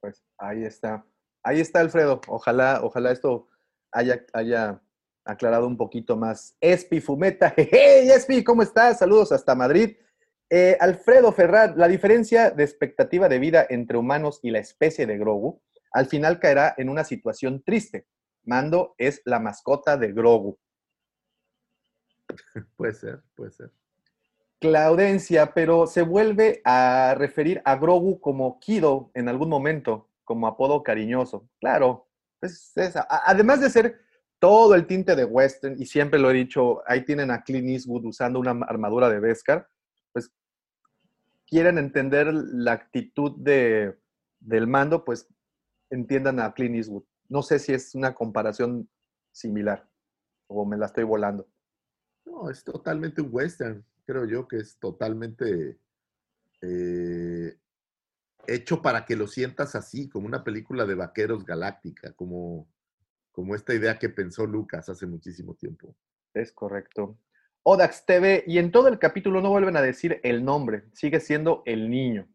Pues 0.00 0.24
ahí 0.38 0.64
está. 0.64 1.04
Ahí 1.42 1.60
está, 1.60 1.80
Alfredo. 1.80 2.20
Ojalá, 2.28 2.80
ojalá 2.82 3.12
esto 3.12 3.48
haya, 3.92 4.24
haya 4.32 4.82
aclarado 5.24 5.66
un 5.66 5.76
poquito 5.76 6.16
más. 6.16 6.56
Espi 6.60 7.00
Fumeta. 7.00 7.54
Hey, 7.56 8.08
Espi, 8.10 8.42
¿cómo 8.42 8.62
estás? 8.62 8.98
Saludos 8.98 9.32
hasta 9.32 9.54
Madrid. 9.54 9.96
Eh, 10.50 10.76
Alfredo 10.78 11.32
Ferrat, 11.32 11.76
la 11.76 11.88
diferencia 11.88 12.50
de 12.50 12.64
expectativa 12.64 13.28
de 13.28 13.38
vida 13.38 13.66
entre 13.68 13.98
humanos 13.98 14.40
y 14.42 14.50
la 14.50 14.58
especie 14.58 15.06
de 15.06 15.18
Grogu 15.18 15.62
al 15.92 16.06
final 16.06 16.40
caerá 16.40 16.74
en 16.76 16.88
una 16.88 17.04
situación 17.04 17.62
triste. 17.62 18.06
Mando 18.44 18.94
es 18.98 19.22
la 19.24 19.40
mascota 19.40 19.96
de 19.96 20.12
Grogu. 20.12 20.58
puede 22.76 22.94
ser, 22.94 23.22
puede 23.34 23.50
ser. 23.52 23.72
Claudencia, 24.60 25.52
pero 25.52 25.86
se 25.86 26.02
vuelve 26.02 26.62
a 26.64 27.14
referir 27.18 27.60
a 27.64 27.76
Grogu 27.76 28.18
como 28.20 28.58
Kido 28.60 29.10
en 29.14 29.28
algún 29.28 29.48
momento, 29.48 30.08
como 30.24 30.46
apodo 30.46 30.82
cariñoso. 30.82 31.48
Claro, 31.60 32.08
pues 32.40 32.72
además 33.08 33.60
de 33.60 33.70
ser 33.70 34.00
todo 34.38 34.74
el 34.74 34.86
tinte 34.86 35.16
de 35.16 35.24
western, 35.24 35.80
y 35.80 35.86
siempre 35.86 36.18
lo 36.18 36.30
he 36.30 36.34
dicho, 36.34 36.82
ahí 36.86 37.04
tienen 37.04 37.30
a 37.30 37.42
Clint 37.42 37.68
Eastwood 37.68 38.04
usando 38.06 38.38
una 38.38 38.52
armadura 38.66 39.08
de 39.08 39.20
Beskar, 39.20 39.68
pues 40.12 40.30
quieren 41.46 41.78
entender 41.78 42.32
la 42.32 42.72
actitud 42.72 43.32
de, 43.36 43.98
del 44.40 44.66
mando, 44.66 45.04
pues 45.04 45.28
entiendan 45.90 46.40
a 46.40 46.52
Clint 46.52 46.76
Eastwood. 46.76 47.04
No 47.28 47.42
sé 47.42 47.58
si 47.58 47.72
es 47.72 47.94
una 47.94 48.14
comparación 48.14 48.88
similar 49.32 49.88
o 50.46 50.64
me 50.64 50.76
la 50.76 50.86
estoy 50.86 51.04
volando. 51.04 51.48
No, 52.24 52.50
es 52.50 52.64
totalmente 52.64 53.20
un 53.20 53.28
western. 53.32 53.84
Creo 54.06 54.24
yo 54.26 54.46
que 54.46 54.58
es 54.58 54.78
totalmente 54.78 55.78
eh, 56.60 57.58
hecho 58.46 58.82
para 58.82 59.04
que 59.04 59.16
lo 59.16 59.26
sientas 59.26 59.74
así, 59.74 60.08
como 60.08 60.26
una 60.26 60.44
película 60.44 60.84
de 60.84 60.94
vaqueros 60.94 61.44
galáctica, 61.44 62.12
como, 62.12 62.68
como 63.32 63.54
esta 63.54 63.74
idea 63.74 63.98
que 63.98 64.08
pensó 64.08 64.46
Lucas 64.46 64.88
hace 64.88 65.06
muchísimo 65.06 65.54
tiempo. 65.54 65.94
Es 66.34 66.52
correcto. 66.52 67.18
Odax 67.62 68.04
TV, 68.04 68.44
y 68.46 68.58
en 68.58 68.70
todo 68.70 68.88
el 68.88 68.98
capítulo 68.98 69.40
no 69.40 69.48
vuelven 69.48 69.76
a 69.76 69.82
decir 69.82 70.20
el 70.22 70.44
nombre, 70.44 70.84
sigue 70.92 71.20
siendo 71.20 71.62
el 71.64 71.88
niño. 71.88 72.28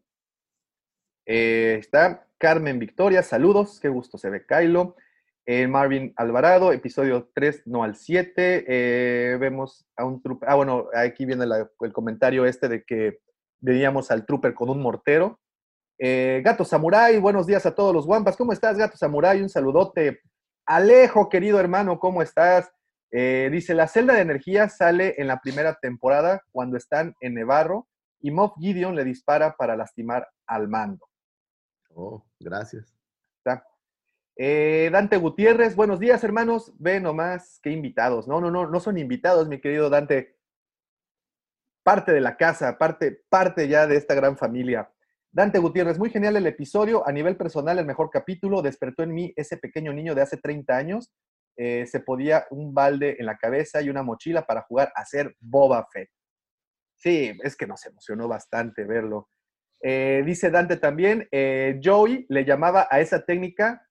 Eh, 1.24 1.76
está 1.78 2.28
Carmen 2.40 2.78
Victoria, 2.78 3.22
saludos, 3.22 3.78
qué 3.80 3.90
gusto 3.90 4.16
se 4.16 4.30
ve 4.30 4.46
Kylo. 4.46 4.96
Eh, 5.44 5.66
Marvin 5.66 6.14
Alvarado, 6.16 6.72
episodio 6.72 7.30
3, 7.34 7.66
no 7.66 7.84
al 7.84 7.96
7. 7.96 8.64
Eh, 8.66 9.36
vemos 9.38 9.86
a 9.94 10.06
un 10.06 10.22
trooper. 10.22 10.48
Ah, 10.48 10.54
bueno, 10.54 10.86
aquí 10.94 11.26
viene 11.26 11.44
el 11.44 11.92
comentario 11.92 12.46
este 12.46 12.68
de 12.68 12.82
que 12.82 13.18
veníamos 13.60 14.10
al 14.10 14.24
trooper 14.24 14.54
con 14.54 14.70
un 14.70 14.80
mortero. 14.80 15.38
Gato 15.98 16.64
Samurai, 16.64 17.18
buenos 17.18 17.46
días 17.46 17.66
a 17.66 17.74
todos 17.74 17.94
los 17.94 18.06
guampas. 18.06 18.38
¿Cómo 18.38 18.54
estás, 18.54 18.78
Gato 18.78 18.96
Samurai? 18.96 19.42
Un 19.42 19.50
saludote. 19.50 20.22
Alejo, 20.64 21.28
querido 21.28 21.60
hermano, 21.60 21.98
¿cómo 21.98 22.22
estás? 22.22 22.72
Eh, 23.10 23.50
dice, 23.52 23.74
la 23.74 23.86
celda 23.86 24.14
de 24.14 24.20
energía 24.20 24.70
sale 24.70 25.14
en 25.18 25.26
la 25.26 25.40
primera 25.40 25.74
temporada 25.74 26.42
cuando 26.52 26.78
están 26.78 27.14
en 27.20 27.34
Nevarro 27.34 27.86
y 28.18 28.30
Moff 28.30 28.54
Gideon 28.58 28.96
le 28.96 29.04
dispara 29.04 29.56
para 29.58 29.76
lastimar 29.76 30.26
al 30.46 30.68
mando. 30.68 31.09
Oh, 31.94 32.24
gracias. 32.38 32.94
Eh, 34.42 34.88
Dante 34.90 35.18
Gutiérrez, 35.18 35.76
buenos 35.76 36.00
días 36.00 36.24
hermanos. 36.24 36.72
Ve 36.78 36.98
nomás, 36.98 37.60
qué 37.62 37.70
invitados. 37.70 38.26
No, 38.26 38.40
no, 38.40 38.50
no, 38.50 38.66
no 38.66 38.80
son 38.80 38.96
invitados, 38.96 39.48
mi 39.48 39.60
querido 39.60 39.90
Dante. 39.90 40.38
Parte 41.82 42.12
de 42.12 42.22
la 42.22 42.36
casa, 42.38 42.78
parte, 42.78 43.22
parte 43.28 43.68
ya 43.68 43.86
de 43.86 43.96
esta 43.96 44.14
gran 44.14 44.38
familia. 44.38 44.90
Dante 45.30 45.58
Gutiérrez, 45.58 45.98
muy 45.98 46.08
genial 46.08 46.36
el 46.36 46.46
episodio. 46.46 47.06
A 47.06 47.12
nivel 47.12 47.36
personal, 47.36 47.78
el 47.78 47.86
mejor 47.86 48.08
capítulo 48.10 48.62
despertó 48.62 49.02
en 49.02 49.12
mí 49.12 49.32
ese 49.36 49.58
pequeño 49.58 49.92
niño 49.92 50.14
de 50.14 50.22
hace 50.22 50.38
30 50.38 50.74
años 50.74 51.12
eh, 51.56 51.84
se 51.86 52.00
podía 52.00 52.46
un 52.50 52.72
balde 52.72 53.16
en 53.18 53.26
la 53.26 53.36
cabeza 53.36 53.82
y 53.82 53.90
una 53.90 54.02
mochila 54.02 54.46
para 54.46 54.62
jugar 54.62 54.90
a 54.94 55.04
ser 55.04 55.36
Boba 55.38 55.86
Fett. 55.92 56.08
Sí, 56.96 57.38
es 57.42 57.56
que 57.56 57.66
nos 57.66 57.84
emocionó 57.84 58.28
bastante 58.28 58.84
verlo. 58.84 59.28
Eh, 59.82 60.22
dice 60.26 60.50
Dante 60.50 60.76
también, 60.76 61.26
eh, 61.32 61.80
Joey 61.82 62.26
le 62.28 62.44
llamaba 62.44 62.86
a 62.90 63.00
esa 63.00 63.24
técnica 63.24 63.86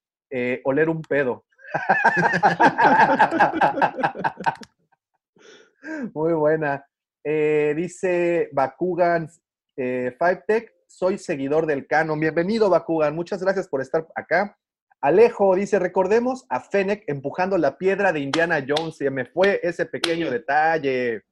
oler 0.63 0.89
un 0.89 1.01
pedo. 1.01 1.43
Muy 6.13 6.33
buena. 6.33 6.85
dice 7.23 8.49
Bakugan 8.51 9.27
Five 9.75 10.43
Tech, 10.47 10.71
soy 10.85 11.17
seguidor 11.17 11.65
del 11.65 11.87
canon. 11.87 12.19
Bienvenido, 12.19 12.69
Bakugan. 12.69 13.15
Muchas 13.15 13.41
gracias 13.41 13.67
por 13.67 13.81
estar 13.81 14.05
acá. 14.13 14.55
Alejo 15.01 15.55
dice, 15.55 15.79
recordemos 15.79 16.45
a 16.49 16.59
Fennec 16.59 17.05
empujando 17.07 17.57
la 17.57 17.77
piedra 17.77 18.11
de 18.11 18.19
Indiana 18.19 18.63
Jones. 18.67 18.97
Se 18.97 19.09
me 19.09 19.25
fue 19.25 19.61
ese 19.63 19.85
pequeño 19.85 20.29
detalle. 20.29 21.23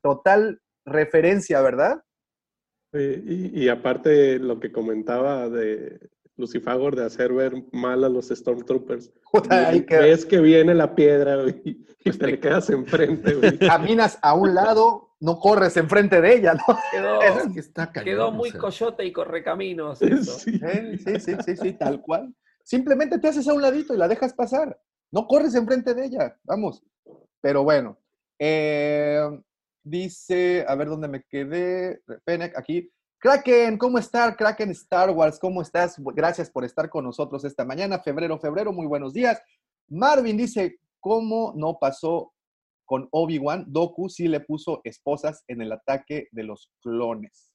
Total 0.00 0.60
referencia, 0.84 1.60
¿verdad? 1.60 2.00
Y, 2.92 3.68
aparte 3.68 4.38
lo 4.38 4.58
que 4.60 4.72
comentaba 4.72 5.48
de, 5.48 6.00
Lucifagor 6.36 6.96
de 6.96 7.04
hacer 7.04 7.32
ver 7.32 7.64
mal 7.72 8.04
a 8.04 8.08
los 8.08 8.28
Stormtroopers. 8.28 9.10
Ves 9.88 10.26
que 10.26 10.38
viene 10.38 10.74
la 10.74 10.94
piedra, 10.94 11.44
y 11.64 11.82
te 12.04 12.26
le 12.26 12.40
quedas 12.40 12.68
enfrente, 12.70 13.34
güey. 13.34 13.58
Caminas 13.58 14.18
a 14.20 14.34
un 14.34 14.54
lado, 14.54 15.14
no 15.20 15.38
corres 15.38 15.76
enfrente 15.78 16.20
de 16.20 16.36
ella, 16.36 16.54
¿no? 16.54 16.78
Quedó, 16.92 17.22
Es 17.22 17.54
que 17.54 17.60
está 17.60 17.90
cañón, 17.90 18.04
quedó 18.04 18.28
o 18.28 18.32
muy 18.32 18.50
sea. 18.50 18.60
coyote 18.60 19.04
y 19.06 19.12
correcaminos. 19.12 20.02
eso. 20.02 20.38
Sí. 20.38 20.60
Eh, 20.62 20.98
Sí, 21.02 21.20
sí, 21.20 21.36
sí, 21.44 21.56
sí, 21.56 21.72
tal 21.72 22.02
cual. 22.02 22.34
Simplemente 22.62 23.18
te 23.18 23.28
haces 23.28 23.48
a 23.48 23.54
un 23.54 23.62
ladito 23.62 23.94
y 23.94 23.98
la 23.98 24.08
dejas 24.08 24.34
pasar. 24.34 24.78
No 25.10 25.26
corres 25.26 25.54
enfrente 25.54 25.94
de 25.94 26.04
ella, 26.04 26.36
vamos. 26.44 26.82
Pero 27.40 27.62
bueno, 27.62 27.98
eh, 28.38 29.20
dice, 29.90 30.64
a 30.66 30.74
ver 30.74 30.88
dónde 30.88 31.08
me 31.08 31.22
quedé. 31.22 32.02
Fennec, 32.24 32.56
aquí. 32.58 32.90
Kraken, 33.18 33.78
¿cómo 33.78 33.98
estás? 33.98 34.36
Kraken 34.36 34.70
Star 34.70 35.10
Wars, 35.10 35.38
¿cómo 35.38 35.62
estás? 35.62 35.96
Gracias 36.14 36.50
por 36.50 36.64
estar 36.64 36.90
con 36.90 37.04
nosotros 37.04 37.44
esta 37.44 37.64
mañana. 37.64 37.98
Febrero, 38.00 38.38
febrero, 38.38 38.72
muy 38.72 38.86
buenos 38.86 39.12
días. 39.12 39.40
Marvin 39.88 40.36
dice, 40.36 40.78
¿cómo 41.00 41.52
no 41.56 41.78
pasó 41.78 42.34
con 42.84 43.08
Obi-Wan? 43.10 43.64
Doku 43.68 44.08
sí 44.08 44.28
le 44.28 44.40
puso 44.40 44.80
esposas 44.84 45.44
en 45.48 45.62
el 45.62 45.72
ataque 45.72 46.28
de 46.30 46.42
los 46.42 46.70
clones. 46.82 47.52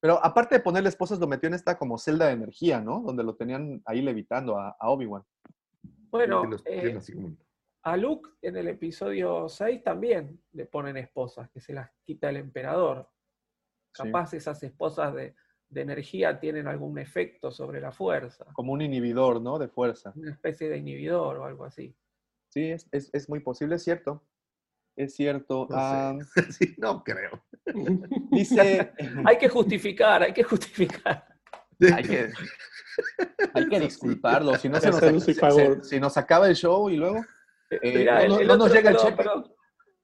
Pero 0.00 0.22
aparte 0.24 0.56
de 0.56 0.60
ponerle 0.62 0.88
esposas, 0.88 1.18
lo 1.20 1.28
metió 1.28 1.46
en 1.46 1.54
esta 1.54 1.78
como 1.78 1.96
celda 1.96 2.26
de 2.26 2.32
energía, 2.32 2.80
¿no? 2.80 3.00
Donde 3.00 3.22
lo 3.22 3.36
tenían 3.36 3.80
ahí 3.86 4.02
levitando 4.02 4.58
a, 4.58 4.76
a 4.78 4.90
Obi-Wan. 4.90 5.22
Bueno, 6.10 6.42
eh, 6.66 6.94
así 6.98 7.12
como- 7.14 7.36
a 7.84 7.96
Luke 7.96 8.30
en 8.42 8.56
el 8.56 8.68
episodio 8.68 9.48
6 9.48 9.82
también 9.82 10.40
le 10.52 10.66
ponen 10.66 10.96
esposas, 10.96 11.50
que 11.50 11.60
se 11.60 11.72
las 11.72 11.90
quita 12.04 12.30
el 12.30 12.36
emperador. 12.36 13.08
Sí. 13.94 14.04
Capaz 14.04 14.32
esas 14.34 14.62
esposas 14.62 15.12
de, 15.14 15.34
de 15.68 15.80
energía 15.80 16.38
tienen 16.38 16.66
algún 16.68 16.98
efecto 16.98 17.50
sobre 17.50 17.80
la 17.80 17.92
fuerza, 17.92 18.46
Como 18.54 18.72
un 18.72 18.82
inhibidor, 18.82 19.40
¿no? 19.42 19.58
De 19.58 19.68
fuerza. 19.68 20.12
una 20.16 20.30
especie 20.30 20.68
de 20.68 20.78
inhibidor 20.78 21.38
o 21.38 21.44
algo 21.44 21.64
así. 21.64 21.94
Sí, 22.50 22.70
es, 22.70 22.86
es- 22.92 23.10
es 23.12 23.28
muy 23.28 23.40
posible, 23.40 23.76
es 23.76 23.82
cierto. 23.82 24.22
Es 24.96 25.14
cierto. 25.16 25.66
No 25.70 26.20
sé. 26.20 26.42
Sí, 26.52 26.74
no 26.78 27.02
creo. 27.02 27.42
dice, 28.30 28.92
Hay 29.26 29.38
que 29.38 29.48
justificar, 29.48 30.22
hay 30.22 30.32
que 30.32 30.42
justificar. 30.44 31.26
hay 31.94 32.02
que, 32.04 32.30
hay 33.54 33.68
que 33.68 33.80
disculparlo, 33.80 34.54
si 34.56 34.68
no 34.68 34.78
se 34.80 34.90
nos, 34.90 35.24
se- 35.24 35.34
favor. 35.34 35.82
se- 35.82 35.84
si 35.88 36.00
nos 36.00 36.16
acaba 36.16 36.46
el 36.48 36.54
show 36.54 36.88
y 36.90 36.96
luego... 36.96 37.24
Mirá, 37.82 38.14
no, 38.16 38.22
el- 38.22 38.28
no- 38.30 38.40
el 38.40 38.46
no 38.48 38.56
nos 38.56 38.66
otro- 38.68 38.76
llega 38.76 38.90
el 38.90 38.96
perdón, 38.96 39.10
cheque. 39.10 39.22
perdón. 39.22 39.54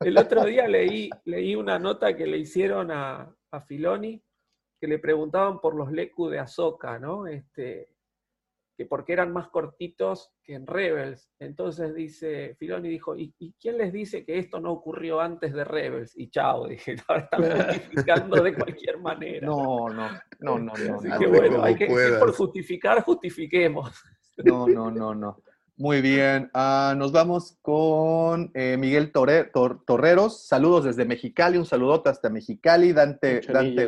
El 0.00 0.18
otro 0.18 0.44
día 0.44 0.68
leí, 0.68 1.10
leí 1.24 1.56
una 1.56 1.78
nota 1.78 2.14
que 2.16 2.26
le 2.26 2.38
hicieron 2.38 2.90
a, 2.92 3.34
a 3.50 3.60
Filoni, 3.62 4.22
que 4.80 4.86
le 4.86 4.98
preguntaban 5.00 5.60
por 5.60 5.74
los 5.74 5.90
Leku 5.90 6.28
de 6.28 6.38
Ahsoka, 6.38 7.00
¿no? 7.00 7.26
Este, 7.26 7.90
que 8.76 8.86
porque 8.86 9.12
eran 9.12 9.32
más 9.32 9.48
cortitos 9.48 10.30
que 10.44 10.54
en 10.54 10.68
Rebels. 10.68 11.28
Entonces 11.40 11.96
dice, 11.96 12.54
Filoni 12.60 12.88
dijo, 12.88 13.16
¿y, 13.16 13.34
y 13.40 13.54
quién 13.60 13.76
les 13.76 13.92
dice 13.92 14.24
que 14.24 14.38
esto 14.38 14.60
no 14.60 14.70
ocurrió 14.70 15.20
antes 15.20 15.52
de 15.52 15.64
Rebels? 15.64 16.16
Y 16.16 16.30
chao, 16.30 16.68
dije, 16.68 16.94
ahora 17.08 17.22
están 17.24 17.66
justificando 17.66 18.40
de 18.40 18.54
cualquier 18.54 19.00
manera. 19.00 19.48
No, 19.48 19.88
no, 19.88 20.08
no, 20.38 20.58
no, 20.60 20.72
no. 20.74 20.94
Así 21.00 21.08
no, 21.08 21.18
que 21.18 21.26
bueno, 21.26 21.60
hay 21.64 21.74
que, 21.74 21.88
por 22.20 22.32
justificar, 22.34 23.02
justifiquemos. 23.02 24.00
No, 24.44 24.68
no, 24.68 24.88
no, 24.92 25.12
no. 25.12 25.42
Muy 25.80 26.00
bien. 26.00 26.50
Ah, 26.54 26.94
nos 26.96 27.12
vamos 27.12 27.56
con 27.62 28.50
eh, 28.54 28.76
Miguel 28.76 29.12
Torre- 29.12 29.48
Tor- 29.52 29.84
Torreros. 29.86 30.44
Saludos 30.44 30.84
desde 30.84 31.04
Mexicali. 31.04 31.56
Un 31.56 31.66
saludote 31.66 32.08
hasta 32.10 32.28
Mexicali. 32.30 32.92
Dante. 32.92 33.40
Dante 33.52 33.86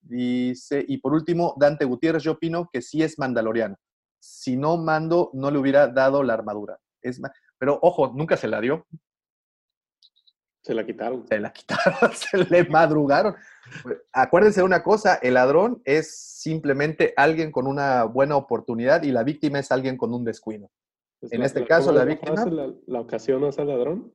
dice, 0.00 0.82
y 0.88 0.96
por 0.98 1.12
último, 1.12 1.54
Dante 1.58 1.84
Gutiérrez, 1.84 2.22
yo 2.22 2.32
opino 2.32 2.70
que 2.72 2.80
sí 2.80 3.02
es 3.02 3.18
mandaloriano. 3.18 3.76
Si 4.18 4.56
no 4.56 4.78
mando, 4.78 5.30
no 5.34 5.50
le 5.50 5.58
hubiera 5.58 5.88
dado 5.88 6.22
la 6.22 6.32
armadura. 6.32 6.78
Es 7.02 7.20
Pero 7.58 7.78
ojo, 7.82 8.10
nunca 8.14 8.38
se 8.38 8.48
la 8.48 8.58
dio. 8.58 8.86
Se 10.62 10.72
la 10.72 10.86
quitaron. 10.86 11.26
Se 11.28 11.38
la 11.38 11.52
quitaron, 11.52 12.12
se 12.14 12.38
le 12.38 12.64
madrugaron. 12.64 13.34
Acuérdense 14.12 14.60
de 14.60 14.64
una 14.64 14.82
cosa, 14.82 15.16
el 15.16 15.34
ladrón 15.34 15.82
es 15.84 16.16
simplemente 16.18 17.12
alguien 17.14 17.52
con 17.52 17.66
una 17.66 18.04
buena 18.04 18.36
oportunidad 18.36 19.02
y 19.02 19.12
la 19.12 19.22
víctima 19.22 19.58
es 19.58 19.70
alguien 19.70 19.98
con 19.98 20.14
un 20.14 20.24
descuido. 20.24 20.70
Es 21.20 21.32
En 21.32 21.40
la- 21.40 21.46
este 21.46 21.60
la- 21.60 21.66
caso, 21.66 21.86
¿cómo 21.86 21.98
la 21.98 22.04
víctima-? 22.04 22.44
La, 22.46 22.72
la 22.86 23.00
ocasión 23.00 23.44
hace 23.44 23.60
al 23.62 23.68
ladrón. 23.68 24.12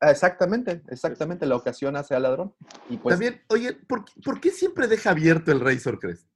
Ah, 0.00 0.10
Exactamente, 0.10 0.82
exactamente, 0.88 1.46
la 1.46 1.56
ocasión 1.56 1.94
hace 1.96 2.14
al 2.14 2.22
ladrón. 2.22 2.54
Y 2.88 2.96
pues, 2.96 3.12
También, 3.14 3.42
oye, 3.48 3.74
¿por, 3.74 4.04
qué- 4.04 4.20
por 4.24 4.40
qué 4.40 4.50
siempre 4.50 4.86
deja 4.88 5.10
abierto 5.10 5.52
el 5.52 5.60
Razor 5.60 5.98
Crest? 5.98 6.26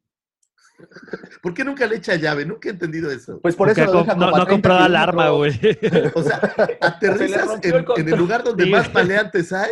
¿Por 1.43 1.55
qué 1.55 1.65
nunca 1.65 1.87
le 1.87 1.97
echa 1.97 2.17
llave? 2.17 2.45
Nunca 2.45 2.69
he 2.69 2.73
entendido 2.73 3.11
eso. 3.11 3.41
pues 3.41 3.55
por 3.55 3.69
Porque 3.69 3.83
eso 3.83 3.93
lo 3.93 4.05
no, 4.05 4.15
no 4.17 4.27
ha 4.29 4.33
30 4.33 4.51
comprado 4.51 4.81
alarma, 4.85 5.29
güey. 5.31 5.53
O 6.15 6.23
sea, 6.23 6.41
aterrizas 6.81 7.47
rompió 7.47 7.71
en, 7.71 7.77
el 7.79 7.85
control. 7.85 8.07
en 8.09 8.13
el 8.15 8.19
lugar 8.19 8.45
donde 8.45 8.65
Sí. 8.65 8.71
más 8.71 8.93
maleantes 8.93 9.53
hay 9.53 9.71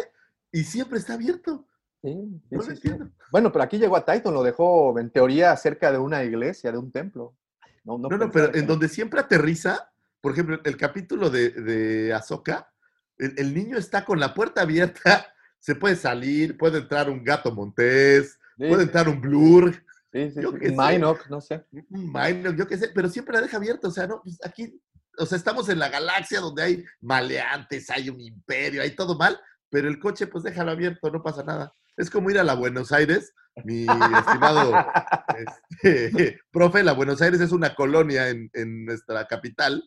y 0.53 0.65
siempre 0.65 0.99
está 0.99 1.15
abierto. 1.15 1.67
Sí, 2.03 2.13
sí, 2.15 2.47
No 2.51 2.59
lo 2.59 2.63
sí, 2.63 2.71
sí. 2.71 2.73
entiendo. 2.89 3.11
Bueno, 3.31 3.53
pero 3.53 3.65
aquí 3.65 3.79
llegó 3.79 3.97
a 3.97 4.05
Titan, 4.05 4.33
lo 4.35 4.43
dejó 4.43 4.99
en 4.99 5.11
teoría 5.11 5.57
cerca 5.57 5.93
de 5.93 5.99
una 5.99 6.23
iglesia, 6.25 6.71
de 6.73 6.79
un 6.79 6.91
templo. 6.93 7.37
No, 7.85 7.99
no, 7.99 8.09
No, 8.09 8.17
no, 8.19 8.31
pero 8.31 8.55
en 8.55 8.67
donde 8.67 8.89
siempre 8.89 9.21
aterriza, 9.21 9.92
por 10.23 10.33
ejemplo, 10.33 10.59
el 10.65 10.77
capítulo 10.79 11.29
de, 11.29 11.51
de 11.51 12.15
Ahsoka, 12.15 12.73
el, 13.19 13.35
el 13.37 13.55
niño 13.55 13.77
está 13.77 14.07
con 14.07 14.19
la 14.19 14.33
puerta 14.33 14.63
abierta, 14.63 15.27
se 15.59 15.75
puede 15.75 15.97
salir, 15.97 16.57
puede 16.57 16.79
entrar 16.79 17.11
un 17.11 17.23
gato 17.23 17.53
montés, 17.53 18.39
Sí, 18.59 18.69
puede 18.69 18.83
entrar 18.83 19.09
un 19.09 19.21
blur, 19.21 19.75
sí, 20.13 20.31
sí, 20.31 20.43
yo 20.43 20.53
qué 20.55 20.69
un 20.69 20.77
sé. 20.77 20.93
Minoc, 20.93 21.27
no 21.29 21.41
sé. 21.41 21.65
un 21.73 22.13
Minor, 22.13 22.55
yo 22.55 22.67
qué 22.67 22.77
sé, 22.77 22.91
pero 22.95 23.09
siempre 23.09 23.35
la 23.35 23.43
deja 23.43 23.57
abierta. 23.57 23.89
O 23.89 23.91
sea, 23.91 24.07
no, 24.07 24.21
pues 24.23 24.39
aquí, 24.45 24.81
o 25.19 25.27
sea, 25.27 25.37
estamos 25.37 25.69
en 25.69 25.79
la 25.79 25.89
galaxia 25.89 26.41
donde 26.41 26.63
hay 26.63 26.85
maleantes, 27.01 27.89
hay 27.91 28.11
un 28.11 28.21
imperio, 28.21 28.83
hay 28.83 28.95
todo 28.95 29.17
mal, 29.17 29.41
pero 29.71 29.89
el 29.89 29.99
coche, 29.99 30.27
pues 30.27 30.45
déjalo 30.45 30.71
abierto, 30.71 31.11
no 31.11 31.23
pasa 31.23 31.43
nada. 31.43 31.75
Es 31.97 32.11
como 32.11 32.31
ir 32.31 32.39
a 32.39 32.45
la 32.45 32.55
Buenos 32.55 32.93
Aires, 32.93 33.35
mi 33.65 33.87
estimado 34.19 34.73
este, 35.83 36.41
profe, 36.53 36.83
la 36.83 36.93
Buenos 36.93 37.21
Aires 37.23 37.41
es 37.41 37.53
una 37.53 37.75
colonia 37.75 38.29
en, 38.29 38.51
en 38.53 38.85
nuestra 38.85 39.27
capital 39.27 39.83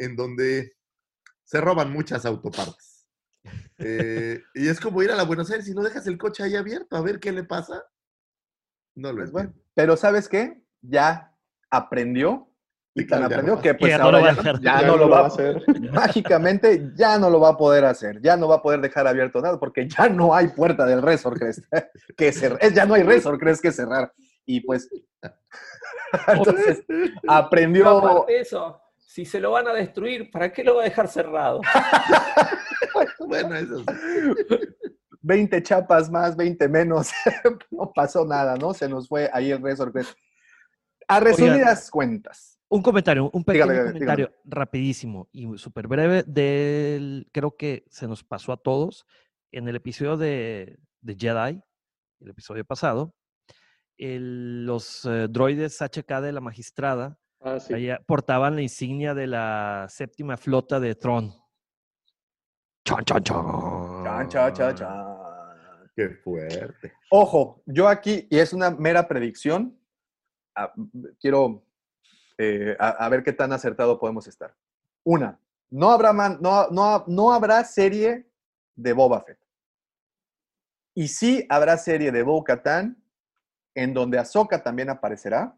en 0.00 0.16
donde 0.16 0.72
se 1.44 1.60
roban 1.60 1.92
muchas 1.92 2.24
autopartes. 2.26 3.06
Eh, 3.82 4.42
y 4.52 4.68
es 4.68 4.78
como 4.78 5.02
ir 5.02 5.10
a 5.10 5.16
la 5.16 5.22
Buenos 5.22 5.50
Aires 5.50 5.66
y 5.66 5.72
no 5.72 5.82
dejas 5.82 6.06
el 6.06 6.18
coche 6.18 6.42
ahí 6.42 6.54
abierto, 6.54 6.96
a 6.96 7.00
ver 7.00 7.18
qué 7.18 7.32
le 7.32 7.44
pasa. 7.44 7.82
No 8.94 9.08
lo 9.08 9.14
Pues 9.16 9.30
entiendo. 9.30 9.32
bueno, 9.32 9.54
pero 9.72 9.96
¿sabes 9.96 10.28
qué? 10.28 10.62
Ya 10.82 11.34
aprendió 11.70 12.50
y 12.94 13.06
tan 13.06 13.22
aprendió 13.22 13.54
no 13.54 13.62
que 13.62 13.74
pues 13.74 13.90
Ya 13.90 13.96
no 13.96 14.04
ahora 14.04 14.18
lo 14.18 14.24
va 14.24 14.30
a 14.32 14.60
ya, 14.60 14.82
no 14.82 14.96
lo 14.98 15.08
va 15.08 15.20
a 15.20 15.26
hacer. 15.28 15.62
Mágicamente 15.94 16.92
ya 16.94 17.18
no 17.18 17.30
lo 17.30 17.40
va 17.40 17.50
a 17.50 17.56
poder 17.56 17.86
hacer, 17.86 18.20
ya 18.20 18.36
no 18.36 18.48
va 18.48 18.56
a 18.56 18.62
poder 18.62 18.82
dejar 18.82 19.06
abierto 19.06 19.40
nada 19.40 19.58
porque 19.58 19.88
ya 19.88 20.10
no 20.10 20.34
hay 20.34 20.48
puerta 20.48 20.84
del 20.84 21.00
Resort 21.00 21.38
Crest 21.38 21.64
que 22.16 22.32
cerrar, 22.32 22.72
ya 22.74 22.84
no 22.84 22.92
hay 22.92 23.02
Resort 23.02 23.40
Crest 23.40 23.62
que 23.62 23.72
cerrar. 23.72 24.12
Y 24.44 24.60
pues, 24.60 24.90
entonces 26.26 26.82
aprendió, 27.28 28.26
eso, 28.28 28.82
si 29.12 29.24
se 29.24 29.40
lo 29.40 29.50
van 29.50 29.66
a 29.66 29.72
destruir, 29.72 30.30
¿para 30.30 30.52
qué 30.52 30.62
lo 30.62 30.76
va 30.76 30.82
a 30.82 30.84
dejar 30.84 31.08
cerrado? 31.08 31.60
Bueno, 33.18 33.54
eso 33.54 33.78
sí. 33.78 33.84
20 35.20 35.62
chapas 35.62 36.10
más, 36.10 36.36
20 36.36 36.68
menos, 36.68 37.10
no 37.70 37.92
pasó 37.94 38.24
nada, 38.24 38.56
¿no? 38.56 38.72
Se 38.74 38.88
nos 38.88 39.06
fue 39.08 39.30
ahí 39.32 39.50
el 39.52 39.62
Resort 39.62 39.92
Crest. 39.92 40.16
A 41.06 41.20
resumidas 41.20 41.90
cuentas, 41.90 42.58
Un 42.68 42.82
comentario, 42.82 43.30
un 43.32 43.44
pequeño 43.44 43.64
Dígame, 43.66 43.78
dígame, 43.78 43.92
comentario 43.92 44.32
rapidísimo 44.44 45.28
y 45.32 45.46
súper 45.58 45.86
breve 45.86 46.24
del, 46.26 47.28
creo 47.32 47.56
que 47.56 47.84
se 47.90 48.08
nos 48.08 48.24
pasó 48.24 48.52
a 48.52 48.56
todos 48.56 49.06
en 49.52 49.68
el 49.68 49.76
episodio 49.76 50.16
de, 50.16 50.78
de 51.00 51.14
Jedi, 51.16 51.60
el 52.20 52.30
episodio 52.30 52.64
pasado, 52.64 53.14
el- 53.98 54.64
los 54.66 55.04
eh, 55.04 55.26
droides 55.30 55.80
HK 55.80 56.20
de 56.22 56.32
la 56.32 56.40
magistrada 56.40 57.18
Ah, 57.42 57.58
sí. 57.58 57.72
allá 57.72 58.00
portaban 58.06 58.54
la 58.54 58.62
insignia 58.62 59.14
de 59.14 59.26
la 59.26 59.86
séptima 59.88 60.36
flota 60.36 60.78
de 60.78 60.94
Tron. 60.94 61.32
Chon, 62.84 63.04
chon, 63.04 63.22
chon. 63.22 64.04
Chan, 64.04 64.28
chan, 64.28 64.52
chan, 64.54 64.74
chan. 64.74 65.06
Qué 65.96 66.08
fuerte. 66.22 66.92
Ojo, 67.10 67.62
yo 67.66 67.88
aquí, 67.88 68.26
y 68.30 68.38
es 68.38 68.52
una 68.52 68.70
mera 68.70 69.06
predicción, 69.08 69.78
ah, 70.54 70.72
quiero 71.20 71.64
eh, 72.38 72.76
a, 72.78 72.88
a 72.90 73.08
ver 73.08 73.22
qué 73.22 73.32
tan 73.32 73.52
acertado 73.52 73.98
podemos 73.98 74.26
estar. 74.26 74.54
Una, 75.04 75.38
no 75.70 75.90
habrá, 75.90 76.12
man- 76.12 76.38
no, 76.40 76.68
no, 76.70 77.04
no 77.06 77.32
habrá 77.32 77.64
serie 77.64 78.30
de 78.74 78.92
Boba 78.92 79.20
Fett. 79.22 79.38
Y 80.94 81.08
sí 81.08 81.46
habrá 81.48 81.76
serie 81.76 82.12
de 82.12 82.22
Bo 82.22 82.42
Katan, 82.44 83.02
en 83.74 83.94
donde 83.94 84.18
Ahsoka 84.18 84.62
también 84.62 84.90
aparecerá, 84.90 85.56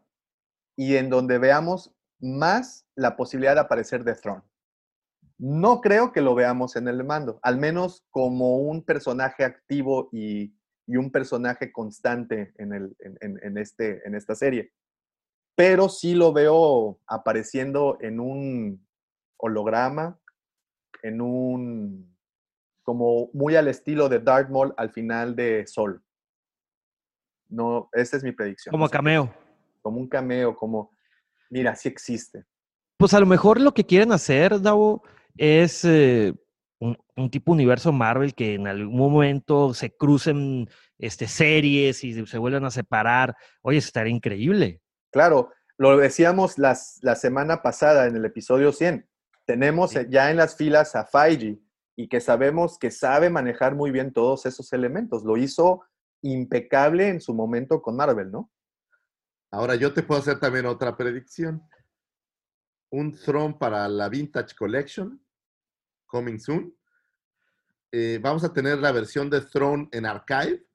y 0.75 0.95
en 0.95 1.09
donde 1.09 1.37
veamos 1.37 1.93
más 2.19 2.85
la 2.95 3.15
posibilidad 3.15 3.55
de 3.55 3.61
aparecer 3.61 4.03
de 4.03 4.15
Throne. 4.15 4.41
No 5.37 5.81
creo 5.81 6.11
que 6.11 6.21
lo 6.21 6.35
veamos 6.35 6.75
en 6.75 6.87
el 6.87 7.03
mando, 7.03 7.39
al 7.41 7.57
menos 7.57 8.05
como 8.09 8.57
un 8.57 8.83
personaje 8.83 9.43
activo 9.43 10.09
y, 10.11 10.55
y 10.87 10.95
un 10.97 11.11
personaje 11.11 11.71
constante 11.71 12.53
en, 12.57 12.73
el, 12.73 12.95
en, 12.99 13.17
en- 13.21 13.39
en 13.43 13.57
este, 13.57 14.07
en 14.07 14.15
esta 14.15 14.35
serie. 14.35 14.71
pero 15.55 15.87
sí 15.89 16.15
lo 16.15 16.33
veo 16.33 16.99
apareciendo 17.07 17.97
en 18.01 18.19
un 18.19 18.87
holograma, 19.37 20.19
en 21.03 21.21
un 21.21 22.15
como 22.83 23.29
muy 23.33 23.55
al 23.55 23.67
estilo 23.67 24.09
de 24.09 24.19
Dark 24.19 24.49
Maul 24.49 24.73
al 24.77 24.91
final 24.91 25.35
de 25.35 25.65
Sol. 25.67 26.01
No, 27.49 27.89
esa 27.93 28.17
es 28.17 28.23
mi 28.23 28.31
predicción. 28.31 28.71
Como 28.71 28.89
cameo. 28.89 29.31
Como 29.83 29.99
un 29.99 30.07
cameo, 30.07 30.55
como, 30.55 30.89
mira, 31.51 31.75
sí 31.75 31.89
existe. 31.89 32.45
Pues 32.97 33.13
a 33.13 33.19
lo 33.19 33.25
mejor 33.27 33.61
lo 33.61 33.73
que 33.73 33.83
quieren 33.85 34.11
hacer, 34.13 34.61
Davo, 34.61 35.03
es 35.37 35.83
eh, 35.85 36.33
un, 36.79 36.97
un 37.15 37.29
tipo 37.29 37.51
universo 37.51 37.91
Marvel 37.91 38.33
que 38.33 38.55
en 38.55 38.65
algún 38.67 38.95
momento 39.11 39.73
se 39.73 39.95
crucen 39.95 40.69
este, 40.97 41.27
series 41.27 42.03
y 42.03 42.25
se 42.25 42.37
vuelvan 42.37 42.65
a 42.65 42.71
separar. 42.71 43.35
Oye, 43.61 43.77
estaría 43.77 44.13
increíble. 44.13 44.81
Claro, 45.11 45.51
lo 45.77 45.97
decíamos 45.97 46.57
las, 46.57 46.99
la 47.01 47.15
semana 47.15 47.61
pasada 47.61 48.07
en 48.07 48.15
el 48.15 48.25
episodio 48.25 48.71
100. 48.71 49.05
Tenemos 49.45 49.91
Sí. 49.91 49.99
ya 50.09 50.31
en 50.31 50.37
las 50.37 50.55
filas 50.55 50.95
a 50.95 51.05
Feige 51.05 51.59
y 51.97 52.07
que 52.07 52.21
sabemos 52.21 52.79
que 52.79 52.89
sabe 52.89 53.29
manejar 53.29 53.75
muy 53.75 53.91
bien 53.91 54.13
todos 54.13 54.45
esos 54.45 54.71
elementos. 54.71 55.23
Lo 55.25 55.35
hizo 55.35 55.81
impecable 56.21 57.09
en 57.09 57.19
su 57.19 57.33
momento 57.33 57.81
con 57.81 57.97
Marvel, 57.97 58.31
¿no? 58.31 58.49
Ahora 59.53 59.75
yo 59.75 59.93
te 59.93 60.01
puedo 60.01 60.19
hacer 60.19 60.39
también 60.39 60.65
otra 60.65 60.97
predicción. 60.97 61.61
Un 62.91 63.11
Throne 63.15 63.55
para 63.59 63.87
la 63.87 64.09
Vintage 64.09 64.55
Collection, 64.55 65.23
coming 66.07 66.39
soon. 66.39 66.75
Eh, 67.91 68.19
vamos 68.19 68.43
a 68.43 68.51
tener 68.51 68.79
la 68.79 68.91
versión 68.91 69.29
de 69.29 69.41
Throne 69.41 69.89
en 69.91 70.07
Archive 70.07 70.65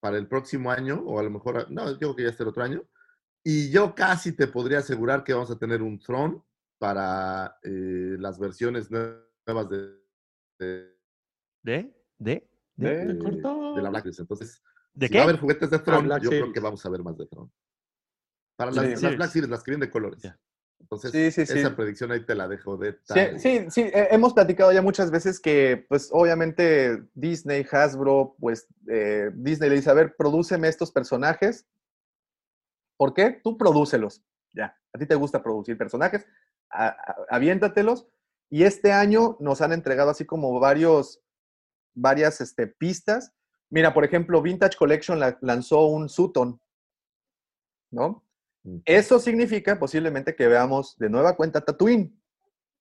para 0.00 0.16
el 0.16 0.26
próximo 0.26 0.70
año, 0.70 1.02
o 1.04 1.18
a 1.18 1.22
lo 1.22 1.28
mejor, 1.30 1.70
no, 1.70 1.90
yo 1.90 1.98
creo 1.98 2.16
que 2.16 2.22
ya 2.22 2.28
está 2.30 2.44
el 2.44 2.48
otro 2.48 2.62
año. 2.62 2.82
Y 3.44 3.70
yo 3.70 3.94
casi 3.94 4.32
te 4.32 4.46
podría 4.46 4.78
asegurar 4.78 5.22
que 5.22 5.34
vamos 5.34 5.50
a 5.50 5.58
tener 5.58 5.82
un 5.82 5.98
Throne 5.98 6.40
para 6.78 7.58
eh, 7.62 8.16
las 8.18 8.38
versiones 8.38 8.90
nuevas 8.90 9.68
de, 9.68 9.98
de, 10.58 10.96
¿De? 11.62 11.94
¿De? 12.18 12.50
De- 12.74 12.96
de- 12.96 13.04
Me 13.14 13.18
cortó. 13.18 13.74
de 13.74 13.82
la 13.82 13.90
Black. 13.90 14.06
Entonces, 14.18 14.62
¿De 14.94 15.08
si 15.08 15.12
qué? 15.12 15.18
va 15.18 15.24
a 15.24 15.28
haber 15.28 15.40
juguetes 15.40 15.68
de 15.68 15.78
Throne, 15.78 16.06
Black 16.06 16.22
yo 16.22 16.30
creo 16.30 16.52
que 16.54 16.60
vamos 16.60 16.84
a 16.86 16.88
ver 16.88 17.02
más 17.02 17.18
de 17.18 17.26
Throne. 17.26 17.50
Para 18.58 18.72
las, 18.72 19.00
las. 19.02 19.16
Black 19.16 19.30
Series, 19.30 19.48
las 19.48 19.62
que 19.62 19.70
vienen 19.70 19.86
de 19.86 19.90
colores. 19.92 20.20
Entonces, 20.80 21.12
Sí, 21.12 21.30
sí, 21.30 21.46
sí. 21.46 21.58
esa 21.60 21.76
predicción 21.76 22.10
ahí 22.10 22.24
te 22.26 22.34
la 22.34 22.48
dejo 22.48 22.76
de 22.76 22.92
Sí, 22.92 22.98
tarea. 23.06 23.38
sí, 23.38 23.66
sí, 23.70 23.80
eh, 23.82 24.08
hemos 24.10 24.34
platicado 24.34 24.72
ya 24.72 24.82
muchas 24.82 25.10
veces 25.12 25.38
que, 25.38 25.86
pues, 25.88 26.08
obviamente 26.12 27.04
Disney, 27.14 27.64
Hasbro, 27.70 28.34
pues, 28.40 28.66
eh, 28.88 29.30
Disney 29.34 29.70
le 29.70 29.76
dice, 29.76 29.90
a 29.90 29.94
ver, 29.94 30.16
prodúceme 30.16 30.66
estos 30.68 30.90
personajes. 30.90 31.66
¿Por 32.96 33.14
qué? 33.14 33.40
Tú 33.44 33.56
prodúcelos. 33.56 34.24
Ya, 34.52 34.76
a 34.92 34.98
ti 34.98 35.06
te 35.06 35.14
gusta 35.14 35.40
producir 35.42 35.78
personajes, 35.78 36.26
a- 36.70 36.88
a- 36.88 37.16
aviéntatelos. 37.30 38.08
Y 38.50 38.64
este 38.64 38.90
año 38.92 39.36
nos 39.40 39.60
han 39.60 39.72
entregado 39.72 40.10
así 40.10 40.24
como 40.24 40.58
varios, 40.58 41.20
varias 41.94 42.40
este, 42.40 42.66
pistas. 42.66 43.32
Mira, 43.70 43.94
por 43.94 44.04
ejemplo, 44.04 44.42
Vintage 44.42 44.76
Collection 44.76 45.20
la- 45.20 45.38
lanzó 45.42 45.86
un 45.86 46.08
Sutton, 46.08 46.60
¿no? 47.92 48.24
Eso 48.84 49.18
significa 49.18 49.78
posiblemente 49.78 50.34
que 50.34 50.48
veamos 50.48 50.96
de 50.98 51.10
nueva 51.10 51.36
cuenta 51.36 51.64
Tatooine 51.64 52.18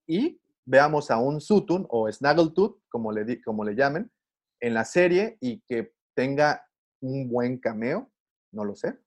y 0.06 0.42
veamos 0.66 1.12
a 1.12 1.18
un 1.18 1.42
Sutun 1.42 1.86
o 1.90 2.12
Snaggletooth, 2.12 2.82
como 2.90 3.12
le, 3.12 3.42
como 3.42 3.64
le 3.64 3.76
llamen, 3.76 4.12
en 4.60 4.74
la 4.74 4.86
serie 4.86 5.38
y 5.40 5.62
que 5.62 5.94
tenga 6.14 6.66
un 7.02 7.30
buen 7.30 7.58
cameo, 7.58 8.10
no 8.52 8.66
lo 8.66 8.76
sé. 8.76 8.98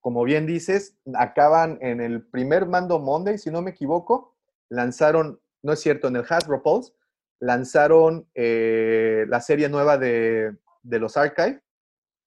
Como 0.00 0.24
bien 0.24 0.46
dices, 0.46 0.98
acaban 1.14 1.78
en 1.80 2.00
el 2.00 2.26
primer 2.26 2.66
Mando 2.66 2.98
Monday, 2.98 3.38
si 3.38 3.50
no 3.50 3.62
me 3.62 3.70
equivoco, 3.70 4.36
lanzaron, 4.68 5.40
no 5.62 5.72
es 5.72 5.80
cierto, 5.80 6.08
en 6.08 6.16
el 6.16 6.24
Hasbro 6.28 6.62
Pulse, 6.62 6.92
lanzaron 7.40 8.28
eh, 8.34 9.24
la 9.28 9.40
serie 9.40 9.68
nueva 9.68 9.98
de, 9.98 10.56
de 10.82 10.98
los 10.98 11.16
Archive 11.16 11.62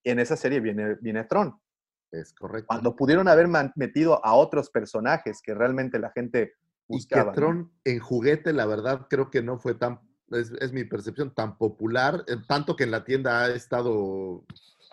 y 0.02 0.10
en 0.10 0.18
esa 0.18 0.36
serie 0.36 0.60
viene, 0.60 0.94
viene 1.00 1.24
Tron 1.24 1.58
Es 2.20 2.32
correcto. 2.32 2.66
cuando 2.68 2.96
pudieron 2.96 3.28
haber 3.28 3.48
metido 3.74 4.24
a 4.24 4.34
otros 4.34 4.70
personajes 4.70 5.40
que 5.42 5.54
realmente 5.54 5.98
la 5.98 6.10
gente 6.10 6.54
y 6.88 6.94
buscaba. 6.94 7.32
que 7.32 7.40
¿no? 7.40 7.46
Tron 7.46 7.72
en 7.84 7.98
juguete, 7.98 8.52
la 8.52 8.66
verdad, 8.66 9.06
creo 9.08 9.30
que 9.30 9.42
no 9.42 9.58
fue 9.58 9.74
tan, 9.74 10.00
es, 10.30 10.52
es 10.60 10.72
mi 10.72 10.84
percepción, 10.84 11.34
tan 11.34 11.58
popular, 11.58 12.24
eh, 12.26 12.36
tanto 12.48 12.76
que 12.76 12.84
en 12.84 12.90
la 12.90 13.04
tienda 13.04 13.42
ha 13.42 13.48
estado 13.48 14.44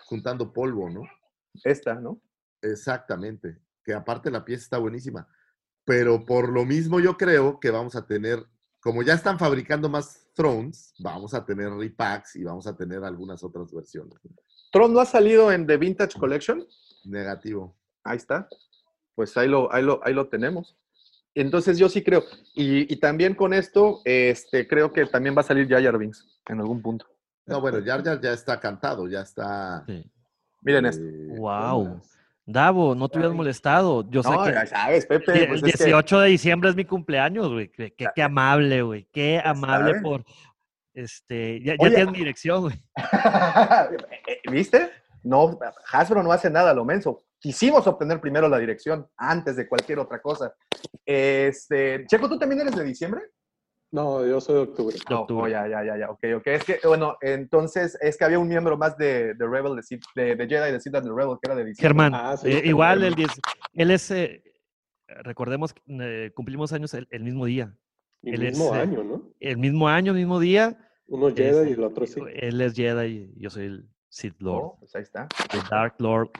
juntando 0.06 0.52
polvo, 0.52 0.90
¿no? 0.90 1.02
Esta, 1.62 1.94
¿no? 1.94 2.20
Exactamente. 2.62 3.58
Que 3.84 3.94
aparte 3.94 4.30
la 4.30 4.44
pieza 4.44 4.62
está 4.62 4.78
buenísima. 4.78 5.28
Pero 5.84 6.24
por 6.24 6.48
lo 6.48 6.64
mismo 6.64 6.98
yo 7.00 7.16
creo 7.16 7.60
que 7.60 7.70
vamos 7.70 7.94
a 7.94 8.06
tener, 8.06 8.44
como 8.80 9.02
ya 9.02 9.14
están 9.14 9.38
fabricando 9.38 9.88
más 9.88 10.24
Thrones, 10.34 10.94
vamos 10.98 11.32
a 11.34 11.44
tener 11.44 11.70
repacks 11.70 12.36
y 12.36 12.44
vamos 12.44 12.66
a 12.66 12.76
tener 12.76 13.04
algunas 13.04 13.44
otras 13.44 13.72
versiones. 13.72 14.14
Tron 14.72 14.92
no 14.92 15.00
ha 15.00 15.06
salido 15.06 15.52
en 15.52 15.66
The 15.66 15.76
Vintage 15.76 16.18
Collection. 16.18 16.66
Negativo. 17.04 17.74
Ahí 18.02 18.16
está. 18.16 18.48
Pues 19.14 19.36
ahí 19.36 19.48
lo, 19.48 19.72
ahí 19.72 19.82
lo, 19.82 20.00
ahí 20.04 20.12
lo 20.14 20.26
tenemos. 20.28 20.76
Entonces 21.34 21.78
yo 21.78 21.88
sí 21.88 22.02
creo. 22.02 22.22
Y, 22.54 22.92
y 22.92 22.96
también 22.96 23.34
con 23.34 23.54
esto, 23.54 24.00
este, 24.04 24.66
creo 24.68 24.92
que 24.92 25.06
también 25.06 25.36
va 25.36 25.40
a 25.40 25.44
salir 25.44 25.68
Jar 25.68 25.98
Binks 25.98 26.26
en 26.48 26.60
algún 26.60 26.80
punto. 26.82 27.06
No, 27.46 27.60
bueno, 27.60 27.78
Jar 27.84 28.02
Jar 28.04 28.20
ya 28.20 28.32
está 28.32 28.58
cantado, 28.60 29.08
ya 29.08 29.20
está. 29.20 29.84
Sí. 29.86 30.04
Miren 30.62 30.86
esto. 30.86 31.02
eh, 31.04 31.38
Wow. 31.38 31.84
bolas. 31.88 32.10
Davo, 32.46 32.94
no 32.94 33.08
te 33.08 33.18
hubieras 33.18 33.34
molestado. 33.34 34.08
Yo 34.10 34.22
sé 34.22 34.30
No, 34.30 34.44
que 34.44 34.52
ya 34.52 34.66
sabes, 34.66 35.06
Pepe. 35.06 35.24
pues 35.24 35.62
el 35.62 35.68
es 35.70 35.76
que- 35.78 35.84
18 35.84 36.20
de 36.20 36.28
diciembre 36.28 36.70
es 36.70 36.76
mi 36.76 36.84
cumpleaños, 36.84 37.50
güey. 37.50 37.68
Qué, 37.70 37.92
qué- 37.94 38.08
qué 38.14 38.22
amable, 38.22 38.82
güey. 38.82 39.08
Qué 39.12 39.40
amable 39.44 39.88
sabes. 39.90 40.02
por. 40.02 40.24
Este, 40.92 41.60
ya, 41.60 41.72
ya 41.72 41.78
Oye, 41.80 41.94
tienes 41.96 42.12
mi 42.12 42.18
dirección, 42.18 42.60
güey. 42.62 42.76
¿Viste? 44.50 44.90
No, 45.24 45.58
Hasbro 45.92 46.22
no 46.22 46.30
hace 46.32 46.50
nada, 46.50 46.72
lo 46.74 46.84
menso. 46.84 47.24
Quisimos 47.40 47.86
obtener 47.86 48.20
primero 48.20 48.48
la 48.48 48.58
dirección 48.58 49.06
antes 49.16 49.56
de 49.56 49.66
cualquier 49.68 49.98
otra 49.98 50.20
cosa. 50.22 50.54
Este, 51.04 52.06
Checo, 52.06 52.28
¿tú 52.28 52.38
también 52.38 52.60
eres 52.60 52.76
de 52.76 52.84
diciembre? 52.84 53.22
No, 53.92 54.26
yo 54.26 54.40
soy 54.40 54.54
de 54.56 54.60
octubre. 54.62 54.96
No, 55.08 55.20
octubre. 55.20 55.44
oh, 55.44 55.48
ya, 55.48 55.68
ya, 55.68 55.84
ya, 55.84 55.96
ya, 55.98 56.10
ok, 56.10 56.24
ok. 56.36 56.46
Es 56.48 56.64
que, 56.64 56.78
bueno, 56.84 57.16
entonces 57.20 57.96
es 58.00 58.16
que 58.16 58.24
había 58.24 58.38
un 58.38 58.48
miembro 58.48 58.76
más 58.76 58.96
de, 58.98 59.34
de 59.34 59.46
Rebel, 59.46 59.76
de, 59.76 60.00
de, 60.16 60.34
de 60.36 60.48
Jedi, 60.48 60.72
de 60.72 61.00
Rebel, 61.14 61.36
que 61.40 61.46
era 61.48 61.54
de 61.54 61.64
diciembre. 61.64 61.76
Germán, 61.80 62.12
Ah, 62.14 62.36
sí, 62.36 62.48
eh, 62.50 62.62
igual 62.64 63.04
el 63.04 63.14
10. 63.14 63.28
Él 63.74 63.90
es. 63.92 64.10
eh, 64.10 64.42
recordemos 65.06 65.72
que 65.74 65.80
eh, 65.86 66.32
cumplimos 66.34 66.72
años 66.72 66.92
el, 66.94 67.06
el 67.10 67.22
mismo 67.22 67.44
día. 67.46 67.76
Y 68.22 68.30
Él 68.30 68.42
el 68.42 68.46
es, 68.48 68.58
mismo 68.58 68.74
eh, 68.74 68.78
año, 68.80 69.04
¿no? 69.04 69.30
El 69.38 69.58
mismo 69.58 69.88
año, 69.88 70.12
mismo 70.12 70.40
día. 70.40 70.76
Uno 71.06 71.28
es- 71.28 71.34
Jedi 71.34 71.70
y 71.70 71.72
el 71.74 71.84
otro 71.84 72.06
sí. 72.06 72.20
Él 72.34 72.60
es 72.62 72.74
Jedi 72.74 73.32
y 73.36 73.40
yo 73.40 73.50
soy 73.50 73.66
el 73.66 73.88
Sith 74.14 74.40
Lord. 74.40 74.64
Oh, 74.64 74.76
pues 74.78 74.94
ahí 74.94 75.02
está. 75.02 75.26
The 75.50 75.58
Dark 75.68 75.96
Lord 75.98 76.30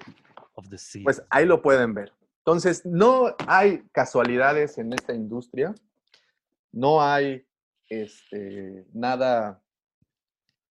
of 0.54 0.68
the 0.68 0.78
Sith. 0.78 1.02
Pues 1.02 1.20
ahí 1.28 1.44
lo 1.44 1.60
pueden 1.60 1.92
ver. 1.92 2.12
Entonces, 2.38 2.86
no 2.86 3.34
hay 3.48 3.82
casualidades 3.90 4.78
en 4.78 4.92
esta 4.92 5.12
industria. 5.12 5.74
No 6.70 7.02
hay 7.02 7.44
este, 7.88 8.86
nada 8.92 9.60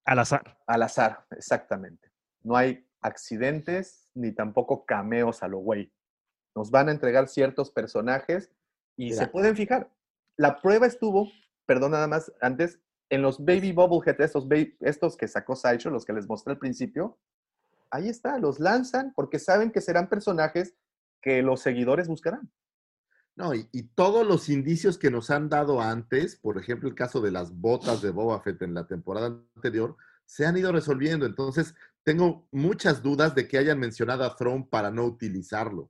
Al 0.05 0.19
azar. 0.19 0.57
al 0.65 0.81
azar, 0.81 1.25
exactamente. 1.31 2.09
No 2.41 2.55
hay 2.55 2.87
accidentes 3.01 4.09
ni 4.13 4.31
tampoco 4.31 4.85
cameos 4.85 5.43
a 5.43 5.49
lo 5.49 5.57
güey. 5.57 5.91
Nos 6.55 6.71
van 6.71 6.87
a 6.87 6.93
entregar 6.93 7.27
ciertos 7.27 7.69
personajes 7.69 8.49
y 8.95 9.11
se 9.11 9.27
pueden 9.27 9.57
fijar. 9.57 9.91
La 10.37 10.61
prueba 10.61 10.87
estuvo, 10.87 11.29
perdón 11.65 11.91
nada 11.91 12.07
más, 12.07 12.31
antes, 12.39 12.79
en 13.09 13.21
los 13.21 13.43
Baby 13.43 13.71
Bubblehead, 13.71 14.19
estos, 14.21 14.47
estos 14.79 15.17
que 15.17 15.27
sacó 15.27 15.55
Sideshow, 15.55 15.91
los 15.91 16.05
que 16.05 16.13
les 16.13 16.27
mostré 16.27 16.53
al 16.53 16.59
principio. 16.59 17.19
Ahí 17.91 18.09
está, 18.09 18.39
los 18.39 18.59
lanzan 18.59 19.13
porque 19.15 19.39
saben 19.39 19.71
que 19.71 19.81
serán 19.81 20.09
personajes 20.09 20.75
que 21.21 21.41
los 21.43 21.61
seguidores 21.61 22.07
buscarán. 22.07 22.51
No, 23.35 23.53
y, 23.55 23.67
y 23.71 23.83
todos 23.83 24.27
los 24.27 24.49
indicios 24.49 24.97
que 24.97 25.09
nos 25.09 25.29
han 25.29 25.49
dado 25.49 25.81
antes, 25.81 26.35
por 26.35 26.57
ejemplo, 26.59 26.87
el 26.87 26.95
caso 26.95 27.19
de 27.21 27.31
las 27.31 27.51
botas 27.51 28.01
de 28.01 28.11
Boba 28.11 28.41
Fett 28.41 28.61
en 28.61 28.73
la 28.73 28.85
temporada 28.87 29.27
anterior, 29.55 29.95
se 30.25 30.45
han 30.45 30.57
ido 30.57 30.71
resolviendo. 30.71 31.25
Entonces, 31.25 31.73
tengo 32.03 32.47
muchas 32.51 33.01
dudas 33.01 33.33
de 33.35 33.47
que 33.47 33.57
hayan 33.57 33.79
mencionado 33.79 34.23
a 34.23 34.35
Throne 34.35 34.67
para 34.69 34.91
no 34.91 35.05
utilizarlo. 35.05 35.89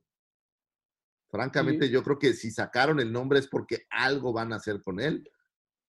Francamente, 1.30 1.86
Sí. 1.86 1.92
yo 1.92 2.02
creo 2.02 2.18
que 2.18 2.32
si 2.32 2.50
sacaron 2.50 3.00
el 3.00 3.12
nombre 3.12 3.38
es 3.40 3.48
porque 3.48 3.86
algo 3.90 4.32
van 4.32 4.52
a 4.52 4.56
hacer 4.56 4.82
con 4.82 5.00
él. 5.00 5.28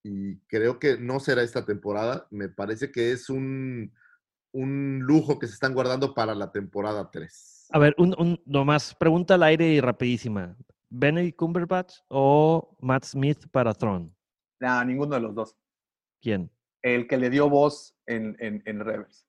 Y 0.08 0.38
creo 0.42 0.78
que 0.78 1.00
no 1.00 1.20
será 1.20 1.42
esta 1.42 1.66
temporada. 1.66 2.28
Me 2.30 2.48
parece 2.48 2.92
que 2.92 3.12
es 3.12 3.28
un, 3.28 3.92
un 4.54 5.00
lujo 5.00 5.40
que 5.40 5.48
se 5.48 5.54
están 5.56 5.74
guardando 5.74 6.14
para 6.14 6.36
la 6.36 6.52
temporada 6.52 7.10
3. 7.10 7.70
A 7.72 7.80
ver, 7.80 7.96
un, 7.98 8.14
un, 8.20 8.40
nomás, 8.46 8.94
pregunta 8.94 9.34
al 9.34 9.42
aire 9.42 9.68
y 9.68 9.82
rapidísima. 9.82 10.56
¿Benedict 10.92 11.36
Cumberbatch 11.40 11.96
o 12.10 12.78
Matt 12.82 13.06
Smith 13.06 13.48
para 13.52 13.74
Throne? 13.74 14.12
Nah, 14.60 14.84
ninguno 14.86 15.16
de 15.16 15.22
los 15.22 15.34
dos. 15.34 15.58
¿Quién? 16.22 16.52
El 16.84 17.08
que 17.08 17.18
le 17.18 17.32
dio 17.32 17.50
voz 17.50 17.98
en, 18.06 18.38
en, 18.40 18.62
en 18.68 18.80
Rebels. 18.82 19.26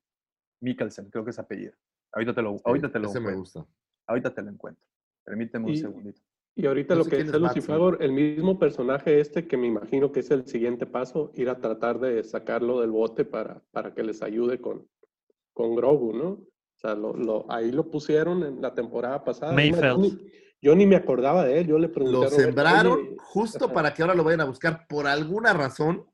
Mikkelsen, 0.61 1.09
creo 1.09 1.25
que 1.25 1.31
es 1.31 1.39
apellido. 1.39 1.73
Ahorita 2.13 2.35
te 2.35 2.43
lo, 2.43 2.61
ahorita 2.67 2.93
te 2.93 2.99
lo 2.99 3.09
Ese 3.09 3.19
me 3.21 3.31
encuentro. 3.31 3.41
gusta. 3.63 3.67
Ahorita 4.09 4.35
te 4.35 4.43
lo 4.43 4.51
encuentro. 4.51 4.85
Permíteme 5.25 5.65
un 5.65 5.71
Y- 5.73 5.79
segundito. 5.79 6.21
Y 6.59 6.65
ahorita 6.67 6.95
No 6.95 7.01
lo 7.01 7.05
que 7.05 7.23
dice 7.23 7.39
Lucifer, 7.39 7.99
el 8.01 8.13
mismo 8.13 8.59
personaje 8.59 9.21
este 9.21 9.47
que 9.47 9.59
me 9.59 9.67
imagino 9.67 10.11
que 10.11 10.21
es 10.21 10.31
el 10.31 10.47
siguiente 10.47 10.87
paso, 10.87 11.31
ir 11.35 11.51
a 11.51 11.61
tratar 11.61 12.01
de 12.01 12.25
sacarlo 12.25 12.81
del 12.81 12.91
bote 12.91 13.27
para, 13.27 13.63
para 13.73 13.93
que 13.95 14.03
les 14.03 14.23
ayude 14.23 14.59
con, 14.59 14.89
con 15.53 15.75
Grogu, 15.77 16.15
¿no? 16.15 16.29
O 16.31 16.79
sea, 16.79 16.95
lo, 16.95 17.13
lo- 17.15 17.45
ahí 17.51 17.71
lo 17.73 17.91
pusieron 17.91 18.43
en 18.43 18.63
la 18.63 18.73
temporada 18.75 19.23
pasada. 19.23 19.53
Yo 19.53 19.71
Mayfeld. 19.71 19.99
ni, 20.01 20.19
yo 20.63 20.75
ni 20.75 20.87
me 20.87 20.97
acordaba 20.97 21.45
de 21.45 21.61
él, 21.61 21.67
yo 21.67 21.79
le 21.79 21.91
pregunté 21.91 22.19
Lo 22.21 22.25
a 22.27 22.31
sembraron 22.31 23.01
"Oye, 23.01 23.17
justo 23.19 23.71
para 23.71 23.93
que 23.93 24.01
ahora 24.03 24.15
lo 24.15 24.25
vayan 24.25 24.41
a 24.41 24.45
buscar 24.47 24.87
por 24.89 25.07
alguna 25.07 25.53
razón. 25.53 26.07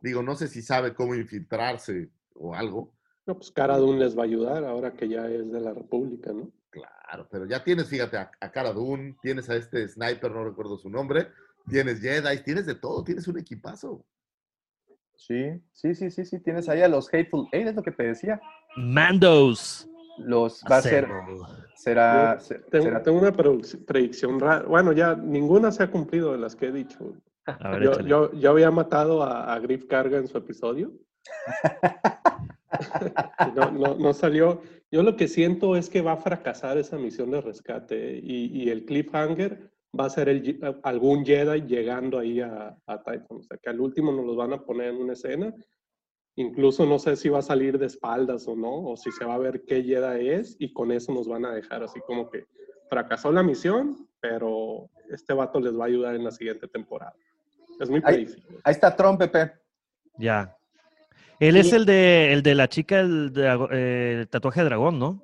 Digo, 0.00 0.22
no 0.22 0.34
sé 0.34 0.48
si 0.48 0.62
sabe 0.62 0.94
cómo 0.94 1.14
infiltrarse 1.14 2.08
o 2.34 2.54
algo. 2.54 2.94
No, 3.26 3.34
pues 3.36 3.50
Cara 3.50 3.76
Dune 3.76 3.98
les 3.98 4.16
va 4.16 4.22
a 4.22 4.24
ayudar 4.24 4.64
ahora 4.64 4.94
que 4.94 5.08
ya 5.10 5.28
es 5.30 5.52
de 5.52 5.60
la 5.60 5.74
República, 5.74 6.32
¿no? 6.32 6.50
Claro, 6.70 7.26
pero 7.30 7.46
ya 7.46 7.62
tienes, 7.64 7.88
fíjate, 7.88 8.16
a, 8.16 8.30
a 8.40 8.50
Cara 8.52 8.72
Dune, 8.72 9.16
tienes 9.20 9.50
a 9.50 9.56
este 9.56 9.86
sniper, 9.88 10.30
no 10.30 10.44
recuerdo 10.44 10.78
su 10.78 10.88
nombre, 10.88 11.28
tienes 11.68 12.00
Jedi, 12.00 12.42
tienes 12.44 12.66
de 12.66 12.74
todo, 12.76 13.02
tienes 13.04 13.26
un 13.28 13.38
equipazo. 13.38 14.04
Sí, 15.16 15.60
sí, 15.72 15.94
sí, 15.94 16.10
sí, 16.10 16.24
sí. 16.24 16.40
Tienes 16.40 16.68
ahí 16.68 16.80
a 16.80 16.88
los 16.88 17.12
Hateful 17.12 17.46
Eight, 17.52 17.68
es 17.68 17.74
lo 17.74 17.82
que 17.82 17.90
te 17.90 18.04
decía. 18.04 18.40
Mandos. 18.76 19.86
Los 20.18 20.62
va 20.70 20.76
a 20.78 20.82
ser. 20.82 21.08
Será. 21.74 22.38
Yo 22.38 22.60
Tengo, 22.70 22.84
será- 22.84 23.02
tengo 23.02 23.18
una 23.18 23.32
predicción 23.32 24.38
rara. 24.40 24.62
Bueno, 24.66 24.92
ya 24.92 25.14
ninguna 25.14 25.72
se 25.72 25.82
ha 25.82 25.90
cumplido 25.90 26.32
de 26.32 26.38
las 26.38 26.56
que 26.56 26.66
he 26.68 26.72
dicho. 26.72 27.14
Ver, 27.46 27.82
Yo, 27.82 28.00
yo, 28.00 28.32
yo 28.32 28.50
había 28.50 28.70
matado 28.70 29.22
a, 29.22 29.52
a 29.52 29.58
Griff 29.58 29.86
Carga 29.86 30.18
en 30.18 30.28
su 30.28 30.38
episodio. 30.38 30.92
No, 33.54 33.70
no, 33.70 33.94
no 33.94 34.12
salió. 34.12 34.62
Yo 34.90 35.02
lo 35.02 35.16
que 35.16 35.28
siento 35.28 35.76
es 35.76 35.88
que 35.88 36.02
va 36.02 36.12
a 36.12 36.16
fracasar 36.16 36.78
esa 36.78 36.96
misión 36.98 37.30
de 37.30 37.40
rescate 37.40 38.18
y, 38.22 38.46
y 38.62 38.70
el 38.70 38.84
cliffhanger 38.84 39.70
va 39.98 40.06
a 40.06 40.10
ser 40.10 40.28
el, 40.28 40.60
algún 40.82 41.24
Jedi 41.24 41.62
llegando 41.62 42.18
ahí 42.18 42.40
a, 42.40 42.76
a 42.86 42.98
Titan. 42.98 43.38
O 43.38 43.42
sea, 43.42 43.58
que 43.58 43.70
al 43.70 43.80
último 43.80 44.12
nos 44.12 44.24
los 44.24 44.36
van 44.36 44.52
a 44.52 44.62
poner 44.62 44.88
en 44.88 44.96
una 44.96 45.12
escena. 45.14 45.54
Incluso 46.36 46.86
no 46.86 46.98
sé 46.98 47.16
si 47.16 47.28
va 47.28 47.40
a 47.40 47.42
salir 47.42 47.78
de 47.78 47.86
espaldas 47.86 48.46
o 48.46 48.56
no, 48.56 48.90
o 48.90 48.96
si 48.96 49.10
se 49.12 49.24
va 49.24 49.34
a 49.34 49.38
ver 49.38 49.64
qué 49.64 49.82
Jedi 49.82 50.30
es 50.30 50.56
y 50.58 50.72
con 50.72 50.92
eso 50.92 51.12
nos 51.12 51.28
van 51.28 51.44
a 51.44 51.54
dejar 51.54 51.82
así 51.82 52.00
como 52.06 52.30
que 52.30 52.46
fracasó 52.88 53.30
la 53.32 53.42
misión, 53.42 54.08
pero 54.20 54.90
este 55.10 55.32
vato 55.32 55.60
les 55.60 55.78
va 55.78 55.84
a 55.84 55.88
ayudar 55.88 56.14
en 56.14 56.24
la 56.24 56.30
siguiente 56.30 56.68
temporada. 56.68 57.14
Es 57.78 57.90
mi 57.90 58.00
Ahí, 58.04 58.26
ahí 58.64 58.72
está 58.72 58.94
Trump, 58.94 59.18
Pepe. 59.18 59.52
Ya. 60.18 60.56
Él 61.40 61.56
es 61.56 61.72
el 61.72 61.86
de, 61.86 62.32
el 62.32 62.42
de 62.42 62.54
la 62.54 62.68
chica, 62.68 63.00
el, 63.00 63.32
eh, 63.72 64.18
el 64.20 64.28
tatuaje 64.28 64.60
de 64.60 64.66
dragón, 64.66 64.98
¿no? 64.98 65.22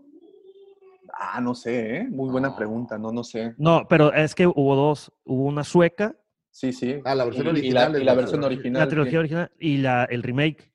Ah, 1.13 1.41
no 1.41 1.55
sé, 1.55 1.99
¿eh? 1.99 2.09
Muy 2.11 2.31
buena 2.31 2.57
pregunta, 2.57 2.99
no, 2.99 3.13
no 3.13 3.23
sé. 3.23 3.55
No, 3.59 3.87
pero 3.89 4.13
es 4.13 4.35
que 4.35 4.47
hubo 4.47 4.75
dos. 4.75 5.13
Hubo 5.25 5.45
una 5.45 5.63
sueca, 5.63 6.17
Sí, 6.51 6.73
sí. 6.73 7.01
Ah, 7.05 7.15
la 7.15 7.27
versión 7.27 7.49
Y- 7.49 7.51
y 7.51 7.53
original 7.53 7.93
la, 7.93 7.99
y 7.99 8.05
la 8.05 8.15
versión 8.15 8.43
original. 8.43 8.83
la 8.83 8.89
trilogía 8.89 9.11
sí. 9.13 9.17
original 9.19 9.51
y 9.59 9.77
la, 9.77 10.05
el 10.05 10.23
remake. 10.23 10.73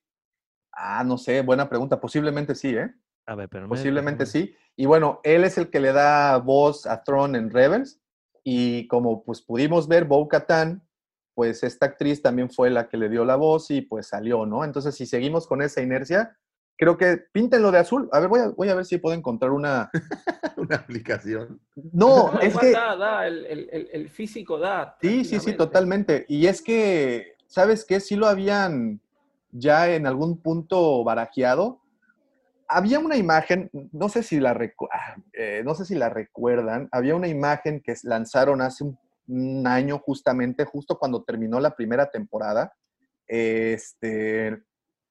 Ah, 0.70 1.02
no 1.02 1.18
sé, 1.18 1.42
buena 1.42 1.68
pregunta. 1.68 2.00
Posiblemente 2.00 2.54
sí, 2.54 2.68
¿eh? 2.76 2.94
A 3.26 3.34
ver, 3.34 3.48
pero 3.48 3.68
Posiblemente 3.68 4.24
sí. 4.26 4.54
Y 4.76 4.86
bueno, 4.86 5.18
él 5.24 5.42
es 5.42 5.58
el 5.58 5.70
que 5.70 5.80
le 5.80 5.92
da 5.92 6.36
voz 6.38 6.86
a 6.86 7.02
Tron 7.02 7.34
en 7.34 7.50
Rebels. 7.50 8.00
Y 8.44 8.86
como 8.86 9.24
pues 9.24 9.42
pudimos 9.42 9.88
ver, 9.88 10.04
Bo 10.04 10.28
Katan, 10.28 10.86
pues 11.34 11.62
esta 11.62 11.86
actriz 11.86 12.20
también 12.22 12.50
fue 12.50 12.70
la 12.70 12.88
que 12.88 12.96
le 12.96 13.08
dio 13.08 13.24
la 13.24 13.36
voz 13.36 13.70
y 13.70 13.82
pues 13.82 14.08
salió, 14.08 14.46
¿no? 14.46 14.64
Entonces, 14.64 14.94
si 14.94 15.06
seguimos 15.06 15.46
con 15.46 15.62
esa 15.62 15.80
inercia, 15.80 16.36
creo 16.76 16.96
que 16.96 17.18
píntenlo 17.32 17.70
de 17.70 17.78
azul. 17.78 18.08
A 18.12 18.20
ver, 18.20 18.28
voy 18.28 18.40
a, 18.40 18.48
voy 18.48 18.68
a 18.68 18.74
ver 18.74 18.84
si 18.84 18.98
puedo 18.98 19.16
encontrar 19.16 19.50
una. 19.52 19.90
Una 20.56 20.76
aplicación. 20.76 21.60
No, 21.92 22.30
No, 22.32 22.40
es 22.40 22.56
que. 22.56 22.70
da, 22.72 22.94
da, 22.96 23.26
el, 23.26 23.46
el- 23.46 23.88
el- 23.92 24.08
físico 24.10 24.58
da. 24.58 24.96
Sí, 25.00 25.24
sí, 25.24 25.40
sí, 25.40 25.54
totalmente. 25.54 26.24
Y 26.28 26.46
es 26.46 26.62
que, 26.62 27.34
¿sabes 27.46 27.84
qué? 27.84 27.98
Sí 28.00 28.14
lo 28.16 28.26
habían 28.26 29.00
ya 29.50 29.88
en 29.90 30.06
algún 30.06 30.40
punto 30.40 31.02
barajeado. 31.02 31.80
Había 32.68 32.98
una 33.00 33.16
imagen, 33.16 33.70
no 33.92 34.08
sé 34.08 34.22
si 34.22 34.38
la, 34.40 34.54
recu- 34.54 34.88
ah, 34.92 35.16
eh, 35.32 35.62
no 35.64 35.74
sé 35.74 35.84
si 35.84 35.94
la 35.94 36.08
recuerdan, 36.10 36.88
había 36.92 37.14
una 37.16 37.28
imagen 37.28 37.80
que 37.80 37.94
lanzaron 38.04 38.60
hace 38.62 38.84
un, 38.84 38.98
un 39.28 39.66
año 39.66 39.98
justamente, 39.98 40.64
justo 40.64 40.98
cuando 40.98 41.22
terminó 41.24 41.60
la 41.60 41.74
primera 41.74 42.10
temporada. 42.10 42.72
Este, 43.26 44.62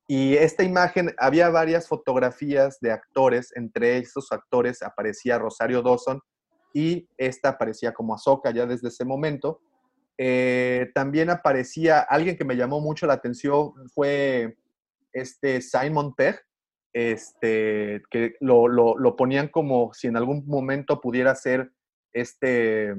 y 0.08 0.36
esta 0.36 0.64
imagen, 0.64 1.14
había 1.18 1.50
varias 1.50 1.88
fotografías 1.88 2.80
de 2.82 2.92
actores, 2.92 3.52
entre 3.56 3.98
esos 3.98 4.32
actores 4.32 4.82
aparecía 4.82 5.40
Rosario 5.40 5.82
Dawson 5.82 6.20
y 6.74 7.08
esta 7.18 7.50
aparecía 7.50 7.94
como 7.94 8.14
Ahsoka 8.14 8.52
ya 8.52 8.66
desde 8.66 8.90
ese 8.90 9.06
momento. 9.06 9.62
Eh, 10.18 10.92
también 10.94 11.30
aparecía 11.30 12.00
alguien 12.02 12.38
que 12.38 12.46
me 12.46 12.56
llamó 12.56 12.80
mucho 12.82 13.08
la 13.08 13.14
atención, 13.14 13.72
fue 13.94 14.58
este 15.14 15.62
Simon 15.62 16.14
Pegg, 16.14 16.40
este, 16.94 18.04
que 18.12 18.36
lo, 18.42 18.68
lo- 18.68 18.98
lo 18.98 19.16
ponían 19.16 19.48
como 19.48 19.94
si 19.94 20.08
en 20.08 20.18
algún 20.18 20.46
momento 20.46 21.00
pudiera 21.02 21.34
ser 21.36 21.72
este 22.14 22.94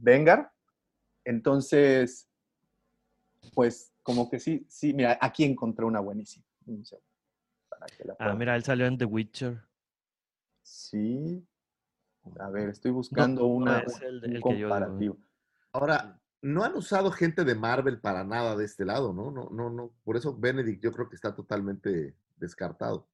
Vengar. 0.00 0.52
Entonces, 1.24 2.28
pues 3.54 3.92
como 4.02 4.28
que 4.30 4.40
sí, 4.40 4.66
sí, 4.68 4.94
mira, 4.94 5.18
aquí 5.20 5.44
encontré 5.44 5.84
una 5.84 6.00
buenísima. 6.00 6.44
Un 6.66 6.84
segundo, 6.84 7.06
para 7.68 7.86
que 7.86 8.04
la 8.04 8.16
Ah, 8.18 8.34
mira, 8.34 8.56
él 8.56 8.64
salió 8.64 8.86
en 8.86 8.96
The 8.98 9.04
Witcher. 9.04 9.62
Sí. 10.62 11.46
A 12.38 12.48
ver, 12.50 12.70
estoy 12.70 12.90
buscando 12.90 13.42
no 13.42 13.46
una, 13.48 13.78
es 13.80 14.00
el- 14.02 14.24
un 14.24 14.36
el 14.36 14.42
que 14.42 14.48
yo 14.50 14.54
digo, 14.56 14.68
comparativo. 14.70 15.16
Ahora, 15.72 16.20
no 16.42 16.64
han 16.64 16.74
usado 16.74 17.10
gente 17.10 17.44
de 17.44 17.54
Marvel 17.54 18.00
para 18.00 18.24
nada 18.24 18.56
de 18.56 18.64
este 18.64 18.84
lado, 18.84 19.12
¿no? 19.12 19.30
No, 19.30 19.50
no, 19.50 19.68
no. 19.70 19.92
Por 20.04 20.16
eso 20.16 20.36
Benedict 20.36 20.82
yo 20.82 20.92
creo 20.92 21.08
que 21.08 21.16
está 21.16 21.34
totalmente 21.34 22.14
descartado. 22.36 23.06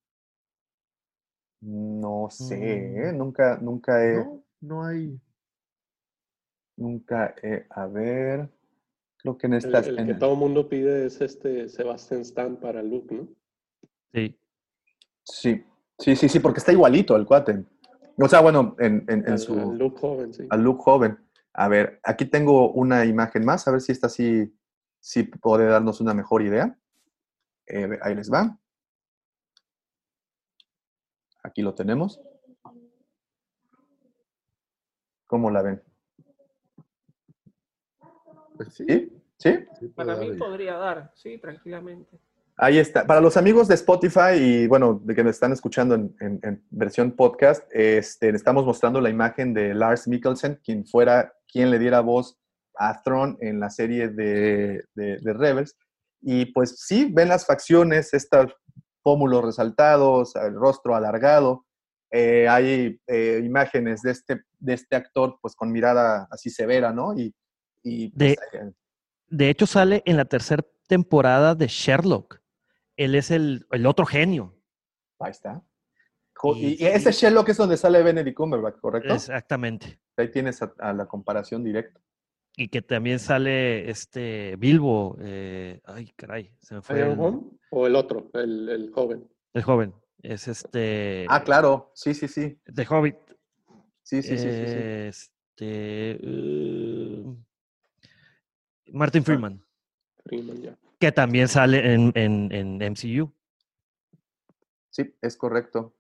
No 1.61 2.29
sé, 2.31 2.57
Mm. 2.57 3.01
¿eh? 3.07 3.13
nunca, 3.13 3.59
nunca 3.61 4.05
he, 4.05 4.15
No, 4.17 4.45
no 4.61 4.85
hay. 4.85 5.21
Nunca 6.77 7.35
he, 7.43 7.67
a 7.71 7.87
ver, 7.87 8.49
creo 9.19 9.37
que 9.39 9.47
en 9.47 9.55
El, 9.55 9.75
el 9.75 10.07
que 10.07 10.15
todo 10.15 10.33
el 10.35 10.39
mundo 10.39 10.69
pide 10.69 11.07
es 11.07 11.21
este 11.21 11.69
Sebastian 11.69 12.21
Stan 12.21 12.57
para 12.57 12.83
Luke, 12.83 13.15
¿no? 13.15 13.29
Sí. 14.13 14.39
sí, 15.25 15.65
sí, 15.99 16.17
sí, 16.17 16.29
sí, 16.29 16.41
porque 16.41 16.59
está 16.61 16.73
igualito 16.73 17.17
el 17.17 17.27
cuate. 17.27 17.65
O 18.19 18.29
sea, 18.29 18.41
bueno, 18.41 18.75
en, 18.79 19.05
en- 19.09 19.21
en 19.27 19.33
Al- 19.33 19.39
su, 19.39 19.59
al 19.59 19.77
Luke 19.79 19.99
joven, 20.01 20.33
sí. 20.33 20.47
al 20.49 20.63
look 20.63 20.79
joven. 20.79 21.19
A 21.53 21.69
ver, 21.69 22.01
aquí 22.03 22.25
tengo 22.27 22.71
una 22.73 23.05
imagen 23.05 23.45
más, 23.45 23.67
a 23.69 23.73
ver 23.73 23.81
si 23.81 23.93
esta 23.93 24.09
sí, 24.09 24.55
sí 25.01 25.23
puede 25.25 25.67
darnos 25.67 26.01
una 26.01 26.15
mejor 26.15 26.43
idea. 26.43 26.79
Eh, 27.67 27.99
ahí 28.03 28.15
les 28.15 28.31
va. 28.33 28.59
Aquí 31.43 31.63
lo 31.63 31.75
tenemos. 31.75 32.21
¿Cómo 35.27 35.51
la 35.51 35.63
ven? 35.63 35.83
Pues 38.57 38.75
sí, 38.75 38.85
¿Sí? 38.89 39.13
¿Sí? 39.39 39.59
sí 39.79 39.89
puede 39.89 40.07
Para 40.09 40.17
mí 40.17 40.33
podría 40.37 40.75
dar, 40.77 41.13
sí, 41.15 41.39
tranquilamente. 41.39 42.19
Ahí 42.59 42.79
está. 42.79 43.07
Para 43.07 43.21
los 43.21 43.37
amigos 43.37 43.69
de 43.69 43.75
Spotify 43.75 44.33
y 44.39 44.67
bueno, 44.67 44.99
de 45.05 45.15
que 45.15 45.23
me 45.23 45.31
están 45.31 45.53
escuchando 45.53 45.95
en, 45.95 46.17
en- 46.21 46.41
en 46.43 46.65
versión 46.71 47.13
podcast, 47.13 47.63
este, 47.71 48.31
estamos 48.31 48.65
mostrando 48.65 49.01
la 49.01 49.11
imagen 49.11 49.53
de 49.53 49.75
Lars 49.75 50.09
Mikkelsen, 50.09 50.59
quien 50.65 50.87
fuera 50.87 51.35
quien 51.53 51.71
le 51.71 51.79
diera 51.79 52.01
voz 52.01 52.39
a 52.79 53.03
Thrawn 53.03 53.37
en 53.41 53.61
la 53.61 53.69
serie 53.69 54.09
de, 54.09 54.83
de- 54.95 55.19
de 55.19 55.33
Rebels. 55.35 55.77
Y 56.23 56.47
pues 56.47 56.81
sí, 56.81 57.11
ven 57.13 57.29
las 57.29 57.45
facciones, 57.47 58.15
estos 58.15 58.53
pómulos 59.03 59.45
resaltados, 59.45 60.35
el 60.37 60.55
rostro 60.55 60.97
alargado. 60.97 61.67
Eh, 62.11 62.49
hay 62.49 62.99
eh, 63.07 63.43
imágenes 63.45 64.01
de 64.01 64.13
este, 64.13 64.41
de 64.59 64.73
este 64.75 64.97
actor 64.97 65.39
pues 65.43 65.55
con 65.55 65.71
mirada 65.71 66.27
así 66.31 66.49
severa, 66.49 66.91
¿no? 66.93 67.13
Y, 67.19 67.35
y 67.89 68.09
pues, 68.11 68.19
De- 68.53 68.59
eh, 68.59 68.73
De 69.29 69.51
hecho, 69.51 69.67
sale 69.67 70.03
en 70.07 70.17
la 70.17 70.25
tercera 70.25 70.65
temporada 70.89 71.55
de 71.55 71.67
Sherlock. 71.69 72.41
Él 72.97 73.15
es 73.15 73.31
el, 73.31 73.67
el 73.71 73.87
otro 73.87 74.07
genio. 74.07 74.55
ahí 75.21 75.31
está. 75.31 75.63
Y 76.55 76.67
Y, 76.67 76.67
y 76.73 76.77
sí. 76.79 76.87
ese 76.87 77.13
Sherlock 77.13 77.49
es 77.49 77.57
donde 77.57 77.77
sale 77.77 78.03
Benedict 78.03 78.37
Cumberbatch, 78.37 78.79
¿correcto? 78.81 79.15
Exactamente. 79.15 79.99
Ahí 80.17 80.31
tienes 80.31 80.61
a, 80.63 80.73
a 80.79 80.93
la 80.93 81.07
comparación 81.07 81.65
directa. 81.65 82.01
Y 82.57 82.69
que 82.69 82.81
también 82.83 83.19
sale 83.19 83.89
este 83.91 84.57
Bilbo. 84.57 85.17
eh, 85.21 85.81
ay, 85.85 86.13
caray, 86.17 86.51
se 86.61 86.75
me 86.75 86.83
fue 86.83 86.99
¿Iron 86.99 87.11
el, 87.13 87.41
o 87.71 87.87
el 87.87 87.95
otro, 87.97 88.31
el, 88.35 88.69
el 88.69 88.91
joven? 88.93 89.29
el 89.55 89.63
joven. 89.63 89.95
Es 90.23 90.49
este. 90.49 91.27
Ah, 91.29 91.43
claro, 91.45 91.91
sí, 91.95 92.15
sí, 92.15 92.29
sí. 92.29 92.59
The 92.75 92.87
Hobbit. 92.89 93.17
Sí, 94.03 94.23
sí, 94.23 94.39
sí, 94.39 94.51
sí, 94.51 94.67
sí. 94.67 94.79
Este. 94.79 96.19
uh, 96.27 97.37
Martin 98.93 99.25
Freeman. 99.25 99.63
Freeman, 100.25 100.63
ya. 100.63 100.77
Que 100.99 101.13
también 101.13 101.49
sale 101.49 101.93
en, 101.93 102.13
en, 102.15 102.53
en 102.53 102.93
MCU. 102.93 103.33
Sí, 104.91 105.15
es 105.21 105.37
correcto. 105.37 105.95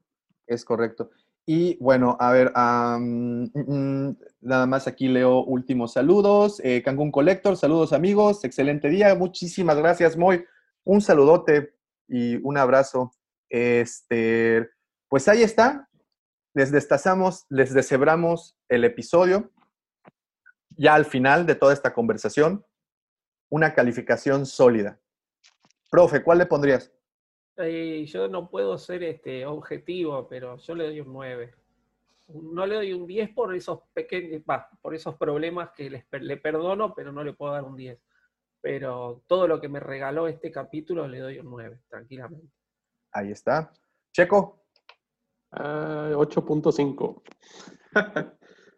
Es 0.46 0.64
correcto. 0.64 1.10
Y 1.48 1.76
bueno, 1.76 2.16
a 2.18 2.32
ver, 2.32 2.50
mm, 2.50 3.44
mm, 3.54 4.16
nada 4.40 4.66
más 4.66 4.88
aquí 4.88 5.06
leo 5.06 5.44
últimos 5.44 5.92
saludos. 5.92 6.60
Eh, 6.64 6.82
Cancún 6.82 7.12
Collector, 7.12 7.56
saludos 7.56 7.92
amigos, 7.92 8.42
excelente 8.44 8.88
día, 8.88 9.14
muchísimas 9.14 9.76
gracias, 9.76 10.16
Moy. 10.16 10.44
Un 10.84 11.00
saludote 11.00 11.74
y 12.08 12.36
un 12.44 12.58
abrazo. 12.58 13.12
Este, 13.48 14.68
pues 15.08 15.28
ahí 15.28 15.42
está, 15.44 15.88
les 16.52 16.72
destazamos, 16.72 17.46
les 17.48 17.72
deshebramos 17.72 18.56
el 18.68 18.82
episodio. 18.82 19.52
Ya 20.70 20.94
al 20.94 21.04
final 21.04 21.46
de 21.46 21.54
toda 21.54 21.72
esta 21.72 21.94
conversación, 21.94 22.64
una 23.50 23.74
calificación 23.74 24.46
sólida. 24.46 24.98
Profe, 25.90 26.22
¿cuál 26.22 26.38
le 26.38 26.46
pondrías? 26.46 26.92
Eh, 27.56 28.04
yo 28.06 28.28
no 28.28 28.48
puedo 28.50 28.76
ser 28.76 29.02
este, 29.02 29.46
objetivo, 29.46 30.26
pero 30.28 30.56
yo 30.58 30.74
le 30.74 30.84
doy 30.84 31.00
un 31.00 31.12
9. 31.12 31.54
No 32.28 32.66
le 32.66 32.74
doy 32.74 32.92
un 32.92 33.06
10 33.06 33.30
por 33.30 33.54
esos 33.54 33.80
pequeños, 33.94 34.42
por 34.82 34.94
esos 34.94 35.14
problemas 35.16 35.70
que 35.70 35.88
les 35.88 36.04
le 36.20 36.36
perdono, 36.36 36.92
pero 36.94 37.12
no 37.12 37.22
le 37.22 37.32
puedo 37.32 37.52
dar 37.52 37.64
un 37.64 37.76
10. 37.76 37.98
Pero 38.60 39.22
todo 39.26 39.46
lo 39.46 39.60
que 39.60 39.68
me 39.68 39.80
regaló 39.80 40.26
este 40.26 40.50
capítulo 40.50 41.06
le 41.06 41.20
doy 41.20 41.38
un 41.38 41.48
9, 41.50 41.80
tranquilamente. 41.88 42.48
Ahí 43.12 43.30
está. 43.30 43.72
Checo, 44.12 44.66
Ah, 45.52 46.10
8.5. 46.14 47.22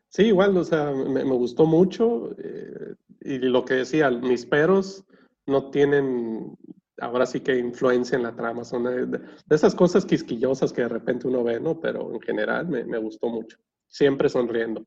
sí, 0.09 0.27
igual, 0.27 0.57
o 0.57 0.65
sea, 0.65 0.93
me, 0.93 1.25
me 1.25 1.35
gustó 1.35 1.67
mucho. 1.67 2.31
eh, 2.39 2.95
y 3.21 3.39
lo 3.39 3.65
que 3.65 3.75
decía, 3.75 4.11
mis 4.11 4.47
peros 4.47 5.05
no 5.47 5.71
tienen, 5.71 6.57
ahora 7.01 7.27
sí 7.27 7.41
que 7.41 7.59
influencia 7.59 8.17
en 8.17 8.23
la 8.23 8.37
trama. 8.37 8.65
Son 8.65 8.85
de, 8.85 9.21
esas 9.51 9.75
cosas 9.75 10.05
quisquillosas 10.05 10.73
que 10.73 10.83
de 10.83 10.89
repente 10.89 11.27
uno 11.27 11.43
ve, 11.43 11.61
¿no? 11.61 11.81
Pero 11.81 12.13
en 12.15 12.21
general 12.21 12.69
me, 12.69 12.85
me 12.85 12.99
gustó 12.99 13.29
mucho. 13.29 13.59
Siempre 13.89 14.29
sonriendo. 14.29 14.85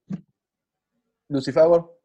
Lucifagor. 1.30 1.98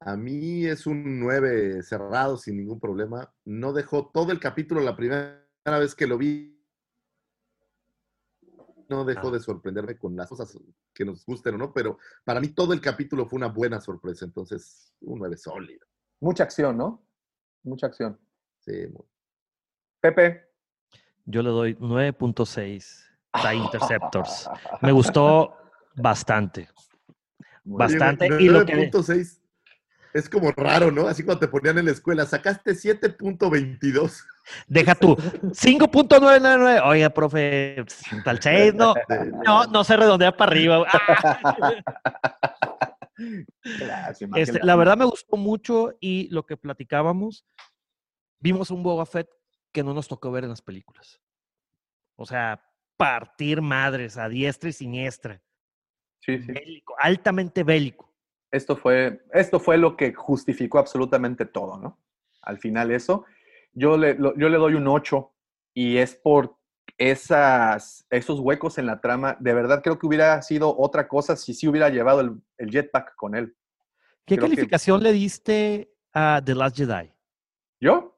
A 0.00 0.16
mí 0.16 0.66
es 0.66 0.86
un 0.86 1.20
9 1.20 1.82
cerrado 1.82 2.36
sin 2.36 2.56
ningún 2.56 2.80
problema. 2.80 3.32
No 3.44 3.72
dejó 3.72 4.10
todo 4.12 4.32
el 4.32 4.40
capítulo 4.40 4.80
la 4.80 4.96
primera 4.96 5.44
vez 5.64 5.94
que 5.94 6.06
lo 6.06 6.18
vi. 6.18 6.51
No 8.88 9.04
dejó 9.04 9.30
de 9.30 9.40
sorprenderme 9.40 9.96
con 9.98 10.16
las 10.16 10.28
cosas 10.28 10.58
que 10.92 11.04
nos 11.04 11.24
gusten 11.24 11.54
o 11.54 11.58
no, 11.58 11.72
pero 11.72 11.98
para 12.24 12.40
mí 12.40 12.48
todo 12.48 12.72
el 12.72 12.80
capítulo 12.80 13.26
fue 13.26 13.36
una 13.38 13.48
buena 13.48 13.80
sorpresa. 13.80 14.24
Entonces, 14.24 14.94
un 15.00 15.18
9 15.18 15.36
sólido. 15.36 15.86
Mucha 16.20 16.44
acción, 16.44 16.76
¿no? 16.76 17.04
Mucha 17.62 17.86
acción. 17.86 18.18
Sí, 18.60 18.86
muy- 18.88 19.04
Pepe. 20.00 20.44
Yo 21.24 21.42
le 21.42 21.50
doy 21.50 21.74
9.6 21.76 23.04
a 23.32 23.54
Interceptors. 23.54 24.48
Me 24.82 24.92
gustó 24.92 25.56
bastante. 25.94 26.68
Bastante. 27.64 28.26
Oye, 28.32 28.42
Y 28.44 28.48
lo 28.48 28.64
que, 28.66 28.90
9.6 28.90 29.40
es 30.12 30.28
como 30.28 30.50
raro, 30.52 30.90
¿no? 30.90 31.08
Así 31.08 31.24
cuando 31.24 31.40
te 31.40 31.48
ponían 31.48 31.78
en 31.78 31.86
la 31.86 31.92
escuela, 31.92 32.26
sacaste 32.26 32.72
7.22. 32.72 34.24
deja 34.66 34.94
tú, 34.94 35.16
5.999. 35.16 36.82
Oiga, 36.84 37.10
profe, 37.10 37.84
tal 38.24 38.40
6, 38.40 38.74
no, 38.74 38.94
no, 39.46 39.64
no 39.66 39.84
se 39.84 39.96
redondea 39.96 40.36
para 40.36 40.50
arriba. 40.50 40.86
Ah. 43.24 43.78
Gracias, 43.78 44.30
Este, 44.34 44.58
la 44.64 44.74
verdad 44.74 44.96
me 44.96 45.04
gustó 45.04 45.36
mucho 45.36 45.92
y 46.00 46.28
lo 46.30 46.44
que 46.44 46.56
platicábamos, 46.56 47.46
vimos 48.40 48.72
un 48.72 48.82
Boba 48.82 49.06
Fett 49.06 49.28
que 49.70 49.84
no 49.84 49.94
nos 49.94 50.08
tocó 50.08 50.32
ver 50.32 50.42
en 50.42 50.50
las 50.50 50.62
películas. 50.62 51.20
O 52.16 52.26
sea, 52.26 52.60
partir 52.96 53.62
madres 53.62 54.16
a 54.16 54.28
diestra 54.28 54.70
y 54.70 54.72
siniestra. 54.72 55.40
Sí, 56.20 56.38
sí. 56.40 56.52
Bélico, 56.52 56.94
altamente 56.98 57.62
bélico. 57.62 58.11
Esto 58.52 58.76
fue, 58.76 59.24
esto 59.32 59.58
fue 59.58 59.78
lo 59.78 59.96
que 59.96 60.12
justificó 60.14 60.78
absolutamente 60.78 61.44
todo, 61.46 61.78
¿no? 61.78 61.98
Al 62.42 62.58
final 62.58 62.90
eso. 62.92 63.24
Yo 63.72 63.96
le, 63.96 64.14
lo- 64.14 64.36
yo 64.36 64.48
le 64.48 64.58
doy 64.58 64.74
un 64.74 64.86
8 64.86 65.32
y 65.74 65.96
es 65.96 66.14
por 66.14 66.56
esas, 66.98 68.06
esos 68.10 68.38
huecos 68.40 68.78
en 68.78 68.86
la 68.86 69.00
trama. 69.00 69.36
De 69.40 69.54
verdad 69.54 69.82
creo 69.82 69.98
que 69.98 70.06
hubiera 70.06 70.40
sido 70.42 70.76
otra 70.78 71.08
cosa 71.08 71.34
si 71.36 71.54
sí 71.54 71.66
hubiera 71.66 71.88
llevado 71.88 72.20
el, 72.20 72.40
el 72.58 72.70
jetpack 72.70 73.14
con 73.16 73.34
él. 73.34 73.56
¿Qué 74.26 74.36
Creo 74.36 74.48
que- 74.48 74.54
calificación 74.56 75.02
le 75.02 75.12
diste 75.12 75.90
a 76.12 76.40
The 76.44 76.54
Last 76.54 76.76
Jedi? 76.76 77.10
¿Yo? 77.80 78.16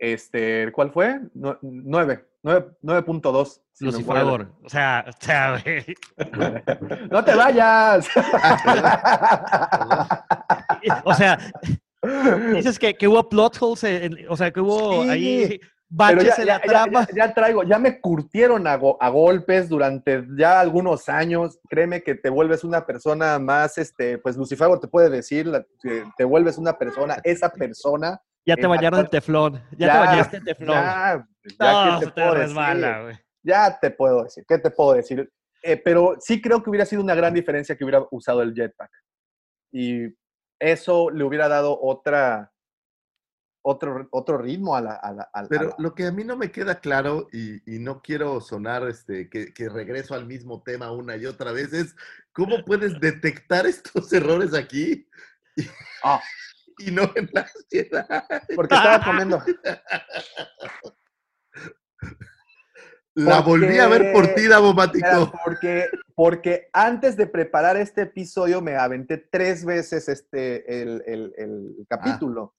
Este, 0.00 0.72
¿cuál 0.72 0.90
fue? 0.90 1.20
No- 1.34 1.58
9, 1.60 2.24
9 2.42 2.66
9.2. 2.82 3.60
si 3.74 3.84
Lucifagor. 3.84 4.50
O 4.64 4.68
sea, 4.70 5.04
o 5.06 5.12
sea. 5.24 5.62
¡No 7.10 7.22
te 7.22 7.34
vayas! 7.34 8.08
o 11.04 11.14
sea, 11.14 11.38
dices 12.54 12.78
que, 12.78 12.94
que 12.94 13.08
hubo 13.08 13.28
plot 13.28 13.56
holes, 13.60 13.84
en- 13.84 14.26
o 14.28 14.36
sea, 14.36 14.50
que 14.50 14.60
hubo 14.60 15.02
Sí, 15.04 15.10
ahí 15.10 15.60
baches 15.90 16.36
ya, 16.36 16.42
en 16.42 16.46
ya- 16.46 16.54
la 16.54 16.60
ya- 16.60 16.66
trama. 16.68 17.06
ya- 17.06 17.14
ya 17.26 17.34
traigo, 17.34 17.62
ya 17.64 17.78
me 17.78 18.00
curtieron 18.00 18.66
a, 18.66 18.76
go- 18.76 18.96
a 19.00 19.08
golpes 19.10 19.68
durante 19.68 20.24
ya 20.36 20.60
algunos 20.60 21.08
años. 21.08 21.58
Créeme 21.68 22.02
que 22.02 22.14
te 22.14 22.30
vuelves 22.30 22.64
una 22.64 22.86
persona 22.86 23.38
más, 23.38 23.76
este, 23.76 24.18
pues 24.18 24.36
Lucifer 24.36 24.68
te 24.80 24.88
puede 24.88 25.10
decir, 25.10 25.50
que 25.82 26.04
te 26.16 26.24
vuelves 26.24 26.56
una 26.58 26.78
persona, 26.78 27.18
esa 27.24 27.50
persona. 27.50 28.20
Ya 28.46 28.56
te 28.56 28.62
la 28.62 28.68
bañaron 28.68 29.00
en 29.00 29.06
teflón. 29.08 29.62
Ya, 29.76 29.92
te 29.92 29.98
bañaste 29.98 30.36
en 30.38 30.44
teflón. 30.44 30.74
Ya, 30.76 31.26
ya, 31.58 31.72
no, 31.72 31.84
¿qué 32.00 32.06
se 32.06 32.10
te 32.10 32.12
te 32.12 32.20
puedo 32.22 32.34
resbala, 32.34 32.88
decir? 32.88 33.02
güey. 33.02 33.18
Ya 33.42 33.78
te 33.80 33.90
puedo 33.90 34.24
decir, 34.24 34.44
¿qué 34.48 34.58
te 34.58 34.70
puedo 34.70 34.92
decir? 34.94 35.32
Eh, 35.62 35.76
pero 35.76 36.16
sí 36.20 36.40
creo 36.40 36.62
que 36.62 36.70
hubiera 36.70 36.86
sido 36.86 37.02
una 37.02 37.14
gran 37.14 37.32
diferencia 37.34 37.76
que 37.76 37.84
hubiera 37.84 38.04
usado 38.10 38.42
el 38.42 38.54
jetpack. 38.54 38.90
Y 39.72 40.06
eso 40.58 41.10
le 41.10 41.24
hubiera 41.24 41.48
dado 41.48 41.78
otra, 41.80 42.52
otro, 43.62 44.08
otro 44.10 44.38
ritmo 44.38 44.74
a 44.74 44.80
la... 44.80 44.94
a 44.94 45.12
la- 45.12 45.30
a 45.32 45.46
Pero 45.48 45.68
la- 45.68 45.74
lo 45.78 45.94
que 45.94 46.06
a 46.06 46.12
mí 46.12 46.24
no 46.24 46.36
me 46.36 46.50
queda 46.50 46.80
claro, 46.80 47.28
y, 47.32 47.74
y 47.74 47.78
no 47.78 48.00
quiero 48.02 48.40
sonar 48.40 48.86
este, 48.88 49.28
que, 49.28 49.52
que 49.54 49.68
regreso 49.68 50.14
al 50.14 50.26
mismo 50.26 50.62
tema 50.62 50.90
una 50.92 51.16
y 51.16 51.26
otra 51.26 51.52
vez, 51.52 51.72
es 51.72 51.94
cómo 52.32 52.64
puedes 52.64 52.98
detectar 53.00 53.66
estos 53.66 54.12
errores 54.12 54.54
aquí 54.54 55.06
Ah. 56.02 56.20
Y 56.80 56.90
no 56.90 57.10
en 57.14 57.28
la 57.32 57.42
ansiedad. 57.42 58.24
porque 58.56 58.74
estaba 58.74 59.04
comiendo. 59.04 59.42
La 63.14 63.40
volví 63.40 63.78
a 63.78 63.88
ver 63.88 64.12
por 64.12 64.28
ti, 64.34 64.42
Era 64.44 64.56
Davomático. 64.56 65.32
porque, 65.44 65.88
porque 66.14 66.68
antes 66.72 67.16
de 67.16 67.26
preparar 67.26 67.76
este 67.76 68.02
episodio 68.02 68.62
me 68.62 68.76
aventé 68.76 69.18
tres 69.18 69.64
veces 69.64 70.08
este, 70.08 70.80
el, 70.82 71.02
el- 71.06 71.34
el 71.36 71.86
capítulo. 71.88 72.54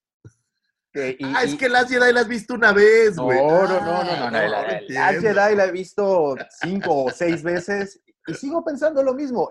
Que- 0.91 1.15
y- 1.17 1.33
Ah, 1.33 1.43
es 1.43 1.53
y- 1.53 1.57
que 1.57 1.69
la 1.69 1.85
Jedi 1.87 2.11
la 2.11 2.19
has 2.19 2.27
visto 2.27 2.53
una 2.53 2.73
vez, 2.73 3.15
No, 3.15 3.23
güey. 3.23 3.39
no, 3.39 3.61
no, 3.63 3.79
no, 3.79 3.79
no, 3.79 3.91
Ah, 4.11 4.29
no, 4.29 4.31
la- 4.31 4.47
la- 4.49 4.61
la 4.67 4.77
entiendo. 4.79 5.21
Jedi 5.21 5.55
la 5.55 5.65
he 5.65 5.71
visto 5.71 6.35
cinco 6.59 7.05
o 7.05 7.11
seis 7.11 7.41
veces 7.43 8.01
y 8.27 8.33
sigo 8.33 8.63
pensando 8.63 9.01
lo 9.01 9.13
mismo. 9.13 9.49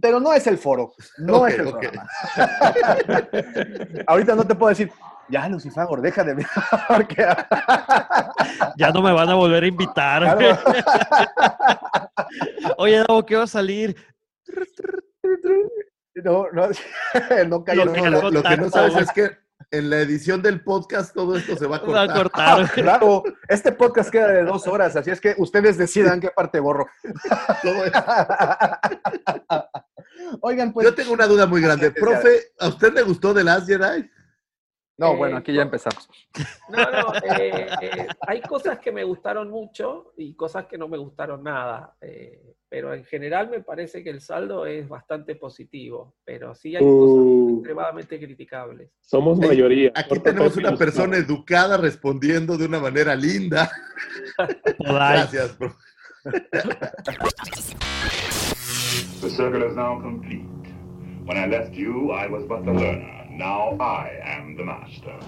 Pero 0.00 0.20
no 0.20 0.32
es 0.32 0.46
el 0.46 0.58
foro, 0.58 0.92
no 1.18 1.46
es 1.46 1.58
el 1.58 1.66
ok. 1.68 1.78
programa. 1.80 2.08
Ahorita 4.06 4.34
no 4.34 4.46
te 4.46 4.54
puedo 4.54 4.70
decir, 4.70 4.90
ya 5.28 5.48
Lucifagor, 5.48 6.00
deja 6.00 6.24
de 6.24 6.34
ver. 6.34 6.46
Ya 8.76 8.90
no 8.90 9.02
me 9.02 9.12
van 9.12 9.28
a 9.28 9.34
volver 9.34 9.64
a 9.64 9.66
invitar. 9.66 10.38
Claro. 10.38 10.58
Oye, 12.78 12.98
Davo, 12.98 13.24
¿qué 13.24 13.36
va 13.36 13.44
a 13.44 13.48
salir? 13.48 13.96
No, 16.14 16.46
no, 16.52 16.68
no 17.48 17.64
cayó. 17.64 17.84
Lo 17.84 17.92
que 17.92 18.00
No, 18.00 18.10
lo, 18.10 18.30
lo 18.30 18.42
que 18.42 18.56
no 18.56 18.62
contacto, 18.62 18.70
sabes 18.70 18.96
es 18.96 19.12
que 19.12 19.45
en 19.70 19.90
la 19.90 20.00
edición 20.00 20.42
del 20.42 20.62
podcast 20.62 21.14
todo 21.14 21.36
esto 21.36 21.56
se 21.56 21.66
va 21.66 21.76
a 21.76 21.80
Va 21.80 22.02
a 22.02 22.06
cortar. 22.06 22.16
cortar. 22.22 22.70
Claro, 22.74 23.22
este 23.48 23.72
podcast 23.72 24.10
queda 24.10 24.28
de 24.28 24.44
dos 24.44 24.66
horas, 24.66 24.94
así 24.96 25.10
es 25.10 25.20
que 25.20 25.34
ustedes 25.38 25.76
decidan 25.78 26.20
qué 26.20 26.30
parte 26.30 26.60
borro. 26.60 26.86
Todo. 27.62 27.82
Oigan, 30.40 30.72
pues. 30.72 30.86
Yo 30.86 30.94
tengo 30.94 31.12
una 31.12 31.26
duda 31.26 31.46
muy 31.46 31.60
grande. 31.60 31.90
Profe, 31.90 32.52
¿a 32.58 32.68
usted 32.68 32.92
le 32.92 33.02
gustó 33.02 33.34
The 33.34 33.44
Last 33.44 33.66
Jedi? 33.68 34.10
No, 34.98 35.12
Eh, 35.12 35.16
bueno, 35.16 35.36
aquí 35.36 35.52
ya 35.52 35.62
empezamos. 35.62 36.08
No, 36.70 36.78
no, 36.90 37.14
eh, 37.16 37.68
eh, 37.82 38.08
hay 38.26 38.40
cosas 38.42 38.78
que 38.78 38.90
me 38.92 39.04
gustaron 39.04 39.50
mucho 39.50 40.14
y 40.16 40.34
cosas 40.34 40.66
que 40.66 40.78
no 40.78 40.88
me 40.88 40.96
gustaron 40.96 41.42
nada. 41.42 41.96
eh, 42.00 42.55
pero 42.68 42.92
en 42.94 43.04
general 43.04 43.48
me 43.48 43.60
parece 43.60 44.02
que 44.02 44.10
el 44.10 44.20
saldo 44.20 44.66
es 44.66 44.88
bastante 44.88 45.34
positivo. 45.36 46.14
Pero 46.24 46.54
sí 46.54 46.74
hay 46.76 46.82
cosas 46.82 47.16
Uh. 47.18 47.54
extremadamente 47.58 48.18
criticables. 48.18 48.90
Somos 49.00 49.38
mayoría. 49.38 49.92
Aquí 49.94 50.18
tenemos 50.20 50.56
una 50.56 50.76
persona 50.76 51.16
educada 51.16 51.76
respondiendo 51.76 52.56
de 52.58 52.66
una 52.66 52.80
manera 52.80 53.14
linda. 53.14 53.70
Gracias, 54.78 55.52
profe. 55.52 55.76
The 59.20 59.30
circle 59.30 59.64
is 59.68 59.74
now 59.76 60.00
complete. 60.00 60.44
When 61.24 61.36
I 61.36 61.46
left 61.46 61.72
you, 61.74 62.12
I 62.12 62.26
was 62.28 62.44
but 62.46 62.64
the 62.64 62.72
learner. 62.72 63.26
Now 63.30 63.76
I 63.80 64.10
am 64.24 64.56
the 64.56 64.64
master. 64.64 65.18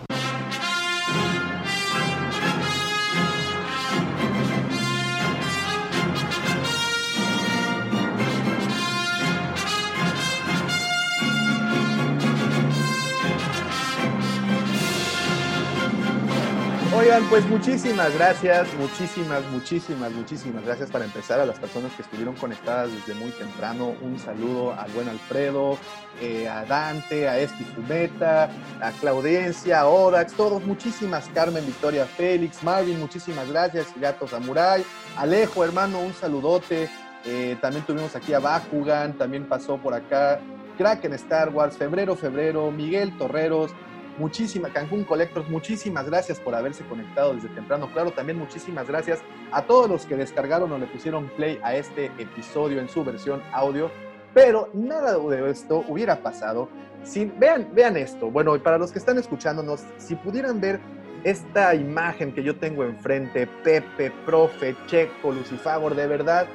Oigan, 16.99 17.23
pues 17.29 17.49
muchísimas 17.49 18.13
gracias, 18.13 18.67
muchísimas, 18.75 19.45
muchísimas, 19.53 20.11
muchísimas 20.11 20.65
gracias 20.65 20.91
para 20.91 21.05
empezar 21.05 21.39
a 21.39 21.47
las 21.47 21.57
personas 21.57 21.93
que 21.93 22.03
estuvieron 22.03 22.35
conectadas 22.35 22.91
desde 22.93 23.15
muy 23.15 23.31
temprano. 23.31 23.95
Un 24.03 24.19
saludo 24.19 24.75
al 24.77 24.91
buen 24.91 25.09
Alfredo, 25.09 25.79
eh, 26.21 26.49
a 26.49 26.65
Dante, 26.65 27.29
a 27.29 27.39
Esti 27.39 27.63
Fumeta, 27.63 28.51
a 28.81 28.91
Claudencia, 29.01 29.83
a 29.83 29.87
Odax, 29.87 30.33
todos, 30.33 30.65
muchísimas, 30.65 31.29
Carmen, 31.33 31.65
Victoria, 31.65 32.05
Félix, 32.05 32.65
Marvin, 32.65 32.99
muchísimas 32.99 33.49
gracias, 33.49 33.87
Gato 33.95 34.27
Samurai, 34.27 34.85
Alejo, 35.17 35.65
hermano, 35.65 36.01
un 36.01 36.15
saludote. 36.15 36.91
Eh, 37.25 37.57
también 37.61 37.85
tuvimos 37.87 38.17
aquí 38.17 38.33
a 38.33 38.41
Bakugan, 38.41 39.17
también 39.17 39.45
pasó 39.45 39.79
por 39.79 39.95
acá 39.95 40.41
Kraken 40.77 41.13
Star 41.13 41.51
Wars, 41.51 41.77
Febrero, 41.77 42.17
Febrero, 42.17 42.73
Miguel 42.73 43.17
Torreros, 43.17 43.71
muchísimas, 44.19 44.73
Cancún 44.73 45.05
Collectors, 45.05 45.49
muchísimas 45.49 46.07
gracias 46.07 46.41
por 46.41 46.55
haberse 46.55 46.85
conectado 46.85 47.35
desde 47.35 47.49
temprano. 47.49 47.91
Claro, 47.93 48.11
también 48.11 48.39
muchísimas 48.39 48.87
gracias 48.87 49.21
a 49.53 49.63
todos 49.63 49.89
los 49.89 50.07
que 50.07 50.17
descargaron 50.17 50.71
o 50.73 50.79
le 50.79 50.87
pusieron 50.87 51.29
play 51.37 51.59
a 51.63 51.75
este 51.75 52.07
episodio 52.19 52.81
en 52.81 52.89
su 52.89 53.05
versión 53.05 53.43
audio. 53.53 53.91
Pero 54.35 54.69
nada 54.75 55.19
de 55.19 55.51
esto 55.51 55.85
hubiera 55.89 56.23
pasado 56.23 56.69
sin. 57.03 57.39
Vean, 57.39 57.69
vean 57.73 57.97
esto. 57.97 58.31
Bueno, 58.31 58.55
y 58.57 58.59
para 58.59 58.79
los 58.79 58.93
que 58.93 58.99
están 58.99 59.19
escuchándonos, 59.19 59.85
si 59.97 60.15
pudieran 60.17 60.61
ver 60.61 60.81
esta 61.25 61.75
imagen 61.75 62.33
que 62.33 62.43
yo 62.43 62.57
tengo 62.57 62.85
enfrente, 62.85 63.47
Pepe, 63.65 64.13
Profe, 64.25 64.77
Checo, 64.87 65.33
Lucifagor, 65.33 65.95
de 65.95 66.07
verdad 66.07 66.47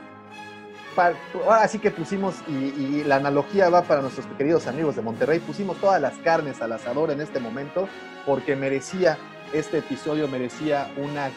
ahora 0.98 1.68
sí 1.68 1.80
que 1.80 1.92
pusimos, 1.92 2.36
y, 2.48 3.04
la 3.04 3.18
analogía 3.18 3.70
va 3.70 3.84
para 3.84 4.02
nuestros 4.02 4.26
queridos 4.38 4.68
amigos 4.68 4.96
de 4.96 5.02
Monterrey, 5.02 5.40
pusimos 5.40 5.78
todas 5.78 6.02
las 6.02 6.18
carnes 6.20 6.62
al 6.62 6.72
asador 6.72 7.12
en 7.12 7.22
este 7.22 7.40
momento 7.40 7.88
porque 8.26 8.56
merecía, 8.56 9.18
este 9.54 9.80
episodio 9.80 10.28
merecía 10.28 10.92
una, 10.98 11.30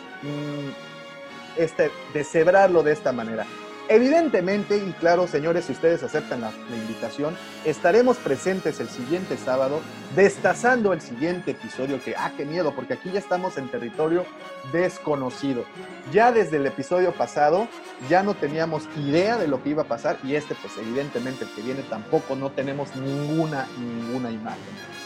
este, 1.57 1.91
deshebrarlo 2.13 2.83
de 2.83 2.93
esta 2.93 3.13
manera. 3.13 3.47
Evidentemente, 3.89 4.77
y 4.79 4.93
claro, 4.95 5.29
señores, 5.29 5.67
si 5.67 5.73
ustedes 5.73 6.03
aceptan 6.03 6.41
la, 6.41 6.51
invitación, 6.75 7.37
estaremos 7.65 8.17
presentes 8.17 8.81
el 8.81 8.89
siguiente 8.89 9.37
sábado, 9.37 9.81
destazando 10.17 10.93
el 10.93 11.01
siguiente 11.01 11.53
episodio, 11.53 12.03
que, 12.03 12.17
ah, 12.17 12.33
qué 12.37 12.45
miedo, 12.45 12.75
porque 12.75 12.95
aquí 12.95 13.11
ya 13.13 13.21
estamos 13.21 13.57
en 13.59 13.69
territorio 13.69 14.25
desconocido. 14.73 15.65
Ya 16.13 16.33
desde 16.33 16.57
el 16.57 16.67
episodio 16.67 17.13
pasado, 17.13 17.69
ya 18.09 18.25
no 18.25 18.35
teníamos 18.35 18.89
idea 18.97 19.37
de 19.37 19.47
lo 19.47 19.63
que 19.63 19.71
iba 19.71 19.83
a 19.83 19.89
pasar, 19.89 20.19
y 20.25 20.35
este, 20.35 20.57
pues 20.57 20.77
evidentemente 20.79 21.45
el 21.45 21.51
que 21.51 21.63
viene 21.63 21.83
tampoco 21.83 22.35
no 22.35 22.51
tenemos 22.51 22.95
ninguna, 22.97 23.69
ninguna 23.79 24.33
imagen. 24.33 24.61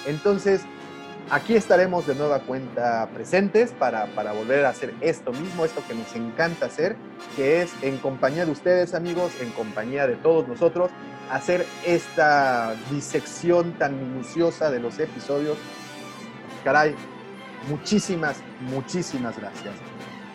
Entonces, 0.07 0.63
Aquí 1.31 1.55
estaremos 1.55 2.09
de 2.09 2.17
nueva 2.17 2.41
cuenta 2.41 3.09
presentes 3.15 3.71
para, 3.71 4.07
volver 4.33 4.65
a 4.65 4.71
hacer 4.71 4.93
esto 5.01 5.31
mismo, 5.31 5.65
esto 5.65 5.81
que 5.87 5.95
nos 5.95 6.13
encanta 6.17 6.67
hacer, 6.67 6.97
que 7.37 7.63
es 7.63 7.71
en 7.83 7.99
compañía 7.99 8.45
de 8.45 8.51
ustedes 8.51 8.95
amigos, 8.95 9.31
en 9.41 9.51
compañía 9.51 10.09
de 10.09 10.17
todos 10.17 10.49
nosotros, 10.49 10.91
hacer 11.31 11.65
esta 11.87 12.75
disección 12.91 13.75
tan 13.75 13.97
minuciosa 13.97 14.73
de 14.73 14.81
los 14.81 14.99
episodios. 14.99 15.57
Caray, 16.65 16.97
muchísimas, 17.69 18.39
muchísimas 18.63 19.39
gracias. 19.39 19.75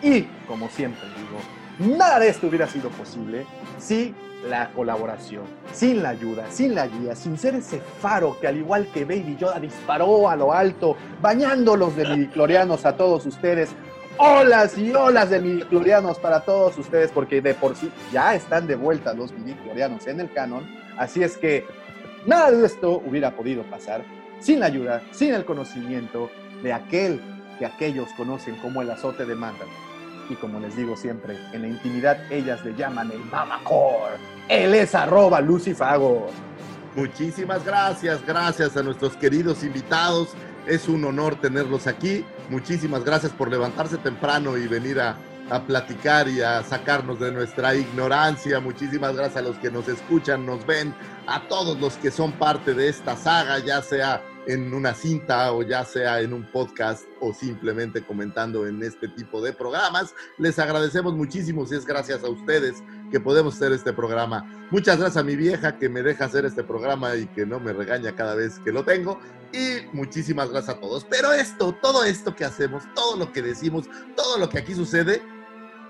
Y, 0.02 0.22
como 0.48 0.70
siempre 0.70 1.06
digo, 1.08 1.94
nada 1.98 2.20
de 2.20 2.30
esto 2.30 2.46
hubiera 2.46 2.68
sido 2.68 2.88
posible 2.88 3.44
si 3.78 4.14
la 4.48 4.70
colaboración, 4.72 5.44
sin 5.72 6.02
la 6.02 6.10
ayuda, 6.10 6.50
sin 6.50 6.74
la 6.74 6.86
guía, 6.86 7.14
sin 7.14 7.38
ser 7.38 7.54
ese 7.54 7.80
faro 8.00 8.38
que 8.40 8.46
al 8.46 8.56
igual 8.56 8.88
que 8.92 9.04
Baby 9.04 9.36
Yoda 9.38 9.60
disparó 9.60 10.28
a 10.28 10.36
lo 10.36 10.52
alto, 10.52 10.96
bañándolos 11.20 11.96
de 11.96 12.08
midiclorianos 12.08 12.84
a 12.84 12.96
todos 12.96 13.26
ustedes. 13.26 13.70
Olas 14.18 14.78
y 14.78 14.92
olas 14.94 15.28
de 15.28 15.40
midiclorianos 15.40 16.18
para 16.18 16.40
todos 16.40 16.78
ustedes, 16.78 17.10
porque 17.10 17.42
de 17.42 17.54
por 17.54 17.76
sí 17.76 17.90
ya 18.12 18.34
están 18.34 18.66
de 18.66 18.74
vuelta 18.74 19.12
los 19.12 19.32
midiclorianos 19.32 20.06
en 20.06 20.20
el 20.20 20.32
canon. 20.32 20.66
Así 20.96 21.22
es 21.22 21.36
que 21.36 21.66
nada 22.24 22.50
de 22.50 22.64
esto 22.64 23.02
hubiera 23.04 23.32
podido 23.32 23.62
pasar 23.64 24.02
sin 24.40 24.60
la 24.60 24.66
ayuda, 24.66 25.02
sin 25.12 25.34
el 25.34 25.44
conocimiento 25.44 26.30
de 26.62 26.72
aquel 26.72 27.20
que 27.58 27.66
aquellos 27.66 28.08
conocen 28.16 28.56
como 28.56 28.80
el 28.80 28.90
azote 28.90 29.26
de 29.26 29.34
Mandalor 29.34 29.85
y 30.28 30.34
como 30.34 30.60
les 30.60 30.76
digo 30.76 30.96
siempre, 30.96 31.36
en 31.52 31.62
la 31.62 31.68
intimidad 31.68 32.30
ellas 32.30 32.64
le 32.64 32.74
llaman 32.74 33.10
el 33.10 33.24
Mamacor. 33.24 34.10
Él 34.48 34.74
es 34.74 34.94
arroba 34.94 35.40
Lucifago. 35.40 36.28
Muchísimas 36.94 37.64
gracias, 37.64 38.24
gracias 38.26 38.76
a 38.76 38.82
nuestros 38.82 39.16
queridos 39.16 39.62
invitados. 39.62 40.30
Es 40.66 40.88
un 40.88 41.04
honor 41.04 41.36
tenerlos 41.36 41.86
aquí. 41.86 42.24
Muchísimas 42.48 43.04
gracias 43.04 43.32
por 43.32 43.50
levantarse 43.50 43.98
temprano 43.98 44.56
y 44.56 44.66
venir 44.66 45.00
a, 45.00 45.16
a 45.50 45.62
platicar 45.62 46.28
y 46.28 46.40
a 46.40 46.62
sacarnos 46.62 47.20
de 47.20 47.32
nuestra 47.32 47.74
ignorancia. 47.74 48.60
Muchísimas 48.60 49.14
gracias 49.14 49.36
a 49.36 49.42
los 49.42 49.56
que 49.58 49.70
nos 49.70 49.88
escuchan, 49.88 50.46
nos 50.46 50.66
ven, 50.66 50.94
a 51.26 51.46
todos 51.48 51.78
los 51.78 51.94
que 51.94 52.10
son 52.10 52.32
parte 52.32 52.74
de 52.74 52.88
esta 52.88 53.16
saga, 53.16 53.58
ya 53.58 53.82
sea 53.82 54.22
en 54.46 54.72
una 54.72 54.94
cinta 54.94 55.52
o 55.52 55.62
ya 55.62 55.84
sea 55.84 56.20
en 56.20 56.32
un 56.32 56.50
podcast 56.50 57.04
o 57.20 57.32
simplemente 57.32 58.04
comentando 58.04 58.66
en 58.66 58.82
este 58.82 59.08
tipo 59.08 59.40
de 59.40 59.52
programas. 59.52 60.14
Les 60.38 60.58
agradecemos 60.58 61.14
muchísimo 61.14 61.66
si 61.66 61.74
es 61.74 61.84
gracias 61.84 62.22
a 62.22 62.28
ustedes 62.28 62.82
que 63.10 63.20
podemos 63.20 63.56
hacer 63.56 63.72
este 63.72 63.92
programa. 63.92 64.68
Muchas 64.70 64.98
gracias 64.98 65.16
a 65.16 65.24
mi 65.24 65.36
vieja 65.36 65.78
que 65.78 65.88
me 65.88 66.02
deja 66.02 66.24
hacer 66.24 66.44
este 66.44 66.64
programa 66.64 67.14
y 67.16 67.26
que 67.26 67.46
no 67.46 67.60
me 67.60 67.72
regaña 67.72 68.14
cada 68.14 68.34
vez 68.34 68.58
que 68.60 68.72
lo 68.72 68.84
tengo. 68.84 69.20
Y 69.52 69.86
muchísimas 69.92 70.50
gracias 70.50 70.76
a 70.76 70.80
todos. 70.80 71.04
Pero 71.04 71.32
esto, 71.32 71.72
todo 71.80 72.04
esto 72.04 72.34
que 72.34 72.44
hacemos, 72.44 72.82
todo 72.94 73.16
lo 73.16 73.32
que 73.32 73.42
decimos, 73.42 73.86
todo 74.16 74.38
lo 74.38 74.48
que 74.48 74.58
aquí 74.58 74.74
sucede, 74.74 75.22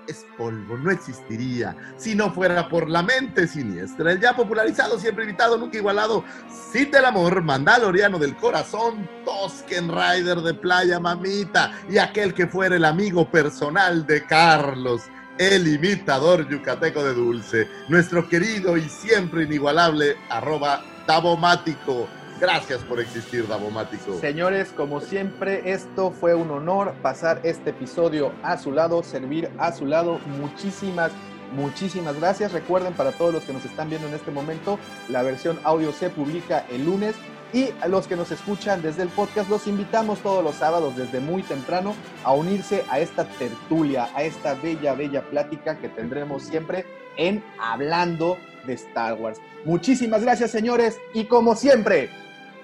es 0.07 0.25
polvo, 0.37 0.77
no 0.77 0.91
existiría 0.91 1.75
si 1.97 2.15
no 2.15 2.31
fuera 2.31 2.67
por 2.69 2.89
la 2.89 3.03
mente 3.03 3.47
siniestra. 3.47 4.11
El 4.11 4.19
ya 4.19 4.35
popularizado, 4.35 4.99
siempre 4.99 5.25
invitado, 5.25 5.57
nunca 5.57 5.77
igualado, 5.77 6.23
Cid 6.71 6.91
del 6.91 7.05
Amor, 7.05 7.41
Mandaloriano 7.41 8.19
del 8.19 8.35
Corazón, 8.35 9.09
Tosken 9.25 9.89
Rider 9.89 10.37
de 10.37 10.53
Playa 10.53 10.99
Mamita 10.99 11.71
y 11.89 11.97
aquel 11.97 12.33
que 12.33 12.47
fuera 12.47 12.75
el 12.75 12.85
amigo 12.85 13.29
personal 13.29 14.05
de 14.05 14.25
Carlos, 14.25 15.03
el 15.37 15.67
imitador 15.67 16.47
yucateco 16.49 17.03
de 17.03 17.13
Dulce, 17.13 17.67
nuestro 17.89 18.27
querido 18.27 18.77
y 18.77 18.89
siempre 18.89 19.43
inigualable 19.43 20.17
arroba 20.29 20.83
tabomático 21.05 22.07
Gracias 22.39 22.81
por 22.83 22.99
existir, 22.99 23.47
Davomático. 23.47 24.19
Señores, 24.19 24.69
como 24.69 25.01
siempre, 25.01 25.71
esto 25.71 26.11
fue 26.11 26.35
un 26.35 26.51
honor 26.51 26.93
pasar 27.01 27.39
este 27.43 27.71
episodio 27.71 28.31
a 28.43 28.57
su 28.57 28.71
lado, 28.71 29.01
servir 29.01 29.49
a 29.57 29.71
su 29.71 29.87
lado. 29.87 30.19
Muchísimas, 30.39 31.11
muchísimas 31.55 32.15
gracias. 32.19 32.51
Recuerden, 32.51 32.93
para 32.93 33.11
todos 33.11 33.33
los 33.33 33.43
que 33.43 33.53
nos 33.53 33.65
están 33.65 33.89
viendo 33.89 34.07
en 34.07 34.13
este 34.13 34.29
momento, 34.29 34.77
la 35.09 35.23
versión 35.23 35.59
audio 35.63 35.91
se 35.91 36.11
publica 36.11 36.63
el 36.69 36.85
lunes. 36.85 37.15
Y 37.53 37.69
a 37.81 37.87
los 37.87 38.07
que 38.07 38.15
nos 38.15 38.29
escuchan 38.29 38.83
desde 38.83 39.03
el 39.03 39.09
podcast, 39.09 39.49
los 39.49 39.65
invitamos 39.67 40.19
todos 40.19 40.43
los 40.43 40.55
sábados 40.55 40.95
desde 40.95 41.19
muy 41.21 41.41
temprano 41.41 41.95
a 42.23 42.33
unirse 42.33 42.83
a 42.89 42.99
esta 42.99 43.23
tertulia, 43.23 44.09
a 44.13 44.23
esta 44.23 44.53
bella, 44.53 44.93
bella 44.93 45.21
plática 45.23 45.77
que 45.77 45.89
tendremos 45.89 46.43
siempre 46.43 46.85
en 47.15 47.43
Hablando 47.57 48.37
de 48.67 48.73
Star 48.73 49.13
Wars. 49.13 49.39
Muchísimas 49.65 50.21
gracias, 50.21 50.51
señores, 50.51 50.99
y 51.13 51.25
como 51.25 51.55
siempre, 51.55 52.09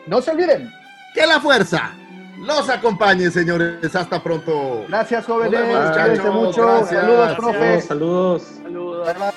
no 0.08 0.22
se 0.22 0.32
olviden. 0.32 0.72
Que 1.14 1.26
la 1.26 1.40
fuerza 1.40 1.94
los 2.38 2.70
acompañe, 2.70 3.30
señores. 3.32 3.96
Hasta 3.96 4.22
pronto. 4.22 4.86
Gracias, 4.88 5.26
jóvenes. 5.26 5.60
Cuídense 5.60 6.30
mucho. 6.30 6.86
Saludos, 6.86 7.36
profe. 7.36 7.82
Saludos. 7.82 8.44
Saludos. 8.62 9.34